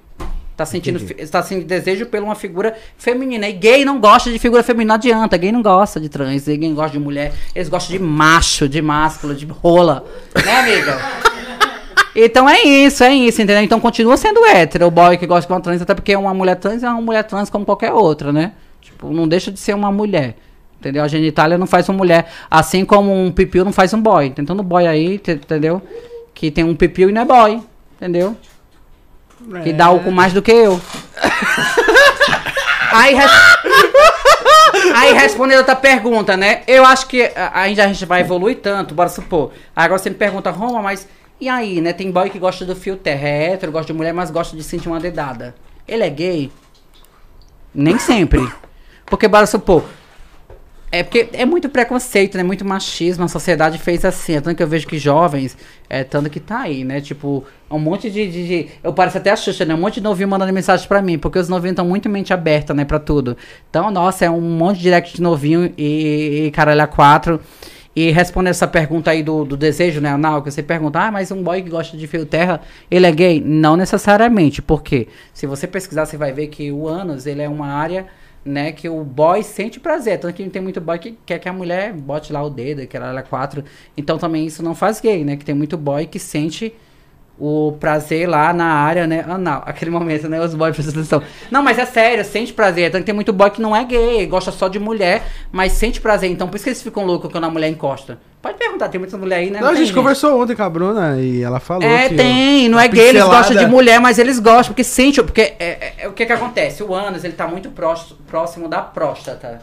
Tá 0.56 0.65
sentindo, 0.68 0.99
Entendi. 0.99 1.27
tá 1.31 1.41
sentindo 1.41 1.68
desejo 1.68 2.06
por 2.06 2.22
uma 2.22 2.35
figura 2.35 2.77
feminina. 2.98 3.49
E 3.49 3.53
gay 3.53 3.84
não 3.84 3.99
gosta 3.99 4.31
de 4.31 4.38
figura 4.38 4.61
feminina, 4.61 4.90
não 4.90 4.95
adianta. 4.95 5.35
Gay 5.35 5.52
não 5.52 5.61
gosta 5.61 5.99
de 5.99 6.07
trans, 6.07 6.45
gay 6.45 6.57
não 6.57 6.76
gosta 6.76 6.91
de 6.91 6.99
mulher. 6.99 7.34
Eles 7.56 7.68
gostam 7.68 7.98
de 7.98 8.02
macho, 8.02 8.69
de 8.69 8.81
másculo, 8.81 9.34
de 9.34 9.45
rola. 9.45 10.06
Né, 10.45 10.56
amiga? 10.60 11.23
Então 12.15 12.48
é 12.48 12.61
isso, 12.61 13.03
é 13.03 13.14
isso, 13.14 13.41
entendeu? 13.41 13.64
Então 13.64 13.80
continua 13.80 14.15
sendo 14.18 14.45
hétero, 14.45 14.85
o 14.85 14.91
boy 14.91 15.18
que 15.18 15.26
gosta 15.26 15.48
de 15.48 15.53
uma 15.53 15.60
trans, 15.61 15.81
até 15.81 15.95
porque 15.95 16.15
uma 16.15 16.34
mulher 16.34 16.56
trans 16.57 16.84
é 16.84 16.90
uma 16.90 17.02
mulher 17.02 17.23
trans 17.23 17.49
como 17.49 17.65
qualquer 17.65 17.91
outra, 17.91 18.31
né? 18.31 18.52
Tipo, 18.81 19.10
não 19.10 19.27
deixa 19.27 19.52
de 19.52 19.60
ser 19.60 19.73
uma 19.73 19.91
mulher. 19.91 20.35
Entendeu? 20.80 21.03
A 21.03 21.07
genitália 21.07 21.57
não 21.57 21.65
faz 21.65 21.88
uma 21.90 21.98
mulher. 21.98 22.30
Assim 22.52 22.84
como 22.85 23.11
um 23.11 23.31
pipiu 23.31 23.64
não 23.64 23.72
faz 23.72 23.94
um 23.94 24.02
boy. 24.02 24.30
Tem 24.30 24.44
tanto 24.45 24.61
boy 24.61 24.85
aí, 24.85 25.18
te- 25.18 25.31
entendeu? 25.31 25.81
Que 26.34 26.52
tem 26.52 26.64
um 26.64 26.76
pipiu 26.76 27.10
e 27.10 27.11
não 27.14 27.22
é 27.22 27.26
boy. 27.26 27.61
Entendeu? 27.95 28.35
Que 29.64 29.72
dá 29.73 29.90
o 29.90 29.99
com 30.02 30.11
mais 30.11 30.34
do 30.34 30.41
que 30.41 30.52
eu. 30.52 30.80
aí, 32.91 33.14
res... 33.15 33.31
aí 34.95 35.14
respondendo 35.14 35.60
outra 35.60 35.76
pergunta, 35.76 36.35
né? 36.38 36.61
Eu 36.68 36.85
acho 36.85 37.07
que 37.07 37.31
ainda 37.53 37.85
a 37.85 37.88
gente 37.88 38.06
vai 38.06 38.22
evoluir 38.22 38.57
tanto, 38.57 38.94
bora 38.94 39.10
supor. 39.10 39.52
Agora 39.76 39.98
você 39.99 40.10
me 40.10 40.15
pergunta, 40.15 40.52
Roma, 40.52 40.81
mas 40.81 41.07
e 41.44 41.49
aí, 41.49 41.82
né? 41.82 41.91
Tem 41.94 42.10
boy 42.11 42.30
que 42.30 42.40
gosta 42.40 42.65
do 42.65 42.76
fio 42.76 42.99
é 43.03 43.52
hétero, 43.52 43.72
gosta 43.72 43.91
de 43.91 43.98
mulher, 43.98 44.14
mas 44.14 44.32
gosta 44.32 44.56
de 44.56 44.64
sentir 44.64 44.88
uma 44.88 44.99
dedada. 44.99 45.53
Ele 45.88 46.03
é 46.03 46.10
gay? 46.10 46.52
Nem 47.74 47.99
sempre. 47.99 48.48
Porque, 49.06 49.28
bora 49.28 49.45
supor, 49.45 49.84
é 50.91 51.03
porque 51.03 51.28
é 51.34 51.45
muito 51.45 51.68
preconceito, 51.70 52.38
né? 52.38 52.44
Muito 52.44 52.64
machismo. 52.64 53.26
A 53.26 53.28
sociedade 53.28 53.78
fez 53.78 54.06
assim. 54.06 54.36
É 54.36 54.41
tanto 54.41 54.56
que 54.56 54.64
eu 54.64 54.68
vejo 54.68 54.88
que 54.88 54.98
jovens, 54.98 55.57
é 55.90 56.03
tanto 56.03 56.30
que 56.30 56.40
tá 56.40 56.61
aí, 56.61 56.84
né? 56.86 57.02
Tipo, 57.02 57.44
um 57.70 57.80
monte 57.80 58.10
de. 58.10 58.26
de- 58.32 58.48
de- 58.48 58.68
eu 58.84 58.94
pareço 58.94 59.18
até 59.18 59.32
a 59.32 59.36
Xuxa, 59.36 59.65
né? 59.65 59.74
Um 59.74 59.80
monte 59.80 59.95
de 59.95 60.02
novinho 60.02 60.30
mandando 60.30 60.53
mensagem 60.53 60.88
pra 60.88 61.02
mim. 61.02 61.18
Porque 61.18 61.38
os 61.40 61.49
novinhos 61.49 61.74
estão 61.74 61.86
muito 61.86 62.07
mente 62.07 62.32
aberta, 62.32 62.74
né? 62.74 62.86
Pra 62.86 62.99
tudo. 62.99 63.36
Então, 63.70 63.91
nossa, 63.91 64.24
é 64.26 64.30
um 64.30 64.40
monte 64.40 64.78
de 64.78 64.84
direct 64.84 65.15
de 65.15 65.22
novinho 65.22 65.74
e, 65.78 66.45
e 66.45 66.52
caralho 66.52 66.82
a 66.84 66.88
quatro. 66.88 67.41
E 67.95 68.10
respondendo 68.10 68.52
essa 68.52 68.68
pergunta 68.68 69.11
aí 69.11 69.22
do, 69.22 69.45
do 69.45 69.56
desejo, 69.56 70.02
né, 70.02 70.10
anal, 70.10 70.41
que 70.41 70.49
você 70.49 70.64
pergunta, 70.64 70.99
ah, 70.99 71.11
mas 71.11 71.32
um 71.32 71.44
boy 71.44 71.61
que 71.61 71.70
gosta 71.70 71.95
de 71.95 72.07
fio 72.07 72.26
terra, 72.26 72.61
ele 72.90 73.06
é 73.06 73.11
gay? 73.11 73.40
Não 73.40 73.78
necessariamente, 73.78 74.61
porque 74.61 75.07
se 75.34 75.45
você 75.45 75.68
pesquisar, 75.68 76.06
você 76.06 76.18
vai 76.18 76.34
ver 76.34 76.48
que 76.48 76.72
o 76.72 76.88
ânus, 76.88 77.28
ele 77.28 77.44
é 77.44 77.48
uma 77.48 77.68
área, 77.68 78.07
né, 78.44 78.72
que 78.72 78.90
o 78.90 79.03
boy 79.03 79.44
sente 79.44 79.80
prazer. 79.80 80.20
Tanto 80.20 80.34
que 80.34 80.49
tem 80.49 80.61
muito 80.61 80.82
boy 80.82 80.98
que 80.98 81.18
quer 81.26 81.40
que 81.40 81.48
a 81.48 81.53
mulher 81.53 81.94
bote 81.94 82.34
lá 82.34 82.44
o 82.44 82.49
dedo, 82.49 82.86
que 82.88 82.98
ela 82.98 83.18
é 83.18 83.24
quatro. 83.24 83.64
Então 83.95 84.18
também 84.18 84.45
isso 84.45 84.64
não 84.64 84.74
faz 84.74 84.99
gay, 84.99 85.24
né, 85.24 85.36
que 85.38 85.45
tem 85.45 85.56
muito 85.56 85.78
boy 85.78 86.07
que 86.07 86.20
sente 86.20 86.74
o 87.39 87.76
prazer 87.80 88.27
lá 88.30 88.53
na 88.53 88.65
área, 88.65 89.07
né, 89.07 89.26
anal. 89.27 89.64
Aquele 89.65 89.89
momento, 89.89 90.30
né, 90.30 90.39
os 90.39 90.53
boys 90.53 90.76
prestam 90.76 90.93
atenção. 90.93 91.22
Não, 91.49 91.64
mas 91.64 91.80
é 91.80 91.85
sério, 91.85 92.23
sente 92.23 92.53
prazer. 92.53 92.91
Tanto 92.91 93.01
que 93.01 93.05
tem 93.07 93.15
muito 93.15 93.34
boy 93.34 93.49
que 93.49 93.61
não 93.61 93.76
é 93.76 93.84
gay, 93.84 94.26
gosta 94.27 94.51
só 94.51 94.68
de 94.68 94.77
mulher, 94.80 95.23
mas 95.51 95.72
sente 95.73 95.99
prazer. 95.99 96.30
Então 96.30 96.47
por 96.47 96.55
isso 96.55 96.64
que 96.64 96.69
eles 96.69 96.81
ficam 96.81 97.03
loucos 97.05 97.31
quando 97.31 97.45
a 97.45 97.49
mulher 97.49 97.69
encosta. 97.69 98.19
Pode 98.41 98.57
perguntar, 98.57 98.89
tem 98.89 98.99
muitas 98.99 99.18
mulheres 99.19 99.47
aí, 99.47 99.51
né? 99.53 99.60
Não, 99.61 99.68
a 99.68 99.69
tem, 99.69 99.77
gente 99.80 99.88
gente? 99.88 99.95
conversou 99.95 100.41
ontem 100.41 100.53
com 100.55 100.64
a 100.64 100.69
Bruna 100.69 101.18
e 101.19 101.41
ela 101.41 101.60
falou 101.61 101.88
É, 101.89 102.10
que... 102.10 102.15
tem, 102.15 102.68
não 102.69 102.77
a 102.77 102.84
é 102.85 102.88
gay, 102.89 103.07
eles 103.10 103.23
gostam 103.23 103.55
de 103.57 103.65
mulher, 103.68 103.99
mas 104.01 104.19
eles 104.19 104.38
gostam, 104.38 104.73
porque 104.73 104.84
sente, 104.84 105.23
porque 105.23 105.41
é, 105.41 105.55
é- 105.60 105.93
é- 105.99 106.07
o 106.10 106.14
que 106.14 106.26
que 106.26 106.34
acontece? 106.34 106.84
O 106.84 106.93
ânus, 106.93 107.23
ele 107.23 107.34
tá 107.34 107.47
muito 107.47 107.69
prós- 107.69 108.14
próximo 108.27 108.68
da 108.68 108.81
próstata. 108.81 109.61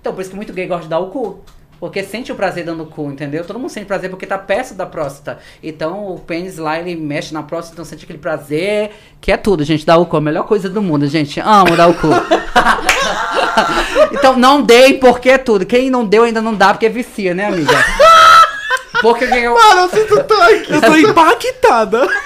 Então, 0.00 0.12
por 0.14 0.20
isso 0.22 0.30
que 0.30 0.36
muito 0.36 0.52
gay 0.54 0.66
gosta 0.66 0.84
de 0.84 0.88
dar 0.88 0.98
o 1.00 1.08
cu. 1.08 1.40
Porque 1.84 2.02
sente 2.02 2.32
o 2.32 2.34
prazer 2.34 2.64
dando 2.64 2.84
o 2.84 2.86
cu, 2.86 3.10
entendeu? 3.10 3.44
Todo 3.44 3.58
mundo 3.58 3.68
sente 3.68 3.84
prazer 3.84 4.08
porque 4.08 4.24
tá 4.24 4.38
perto 4.38 4.72
da 4.72 4.86
próstata. 4.86 5.38
Então, 5.62 6.14
o 6.14 6.18
pênis 6.18 6.56
lá, 6.56 6.80
ele 6.80 6.96
mexe 6.96 7.34
na 7.34 7.42
próstata, 7.42 7.74
então 7.74 7.84
sente 7.84 8.04
aquele 8.04 8.18
prazer, 8.18 8.92
que 9.20 9.30
é 9.30 9.36
tudo, 9.36 9.62
gente, 9.64 9.84
dar 9.84 9.98
o 9.98 10.06
cu. 10.06 10.16
A 10.16 10.20
melhor 10.22 10.46
coisa 10.46 10.70
do 10.70 10.80
mundo, 10.80 11.06
gente. 11.06 11.40
Amo 11.40 11.76
dar 11.76 11.88
o 11.88 11.92
cu. 11.92 12.08
então, 14.12 14.38
não 14.38 14.62
dei 14.62 14.94
porque 14.94 15.28
é 15.28 15.36
tudo. 15.36 15.66
Quem 15.66 15.90
não 15.90 16.06
deu 16.06 16.22
ainda 16.22 16.40
não 16.40 16.54
dá 16.54 16.72
porque 16.72 16.88
vicia, 16.88 17.34
né, 17.34 17.48
amiga? 17.48 17.84
Porque 19.02 19.26
quem 19.26 19.42
eu... 19.42 19.52
Mano, 19.52 19.80
eu 19.82 19.88
sinto 19.90 20.24
tô 20.24 20.40
aqui. 20.40 20.72
Eu 20.72 20.80
tô 20.80 20.96
impactada. 20.96 22.08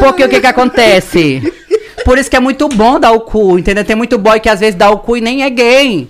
Porque 0.00 0.24
o 0.24 0.28
que 0.28 0.40
que 0.40 0.46
acontece? 0.46 1.67
Por 2.08 2.16
isso 2.16 2.30
que 2.30 2.36
é 2.36 2.40
muito 2.40 2.66
bom 2.70 2.98
dar 2.98 3.12
o 3.12 3.20
cu, 3.20 3.58
entendeu? 3.58 3.84
Tem 3.84 3.94
muito 3.94 4.16
boy 4.16 4.40
que 4.40 4.48
às 4.48 4.60
vezes 4.60 4.74
dá 4.74 4.90
o 4.90 5.00
cu 5.00 5.18
e 5.18 5.20
nem 5.20 5.42
é 5.42 5.50
gay. 5.50 6.08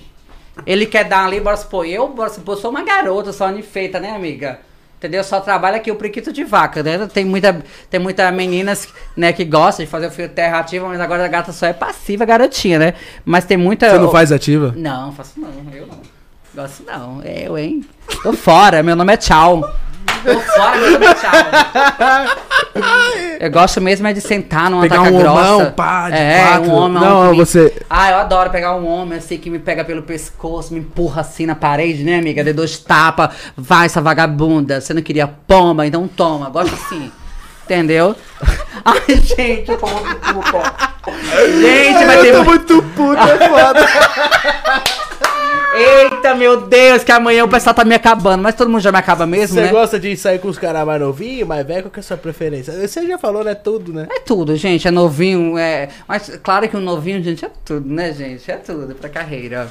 Ele 0.64 0.86
quer 0.86 1.02
dar 1.02 1.24
ali, 1.24 1.40
bora 1.40 1.56
supor, 1.56 1.84
eu, 1.84 2.06
bora 2.06 2.30
supor, 2.30 2.56
sou 2.56 2.70
uma 2.70 2.84
garota, 2.84 3.32
sou 3.32 3.48
feita, 3.64 3.98
né, 3.98 4.10
amiga? 4.10 4.60
Entendeu? 4.96 5.24
Só 5.24 5.40
trabalha 5.40 5.78
aqui 5.78 5.90
o 5.90 5.96
priquito 5.96 6.32
de 6.32 6.44
vaca, 6.44 6.84
né? 6.84 7.08
Tem 7.12 7.24
muita, 7.24 7.64
tem 7.90 7.98
muita 7.98 8.30
meninas, 8.30 8.86
né, 9.16 9.32
que 9.32 9.44
gostam 9.44 9.84
de 9.84 9.90
fazer 9.90 10.06
o 10.06 10.10
fio 10.12 10.28
terra 10.28 10.60
ativa, 10.60 10.86
mas 10.86 11.00
agora 11.00 11.24
a 11.24 11.28
gata 11.28 11.50
só 11.50 11.66
é 11.66 11.72
passiva, 11.72 12.24
garotinha, 12.24 12.78
né? 12.78 12.94
Mas 13.24 13.44
tem 13.44 13.56
muita... 13.56 13.90
Você 13.90 13.98
não 13.98 14.12
faz 14.12 14.30
ativa? 14.30 14.72
Não, 14.76 15.10
faço 15.10 15.40
não, 15.40 15.50
eu 15.74 15.84
não. 15.84 15.98
Gosto 16.54 16.84
não, 16.84 17.24
eu, 17.24 17.58
hein? 17.58 17.84
Tô 18.22 18.32
fora, 18.34 18.84
meu 18.84 18.94
nome 18.94 19.14
é 19.14 19.16
Tchau. 19.16 19.68
Tô 20.24 20.40
fora. 20.40 20.78
Eu 23.40 23.50
gosto 23.50 23.80
mesmo 23.80 24.06
é 24.06 24.12
de 24.12 24.20
sentar 24.20 24.70
numa 24.70 24.82
Pegar 24.82 24.96
taca 24.98 25.10
um 25.10 25.18
grossa. 25.18 25.52
homão, 25.54 25.70
pá, 25.72 26.10
de 26.10 26.16
é, 26.16 26.44
quatro. 26.46 26.70
um 26.70 26.74
homem 26.74 27.02
Não, 27.02 27.30
que 27.32 27.38
me- 27.38 27.44
você- 27.44 27.82
Ah, 27.88 28.10
eu 28.10 28.18
adoro 28.18 28.50
pegar 28.50 28.74
um 28.76 28.86
homem 28.86 29.18
assim 29.18 29.38
que 29.38 29.48
me 29.48 29.58
pega 29.58 29.84
pelo 29.84 30.02
pescoço, 30.02 30.74
me 30.74 30.80
empurra 30.80 31.20
assim 31.22 31.46
na 31.46 31.54
parede, 31.54 32.02
né, 32.04 32.18
amiga? 32.18 32.42
De 32.42 32.52
dois 32.52 32.78
tapas. 32.78 33.30
Vai, 33.56 33.86
essa 33.86 34.00
vagabunda. 34.00 34.80
Você 34.80 34.92
não 34.92 35.02
queria 35.02 35.26
pomba, 35.28 35.86
então 35.86 36.06
toma. 36.08 36.50
Gosto 36.50 36.74
assim. 36.74 37.10
Entendeu? 37.64 38.16
Ai, 38.84 39.02
gente, 39.22 39.70
eu 39.70 39.78
tô 39.78 39.86
muito 39.86 40.34
puta. 40.34 40.72
Gente, 41.60 42.04
vai 42.06 42.20
ter. 42.20 42.28
Eu 42.34 42.38
tô 42.38 42.44
muito 42.44 42.82
puto, 42.96 43.22
é 43.22 43.48
foda. 43.48 43.86
Eita, 45.78 46.34
meu 46.34 46.62
Deus, 46.62 47.04
que 47.04 47.12
amanhã 47.12 47.44
o 47.44 47.48
pessoal 47.48 47.74
tá 47.74 47.84
me 47.84 47.94
acabando. 47.94 48.42
Mas 48.42 48.54
todo 48.54 48.70
mundo 48.70 48.80
já 48.80 48.92
me 48.92 48.98
acaba 48.98 49.26
mesmo, 49.26 49.54
Você 49.54 49.62
né? 49.62 49.68
gosta 49.68 49.98
de 49.98 50.16
sair 50.16 50.38
com 50.38 50.48
os 50.48 50.58
caras 50.58 50.86
mais 50.86 51.00
novinhos, 51.00 51.46
mais 51.46 51.66
velhos? 51.66 51.82
Qual 51.84 51.92
que 51.92 52.00
é 52.00 52.02
a 52.02 52.04
sua 52.04 52.16
preferência? 52.16 52.72
Você 52.86 53.06
já 53.06 53.18
falou, 53.18 53.44
né? 53.44 53.54
Tudo, 53.54 53.92
né? 53.92 54.06
É 54.10 54.20
tudo, 54.20 54.54
gente, 54.56 54.86
é 54.86 54.90
novinho, 54.90 55.56
é. 55.56 55.88
Mas 56.06 56.38
claro 56.42 56.68
que 56.68 56.76
o 56.76 56.80
novinho, 56.80 57.22
gente, 57.22 57.44
é 57.44 57.50
tudo, 57.64 57.88
né, 57.88 58.12
gente? 58.12 58.50
É 58.50 58.56
tudo 58.56 58.94
pra 58.94 59.08
carreira. 59.08 59.68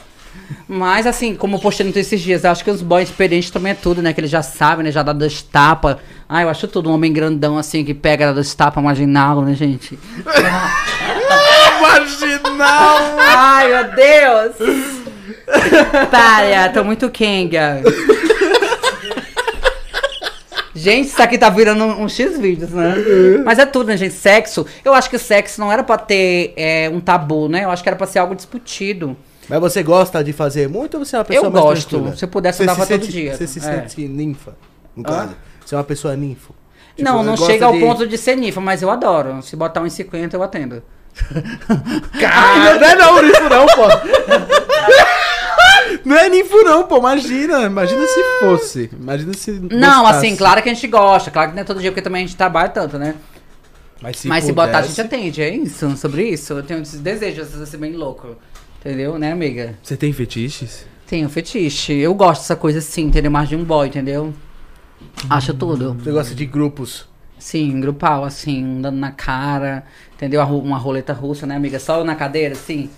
Mas 0.67 1.07
assim, 1.07 1.35
como 1.35 1.55
eu 1.55 1.59
postei 1.59 1.85
no 1.85 1.97
esses 1.97 2.21
dias, 2.21 2.43
eu 2.43 2.51
acho 2.51 2.63
que 2.63 2.69
os 2.69 2.81
boys 2.81 3.09
experientes 3.09 3.49
também 3.49 3.71
é 3.71 3.75
tudo, 3.75 4.01
né? 4.01 4.13
Que 4.13 4.19
eles 4.19 4.29
já 4.29 4.41
sabem, 4.43 4.83
né? 4.83 4.91
Já 4.91 5.01
dá 5.01 5.13
dois 5.13 5.41
tapas. 5.41 5.97
Ah, 6.29 6.41
eu 6.43 6.49
acho 6.49 6.67
tudo 6.67 6.89
um 6.89 6.93
homem 6.93 7.11
grandão 7.11 7.57
assim 7.57 7.83
que 7.83 7.93
pega 7.93 8.33
dois 8.33 8.53
tapas 8.53 8.83
marginal, 8.83 9.41
né, 9.41 9.53
gente? 9.53 9.97
Marginal. 11.81 12.97
Ai, 13.19 13.67
meu 13.69 13.95
Deus! 13.95 14.96
Para, 16.11 16.69
tô 16.69 16.83
muito 16.83 17.09
kenga. 17.09 17.81
Gente, 20.75 21.07
isso 21.07 21.21
aqui 21.21 21.37
tá 21.37 21.49
virando 21.49 21.83
um, 21.83 22.03
um 22.03 22.09
X 22.09 22.37
vídeos, 22.37 22.69
né? 22.69 22.93
Mas 23.43 23.57
é 23.57 23.65
tudo, 23.65 23.87
né, 23.87 23.97
gente? 23.97 24.13
Sexo. 24.13 24.65
Eu 24.85 24.93
acho 24.93 25.09
que 25.09 25.15
o 25.15 25.19
sexo 25.19 25.59
não 25.59 25.71
era 25.71 25.83
pra 25.83 25.97
ter 25.97 26.53
é, 26.55 26.87
um 26.89 26.99
tabu, 26.99 27.49
né? 27.49 27.63
Eu 27.63 27.71
acho 27.71 27.81
que 27.81 27.89
era 27.89 27.95
pra 27.95 28.05
ser 28.05 28.19
algo 28.19 28.35
discutido. 28.35 29.17
Mas 29.49 29.59
você 29.59 29.81
gosta 29.81 30.23
de 30.23 30.33
fazer 30.33 30.69
muito 30.69 30.97
ou 30.97 31.05
você 31.05 31.15
é 31.15 31.19
uma 31.19 31.25
pessoa 31.25 31.47
Eu 31.47 31.51
mais 31.51 31.63
gosto. 31.65 31.89
tranquila? 31.89 32.15
Se 32.15 32.25
eu 32.25 32.29
pudesse, 32.29 32.61
eu 32.61 32.67
dava 32.67 32.83
se 32.85 32.91
todo 32.91 33.01
sente- 33.01 33.11
dia. 33.11 33.35
Você 33.35 33.47
se 33.47 33.59
É. 33.59 33.61
sente 33.61 34.01
ninfa, 34.07 34.55
no 34.95 35.03
caso. 35.03 35.35
Você 35.65 35.73
é 35.73 35.77
uma 35.77 35.83
pessoa 35.83 36.15
ninfo. 36.15 36.53
Tipo, 36.95 37.09
não, 37.09 37.23
não 37.23 37.37
chega 37.37 37.65
ao 37.65 37.73
de- 37.73 37.79
ponto 37.79 38.05
de 38.05 38.17
ser 38.17 38.35
nifa, 38.35 38.59
mas 38.61 38.81
eu 38.83 38.89
adoro. 38.91 39.41
Se 39.41 39.55
botar 39.55 39.81
um 39.81 39.89
50, 39.89 40.35
eu 40.35 40.43
atendo. 40.43 40.83
Cara, 42.19 42.75
não 42.79 42.87
é 42.87 42.95
não, 42.95 43.21
ninfo 43.23 43.49
não, 43.49 43.65
pô. 43.67 43.87
Não 46.07 46.15
é 46.17 46.29
ninfo 46.29 46.63
não, 46.63 46.87
pô. 46.87 46.97
Imagina. 46.97 47.63
Imagina 47.63 48.05
se 48.07 48.23
fosse. 48.39 48.89
Imagina 48.93 49.33
se 49.33 49.51
Não, 49.51 50.01
gostasse. 50.03 50.25
assim, 50.25 50.35
claro 50.35 50.61
que 50.63 50.69
a 50.69 50.73
gente 50.73 50.87
gosta. 50.87 51.29
Claro 51.31 51.49
que 51.49 51.55
não 51.55 51.61
é 51.61 51.65
todo 51.65 51.79
dia, 51.81 51.91
porque 51.91 52.01
também 52.01 52.23
a 52.23 52.27
gente 52.27 52.37
trabalha 52.37 52.69
tanto, 52.69 52.97
né? 52.97 53.15
Mas 54.01 54.17
se, 54.19 54.27
Mas 54.27 54.43
se 54.43 54.53
botar, 54.53 54.77
a 54.79 54.81
gente 54.83 54.91
pudesse- 54.91 55.01
atende, 55.01 55.41
é 55.41 55.49
isso? 55.55 55.97
Sobre 55.97 56.23
isso? 56.29 56.53
Eu 56.53 56.63
tenho 56.63 56.81
esse 56.81 56.97
desejo, 56.97 57.41
às 57.41 57.47
vezes, 57.49 57.63
de 57.65 57.69
ser 57.69 57.77
bem 57.77 57.93
louco. 57.93 58.35
Entendeu, 58.79 59.17
né, 59.17 59.31
amiga? 59.31 59.75
Você 59.81 59.97
tem 59.97 60.13
fetiches? 60.13 60.85
Tenho 61.07 61.27
fetiche. 61.29 61.93
Eu 61.93 62.13
gosto 62.13 62.41
dessa 62.41 62.55
coisa 62.55 62.79
assim, 62.79 63.03
entendeu? 63.05 63.31
Mais 63.31 63.49
de 63.49 63.55
um 63.55 63.63
boy, 63.63 63.87
entendeu? 63.87 64.33
Acho 65.29 65.53
tudo. 65.53 65.93
Você 65.95 66.11
gosta 66.11 66.35
de 66.35 66.45
grupos. 66.45 67.07
Sim, 67.39 67.79
grupal, 67.79 68.23
assim, 68.23 68.81
dando 68.81 68.97
na 68.97 69.11
cara, 69.11 69.83
entendeu? 70.15 70.41
Uma 70.43 70.77
roleta 70.77 71.13
russa, 71.13 71.45
né, 71.45 71.55
amiga? 71.55 71.79
Só 71.79 72.03
na 72.03 72.15
cadeira, 72.15 72.53
assim. 72.53 72.89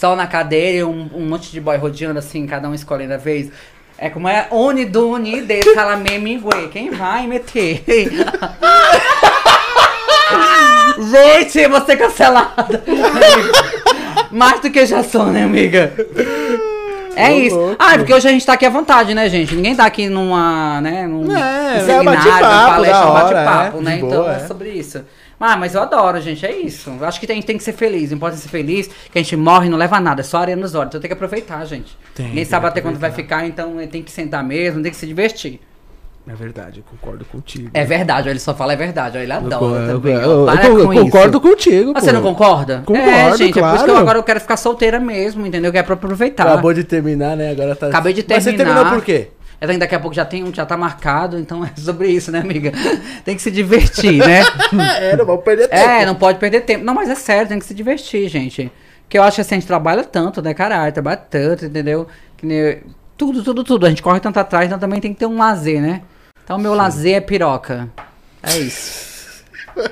Só 0.00 0.16
na 0.16 0.26
cadeira 0.26 0.78
e 0.78 0.82
um, 0.82 1.10
um 1.14 1.28
monte 1.28 1.52
de 1.52 1.60
boy 1.60 1.76
rodeando, 1.76 2.18
assim, 2.18 2.46
cada 2.46 2.66
um 2.66 2.72
escolhendo 2.72 3.12
a 3.12 3.18
vez. 3.18 3.50
É 3.98 4.08
como 4.08 4.26
é 4.26 4.46
Oni 4.50 4.86
Duni 4.86 5.42
de 5.42 5.60
Calamé 5.74 6.16
Mingue. 6.16 6.68
Quem 6.72 6.88
vai 6.88 7.26
meter? 7.26 7.84
Gente, 10.98 11.68
vou 11.68 11.84
ser 11.84 11.98
cancelada. 11.98 12.82
Mais 14.32 14.58
do 14.60 14.70
que 14.70 14.86
já 14.86 15.02
sou, 15.02 15.26
né, 15.26 15.44
amiga? 15.44 15.92
É 17.14 17.34
isso. 17.34 17.54
louco. 17.56 17.76
Ah, 17.78 17.94
é 17.94 17.98
porque 17.98 18.14
hoje 18.14 18.26
a 18.26 18.30
gente 18.30 18.46
tá 18.46 18.54
aqui 18.54 18.64
à 18.64 18.70
vontade, 18.70 19.12
né, 19.12 19.28
gente? 19.28 19.54
Ninguém 19.54 19.76
tá 19.76 19.84
aqui 19.84 20.08
numa, 20.08 20.80
né, 20.80 21.06
num 21.06 21.24
É, 21.24 21.26
num 21.26 21.36
é 21.36 21.80
seminário, 21.80 22.04
bate-papo, 22.04 22.46
numa 22.46 22.70
palestra, 22.70 23.00
da 23.00 23.06
um 23.06 23.10
hora, 23.10 23.34
bate-papo, 23.34 23.76
é, 23.76 23.82
né? 23.82 23.96
Então 23.96 24.08
boa, 24.08 24.32
é 24.32 24.36
é. 24.36 24.46
sobre 24.46 24.70
isso. 24.70 25.04
Ah, 25.42 25.56
mas 25.56 25.74
eu 25.74 25.80
adoro, 25.80 26.20
gente, 26.20 26.44
é 26.44 26.54
isso. 26.54 26.90
Eu 27.00 27.06
acho 27.06 27.18
que 27.18 27.26
tem, 27.26 27.40
tem 27.40 27.56
que 27.56 27.64
ser 27.64 27.72
feliz. 27.72 28.10
Não 28.10 28.18
pode 28.18 28.36
ser 28.36 28.48
feliz, 28.50 28.88
que 29.10 29.18
a 29.18 29.22
gente 29.22 29.34
morre 29.36 29.68
e 29.68 29.70
não 29.70 29.78
leva 29.78 29.98
nada, 29.98 30.20
é 30.20 30.24
só 30.24 30.36
areia 30.38 30.54
nos 30.56 30.74
olhos. 30.74 30.88
Então 30.88 31.00
tem 31.00 31.08
que 31.08 31.14
aproveitar, 31.14 31.64
gente. 31.64 31.96
Tem, 32.14 32.26
Ninguém 32.26 32.44
tem 32.44 32.50
sabe 32.50 32.66
até 32.66 32.82
quando 32.82 32.98
vai 32.98 33.10
ficar, 33.10 33.46
então 33.46 33.74
tem 33.90 34.02
que 34.02 34.10
sentar 34.10 34.44
mesmo, 34.44 34.82
tem 34.82 34.90
que 34.92 34.96
se 34.98 35.06
divertir. 35.06 35.58
É 36.28 36.34
verdade, 36.34 36.80
eu 36.80 36.84
concordo 36.84 37.24
contigo. 37.24 37.70
É 37.72 37.82
verdade, 37.84 38.28
ele 38.28 38.38
só 38.38 38.54
fala 38.54 38.74
é 38.74 38.76
verdade, 38.76 39.16
ele 39.16 39.32
Eu, 39.32 39.36
adora 39.36 39.82
eu- 39.86 39.96
também. 39.96 40.12
eu- 40.14 40.20
eu 40.20 40.44
Para 40.44 40.58
con- 40.68 40.76
com 40.86 40.94
concordo 41.04 41.38
isso. 41.38 41.40
contigo, 41.40 41.92
Ah, 41.96 42.00
você 42.00 42.12
não 42.12 42.20
concorda? 42.22 42.82
Concordo, 42.84 43.08
é, 43.10 43.36
gente, 43.38 43.58
é 43.58 43.62
por 43.62 43.68
isso 43.74 43.84
que 43.84 43.90
eu 43.90 43.94
claro. 43.94 43.96
agora 43.96 44.18
eu 44.18 44.22
quero 44.22 44.38
ficar 44.40 44.56
solteira 44.58 45.00
mesmo, 45.00 45.46
entendeu? 45.46 45.72
Que 45.72 45.78
é 45.78 45.82
pra 45.82 45.94
aproveitar. 45.94 46.46
Acabou 46.46 46.74
de 46.74 46.84
terminar, 46.84 47.34
né? 47.36 47.50
Agora 47.50 47.74
tá. 47.74 47.86
Acabei 47.86 48.12
de 48.12 48.24
Mas 48.28 48.44
você 48.44 48.50
terminar. 48.52 48.74
terminou 48.76 48.98
por 48.98 49.04
quê? 49.04 49.28
É, 49.60 49.78
daqui 49.78 49.94
a 49.94 50.00
pouco 50.00 50.16
já 50.16 50.24
tem 50.24 50.42
um, 50.42 50.54
já 50.54 50.64
tá 50.64 50.76
marcado, 50.76 51.38
então 51.38 51.62
é 51.66 51.70
sobre 51.76 52.08
isso, 52.08 52.32
né, 52.32 52.40
amiga? 52.40 52.72
Tem 53.24 53.36
que 53.36 53.42
se 53.42 53.50
divertir, 53.50 54.18
né? 54.18 54.40
é, 55.00 55.16
não 55.16 55.26
vamos 55.26 55.44
perder 55.44 55.68
tempo. 55.68 55.82
É, 55.82 56.06
não 56.06 56.14
pode 56.14 56.38
perder 56.38 56.62
tempo. 56.62 56.84
Não, 56.84 56.94
mas 56.94 57.10
é 57.10 57.14
sério, 57.14 57.48
tem 57.48 57.58
que 57.58 57.66
se 57.66 57.74
divertir, 57.74 58.28
gente. 58.28 58.72
Porque 59.02 59.18
eu 59.18 59.22
acho 59.22 59.34
que 59.34 59.40
assim, 59.40 59.56
a 59.56 59.58
gente 59.58 59.66
trabalha 59.66 60.04
tanto, 60.04 60.40
né, 60.40 60.54
caralho? 60.54 60.92
Trabalha 60.92 61.16
tanto, 61.16 61.66
entendeu? 61.66 62.06
Que 62.36 62.82
tudo, 63.18 63.42
tudo, 63.42 63.62
tudo. 63.62 63.84
A 63.84 63.88
gente 63.90 64.02
corre 64.02 64.20
tanto 64.20 64.38
atrás, 64.38 64.66
então 64.66 64.78
também 64.78 65.00
tem 65.00 65.12
que 65.12 65.18
ter 65.18 65.26
um 65.26 65.36
lazer, 65.36 65.80
né? 65.82 66.02
Então 66.42 66.56
o 66.56 66.60
meu 66.60 66.74
lazer 66.74 67.16
é 67.16 67.20
piroca. 67.20 67.88
É 68.42 68.56
isso. 68.56 69.44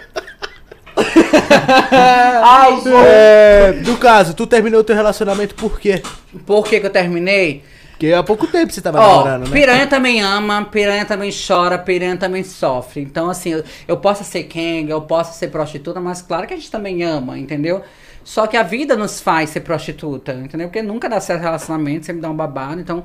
Ai, 2.43 2.81
É, 3.07 3.73
no 3.85 3.97
caso, 3.99 4.35
tu 4.35 4.47
terminou 4.47 4.81
o 4.81 4.85
teu 4.85 4.97
relacionamento 4.97 5.55
por 5.55 5.79
quê? 5.79 6.03
Por 6.47 6.65
que, 6.65 6.81
que 6.81 6.87
eu 6.87 6.91
terminei? 6.91 7.63
Porque 7.99 8.13
há 8.13 8.23
pouco 8.23 8.47
tempo 8.47 8.73
você 8.73 8.81
tava 8.81 9.01
Ó, 9.01 9.17
namorando, 9.25 9.49
né? 9.49 9.53
piranha 9.53 9.85
também 9.89 10.23
ama, 10.23 10.65
piranha 10.67 11.05
também 11.05 11.33
chora, 11.33 11.77
piranha 11.77 12.17
também 12.17 12.45
sofre. 12.45 13.03
Então, 13.03 13.29
assim, 13.29 13.51
eu, 13.51 13.65
eu 13.89 13.97
posso 13.97 14.23
ser 14.23 14.45
kenga, 14.45 14.93
eu 14.93 15.01
posso 15.03 15.37
ser 15.37 15.49
prostituta, 15.49 16.01
mas 16.01 16.23
claro 16.23 16.47
que 16.47 16.55
a 16.55 16.57
gente 16.57 16.71
também 16.71 17.03
ama, 17.03 17.37
entendeu? 17.37 17.83
Só 18.23 18.47
que 18.47 18.57
a 18.57 18.63
vida 18.63 18.97
nos 18.97 19.21
faz 19.21 19.51
ser 19.51 19.63
prostituta, 19.63 20.33
entendeu? 20.33 20.69
Porque 20.69 20.81
nunca 20.81 21.09
dá 21.09 21.19
certo 21.19 21.43
relacionamento, 21.43 22.07
sempre 22.07 22.23
dá 22.23 22.31
um 22.31 22.37
babado. 22.37 22.81
Então, 22.81 23.05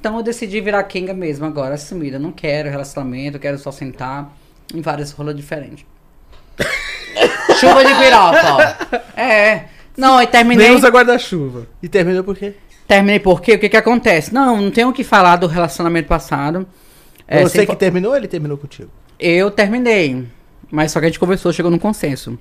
então 0.00 0.16
eu 0.16 0.24
decidi 0.24 0.60
virar 0.60 0.82
kenga 0.82 1.14
mesmo 1.14 1.46
agora, 1.46 1.76
assumida. 1.76 2.18
Não 2.18 2.32
quero 2.32 2.68
relacionamento, 2.68 3.38
quero 3.38 3.56
só 3.58 3.70
sentar 3.70 4.36
em 4.74 4.80
várias 4.80 5.12
rolas 5.12 5.36
diferentes. 5.36 5.86
Chuva 7.60 7.84
de 7.84 7.94
piroca, 7.94 8.54
ó. 8.54 9.20
É. 9.20 9.66
Não, 9.96 10.20
e 10.20 10.26
terminei. 10.26 10.66
Nem 10.66 10.76
usa 10.76 10.88
guarda-chuva. 10.88 11.68
E 11.80 11.88
terminou 11.88 12.24
por 12.24 12.36
quê? 12.36 12.56
Terminei 12.92 13.18
porque 13.18 13.54
o 13.54 13.58
que 13.58 13.70
que 13.70 13.76
acontece? 13.78 14.34
Não, 14.34 14.60
não 14.60 14.70
tenho 14.70 14.90
o 14.90 14.92
que 14.92 15.02
falar 15.02 15.36
do 15.36 15.46
relacionamento 15.46 16.06
passado. 16.06 16.66
É, 17.26 17.42
você 17.42 17.64
que 17.64 17.74
terminou 17.74 18.10
ou 18.10 18.16
ele 18.18 18.28
terminou 18.28 18.58
contigo? 18.58 18.90
Eu 19.18 19.50
terminei, 19.50 20.26
mas 20.70 20.92
só 20.92 21.00
que 21.00 21.06
a 21.06 21.08
gente 21.08 21.18
conversou, 21.18 21.54
chegou 21.54 21.70
num 21.70 21.78
consenso. 21.78 22.38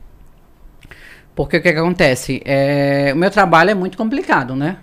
Porque 1.34 1.56
o 1.56 1.62
que 1.62 1.72
que 1.72 1.80
acontece? 1.80 2.42
É, 2.44 3.12
o 3.16 3.18
meu 3.18 3.32
trabalho 3.32 3.70
é 3.70 3.74
muito 3.74 3.98
complicado, 3.98 4.54
né? 4.54 4.80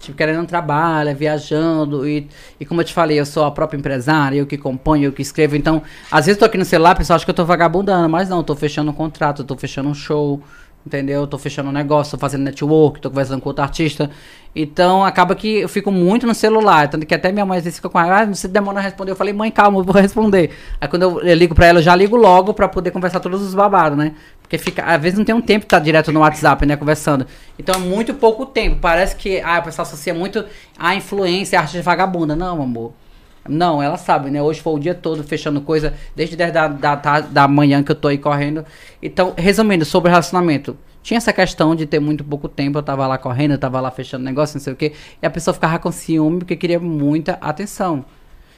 Tipo, 0.00 0.16
querendo 0.16 0.40
um 0.40 0.46
trabalho, 0.46 1.14
viajando, 1.14 2.08
e, 2.08 2.26
e 2.58 2.64
como 2.64 2.80
eu 2.80 2.84
te 2.86 2.94
falei, 2.94 3.20
eu 3.20 3.26
sou 3.26 3.44
a 3.44 3.50
própria 3.50 3.76
empresária, 3.76 4.38
eu 4.38 4.46
que 4.46 4.56
componho, 4.56 5.04
eu 5.04 5.12
que 5.12 5.20
escrevo, 5.20 5.54
então, 5.54 5.82
às 6.10 6.24
vezes 6.24 6.36
eu 6.36 6.40
tô 6.40 6.44
aqui 6.46 6.56
no 6.56 6.64
celular, 6.64 6.94
o 6.94 6.96
pessoal 6.96 7.16
acha 7.16 7.26
que 7.26 7.30
eu 7.30 7.34
tô 7.34 7.44
vagabundando, 7.44 8.08
mas 8.08 8.30
não, 8.30 8.38
eu 8.38 8.42
tô 8.42 8.56
fechando 8.56 8.90
um 8.90 8.94
contrato, 8.94 9.42
eu 9.42 9.46
tô 9.46 9.54
fechando 9.54 9.86
um 9.86 9.94
show, 9.94 10.42
entendeu? 10.86 11.22
Eu 11.22 11.26
tô 11.26 11.38
fechando 11.38 11.68
um 11.68 11.72
negócio, 11.72 12.12
tô 12.12 12.18
fazendo 12.18 12.42
network, 12.42 13.00
tô 13.00 13.10
conversando 13.10 13.40
com 13.40 13.48
outro 13.48 13.62
artista, 13.62 14.10
então 14.54 15.04
acaba 15.04 15.34
que 15.34 15.60
eu 15.60 15.68
fico 15.68 15.90
muito 15.90 16.26
no 16.26 16.34
celular, 16.34 16.88
tanto 16.88 17.04
que 17.04 17.14
até 17.14 17.32
minha 17.32 17.44
mãe 17.44 17.58
às 17.58 17.64
vezes 17.64 17.78
fica 17.78 17.88
com 17.88 17.98
ah, 17.98 18.24
você 18.26 18.46
demora 18.46 18.78
a 18.78 18.82
responder, 18.82 19.10
eu 19.10 19.16
falei, 19.16 19.32
mãe, 19.32 19.50
calma, 19.50 19.80
eu 19.80 19.84
vou 19.84 19.94
responder. 20.00 20.50
Aí 20.80 20.86
quando 20.86 21.02
eu, 21.02 21.20
eu 21.22 21.34
ligo 21.34 21.54
pra 21.54 21.66
ela, 21.66 21.78
eu 21.80 21.82
já 21.82 21.96
ligo 21.96 22.16
logo 22.16 22.54
pra 22.54 22.68
poder 22.68 22.90
conversar 22.92 23.20
todos 23.20 23.42
os 23.42 23.54
babados, 23.54 23.98
né? 23.98 24.14
Porque 24.40 24.58
fica, 24.58 24.84
às 24.84 25.00
vezes 25.00 25.18
não 25.18 25.24
tem 25.24 25.34
um 25.34 25.40
tempo 25.40 25.66
pra 25.66 25.78
estar 25.78 25.84
direto 25.84 26.12
no 26.12 26.20
WhatsApp, 26.20 26.64
né, 26.66 26.76
conversando. 26.76 27.26
Então 27.58 27.74
é 27.74 27.78
muito 27.78 28.14
pouco 28.14 28.46
tempo. 28.46 28.76
Parece 28.80 29.16
que 29.16 29.40
ah, 29.40 29.58
o 29.58 29.62
pessoal 29.62 29.86
associa 29.86 30.14
muito 30.14 30.44
a 30.78 30.94
influência, 30.94 31.58
a 31.58 31.62
arte 31.62 31.72
de 31.72 31.82
vagabunda. 31.82 32.36
Não, 32.36 32.62
amor. 32.62 32.92
Não, 33.48 33.82
ela 33.82 33.96
sabe, 33.96 34.30
né? 34.30 34.42
Hoje 34.42 34.60
foi 34.60 34.74
o 34.74 34.78
dia 34.78 34.94
todo 34.94 35.22
fechando 35.22 35.60
coisa, 35.60 35.94
desde 36.16 36.36
10 36.36 36.52
da, 36.52 36.68
da, 36.68 37.20
da 37.20 37.48
manhã 37.48 37.82
que 37.82 37.92
eu 37.92 37.96
tô 37.96 38.08
aí 38.08 38.18
correndo. 38.18 38.64
Então, 39.02 39.34
resumindo, 39.36 39.84
sobre 39.84 40.10
relacionamento. 40.10 40.76
Tinha 41.04 41.18
essa 41.18 41.34
questão 41.34 41.76
de 41.76 41.84
ter 41.84 42.00
muito 42.00 42.24
pouco 42.24 42.48
tempo, 42.48 42.78
eu 42.78 42.82
tava 42.82 43.06
lá 43.06 43.18
correndo, 43.18 43.52
eu 43.52 43.58
tava 43.58 43.78
lá 43.78 43.90
fechando 43.90 44.24
negócio, 44.24 44.56
não 44.56 44.62
sei 44.62 44.72
o 44.72 44.76
quê, 44.76 44.94
e 45.22 45.26
a 45.26 45.28
pessoa 45.28 45.52
ficava 45.52 45.78
com 45.78 45.92
ciúme 45.92 46.38
porque 46.38 46.56
queria 46.56 46.80
muita 46.80 47.34
atenção. 47.42 48.06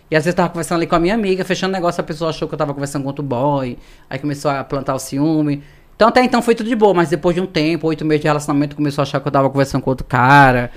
E 0.09 0.14
às 0.14 0.24
vezes 0.24 0.28
eu 0.28 0.36
tava 0.36 0.51
conversando 0.51 0.78
ali 0.78 0.86
com 0.86 0.94
a 0.94 1.01
minha 1.01 1.14
amiga, 1.14 1.44
fechando 1.44 1.73
negócio, 1.73 2.01
a 2.01 2.05
pessoa 2.05 2.31
achou 2.31 2.47
que 2.47 2.55
eu 2.55 2.59
tava 2.59 2.73
conversando 2.73 3.02
com 3.02 3.09
outro 3.09 3.24
boy, 3.24 3.77
aí 4.09 4.18
começou 4.20 4.48
a 4.48 4.62
plantar 4.62 4.94
o 4.94 4.98
ciúme. 5.01 5.60
Então 5.97 6.06
até 6.06 6.23
então 6.23 6.40
foi 6.40 6.55
tudo 6.55 6.68
de 6.68 6.77
boa, 6.77 6.94
mas 6.94 7.10
depois 7.10 7.35
de 7.35 7.40
um 7.40 7.47
tempo, 7.47 7.89
oito 7.89 8.05
meses 8.05 8.23
de 8.23 8.28
relacionamento, 8.28 8.77
começou 8.77 9.02
a 9.02 9.05
achar 9.05 9.18
que 9.18 9.27
eu 9.27 9.32
tava 9.32 9.51
conversando 9.51 9.82
com 9.82 9.90
outro 9.90 10.06
cara. 10.06 10.70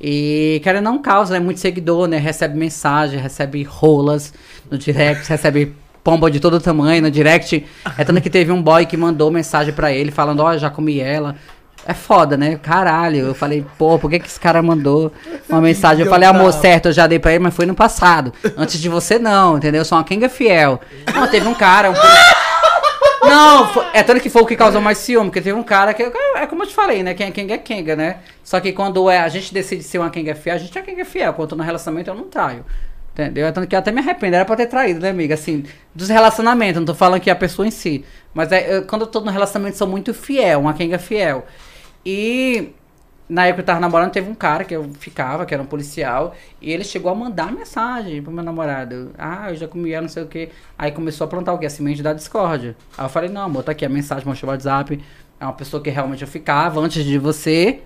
E 0.00 0.60
cara 0.64 0.80
não 0.80 1.00
causa, 1.00 1.34
né? 1.34 1.40
Muito 1.40 1.60
seguidor, 1.60 2.08
né? 2.08 2.18
Recebe 2.18 2.58
mensagem, 2.58 3.20
recebe 3.20 3.62
rolas 3.62 4.34
no 4.68 4.76
direct, 4.76 5.26
recebe 5.30 5.72
pomba 6.06 6.30
de 6.30 6.38
todo 6.38 6.60
tamanho 6.60 7.02
no 7.02 7.10
direct. 7.10 7.66
É 7.98 8.04
tanto 8.04 8.20
que 8.20 8.30
teve 8.30 8.52
um 8.52 8.62
boy 8.62 8.86
que 8.86 8.96
mandou 8.96 9.28
mensagem 9.28 9.74
pra 9.74 9.90
ele 9.90 10.12
falando, 10.12 10.38
ó, 10.38 10.56
já 10.56 10.70
comi 10.70 11.00
ela. 11.00 11.34
É 11.84 11.92
foda, 11.94 12.36
né? 12.36 12.56
Caralho. 12.62 13.26
Eu 13.26 13.34
falei, 13.34 13.66
pô, 13.76 13.98
por 13.98 14.08
que, 14.08 14.20
que 14.20 14.26
esse 14.28 14.38
cara 14.38 14.62
mandou 14.62 15.12
uma 15.48 15.60
mensagem? 15.60 16.04
Eu 16.04 16.10
falei, 16.10 16.28
amor, 16.28 16.52
certo, 16.52 16.86
eu 16.86 16.92
já 16.92 17.08
dei 17.08 17.18
pra 17.18 17.32
ele, 17.32 17.40
mas 17.42 17.54
foi 17.56 17.66
no 17.66 17.74
passado. 17.74 18.32
Antes 18.56 18.80
de 18.80 18.88
você, 18.88 19.18
não, 19.18 19.56
entendeu? 19.56 19.80
Eu 19.80 19.84
sou 19.84 19.98
uma 19.98 20.04
Kenga 20.04 20.28
fiel. 20.28 20.80
Não, 21.12 21.26
teve 21.26 21.48
um 21.48 21.54
cara, 21.54 21.90
um. 21.90 21.94
Não, 23.28 23.66
foi- 23.72 23.86
é 23.92 24.02
tanto 24.04 24.20
que 24.20 24.30
foi 24.30 24.42
o 24.42 24.46
que 24.46 24.54
causou 24.54 24.80
mais 24.80 24.98
ciúme, 24.98 25.26
porque 25.30 25.40
teve 25.40 25.58
um 25.58 25.62
cara 25.64 25.92
que. 25.92 26.02
É 26.36 26.46
como 26.46 26.62
eu 26.62 26.66
te 26.68 26.74
falei, 26.74 27.02
né? 27.02 27.14
Quem 27.14 27.26
é 27.26 27.30
Kenga 27.32 27.54
é 27.54 27.58
Kenga, 27.58 27.96
né? 27.96 28.16
Só 28.44 28.60
que 28.60 28.72
quando 28.72 29.10
é, 29.10 29.18
a 29.18 29.28
gente 29.28 29.52
decide 29.52 29.82
ser 29.82 29.98
uma 29.98 30.10
Kenga 30.10 30.34
fiel, 30.36 30.54
a 30.54 30.58
gente 30.58 30.78
é 30.78 30.82
Kenga 30.82 31.04
fiel. 31.04 31.32
Quando 31.32 31.42
eu 31.46 31.48
tô 31.48 31.56
no 31.56 31.64
relacionamento, 31.64 32.10
eu 32.10 32.14
não 32.14 32.24
traio. 32.28 32.64
Entendeu? 33.16 33.46
É 33.46 33.52
Tanto 33.52 33.66
que 33.66 33.74
eu 33.74 33.78
até 33.78 33.90
me 33.90 34.00
arrependo, 34.00 34.36
era 34.36 34.44
pra 34.44 34.56
ter 34.56 34.66
traído, 34.66 35.00
né, 35.00 35.08
amiga? 35.08 35.32
Assim, 35.34 35.64
dos 35.94 36.08
relacionamentos, 36.10 36.76
não 36.78 36.84
tô 36.84 36.94
falando 36.94 37.20
que 37.20 37.30
a 37.30 37.34
pessoa 37.36 37.66
em 37.66 37.70
si. 37.70 38.04
Mas 38.34 38.52
é, 38.52 38.76
eu- 38.78 38.82
quando 38.86 39.02
eu 39.02 39.06
tô 39.06 39.20
no 39.20 39.30
relacionamento, 39.30 39.78
sou 39.78 39.88
muito 39.88 40.12
fiel, 40.12 40.60
uma 40.60 40.74
Kenga 40.74 40.98
fiel. 40.98 41.46
E 42.04 42.70
na 43.28 43.46
época 43.46 43.56
que 43.56 43.60
eu 43.62 43.66
tava 43.66 43.80
namorando, 43.80 44.12
teve 44.12 44.30
um 44.30 44.34
cara 44.34 44.64
que 44.64 44.74
eu 44.76 44.90
ficava, 45.00 45.46
que 45.46 45.54
era 45.54 45.62
um 45.62 45.66
policial, 45.66 46.34
e 46.60 46.70
ele 46.70 46.84
chegou 46.84 47.10
a 47.10 47.14
mandar 47.14 47.50
mensagem 47.52 48.22
pro 48.22 48.30
meu 48.32 48.44
namorado. 48.44 49.12
Ah, 49.18 49.46
eu 49.50 49.56
já 49.56 49.66
comi 49.66 49.92
ela, 49.92 50.02
não 50.02 50.08
sei 50.08 50.22
o 50.22 50.26
quê. 50.26 50.50
Aí 50.78 50.92
começou 50.92 51.24
a 51.24 51.28
plantar 51.28 51.54
o 51.54 51.58
quê? 51.58 51.66
A 51.66 51.70
semente 51.70 52.02
da 52.02 52.12
discórdia. 52.12 52.76
Aí 52.98 53.04
eu 53.06 53.08
falei, 53.08 53.30
não, 53.30 53.42
amor, 53.42 53.64
tá 53.64 53.72
aqui 53.72 53.84
a 53.84 53.88
mensagem, 53.88 54.26
mostrou 54.26 54.50
o 54.50 54.52
WhatsApp. 54.52 55.02
É 55.40 55.44
uma 55.44 55.54
pessoa 55.54 55.82
que 55.82 55.90
realmente 55.90 56.22
eu 56.22 56.28
ficava 56.28 56.80
antes 56.80 57.04
de 57.04 57.18
você. 57.18 57.80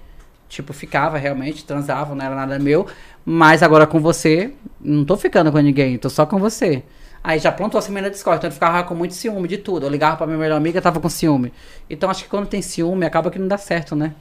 Tipo, 0.48 0.73
ficava 0.73 1.16
realmente, 1.16 1.65
transava, 1.65 2.12
não 2.15 2.24
era 2.24 2.35
nada 2.35 2.59
meu. 2.59 2.86
Mas 3.32 3.62
agora 3.62 3.86
com 3.86 4.01
você, 4.01 4.52
não 4.81 5.05
tô 5.05 5.16
ficando 5.16 5.52
com 5.52 5.59
ninguém, 5.61 5.97
tô 5.97 6.11
só 6.11 6.27
com 6.27 6.36
você. 6.40 6.82
Aí 7.23 7.39
já 7.39 7.52
plantou 7.52 7.78
a 7.78 7.82
semente 7.82 8.02
da 8.05 8.09
discórdia, 8.09 8.39
então 8.39 8.48
eu 8.48 8.52
ficava 8.55 8.82
com 8.82 8.93
muito 8.93 9.15
ciúme 9.15 9.47
de 9.47 9.57
tudo. 9.57 9.86
Eu 9.86 9.90
ligava 9.90 10.16
pra 10.16 10.27
minha 10.27 10.36
melhor 10.36 10.57
amiga, 10.57 10.82
tava 10.82 10.98
com 10.98 11.09
ciúme. 11.09 11.52
Então 11.89 12.11
acho 12.11 12.24
que 12.24 12.28
quando 12.28 12.48
tem 12.48 12.61
ciúme, 12.61 13.07
acaba 13.07 13.31
que 13.31 13.39
não 13.39 13.47
dá 13.47 13.57
certo, 13.57 13.94
né? 13.94 14.15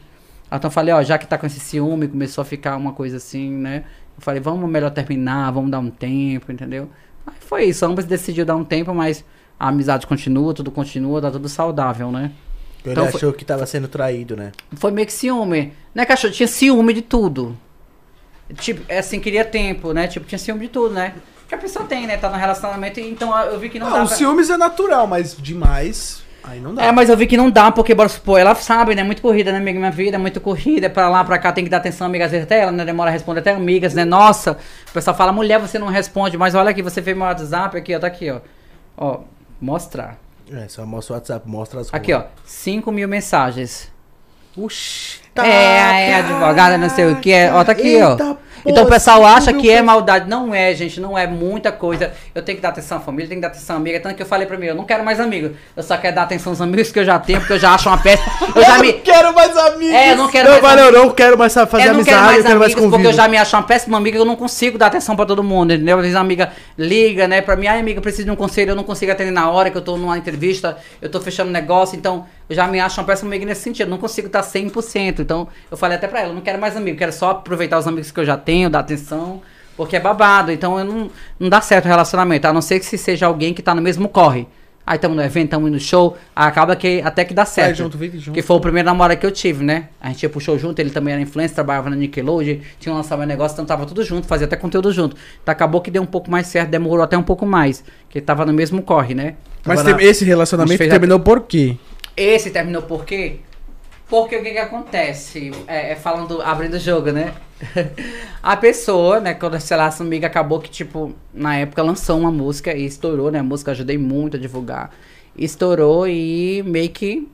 Então 0.46 0.68
eu 0.68 0.72
falei, 0.72 0.94
ó, 0.94 1.02
já 1.02 1.18
que 1.18 1.26
tá 1.26 1.40
com 1.40 1.48
esse 1.48 1.60
ciúme, 1.60 2.08
começou 2.08 2.44
a 2.44 2.46
ficar 2.46 2.78
uma 2.78 2.94
coisa 2.94 3.18
assim, 3.18 3.50
né? 3.50 3.84
Eu 4.16 4.22
falei, 4.22 4.40
vamos 4.40 4.70
melhor 4.70 4.92
terminar, 4.92 5.50
vamos 5.50 5.72
dar 5.72 5.80
um 5.80 5.90
tempo, 5.90 6.52
entendeu? 6.52 6.88
Aí 7.26 7.34
foi 7.40 7.64
isso, 7.64 7.84
ambos 7.88 8.06
decidiu 8.06 8.46
dar 8.46 8.56
um 8.56 8.64
tempo, 8.64 8.94
mas 8.94 9.26
a 9.60 9.70
amizade 9.70 10.06
continua, 10.06 10.54
tudo 10.54 10.70
continua, 10.70 11.20
tá 11.20 11.32
tudo 11.32 11.50
saudável, 11.50 12.12
né? 12.12 12.32
Ele 12.86 12.92
Então 12.92 13.08
foi- 13.08 13.16
achou 13.16 13.34
que 13.34 13.44
tava 13.44 13.66
sendo 13.66 13.88
traído, 13.88 14.36
né? 14.38 14.52
Foi 14.74 14.92
meio 14.92 15.08
que 15.08 15.14
ciúme. 15.14 15.74
Né, 15.96 16.06
cachorro? 16.06 16.32
Tinha 16.32 16.48
ciúme 16.48 16.94
de 16.94 17.02
tudo. 17.02 17.58
Tipo, 18.56 18.82
é 18.88 19.00
assim, 19.00 19.20
queria 19.20 19.46
tempo, 19.46 19.94
né? 19.94 20.08
Tipo, 20.08 20.26
tinha 20.26 20.40
ciúme 20.40 20.62
de 20.62 20.70
tudo, 20.70 20.94
né? 20.94 21.14
Que 21.48 21.56
a 21.56 21.58
pessoa 21.58 21.86
tem, 21.86 22.06
né? 22.08 22.18
Tá 22.18 22.30
no 22.30 22.38
relacionamento, 22.38 23.00
então 23.00 23.38
eu 23.44 23.60
vi 23.60 23.70
que 23.70 23.80
não, 23.80 23.88
Não, 23.90 23.98
dá. 23.98 24.04
o 24.04 24.08
pra- 24.08 24.16
ciúmes 24.16 24.50
é 24.50 24.58
natural, 24.58 25.08
mas 25.08 25.36
demais. 25.38 26.22
Aí 26.44 26.60
não 26.60 26.74
dá. 26.74 26.84
É, 26.86 26.92
mas 26.92 27.10
eu 27.10 27.18
vi 27.18 27.28
que 27.28 27.36
não 27.38 27.50
dá, 27.50 27.72
porque, 27.72 27.94
bora 27.94 28.08
supor, 28.10 28.40
ela 28.40 28.56
sabe, 28.56 28.96
né? 28.96 29.04
Muito 29.04 29.22
corrida, 29.22 29.52
né, 29.52 29.58
amiga? 29.58 29.78
Minha 29.78 29.92
vida 29.92 30.16
é 30.16 30.20
muito 30.20 30.40
corrida, 30.40 30.86
é 30.86 30.90
pra 30.90 31.10
lá, 31.10 31.24
pra 31.24 31.38
cá, 31.38 31.52
tem 31.52 31.64
que 31.64 31.70
dar 31.70 31.78
atenção, 31.78 32.08
amiga. 32.08 32.26
Às 32.26 32.32
vezes 32.32 32.46
até 32.46 32.60
ela, 32.62 32.72
né? 32.72 32.86
Demora 32.86 33.10
a 33.10 33.14
responder, 33.14 33.42
até 33.42 33.52
amigas, 33.52 33.94
né? 33.94 34.06
Nossa, 34.06 34.54
o 34.90 34.92
pessoal 34.94 35.16
fala, 35.16 35.32
mulher, 35.32 35.60
você 35.60 35.78
não 35.78 35.88
responde, 35.88 36.38
mas 36.38 36.56
olha 36.56 36.70
aqui, 36.72 36.82
você 36.82 37.02
fez 37.02 37.16
meu 37.16 37.26
WhatsApp 37.26 37.78
aqui, 37.78 37.96
ó, 37.96 38.00
tá 38.00 38.08
aqui, 38.08 38.32
ó. 38.32 38.40
Ó, 38.98 39.20
mostrar. 39.62 40.18
É, 40.52 40.68
só 40.68 40.86
mostra 40.86 41.14
o 41.14 41.18
WhatsApp, 41.18 41.48
mostra 41.48 41.82
as 41.82 41.94
Aqui, 41.94 42.14
ó, 42.14 42.24
5 42.46 42.92
mil 42.92 43.08
mensagens. 43.08 43.92
Oxi. 44.58 45.20
é, 45.38 46.10
é, 46.12 46.16
advogada, 46.16 46.78
não 46.78 46.90
sei 46.90 47.06
o 47.06 47.16
que, 47.18 47.32
é. 47.32 47.52
Ó, 47.54 47.64
tá 47.64 47.72
aqui, 47.72 48.02
ó. 48.02 48.12
Eita, 48.12 48.38
Então 48.66 48.84
o 48.84 48.88
pessoal 48.88 49.26
acha 49.26 49.54
que 49.54 49.70
é 49.70 49.82
maldade. 49.82 50.30
Não 50.30 50.54
é, 50.54 50.74
gente. 50.76 51.00
Não 51.00 51.18
é 51.18 51.26
muita 51.26 51.72
coisa. 51.72 52.12
Eu 52.36 52.42
tenho 52.42 52.58
que 52.58 52.62
dar 52.62 52.70
atenção 52.70 52.98
à 52.98 53.02
família, 53.02 53.30
tenho 53.30 53.40
que 53.40 53.48
dar 53.48 53.54
atenção 53.54 53.78
à 53.78 53.80
amiga. 53.80 54.00
Tanto 54.02 54.16
que 54.16 54.22
eu 54.22 54.26
falei 54.26 54.46
pra 54.46 54.58
mim, 54.58 54.66
eu 54.66 54.76
não 54.76 54.84
quero 54.84 55.04
mais 55.04 55.18
amigos. 55.18 55.52
Eu 55.78 55.82
só 55.82 55.96
quero 55.96 56.16
dar 56.16 56.24
atenção 56.24 56.52
aos 56.52 56.60
amigos 56.60 56.92
que 56.92 57.00
eu 57.00 57.06
já 57.06 57.18
tenho, 57.20 57.40
porque 57.40 57.54
eu 57.54 57.60
já 57.60 57.74
acho 57.74 57.88
uma 57.88 57.98
peça. 57.98 58.22
Eu 58.54 58.62
já 58.62 58.80
me. 58.80 58.92
quero 58.94 59.34
mais 59.34 59.56
amigos. 59.56 59.96
É, 59.96 60.12
eu 60.12 60.18
não 60.18 60.28
quero 60.28 60.50
Não, 60.50 60.62
mais 60.62 60.76
valeu, 60.76 60.92
não 60.92 61.10
quero 61.12 61.38
mais 61.38 61.54
fazer 61.54 61.68
eu 61.72 61.80
não 61.80 62.02
amizade, 62.02 62.06
quero 62.06 62.26
mais 62.26 62.38
eu 62.38 62.44
quero 62.44 62.60
mais 62.60 62.72
amigos, 62.72 62.74
porque 62.74 62.90
convívio. 62.90 63.10
eu 63.10 63.14
já 63.14 63.28
me 63.30 63.38
acho 63.38 63.56
uma 63.56 63.64
péssima 63.64 63.98
amiga, 63.98 64.18
eu 64.18 64.26
não 64.26 64.36
consigo 64.36 64.78
dar 64.78 64.88
atenção 64.88 65.16
pra 65.16 65.26
todo 65.26 65.42
mundo, 65.42 65.74
entendeu? 65.74 65.96
Às 65.96 66.02
vezes 66.02 66.18
a 66.18 66.20
amiga 66.20 66.52
liga, 66.78 67.28
né, 67.30 67.42
pra 67.42 67.56
mim, 67.56 67.68
ai 67.68 67.80
amiga, 67.80 68.00
eu 68.00 68.02
preciso 68.04 68.26
de 68.26 68.32
um 68.32 68.36
conselho, 68.36 68.72
eu 68.72 68.76
não 68.76 68.84
consigo 68.84 69.12
atender 69.12 69.32
na 69.32 69.50
hora 69.50 69.70
que 69.70 69.78
eu 69.78 69.82
tô 69.82 69.96
numa 69.96 70.18
entrevista, 70.18 70.78
eu 71.02 71.10
tô 71.10 71.22
fechando 71.22 71.50
negócio, 71.50 71.98
então 71.98 72.26
eu 72.50 72.56
já 72.56 72.68
me 72.68 72.80
acho 72.80 73.00
uma 73.00 73.06
péssima 73.06 73.30
amiga 73.30 73.46
nesse 73.46 73.62
sentido, 73.62 73.88
eu 73.88 73.92
não 73.92 73.98
consigo 74.00 74.28
estar 74.28 74.42
100%. 74.42 75.20
Então 75.20 75.48
eu 75.70 75.78
falei 75.78 75.98
até 75.98 76.08
pra 76.08 76.22
ela, 76.22 76.30
eu 76.30 76.34
não 76.34 76.42
quero 76.42 76.60
mais 76.60 76.76
amigos, 76.76 76.98
quero 76.98 77.14
só 77.14 77.32
aproveitar 77.32 77.78
os 77.78 77.88
amigos 77.88 78.12
que 78.12 78.20
eu 78.20 78.26
já 78.26 78.36
tenho, 78.36 78.70
dar 78.70 78.80
atenção, 78.80 79.42
porque 79.78 79.96
é 79.96 80.00
babado, 80.00 80.52
então 80.52 80.78
eu 80.80 80.84
não, 80.84 81.12
não 81.40 81.48
dá 81.48 81.62
certo 81.62 81.86
o 81.86 81.88
relacionamento, 81.88 82.48
a 82.48 82.52
não 82.52 82.62
ser 82.62 82.80
que 82.80 82.86
se 82.86 82.98
seja 82.98 83.28
alguém 83.28 83.54
que 83.54 83.62
tá 83.62 83.76
no 83.76 83.82
mesmo 83.82 84.10
corre. 84.10 84.48
Aí 84.90 84.96
estamos 84.96 85.16
no 85.16 85.22
evento, 85.22 85.46
estamos 85.46 85.68
indo 85.68 85.76
no 85.76 85.80
show, 85.80 86.18
acaba 86.36 86.76
que 86.76 87.00
até 87.06 87.24
que 87.24 87.32
dá 87.32 87.46
certo. 87.46 87.78
junto, 87.78 87.96
vive 87.96 88.18
junto. 88.18 88.34
Que 88.34 88.42
foi 88.42 88.58
o 88.58 88.60
primeiro 88.60 88.88
namorado 88.88 89.20
que 89.20 89.26
eu 89.26 89.30
tive, 89.30 89.64
né? 89.64 89.90
A 90.02 90.08
gente 90.08 90.24
ia 90.24 90.30
pro 90.30 90.40
show 90.40 90.58
junto, 90.58 90.80
ele 90.80 90.90
também 90.90 91.14
era 91.14 91.22
influencer, 91.22 91.54
trabalhava 91.54 91.92
na 91.92 91.96
Nickelodeon, 91.96 92.58
tinha 92.80 92.96
lançado 92.96 93.20
meu 93.20 93.28
negócio, 93.28 93.54
então 93.54 93.66
tava 93.66 93.86
tudo 93.86 94.04
junto, 94.04 94.26
fazia 94.26 94.48
até 94.48 94.56
conteúdo 94.56 94.92
junto. 94.92 95.16
Então 95.44 95.52
acabou 95.52 95.80
que 95.80 95.92
deu 95.92 96.02
um 96.02 96.08
pouco 96.08 96.32
mais 96.32 96.48
certo, 96.48 96.72
demorou 96.72 97.04
até 97.04 97.16
um 97.16 97.22
pouco 97.22 97.46
mais, 97.46 97.84
que 98.10 98.20
tava 98.20 98.48
no 98.48 98.52
mesmo 98.52 98.82
corre, 98.82 99.14
né? 99.14 99.36
Mas 99.64 99.84
Tava 99.84 100.02
esse 100.02 100.26
relacionamento 100.26 100.82
A 100.82 100.88
terminou 100.88 101.20
por 101.20 101.42
quê? 101.42 101.78
Esse 102.20 102.52
terminou 102.52 102.82
por 102.82 103.06
quê? 103.06 103.38
Porque 104.10 104.36
o 104.36 104.44
que 104.44 104.52
que 104.52 104.58
acontece? 104.58 105.52
É, 105.66 105.94
é 105.94 105.96
falando, 105.96 106.42
abrindo 106.42 106.74
o 106.74 106.80
jogo, 106.80 107.14
né? 107.14 107.34
a 108.44 108.58
pessoa, 108.58 109.22
né, 109.22 109.34
quando 109.34 109.58
sei 109.58 109.78
lá, 109.78 109.86
essa 109.86 110.04
amiga 110.04 110.28
acabou 110.28 110.60
que, 110.60 110.70
tipo, 110.70 111.16
na 111.34 111.56
época 111.56 111.82
lançou 111.82 112.20
uma 112.20 112.30
música 112.30 112.76
e 112.76 112.86
estourou, 112.86 113.32
né? 113.32 113.40
A 113.40 113.44
música 113.44 113.72
ajudei 113.72 113.98
muito 113.98 114.36
a 114.36 114.40
divulgar. 114.40 114.92
Estourou 115.38 116.06
e 116.10 116.62
meio 116.64 116.90
que 116.90 117.26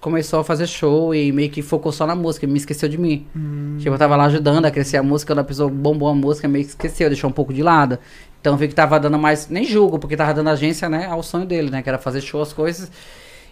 começou 0.00 0.38
a 0.38 0.44
fazer 0.44 0.68
show 0.68 1.12
e 1.12 1.32
meio 1.32 1.50
que 1.50 1.60
focou 1.60 1.90
só 1.90 2.06
na 2.06 2.14
música, 2.14 2.46
me 2.46 2.58
esqueceu 2.58 2.88
de 2.88 2.98
mim. 2.98 3.26
Tipo, 3.80 3.96
eu 3.96 3.98
tava 3.98 4.14
lá 4.14 4.26
ajudando 4.26 4.64
a 4.64 4.70
crescer 4.70 4.98
a 4.98 5.02
música, 5.02 5.32
quando 5.32 5.40
a 5.40 5.44
pessoa 5.44 5.68
bombou 5.68 6.08
a 6.08 6.14
música, 6.14 6.46
meio 6.46 6.64
que 6.64 6.70
esqueceu, 6.70 7.08
deixou 7.08 7.28
um 7.28 7.32
pouco 7.32 7.52
de 7.52 7.64
lado. 7.64 7.98
Então 8.40 8.52
eu 8.52 8.56
vi 8.58 8.68
que 8.68 8.74
tava 8.76 9.00
dando 9.00 9.18
mais, 9.18 9.48
nem 9.48 9.64
julgo, 9.64 9.98
porque 9.98 10.16
tava 10.16 10.32
dando 10.34 10.50
agência, 10.50 10.88
né, 10.88 11.06
ao 11.06 11.20
sonho 11.20 11.46
dele, 11.46 11.68
né, 11.68 11.82
que 11.82 11.88
era 11.88 11.98
fazer 11.98 12.20
show, 12.20 12.40
as 12.42 12.52
coisas. 12.52 12.92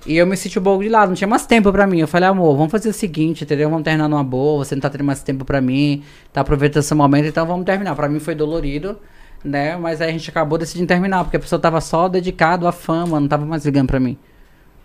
E 0.05 0.17
eu 0.17 0.27
me 0.27 0.37
senti 0.37 0.59
um 0.59 0.63
pouco 0.63 0.83
de 0.83 0.89
lado, 0.89 1.09
não 1.11 1.15
tinha 1.15 1.29
mais 1.29 1.47
tempo 1.47 1.71
pra 1.71 1.87
mim. 1.87 2.01
Eu 2.01 2.09
falei, 2.09 2.29
amor, 2.29 2.57
vamos 2.57 2.73
fazer 2.73 2.89
o 2.89 2.93
seguinte, 2.93 3.45
entendeu? 3.45 3.71
Vamos 3.71 3.85
terminar 3.85 4.09
numa 4.09 4.25
boa, 4.25 4.65
você 4.65 4.75
não 4.75 4.83
tá 4.83 4.91
tendo 4.91 5.05
mais 5.05 5.23
tempo 5.23 5.45
pra 5.45 5.61
mim, 5.61 6.03
tá 6.33 6.41
aproveitando 6.41 6.83
esse 6.83 6.95
momento, 6.95 7.27
então 7.27 7.47
vamos 7.47 7.65
terminar. 7.65 7.95
Pra 7.95 8.09
mim 8.09 8.19
foi 8.19 8.35
dolorido, 8.35 8.99
né? 9.45 9.77
Mas 9.77 10.01
aí 10.01 10.09
a 10.09 10.13
gente 10.13 10.29
acabou 10.29 10.59
decidindo 10.59 10.89
terminar, 10.89 11.23
porque 11.23 11.37
a 11.37 11.41
pessoa 11.41 11.61
tava 11.61 11.81
só 11.81 12.09
dedicado 12.09 12.67
à 12.67 12.73
fama, 12.73 13.21
não 13.21 13.29
tava 13.29 13.47
mais 13.47 13.65
ligando 13.65 13.87
pra 13.87 14.01
mim. 14.01 14.19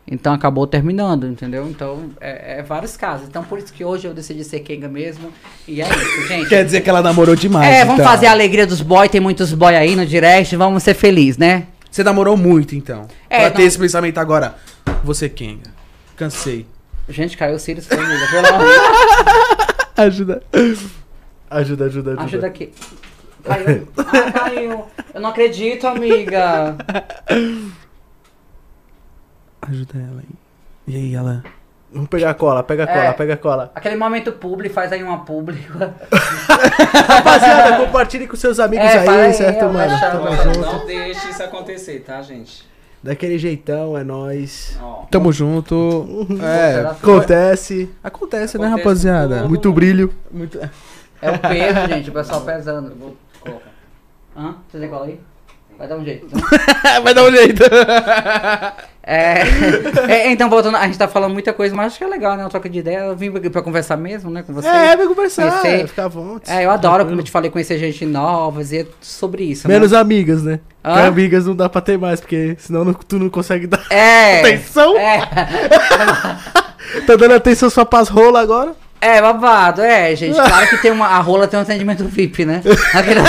Então 0.09 0.33
acabou 0.33 0.65
terminando, 0.65 1.27
entendeu? 1.27 1.67
Então 1.67 2.11
é, 2.21 2.59
é 2.59 2.63
vários 2.63 2.95
casos. 2.95 3.27
Então 3.27 3.43
por 3.43 3.57
isso 3.59 3.73
que 3.73 3.83
hoje 3.83 4.07
eu 4.07 4.13
decidi 4.13 4.43
ser 4.43 4.61
Kenga 4.61 4.87
mesmo. 4.87 5.33
E 5.67 5.81
é 5.81 5.85
isso, 5.89 6.27
gente. 6.27 6.47
Quer 6.49 6.63
dizer 6.63 6.79
que 6.81 6.89
ela 6.89 7.01
namorou 7.01 7.35
demais. 7.35 7.67
É, 7.67 7.83
vamos 7.83 7.99
então. 7.99 8.09
fazer 8.09 8.27
a 8.27 8.31
alegria 8.31 8.65
dos 8.65 8.81
boys, 8.81 9.11
tem 9.11 9.19
muitos 9.19 9.51
boys 9.51 9.75
aí 9.75 9.95
no 9.97 10.05
direct, 10.05 10.55
vamos 10.55 10.83
ser 10.83 10.93
felizes, 10.93 11.37
né? 11.37 11.65
Você 11.91 12.03
namorou 12.03 12.37
muito, 12.37 12.75
então. 12.75 13.07
É, 13.29 13.41
pra 13.41 13.51
ter 13.51 13.59
não- 13.59 13.67
esse 13.67 13.77
pensamento 13.79 14.17
agora. 14.17 14.55
Você 15.03 15.29
Kenga. 15.29 15.71
Cansei. 16.15 16.65
Gente, 17.09 17.37
caiu 17.37 17.55
o 17.55 17.59
Sirius 17.59 17.87
comigo, 17.87 18.09
pelo 18.29 18.47
amor 18.47 18.65
Deus. 18.67 19.87
Ajuda. 19.97 20.43
Ajuda, 21.49 21.85
ajuda, 21.85 22.11
ajuda. 22.11 22.23
Ajuda 22.23 22.47
aqui. 22.47 22.73
Caiu. 23.43 23.87
Ah, 23.97 24.31
caiu. 24.31 24.85
Eu 25.13 25.21
não 25.21 25.29
acredito, 25.29 25.87
amiga. 25.87 26.75
Ajuda 29.61 29.93
ela 29.99 30.19
aí. 30.21 30.35
E 30.87 30.95
aí, 30.95 31.15
ela. 31.15 31.43
Vamos 31.91 32.09
pegar 32.09 32.31
a 32.31 32.33
cola, 32.33 32.61
pega 32.63 32.83
a 32.83 32.89
É. 32.89 32.93
cola, 33.01 33.13
pega 33.13 33.33
a 33.33 33.37
cola. 33.37 33.71
Aquele 33.73 33.95
momento 33.95 34.33
publi, 34.33 34.67
faz 34.67 34.91
aí 34.91 35.01
uma 35.01 35.23
publi. 35.23 35.57
Rapaziada, 37.07 37.77
compartilhe 37.85 38.27
com 38.27 38.35
seus 38.35 38.59
amigos 38.59 38.85
É, 38.85 38.99
aí, 38.99 39.09
aí, 39.09 39.33
certo, 39.33 39.61
eu 39.63 39.71
mano? 39.73 39.97
Tamo 39.99 40.35
junto. 40.35 40.59
Não 40.59 40.85
deixe 40.85 41.29
isso 41.29 41.41
acontecer, 41.41 42.01
tá, 42.01 42.21
gente? 42.21 42.66
Daquele 43.01 43.37
jeitão, 43.37 43.97
é 43.97 44.03
nóis. 44.03 44.77
Ó, 44.81 45.05
Tamo 45.11 45.31
junto. 45.31 46.27
É. 46.41 46.81
Acontece. 46.81 47.89
Acontece, 48.03 48.57
né, 48.57 48.67
rapaziada? 48.67 49.37
tudo. 49.37 49.49
Muito 49.49 49.71
brilho. 49.71 50.13
Muito. 50.31 50.59
É 51.21 51.31
o 51.31 51.39
peso, 51.39 51.87
gente, 51.89 52.09
o 52.09 52.13
pessoal 52.13 52.41
pesando. 52.41 52.89
Eu 52.89 52.95
vou 52.95 53.17
colocar. 53.39 53.71
Hã? 54.35 54.55
Você 54.67 54.79
tem 54.79 54.89
cola 54.89 55.05
aí? 55.05 55.19
Vai 55.77 55.87
dar 55.87 55.97
um 55.97 56.03
jeito. 56.03 56.25
Então. 56.25 56.41
Vai 57.03 57.13
dar 57.13 57.23
um 57.23 57.31
jeito. 57.31 57.63
É, 59.09 59.41
é, 60.11 60.31
então, 60.31 60.49
voltando, 60.49 60.75
a 60.75 60.85
gente 60.85 60.97
tá 60.97 61.07
falando 61.07 61.31
muita 61.31 61.53
coisa, 61.53 61.73
mas 61.73 61.87
acho 61.87 61.97
que 61.97 62.03
é 62.03 62.07
legal, 62.07 62.35
né? 62.35 62.43
Uma 62.43 62.49
troca 62.49 62.69
de 62.69 62.79
ideia. 62.79 62.97
Eu 62.99 63.15
vim 63.15 63.31
pra 63.31 63.61
conversar 63.61 63.95
mesmo, 63.95 64.29
né? 64.29 64.43
Com 64.45 64.53
você. 64.53 64.67
É, 64.67 64.97
vai 64.97 65.07
conversar, 65.07 65.61
Conhecer. 65.61 65.87
ficar 65.87 66.05
à 66.05 66.07
vontade. 66.09 66.59
É, 66.59 66.65
eu 66.65 66.69
adoro, 66.69 67.05
como 67.05 67.17
eu 67.17 67.23
te 67.23 67.31
falei, 67.31 67.49
conhecer 67.49 67.77
gente 67.77 68.05
nova, 68.05 68.61
e 68.61 68.79
é 68.79 68.85
sobre 68.99 69.45
isso. 69.45 69.65
né? 69.65 69.73
Menos 69.75 69.93
amigas, 69.93 70.43
né? 70.43 70.59
Porque 70.83 70.99
amigas 70.99 71.45
não 71.45 71.55
dá 71.55 71.69
pra 71.69 71.79
ter 71.79 71.97
mais, 71.97 72.19
porque 72.19 72.55
senão 72.59 72.83
não- 72.83 72.93
tu 72.93 73.17
não 73.17 73.29
consegue 73.29 73.65
dar 73.65 73.81
É. 73.89 74.39
atenção. 74.45 74.97
É, 74.97 75.21
Tá 77.05 77.15
dando 77.17 77.33
atenção 77.33 77.69
só 77.69 77.83
pras 77.85 78.07
rolas 78.09 78.43
agora? 78.43 78.71
é, 78.99 79.21
babado, 79.21 79.81
é, 79.81 80.15
gente. 80.15 80.33
Claro 80.35 80.67
que 80.69 80.77
tem 80.81 80.89
uma, 80.91 81.05
a 81.05 81.19
rola 81.19 81.47
tem 81.47 81.59
um 81.59 81.61
atendimento 81.61 82.03
VIP, 82.05 82.45
né? 82.45 82.61
Aquele- 82.93 83.19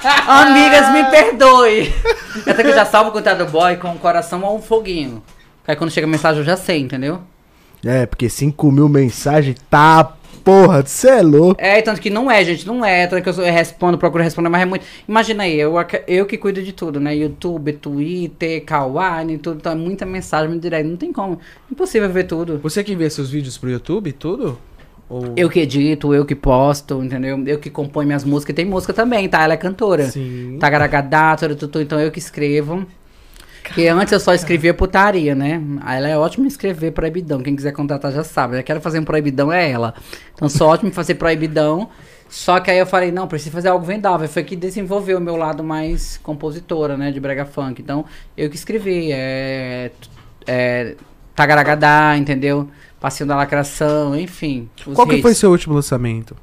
Amigas, 0.26 0.92
me 0.92 1.04
perdoe. 1.10 1.92
Até 2.46 2.62
que 2.62 2.68
eu 2.68 2.74
já 2.74 2.84
salvo 2.84 3.10
o 3.10 3.12
contato 3.12 3.38
do 3.38 3.46
boy 3.46 3.76
com 3.76 3.92
o 3.92 3.98
coração 3.98 4.42
ou 4.42 4.56
um 4.56 4.62
foguinho. 4.62 5.22
Aí 5.66 5.76
quando 5.76 5.90
chega 5.90 6.06
a 6.06 6.10
mensagem 6.10 6.40
eu 6.40 6.44
já 6.44 6.56
sei, 6.56 6.80
entendeu? 6.80 7.20
É, 7.84 8.06
porque 8.06 8.28
5 8.28 8.70
mil 8.72 8.88
mensagens, 8.88 9.56
tá, 9.70 10.12
porra, 10.44 10.84
cê 10.86 11.08
é 11.08 11.22
louco. 11.22 11.60
É, 11.60 11.80
tanto 11.80 12.00
que 12.00 12.10
não 12.10 12.30
é, 12.30 12.44
gente, 12.44 12.66
não 12.66 12.84
é. 12.84 13.06
Tanto 13.06 13.22
que 13.22 13.28
eu, 13.28 13.44
respondo, 13.44 13.96
procuro 13.96 14.22
responder, 14.22 14.48
mas 14.48 14.62
é 14.62 14.64
muito. 14.66 14.84
Imagina 15.08 15.44
aí, 15.44 15.58
eu, 15.58 15.74
eu 16.06 16.26
que 16.26 16.36
cuido 16.36 16.62
de 16.62 16.72
tudo, 16.72 16.98
né? 16.98 17.14
YouTube, 17.14 17.72
Twitter, 17.74 18.64
Kawaii, 18.64 19.38
tudo. 19.38 19.58
Então 19.58 19.72
é 19.72 19.76
muita 19.76 20.04
mensagem, 20.04 20.48
muito 20.48 20.62
direto. 20.62 20.86
Não 20.86 20.96
tem 20.96 21.12
como. 21.12 21.38
Impossível 21.70 22.10
ver 22.10 22.24
tudo. 22.24 22.58
Você 22.58 22.82
que 22.82 22.94
vê 22.94 23.08
seus 23.08 23.30
vídeos 23.30 23.56
pro 23.56 23.70
YouTube, 23.70 24.12
tudo? 24.12 24.58
Ou... 25.10 25.34
Eu 25.36 25.50
que 25.50 25.58
edito, 25.58 26.14
eu 26.14 26.24
que 26.24 26.36
posto, 26.36 27.02
entendeu? 27.02 27.42
Eu 27.44 27.58
que 27.58 27.68
componho 27.68 28.06
minhas 28.06 28.24
músicas. 28.24 28.54
Tem 28.54 28.64
música 28.64 28.92
também, 28.92 29.28
tá? 29.28 29.42
Ela 29.42 29.54
é 29.54 29.56
cantora. 29.56 30.04
Sim. 30.04 30.56
Tagaragadá, 30.60 31.36
tudo, 31.36 31.56
tudo, 31.56 31.82
então 31.82 32.00
eu 32.00 32.12
que 32.12 32.20
escrevo. 32.20 32.86
Porque 33.64 33.88
antes 33.88 34.12
eu 34.12 34.20
só 34.20 34.32
escrevia 34.32 34.72
putaria, 34.72 35.34
né? 35.34 35.60
Aí 35.82 35.98
ela 35.98 36.08
é 36.08 36.16
ótima 36.16 36.44
em 36.44 36.48
escrever 36.48 36.92
proibidão. 36.92 37.42
Quem 37.42 37.54
quiser 37.54 37.72
contratar 37.72 38.12
já 38.12 38.22
sabe. 38.22 38.58
Eu 38.58 38.62
quero 38.62 38.80
fazer 38.80 39.00
um 39.00 39.04
proibidão, 39.04 39.52
é 39.52 39.68
ela. 39.68 39.94
Então 40.34 40.48
sou 40.48 40.68
ótimo 40.68 40.90
em 40.90 40.92
fazer 40.92 41.16
proibidão. 41.16 41.88
Só 42.28 42.60
que 42.60 42.70
aí 42.70 42.78
eu 42.78 42.86
falei, 42.86 43.10
não, 43.10 43.26
preciso 43.26 43.50
fazer 43.50 43.68
algo 43.68 43.84
vendável. 43.84 44.28
Foi 44.28 44.44
que 44.44 44.54
desenvolveu 44.54 45.18
o 45.18 45.20
meu 45.20 45.34
lado 45.36 45.64
mais 45.64 46.18
compositora, 46.18 46.96
né? 46.96 47.10
De 47.10 47.18
brega 47.18 47.44
funk. 47.44 47.82
Então, 47.82 48.04
eu 48.36 48.48
que 48.48 48.56
escrevi. 48.56 49.10
É. 49.12 49.90
é 50.46 50.94
Tagaragadá, 51.34 52.16
entendeu? 52.18 52.68
Passinho 53.00 53.26
da 53.26 53.34
lacração, 53.34 54.14
enfim. 54.14 54.68
Qual 54.94 55.06
que 55.06 55.14
hits. 55.14 55.22
foi 55.22 55.34
seu 55.34 55.50
último 55.50 55.74
lançamento? 55.74 56.36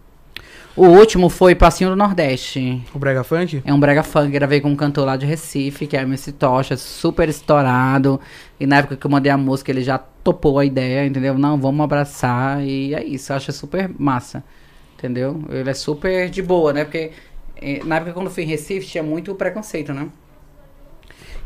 O 0.75 0.85
último 0.85 1.27
foi 1.29 1.55
Passinho 1.55 1.89
do 1.89 1.95
Nordeste. 1.95 2.83
O 2.93 2.99
Brega 2.99 3.23
Funk? 3.23 3.63
É 3.65 3.73
um 3.73 3.79
brega 3.79 4.03
funk, 4.03 4.29
gravei 4.29 4.61
com 4.61 4.69
um 4.69 4.75
cantor 4.75 5.07
lá 5.07 5.17
de 5.17 5.25
Recife, 5.25 5.87
que 5.87 5.97
é 5.97 6.03
MC 6.03 6.31
Tocha, 6.33 6.77
super 6.77 7.27
estourado. 7.29 8.19
E 8.59 8.67
na 8.67 8.77
época 8.77 8.95
que 8.95 9.05
eu 9.05 9.09
mandei 9.09 9.31
a 9.31 9.37
música, 9.37 9.71
ele 9.71 9.81
já 9.81 9.97
topou 9.97 10.59
a 10.59 10.65
ideia, 10.65 11.07
entendeu? 11.07 11.35
Não, 11.35 11.59
vamos 11.59 11.83
abraçar 11.83 12.63
e 12.63 12.93
é 12.93 13.03
isso, 13.03 13.31
eu 13.31 13.37
acho 13.37 13.51
super 13.51 13.89
massa, 13.97 14.43
entendeu? 14.95 15.41
Ele 15.49 15.67
é 15.67 15.73
super 15.73 16.29
de 16.29 16.43
boa, 16.43 16.71
né? 16.73 16.83
Porque 16.83 17.11
eh, 17.59 17.81
na 17.83 17.95
época 17.95 18.13
quando 18.13 18.27
eu 18.27 18.31
fui 18.31 18.43
em 18.43 18.47
Recife 18.47 18.85
tinha 18.85 19.03
muito 19.03 19.33
preconceito, 19.33 19.93
né? 19.93 20.07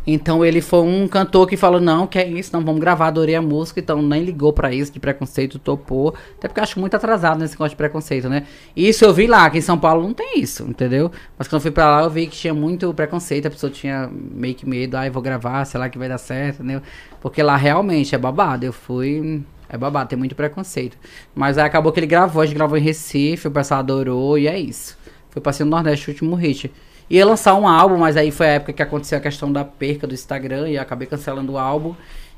Então 0.05 0.43
ele 0.43 0.61
foi 0.61 0.81
um 0.81 1.07
cantor 1.07 1.47
que 1.47 1.55
falou, 1.55 1.79
não, 1.79 2.07
que 2.07 2.17
é 2.17 2.27
isso, 2.27 2.51
não, 2.53 2.65
vamos 2.65 2.81
gravar, 2.81 3.07
adorei 3.07 3.35
a 3.35 3.41
música, 3.41 3.79
então 3.79 4.01
nem 4.01 4.23
ligou 4.23 4.51
pra 4.51 4.73
isso 4.73 4.91
de 4.91 4.99
preconceito, 4.99 5.59
topou. 5.59 6.15
Até 6.37 6.47
porque 6.47 6.59
eu 6.59 6.63
acho 6.63 6.79
muito 6.79 6.95
atrasado 6.95 7.39
nesse 7.39 7.53
negócio 7.53 7.71
de 7.71 7.75
preconceito, 7.75 8.27
né? 8.27 8.47
Isso 8.75 9.05
eu 9.05 9.13
vi 9.13 9.27
lá, 9.27 9.45
aqui 9.45 9.59
em 9.59 9.61
São 9.61 9.77
Paulo 9.77 10.01
não 10.01 10.13
tem 10.13 10.39
isso, 10.39 10.63
entendeu? 10.63 11.11
Mas 11.37 11.47
quando 11.47 11.59
eu 11.59 11.61
fui 11.61 11.71
pra 11.71 11.89
lá 11.89 12.03
eu 12.03 12.09
vi 12.09 12.25
que 12.25 12.35
tinha 12.35 12.53
muito 12.53 12.91
preconceito, 12.93 13.45
a 13.45 13.51
pessoa 13.51 13.71
tinha 13.71 14.09
meio 14.11 14.55
que 14.55 14.67
medo, 14.67 14.95
ai, 14.95 15.09
vou 15.11 15.21
gravar, 15.21 15.65
sei 15.65 15.79
lá 15.79 15.87
que 15.87 15.99
vai 15.99 16.09
dar 16.09 16.17
certo, 16.17 16.63
entendeu? 16.63 16.81
Porque 17.21 17.43
lá 17.43 17.55
realmente 17.55 18.15
é 18.15 18.17
babado, 18.17 18.65
eu 18.65 18.73
fui... 18.73 19.43
É 19.73 19.77
babado, 19.77 20.09
tem 20.09 20.19
muito 20.19 20.35
preconceito. 20.35 20.97
Mas 21.33 21.57
aí 21.57 21.65
acabou 21.65 21.93
que 21.93 21.99
ele 22.01 22.07
gravou, 22.07 22.41
a 22.41 22.45
gente 22.45 22.55
gravou 22.55 22.77
em 22.77 22.81
Recife, 22.81 23.47
o 23.47 23.51
pessoal 23.51 23.79
adorou 23.79 24.37
e 24.37 24.45
é 24.45 24.59
isso. 24.59 24.97
Foi 25.29 25.41
pra 25.41 25.53
ser 25.53 25.63
no 25.63 25.69
Nordeste 25.69 26.09
o 26.09 26.11
último 26.11 26.35
hit. 26.35 26.69
Ia 27.11 27.25
lançar 27.25 27.55
um 27.55 27.67
álbum, 27.67 27.97
mas 27.97 28.15
aí 28.15 28.31
foi 28.31 28.45
a 28.47 28.49
época 28.51 28.71
que 28.73 28.81
aconteceu 28.81 29.17
a 29.17 29.21
questão 29.21 29.51
da 29.51 29.65
perca 29.65 30.07
do 30.07 30.13
Instagram 30.13 30.69
e 30.69 30.75
eu 30.75 30.81
acabei 30.81 31.05
cancelando 31.07 31.51
o 31.53 31.57
álbum. 31.57 31.93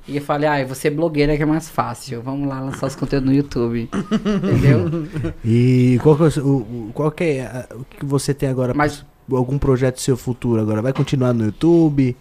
E 0.08 0.18
eu 0.18 0.22
falei, 0.22 0.50
ah, 0.50 0.60
eu 0.60 0.66
vou 0.66 0.76
ser 0.76 0.90
blogueira 0.90 1.38
que 1.38 1.44
é 1.44 1.46
mais 1.46 1.70
fácil. 1.70 2.22
Vamos 2.22 2.48
lá 2.50 2.60
lançar 2.60 2.88
os 2.88 2.96
conteúdos 2.96 3.30
no 3.30 3.36
YouTube. 3.36 3.88
Entendeu? 3.94 5.08
E 5.46 5.98
qual 6.02 6.18
que 6.18 6.24
é, 6.24 6.42
o, 6.42 6.90
qual 6.94 7.12
que 7.12 7.24
é 7.24 7.66
o 7.74 7.86
que 7.86 8.06
você 8.06 8.34
tem 8.34 8.50
agora? 8.50 8.74
Mas- 8.74 9.06
Algum 9.32 9.58
projeto 9.58 10.02
seu 10.02 10.18
futuro 10.18 10.60
agora? 10.60 10.82
Vai 10.82 10.92
continuar 10.92 11.32
no 11.34 11.46
YouTube? 11.46 12.18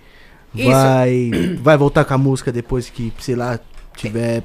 Isso. 0.55 0.69
Vai, 0.71 1.31
vai 1.61 1.77
voltar 1.77 2.05
com 2.05 2.15
a 2.15 2.19
música 2.19 2.53
depois 2.53 2.89
que, 2.89 3.13
sei 3.19 3.35
lá, 3.35 3.59
tiver. 3.97 4.45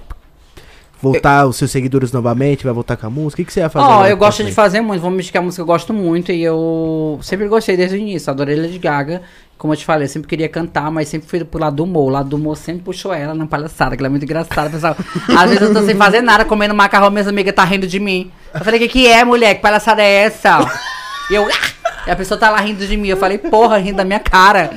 Voltar 1.01 1.45
os 1.45 1.55
seus 1.55 1.69
seguidores 1.69 2.11
novamente? 2.11 2.63
Vai 2.63 2.73
voltar 2.73 2.97
com 2.97 3.05
a 3.05 3.09
música? 3.09 3.41
O 3.41 3.45
que, 3.45 3.45
que 3.45 3.53
você 3.53 3.61
vai 3.61 3.69
fazer? 3.69 3.85
Ó, 3.85 3.89
agora 3.89 4.09
eu 4.09 4.17
gosto 4.17 4.43
de 4.43 4.51
fazer 4.51 4.81
muito. 4.81 5.01
Vou 5.01 5.11
me 5.11 5.23
que 5.23 5.37
a 5.37 5.41
música 5.41 5.61
eu 5.61 5.65
gosto 5.65 5.93
muito. 5.93 6.31
E 6.31 6.43
eu 6.43 7.19
sempre 7.21 7.47
gostei 7.47 7.77
desde 7.77 7.95
o 7.95 7.99
início. 7.99 8.31
Adorei 8.31 8.55
Lady 8.55 8.79
Gaga. 8.79 9.21
Como 9.57 9.73
eu 9.73 9.77
te 9.77 9.85
falei, 9.85 10.05
eu 10.05 10.09
sempre 10.09 10.27
queria 10.27 10.47
cantar, 10.47 10.91
mas 10.91 11.07
sempre 11.07 11.27
fui 11.27 11.43
pro 11.43 11.59
lado 11.59 11.77
do 11.77 11.83
humor. 11.83 12.05
O 12.05 12.09
lado 12.09 12.29
do 12.29 12.35
humor 12.35 12.55
sempre 12.55 12.83
puxou 12.83 13.13
ela 13.13 13.33
na 13.33 13.47
palhaçada, 13.47 13.95
que 13.95 14.01
ela 14.01 14.07
é 14.07 14.09
muito 14.09 14.23
engraçada, 14.23 14.69
pessoal. 14.69 14.95
Às 15.35 15.49
vezes 15.49 15.61
eu 15.61 15.73
tô 15.73 15.83
sem 15.83 15.95
fazer 15.95 16.21
nada, 16.21 16.45
comendo 16.45 16.75
macarrão, 16.75 17.09
minhas 17.09 17.27
amigas 17.27 17.55
tá 17.55 17.63
rindo 17.63 17.87
de 17.87 17.99
mim. 17.99 18.31
Eu 18.53 18.63
falei, 18.63 18.79
o 18.79 18.83
que, 18.83 18.89
que 18.89 19.07
é, 19.07 19.23
mulher? 19.23 19.55
Que 19.55 19.61
palhaçada 19.61 20.01
é 20.01 20.25
essa? 20.25 20.59
E 21.29 21.35
eu. 21.35 21.47
E 22.07 22.11
a 22.11 22.15
pessoa 22.15 22.39
tá 22.39 22.49
lá 22.49 22.59
rindo 22.61 22.85
de 22.85 22.95
mim. 22.95 23.09
Eu 23.09 23.17
falei, 23.17 23.37
porra, 23.37 23.77
rindo 23.77 23.97
da 23.97 24.05
minha 24.05 24.19
cara. 24.19 24.69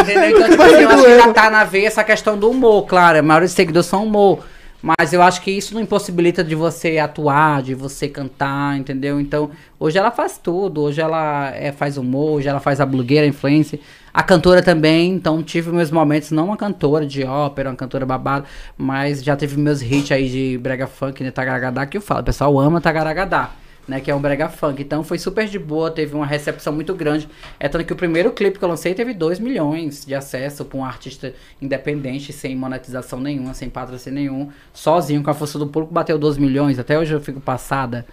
Entendeu? 0.00 0.30
Então, 0.30 0.50
tipo 0.50 0.62
assim, 0.62 0.82
eu 0.82 0.90
acho 0.90 1.04
que 1.04 1.16
já 1.16 1.32
tá 1.32 1.50
na 1.50 1.64
veia 1.64 1.86
essa 1.86 2.04
questão 2.04 2.38
do 2.38 2.50
humor, 2.50 2.86
claro. 2.86 3.18
A 3.18 3.22
maioria 3.22 3.48
dos 3.48 3.54
seguidores 3.54 3.86
são 3.86 4.04
humor. 4.04 4.44
Mas 4.82 5.12
eu 5.12 5.20
acho 5.20 5.42
que 5.42 5.50
isso 5.50 5.74
não 5.74 5.80
impossibilita 5.80 6.42
de 6.42 6.54
você 6.54 6.98
atuar, 6.98 7.62
de 7.62 7.74
você 7.74 8.08
cantar, 8.08 8.78
entendeu? 8.78 9.20
Então, 9.20 9.50
hoje 9.78 9.98
ela 9.98 10.10
faz 10.10 10.38
tudo. 10.38 10.80
Hoje 10.80 11.00
ela 11.00 11.50
é, 11.54 11.70
faz 11.70 11.98
humor, 11.98 12.38
hoje 12.38 12.48
ela 12.48 12.60
faz 12.60 12.80
a 12.80 12.86
blogueira, 12.86 13.26
a 13.26 13.28
influência. 13.28 13.78
A 14.12 14.22
cantora 14.22 14.62
também, 14.62 15.12
então 15.12 15.42
tive 15.42 15.70
meus 15.70 15.90
momentos, 15.90 16.32
não 16.32 16.46
uma 16.46 16.56
cantora 16.56 17.06
de 17.06 17.22
ópera, 17.22 17.70
uma 17.70 17.76
cantora 17.76 18.04
babada, 18.04 18.44
mas 18.76 19.22
já 19.22 19.36
teve 19.36 19.56
meus 19.56 19.80
hits 19.82 20.10
aí 20.10 20.28
de 20.28 20.58
brega 20.58 20.88
funk, 20.88 21.22
né, 21.22 21.30
Tagaragadá, 21.30 21.86
que 21.86 21.96
eu 21.96 22.00
falo, 22.02 22.20
o 22.20 22.24
pessoal 22.24 22.58
ama 22.58 22.80
Tagaragadá, 22.80 23.52
né, 23.86 24.00
que 24.00 24.10
é 24.10 24.14
um 24.14 24.20
brega 24.20 24.48
funk. 24.48 24.82
Então 24.82 25.02
foi 25.02 25.18
super 25.18 25.46
de 25.46 25.58
boa, 25.58 25.90
teve 25.90 26.14
uma 26.14 26.26
recepção 26.26 26.72
muito 26.72 26.94
grande. 26.94 27.28
É 27.58 27.68
tanto 27.68 27.84
que 27.84 27.92
o 27.92 27.96
primeiro 27.96 28.32
clipe 28.32 28.58
que 28.58 28.64
eu 28.64 28.68
lancei 28.68 28.94
teve 28.94 29.12
2 29.12 29.38
milhões 29.38 30.04
de 30.04 30.14
acesso 30.14 30.64
para 30.64 30.78
um 30.78 30.84
artista 30.84 31.34
independente, 31.60 32.32
sem 32.32 32.54
monetização 32.54 33.20
nenhuma, 33.20 33.54
sem 33.54 33.68
patrocínio 33.68 34.20
nenhum, 34.20 34.48
sozinho, 34.72 35.22
com 35.22 35.30
a 35.30 35.34
força 35.34 35.58
do 35.58 35.66
público, 35.66 35.92
bateu 35.92 36.18
12 36.18 36.40
milhões. 36.40 36.78
Até 36.78 36.98
hoje 36.98 37.12
eu 37.12 37.20
fico 37.20 37.40
passada. 37.40 38.06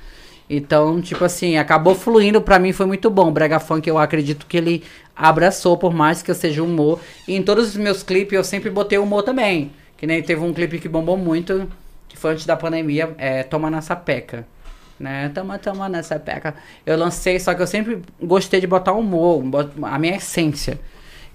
Então, 0.50 1.02
tipo 1.02 1.26
assim, 1.26 1.58
acabou 1.58 1.94
fluindo, 1.94 2.42
pra 2.42 2.58
mim 2.58 2.72
foi 2.72 2.86
muito 2.86 3.10
bom. 3.10 3.28
O 3.28 3.32
Brega 3.32 3.60
Funk, 3.60 3.88
eu 3.88 3.98
acredito 3.98 4.46
que 4.46 4.58
ele 4.58 4.84
abraçou, 5.16 5.78
por 5.78 5.94
mais 5.94 6.24
que 6.24 6.32
eu 6.32 6.36
seja 6.36 6.64
humor. 6.64 7.00
E 7.28 7.36
em 7.36 7.44
todos 7.44 7.70
os 7.70 7.76
meus 7.76 8.02
clipes 8.02 8.34
eu 8.34 8.44
sempre 8.44 8.70
botei 8.70 8.98
humor 8.98 9.24
também. 9.24 9.72
Que 9.98 10.08
nem 10.08 10.22
teve 10.22 10.42
um 10.42 10.54
clipe 10.54 10.80
que 10.80 10.88
bombou 10.88 11.18
muito, 11.18 11.70
que 12.08 12.18
foi 12.18 12.32
antes 12.32 12.46
da 12.46 12.56
pandemia, 12.56 13.14
é 13.18 13.44
Toma 13.44 13.70
na 13.70 13.82
Sapeca. 13.82 14.48
Né? 15.00 15.32
Toma, 15.34 15.60
toma 15.60 15.88
nessa 15.88 16.20
peca. 16.20 16.56
Eu 16.86 16.98
lancei, 16.98 17.40
só 17.40 17.54
que 17.54 17.62
eu 17.62 17.68
sempre 17.68 18.02
gostei 18.22 18.60
de 18.60 18.68
botar 18.68 18.94
humor, 18.94 19.44
a 19.84 20.00
minha 20.00 20.16
essência. 20.16 20.80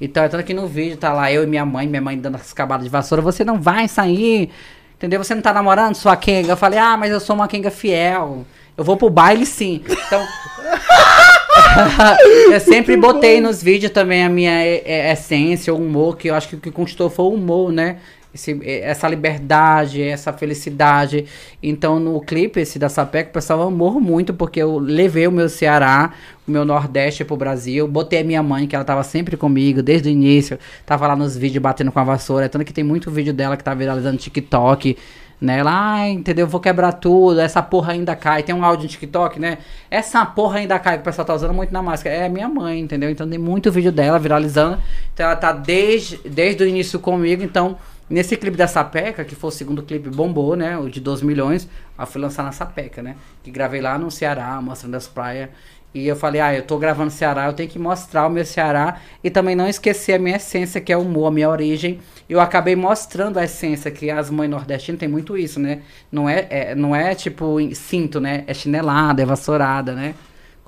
Então, 0.01 0.24
é 0.24 0.28
tanto 0.28 0.44
que 0.44 0.52
no 0.52 0.66
vídeo 0.66 0.97
tá 0.97 1.12
lá 1.12 1.32
eu 1.32 1.44
e 1.44 1.47
minha 1.47 1.64
mãe, 1.64 1.86
minha 1.86 2.02
mãe 2.02 2.18
dando 2.18 2.34
as 2.34 2.52
cabadas 2.52 2.84
de 2.84 2.90
vassoura, 2.90 3.22
você 3.22 3.44
não 3.44 3.60
vai 3.60 3.86
sair, 3.86 4.51
entendeu? 4.97 5.22
Você 5.22 5.32
não 5.32 5.43
tá 5.43 5.52
namorando 5.52 5.94
sua 5.94 6.16
Kenga. 6.16 6.52
Eu 6.52 6.56
falei, 6.56 6.78
ah, 6.78 6.97
mas 6.97 7.12
eu 7.12 7.20
sou 7.20 7.36
uma 7.36 7.47
Kenga 7.47 7.70
fiel. 7.70 8.44
Eu 8.76 8.82
vou 8.82 8.97
pro 8.97 9.09
baile 9.09 9.47
sim. 9.47 9.82
Então. 9.89 10.26
eu 12.51 12.59
sempre 12.59 12.97
botei 12.97 13.40
nos 13.40 13.62
vídeos 13.62 13.93
também 13.93 14.24
a 14.24 14.28
minha 14.28 14.51
é, 14.51 14.82
é, 14.84 15.12
essência, 15.12 15.72
o 15.72 15.76
humor, 15.76 16.16
que 16.16 16.28
eu 16.28 16.34
acho 16.34 16.48
que 16.48 16.56
o 16.56 16.60
que 16.60 16.70
conquistou 16.70 17.09
foi 17.09 17.26
o 17.26 17.34
humor, 17.34 17.70
né? 17.70 17.98
Esse- 18.34 18.59
é, 18.62 18.80
essa 18.88 19.06
liberdade, 19.09 20.02
essa 20.02 20.32
felicidade. 20.32 21.26
Então, 21.62 22.00
no 22.00 22.20
clipe 22.20 22.60
esse 22.60 22.78
da 22.78 22.88
Sapeca, 22.88 23.30
o 23.30 23.32
pessoal 23.32 23.62
amou 23.62 24.00
muito, 24.00 24.32
porque 24.32 24.62
eu 24.62 24.78
levei 24.78 25.26
o 25.26 25.32
meu 25.32 25.48
Ceará, 25.48 26.12
o 26.46 26.50
meu 26.50 26.64
Nordeste 26.64 27.24
pro 27.24 27.36
Brasil. 27.36 27.86
Botei 27.86 28.20
a 28.20 28.24
minha 28.24 28.42
mãe, 28.42 28.66
que 28.66 28.74
ela 28.74 28.84
tava 28.84 29.02
sempre 29.02 29.36
comigo, 29.36 29.82
desde 29.82 30.09
o 30.09 30.12
início. 30.12 30.59
Tava 30.86 31.06
lá 31.06 31.14
nos 31.14 31.36
vídeos 31.36 31.62
batendo 31.62 31.92
com 31.92 32.00
a 32.00 32.04
vassoura. 32.04 32.48
Tanto 32.48 32.64
que 32.64 32.72
tem 32.72 32.84
muito 32.84 33.10
vídeo 33.10 33.34
dela 33.34 33.56
que 33.56 33.64
tá 33.64 33.74
viralizando 33.74 34.14
no 34.14 34.18
TikTok. 34.18 34.96
Né? 35.40 35.59
Ela, 35.59 35.72
ai, 35.72 36.10
entendeu? 36.12 36.46
Vou 36.46 36.60
quebrar 36.60 36.92
tudo, 36.92 37.40
essa 37.40 37.60
porra 37.60 37.94
ainda 37.94 38.14
cai. 38.14 38.44
Tem 38.44 38.54
um 38.54 38.64
áudio 38.64 38.84
no 38.84 38.88
TikTok, 38.88 39.40
né? 39.40 39.59
Essa 39.90 40.24
porra 40.24 40.60
ainda 40.60 40.78
cai, 40.78 40.94
que 40.94 41.00
o 41.00 41.04
pessoal 41.04 41.26
tá 41.26 41.34
usando 41.34 41.52
muito 41.52 41.72
na 41.72 41.82
máscara. 41.82 42.14
É 42.14 42.28
minha 42.28 42.48
mãe, 42.48 42.78
entendeu? 42.78 43.10
Então 43.10 43.28
tem 43.28 43.40
muito 43.40 43.70
vídeo 43.72 43.90
dela 43.90 44.20
viralizando. 44.20 44.78
Então 45.12 45.26
ela 45.26 45.34
tá 45.34 45.50
desde, 45.50 46.16
desde 46.24 46.62
o 46.62 46.66
início 46.68 47.00
comigo. 47.00 47.42
Então, 47.42 47.76
nesse 48.12 48.36
clipe 48.36 48.56
da 48.56 48.68
Sapeca, 48.68 49.24
que 49.24 49.34
foi 49.34 49.48
o 49.48 49.52
segundo 49.52 49.82
clipe, 49.82 50.09
bombou, 50.10 50.55
né? 50.55 50.76
O 50.78 50.89
de 50.89 51.01
12 51.01 51.24
milhões. 51.24 51.68
Eu 51.98 52.06
fui 52.06 52.20
lançar 52.20 52.43
na 52.43 52.52
Sapeca, 52.52 53.02
né? 53.02 53.16
Que 53.43 53.51
gravei 53.51 53.80
lá 53.80 53.98
no 53.98 54.10
Ceará, 54.10 54.60
mostrando 54.60 54.94
as 54.97 55.09
praias. 55.09 55.48
E 55.94 56.06
eu 56.06 56.16
falei, 56.16 56.40
ah, 56.40 56.55
eu 56.55 56.62
tô 56.62 56.78
gravando 56.78 57.10
Ceará, 57.10 57.47
eu 57.47 57.52
tenho 57.52 57.68
que 57.68 57.78
mostrar 57.78 58.26
o 58.26 58.30
meu 58.30 58.44
Ceará 58.47 58.98
e 59.22 59.28
também 59.30 59.55
não 59.55 59.68
esquecer 59.68 60.14
a 60.14 60.18
minha 60.18 60.36
essência, 60.36 60.80
que 60.80 60.90
é 60.90 60.97
o 60.97 61.02
humor, 61.02 61.26
a 61.26 61.30
minha 61.30 61.51
origem. 61.51 62.01
Eu 62.28 62.40
acabei 62.40 62.74
mostrando 62.74 63.39
a 63.39 63.44
essência, 63.44 63.90
que 63.90 64.10
as 64.10 64.30
mães 64.30 64.48
nordestinas 64.48 64.98
tem 64.98 65.09
muito 65.09 65.36
isso, 65.36 65.60
né? 65.60 65.82
Não 66.10 66.26
é, 66.28 66.47
é- 66.48 66.74
não 66.74 66.97
é 66.97 67.14
tipo 67.14 67.59
cinto, 67.74 68.20
né? 68.20 68.43
É 68.47 68.55
chinelada, 68.55 69.20
é 69.22 69.26
vassourada, 69.26 69.94
né? 69.94 70.14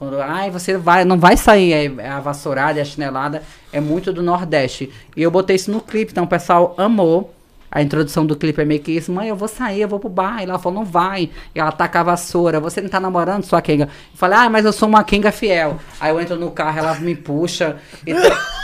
Quando, 0.05 0.21
ai, 0.21 0.51
você 0.51 0.77
vai, 0.77 1.03
não 1.03 1.19
vai 1.19 1.35
sair 1.35 1.73
é 1.99 2.09
a 2.09 2.21
vassourada 2.21 2.81
a 2.81 2.85
chinelada, 2.85 3.43
é 3.73 3.81
muito 3.81 4.13
do 4.13 4.23
Nordeste. 4.23 4.93
E 5.17 5.23
eu 5.23 5.31
botei 5.31 5.57
isso 5.57 5.71
no 5.71 5.81
clipe, 5.81 6.13
então 6.13 6.25
o 6.25 6.29
pessoal 6.29 6.75
amou. 6.77 7.33
A 7.71 7.83
introdução 7.83 8.25
do 8.25 8.37
clipe 8.37 8.61
é 8.61 8.65
meio 8.65 8.81
que 8.81 8.93
isso, 8.93 9.11
mãe, 9.11 9.29
eu 9.29 9.35
vou 9.35 9.49
sair, 9.49 9.81
eu 9.81 9.89
vou 9.89 9.99
pro 9.99 10.09
bar. 10.09 10.41
E 10.41 10.45
ela 10.45 10.59
falou, 10.59 10.81
não 10.81 10.85
vai. 10.85 11.31
E 11.55 11.59
ela 11.59 11.73
taca 11.73 12.01
a 12.01 12.03
vassoura, 12.03 12.61
você 12.61 12.81
não 12.81 12.89
tá 12.89 13.01
namorando, 13.01 13.45
sua 13.45 13.63
Kenga. 13.63 13.85
Eu 13.85 14.17
falei, 14.19 14.39
ah, 14.39 14.51
mas 14.51 14.65
eu 14.65 14.73
sou 14.73 14.89
uma 14.89 15.03
Kenga 15.03 15.33
fiel. 15.33 15.81
Aí 15.99 16.11
eu 16.11 16.21
entro 16.21 16.37
no 16.37 16.51
carro, 16.51 16.79
ela 16.79 16.95
me 16.97 17.17
puxa. 17.17 17.77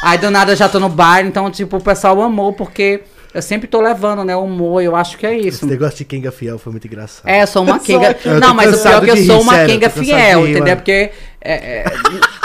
aí 0.02 0.18
do 0.18 0.30
nada 0.30 0.52
eu 0.52 0.56
já 0.56 0.68
tô 0.68 0.78
no 0.78 0.88
bar, 0.88 1.24
então, 1.24 1.50
tipo, 1.50 1.78
o 1.78 1.82
pessoal 1.82 2.20
amou, 2.20 2.52
porque 2.52 3.02
eu 3.32 3.43
sempre 3.43 3.69
tô 3.69 3.81
levando, 3.81 4.24
né, 4.24 4.35
o 4.35 4.44
humor, 4.44 4.82
eu 4.82 4.97
acho 4.97 5.16
que 5.16 5.27
é 5.27 5.36
isso. 5.36 5.48
Esse 5.48 5.66
negócio 5.66 5.98
de 5.98 6.05
Kenga 6.05 6.32
Fiel 6.32 6.59
foi 6.59 6.73
muito 6.73 6.86
engraçado. 6.86 7.28
É, 7.28 7.43
eu 7.43 7.47
sou 7.47 7.62
uma 7.62 7.78
Kenga. 7.78 8.16
Não, 8.40 8.55
mas 8.55 8.74
o 8.74 8.82
pior 8.82 9.02
é 9.02 9.05
que 9.05 9.11
eu 9.11 9.15
de 9.15 9.27
sou 9.27 9.36
rir, 9.36 9.43
uma 9.43 9.55
sério, 9.55 9.74
Kenga 9.74 9.90
fiel, 9.90 10.40
de 10.40 10.47
rir, 10.47 10.51
entendeu? 10.51 10.62
mano. 10.65 10.77
Porque 10.77 11.12
é, 11.40 11.52
é, 11.52 11.85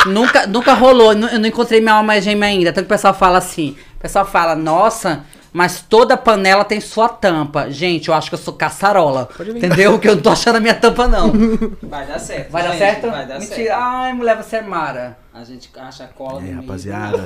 nunca, 0.06 0.46
nunca 0.48 0.74
rolou, 0.74 1.14
eu 1.14 1.40
não 1.40 1.48
encontrei 1.48 1.82
minha 1.82 1.96
alma 1.96 2.22
gêmea 2.22 2.50
ainda. 2.50 2.72
Tanto 2.72 2.86
que 2.86 2.94
o 2.94 2.96
pessoal 2.96 3.14
fala 3.14 3.40
assim, 3.40 3.76
o 3.98 4.02
pessoal 4.02 4.26
fala, 4.26 4.56
nossa, 4.56 5.24
mas 5.56 5.80
toda 5.80 6.18
panela 6.18 6.66
tem 6.66 6.82
sua 6.82 7.08
tampa. 7.08 7.72
Gente, 7.72 8.10
eu 8.10 8.14
acho 8.14 8.28
que 8.28 8.34
eu 8.36 8.40
sou 8.40 8.54
caçarola, 8.54 9.30
entendeu? 9.40 9.98
Que 9.98 10.10
eu 10.10 10.16
não 10.18 10.22
tô 10.22 10.30
achando 10.30 10.58
a 10.58 10.60
minha 10.60 10.76
tampa, 10.76 11.08
não. 11.08 11.32
Vai 11.82 12.06
dar 12.06 12.20
certo. 12.20 12.52
Vai 12.52 12.64
dar 12.64 12.72
gente, 12.72 12.80
certo? 12.80 13.10
Vai 13.10 13.26
dar 13.26 13.40
Mentira. 13.40 13.56
certo. 13.56 13.80
Ai, 13.82 14.12
mulher, 14.12 14.36
você 14.36 14.58
é 14.58 14.62
mara. 14.62 15.18
A 15.34 15.46
gente 15.46 15.72
acha 15.78 16.08
cola 16.08 16.46
É, 16.46 16.52
rapaziada, 16.52 17.26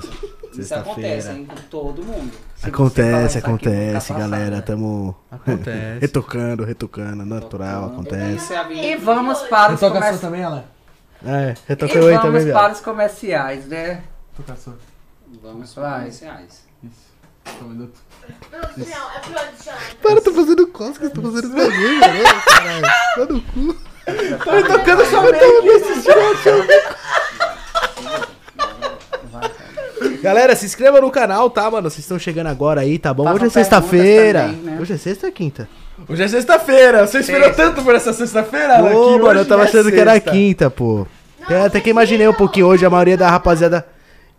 Isso 0.54 0.76
acontece 0.76 1.28
sexta-feira. 1.28 1.32
hein, 1.34 1.48
com 1.48 1.56
todo 1.72 2.04
mundo. 2.04 2.32
Se 2.56 2.70
Acontece, 2.70 3.26
isso 3.26 3.38
aqui, 3.40 3.48
acontece, 3.48 4.08
ficar 4.08 4.20
galera. 4.20 4.62
Tamo 4.62 5.16
Acontece. 5.32 5.98
retocando, 6.02 6.64
retocando, 6.64 7.26
natural, 7.26 7.86
acontece. 7.86 8.36
Isso 8.36 8.54
é. 8.54 8.92
E 8.92 8.96
vamos 8.96 9.40
para 9.42 9.74
os 9.74 9.80
comerciais. 9.80 10.22
também, 10.22 10.44
Alan? 10.44 10.64
É, 11.26 11.56
E 11.56 11.70
retoca 11.70 11.98
eu 11.98 12.08
aí 12.10 12.20
também, 12.20 12.42
vamos 12.42 12.54
para 12.54 12.74
os 12.74 12.80
comerciais, 12.80 13.66
né? 13.66 14.04
Vamos 15.42 15.74
para 15.74 15.94
comerciais. 15.94 16.70
Produção, 18.50 19.08
é 19.16 19.20
produção. 19.20 19.74
Para, 20.02 20.22
tô 20.22 20.34
fazendo 20.34 20.68
costas, 20.68 21.12
tô 21.12 21.22
fazendo 21.22 21.50
bagulho, 21.50 22.00
né? 22.00 22.24
Caralho, 22.46 22.82
tá 23.16 23.26
no 23.34 23.42
cu. 23.42 23.76
Tô 24.44 24.64
tocando 24.64 25.06
só 25.06 25.22
Galera, 30.22 30.56
se 30.56 30.66
inscreva 30.66 31.00
no 31.00 31.10
canal, 31.10 31.50
tá, 31.50 31.70
mano? 31.72 31.90
Vocês 31.90 32.00
estão 32.00 32.20
chegando 32.20 32.48
agora 32.48 32.82
aí, 32.82 33.00
tá 33.00 33.14
bom? 33.14 33.30
Hoje 33.32 33.46
é 33.46 33.50
sexta-feira. 33.50 34.48
né? 34.48 34.78
Hoje 34.82 34.94
é 34.94 34.98
sexta 34.98 35.28
ou 35.28 35.30
é 35.30 35.34
quinta? 35.34 35.70
Hoje 36.08 36.24
é 36.24 36.28
sexta-feira. 36.28 37.08
Você 37.08 37.20
esperou 37.20 37.46
Sexta. 37.48 37.64
tanto 37.64 37.84
por 37.84 37.96
essa 37.96 38.12
sexta-feira, 38.14 38.78
Alan? 38.78 38.92
Pô, 38.92 39.18
mano, 39.20 39.40
eu 39.40 39.46
tava 39.46 39.64
é 39.64 39.66
achando 39.66 39.92
que 39.92 40.00
era 40.00 40.20
quinta, 40.20 40.70
pô. 40.70 41.08
Eu 41.50 41.64
até 41.64 41.80
que 41.80 41.90
imaginei 41.90 42.28
um 42.28 42.34
pouquinho 42.34 42.68
hoje, 42.68 42.86
a 42.86 42.90
maioria 42.90 43.18
da 43.18 43.30
rapaziada 43.30 43.86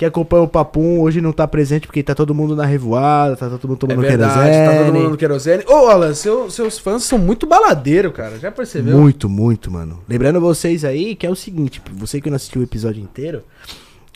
que 0.00 0.06
acompanha 0.06 0.42
o 0.42 0.48
Papum 0.48 0.98
hoje 1.00 1.20
não 1.20 1.30
tá 1.30 1.46
presente 1.46 1.86
porque 1.86 2.02
tá 2.02 2.14
todo 2.14 2.34
mundo 2.34 2.56
na 2.56 2.64
revoada, 2.64 3.36
tá 3.36 3.50
todo 3.50 3.68
mundo 3.68 3.76
É 3.76 3.80
tomando 3.80 4.00
verdade, 4.00 4.32
querosene. 4.32 4.66
tá 4.66 4.84
todo 4.84 4.94
mundo 4.94 5.10
no 5.10 5.16
querosene. 5.18 5.64
Ô, 5.68 5.74
Alan, 5.90 6.14
seu- 6.14 6.50
seus 6.50 6.78
fãs 6.78 7.02
são 7.04 7.18
muito 7.18 7.46
baladeiro, 7.46 8.10
cara. 8.10 8.38
Já 8.38 8.50
percebeu? 8.50 8.96
Muito, 8.96 9.28
muito, 9.28 9.70
mano. 9.70 10.00
Lembrando 10.08 10.40
vocês 10.40 10.86
aí 10.86 11.14
que 11.14 11.26
é 11.26 11.30
o 11.30 11.36
seguinte, 11.36 11.82
você 11.92 12.18
que 12.18 12.30
não 12.30 12.36
assistiu 12.36 12.62
o 12.62 12.64
episódio 12.64 13.02
inteiro, 13.02 13.42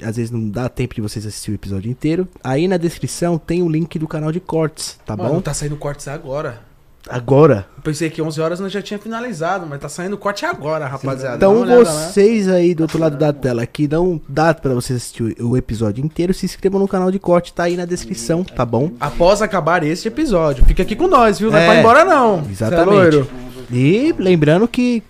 às 0.03 0.17
vezes 0.17 0.31
não 0.31 0.49
dá 0.49 0.71
tempo 0.71 0.95
de 0.95 1.03
vocês 1.03 1.27
assistir 1.27 1.51
o 1.51 1.55
episódio 1.55 1.91
inteiro. 1.91 2.27
Aí 2.43 2.67
na 2.67 2.79
descrição 2.79 3.37
tem 3.37 3.63
o 3.63 3.69
link 3.69 3.99
do 3.99 4.09
canal 4.09 4.33
de 4.33 4.41
cortes, 4.41 4.99
tá 5.05 5.15
Mano, 5.15 5.35
bom? 5.35 5.41
tá 5.43 5.53
saindo 5.53 5.77
cortes 5.77 6.09
agora. 6.09 6.61
Agora. 7.09 7.67
Eu 7.77 7.83
pensei 7.83 8.09
que 8.09 8.23
11 8.23 8.41
horas 8.41 8.61
nós 8.61 8.73
já 8.73 8.81
tinha 8.81 8.99
finalizado, 8.99 9.67
mas 9.67 9.79
tá 9.79 9.89
saindo 9.91 10.17
corte 10.17 10.47
agora, 10.47 10.87
rapaziada. 10.87 11.37
Então 11.37 11.53
uma 11.57 11.67
olhada 11.67 11.83
lá. 11.83 11.91
vocês 11.93 12.49
aí 12.49 12.75
do 12.75 12.85
outro 12.85 12.99
lado 12.99 13.17
da 13.19 13.31
tela 13.33 13.67
que 13.67 13.87
não 13.87 14.19
dá 14.27 14.55
pra 14.55 14.73
vocês 14.73 14.97
assistir 14.97 15.37
o 15.43 15.57
episódio 15.57 16.03
inteiro, 16.03 16.33
se 16.33 16.47
inscrevam 16.47 16.81
no 16.81 16.89
canal 16.89 17.11
de 17.11 17.19
corte, 17.19 17.53
tá 17.53 17.65
aí 17.65 17.77
na 17.77 17.85
descrição, 17.85 18.43
tá 18.43 18.65
bom? 18.65 18.91
Após 18.99 19.43
acabar 19.43 19.85
este 19.85 20.09
episódio. 20.09 20.65
Fica 20.65 20.83
aqui 20.83 20.97
com 20.97 21.07
nós, 21.07 21.39
viu? 21.39 21.51
Não 21.51 21.59
é 21.59 21.63
É, 21.63 21.67
pra 21.67 21.75
ir 21.75 21.79
embora, 21.81 22.05
não. 22.07 22.43
É 22.49 22.51
exatamente. 22.51 22.89
loiro. 22.95 23.29
E 23.71 24.15
lembrando 24.19 24.67
que 24.67 25.03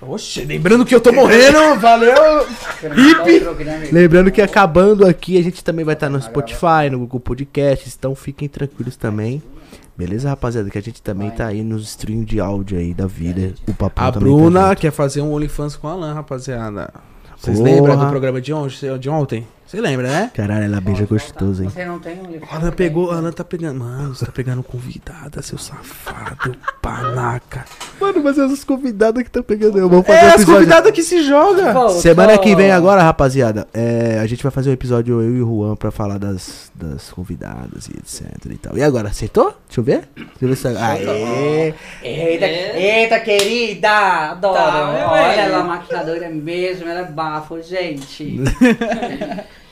Oxe, 0.00 0.44
lembrando 0.44 0.84
que 0.84 0.94
eu 0.94 1.00
tô 1.00 1.12
morrendo, 1.12 1.78
valeu! 1.80 2.46
Lembrando 3.92 4.30
que 4.30 4.40
acabando 4.40 5.06
aqui, 5.06 5.38
a 5.38 5.42
gente 5.42 5.62
também 5.62 5.84
vai 5.84 5.94
estar 5.94 6.08
no 6.08 6.20
Spotify, 6.20 6.88
no 6.90 7.00
Google 7.00 7.20
Podcasts, 7.20 7.94
então 7.98 8.14
fiquem 8.14 8.48
tranquilos 8.48 8.96
também. 8.96 9.42
Beleza, 9.96 10.28
rapaziada? 10.28 10.68
Que 10.70 10.78
a 10.78 10.82
gente 10.82 11.00
também 11.00 11.30
tá 11.30 11.46
aí 11.46 11.62
nos 11.62 11.84
stream 11.84 12.24
de 12.24 12.40
áudio 12.40 12.78
aí 12.78 12.92
da 12.92 13.06
vida. 13.06 13.54
O 13.68 13.72
papo 13.74 14.00
A 14.00 14.10
tá 14.10 14.18
Bruna 14.18 14.68
junto. 14.68 14.80
quer 14.80 14.90
fazer 14.90 15.20
um 15.20 15.32
OnlyFans 15.32 15.76
com 15.76 15.86
a 15.86 15.92
Alan, 15.92 16.12
rapaziada. 16.12 16.92
Vocês 17.36 17.58
Porra. 17.58 17.70
lembram 17.70 17.96
do 17.96 18.06
programa 18.08 18.40
de 18.40 18.52
ontem? 18.52 18.98
De 18.98 19.08
ontem? 19.08 19.46
Você 19.66 19.80
lembra, 19.80 20.06
né? 20.08 20.30
Caralho, 20.34 20.64
ela 20.64 20.80
beija 20.80 21.04
gostoso, 21.06 21.62
hein? 21.64 21.70
Você 21.70 21.84
não 21.84 21.98
tem 21.98 22.20
um 22.20 22.30
livro? 22.30 22.46
A 22.50 22.56
Alan 22.56 22.70
pegou, 22.70 23.10
a 23.10 23.16
Alan 23.16 23.32
tá 23.32 23.42
pegando. 23.42 23.80
Mano, 23.80 24.14
você 24.14 24.26
tá 24.26 24.30
pegando 24.30 24.62
convidada, 24.62 25.40
seu 25.42 25.58
safado, 25.58 26.54
panaca. 26.82 27.64
Mano, 27.98 28.22
mas 28.22 28.38
essas 28.38 28.62
convidadas 28.62 29.22
que 29.22 29.28
estão 29.28 29.42
pegando 29.42 29.78
eu. 29.78 29.88
Vamos 29.88 30.06
fazer 30.06 30.18
É, 30.18 30.30
um 30.30 30.34
as 30.34 30.44
convidadas 30.44 30.92
que 30.92 31.02
se 31.02 31.22
joga. 31.22 31.88
Semana 32.00 32.36
que 32.38 32.54
vem 32.54 32.70
agora, 32.70 33.02
rapaziada, 33.02 33.66
é, 33.72 34.18
a 34.20 34.26
gente 34.26 34.42
vai 34.42 34.52
fazer 34.52 34.70
um 34.70 34.74
episódio 34.74 35.20
eu 35.22 35.36
e 35.36 35.42
o 35.42 35.46
Juan 35.46 35.76
pra 35.76 35.90
falar 35.90 36.18
das, 36.18 36.70
das 36.74 37.10
convidadas 37.10 37.88
e 37.88 37.92
etc 37.92 38.44
e 38.50 38.58
tal. 38.58 38.76
E 38.76 38.82
agora, 38.82 39.08
acertou? 39.08 39.56
Deixa 39.66 39.80
eu 39.80 39.84
ver. 39.84 40.08
Deixa 40.14 40.30
eu 40.42 40.48
ver 40.48 40.56
se... 40.56 40.68
Aê! 40.68 41.74
Eita, 42.02 42.46
eita, 42.46 43.20
querida! 43.20 43.90
Adoro! 44.32 44.54
Tá, 44.54 45.10
Olha, 45.10 45.40
ela 45.40 45.60
é 45.60 45.62
maquiadora 45.62 46.28
mesmo, 46.28 46.86
ela 46.88 47.00
é 47.00 47.04
bafo, 47.10 47.60
gente. 47.62 48.40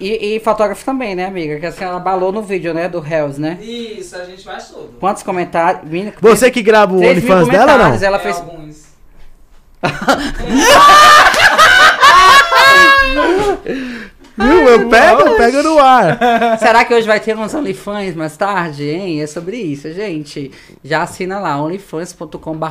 e, 0.00 0.36
e 0.36 0.40
fotógrafo 0.40 0.84
também, 0.84 1.14
né, 1.14 1.26
amiga? 1.26 1.58
Que 1.60 1.66
assim, 1.66 1.84
ela 1.84 1.98
balou 2.00 2.32
no 2.32 2.42
vídeo, 2.42 2.72
né, 2.74 2.88
do 2.88 2.98
Hells, 3.04 3.40
né? 3.40 3.58
Isso, 3.60 4.16
a 4.16 4.24
gente 4.24 4.42
faz 4.44 4.68
tudo. 4.68 4.94
Quantos 4.98 5.22
comentários? 5.22 5.82
Você 6.20 6.50
que 6.50 6.62
grava 6.62 6.92
o 6.94 6.98
OnlyFans 6.98 7.48
dela 7.48 7.72
ou 7.72 7.78
não? 7.78 7.94
Ela 7.94 8.16
É 8.16 8.20
fez... 8.20 8.36
alguns. 8.36 8.82
Viu? 14.36 14.68
Eu 14.68 14.88
pego, 14.88 15.20
eu 15.22 15.36
pego 15.36 15.62
no 15.62 15.78
ar. 15.78 16.18
Será 16.58 16.84
que 16.84 16.94
hoje 16.94 17.06
vai 17.06 17.20
ter 17.20 17.36
uns 17.36 17.54
OnlyFans 17.54 18.14
mais 18.14 18.36
tarde, 18.36 18.88
hein? 18.88 19.20
É 19.20 19.26
sobre 19.26 19.56
isso, 19.58 19.92
gente. 19.92 20.50
Já 20.82 21.02
assina 21.02 21.38
lá, 21.38 21.62
onlyfans.com.br 21.62 22.66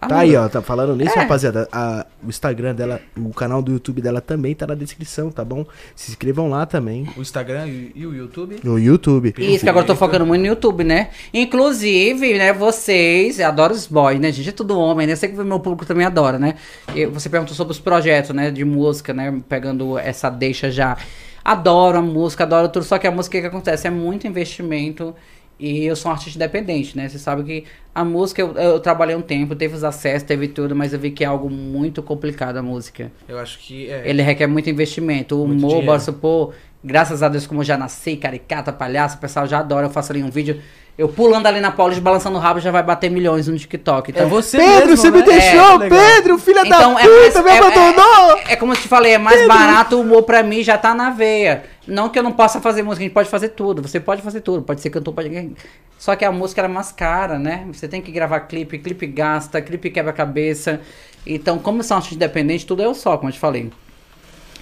romagaga. 0.00 0.08
Tá 0.08 0.18
aí, 0.20 0.36
ó, 0.36 0.48
tá 0.48 0.62
falando 0.62 0.94
nisso, 0.96 1.16
É. 1.18 1.22
rapaziada. 1.22 1.68
a- 1.72 2.06
o 2.24 2.28
Instagram 2.28 2.74
dela, 2.74 3.00
o 3.16 3.32
canal 3.32 3.60
do 3.62 3.72
YouTube 3.72 4.00
dela 4.00 4.20
também 4.20 4.54
tá 4.54 4.66
na 4.66 4.74
descrição, 4.74 5.30
tá 5.30 5.44
bom? 5.44 5.64
Se 5.94 6.10
inscrevam 6.10 6.48
lá 6.50 6.66
também. 6.66 7.08
O 7.16 7.20
Instagram 7.20 7.66
e, 7.68 7.92
e 7.94 8.06
o 8.06 8.14
YouTube. 8.14 8.56
No 8.62 8.78
YouTube. 8.78 9.34
Isso, 9.38 9.64
que 9.64 9.68
agora 9.70 9.84
eu 9.84 9.88
tô 9.88 9.96
focando 9.96 10.24
muito 10.26 10.40
no 10.42 10.46
YouTube, 10.46 10.84
né? 10.84 11.10
Inclusive, 11.32 12.34
né, 12.38 12.52
vocês, 12.52 13.38
eu 13.40 13.46
adoro 13.48 13.72
os 13.74 13.86
boys, 13.86 14.20
né? 14.20 14.30
Gente, 14.30 14.48
é 14.50 14.52
tudo 14.52 14.78
homem, 14.78 15.06
né? 15.06 15.12
Eu 15.12 15.16
sei 15.16 15.28
que 15.28 15.40
o 15.40 15.44
meu 15.44 15.58
público 15.58 15.84
também 15.84 16.06
adora, 16.06 16.38
né? 16.38 16.54
E 16.94 17.04
você 17.06 17.28
perguntou 17.28 17.54
sobre 17.54 17.72
os 17.72 17.80
projetos, 17.80 18.30
né, 18.34 18.50
de 18.50 18.64
música, 18.64 19.12
né? 19.12 19.40
Pegando 19.48 19.98
essa 19.98 20.30
deixa 20.30 20.70
já. 20.70 20.96
Adoro 21.44 21.98
a 21.98 22.02
música, 22.02 22.44
adoro 22.44 22.68
tudo, 22.68 22.84
só 22.84 22.98
que 22.98 23.06
a 23.06 23.10
música, 23.10 23.40
que 23.40 23.46
acontece? 23.46 23.86
É 23.86 23.90
muito 23.90 24.26
investimento 24.26 25.14
e 25.58 25.84
eu 25.84 25.96
sou 25.96 26.10
um 26.10 26.14
artista 26.14 26.38
independente, 26.38 26.96
né? 26.96 27.08
Você 27.08 27.18
sabe 27.18 27.42
que 27.42 27.64
a 27.94 28.04
música, 28.04 28.40
eu, 28.40 28.52
eu 28.52 28.80
trabalhei 28.80 29.16
um 29.16 29.20
tempo, 29.20 29.56
teve 29.56 29.74
os 29.74 29.82
acessos, 29.82 30.22
teve 30.22 30.46
tudo, 30.48 30.74
mas 30.76 30.92
eu 30.92 31.00
vi 31.00 31.10
que 31.10 31.24
é 31.24 31.26
algo 31.26 31.50
muito 31.50 32.02
complicado 32.02 32.56
a 32.56 32.62
música. 32.62 33.10
Eu 33.28 33.38
acho 33.38 33.58
que 33.58 33.90
é. 33.90 34.08
Ele 34.08 34.22
requer 34.22 34.46
muito 34.46 34.70
investimento. 34.70 35.42
O 35.42 35.48
Muito 35.48 35.66
humor, 35.66 35.84
bora 35.84 35.98
supor, 35.98 36.54
graças 36.82 37.22
a 37.22 37.28
Deus, 37.28 37.46
como 37.46 37.60
eu 37.60 37.64
já 37.64 37.76
nasci, 37.76 38.16
caricata, 38.16 38.72
palhaço, 38.72 39.16
o 39.16 39.20
pessoal 39.20 39.46
já 39.46 39.58
adora. 39.58 39.86
Eu 39.86 39.90
faço 39.90 40.12
ali 40.12 40.22
um 40.22 40.30
vídeo, 40.30 40.60
eu 40.98 41.08
pulando 41.08 41.46
ali 41.46 41.60
na 41.60 41.70
Paulista, 41.70 42.02
balançando 42.02 42.36
o 42.36 42.40
rabo, 42.40 42.58
já 42.58 42.72
vai 42.72 42.82
bater 42.82 43.08
milhões 43.08 43.46
no 43.46 43.56
TikTok. 43.56 44.10
Então, 44.10 44.24
É 44.26 44.28
você 44.28 44.58
Pedro, 44.58 44.88
mesmo, 44.88 44.96
você 44.96 45.10
né? 45.12 45.16
me 45.18 45.22
deixou, 45.22 45.82
É. 45.84 45.88
Pedro, 45.88 46.38
filha 46.38 46.62
Então, 46.66 46.94
da 46.94 47.00
é 47.00 47.04
mais- 47.06 47.26
puta, 47.28 47.42
me 47.44 47.50
é- 47.50 47.58
abandonou! 47.58 48.38
é 48.48 48.56
como 48.56 48.72
eu 48.72 48.76
te 48.76 48.88
falei, 48.88 49.12
é 49.12 49.18
mais 49.18 49.46
barato 49.46 49.96
o 49.96 50.00
humor 50.00 50.24
pra 50.24 50.42
mim, 50.42 50.60
já 50.64 50.76
tá 50.76 50.92
na 50.94 51.10
veia. 51.10 51.62
Não 51.86 52.08
que 52.08 52.18
eu 52.18 52.22
não 52.24 52.32
possa 52.32 52.60
fazer 52.60 52.82
música, 52.82 53.02
a 53.02 53.06
gente 53.06 53.14
pode 53.14 53.28
fazer 53.28 53.50
tudo. 53.50 53.80
Você 53.80 54.00
pode 54.00 54.22
fazer 54.22 54.40
tudo, 54.40 54.62
pode 54.62 54.80
ser 54.80 54.90
cantor, 54.90 55.14
pode. 55.14 55.52
Só 55.96 56.16
que 56.16 56.24
a 56.24 56.32
música 56.32 56.60
era 56.62 56.68
mais 56.68 56.90
cara, 56.90 57.38
né? 57.38 57.64
Você 57.72 57.86
tem 57.86 58.02
que 58.02 58.10
gravar 58.10 58.40
clipe, 58.40 58.76
clipe 58.78 59.06
gasta, 59.06 59.62
clipe 59.62 59.90
quebra-cabeça. 59.90 60.80
Então, 61.24 61.58
como 61.58 61.78
eu 61.78 61.84
sou 61.84 61.94
um 61.96 61.98
artista 61.98 62.16
independente, 62.16 62.66
tudo 62.66 62.82
é 62.82 62.86
eu 62.86 62.94
só, 62.94 63.16
como 63.16 63.28
eu 63.28 63.32
te 63.32 63.38
falei. 63.38 63.70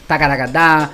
Tagaragadá, 0.07 0.91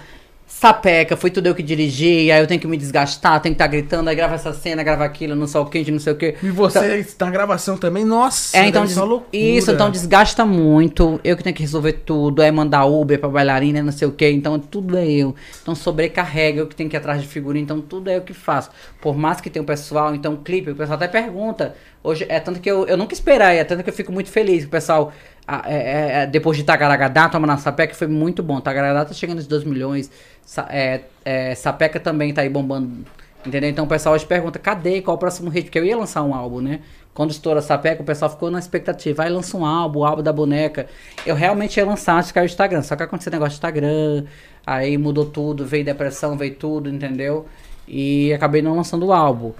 sapeca, 0.61 1.17
foi 1.17 1.31
tudo 1.31 1.49
eu 1.49 1.55
que 1.55 1.63
dirigi, 1.63 2.31
aí 2.31 2.41
eu 2.41 2.47
tenho 2.47 2.61
que 2.61 2.67
me 2.69 2.77
desgastar, 2.77 3.41
tenho 3.41 3.55
que 3.55 3.57
estar 3.57 3.67
gritando, 3.67 4.09
aí 4.09 4.15
grava 4.15 4.35
essa 4.37 4.53
cena, 4.53 4.83
grava 4.83 5.05
aquilo, 5.05 5.35
não 5.35 5.47
sei 5.47 5.61
o 5.61 5.65
que, 5.67 5.91
não 5.91 5.99
sei 5.99 6.13
o 6.13 6.17
que. 6.17 6.37
E 6.43 6.51
você 6.51 7.05
na 7.19 7.31
gravação 7.31 7.77
também? 7.77 8.05
Nossa, 8.05 8.57
É, 8.57 8.69
então, 8.69 8.85
des- 8.85 8.97
loucura. 8.97 9.29
isso, 9.33 9.73
então 9.73 9.91
desgasta 9.91 10.45
muito. 10.45 11.19
Eu 11.25 11.37
que 11.37 11.43
tenho 11.43 11.57
que 11.57 11.63
resolver 11.63 11.95
tudo, 12.05 12.43
é 12.43 12.51
mandar 12.53 12.85
Uber 12.85 13.19
pra 13.19 13.29
bailarina, 13.29 13.83
não 13.83 13.91
sei 13.93 14.07
o 14.07 14.13
que, 14.13 14.29
então 14.31 14.59
tudo 14.59 14.97
é 14.97 15.05
eu. 15.11 15.35
Então 15.63 15.75
sobrecarrega, 15.75 16.61
eu 16.61 16.67
que 16.67 16.77
tenho 16.77 16.89
que 16.89 16.95
ir 16.97 16.99
atrás 16.99 17.21
de 17.21 17.27
figurinha, 17.27 17.63
então 17.65 17.81
tudo 17.81 18.09
é 18.11 18.17
eu 18.19 18.23
que 18.23 18.35
faço. 18.35 18.71
Por 19.01 19.17
mais 19.17 19.41
que 19.41 19.51
tenha 19.51 19.63
o 19.63 19.67
pessoal, 19.67 20.15
então 20.15 20.37
clipe, 20.37 20.71
o 20.71 20.77
pessoal 20.77 20.97
até 20.97 21.09
pergunta. 21.09 21.75
Hoje, 22.05 22.27
é 22.29 22.39
tanto 22.41 22.61
que 22.61 22.69
eu, 22.71 22.87
eu 22.87 22.97
nunca 22.97 23.15
esperei, 23.15 23.59
é 23.59 23.65
tanto 23.65 23.83
que 23.83 23.91
eu 23.91 23.95
fico 23.95 24.13
muito 24.13 24.29
feliz. 24.29 24.63
que 24.63 24.67
O 24.67 24.71
pessoal, 24.71 25.13
ah, 25.47 25.63
é, 25.67 25.75
é, 25.75 26.23
é, 26.23 26.27
depois 26.27 26.57
de 26.57 26.65
Tagaragadá, 26.65 27.29
toma 27.29 27.47
na 27.47 27.57
Sapeca, 27.57 27.95
foi 27.95 28.07
muito 28.07 28.43
bom. 28.43 28.61
Tagaragadá 28.61 29.05
tá 29.07 29.15
chegando 29.15 29.37
nos 29.37 29.47
2 29.47 29.65
milhões, 29.65 30.11
Sa- 30.45 30.69
é, 30.71 31.03
é, 31.25 31.55
Sapeca 31.55 31.99
também 31.99 32.33
tá 32.33 32.43
aí 32.43 32.49
bombando. 32.49 33.05
Entendeu? 33.45 33.69
Então 33.69 33.85
o 33.85 33.89
pessoal 33.89 34.15
hoje 34.15 34.25
pergunta, 34.25 34.57
cadê? 34.59 35.03
Qual 35.03 35.17
o 35.17 35.19
próximo 35.19 35.51
hit? 35.51 35.65
Porque 35.65 35.79
eu 35.79 35.85
ia 35.85 35.97
lançar 35.97 36.23
um 36.23 36.33
álbum, 36.33 36.61
né? 36.61 36.81
Quando 37.13 37.33
estoura 37.33 37.61
Sapeca, 37.61 38.01
o 38.01 38.05
pessoal 38.05 38.31
ficou 38.31 38.51
na 38.53 38.59
expectativa. 38.61 39.17
Vai 39.17 39.31
lançar 39.31 39.59
um 39.59 39.67
álbum, 39.67 39.99
o 40.01 40.05
álbum 40.05 40.23
da 40.23 40.33
boneca. 40.33 40.87
Eu 41.27 41.35
realmente 41.35 41.77
ia 41.77 41.85
lançar 41.85 42.17
antes 42.17 42.29
que 42.29 42.35
caiu 42.35 42.45
o 42.45 42.47
Instagram. 42.47 42.83
Só 42.83 42.95
que 42.95 43.03
aconteceu 43.03 43.33
negócio 43.33 43.51
de 43.51 43.57
Instagram, 43.57 44.25
aí 44.65 44.97
mudou 44.97 45.27
tudo, 45.27 45.67
veio 45.67 45.85
depressão, 45.85 46.37
veio 46.39 46.55
tudo, 46.55 46.89
entendeu? 46.89 47.47
E 47.87 48.33
acabei 48.33 48.63
não 48.63 48.77
lançando 48.77 49.07
o 49.07 49.13
álbum. 49.13 49.53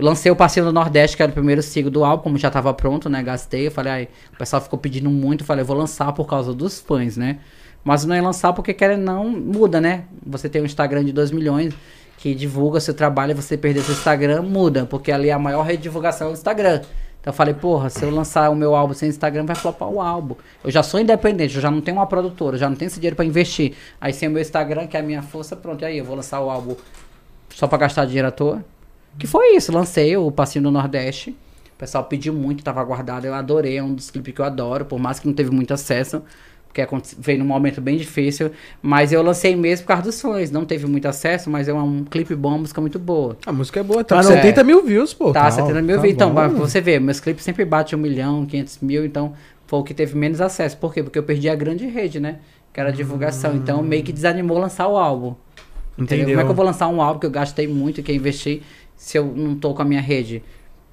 Eu 0.00 0.06
lancei 0.06 0.32
o 0.32 0.34
Passeio 0.34 0.64
do 0.64 0.72
Nordeste, 0.72 1.14
que 1.14 1.22
era 1.22 1.28
o 1.30 1.34
primeiro 1.34 1.62
single 1.62 1.90
do 1.90 2.02
álbum, 2.02 2.22
como 2.22 2.38
já 2.38 2.50
tava 2.50 2.72
pronto, 2.72 3.10
né? 3.10 3.22
Gastei. 3.22 3.66
Eu 3.66 3.70
falei, 3.70 3.92
ai, 3.92 4.08
o 4.32 4.36
pessoal 4.38 4.62
ficou 4.62 4.78
pedindo 4.78 5.10
muito. 5.10 5.42
Eu 5.42 5.46
falei, 5.46 5.60
eu 5.60 5.66
vou 5.66 5.76
lançar 5.76 6.10
por 6.14 6.26
causa 6.26 6.54
dos 6.54 6.80
fãs, 6.80 7.18
né? 7.18 7.40
Mas 7.84 8.06
não 8.06 8.16
ia 8.16 8.22
lançar 8.22 8.54
porque 8.54 8.72
querendo 8.72 9.02
não, 9.02 9.28
muda, 9.28 9.78
né? 9.78 10.04
Você 10.24 10.48
tem 10.48 10.62
um 10.62 10.64
Instagram 10.64 11.04
de 11.04 11.12
2 11.12 11.32
milhões 11.32 11.74
que 12.16 12.34
divulga 12.34 12.80
seu 12.80 12.94
trabalho 12.94 13.32
e 13.32 13.34
você 13.34 13.58
perder 13.58 13.82
seu 13.82 13.92
Instagram, 13.92 14.40
muda. 14.40 14.86
Porque 14.86 15.12
ali 15.12 15.30
a 15.30 15.38
maior 15.38 15.64
rede 15.64 15.76
de 15.76 15.82
divulgação 15.82 16.28
é 16.28 16.30
o 16.30 16.32
Instagram. 16.32 16.76
Então 17.20 17.30
eu 17.30 17.34
falei, 17.34 17.52
porra, 17.52 17.90
se 17.90 18.02
eu 18.02 18.10
lançar 18.10 18.48
o 18.48 18.56
meu 18.56 18.74
álbum 18.74 18.94
sem 18.94 19.06
Instagram, 19.06 19.44
vai 19.44 19.54
flopar 19.54 19.90
o 19.90 20.00
álbum. 20.00 20.34
Eu 20.64 20.70
já 20.70 20.82
sou 20.82 20.98
independente, 20.98 21.56
eu 21.56 21.60
já 21.60 21.70
não 21.70 21.82
tenho 21.82 21.98
uma 21.98 22.06
produtora, 22.06 22.56
eu 22.56 22.58
já 22.58 22.70
não 22.70 22.76
tenho 22.76 22.86
esse 22.86 22.98
dinheiro 22.98 23.16
pra 23.16 23.24
investir. 23.26 23.74
Aí 24.00 24.14
sem 24.14 24.30
o 24.30 24.32
meu 24.32 24.40
Instagram, 24.40 24.86
que 24.86 24.96
é 24.96 25.00
a 25.00 25.02
minha 25.02 25.20
força, 25.20 25.54
pronto. 25.54 25.82
E 25.82 25.84
aí, 25.84 25.98
eu 25.98 26.06
vou 26.06 26.16
lançar 26.16 26.40
o 26.40 26.48
álbum 26.48 26.74
só 27.50 27.66
pra 27.66 27.76
gastar 27.76 28.06
dinheiro 28.06 28.28
à 28.28 28.30
toa. 28.30 28.64
Que 29.18 29.26
foi 29.26 29.54
isso, 29.56 29.72
lancei 29.72 30.16
o 30.16 30.30
Passinho 30.30 30.64
do 30.64 30.70
Nordeste. 30.70 31.30
O 31.74 31.78
pessoal 31.78 32.04
pediu 32.04 32.32
muito, 32.32 32.62
tava 32.62 32.82
guardado, 32.84 33.24
eu 33.26 33.34
adorei, 33.34 33.78
é 33.78 33.82
um 33.82 33.94
dos 33.94 34.10
clipes 34.10 34.34
que 34.34 34.40
eu 34.40 34.44
adoro, 34.44 34.84
por 34.84 34.98
mais 34.98 35.18
que 35.18 35.26
não 35.26 35.32
teve 35.34 35.50
muito 35.50 35.72
acesso, 35.72 36.22
porque 36.68 36.86
veio 37.18 37.38
num 37.38 37.44
momento 37.46 37.80
bem 37.80 37.96
difícil, 37.96 38.50
mas 38.82 39.12
eu 39.12 39.22
lancei 39.22 39.56
mesmo 39.56 39.84
por 39.84 39.88
causa 39.88 40.02
dos 40.04 40.20
fãs, 40.20 40.50
não 40.50 40.64
teve 40.66 40.86
muito 40.86 41.08
acesso, 41.08 41.48
mas 41.50 41.68
é 41.68 41.72
um 41.72 42.04
clipe 42.04 42.34
bom, 42.34 42.50
uma 42.50 42.58
música 42.58 42.80
muito 42.82 42.98
boa. 42.98 43.36
A 43.46 43.52
música 43.52 43.80
é 43.80 43.82
boa, 43.82 44.04
tá 44.04 44.16
Tá 44.16 44.22
com 44.22 44.28
no- 44.28 44.34
70 44.36 44.62
mil 44.62 44.82
views, 44.84 45.14
pô. 45.14 45.32
Tá, 45.32 45.50
70 45.50 45.80
mil 45.82 45.96
tá 45.96 46.02
views. 46.02 46.14
Então, 46.14 46.34
pra 46.34 46.48
você 46.48 46.80
ver, 46.82 47.00
meus 47.00 47.18
clipes 47.18 47.42
sempre 47.44 47.64
batem 47.64 47.98
um 47.98 48.02
milhão, 48.02 48.44
500 48.44 48.78
mil, 48.82 49.04
então 49.04 49.32
foi 49.66 49.78
o 49.78 49.82
que 49.82 49.94
teve 49.94 50.16
menos 50.16 50.40
acesso. 50.40 50.76
Por 50.76 50.92
quê? 50.92 51.02
Porque 51.02 51.18
eu 51.18 51.22
perdi 51.22 51.48
a 51.48 51.54
grande 51.54 51.86
rede, 51.86 52.20
né? 52.20 52.40
Que 52.74 52.78
era 52.80 52.90
a 52.90 52.92
divulgação. 52.92 53.56
Então, 53.56 53.82
meio 53.82 54.02
que 54.04 54.12
desanimou 54.12 54.58
lançar 54.58 54.86
o 54.86 54.96
álbum. 54.98 55.34
Entendeu? 55.98 56.18
Entendeu? 56.24 56.26
Como 56.36 56.40
é 56.40 56.44
que 56.44 56.50
eu 56.50 56.54
vou 56.54 56.64
lançar 56.64 56.88
um 56.88 57.02
álbum 57.02 57.20
que 57.20 57.26
eu 57.26 57.30
gastei 57.30 57.66
muito, 57.66 58.02
que 58.02 58.10
eu 58.12 58.16
investi, 58.16 58.62
se 59.00 59.16
eu 59.16 59.24
não 59.34 59.54
tô 59.54 59.72
com 59.72 59.80
a 59.80 59.84
minha 59.84 60.00
rede? 60.00 60.42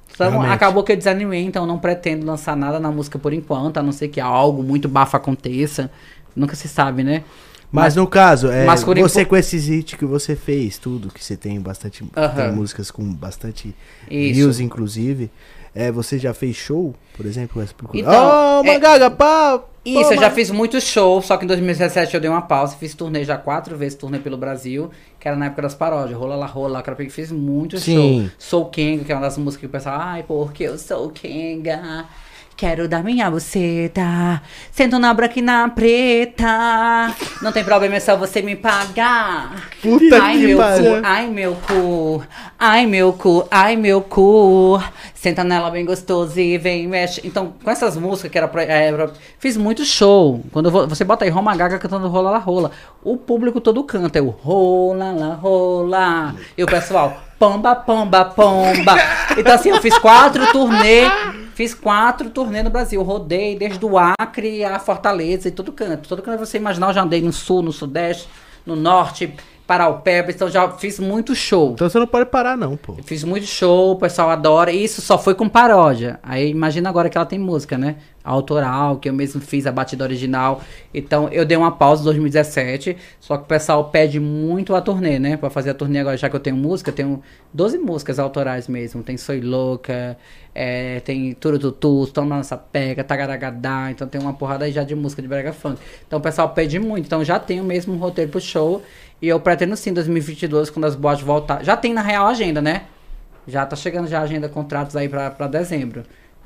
Então, 0.09 0.31
Realmente. 0.31 0.53
acabou 0.53 0.81
que 0.81 0.93
eu 0.93 0.95
desanimei, 0.95 1.43
então 1.43 1.63
eu 1.63 1.67
não 1.67 1.77
pretendo 1.77 2.25
lançar 2.25 2.55
nada 2.55 2.79
na 2.79 2.89
música 2.89 3.19
por 3.19 3.33
enquanto, 3.33 3.77
a 3.77 3.83
não 3.83 3.91
ser 3.91 4.07
que 4.07 4.21
algo 4.21 4.63
muito 4.63 4.87
bafo 4.87 5.17
aconteça. 5.17 5.91
Nunca 6.33 6.55
se 6.55 6.69
sabe, 6.69 7.03
né? 7.03 7.25
Mas 7.69 7.97
no 7.97 8.07
caso, 8.07 8.49
é, 8.49 8.65
Mas 8.65 8.81
você 8.81 9.25
com 9.25 9.35
esses 9.35 9.67
hits 9.67 9.95
que 9.95 10.05
você 10.05 10.37
fez, 10.37 10.77
tudo, 10.77 11.09
que 11.09 11.21
você 11.21 11.35
tem 11.35 11.59
bastante. 11.59 12.01
Tem 12.33 12.51
músicas 12.53 12.89
com 12.89 13.13
bastante 13.13 13.75
Isso. 14.09 14.35
views, 14.35 14.59
inclusive. 14.61 15.29
É, 15.77 15.91
você 15.91 16.17
já 16.17 16.33
fez 16.33 16.55
show, 16.55 16.95
por 17.15 17.23
exemplo? 17.25 17.63
Então, 17.93 18.57
oh, 18.57 18.61
uma 18.61 18.73
é- 18.73 18.79
gaga, 18.79 19.11
pá! 19.11 19.63
Isso, 19.85 20.09
pô, 20.09 20.13
eu 20.15 20.19
já 20.19 20.31
fiz 20.31 20.49
muitos 20.49 20.83
shows, 20.83 21.25
só 21.27 21.37
que 21.37 21.45
em 21.45 21.47
2017 21.47 22.15
eu 22.15 22.19
dei 22.19 22.29
uma 22.29 22.41
pausa, 22.41 22.75
fiz 22.75 22.95
turnê 22.95 23.23
já 23.23 23.37
quatro 23.37 23.77
vezes, 23.77 23.95
turnê 23.95 24.17
pelo 24.17 24.35
Brasil, 24.37 24.89
que 25.19 25.27
era 25.27 25.37
na 25.37 25.45
época 25.45 25.61
das 25.61 25.75
paródias, 25.75 26.17
Rola 26.17 26.35
lá, 26.35 26.47
Rola 26.47 26.83
lá, 26.83 26.95
fiz 27.09 27.31
muitos 27.31 27.83
Sim. 27.83 28.21
shows. 28.21 28.31
Sou 28.39 28.65
Kenga, 28.65 29.05
que 29.05 29.11
é 29.11 29.15
uma 29.15 29.21
das 29.21 29.37
músicas 29.37 29.61
que 29.61 29.65
o 29.67 29.69
pessoal, 29.69 29.97
ai, 29.99 30.23
porque 30.27 30.63
eu 30.63 30.77
sou 30.79 31.09
Kenga, 31.11 32.05
quero 32.57 32.87
dar 32.87 33.03
minha 33.03 33.29
buceta, 33.29 34.41
sento 34.71 34.97
na 34.97 35.13
branca 35.13 35.37
e 35.37 35.43
na 35.43 35.69
preta, 35.69 37.13
não 37.39 37.51
tem 37.51 37.63
problema, 37.63 37.95
é 37.95 37.99
só 37.99 38.17
você 38.17 38.41
me 38.41 38.55
pagar. 38.55 39.69
Puta 39.79 40.19
ai, 40.21 40.37
que 40.39 40.47
meu 40.47 40.57
pariu. 40.57 40.83
cu, 40.95 41.01
ai 41.03 41.27
meu 41.27 41.55
cu, 41.67 42.23
ai 42.59 42.85
meu 42.87 43.13
cu, 43.13 43.47
ai 43.51 43.75
meu 43.75 44.01
cu. 44.01 44.81
Senta 45.13 45.43
nela 45.43 45.69
bem 45.69 45.85
gostoso 45.85 46.39
e 46.39 46.57
vem 46.57 46.87
mexe. 46.87 47.21
Então, 47.23 47.53
com 47.63 47.69
essas 47.69 47.95
músicas 47.95 48.31
que 48.31 48.37
era 48.37 48.47
pra, 48.47 48.63
é, 48.63 48.91
pra- 48.91 49.11
fiz 49.37 49.55
muito 49.55 49.85
show. 49.85 50.41
Quando 50.51 50.71
vou- 50.71 50.87
você 50.87 51.03
bota 51.03 51.25
aí 51.25 51.29
Roma 51.29 51.55
Gaga 51.55 51.77
cantando 51.77 52.07
Rola 52.07 52.31
La 52.31 52.37
Rola, 52.39 52.71
o 53.03 53.17
público 53.17 53.61
todo 53.61 53.83
canta, 53.83 54.17
é 54.17 54.21
o 54.21 54.29
Rola 54.29 55.11
La 55.11 55.33
Rola. 55.35 56.35
E 56.57 56.63
o 56.63 56.67
pessoal, 56.67 57.17
pomba, 57.37 57.75
pomba, 57.75 58.25
pomba. 58.25 58.95
Então 59.37 59.53
assim, 59.53 59.69
eu 59.69 59.81
fiz 59.81 59.97
quatro 59.99 60.51
turnê, 60.51 61.03
fiz 61.57 61.73
quatro 61.73 62.29
turnê 62.29 62.61
no 62.61 62.69
Brasil. 62.69 63.01
Rodei 63.01 63.57
desde 63.57 63.83
o 63.83 63.97
Acre 63.97 64.63
a 64.63 64.77
Fortaleza 64.77 65.47
e 65.47 65.51
todo 65.51 65.71
canto. 65.71 66.07
Todo 66.07 66.21
canto 66.21 66.45
você 66.45 66.57
imaginar, 66.57 66.89
eu 66.89 66.93
já 66.93 67.01
andei 67.01 67.19
no 67.19 67.33
sul, 67.33 67.63
no 67.63 67.73
sudeste, 67.73 68.29
no 68.63 68.75
norte, 68.75 69.33
Paraupeba, 69.67 70.31
então 70.31 70.49
já 70.49 70.71
fiz 70.71 70.97
muito 70.97 71.35
show. 71.35 71.73
Então 71.73 71.89
você 71.89 71.99
não 71.99 72.07
pode 72.07 72.29
parar, 72.29 72.55
não, 72.55 72.77
pô. 72.77 72.95
Eu 72.97 73.03
Fiz 73.03 73.25
muito 73.25 73.45
show, 73.45 73.91
o 73.91 73.95
pessoal 73.97 74.29
adora. 74.29 74.71
E 74.71 74.81
isso 74.81 75.01
só 75.01 75.19
foi 75.19 75.35
com 75.35 75.49
paródia. 75.49 76.21
Aí 76.23 76.49
imagina 76.49 76.87
agora 76.87 77.09
que 77.09 77.17
ela 77.17 77.25
tem 77.25 77.37
música, 77.37 77.77
né? 77.77 77.97
Autoral, 78.23 78.95
que 78.97 79.09
eu 79.09 79.13
mesmo 79.13 79.41
fiz 79.41 79.67
a 79.67 79.71
batida 79.71 80.05
original. 80.05 80.61
Então 80.93 81.27
eu 81.29 81.45
dei 81.45 81.57
uma 81.57 81.71
pausa 81.71 82.01
em 82.01 82.05
2017. 82.05 82.95
Só 83.19 83.35
que 83.35 83.43
o 83.43 83.45
pessoal 83.45 83.83
pede 83.89 84.21
muito 84.21 84.73
a 84.73 84.79
turnê, 84.79 85.19
né? 85.19 85.35
Pra 85.35 85.49
fazer 85.49 85.71
a 85.71 85.73
turnê 85.73 85.99
agora, 85.99 86.15
já 86.15 86.29
que 86.29 86.35
eu 86.37 86.39
tenho 86.39 86.55
música, 86.55 86.89
eu 86.91 86.95
tenho 86.95 87.21
12 87.53 87.77
músicas 87.77 88.19
autorais 88.19 88.69
mesmo. 88.69 89.03
Tem 89.03 89.17
Soy 89.17 89.41
Louca, 89.41 90.17
é, 90.55 91.01
tem 91.01 91.33
Turututu, 91.33 92.07
Toma 92.07 92.37
Nossa 92.37 92.55
Pega, 92.55 93.03
Tagaragadá. 93.03 93.91
Então 93.91 94.07
tem 94.07 94.21
uma 94.21 94.33
porrada 94.33 94.63
aí 94.63 94.71
já 94.71 94.83
de 94.83 94.95
música 94.95 95.21
de 95.21 95.27
brega 95.27 95.51
funk. 95.51 95.77
Então 96.07 96.19
o 96.19 96.21
pessoal 96.21 96.49
pede 96.49 96.79
muito. 96.79 97.05
Então 97.05 97.21
já 97.21 97.37
tenho 97.37 97.65
mesmo 97.65 97.93
um 97.93 97.97
roteiro 97.97 98.31
pro 98.31 98.39
show. 98.39 98.81
E 99.21 99.27
eu 99.27 99.39
pretendo 99.39 99.75
sim, 99.75 99.93
2022, 99.93 100.69
quando 100.69 100.85
as 100.85 100.95
boates 100.95 101.23
voltar. 101.23 101.63
Já 101.63 101.75
tem 101.75 101.93
na 101.93 102.01
real 102.01 102.27
agenda, 102.27 102.61
né? 102.61 102.83
Já 103.47 103.65
tá 103.65 103.75
chegando 103.75 104.07
já 104.07 104.19
a 104.19 104.23
agenda 104.23 104.47
contratos 104.49 104.95
aí 104.95 105.07
pra, 105.09 105.31
pra 105.31 105.47
dezembro. 105.47 106.03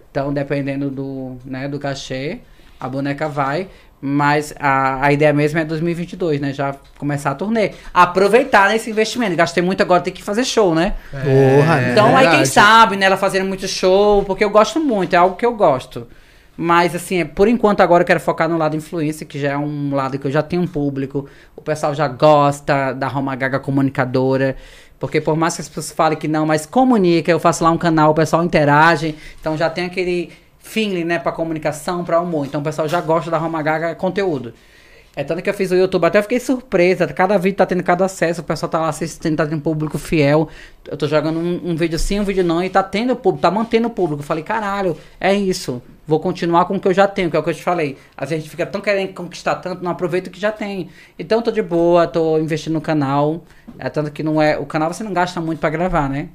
Então, 0.09 0.33
dependendo 0.33 0.89
do, 0.89 1.37
né, 1.45 1.67
do 1.67 1.79
cachê, 1.79 2.39
a 2.79 2.87
boneca 2.87 3.27
vai. 3.27 3.67
Mas 4.03 4.53
a, 4.59 5.05
a 5.05 5.11
ideia 5.11 5.31
mesmo 5.31 5.59
é 5.59 5.65
2022, 5.65 6.41
né? 6.41 6.53
Já 6.53 6.75
começar 6.97 7.31
a 7.31 7.35
turnê. 7.35 7.71
Aproveitar 7.93 8.69
nesse 8.69 8.89
investimento. 8.89 9.35
Gastei 9.35 9.61
muito 9.61 9.81
agora, 9.81 10.01
tem 10.01 10.11
que 10.11 10.23
fazer 10.23 10.43
show, 10.43 10.73
né? 10.73 10.95
Porra, 11.11 11.81
É, 11.81 11.91
Então, 11.91 12.17
aí 12.17 12.27
quem 12.31 12.45
sabe, 12.45 12.95
né? 12.95 13.05
Ela 13.05 13.17
fazendo 13.17 13.45
muito 13.47 13.67
show, 13.67 14.23
porque 14.23 14.43
eu 14.43 14.49
gosto 14.49 14.79
muito, 14.79 15.13
é 15.13 15.17
algo 15.17 15.35
que 15.35 15.45
eu 15.45 15.53
gosto. 15.55 16.07
Mas, 16.63 16.93
assim, 16.93 17.25
por 17.25 17.47
enquanto 17.47 17.81
agora 17.81 18.03
eu 18.03 18.05
quero 18.05 18.19
focar 18.19 18.47
no 18.47 18.55
lado 18.55 18.77
influência, 18.77 19.25
que 19.25 19.39
já 19.39 19.53
é 19.53 19.57
um 19.57 19.95
lado 19.95 20.19
que 20.19 20.27
eu 20.27 20.31
já 20.31 20.43
tenho 20.43 20.61
um 20.61 20.67
público. 20.67 21.27
O 21.55 21.61
pessoal 21.61 21.95
já 21.95 22.07
gosta 22.07 22.93
da 22.93 23.07
Roma 23.07 23.35
Gaga 23.35 23.59
comunicadora. 23.59 24.55
Porque 24.99 25.19
por 25.19 25.35
mais 25.35 25.55
que 25.55 25.61
as 25.61 25.67
pessoas 25.67 25.89
falem 25.89 26.19
que 26.19 26.27
não, 26.27 26.45
mas 26.45 26.67
comunica, 26.67 27.31
eu 27.31 27.39
faço 27.39 27.63
lá 27.63 27.71
um 27.71 27.79
canal, 27.79 28.11
o 28.11 28.13
pessoal 28.13 28.43
interage. 28.43 29.15
Então 29.39 29.57
já 29.57 29.71
tem 29.71 29.85
aquele 29.85 30.29
feeling, 30.59 31.03
né, 31.03 31.17
pra 31.17 31.31
comunicação, 31.31 32.03
pra 32.03 32.21
humor. 32.21 32.45
Então 32.45 32.61
o 32.61 32.63
pessoal 32.63 32.87
já 32.87 33.01
gosta 33.01 33.31
da 33.31 33.39
Roma 33.39 33.59
Gaga 33.63 33.95
conteúdo. 33.95 34.53
É 35.15 35.23
tanto 35.23 35.41
que 35.41 35.49
eu 35.49 35.53
fiz 35.55 35.71
o 35.71 35.75
YouTube, 35.75 36.05
até 36.05 36.21
fiquei 36.21 36.39
surpresa. 36.39 37.07
Cada 37.07 37.39
vídeo 37.39 37.57
tá 37.57 37.65
tendo 37.65 37.81
cada 37.81 38.05
acesso, 38.05 38.41
o 38.41 38.43
pessoal 38.43 38.69
tá 38.69 38.79
lá 38.79 38.89
assistindo, 38.89 39.35
tá 39.35 39.45
tendo 39.45 39.57
um 39.57 39.59
público 39.59 39.97
fiel. 39.97 40.47
Eu 40.87 40.95
tô 40.95 41.07
jogando 41.07 41.39
um, 41.39 41.71
um 41.71 41.75
vídeo 41.75 41.97
sim, 41.97 42.19
um 42.19 42.23
vídeo 42.23 42.43
não, 42.43 42.63
e 42.63 42.69
tá 42.69 42.83
tendo 42.83 43.15
público, 43.15 43.41
tá 43.41 43.49
mantendo 43.49 43.87
o 43.87 43.91
público. 43.91 44.21
Eu 44.21 44.25
falei, 44.25 44.43
caralho, 44.43 44.95
é 45.19 45.33
isso. 45.33 45.81
Vou 46.11 46.19
continuar 46.19 46.65
com 46.65 46.75
o 46.75 46.79
que 46.79 46.89
eu 46.89 46.93
já 46.93 47.07
tenho, 47.07 47.29
que 47.31 47.37
é 47.37 47.39
o 47.39 47.43
que 47.43 47.49
eu 47.49 47.53
te 47.53 47.63
falei. 47.63 47.97
Às 48.17 48.31
vezes 48.31 48.41
a 48.41 48.43
gente 48.43 48.51
fica 48.51 48.65
tão 48.65 48.81
querendo 48.81 49.13
conquistar 49.13 49.55
tanto, 49.55 49.81
não 49.81 49.91
aproveita 49.91 50.27
o 50.29 50.31
que 50.33 50.41
já 50.41 50.51
tem. 50.51 50.89
Então 51.17 51.37
eu 51.37 51.41
tô 51.41 51.51
de 51.51 51.61
boa, 51.61 52.05
tô 52.05 52.37
investindo 52.37 52.73
no 52.73 52.81
canal. 52.81 53.45
É 53.79 53.89
tanto 53.89 54.11
que 54.11 54.21
não 54.21 54.41
é. 54.41 54.59
O 54.59 54.65
canal 54.65 54.93
você 54.93 55.05
não 55.05 55.13
gasta 55.13 55.39
muito 55.39 55.59
pra 55.59 55.69
gravar, 55.69 56.09
né? 56.09 56.27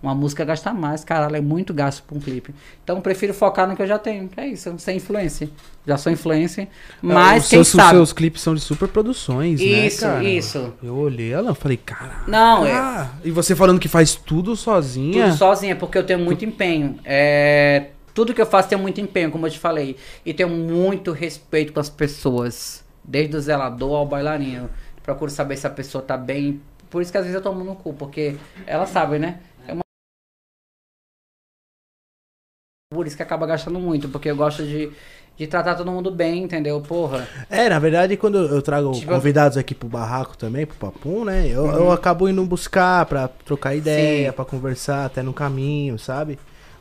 Uma 0.00 0.14
música 0.14 0.44
gasta 0.44 0.72
mais, 0.72 1.02
caralho, 1.02 1.34
é 1.34 1.40
muito 1.40 1.74
gasto 1.74 2.04
pra 2.04 2.16
um 2.16 2.20
clipe. 2.20 2.54
Então 2.84 2.94
eu 2.94 3.02
prefiro 3.02 3.34
focar 3.34 3.66
no 3.66 3.74
que 3.74 3.82
eu 3.82 3.88
já 3.88 3.98
tenho, 3.98 4.28
que 4.28 4.38
é 4.40 4.46
isso, 4.46 4.72
sem 4.78 4.98
influência. 4.98 5.50
Já 5.84 5.96
sou 5.96 6.12
influencer, 6.12 6.68
mas 7.02 7.42
os 7.42 7.48
quem 7.50 7.64
seus, 7.64 7.82
sabe. 7.82 7.96
seus 7.96 8.12
clipes 8.12 8.40
são 8.40 8.54
de 8.54 8.60
super 8.60 8.86
produções, 8.86 9.58
né, 9.58 9.66
Isso, 9.66 10.02
cara? 10.02 10.22
isso. 10.22 10.72
Eu 10.80 10.94
olhei 10.94 11.32
ela, 11.32 11.48
eu 11.50 11.54
falei, 11.56 11.76
cara. 11.76 12.18
Não, 12.28 12.64
é 12.64 12.70
Ah, 12.72 13.08
e 13.24 13.32
você 13.32 13.56
falando 13.56 13.80
que 13.80 13.88
faz 13.88 14.14
tudo 14.14 14.54
sozinha? 14.54 15.24
tudo 15.24 15.36
sozinha, 15.36 15.74
porque 15.74 15.98
eu 15.98 16.04
tenho 16.06 16.20
muito 16.20 16.44
empenho. 16.44 16.96
É, 17.04 17.86
tudo 18.18 18.34
que 18.34 18.42
eu 18.42 18.46
faço 18.46 18.68
tem 18.68 18.76
muito 18.76 19.00
empenho, 19.00 19.30
como 19.30 19.46
eu 19.46 19.50
te 19.50 19.60
falei. 19.60 19.96
E 20.26 20.34
tenho 20.34 20.48
muito 20.48 21.12
respeito 21.12 21.72
com 21.72 21.78
as 21.78 21.88
pessoas. 21.88 22.84
Desde 23.04 23.36
o 23.36 23.40
zelador 23.40 23.94
ao 23.94 24.04
bailarino. 24.04 24.68
procuro 25.04 25.30
saber 25.30 25.56
se 25.56 25.68
a 25.68 25.70
pessoa 25.70 26.02
tá 26.02 26.16
bem. 26.16 26.60
Por 26.90 27.00
isso 27.00 27.12
que 27.12 27.18
às 27.18 27.22
vezes 27.22 27.36
eu 27.36 27.40
tomo 27.40 27.62
no 27.62 27.76
cu, 27.76 27.94
porque 27.94 28.36
ela 28.66 28.86
sabe, 28.86 29.20
né? 29.20 29.40
É 29.68 29.72
uma... 29.72 29.82
Por 32.92 33.06
isso 33.06 33.16
que 33.16 33.22
acaba 33.22 33.46
gastando 33.46 33.78
muito, 33.78 34.08
porque 34.08 34.28
eu 34.28 34.36
gosto 34.36 34.64
de, 34.64 34.90
de 35.36 35.46
tratar 35.46 35.76
todo 35.76 35.92
mundo 35.92 36.10
bem, 36.10 36.42
entendeu? 36.42 36.80
Porra. 36.80 37.28
É, 37.48 37.68
na 37.68 37.78
verdade, 37.78 38.16
quando 38.16 38.38
eu 38.38 38.60
trago 38.60 38.90
Tipo- 38.90 39.12
convidados 39.12 39.56
aqui 39.56 39.76
pro 39.76 39.88
barraco 39.88 40.36
também, 40.36 40.66
pro 40.66 40.76
Papum, 40.76 41.24
né? 41.24 41.46
Eu, 41.46 41.66
eu 41.66 41.92
acabo 41.92 42.28
indo 42.28 42.44
buscar 42.44 43.06
pra 43.06 43.28
trocar 43.28 43.76
ideia, 43.76 44.30
Sim. 44.30 44.34
pra 44.34 44.44
conversar 44.44 45.04
até 45.04 45.22
no 45.22 45.32
caminho, 45.32 45.96
sabe? 46.00 46.36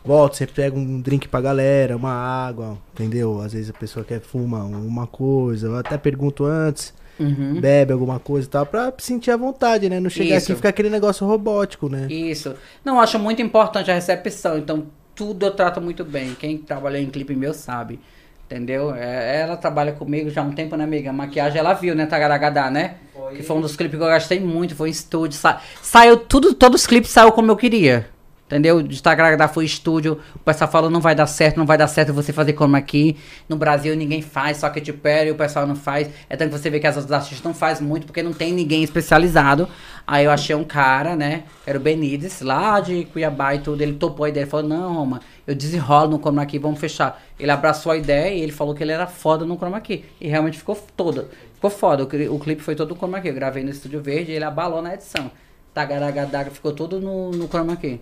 Volto, 0.07 0.37
sempre 0.37 0.55
pego 0.55 0.79
um 0.79 1.01
drink 1.01 1.27
pra 1.27 1.41
galera, 1.41 1.97
uma 1.97 2.13
água, 2.13 2.77
entendeu? 2.93 3.41
Às 3.41 3.51
vezes 3.51 3.69
a 3.69 3.73
pessoa 3.73 4.05
quer 4.05 4.21
fumar 4.21 4.65
uma 4.65 5.05
coisa, 5.05 5.67
eu 5.67 5.75
até 5.75 5.97
pergunto 5.97 6.45
antes, 6.45 6.93
Uhum. 7.19 7.59
bebe 7.59 7.91
alguma 7.91 8.17
coisa 8.19 8.47
e 8.47 8.49
tal, 8.49 8.65
pra 8.65 8.93
sentir 8.99 9.31
a 9.31 9.37
vontade, 9.37 9.89
né? 9.89 9.99
Não 9.99 10.09
chegar 10.09 10.37
Isso. 10.37 10.45
aqui 10.45 10.51
e 10.53 10.55
ficar 10.55 10.69
aquele 10.69 10.89
negócio 10.89 11.27
robótico, 11.27 11.89
né? 11.89 12.07
Isso. 12.09 12.53
Não, 12.85 12.95
eu 12.95 12.99
acho 13.01 13.19
muito 13.19 13.41
importante 13.41 13.91
a 13.91 13.93
recepção. 13.93 14.57
Então, 14.57 14.85
tudo 15.13 15.45
eu 15.45 15.51
trato 15.51 15.81
muito 15.81 16.05
bem. 16.05 16.35
Quem 16.39 16.57
trabalhou 16.57 17.01
em 17.01 17.07
clipe 17.07 17.35
meu 17.35 17.53
sabe. 17.53 17.99
Entendeu? 18.45 18.95
É, 18.95 19.41
ela 19.41 19.57
trabalha 19.57 19.91
comigo 19.91 20.29
já 20.29 20.41
há 20.41 20.43
um 20.45 20.51
tempo, 20.53 20.77
né, 20.77 20.85
amiga? 20.85 21.09
A 21.09 21.13
maquiagem 21.13 21.59
ela 21.59 21.73
viu, 21.73 21.93
né, 21.93 22.05
Tagaragadá, 22.05 22.71
né? 22.71 22.95
Foi. 23.13 23.35
Que 23.35 23.43
foi 23.43 23.57
um 23.57 23.61
dos 23.61 23.75
clipes 23.75 23.97
que 23.97 24.03
eu 24.05 24.07
gastei 24.07 24.39
muito, 24.39 24.73
foi 24.73 24.87
em 24.87 24.91
estúdio. 24.91 25.37
Sa 25.37 25.59
saiu 25.81 26.15
tudo, 26.15 26.53
todos 26.53 26.81
os 26.81 26.87
clipes 26.87 27.09
saiu 27.11 27.33
como 27.33 27.51
eu 27.51 27.57
queria. 27.57 28.07
Entendeu? 28.47 28.81
De 28.81 29.03
Tagaragadá 29.03 29.49
foi 29.49 29.65
estúdio. 29.65 30.19
O 30.33 30.39
pessoal 30.39 30.71
falou, 30.71 30.89
não 30.89 31.01
vai 31.01 31.13
dar 31.13 31.27
certo, 31.27 31.57
não 31.57 31.65
vai 31.65 31.77
dar 31.77 31.87
certo 31.87 32.13
você 32.13 32.31
fazer 32.31 32.53
como 32.53 32.77
aqui. 32.77 33.17
No 33.49 33.57
Brasil 33.57 33.93
ninguém 33.93 34.21
faz, 34.21 34.55
só 34.57 34.69
que 34.69 34.79
tipo, 34.79 35.05
e 35.05 35.29
o 35.29 35.35
pessoal 35.35 35.67
não 35.67 35.75
faz. 35.75 36.09
É 36.29 36.37
tanto 36.37 36.51
que 36.53 36.57
você 36.57 36.69
vê 36.69 36.79
que 36.79 36.87
as 36.87 36.95
outras 36.95 37.11
artistas 37.11 37.43
não 37.43 37.53
fazem 37.53 37.85
muito, 37.85 38.07
porque 38.07 38.23
não 38.23 38.31
tem 38.31 38.53
ninguém 38.53 38.83
especializado. 38.83 39.67
Aí 40.07 40.23
eu 40.23 40.31
achei 40.31 40.55
um 40.55 40.63
cara, 40.63 41.13
né? 41.13 41.43
Era 41.65 41.77
o 41.77 41.81
Benides, 41.81 42.39
lá 42.39 42.79
de 42.79 43.03
Cuiabá 43.11 43.53
e 43.53 43.59
tudo. 43.59 43.81
Ele 43.81 43.95
topou 43.95 44.25
a 44.25 44.29
ideia. 44.29 44.43
Ele 44.45 44.49
falou, 44.49 44.65
não, 44.69 44.93
Roma, 44.95 45.19
eu 45.45 45.53
desenrolo 45.53 46.11
no 46.11 46.17
chroma 46.17 46.45
key, 46.45 46.57
vamos 46.57 46.79
fechar. 46.79 47.21
Ele 47.37 47.51
abraçou 47.51 47.91
a 47.91 47.97
ideia 47.97 48.33
e 48.33 48.39
ele 48.41 48.53
falou 48.53 48.73
que 48.73 48.81
ele 48.81 48.93
era 48.93 49.07
foda 49.07 49.43
no 49.43 49.57
chroma 49.57 49.81
key. 49.81 50.05
E 50.21 50.27
realmente 50.29 50.57
ficou 50.57 50.75
toda. 50.95 51.27
Ficou 51.53 51.69
foda. 51.69 52.03
O, 52.03 52.07
cli- 52.07 52.29
o 52.29 52.39
clipe 52.39 52.61
foi 52.61 52.75
todo 52.75 52.95
chroma 52.95 53.19
key. 53.19 53.27
Eu 53.27 53.33
gravei 53.35 53.61
no 53.61 53.69
Estúdio 53.71 54.01
Verde 54.01 54.31
ele 54.31 54.45
abalou 54.45 54.81
na 54.81 54.93
edição. 54.93 55.29
Tagaragadaga 55.73 56.49
ficou 56.49 56.71
todo 56.71 57.01
no, 57.01 57.31
no 57.31 57.49
chroma 57.49 57.75
key. 57.75 57.99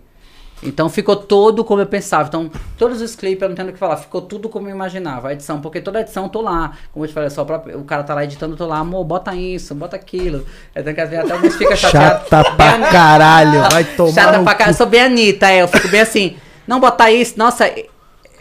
Então 0.63 0.89
ficou 0.89 1.15
todo 1.15 1.63
como 1.63 1.81
eu 1.81 1.85
pensava. 1.85 2.27
Então, 2.27 2.49
todos 2.77 3.01
os 3.01 3.15
clipes, 3.15 3.41
eu 3.41 3.49
não 3.49 3.55
tenho 3.55 3.69
o 3.69 3.73
que 3.73 3.77
falar, 3.77 3.97
ficou 3.97 4.21
tudo 4.21 4.49
como 4.49 4.67
eu 4.67 4.75
imaginava. 4.75 5.29
A 5.29 5.33
edição, 5.33 5.61
porque 5.61 5.81
toda 5.81 6.01
edição 6.01 6.23
eu 6.23 6.29
tô 6.29 6.41
lá. 6.41 6.73
Como 6.91 7.05
eu 7.05 7.09
te 7.09 7.13
falei, 7.13 7.29
só 7.29 7.43
pra, 7.43 7.57
o 7.77 7.83
cara 7.83 8.03
tá 8.03 8.13
lá 8.13 8.23
editando, 8.23 8.53
eu 8.53 8.57
tô 8.57 8.65
lá, 8.65 8.79
amor, 8.79 9.03
bota 9.03 9.35
isso, 9.35 9.75
bota 9.75 9.95
aquilo. 9.95 10.45
Eu 10.73 10.83
tenho 10.83 10.95
que 10.95 11.01
às 11.01 11.09
vezes 11.09 11.25
até 11.25 11.33
alguns 11.33 11.55
fica 11.55 11.75
chateado. 11.75 12.27
Chata 12.29 12.51
pra 12.55 12.91
caralho, 12.91 13.69
vai 13.69 13.83
tomar 13.83 14.11
Chata 14.11 14.43
pra 14.43 14.55
caralho, 14.55 14.73
eu 14.73 14.77
sou 14.77 14.87
bem 14.87 15.01
Anitta, 15.01 15.49
é. 15.49 15.61
Eu 15.61 15.67
fico 15.67 15.87
bem 15.89 16.01
assim, 16.01 16.37
não 16.65 16.79
botar 16.79 17.11
isso, 17.11 17.37
nossa, 17.37 17.69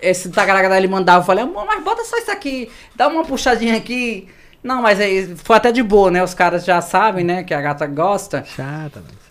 esse 0.00 0.30
tagaragada 0.30 0.76
ele 0.76 0.88
mandava, 0.88 1.20
eu 1.20 1.26
falei, 1.26 1.44
amor, 1.44 1.66
mas 1.66 1.82
bota 1.82 2.04
só 2.04 2.16
isso 2.16 2.30
aqui, 2.30 2.70
dá 2.94 3.08
uma 3.08 3.24
puxadinha 3.24 3.76
aqui. 3.76 4.28
Não, 4.62 4.80
mas 4.80 4.98
aí 4.98 5.36
foi 5.44 5.56
até 5.56 5.70
de 5.70 5.82
boa, 5.82 6.10
né? 6.10 6.24
Os 6.24 6.32
caras 6.32 6.64
já 6.64 6.80
sabem, 6.80 7.22
né, 7.22 7.42
que 7.42 7.52
a 7.52 7.60
gata 7.60 7.86
gosta. 7.86 8.42
Chata, 8.44 9.00
mano. 9.00 9.23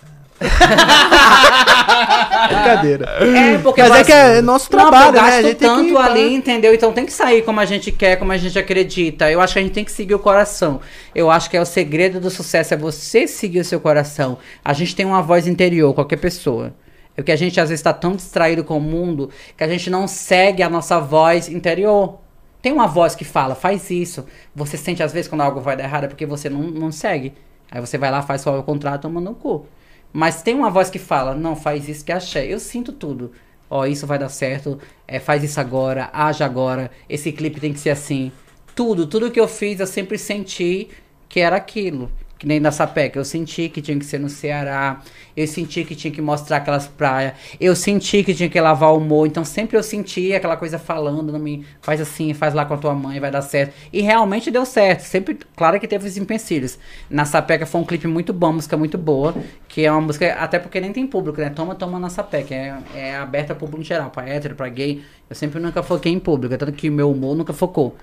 Brincadeira. 2.47 3.05
É, 3.19 3.57
porque 3.59 3.81
Mas 3.83 3.91
é 3.91 4.03
que 4.03 4.11
é 4.11 4.41
nosso 4.41 4.69
trabalho, 4.69 5.07
eu 5.07 5.11
né? 5.13 5.19
A 5.19 5.23
gasto 5.23 5.41
gente 5.43 5.57
tanto 5.57 5.89
que- 5.89 5.97
ali, 5.97 6.33
entendeu? 6.33 6.73
Então 6.73 6.91
tem 6.91 7.05
que 7.05 7.13
sair 7.13 7.41
como 7.43 7.59
a 7.59 7.65
gente 7.65 7.91
quer, 7.91 8.17
como 8.17 8.31
a 8.31 8.37
gente 8.37 8.57
acredita. 8.57 9.29
Eu 9.31 9.41
acho 9.41 9.53
que 9.53 9.59
a 9.59 9.61
gente 9.61 9.73
tem 9.73 9.83
que 9.85 9.91
seguir 9.91 10.15
o 10.15 10.19
coração. 10.19 10.79
Eu 11.13 11.29
acho 11.31 11.49
que 11.49 11.57
é 11.57 11.61
o 11.61 11.65
segredo 11.65 12.19
do 12.19 12.29
sucesso 12.29 12.73
é 12.73 12.77
você 12.77 13.27
seguir 13.27 13.59
o 13.59 13.65
seu 13.65 13.79
coração. 13.79 14.37
A 14.63 14.73
gente 14.73 14.95
tem 14.95 15.05
uma 15.05 15.21
voz 15.21 15.47
interior, 15.47 15.93
qualquer 15.93 16.17
pessoa. 16.17 16.73
É 17.15 17.21
que 17.21 17.31
a 17.31 17.35
gente 17.35 17.59
às 17.59 17.69
vezes 17.69 17.79
está 17.79 17.93
tão 17.93 18.13
distraído 18.15 18.63
com 18.63 18.77
o 18.77 18.81
mundo 18.81 19.29
que 19.55 19.63
a 19.63 19.67
gente 19.67 19.89
não 19.89 20.07
segue 20.07 20.63
a 20.63 20.69
nossa 20.69 20.99
voz 20.99 21.47
interior. 21.47 22.19
Tem 22.61 22.71
uma 22.71 22.87
voz 22.87 23.13
que 23.13 23.23
fala, 23.25 23.53
faz 23.55 23.89
isso. 23.91 24.25
Você 24.55 24.77
sente 24.77 25.03
às 25.03 25.11
vezes 25.13 25.27
quando 25.27 25.41
algo 25.41 25.59
vai 25.59 25.75
dar 25.77 25.83
errado 25.83 26.05
é 26.05 26.07
porque 26.07 26.25
você 26.25 26.49
não, 26.49 26.61
não 26.61 26.91
segue. 26.91 27.33
Aí 27.69 27.79
você 27.81 27.97
vai 27.97 28.09
lá, 28.09 28.21
faz 28.21 28.41
só 28.41 28.57
o 28.57 28.63
contrato, 28.63 29.01
toma 29.03 29.19
no 29.19 29.35
cu. 29.35 29.65
Mas 30.13 30.43
tem 30.43 30.53
uma 30.53 30.69
voz 30.69 30.91
que 30.91 30.99
fala, 30.99 31.33
não, 31.33 31.55
faz 31.55 31.89
isso 31.89 32.05
que 32.05 32.11
achei. 32.11 32.53
Eu 32.53 32.59
sinto 32.59 32.93
tudo. 32.93 33.31
Ó, 33.67 33.87
isso 33.87 34.05
vai 34.05 34.19
dar 34.19 34.29
certo. 34.29 34.79
É, 35.07 35.19
faz 35.19 35.43
isso 35.43 35.59
agora, 35.59 36.11
haja 36.13 36.45
agora. 36.45 36.91
Esse 37.09 37.31
clipe 37.31 37.59
tem 37.59 37.73
que 37.73 37.79
ser 37.79 37.89
assim. 37.89 38.31
Tudo, 38.75 39.07
tudo 39.07 39.31
que 39.31 39.39
eu 39.39 39.47
fiz, 39.47 39.79
eu 39.79 39.87
sempre 39.87 40.19
senti 40.19 40.89
que 41.27 41.39
era 41.39 41.55
aquilo. 41.55 42.11
Que 42.43 42.47
nem 42.49 42.61
da 42.61 42.73
Sapeca. 42.73 43.17
Eu 43.17 43.23
senti 43.23 43.69
que 43.69 43.81
tinha 43.81 43.97
que 43.97 44.05
ser 44.05 44.19
no 44.19 44.27
Ceará. 44.27 44.99
Eu 45.35 45.47
senti 45.47 45.85
que 45.85 45.95
tinha 45.95 46.11
que 46.11 46.21
mostrar 46.21 46.57
aquelas 46.57 46.85
praias. 46.85 47.35
Eu 47.57 47.73
senti 47.73 48.21
que 48.21 48.33
tinha 48.33 48.49
que 48.49 48.59
lavar 48.59 48.91
o 48.91 48.97
humor. 48.97 49.25
Então 49.25 49.45
sempre 49.45 49.77
eu 49.77 49.81
senti 49.81 50.33
aquela 50.33 50.57
coisa 50.57 50.77
falando 50.77 51.31
na 51.31 51.39
mim. 51.39 51.63
Faz 51.81 52.01
assim, 52.01 52.33
faz 52.33 52.53
lá 52.53 52.65
com 52.65 52.73
a 52.73 52.77
tua 52.77 52.93
mãe, 52.93 53.17
vai 53.17 53.31
dar 53.31 53.41
certo. 53.41 53.73
E 53.93 54.01
realmente 54.01 54.51
deu 54.51 54.65
certo. 54.65 55.03
Sempre, 55.03 55.39
claro 55.55 55.79
que 55.79 55.87
teve 55.87 56.05
os 56.05 56.17
empecilhos. 56.17 56.77
Na 57.09 57.23
Sapeca 57.23 57.65
foi 57.65 57.79
um 57.79 57.85
clipe 57.85 58.07
muito 58.07 58.33
bom, 58.33 58.51
música 58.51 58.75
muito 58.75 58.97
boa. 58.97 59.33
Que 59.69 59.85
é 59.85 59.91
uma 59.93 60.01
música, 60.01 60.33
até 60.33 60.59
porque 60.59 60.81
nem 60.81 60.91
tem 60.91 61.07
público, 61.07 61.39
né? 61.39 61.49
Toma, 61.49 61.75
toma 61.75 61.97
na 61.97 62.09
Sapeca. 62.09 62.53
É, 62.53 62.75
é 62.93 63.15
aberta 63.15 63.53
ao 63.53 63.57
público 63.57 63.81
em 63.81 63.85
geral, 63.85 64.09
pra 64.09 64.27
hétero, 64.27 64.53
pra 64.53 64.67
gay. 64.67 65.01
Eu 65.29 65.35
sempre 65.37 65.61
nunca 65.61 65.81
foquei 65.81 66.11
em 66.11 66.19
público. 66.19 66.57
Tanto 66.57 66.73
que 66.73 66.89
o 66.89 66.91
meu 66.91 67.09
humor 67.09 67.37
nunca 67.37 67.53
focou. 67.53 67.95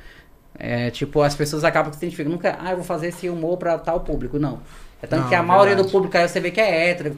É, 0.59 0.91
tipo, 0.91 1.23
as 1.23 1.35
pessoas 1.35 1.65
acabam 1.65 1.91
que 1.91 1.97
se 1.97 2.05
identificam. 2.05 2.33
Nunca, 2.33 2.59
ah, 2.61 2.71
eu 2.71 2.77
vou 2.77 2.85
fazer 2.85 3.09
esse 3.09 3.29
humor 3.29 3.57
pra 3.57 3.79
tal 3.79 4.01
público. 4.01 4.39
Não. 4.39 4.61
É 5.03 5.07
tanto 5.07 5.23
Não, 5.23 5.29
que 5.29 5.35
a 5.35 5.43
maioria 5.43 5.75
verdade. 5.75 5.89
do 5.89 5.93
público 5.93 6.17
aí 6.17 6.29
você 6.29 6.41
vê 6.41 6.51
que 6.51 6.61
é 6.61 6.91
hétero. 6.91 7.17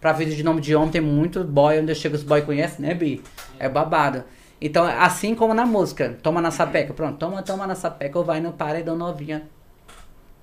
Pra 0.00 0.12
vídeo 0.12 0.34
de 0.36 0.42
nome 0.42 0.60
de 0.60 0.74
homem 0.74 0.90
tem 0.90 1.00
muito 1.00 1.42
boy, 1.42 1.80
onde 1.80 1.90
eu 1.90 1.96
chego 1.96 2.14
os 2.14 2.22
boy 2.22 2.42
conhecem, 2.42 2.84
né, 2.84 2.92
Bi? 2.94 3.22
É 3.58 3.68
babado. 3.68 4.24
Então, 4.60 4.84
assim 4.84 5.34
como 5.34 5.54
na 5.54 5.64
música, 5.66 6.16
toma 6.22 6.40
na 6.40 6.50
sapeca, 6.50 6.92
pronto, 6.94 7.18
toma, 7.18 7.42
toma 7.42 7.66
na 7.66 7.74
sapeca, 7.74 8.18
ou 8.18 8.24
vai 8.24 8.40
no 8.40 8.52
paredão 8.52 8.96
novinha. 8.96 9.42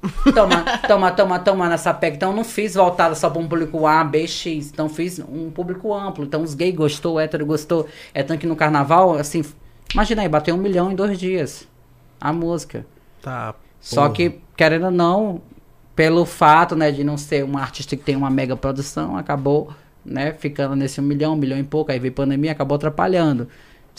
Toma, 0.34 0.64
toma, 0.88 1.12
toma, 1.12 1.40
toma 1.40 1.68
na 1.68 1.78
sapeca. 1.78 2.16
Então, 2.16 2.30
eu 2.30 2.36
não 2.38 2.46
fiz 2.46 2.76
voltada 2.76 3.14
só 3.16 3.30
pra 3.30 3.42
um 3.42 3.48
público 3.50 3.86
A, 3.86 4.02
B, 4.02 4.26
X. 4.26 4.70
Então, 4.72 4.88
fiz 4.88 5.20
um 5.20 5.52
público 5.52 5.94
amplo. 5.94 6.24
Então, 6.24 6.42
os 6.42 6.54
gays 6.54 6.74
gostou, 6.74 7.16
o 7.16 7.20
hétero 7.20 7.46
gostou. 7.46 7.86
É 8.14 8.24
tanto 8.24 8.40
que 8.40 8.48
no 8.48 8.56
carnaval, 8.56 9.16
assim, 9.16 9.44
imagina 9.94 10.22
aí, 10.22 10.30
bateu 10.30 10.56
um 10.56 10.58
milhão 10.58 10.90
em 10.90 10.96
dois 10.96 11.20
dias. 11.20 11.68
A 12.20 12.34
música. 12.34 12.86
Tá. 13.22 13.56
Só 13.80 14.04
porra. 14.04 14.14
que, 14.14 14.42
querendo 14.56 14.86
ou 14.86 14.92
não, 14.92 15.42
pelo 15.96 16.26
fato, 16.26 16.76
né, 16.76 16.92
de 16.92 17.04
não 17.04 17.18
ser 17.18 17.44
uma 17.44 17.62
artista 17.62 17.96
que 17.96 18.04
tem 18.04 18.16
uma 18.16 18.30
mega 18.30 18.56
produção, 18.56 19.18
acabou, 19.18 19.74
né, 20.06 20.34
ficando 20.34 20.76
nesse 20.76 21.00
um 21.00 21.04
milhão, 21.04 21.34
um 21.34 21.38
milhão 21.38 21.58
e 21.58 21.64
pouco, 21.64 21.92
aí 21.92 22.00
veio 22.00 22.14
pandemia, 22.14 22.52
acabou 22.52 22.76
atrapalhando. 22.76 23.48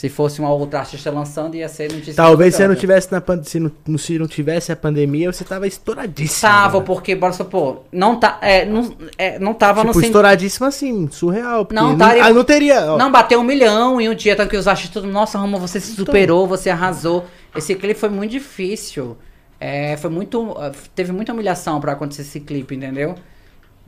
Se 0.01 0.09
fosse 0.09 0.39
uma 0.39 0.51
outra 0.51 0.79
artista 0.79 1.11
lançando, 1.11 1.53
ia 1.53 1.69
ser 1.69 1.91
notícia. 1.91 2.15
Talvez 2.15 2.55
se 2.55 2.67
não 2.67 2.73
tivesse 2.73 3.11
na 3.11 3.21
se 3.43 3.59
não, 3.59 3.71
se 3.99 4.17
não 4.17 4.25
tivesse 4.25 4.71
a 4.71 4.75
pandemia, 4.75 5.31
você 5.31 5.43
tava 5.43 5.67
estouradíssimo. 5.67 6.41
Tava, 6.41 6.79
né? 6.79 6.85
porque, 6.87 7.13
bora 7.13 7.31
supor, 7.33 7.83
não, 7.91 8.19
tá, 8.19 8.39
é, 8.41 8.65
não, 8.65 8.95
é, 9.15 9.37
não 9.37 9.53
tava 9.53 9.81
Tipo, 9.81 9.93
no 9.93 10.03
estouradíssimo 10.03 10.65
assim, 10.65 11.07
surreal. 11.11 11.67
Não, 11.71 11.95
não, 11.95 12.07
ah, 12.19 12.33
não 12.33 12.43
teria. 12.43 12.93
ó. 12.93 12.97
Não, 12.97 13.11
bateu 13.11 13.39
um 13.39 13.43
milhão 13.43 14.01
em 14.01 14.09
um 14.09 14.15
dia, 14.15 14.35
tanto 14.35 14.49
que 14.49 14.57
os 14.57 14.67
artistas, 14.67 15.03
nossa, 15.03 15.37
Roma, 15.37 15.59
você 15.59 15.79
se 15.79 15.93
superou, 15.93 16.47
você 16.47 16.71
arrasou. 16.71 17.27
Esse 17.55 17.75
clipe 17.75 17.99
foi 17.99 18.09
muito 18.09 18.31
difícil. 18.31 19.15
É, 19.59 19.97
foi 19.97 20.09
muito. 20.09 20.55
Teve 20.95 21.11
muita 21.11 21.31
humilhação 21.31 21.79
pra 21.79 21.91
acontecer 21.91 22.23
esse 22.23 22.39
clipe, 22.39 22.73
entendeu? 22.73 23.13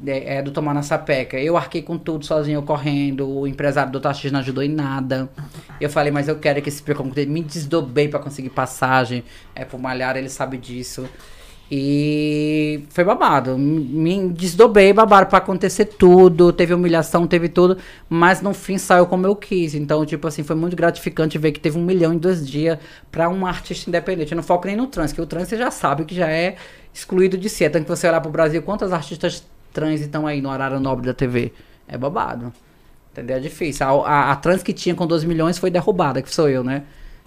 É, 0.06 0.38
é, 0.38 0.42
do 0.42 0.52
Tomar 0.52 0.74
na 0.74 0.82
Sapeca. 0.82 1.40
Eu 1.40 1.56
arquei 1.56 1.82
com 1.82 1.98
tudo 1.98 2.26
sozinho, 2.26 2.62
correndo. 2.64 3.30
O 3.30 3.48
empresário 3.48 3.92
do 3.92 4.00
Taxis 4.00 4.32
não 4.32 4.40
ajudou 4.40 4.64
em 4.64 4.70
nada. 4.70 5.30
Eu 5.80 5.90
falei, 5.90 6.12
mas 6.12 6.28
eu 6.28 6.38
quero 6.38 6.62
que 6.62 6.70
esse 6.70 6.82
preconceito. 6.82 7.30
Me 7.30 7.42
desdobrei 7.42 8.08
pra 8.08 8.20
conseguir 8.20 8.50
passagem. 8.50 9.24
É, 9.56 9.64
pro 9.64 9.80
Malhar, 9.80 10.18
ele 10.18 10.30
sabe 10.30 10.58
disso. 10.58 11.08
E 11.72 12.84
foi 12.90 13.04
babado. 13.04 13.58
Me 13.58 14.30
desdobrei, 14.30 14.92
babado 14.94 15.28
pra 15.28 15.38
acontecer 15.40 15.86
tudo. 15.86 16.52
Teve 16.52 16.74
humilhação, 16.74 17.26
teve 17.26 17.48
tudo. 17.48 17.78
Mas 18.10 18.42
no 18.42 18.54
fim 18.54 18.78
saiu 18.78 19.06
como 19.06 19.26
eu 19.26 19.36
quis. 19.36 19.74
Então, 19.74 20.06
tipo 20.06 20.28
assim, 20.28 20.44
foi 20.44 20.56
muito 20.56 20.76
gratificante 20.76 21.38
ver 21.38 21.52
que 21.52 21.60
teve 21.60 21.78
um 21.78 21.84
milhão 21.84 22.14
em 22.14 22.18
dois 22.18 22.48
dias 22.48 22.78
pra 23.10 23.30
um 23.30 23.46
artista 23.46 23.90
independente. 23.90 24.34
Eu 24.34 24.36
não 24.36 24.44
foco 24.44 24.68
nem 24.68 24.76
no 24.76 24.88
trans, 24.88 25.14
que 25.14 25.22
o 25.22 25.26
trans 25.26 25.48
você 25.48 25.58
já 25.58 25.72
sabe 25.72 26.06
que 26.06 26.14
já 26.14 26.30
é 26.30 26.58
excluído 26.94 27.38
de 27.38 27.50
si. 27.50 27.64
É 27.64 27.70
tanto 27.70 27.86
que 27.86 27.90
você 27.90 28.08
olhar 28.08 28.22
pro 28.22 28.30
Brasil, 28.30 28.62
quantas 28.62 28.92
artistas 28.92 29.44
trans 29.74 30.02
estão 30.02 30.28
aí 30.28 30.42
no 30.42 30.50
horário 30.50 30.80
nobre 30.80 31.06
da 31.06 31.14
TV? 31.14 31.52
É 31.88 31.98
babado. 31.98 32.54
Entendeu? 33.12 33.38
É 33.38 33.40
difícil. 33.40 33.86
A, 33.86 33.90
a, 34.08 34.32
a 34.32 34.36
trans 34.36 34.64
que 34.64 34.74
tinha 34.74 34.96
com 34.96 35.06
12 35.06 35.28
milhões 35.28 35.58
foi 35.58 35.70
derrubada, 35.70 36.22
que 36.22 36.34
sou 36.34 36.50
eu, 36.50 36.64
né? 36.64 36.84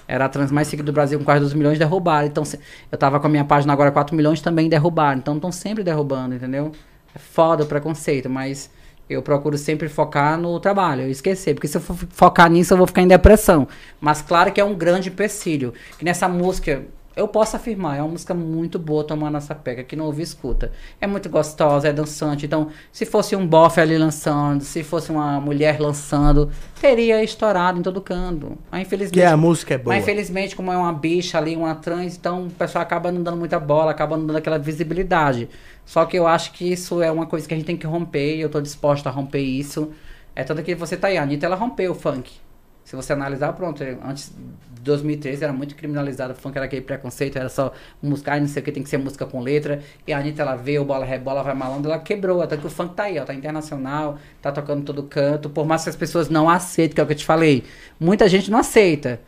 Era 0.08 0.26
a 0.26 0.28
trans 0.28 0.50
mais 0.52 0.68
seguida 0.68 0.86
do 0.86 0.92
Brasil 0.92 1.18
com 1.18 1.24
quase 1.24 1.40
12 1.40 1.56
milhões, 1.56 1.78
derrubaram. 1.78 2.26
Então, 2.26 2.44
se- 2.44 2.58
eu 2.90 2.96
tava 2.98 3.18
com 3.20 3.26
a 3.26 3.30
minha 3.30 3.44
página 3.44 3.72
agora 3.72 3.90
4 3.90 4.14
milhões, 4.14 4.40
também 4.40 4.68
derrubaram. 4.68 5.18
Então, 5.18 5.34
estão 5.36 5.50
sempre 5.50 5.82
derrubando, 5.84 6.34
entendeu? 6.34 6.72
É 7.14 7.18
foda 7.18 7.64
o 7.64 7.66
preconceito, 7.66 8.28
mas 8.30 8.70
eu 9.10 9.20
procuro 9.22 9.56
sempre 9.58 9.88
focar 9.88 10.38
no 10.38 10.58
trabalho, 10.60 11.02
eu 11.02 11.10
esquecer. 11.10 11.54
Porque 11.54 11.66
se 11.68 11.76
eu 11.76 11.80
focar 11.80 12.48
nisso, 12.50 12.72
eu 12.74 12.78
vou 12.78 12.86
ficar 12.86 13.02
em 13.02 13.08
depressão. 13.08 13.66
Mas 14.00 14.22
claro 14.22 14.52
que 14.52 14.60
é 14.60 14.64
um 14.64 14.74
grande 14.74 15.08
empecilho. 15.08 15.72
Que 15.98 16.04
nessa 16.04 16.28
música, 16.28 16.82
eu 17.16 17.26
posso 17.26 17.56
afirmar, 17.56 17.96
é 17.96 18.02
uma 18.02 18.10
música 18.10 18.34
muito 18.34 18.78
boa 18.78 19.02
tomar 19.02 19.30
nessa 19.30 19.54
pega, 19.54 19.82
que 19.82 19.96
não 19.96 20.04
ouve 20.04 20.22
escuta. 20.22 20.70
É 21.00 21.06
muito 21.06 21.30
gostosa, 21.30 21.88
é 21.88 21.92
dançante. 21.92 22.44
Então, 22.44 22.68
se 22.92 23.06
fosse 23.06 23.34
um 23.34 23.46
bofe 23.46 23.80
ali 23.80 23.96
lançando, 23.96 24.62
se 24.62 24.84
fosse 24.84 25.10
uma 25.10 25.40
mulher 25.40 25.80
lançando, 25.80 26.50
teria 26.78 27.24
estourado 27.24 27.78
em 27.78 27.82
todo 27.82 28.02
canto. 28.02 28.58
Mas 28.70 28.82
infelizmente. 28.82 29.14
Que 29.14 29.22
a 29.22 29.34
música 29.34 29.74
é 29.74 29.78
boa. 29.78 29.94
Mas 29.94 30.04
infelizmente, 30.04 30.54
como 30.54 30.70
é 30.70 30.76
uma 30.76 30.92
bicha 30.92 31.38
ali, 31.38 31.56
uma 31.56 31.74
trans, 31.74 32.16
então 32.16 32.48
o 32.48 32.50
pessoal 32.50 32.82
acaba 32.82 33.10
não 33.10 33.22
dando 33.22 33.38
muita 33.38 33.58
bola, 33.58 33.92
acaba 33.92 34.18
não 34.18 34.26
dando 34.26 34.36
aquela 34.36 34.58
visibilidade. 34.58 35.48
Só 35.86 36.04
que 36.04 36.18
eu 36.18 36.26
acho 36.26 36.52
que 36.52 36.70
isso 36.70 37.00
é 37.00 37.10
uma 37.10 37.24
coisa 37.24 37.48
que 37.48 37.54
a 37.54 37.56
gente 37.56 37.66
tem 37.66 37.78
que 37.78 37.86
romper 37.86 38.36
e 38.36 38.42
eu 38.42 38.50
tô 38.50 38.60
disposta 38.60 39.08
a 39.08 39.12
romper 39.12 39.40
isso. 39.40 39.90
É 40.34 40.44
tanto 40.44 40.62
que 40.62 40.74
você 40.74 40.98
tá 40.98 41.08
aí, 41.08 41.16
a 41.16 41.22
Anitta, 41.22 41.46
ela 41.46 41.56
rompeu 41.56 41.92
o 41.92 41.94
funk. 41.94 42.30
Se 42.84 42.94
você 42.94 43.14
analisar, 43.14 43.52
pronto, 43.54 43.82
antes 44.04 44.32
2013 44.86 45.44
era 45.44 45.52
muito 45.52 45.74
criminalizado, 45.74 46.32
o 46.32 46.36
funk 46.36 46.56
era 46.56 46.64
aquele 46.64 46.82
preconceito, 46.82 47.36
era 47.36 47.48
só 47.48 47.72
música, 48.02 48.38
não 48.38 48.48
sei 48.48 48.62
o 48.62 48.64
que, 48.64 48.72
tem 48.72 48.82
que 48.82 48.88
ser 48.88 48.96
música 48.96 49.26
com 49.26 49.40
letra. 49.40 49.82
E 50.06 50.12
a 50.12 50.18
Anitta, 50.18 50.42
ela 50.42 50.56
veio, 50.56 50.84
bola 50.84 51.04
rebola, 51.04 51.42
vai 51.42 51.54
malando, 51.54 51.88
ela 51.88 51.98
quebrou. 51.98 52.40
Até 52.40 52.56
que 52.56 52.66
o 52.66 52.70
funk 52.70 52.94
tá 52.94 53.04
aí, 53.04 53.18
ó, 53.18 53.24
tá 53.24 53.34
internacional, 53.34 54.18
tá 54.40 54.50
tocando 54.50 54.84
todo 54.84 55.02
canto. 55.02 55.50
Por 55.50 55.66
mais 55.66 55.82
que 55.82 55.90
as 55.90 55.96
pessoas 55.96 56.28
não 56.30 56.48
aceitem, 56.48 56.94
que 56.94 57.00
é 57.00 57.04
o 57.04 57.06
que 57.06 57.12
eu 57.12 57.16
te 57.16 57.24
falei, 57.24 57.64
muita 58.00 58.28
gente 58.28 58.50
não 58.50 58.58
aceita. 58.58 59.20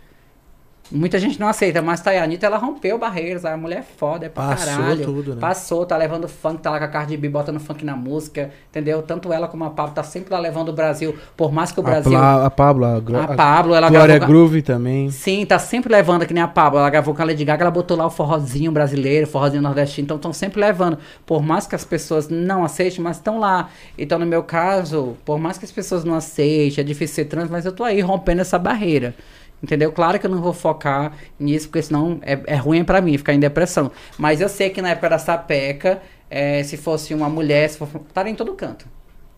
Muita 0.91 1.19
gente 1.19 1.39
não 1.39 1.49
aceita, 1.49 1.83
mas 1.83 2.01
tá 2.01 2.13
a 2.13 2.23
Anitta, 2.23 2.47
ela 2.47 2.57
rompeu 2.57 2.99
barreiras, 2.99 3.45
a 3.45 3.57
mulher 3.57 3.81
é 3.81 3.83
foda, 3.83 4.25
é 4.27 4.29
pra 4.29 4.49
Passou 4.49 4.77
caralho. 4.77 5.05
tudo, 5.05 5.35
né? 5.35 5.41
Passou, 5.41 5.85
tá 5.85 5.97
levando 5.97 6.27
funk, 6.27 6.63
tá 6.63 6.71
lá 6.71 6.79
com 6.79 6.85
a 6.85 6.89
Cardi 6.89 7.17
B, 7.17 7.29
botando 7.29 7.61
funk 7.61 7.85
na 7.85 7.95
música, 7.95 8.51
entendeu? 8.71 9.03
Tanto 9.03 9.31
ela 9.33 9.47
como 9.49 9.65
a 9.65 9.71
Pablo 9.71 9.95
tá 9.95 10.03
sempre 10.03 10.33
lá 10.33 10.41
levando 10.41 10.71
o 10.71 10.73
Brasil, 10.73 11.15
por 11.37 11.53
mais 11.53 11.71
que 11.73 11.79
o 11.79 11.83
A, 11.83 11.85
Brasil... 11.85 12.11
Pla- 12.11 12.47
a 12.47 12.51
Pablo, 12.51 12.85
A 12.87 12.97
a 12.97 13.37
Pablo, 13.37 13.75
ela 13.75 13.91
Glória 13.91 14.19
gravou... 14.19 14.35
Groove 14.35 14.63
também. 14.63 15.11
Sim, 15.11 15.45
tá 15.45 15.59
sempre 15.59 15.93
levando, 15.93 16.25
que 16.25 16.33
nem 16.33 16.43
a 16.43 16.49
Pablo. 16.49 16.79
Ela 16.79 16.89
gravou 16.91 17.15
com 17.15 17.21
a 17.21 17.25
Lady 17.27 17.45
Gaga, 17.45 17.65
ela 17.65 17.71
botou 17.71 17.97
lá 17.97 18.07
o 18.07 18.11
forrozinho 18.11 18.73
brasileiro, 18.73 19.27
forrozinho 19.27 19.63
nordestino. 19.63 20.07
Então 20.07 20.17
estão 20.17 20.33
sempre 20.33 20.61
levando. 20.61 20.99
Por 21.27 21.43
mais 21.43 21.67
que 21.67 21.75
as 21.75 21.85
pessoas 21.85 22.29
não 22.29 22.65
aceitem, 22.65 23.01
mas 23.03 23.17
estão 23.19 23.39
lá. 23.39 23.69
Então, 23.99 24.19
no 24.19 24.25
meu 24.27 24.43
caso, 24.43 25.17
por 25.25 25.39
mais 25.39 25.59
que 25.59 25.65
as 25.65 25.73
pessoas 25.73 26.03
não 26.05 26.15
aceitem, 26.15 26.81
é 26.81 26.85
difícil 26.85 27.17
ser 27.17 27.25
trans, 27.27 27.51
mas 27.51 27.67
eu 27.67 27.73
tô 27.73 27.85
aí 27.85 28.01
rompendo 28.01 28.41
essa 28.41 28.59
barreira. 28.59 29.15
Entendeu? 29.63 29.91
Claro 29.93 30.19
que 30.19 30.27
eu 30.27 30.31
não 30.31 30.41
vou 30.41 30.53
focar 30.53 31.13
nisso, 31.39 31.69
porque 31.69 31.83
senão 31.83 32.21
é, 32.23 32.41
é 32.47 32.57
ruim 32.57 32.85
pra 32.85 33.01
mim, 33.01 33.19
ficar 33.19 33.35
em 33.35 33.41
depressão. 33.41 33.91
Mas 34.17 34.41
eu 34.41 34.49
sei 34.49 34.71
que 34.71 34.81
na 34.81 34.91
época 34.91 35.11
da 35.11 35.19
Sapeca, 35.19 36.01
eh, 36.31 36.63
se 36.63 36.77
fosse 36.77 37.13
uma 37.13 37.29
mulher, 37.29 37.69
se 37.69 37.79
for, 37.79 37.89
estaria 38.07 38.33
em 38.33 38.37
todo 38.37 38.53
canto. 38.55 38.87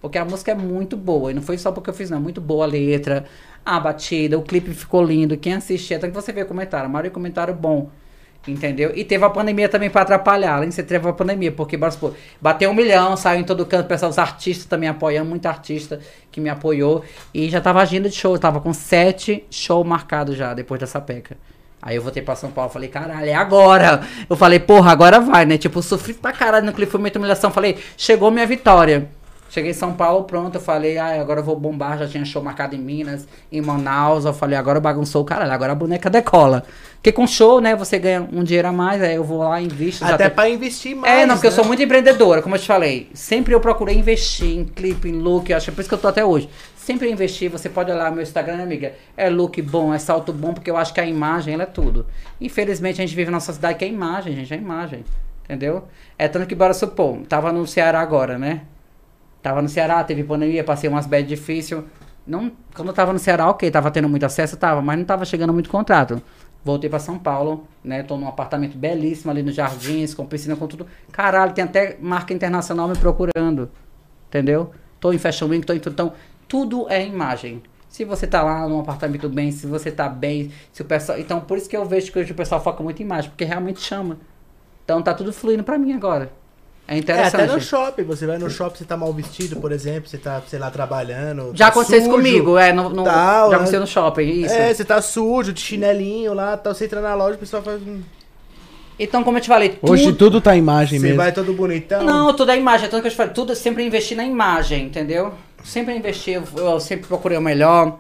Porque 0.00 0.18
a 0.18 0.24
música 0.24 0.50
é 0.52 0.54
muito 0.54 0.96
boa. 0.96 1.30
E 1.30 1.34
não 1.34 1.42
foi 1.42 1.58
só 1.58 1.72
porque 1.72 1.90
eu 1.90 1.94
fiz, 1.94 2.10
não. 2.10 2.18
É 2.18 2.20
muito 2.20 2.40
boa 2.40 2.64
a 2.64 2.68
letra, 2.68 3.24
a 3.64 3.78
batida, 3.78 4.38
o 4.38 4.42
clipe 4.42 4.72
ficou 4.72 5.02
lindo. 5.04 5.36
Quem 5.36 5.54
assistia, 5.54 5.96
até 5.96 6.08
que 6.08 6.14
você 6.14 6.32
vê 6.32 6.44
comentário. 6.44 6.86
A 6.86 6.88
maioria 6.88 7.10
é 7.10 7.12
comentário 7.12 7.54
bom. 7.54 7.90
Entendeu? 8.48 8.92
E 8.94 9.04
teve 9.04 9.22
a 9.22 9.28
pandemia 9.30 9.68
também 9.68 9.90
pra 9.90 10.02
atrapalhar. 10.02 10.54
Além 10.54 10.70
de 10.70 10.74
ser 10.74 10.84
teve 10.84 11.06
a 11.06 11.12
pandemia, 11.12 11.52
porque 11.52 11.78
supor, 11.90 12.14
bateu 12.40 12.70
um 12.70 12.74
milhão, 12.74 13.16
saiu 13.16 13.40
em 13.40 13.44
todo 13.44 13.66
canto, 13.66 13.86
pessoal, 13.86 14.10
os 14.10 14.18
artistas 14.18 14.66
também 14.66 14.88
apoiando, 14.88 15.28
muito 15.28 15.44
artista 15.46 16.00
que 16.32 16.40
me 16.40 16.48
apoiou. 16.48 17.04
E 17.34 17.50
já 17.50 17.60
tava 17.60 17.82
agindo 17.82 18.08
de 18.08 18.14
show, 18.14 18.38
tava 18.38 18.60
com 18.60 18.72
sete 18.72 19.44
shows 19.50 19.86
marcados 19.86 20.36
já, 20.36 20.54
depois 20.54 20.80
dessa 20.80 21.00
peca. 21.00 21.36
Aí 21.82 21.96
eu 21.96 22.02
voltei 22.02 22.22
pra 22.22 22.34
São 22.36 22.50
Paulo, 22.50 22.70
falei, 22.70 22.88
caralho, 22.88 23.28
é 23.28 23.34
agora. 23.34 24.02
Eu 24.28 24.36
falei, 24.36 24.58
porra, 24.58 24.92
agora 24.92 25.18
vai, 25.18 25.46
né? 25.46 25.56
Tipo, 25.56 25.82
sofri 25.82 26.12
pra 26.12 26.32
caralho 26.32 26.66
no 26.66 26.72
clipe, 26.72 26.92
foi 26.92 27.00
muita 27.00 27.18
humilhação. 27.18 27.50
Falei, 27.50 27.78
chegou 27.96 28.30
minha 28.30 28.46
vitória. 28.46 29.08
Cheguei 29.50 29.72
em 29.72 29.74
São 29.74 29.92
Paulo, 29.94 30.22
pronto, 30.24 30.54
eu 30.54 30.60
falei, 30.60 30.96
ah, 30.96 31.20
agora 31.20 31.40
eu 31.40 31.44
vou 31.44 31.56
bombar, 31.58 31.98
já 31.98 32.06
tinha 32.06 32.24
show 32.24 32.40
marcado 32.40 32.76
em 32.76 32.78
Minas, 32.78 33.26
em 33.50 33.60
Manaus, 33.60 34.24
eu 34.24 34.32
falei, 34.32 34.56
agora 34.56 34.78
bagunçou 34.78 35.22
o 35.22 35.24
caralho, 35.24 35.50
agora 35.50 35.72
a 35.72 35.74
boneca 35.74 36.08
decola. 36.08 36.62
Porque 36.94 37.10
com 37.10 37.26
show, 37.26 37.60
né, 37.60 37.74
você 37.74 37.98
ganha 37.98 38.20
um 38.32 38.44
dinheiro 38.44 38.68
a 38.68 38.72
mais, 38.72 39.02
aí 39.02 39.16
eu 39.16 39.24
vou 39.24 39.38
lá, 39.38 39.60
invisto. 39.60 40.04
Até 40.04 40.28
tem- 40.28 40.30
pra 40.30 40.48
investir 40.48 40.94
mais. 40.94 41.12
é, 41.12 41.26
não, 41.26 41.34
porque 41.34 41.48
eu 41.48 41.50
né? 41.50 41.56
sou 41.56 41.64
muito 41.64 41.82
empreendedora, 41.82 42.40
como 42.42 42.54
eu 42.54 42.60
te 42.60 42.66
falei. 42.68 43.10
Sempre 43.12 43.52
eu 43.52 43.60
procurei 43.60 43.96
investir 43.98 44.56
em 44.56 44.64
clipe, 44.64 45.08
em 45.08 45.18
look, 45.18 45.50
eu 45.50 45.56
acho 45.56 45.64
que 45.64 45.70
é 45.70 45.74
por 45.74 45.80
isso 45.80 45.88
que 45.88 45.94
eu 45.94 45.98
tô 45.98 46.06
até 46.06 46.24
hoje. 46.24 46.48
Sempre 46.76 47.10
investi, 47.10 47.48
você 47.48 47.68
pode 47.68 47.90
olhar 47.90 48.12
meu 48.12 48.22
Instagram, 48.22 48.56
né, 48.56 48.62
amiga? 48.62 48.92
É 49.16 49.28
look 49.28 49.60
bom, 49.62 49.92
é 49.92 49.98
salto 49.98 50.32
bom, 50.32 50.54
porque 50.54 50.70
eu 50.70 50.76
acho 50.76 50.94
que 50.94 51.00
a 51.00 51.04
imagem, 51.06 51.54
ela 51.54 51.64
é 51.64 51.66
tudo. 51.66 52.06
Infelizmente, 52.40 53.00
a 53.00 53.04
gente 53.04 53.16
vive 53.16 53.32
numa 53.32 53.40
sociedade 53.40 53.78
que 53.78 53.84
é 53.84 53.88
imagem, 53.88 54.34
gente, 54.36 54.54
é 54.54 54.56
imagem. 54.56 55.04
Entendeu? 55.44 55.84
É 56.16 56.28
tanto 56.28 56.46
que, 56.46 56.54
bora 56.54 56.72
supor, 56.72 57.18
tava 57.28 57.50
no 57.52 57.66
Ceará 57.66 58.00
agora, 58.00 58.38
né? 58.38 58.60
Tava 59.42 59.62
no 59.62 59.68
Ceará, 59.68 60.02
teve 60.04 60.22
pandemia, 60.22 60.62
passei 60.62 60.88
umas 60.88 61.06
bad 61.06 61.26
difícil. 61.26 61.84
Não, 62.26 62.52
quando 62.74 62.88
eu 62.88 62.94
tava 62.94 63.12
no 63.12 63.18
Ceará, 63.18 63.48
ok, 63.48 63.70
tava 63.70 63.90
tendo 63.90 64.08
muito 64.08 64.24
acesso, 64.24 64.56
tava, 64.56 64.82
mas 64.82 64.98
não 64.98 65.04
tava 65.04 65.24
chegando 65.24 65.52
muito 65.52 65.70
contrato. 65.70 66.22
Voltei 66.62 66.90
pra 66.90 66.98
São 66.98 67.18
Paulo, 67.18 67.66
né? 67.82 68.02
Tô 68.02 68.18
num 68.18 68.28
apartamento 68.28 68.76
belíssimo 68.76 69.30
ali 69.30 69.42
nos 69.42 69.54
Jardins, 69.54 70.12
com 70.12 70.26
piscina, 70.26 70.54
com 70.54 70.66
tudo. 70.66 70.86
Caralho, 71.10 71.52
tem 71.52 71.64
até 71.64 71.96
marca 72.00 72.34
internacional 72.34 72.86
me 72.86 72.96
procurando. 72.96 73.70
Entendeu? 74.28 74.70
Tô 75.00 75.12
em 75.12 75.18
Fashion 75.18 75.48
Week, 75.48 75.64
tô 75.64 75.72
em 75.72 75.80
tudo. 75.80 75.94
Então, 75.94 76.12
tudo 76.46 76.86
é 76.90 77.04
imagem. 77.04 77.62
Se 77.88 78.04
você 78.04 78.26
tá 78.26 78.42
lá 78.42 78.68
num 78.68 78.78
apartamento 78.78 79.28
bem, 79.28 79.50
se 79.50 79.66
você 79.66 79.90
tá 79.90 80.08
bem, 80.08 80.52
se 80.70 80.82
o 80.82 80.84
pessoal. 80.84 81.18
Então, 81.18 81.40
por 81.40 81.56
isso 81.56 81.68
que 81.68 81.76
eu 81.76 81.86
vejo 81.86 82.12
que 82.12 82.18
hoje 82.18 82.32
o 82.32 82.34
pessoal 82.34 82.62
foca 82.62 82.82
muito 82.82 83.00
em 83.00 83.06
imagem, 83.06 83.30
porque 83.30 83.44
realmente 83.44 83.80
chama. 83.80 84.18
Então 84.84 85.00
tá 85.02 85.14
tudo 85.14 85.32
fluindo 85.32 85.64
pra 85.64 85.78
mim 85.78 85.92
agora. 85.92 86.30
É 86.90 86.94
É, 86.96 86.98
interessante. 86.98 87.42
até 87.44 87.52
no 87.52 87.60
shopping. 87.60 88.02
Você 88.02 88.26
vai 88.26 88.36
no 88.36 88.50
shopping, 88.50 88.78
você 88.78 88.84
tá 88.84 88.96
mal 88.96 89.12
vestido, 89.12 89.60
por 89.60 89.70
exemplo, 89.70 90.10
você 90.10 90.18
tá, 90.18 90.42
sei 90.48 90.58
lá, 90.58 90.70
trabalhando. 90.72 91.52
Já 91.54 91.66
tá 91.66 91.70
aconteceu 91.70 92.00
isso 92.00 92.10
comigo, 92.10 92.58
é, 92.58 92.72
no, 92.72 92.88
no- 92.90 93.04
Tal, 93.04 93.44
já 93.46 93.50
né? 93.50 93.54
aconteceu 93.56 93.80
no 93.80 93.86
shopping, 93.86 94.22
isso. 94.28 94.52
É, 94.54 94.74
você 94.74 94.84
tá 94.84 95.00
sujo, 95.00 95.52
de 95.52 95.60
chinelinho 95.60 96.34
lá, 96.34 96.56
tá, 96.56 96.74
você 96.74 96.86
entra 96.86 97.00
na 97.00 97.14
loja, 97.14 97.36
o 97.36 97.38
pessoal 97.38 97.62
faz. 97.62 97.80
um- 97.80 98.02
Então, 98.98 99.22
como 99.22 99.38
eu 99.38 99.40
te 99.42 99.46
falei, 99.46 99.78
Hoje 99.80 100.06
tudo... 100.06 100.16
tudo 100.18 100.40
tá 100.40 100.56
imagem 100.56 100.98
Você 100.98 101.06
mesmo. 101.06 101.18
vai 101.18 101.30
todo 101.32 101.52
bonitão. 101.54 102.02
Não, 102.04 102.34
tudo 102.34 102.50
é 102.50 102.58
imagem, 102.58 102.88
tanto 102.90 103.02
que 103.02 103.06
eu 103.06 103.12
te 103.12 103.16
falei, 103.16 103.32
tudo 103.32 103.52
eu 103.52 103.56
sempre 103.56 103.84
investi 103.86 104.16
na 104.16 104.24
imagem, 104.24 104.86
entendeu? 104.86 105.32
Sempre 105.62 105.94
investi, 105.96 106.32
eu, 106.32 106.42
eu 106.56 106.80
sempre 106.80 107.06
procurei 107.06 107.38
o 107.38 107.40
melhor. 107.40 107.98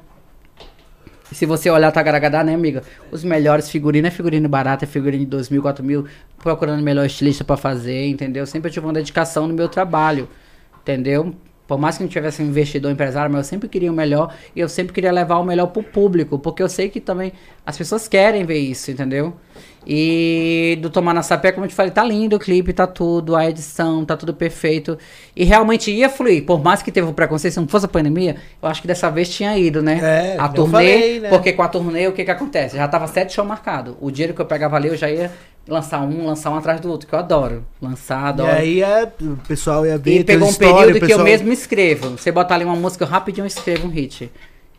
E 1.30 1.34
se 1.34 1.46
você 1.46 1.70
olhar 1.70 1.92
Tagaragadá, 1.92 2.42
né, 2.42 2.54
amiga? 2.54 2.82
Os 3.10 3.22
melhores 3.22 3.70
figurinos, 3.70 4.08
é 4.08 4.10
figurino 4.10 4.48
barato, 4.48 4.84
é 4.84 4.88
figurino 4.88 5.24
de 5.24 5.30
2 5.30 5.48
mil, 5.50 5.62
4 5.62 5.84
mil, 5.84 6.06
procurando 6.38 6.82
melhor 6.82 7.06
estilista 7.06 7.44
pra 7.44 7.56
fazer, 7.56 8.06
entendeu? 8.08 8.46
Sempre 8.46 8.68
eu 8.68 8.72
tive 8.72 8.86
uma 8.86 8.92
dedicação 8.92 9.46
no 9.46 9.54
meu 9.54 9.68
trabalho, 9.68 10.28
entendeu? 10.82 11.34
Por 11.70 11.78
mais 11.78 11.96
que 11.96 12.02
não 12.02 12.10
tivesse 12.10 12.42
um 12.42 12.46
investidor 12.46 12.90
empresário, 12.90 13.30
mas 13.30 13.46
eu 13.46 13.48
sempre 13.48 13.68
queria 13.68 13.92
o 13.92 13.94
melhor 13.94 14.34
e 14.56 14.58
eu 14.58 14.68
sempre 14.68 14.92
queria 14.92 15.12
levar 15.12 15.38
o 15.38 15.44
melhor 15.44 15.68
pro 15.68 15.84
público, 15.84 16.36
porque 16.36 16.60
eu 16.60 16.68
sei 16.68 16.88
que 16.88 17.00
também 17.00 17.32
as 17.64 17.78
pessoas 17.78 18.08
querem 18.08 18.44
ver 18.44 18.58
isso, 18.58 18.90
entendeu? 18.90 19.34
E 19.86 20.76
do 20.82 20.90
Tomar 20.90 21.14
na 21.14 21.22
Sapé, 21.22 21.52
como 21.52 21.64
eu 21.64 21.68
te 21.68 21.74
falei, 21.76 21.92
tá 21.92 22.02
lindo 22.02 22.34
o 22.34 22.40
clipe, 22.40 22.72
tá 22.72 22.88
tudo, 22.88 23.36
a 23.36 23.48
edição, 23.48 24.04
tá 24.04 24.16
tudo 24.16 24.34
perfeito. 24.34 24.98
E 25.36 25.44
realmente 25.44 25.92
ia 25.92 26.08
fluir, 26.08 26.44
por 26.44 26.60
mais 26.60 26.82
que 26.82 26.90
teve 26.90 27.06
o 27.06 27.12
preconceito, 27.12 27.54
se 27.54 27.60
não 27.60 27.68
fosse 27.68 27.86
a 27.86 27.88
pandemia, 27.88 28.34
eu 28.60 28.68
acho 28.68 28.82
que 28.82 28.88
dessa 28.88 29.08
vez 29.08 29.28
tinha 29.28 29.56
ido, 29.56 29.80
né? 29.80 30.00
É, 30.02 30.40
a 30.40 30.46
eu 30.46 30.52
turnê, 30.52 30.72
falei, 30.72 31.20
né? 31.20 31.28
porque 31.28 31.52
com 31.52 31.62
a 31.62 31.68
turnê 31.68 32.08
o 32.08 32.12
que 32.12 32.24
que 32.24 32.30
acontece? 32.32 32.76
Já 32.76 32.88
tava 32.88 33.06
sete 33.06 33.32
shows 33.32 33.48
marcados. 33.48 33.94
O 34.00 34.10
dinheiro 34.10 34.34
que 34.34 34.40
eu 34.40 34.46
pegava 34.46 34.74
ali, 34.74 34.88
eu 34.88 34.96
já 34.96 35.08
ia 35.08 35.30
lançar 35.70 36.00
um, 36.02 36.26
lançar 36.26 36.50
um 36.50 36.56
atrás 36.56 36.80
do 36.80 36.90
outro, 36.90 37.06
que 37.08 37.14
eu 37.14 37.18
adoro. 37.18 37.64
Lançar, 37.80 38.24
E 38.26 38.28
adoro. 38.28 38.50
aí 38.52 38.82
é, 38.82 39.04
o 39.20 39.36
pessoal 39.48 39.86
ia 39.86 39.96
ver. 39.96 40.20
E 40.20 40.24
pegou 40.24 40.48
um 40.48 40.50
histórias, 40.50 40.76
período 40.78 40.90
o 40.90 40.98
que 40.98 41.04
eu 41.04 41.08
pessoal- 41.08 41.24
mesmo 41.24 41.52
escrevo. 41.52 42.10
Você 42.10 42.30
botar 42.32 42.56
ali 42.56 42.64
uma 42.64 42.76
música, 42.76 43.04
eu 43.04 43.08
rapidinho 43.08 43.46
escrevo 43.46 43.86
um 43.86 43.90
hit. 43.90 44.30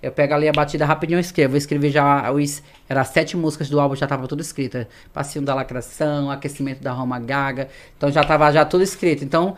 Eu 0.03 0.11
pego 0.11 0.33
ali 0.33 0.49
a 0.49 0.51
batida, 0.51 0.83
rapidinho 0.83 1.17
eu 1.17 1.21
escrevo. 1.21 1.53
Eu 1.53 1.57
escrevi 1.59 1.89
já, 1.91 2.31
os, 2.31 2.61
era 2.89 3.03
sete 3.03 3.37
músicas 3.37 3.69
do 3.69 3.79
álbum, 3.79 3.95
já 3.95 4.07
tava 4.07 4.27
tudo 4.27 4.41
escrita. 4.41 4.87
Passinho 5.13 5.45
da 5.45 5.53
lacração, 5.53 6.29
aquecimento 6.31 6.81
da 6.81 6.91
Roma 6.91 7.19
Gaga. 7.19 7.67
Então 7.97 8.11
já 8.11 8.23
tava 8.23 8.51
já 8.51 8.65
tudo 8.65 8.83
escrito. 8.83 9.23
Então, 9.23 9.55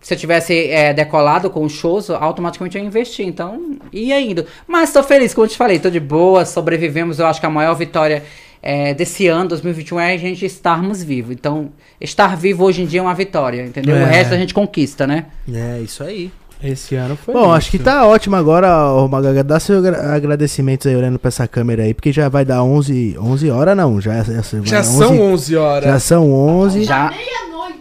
se 0.00 0.12
eu 0.12 0.18
tivesse 0.18 0.68
é, 0.70 0.92
decolado 0.92 1.48
com 1.50 1.64
os 1.64 1.72
shows, 1.72 2.10
automaticamente 2.10 2.76
eu 2.76 2.82
ia 2.82 2.86
investir. 2.88 3.24
Então, 3.26 3.76
ia 3.92 4.20
indo. 4.20 4.44
Mas 4.66 4.92
tô 4.92 5.02
feliz, 5.04 5.32
como 5.32 5.44
eu 5.46 5.50
te 5.50 5.56
falei, 5.56 5.78
tô 5.78 5.88
de 5.88 6.00
boa, 6.00 6.44
sobrevivemos. 6.44 7.20
Eu 7.20 7.26
acho 7.26 7.38
que 7.38 7.46
a 7.46 7.50
maior 7.50 7.74
vitória 7.74 8.24
é, 8.66 8.94
desse 8.94 9.28
ano, 9.28 9.48
2021, 9.50 10.00
é 10.00 10.14
a 10.14 10.16
gente 10.16 10.44
estarmos 10.44 11.02
vivos. 11.02 11.32
Então, 11.32 11.68
estar 12.00 12.36
vivo 12.36 12.64
hoje 12.64 12.82
em 12.82 12.86
dia 12.86 12.98
é 13.00 13.02
uma 13.02 13.14
vitória, 13.14 13.62
entendeu? 13.64 13.94
O 13.94 13.98
É. 13.98 14.04
resto 14.04 14.34
a 14.34 14.36
gente 14.36 14.52
conquista, 14.52 15.06
né? 15.06 15.26
É, 15.52 15.78
isso 15.80 16.02
aí. 16.02 16.30
Esse 16.62 16.94
ano 16.96 17.16
foi. 17.16 17.34
Bom, 17.34 17.42
isso. 17.42 17.50
acho 17.52 17.70
que 17.70 17.78
tá 17.78 18.06
ótimo 18.06 18.34
agora, 18.34 18.90
ô 18.92 19.06
Magaga. 19.06 19.44
Dá 19.44 19.60
seus 19.60 19.84
agra- 19.84 20.14
agradecimentos 20.14 20.86
aí 20.86 20.96
olhando 20.96 21.18
pra 21.18 21.28
essa 21.28 21.46
câmera 21.46 21.82
aí, 21.82 21.92
porque 21.94 22.10
já 22.12 22.28
vai 22.30 22.44
dar 22.46 22.62
11, 22.62 23.14
11 23.20 23.50
horas, 23.50 23.76
não. 23.76 24.00
Já, 24.00 24.22
já, 24.22 24.40
Já 24.64 24.82
são 24.82 25.20
11 25.20 25.54
horas. 25.54 25.84
Já 25.84 25.98
são 26.00 26.32
11. 26.32 26.82
Já. 26.84 27.12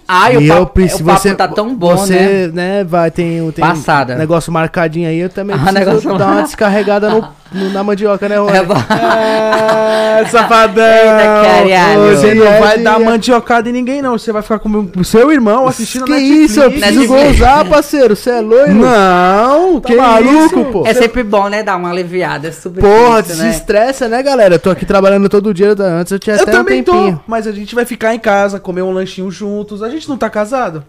Ai, 0.08 0.38
o 0.38 0.42
e 0.42 0.48
eu 0.50 0.58
papo, 0.60 0.74
preciso. 0.74 1.02
o 1.02 1.06
papo 1.08 1.20
você, 1.20 1.34
tá 1.34 1.48
tão 1.48 1.76
bom, 1.76 1.90
né? 1.92 1.98
você, 1.98 2.52
né? 2.54 2.84
vai, 2.84 3.10
tem, 3.10 3.40
tem 3.52 3.66
Passada. 3.66 4.16
negócio 4.16 4.52
marcadinho 4.54 5.10
aí. 5.10 5.18
Eu 5.20 5.30
também 5.30 5.56
Ah, 5.58 5.60
preciso 5.72 5.80
negócio- 5.80 6.18
dar 6.18 6.28
uma 6.32 6.42
descarregada 6.44 7.10
no 7.10 7.28
no- 7.52 7.70
na 7.72 7.84
mandioca, 7.84 8.28
né, 8.28 8.36
É 8.36 8.40
Rony? 8.40 8.62
bom. 8.66 8.76
É, 8.76 10.26
safadão. 10.26 10.84
Eita. 10.84 12.16
Você 12.16 12.34
não 12.34 12.46
É, 12.48 12.60
vai 12.60 12.76
é, 12.76 12.78
dar 12.80 13.00
é. 13.02 13.04
mandiocada 13.04 13.70
em 13.70 13.72
ninguém, 13.72 14.02
não. 14.02 14.18
Você 14.18 14.32
vai 14.32 14.42
ficar 14.42 14.60
com 14.60 14.90
o 14.98 15.04
seu 15.04 15.32
irmão 15.32 15.68
assistindo 15.68 16.06
que 16.06 16.12
Netflix. 16.12 16.52
isso? 16.52 16.60
Eu 16.62 16.72
preciso 16.72 17.00
Netflix. 17.00 17.40
gozar, 17.40 17.66
parceiro. 17.66 18.16
Você 18.16 18.30
é 18.32 18.42
loiro? 18.42 18.74
Não, 18.74 19.80
Tá 19.80 19.88
que 19.90 19.96
maluco, 19.96 20.60
isso? 20.60 20.66
pô? 20.72 20.84
É 20.86 20.94
sempre 20.94 21.24
bom, 21.24 21.48
né? 21.50 21.64
Dar 21.64 21.76
uma 21.76 21.90
aliviada. 21.90 22.48
É 22.48 22.52
super 22.52 22.82
Porra, 22.82 23.22
difícil, 23.22 23.44
né? 23.44 23.50
desestressa, 23.52 24.08
né, 24.08 24.24
galera? 24.24 24.56
Eu 24.56 24.60
tô 24.60 24.70
aqui 24.70 24.86
trabalhando 24.86 25.28
todo 25.30 25.54
dia. 25.54 25.76
Antes 25.80 26.12
eu 26.12 26.20
tinha 26.20 26.36
Eu 26.36 26.44
até 26.44 26.52
também 26.52 26.82
um 26.82 26.84
tempinho. 26.84 27.16
tô, 27.18 27.22
mas 27.28 27.48
a 27.48 27.52
gente 27.52 27.76
vai 27.76 27.86
ficar 27.86 28.14
em 28.16 28.20
casa, 28.20 28.60
comer 28.60 28.82
um 28.82 28.92
lanchinho 28.92 29.30
juntos. 29.32 29.84
A 29.84 29.90
gente 29.90 30.08
não 30.10 30.18
tá 30.18 30.30
casado? 30.30 30.84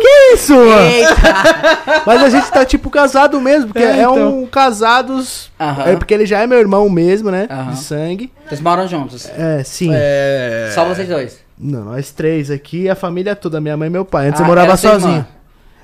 Que 0.00 0.34
isso! 0.34 0.54
Mas 2.06 2.22
a 2.22 2.28
gente 2.30 2.50
tá 2.50 2.64
tipo 2.64 2.90
casado 2.90 3.40
mesmo, 3.40 3.68
porque 3.68 3.82
É, 3.82 3.98
é, 3.98 4.02
então. 4.02 4.40
um 4.42 4.46
casados. 4.46 5.50
Aham. 5.58 5.84
É 5.90 5.96
porque 5.96 6.12
ele 6.14 6.26
já 6.26 6.40
é 6.40 6.46
meu 6.46 6.58
irmão 6.58 6.88
mesmo, 6.88 7.30
né? 7.30 7.46
Aham. 7.50 7.70
De 7.70 7.78
sangue. 7.78 8.32
Vocês 8.48 8.60
moram 8.60 8.86
juntos? 8.88 9.28
É, 9.36 9.62
sim. 9.64 9.90
É. 9.92 10.70
Só 10.74 10.84
vocês 10.84 11.08
dois? 11.08 11.38
Não, 11.58 11.84
nós 11.84 12.10
três 12.10 12.50
aqui, 12.50 12.88
a 12.88 12.94
família 12.94 13.34
toda, 13.36 13.60
minha 13.60 13.76
mãe 13.76 13.86
e 13.88 13.90
meu 13.90 14.04
pai. 14.04 14.28
Antes 14.28 14.40
eu 14.40 14.44
Ah, 14.44 14.48
morava 14.48 14.68
era 14.68 14.76
sua 14.76 14.90
sozinho. 14.92 15.12
irmã. 15.12 15.26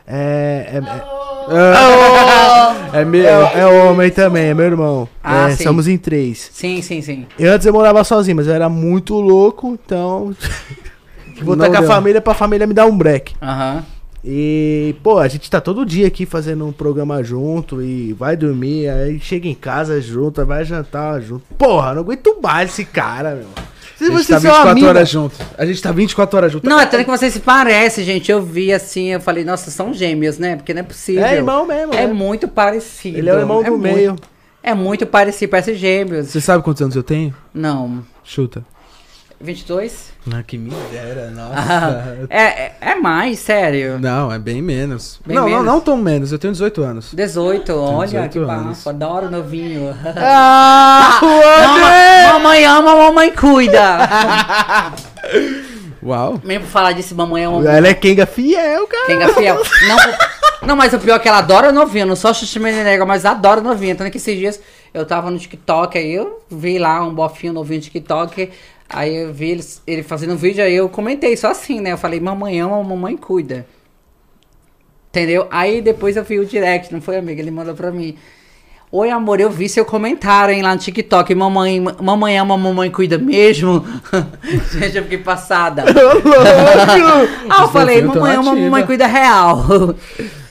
É, 0.06 0.70
é, 0.74 0.76
É 2.92 3.00
é, 3.00 3.04
meu. 3.04 3.24
é, 3.24 3.60
é 3.60 3.66
homem 3.66 4.10
também, 4.10 4.46
é 4.48 4.54
meu 4.54 4.64
irmão. 4.66 5.08
Ah, 5.22 5.48
É, 5.50 5.56
sim. 5.56 5.62
somos 5.64 5.86
em 5.86 5.96
três. 5.96 6.50
Sim, 6.52 6.82
sim, 6.82 7.00
sim. 7.00 7.26
Eu 7.38 7.52
antes 7.52 7.66
eu 7.66 7.72
morava 7.72 8.02
sozinho, 8.02 8.36
mas 8.36 8.46
eu 8.48 8.54
era 8.54 8.68
muito 8.68 9.14
louco, 9.14 9.78
então. 9.84 10.34
Vou 11.42 11.56
Não 11.56 11.64
estar 11.66 11.76
com 11.78 11.84
a 11.84 11.86
deu. 11.86 11.88
família 11.96 12.20
pra 12.20 12.34
família 12.34 12.66
me 12.66 12.74
dar 12.74 12.86
um 12.86 12.96
break. 12.96 13.34
Aham. 13.42 13.84
E, 14.22 14.94
pô, 15.02 15.18
a 15.18 15.26
gente 15.28 15.50
tá 15.50 15.60
todo 15.62 15.84
dia 15.86 16.06
aqui 16.06 16.26
fazendo 16.26 16.66
um 16.66 16.72
programa 16.72 17.22
junto 17.24 17.80
e 17.80 18.12
vai 18.12 18.36
dormir, 18.36 18.86
aí 18.88 19.18
chega 19.18 19.48
em 19.48 19.54
casa 19.54 19.98
junto, 20.00 20.44
vai 20.44 20.62
jantar 20.64 21.20
junto. 21.22 21.42
Porra, 21.56 21.94
não 21.94 22.02
aguento 22.02 22.36
mais 22.42 22.70
esse 22.70 22.84
cara, 22.84 23.34
meu. 23.34 23.46
Se 23.96 24.04
A 24.04 24.08
gente 24.08 24.24
você 24.24 24.28
tá 24.28 24.34
é 24.36 24.38
uma 24.38 24.74
24 24.74 24.74
mina- 24.74 24.88
horas 24.88 25.08
junto. 25.08 25.34
A 25.58 25.64
gente 25.66 25.82
tá 25.82 25.92
24 25.92 26.36
horas 26.36 26.52
junto. 26.52 26.68
Não, 26.68 26.78
é 26.80 26.86
tanto 26.86 27.04
que 27.04 27.10
vocês 27.10 27.32
se 27.32 27.40
parecem, 27.40 28.04
gente. 28.04 28.30
Eu 28.30 28.42
vi 28.42 28.72
assim, 28.72 29.08
eu 29.08 29.20
falei, 29.20 29.42
nossa, 29.44 29.70
são 29.70 29.92
gêmeos, 29.92 30.38
né? 30.38 30.56
Porque 30.56 30.72
não 30.74 30.80
é 30.80 30.84
possível. 30.84 31.24
É 31.24 31.34
irmão 31.36 31.66
mesmo, 31.66 31.92
É 31.94 32.06
né? 32.06 32.12
muito 32.12 32.46
parecido. 32.48 33.18
Ele 33.18 33.28
é 33.30 33.34
o 33.34 33.38
irmão 33.38 33.62
do 33.62 33.70
muito- 33.72 33.82
meio. 33.94 34.16
É 34.62 34.74
muito 34.74 35.06
parecido, 35.06 35.50
parece 35.50 35.74
gêmeos. 35.74 36.28
Você 36.28 36.40
sabe 36.42 36.62
quantos 36.62 36.80
anos 36.82 36.94
eu 36.96 37.02
tenho? 37.02 37.34
Não. 37.54 38.02
Chuta. 38.22 38.62
22? 39.40 40.12
Ah, 40.30 40.42
que 40.42 40.58
miséria, 40.58 41.30
nossa. 41.30 41.54
Ah, 41.56 42.14
é, 42.28 42.42
é, 42.42 42.76
é 42.80 42.94
mais, 42.96 43.38
sério. 43.38 43.98
Não, 43.98 44.30
é 44.30 44.38
bem 44.38 44.60
menos. 44.60 45.18
Bem 45.24 45.34
não, 45.34 45.46
menos? 45.46 45.64
não, 45.64 45.72
não 45.74 45.80
tão 45.80 45.96
menos. 45.96 46.30
Eu 46.30 46.38
tenho 46.38 46.52
18 46.52 46.82
anos. 46.82 47.14
18, 47.14 47.74
olha 47.74 48.06
18 48.06 48.32
que 48.32 48.40
bafo. 48.44 48.90
Adoro 48.90 49.30
novinho. 49.30 49.96
Ah, 50.16 51.20
Mamãe, 51.22 52.32
mamãe 52.32 52.64
ama, 52.66 52.94
mamãe 52.96 53.32
cuida. 53.32 53.80
Uau. 56.02 56.38
Mesmo 56.44 56.64
pra 56.64 56.72
falar 56.72 56.92
disso, 56.92 57.14
mamãe 57.14 57.44
ama. 57.44 57.66
Ela 57.66 57.88
é 57.88 57.94
Kenga 57.94 58.26
fiel, 58.26 58.86
cara. 58.86 59.24
É 59.24 59.28
fiel. 59.28 59.56
Não, 59.88 59.96
não, 60.68 60.76
mas 60.76 60.92
o 60.92 60.98
pior 60.98 61.16
é 61.16 61.18
que 61.18 61.28
ela 61.28 61.38
adora 61.38 61.72
novinho, 61.72 62.06
não 62.06 62.16
só 62.16 62.34
xixi 62.34 62.58
nega, 62.58 63.06
mas 63.06 63.24
adora 63.24 63.62
novinho. 63.62 63.96
Tanto 63.96 64.10
que 64.10 64.18
esses 64.18 64.38
dias 64.38 64.60
eu 64.92 65.06
tava 65.06 65.30
no 65.30 65.38
TikTok, 65.38 65.96
aí 65.96 66.12
eu 66.12 66.42
vi 66.50 66.78
lá 66.78 67.02
um 67.02 67.14
bofinho 67.14 67.54
novinho 67.54 67.78
no 67.78 67.84
TikTok, 67.84 68.50
aí 68.90 69.16
eu 69.16 69.32
vi 69.32 69.50
ele, 69.50 69.64
ele 69.86 70.02
fazendo 70.02 70.34
um 70.34 70.36
vídeo, 70.36 70.62
aí 70.62 70.74
eu 70.74 70.88
comentei 70.88 71.36
só 71.36 71.50
assim, 71.50 71.80
né? 71.80 71.92
Eu 71.92 71.98
falei, 71.98 72.20
mamãe 72.20 72.60
ama, 72.60 72.82
mamãe 72.82 73.16
cuida. 73.16 73.66
Entendeu? 75.08 75.46
Aí 75.50 75.80
depois 75.80 76.16
eu 76.16 76.24
vi 76.24 76.38
o 76.38 76.46
direct, 76.46 76.92
não 76.92 77.00
foi, 77.00 77.16
amiga? 77.16 77.40
Ele 77.40 77.50
mandou 77.50 77.74
pra 77.74 77.90
mim. 77.90 78.16
Oi, 78.92 79.08
amor, 79.08 79.40
eu 79.40 79.48
vi 79.48 79.68
seu 79.68 79.84
comentário, 79.84 80.52
hein, 80.52 80.62
lá 80.62 80.74
no 80.74 80.80
TikTok. 80.80 81.32
Mamãe, 81.34 81.80
mamãe 82.02 82.36
ama, 82.36 82.58
mamãe 82.58 82.90
cuida 82.90 83.18
mesmo. 83.18 83.84
Gente, 84.72 84.96
eu 84.96 85.04
fiquei 85.04 85.18
passada. 85.18 85.84
ah, 87.48 87.62
eu 87.62 87.68
falei, 87.68 88.02
mamãe 88.02 88.34
ama, 88.34 88.54
mamãe 88.54 88.84
cuida 88.84 89.06
real. 89.06 89.64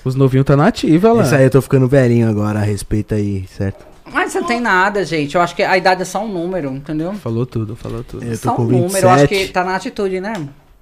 Os 0.05 0.15
novinhos 0.15 0.45
tá 0.45 0.55
na 0.55 0.67
ativa 0.67 1.11
lá. 1.11 1.23
Isso 1.23 1.35
aí 1.35 1.43
eu 1.43 1.49
tô 1.49 1.61
ficando 1.61 1.87
velhinho 1.87 2.29
agora, 2.29 2.59
a 2.59 2.63
respeito 2.63 3.13
aí, 3.13 3.45
certo? 3.57 3.88
Mas 4.13 4.33
não 4.33 4.43
tem 4.43 4.59
nada, 4.59 5.03
gente. 5.05 5.35
Eu 5.35 5.41
acho 5.41 5.55
que 5.55 5.63
a 5.63 5.77
idade 5.77 6.01
é 6.01 6.05
só 6.05 6.23
um 6.23 6.27
número, 6.27 6.71
entendeu? 6.71 7.13
Falou 7.13 7.45
tudo, 7.45 7.75
falou 7.75 8.03
tudo. 8.03 8.23
Eu 8.23 8.37
tô 8.37 8.49
só 8.49 8.55
com 8.55 8.63
um 8.63 8.67
número. 8.67 9.05
Eu 9.05 9.09
acho 9.09 9.27
que 9.27 9.35
27. 9.35 9.53
tá 9.53 9.63
na 9.63 9.75
atitude, 9.75 10.19
né? 10.19 10.33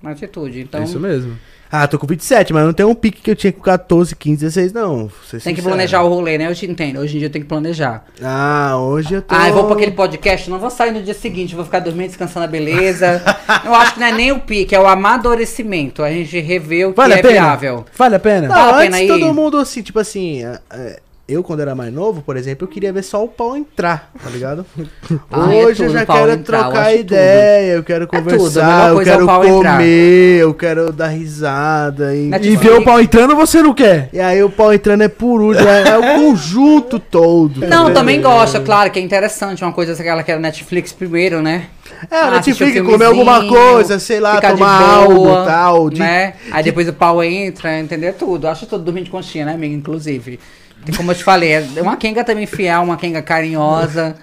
Na 0.01 0.11
atitude. 0.11 0.61
Então, 0.61 0.81
É 0.81 0.83
isso 0.85 0.99
mesmo. 0.99 1.37
Ah, 1.69 1.85
tô 1.85 1.99
com 1.99 2.07
27, 2.07 2.53
mas 2.53 2.63
não 2.63 2.71
tem 2.71 2.85
um 2.85 2.95
pique 2.95 3.21
que 3.21 3.29
eu 3.29 3.35
tinha 3.35 3.51
com 3.51 3.59
14, 3.59 4.15
15, 4.15 4.37
16, 4.39 4.71
não. 4.71 4.99
tem 4.99 5.07
que 5.09 5.39
sincero. 5.41 5.63
planejar 5.63 6.01
o 6.01 6.07
rolê, 6.07 6.37
né? 6.37 6.47
Eu 6.49 6.55
te 6.55 6.65
entendo. 6.65 7.01
Hoje 7.01 7.17
em 7.17 7.19
dia 7.19 7.27
eu 7.27 7.31
tenho 7.31 7.43
que 7.43 7.49
planejar. 7.49 8.05
Ah, 8.23 8.77
hoje 8.79 9.15
eu 9.15 9.21
tô. 9.21 9.35
Ah, 9.35 9.49
eu 9.49 9.53
vou 9.53 9.65
pra 9.65 9.75
aquele 9.75 9.91
podcast, 9.91 10.49
não 10.49 10.59
vou 10.59 10.69
sair 10.69 10.91
no 10.91 11.03
dia 11.03 11.13
seguinte, 11.13 11.53
vou 11.55 11.65
ficar 11.65 11.79
dormindo, 11.79 12.07
descansando 12.07 12.45
a 12.45 12.47
beleza. 12.47 13.21
eu 13.65 13.73
acho 13.75 13.95
que 13.95 13.99
não 13.99 14.07
é 14.07 14.11
nem 14.13 14.31
o 14.31 14.39
pique, 14.39 14.73
é 14.73 14.79
o 14.79 14.87
amadurecimento. 14.87 16.03
A 16.03 16.09
gente 16.09 16.39
revê 16.39 16.85
o 16.85 16.91
que 16.91 16.97
Vale 16.97 17.15
é 17.15 17.19
a 17.19 17.21
pena? 17.21 17.33
viável. 17.33 17.85
Vale 17.97 18.15
a 18.15 18.19
pena? 18.19 18.47
Não, 18.47 18.55
Vale 18.55 18.71
a 18.71 18.75
antes 18.77 18.83
pena 18.99 19.01
ir? 19.01 19.07
todo 19.19 19.33
mundo 19.33 19.57
assim, 19.57 19.81
tipo 19.81 19.99
assim, 19.99 20.45
é, 20.45 20.59
é, 20.71 20.99
eu 21.27 21.43
quando 21.43 21.59
era 21.59 21.75
mais 21.75 21.93
novo, 21.93 22.21
por 22.21 22.37
exemplo, 22.37 22.63
eu 22.65 22.69
queria 22.69 22.93
ver 22.93 23.03
só 23.03 23.23
o 23.23 23.27
pau 23.27 23.55
entrar, 23.57 24.11
tá 24.23 24.29
ligado? 24.29 24.65
Ah, 25.31 25.53
é 25.53 25.65
Hoje 25.65 25.83
eu 25.83 25.87
tudo, 25.87 25.97
já 25.97 26.03
o 26.03 26.05
pau 26.05 26.17
quero 26.17 26.31
entrar, 26.31 26.57
eu 26.57 26.63
trocar 26.65 26.87
acho 26.87 26.97
ideia, 26.97 27.71
eu 27.73 27.83
quero 27.83 28.07
tudo, 28.07 28.19
conversar, 28.23 28.65
melhor 28.67 28.89
eu 28.89 28.95
coisa 28.95 29.09
é 29.11 29.13
quero 29.13 29.25
pau 29.25 29.41
comer, 29.41 29.57
entrar. 29.57 29.83
eu 29.83 30.53
quero 30.53 30.91
dar 30.93 31.07
risada. 31.07 32.15
E, 32.15 32.27
Net- 32.27 32.47
E 32.47 32.55
ver 32.55 32.73
o 32.73 32.83
pau 32.83 32.99
entrando 33.01 33.35
você 33.35 33.61
não 33.61 33.73
quer? 33.73 34.09
e 34.13 34.19
aí 34.19 34.41
o 34.43 34.49
pau 34.49 34.73
entrando 34.73 35.03
é 35.03 35.07
por 35.07 35.41
último, 35.41 35.67
é, 35.67 35.89
é 35.89 35.97
o 35.97 36.15
conjunto 36.21 36.99
todo. 36.99 37.61
tá 37.61 37.67
Não, 37.67 37.93
também 37.93 38.21
gosto, 38.21 38.61
claro, 38.61 38.89
que 38.91 38.99
é 38.99 39.01
interessante. 39.01 39.63
Uma 39.63 39.73
coisa 39.73 39.93
aquela 39.93 40.23
que 40.23 40.31
era 40.31 40.39
Netflix 40.39 40.91
primeiro, 40.93 41.41
né? 41.41 41.67
É, 42.11 42.15
Ah, 42.17 42.31
Netflix, 42.31 42.81
um 42.81 42.85
comer 42.85 43.05
alguma 43.05 43.45
coisa, 43.47 43.99
sei 43.99 44.19
lá, 44.19 44.39
de 44.39 44.47
tomar 44.47 45.05
boa, 45.07 45.39
algo 45.39 45.45
tal. 45.45 45.89
De... 45.89 45.99
Né? 45.99 46.33
Aí 46.51 46.63
depois 46.63 46.87
o 46.87 46.93
pau 46.93 47.23
entra, 47.23 47.79
entendeu? 47.79 48.13
Tudo. 48.13 48.47
Acho 48.47 48.65
tudo 48.65 48.83
dormindo 48.83 49.05
de 49.05 49.11
conchinha, 49.11 49.45
né, 49.45 49.53
amiga? 49.53 49.73
Inclusive. 49.75 50.39
E 50.85 50.91
Como 50.95 51.11
eu 51.11 51.15
te 51.15 51.23
falei, 51.23 51.51
é 51.53 51.81
uma 51.81 51.97
Kenga 51.97 52.23
também 52.23 52.45
fiel, 52.45 52.81
uma 52.83 52.95
Kenga 52.97 53.21
carinhosa. 53.21 54.15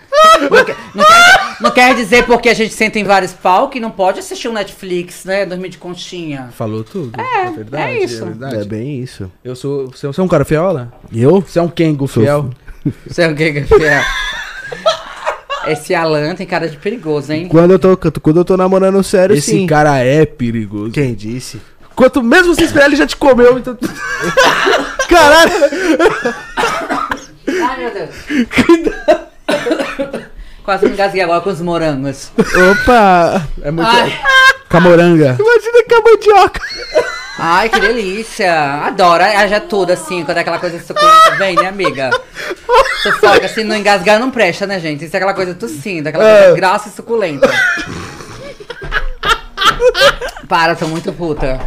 Não 0.50 0.64
quer, 0.64 0.76
não 1.60 1.70
quer- 1.70 1.94
dizer 1.94 2.24
porque 2.24 2.48
a 2.48 2.54
gente 2.54 2.72
senta 2.74 2.98
em 2.98 3.04
vários 3.04 3.32
pau 3.32 3.68
que 3.68 3.78
não 3.78 3.90
pode 3.90 4.18
assistir 4.18 4.48
um 4.48 4.52
Netflix, 4.52 5.24
né? 5.24 5.44
Dormir 5.46 5.68
de 5.68 5.78
conchinha. 5.78 6.48
Falou 6.52 6.82
tudo. 6.82 7.18
É, 7.20 7.50
verdade. 7.50 7.92
é 7.92 8.04
isso. 8.04 8.24
verdade. 8.24 8.56
É 8.56 8.64
bem 8.64 8.98
isso. 9.00 9.30
Eu 9.44 9.54
sou. 9.54 9.90
Você 9.90 10.06
é 10.06 10.22
um 10.22 10.28
cara 10.28 10.44
fiola? 10.44 10.92
Eu? 11.14 11.40
Você 11.42 11.58
é 11.58 11.62
um 11.62 11.68
Kengo 11.68 12.08
Sou 12.08 12.22
fiel? 12.22 12.50
Você 13.06 13.22
é 13.22 13.28
um 13.28 13.34
Kenga 13.34 13.64
fiel. 13.66 14.02
Esse 15.66 15.94
Alan 15.94 16.34
tem 16.34 16.46
cara 16.46 16.68
de 16.68 16.76
perigoso, 16.76 17.32
hein? 17.32 17.48
Quando 17.48 17.70
eu 17.70 17.78
tô, 17.78 17.96
quando 17.96 18.36
eu 18.40 18.44
tô 18.44 18.56
namorando 18.56 19.02
sério, 19.02 19.34
Esse 19.34 19.52
sim. 19.52 19.66
cara 19.66 19.98
é 19.98 20.26
perigoso. 20.26 20.90
Quem 20.92 21.14
disse? 21.14 21.58
Quanto 21.94 22.22
mesmo 22.22 22.54
você 22.54 22.64
esperar, 22.64 22.86
ele 22.86 22.96
já 22.96 23.06
te 23.06 23.16
comeu. 23.16 23.58
Então... 23.58 23.76
Caralho! 25.08 25.52
Ai, 27.46 27.76
meu 27.78 27.90
Deus. 27.92 28.10
Quase 30.64 30.86
me 30.86 30.92
engasguei 30.92 31.22
agora 31.22 31.40
com 31.40 31.50
os 31.50 31.60
morangos. 31.60 32.30
Opa! 32.38 33.46
É 33.62 33.70
muito. 33.70 33.88
Ai. 33.88 34.18
Camoranga. 34.68 35.36
Imagina 35.38 35.84
que 35.86 35.94
a 35.94 36.00
mandioca. 36.00 36.60
Ai, 37.38 37.68
que 37.68 37.78
delícia. 37.80 38.52
Adoro. 38.86 39.22
Haja 39.22 39.60
tudo 39.60 39.92
assim, 39.92 40.24
quando 40.24 40.38
é 40.38 40.40
aquela 40.40 40.58
coisa 40.58 40.80
suculenta 40.82 41.36
vem, 41.36 41.54
né, 41.56 41.68
amiga? 41.68 42.10
Sufoca, 43.02 43.44
assim, 43.46 43.62
não 43.62 43.76
engasgar 43.76 44.18
não 44.18 44.30
presta, 44.30 44.66
né, 44.66 44.80
gente? 44.80 45.04
Isso 45.04 45.14
é 45.14 45.18
aquela 45.18 45.34
coisa 45.34 45.54
tossindo, 45.54 46.08
aquela 46.08 46.24
É. 46.26 46.38
coisa 46.44 46.56
graça 46.56 46.88
e 46.88 46.92
suculenta. 46.92 47.48
Para, 50.48 50.74
tô 50.74 50.86
muito 50.88 51.12
puta. 51.12 51.60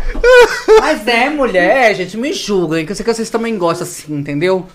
Mas 0.79 1.07
é, 1.07 1.29
mulher, 1.29 1.95
gente, 1.95 2.17
me 2.17 2.33
julguem, 2.33 2.85
que 2.85 2.91
eu 2.91 2.95
sei 2.95 3.03
que 3.05 3.13
vocês 3.13 3.29
também 3.29 3.57
gostam 3.57 3.87
assim, 3.87 4.13
entendeu? 4.15 4.65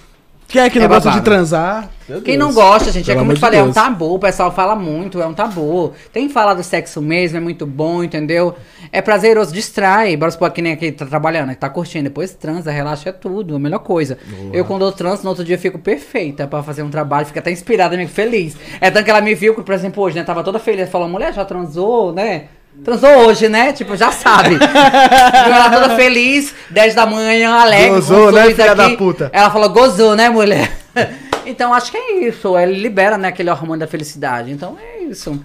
Quem 0.49 0.61
é 0.61 0.69
que 0.69 0.79
não 0.79 0.85
É 0.85 0.89
gosta 0.89 1.05
babado. 1.09 1.21
de 1.21 1.25
transar? 1.25 1.89
Quem 2.07 2.37
Deus. 2.37 2.39
não 2.39 2.53
gosta, 2.53 2.93
gente, 2.93 3.11
é 3.11 3.15
Pelo 3.15 3.21
como 3.25 3.33
eu 3.33 3.39
falei, 3.39 3.59
é 3.61 3.63
um 3.63 3.67
Deus. 3.67 3.75
tabu, 3.75 4.15
o 4.15 4.19
pessoal 4.19 4.53
fala 4.53 4.75
muito, 4.77 5.23
é 5.23 5.27
um 5.27 5.33
tabu. 5.33 5.95
Tem 6.13 6.27
que 6.29 6.35
falar 6.35 6.53
do 6.53 6.63
sexo 6.63 7.01
mesmo, 7.01 7.39
é 7.39 7.41
muito 7.41 7.65
bom, 7.65 8.05
entendeu? 8.05 8.55
É 8.91 9.01
prazeroso, 9.01 9.51
distrai, 9.55 10.15
bora 10.15 10.31
supor 10.31 10.51
que 10.51 10.61
nem 10.61 10.73
aqui 10.75 10.93
tá 10.93 11.07
trabalhando, 11.07 11.51
que 11.51 11.57
tá 11.57 11.71
curtindo, 11.71 12.05
depois 12.05 12.35
transa, 12.35 12.71
relaxa, 12.71 13.09
é 13.09 13.13
tudo, 13.13 13.57
a 13.57 13.59
melhor 13.59 13.79
coisa. 13.79 14.19
Eu 14.53 14.67
quando 14.67 14.85
eu 14.85 14.93
transo, 14.93 15.23
no 15.23 15.31
outro 15.31 15.43
dia 15.45 15.55
eu 15.55 15.61
fico 15.61 15.79
perfeita 15.79 16.47
pra 16.47 16.63
fazer 16.63 16.83
um 16.83 16.91
trabalho, 16.91 17.25
fico 17.25 17.39
até 17.39 17.51
inspirada, 17.51 17.97
fico 17.97 18.11
feliz. 18.11 18.55
É 18.79 18.91
tanto 18.91 19.05
que 19.07 19.11
ela 19.11 19.23
me 19.23 19.35
viu, 19.35 19.55
por 19.55 19.73
exemplo, 19.75 20.03
hoje, 20.03 20.17
né, 20.17 20.23
tava 20.25 20.45
toda 20.45 20.59
feliz, 20.59 20.91
falou, 20.91 21.09
mulher, 21.09 21.33
já 21.33 21.47
transou, 21.47 22.13
né? 22.13 22.49
Transou 22.85 23.27
hoje, 23.27 23.49
né? 23.49 23.73
Tipo, 23.73 23.97
já 23.97 24.11
sabe. 24.11 24.57
Ela 24.59 25.71
toda 25.71 25.97
feliz, 25.97 26.55
10 26.71 26.95
da 26.95 27.07
manhã, 27.07 27.55
alegre. 27.55 27.91
Gozou, 27.91 28.33
né, 28.33 28.51
filha 28.51 28.75
da 28.75 28.87
aqui. 28.87 28.97
puta? 28.97 29.31
Ela 29.33 29.51
falou, 29.51 29.71
gozou, 29.71 30.17
né, 30.17 30.29
mulher? 30.29 30.73
Então 31.45 31.75
acho 31.75 31.91
que 31.91 31.97
é 31.97 32.29
isso. 32.29 32.57
Ele 32.57 32.81
libera, 32.81 33.19
né, 33.19 33.27
aquele 33.27 33.51
hormônio 33.51 33.81
da 33.81 33.87
felicidade. 33.89 34.53
Então 34.53 34.79
é 34.81 35.03
isso. 35.03 35.43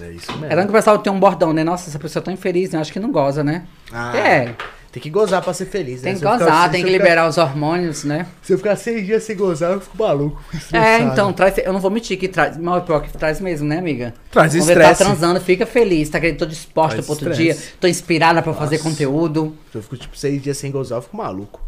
É 0.00 0.10
isso 0.10 0.30
É 0.44 0.54
tanto 0.54 0.66
que 0.66 0.70
o 0.70 0.72
pessoal 0.72 0.96
tem 0.98 1.12
um 1.12 1.18
bordão, 1.18 1.52
né? 1.52 1.64
Nossa, 1.64 1.90
essa 1.90 1.98
pessoa 1.98 2.22
é 2.22 2.24
tão 2.24 2.32
infeliz, 2.32 2.70
né? 2.70 2.78
Acho 2.78 2.92
que 2.92 3.00
não 3.00 3.10
goza, 3.10 3.42
né? 3.42 3.64
Ah. 3.92 4.16
É. 4.16 4.54
Tem 4.92 5.00
que 5.00 5.08
gozar 5.08 5.40
pra 5.40 5.54
ser 5.54 5.66
feliz, 5.66 6.02
né? 6.02 6.10
Tem 6.10 6.12
que 6.14 6.18
ficar- 6.18 6.36
gozar, 6.38 6.64
se 6.66 6.70
tem 6.72 6.82
que 6.82 6.90
ficar- 6.90 6.98
liberar 7.04 7.28
os 7.28 7.38
hormônios, 7.38 8.02
né? 8.02 8.26
Se 8.42 8.52
eu 8.52 8.58
ficar 8.58 8.74
seis 8.74 9.06
dias 9.06 9.22
sem 9.22 9.36
gozar, 9.36 9.70
eu 9.72 9.80
fico 9.80 9.96
maluco. 9.96 10.42
É, 10.72 10.98
então, 10.98 11.32
traz, 11.32 11.56
eu 11.58 11.72
não 11.72 11.78
vou 11.78 11.92
mentir 11.92 12.18
que 12.18 12.26
traz, 12.26 12.56
mal 12.56 12.82
pior 12.82 13.00
que 13.00 13.16
traz 13.16 13.40
mesmo, 13.40 13.68
né, 13.68 13.78
amiga? 13.78 14.12
Traz 14.32 14.52
Quando 14.52 14.62
você 14.64 14.74
tá 14.74 14.80
estresse. 14.90 15.04
transando, 15.04 15.40
fica 15.40 15.64
feliz, 15.64 16.08
tá 16.08 16.18
querendo, 16.18 16.38
tô 16.38 16.46
disposta 16.46 16.94
Traz 16.94 17.06
pro 17.06 17.12
outro 17.14 17.30
estresse. 17.30 17.60
dia, 17.60 17.68
tô 17.80 17.86
inspirada 17.86 18.42
pra 18.42 18.52
fazer 18.52 18.78
conteúdo. 18.78 19.54
Se 19.70 19.78
eu 19.78 19.82
fico 19.82 19.96
tipo 19.96 20.16
seis 20.18 20.42
dias 20.42 20.58
sem 20.58 20.72
gozar, 20.72 20.98
eu 20.98 21.02
fico 21.02 21.16
maluco. 21.16 21.60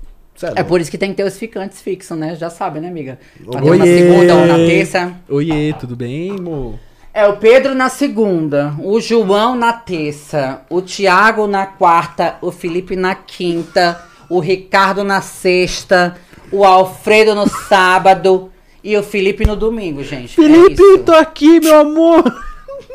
É 0.42 0.46
louco. 0.46 0.64
por 0.64 0.80
isso 0.80 0.90
que 0.90 0.98
tem 0.98 1.10
que 1.10 1.16
ter 1.16 1.24
os 1.24 1.38
ficantes 1.38 1.80
fixos, 1.80 2.18
né? 2.18 2.34
Já 2.34 2.50
sabe, 2.50 2.80
né, 2.80 2.88
amiga? 2.88 3.20
Pra 3.48 3.60
ter 3.60 3.68
Oiê. 3.70 3.76
uma 3.76 3.86
segunda 3.86 4.34
ou 4.34 4.46
na 4.46 4.56
terça. 4.56 5.12
Oiê, 5.28 5.72
tudo 5.78 5.94
bem, 5.94 6.32
mo? 6.32 6.80
É 7.14 7.26
o 7.26 7.36
Pedro 7.36 7.74
na 7.74 7.90
segunda, 7.90 8.74
o 8.78 8.98
João 8.98 9.54
na 9.54 9.70
terça, 9.74 10.62
o 10.70 10.80
Tiago 10.80 11.46
na 11.46 11.66
quarta, 11.66 12.36
o 12.40 12.50
Felipe 12.50 12.96
na 12.96 13.14
quinta, 13.14 14.02
o 14.30 14.40
Ricardo 14.40 15.04
na 15.04 15.20
sexta, 15.20 16.16
o 16.50 16.64
Alfredo 16.64 17.34
no 17.34 17.46
sábado 17.46 18.50
e 18.82 18.96
o 18.96 19.02
Felipe 19.02 19.46
no 19.46 19.54
domingo, 19.54 20.02
gente. 20.02 20.40
é, 20.40 20.42
Felipe, 20.42 20.82
isso. 20.82 20.98
tô 21.00 21.12
aqui, 21.12 21.60
meu 21.60 21.80
amor. 21.80 22.24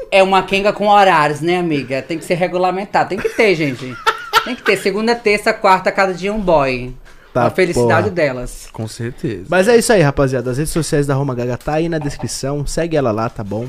é 0.09 0.23
uma 0.23 0.41
quenga 0.41 0.73
com 0.73 0.87
horários, 0.87 1.39
né, 1.39 1.59
amiga? 1.59 2.01
Tem 2.01 2.17
que 2.17 2.25
ser 2.25 2.35
regulamentado. 2.35 3.09
Tem 3.09 3.19
que 3.19 3.29
ter, 3.29 3.53
gente. 3.53 3.95
Tem 4.43 4.55
que 4.55 4.63
ter. 4.63 4.77
Segunda, 4.77 5.13
terça, 5.15 5.53
quarta, 5.53 5.91
cada 5.91 6.11
dia 6.11 6.33
um 6.33 6.39
boy. 6.39 6.91
Tá, 7.31 7.45
a 7.45 7.49
felicidade 7.51 8.09
porra. 8.09 8.15
delas. 8.15 8.67
Com 8.73 8.87
certeza. 8.87 9.45
Mas 9.47 9.67
é 9.67 9.77
isso 9.77 9.93
aí, 9.93 10.01
rapaziada. 10.01 10.49
As 10.49 10.57
redes 10.57 10.73
sociais 10.73 11.05
da 11.05 11.13
Roma 11.13 11.35
Gaga 11.35 11.55
tá 11.55 11.73
aí 11.73 11.87
na 11.87 11.99
descrição. 11.99 12.65
Segue 12.65 12.97
ela 12.97 13.11
lá, 13.11 13.29
tá 13.29 13.43
bom? 13.43 13.67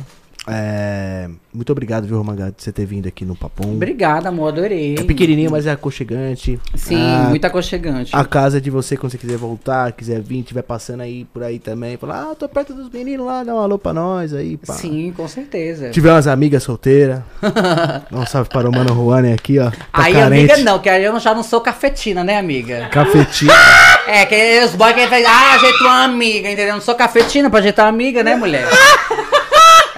É, 0.51 1.29
Muito 1.53 1.71
obrigado, 1.73 2.07
viu, 2.07 2.17
Roma 2.19 2.35
Gaga, 2.35 2.53
de 2.57 2.63
você 2.63 2.71
ter 2.73 2.85
vindo 2.87 3.07
aqui 3.09 3.25
no 3.25 3.35
Papum. 3.37 3.73
Obrigada, 3.75 4.29
amor. 4.29 4.49
Adorei. 4.49 4.97
É 4.99 5.03
pequenininho, 5.03 5.51
mas 5.51 5.67
é 5.67 5.71
aconchegante. 5.73 6.59
Sim, 6.75 6.97
Ah, 7.01 7.27
muito 7.29 7.45
aconchegante. 7.45 8.15
A 8.15 8.25
casa 8.25 8.59
é 8.59 8.61
de 8.61 8.71
você, 8.71 8.97
quando 8.97 9.13
você 9.13 9.19
quiser 9.19 9.37
voltar, 9.37 9.93
quiser 9.93 10.21
vir, 10.21 10.43
tiver 10.43 10.63
passando 10.63 11.01
aí 11.03 11.25
por 11.33 11.43
aí 11.43 11.59
também. 11.59 11.97
Falar, 11.97 12.29
ah, 12.31 12.35
tô 12.35 12.49
perto 12.49 12.73
dos 12.75 12.89
meninos 12.91 13.27
lá, 13.27 13.43
dá 13.45 13.55
um 13.55 13.59
alô 13.59 13.79
pra 13.79 13.93
nós 13.93 14.33
aí, 14.35 14.57
pá. 14.57 14.73
Sim, 14.75 15.13
com 15.17 15.27
certeza. 15.29 15.91
Tiver 15.91 16.13
umas 16.13 16.27
amigas 16.27 16.63
solteiras. 16.63 17.21
Dá 18.11 18.19
um 18.19 18.27
salve 18.27 18.49
para 18.51 18.69
o 18.69 18.73
Mano 18.73 18.95
Juane 18.95 19.33
aqui, 19.33 19.59
ó. 19.59 19.71
Tá 19.71 19.77
Aí, 19.93 20.13
carente. 20.13 20.53
amiga, 20.53 20.71
não, 20.71 20.79
que 20.79 20.89
aí 20.89 21.05
eu 21.05 21.19
já 21.21 21.35
não 21.35 21.43
sou 21.43 21.61
cafetina, 21.61 22.23
né, 22.25 22.39
amiga? 22.39 22.89
Cafetinho. 22.91 23.53
É, 24.11 24.25
que 24.25 24.65
os 24.65 24.75
boys 24.75 24.95
que 24.95 25.07
faz, 25.07 25.23
ah, 25.27 25.55
ajeita 25.57 25.85
uma 25.85 26.05
amiga, 26.05 26.51
entendeu? 26.51 26.73
Não 26.73 26.81
sou 26.81 26.95
cafetina 26.95 27.51
pra 27.51 27.59
ajeitar 27.59 27.85
uma 27.85 27.91
amiga, 27.91 28.23
né, 28.23 28.37
mulher? 28.37 28.67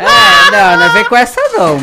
É, 0.01 0.51
não, 0.51 0.79
não 0.79 0.93
vem 0.95 1.05
com 1.05 1.17
essa 1.17 1.41
não. 1.53 1.79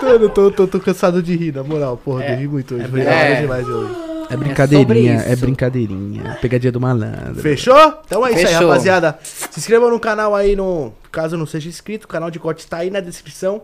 tô, 0.00 0.28
tô, 0.28 0.50
tô, 0.50 0.66
tô 0.66 0.80
cansado 0.80 1.22
de 1.22 1.36
rir, 1.36 1.52
na 1.54 1.64
moral, 1.64 1.96
porra, 1.96 2.24
eu 2.24 2.36
ri 2.38 2.48
muito 2.48 2.74
hoje. 2.74 2.84
Hora 2.84 3.02
é. 3.02 3.40
demais 3.40 3.68
hoje. 3.68 4.12
É 4.30 4.36
brincadeirinha, 4.36 5.18
sobre 5.18 5.30
é, 5.30 5.32
isso. 5.32 5.40
brincadeirinha. 5.42 6.38
Pegadinha 6.40 6.72
do 6.72 6.80
malandro. 6.80 7.42
Fechou? 7.42 8.00
Então 8.06 8.26
é 8.26 8.30
isso 8.30 8.38
aí, 8.38 8.46
Fechou. 8.46 8.68
rapaziada. 8.68 9.18
Se 9.22 9.58
inscreva 9.58 9.90
no 9.90 10.00
canal 10.00 10.34
aí, 10.34 10.56
no 10.56 10.92
caso 11.10 11.36
não 11.36 11.44
seja 11.44 11.68
inscrito. 11.68 12.06
O 12.06 12.08
canal 12.08 12.30
de 12.30 12.38
corte 12.38 12.66
tá 12.66 12.78
aí 12.78 12.90
na 12.90 13.00
descrição. 13.00 13.62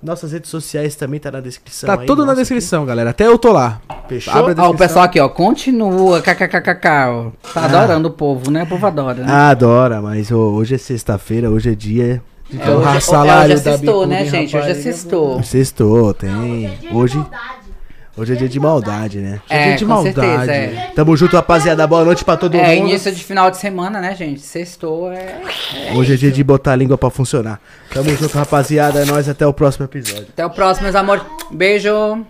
Nossas 0.00 0.30
redes 0.30 0.48
sociais 0.48 0.94
também 0.94 1.18
tá 1.18 1.30
na 1.30 1.40
descrição. 1.40 1.88
Tá 1.88 2.00
aí, 2.00 2.06
tudo 2.06 2.20
na 2.20 2.26
nossa, 2.26 2.40
descrição, 2.40 2.86
galera. 2.86 3.10
Até 3.10 3.26
eu 3.26 3.36
tô 3.36 3.52
lá. 3.52 3.80
aqui. 3.88 4.08
Fechou? 4.08 4.32
Abre 4.32 4.54
a 4.56 4.64
Ó, 4.64 4.70
o 4.70 4.76
pessoal 4.76 5.04
aqui, 5.04 5.18
ó, 5.18 5.28
continua, 5.28 6.22
kkkk, 6.22 6.88
ó. 7.08 7.30
Tá 7.52 7.64
adorando 7.64 8.08
o 8.08 8.12
povo, 8.12 8.48
né? 8.50 8.62
O 8.62 8.66
povo 8.66 8.86
adora, 8.86 9.22
né? 9.22 9.26
Ah, 9.28 9.48
adora, 9.48 10.00
mas 10.00 10.30
ô, 10.30 10.52
hoje 10.52 10.76
é 10.76 10.78
sexta-feira, 10.78 11.50
hoje 11.50 11.72
é 11.72 11.74
dia. 11.74 12.22
É, 12.50 12.62
hoje, 12.62 12.70
honrar 12.70 12.96
é- 12.96 13.00
salário 13.00 13.54
hoje 13.54 13.64
da 13.64 13.70
assistou, 13.72 14.06
né, 14.06 14.18
bicuda, 14.18 14.36
gente? 14.38 14.56
Hoje 14.56 14.68
rapaz. 14.68 14.78
assistou. 14.86 15.42
Sextou, 15.42 16.14
tem. 16.14 16.30
Hoje, 16.32 16.88
hoje 16.92 17.26
é 18.22 18.36
dia 18.36 18.48
de 18.48 18.58
maldade, 18.60 19.18
né? 19.18 19.40
É, 19.48 19.74
de 19.74 19.84
com 19.84 19.90
maldade. 19.90 20.14
certeza, 20.20 20.52
é. 20.52 20.90
Tamo 20.94 21.16
junto, 21.16 21.36
rapaziada. 21.36 21.86
Boa 21.86 22.04
noite 22.04 22.24
pra 22.24 22.36
todo 22.36 22.54
É, 22.56 22.74
mundo. 22.76 22.88
início 22.88 23.12
de 23.12 23.22
final 23.22 23.50
de 23.50 23.56
semana, 23.58 24.00
né, 24.00 24.14
gente? 24.14 24.40
Sextou, 24.40 25.12
é... 25.12 25.40
Hoje 25.94 26.14
é 26.14 26.16
dia 26.16 26.30
de 26.30 26.42
botar 26.44 26.72
a 26.72 26.76
língua 26.76 26.96
pra 26.98 27.10
funcionar. 27.10 27.60
Tamo 27.92 28.10
junto, 28.16 28.36
rapaziada. 28.36 29.00
É 29.00 29.04
nóis. 29.04 29.28
Até 29.28 29.46
o 29.46 29.52
próximo 29.52 29.84
episódio. 29.84 30.26
Até 30.30 30.44
o 30.44 30.50
próximo, 30.50 30.84
meus 30.84 30.96
amores. 30.96 31.22
Beijo. 31.50 32.24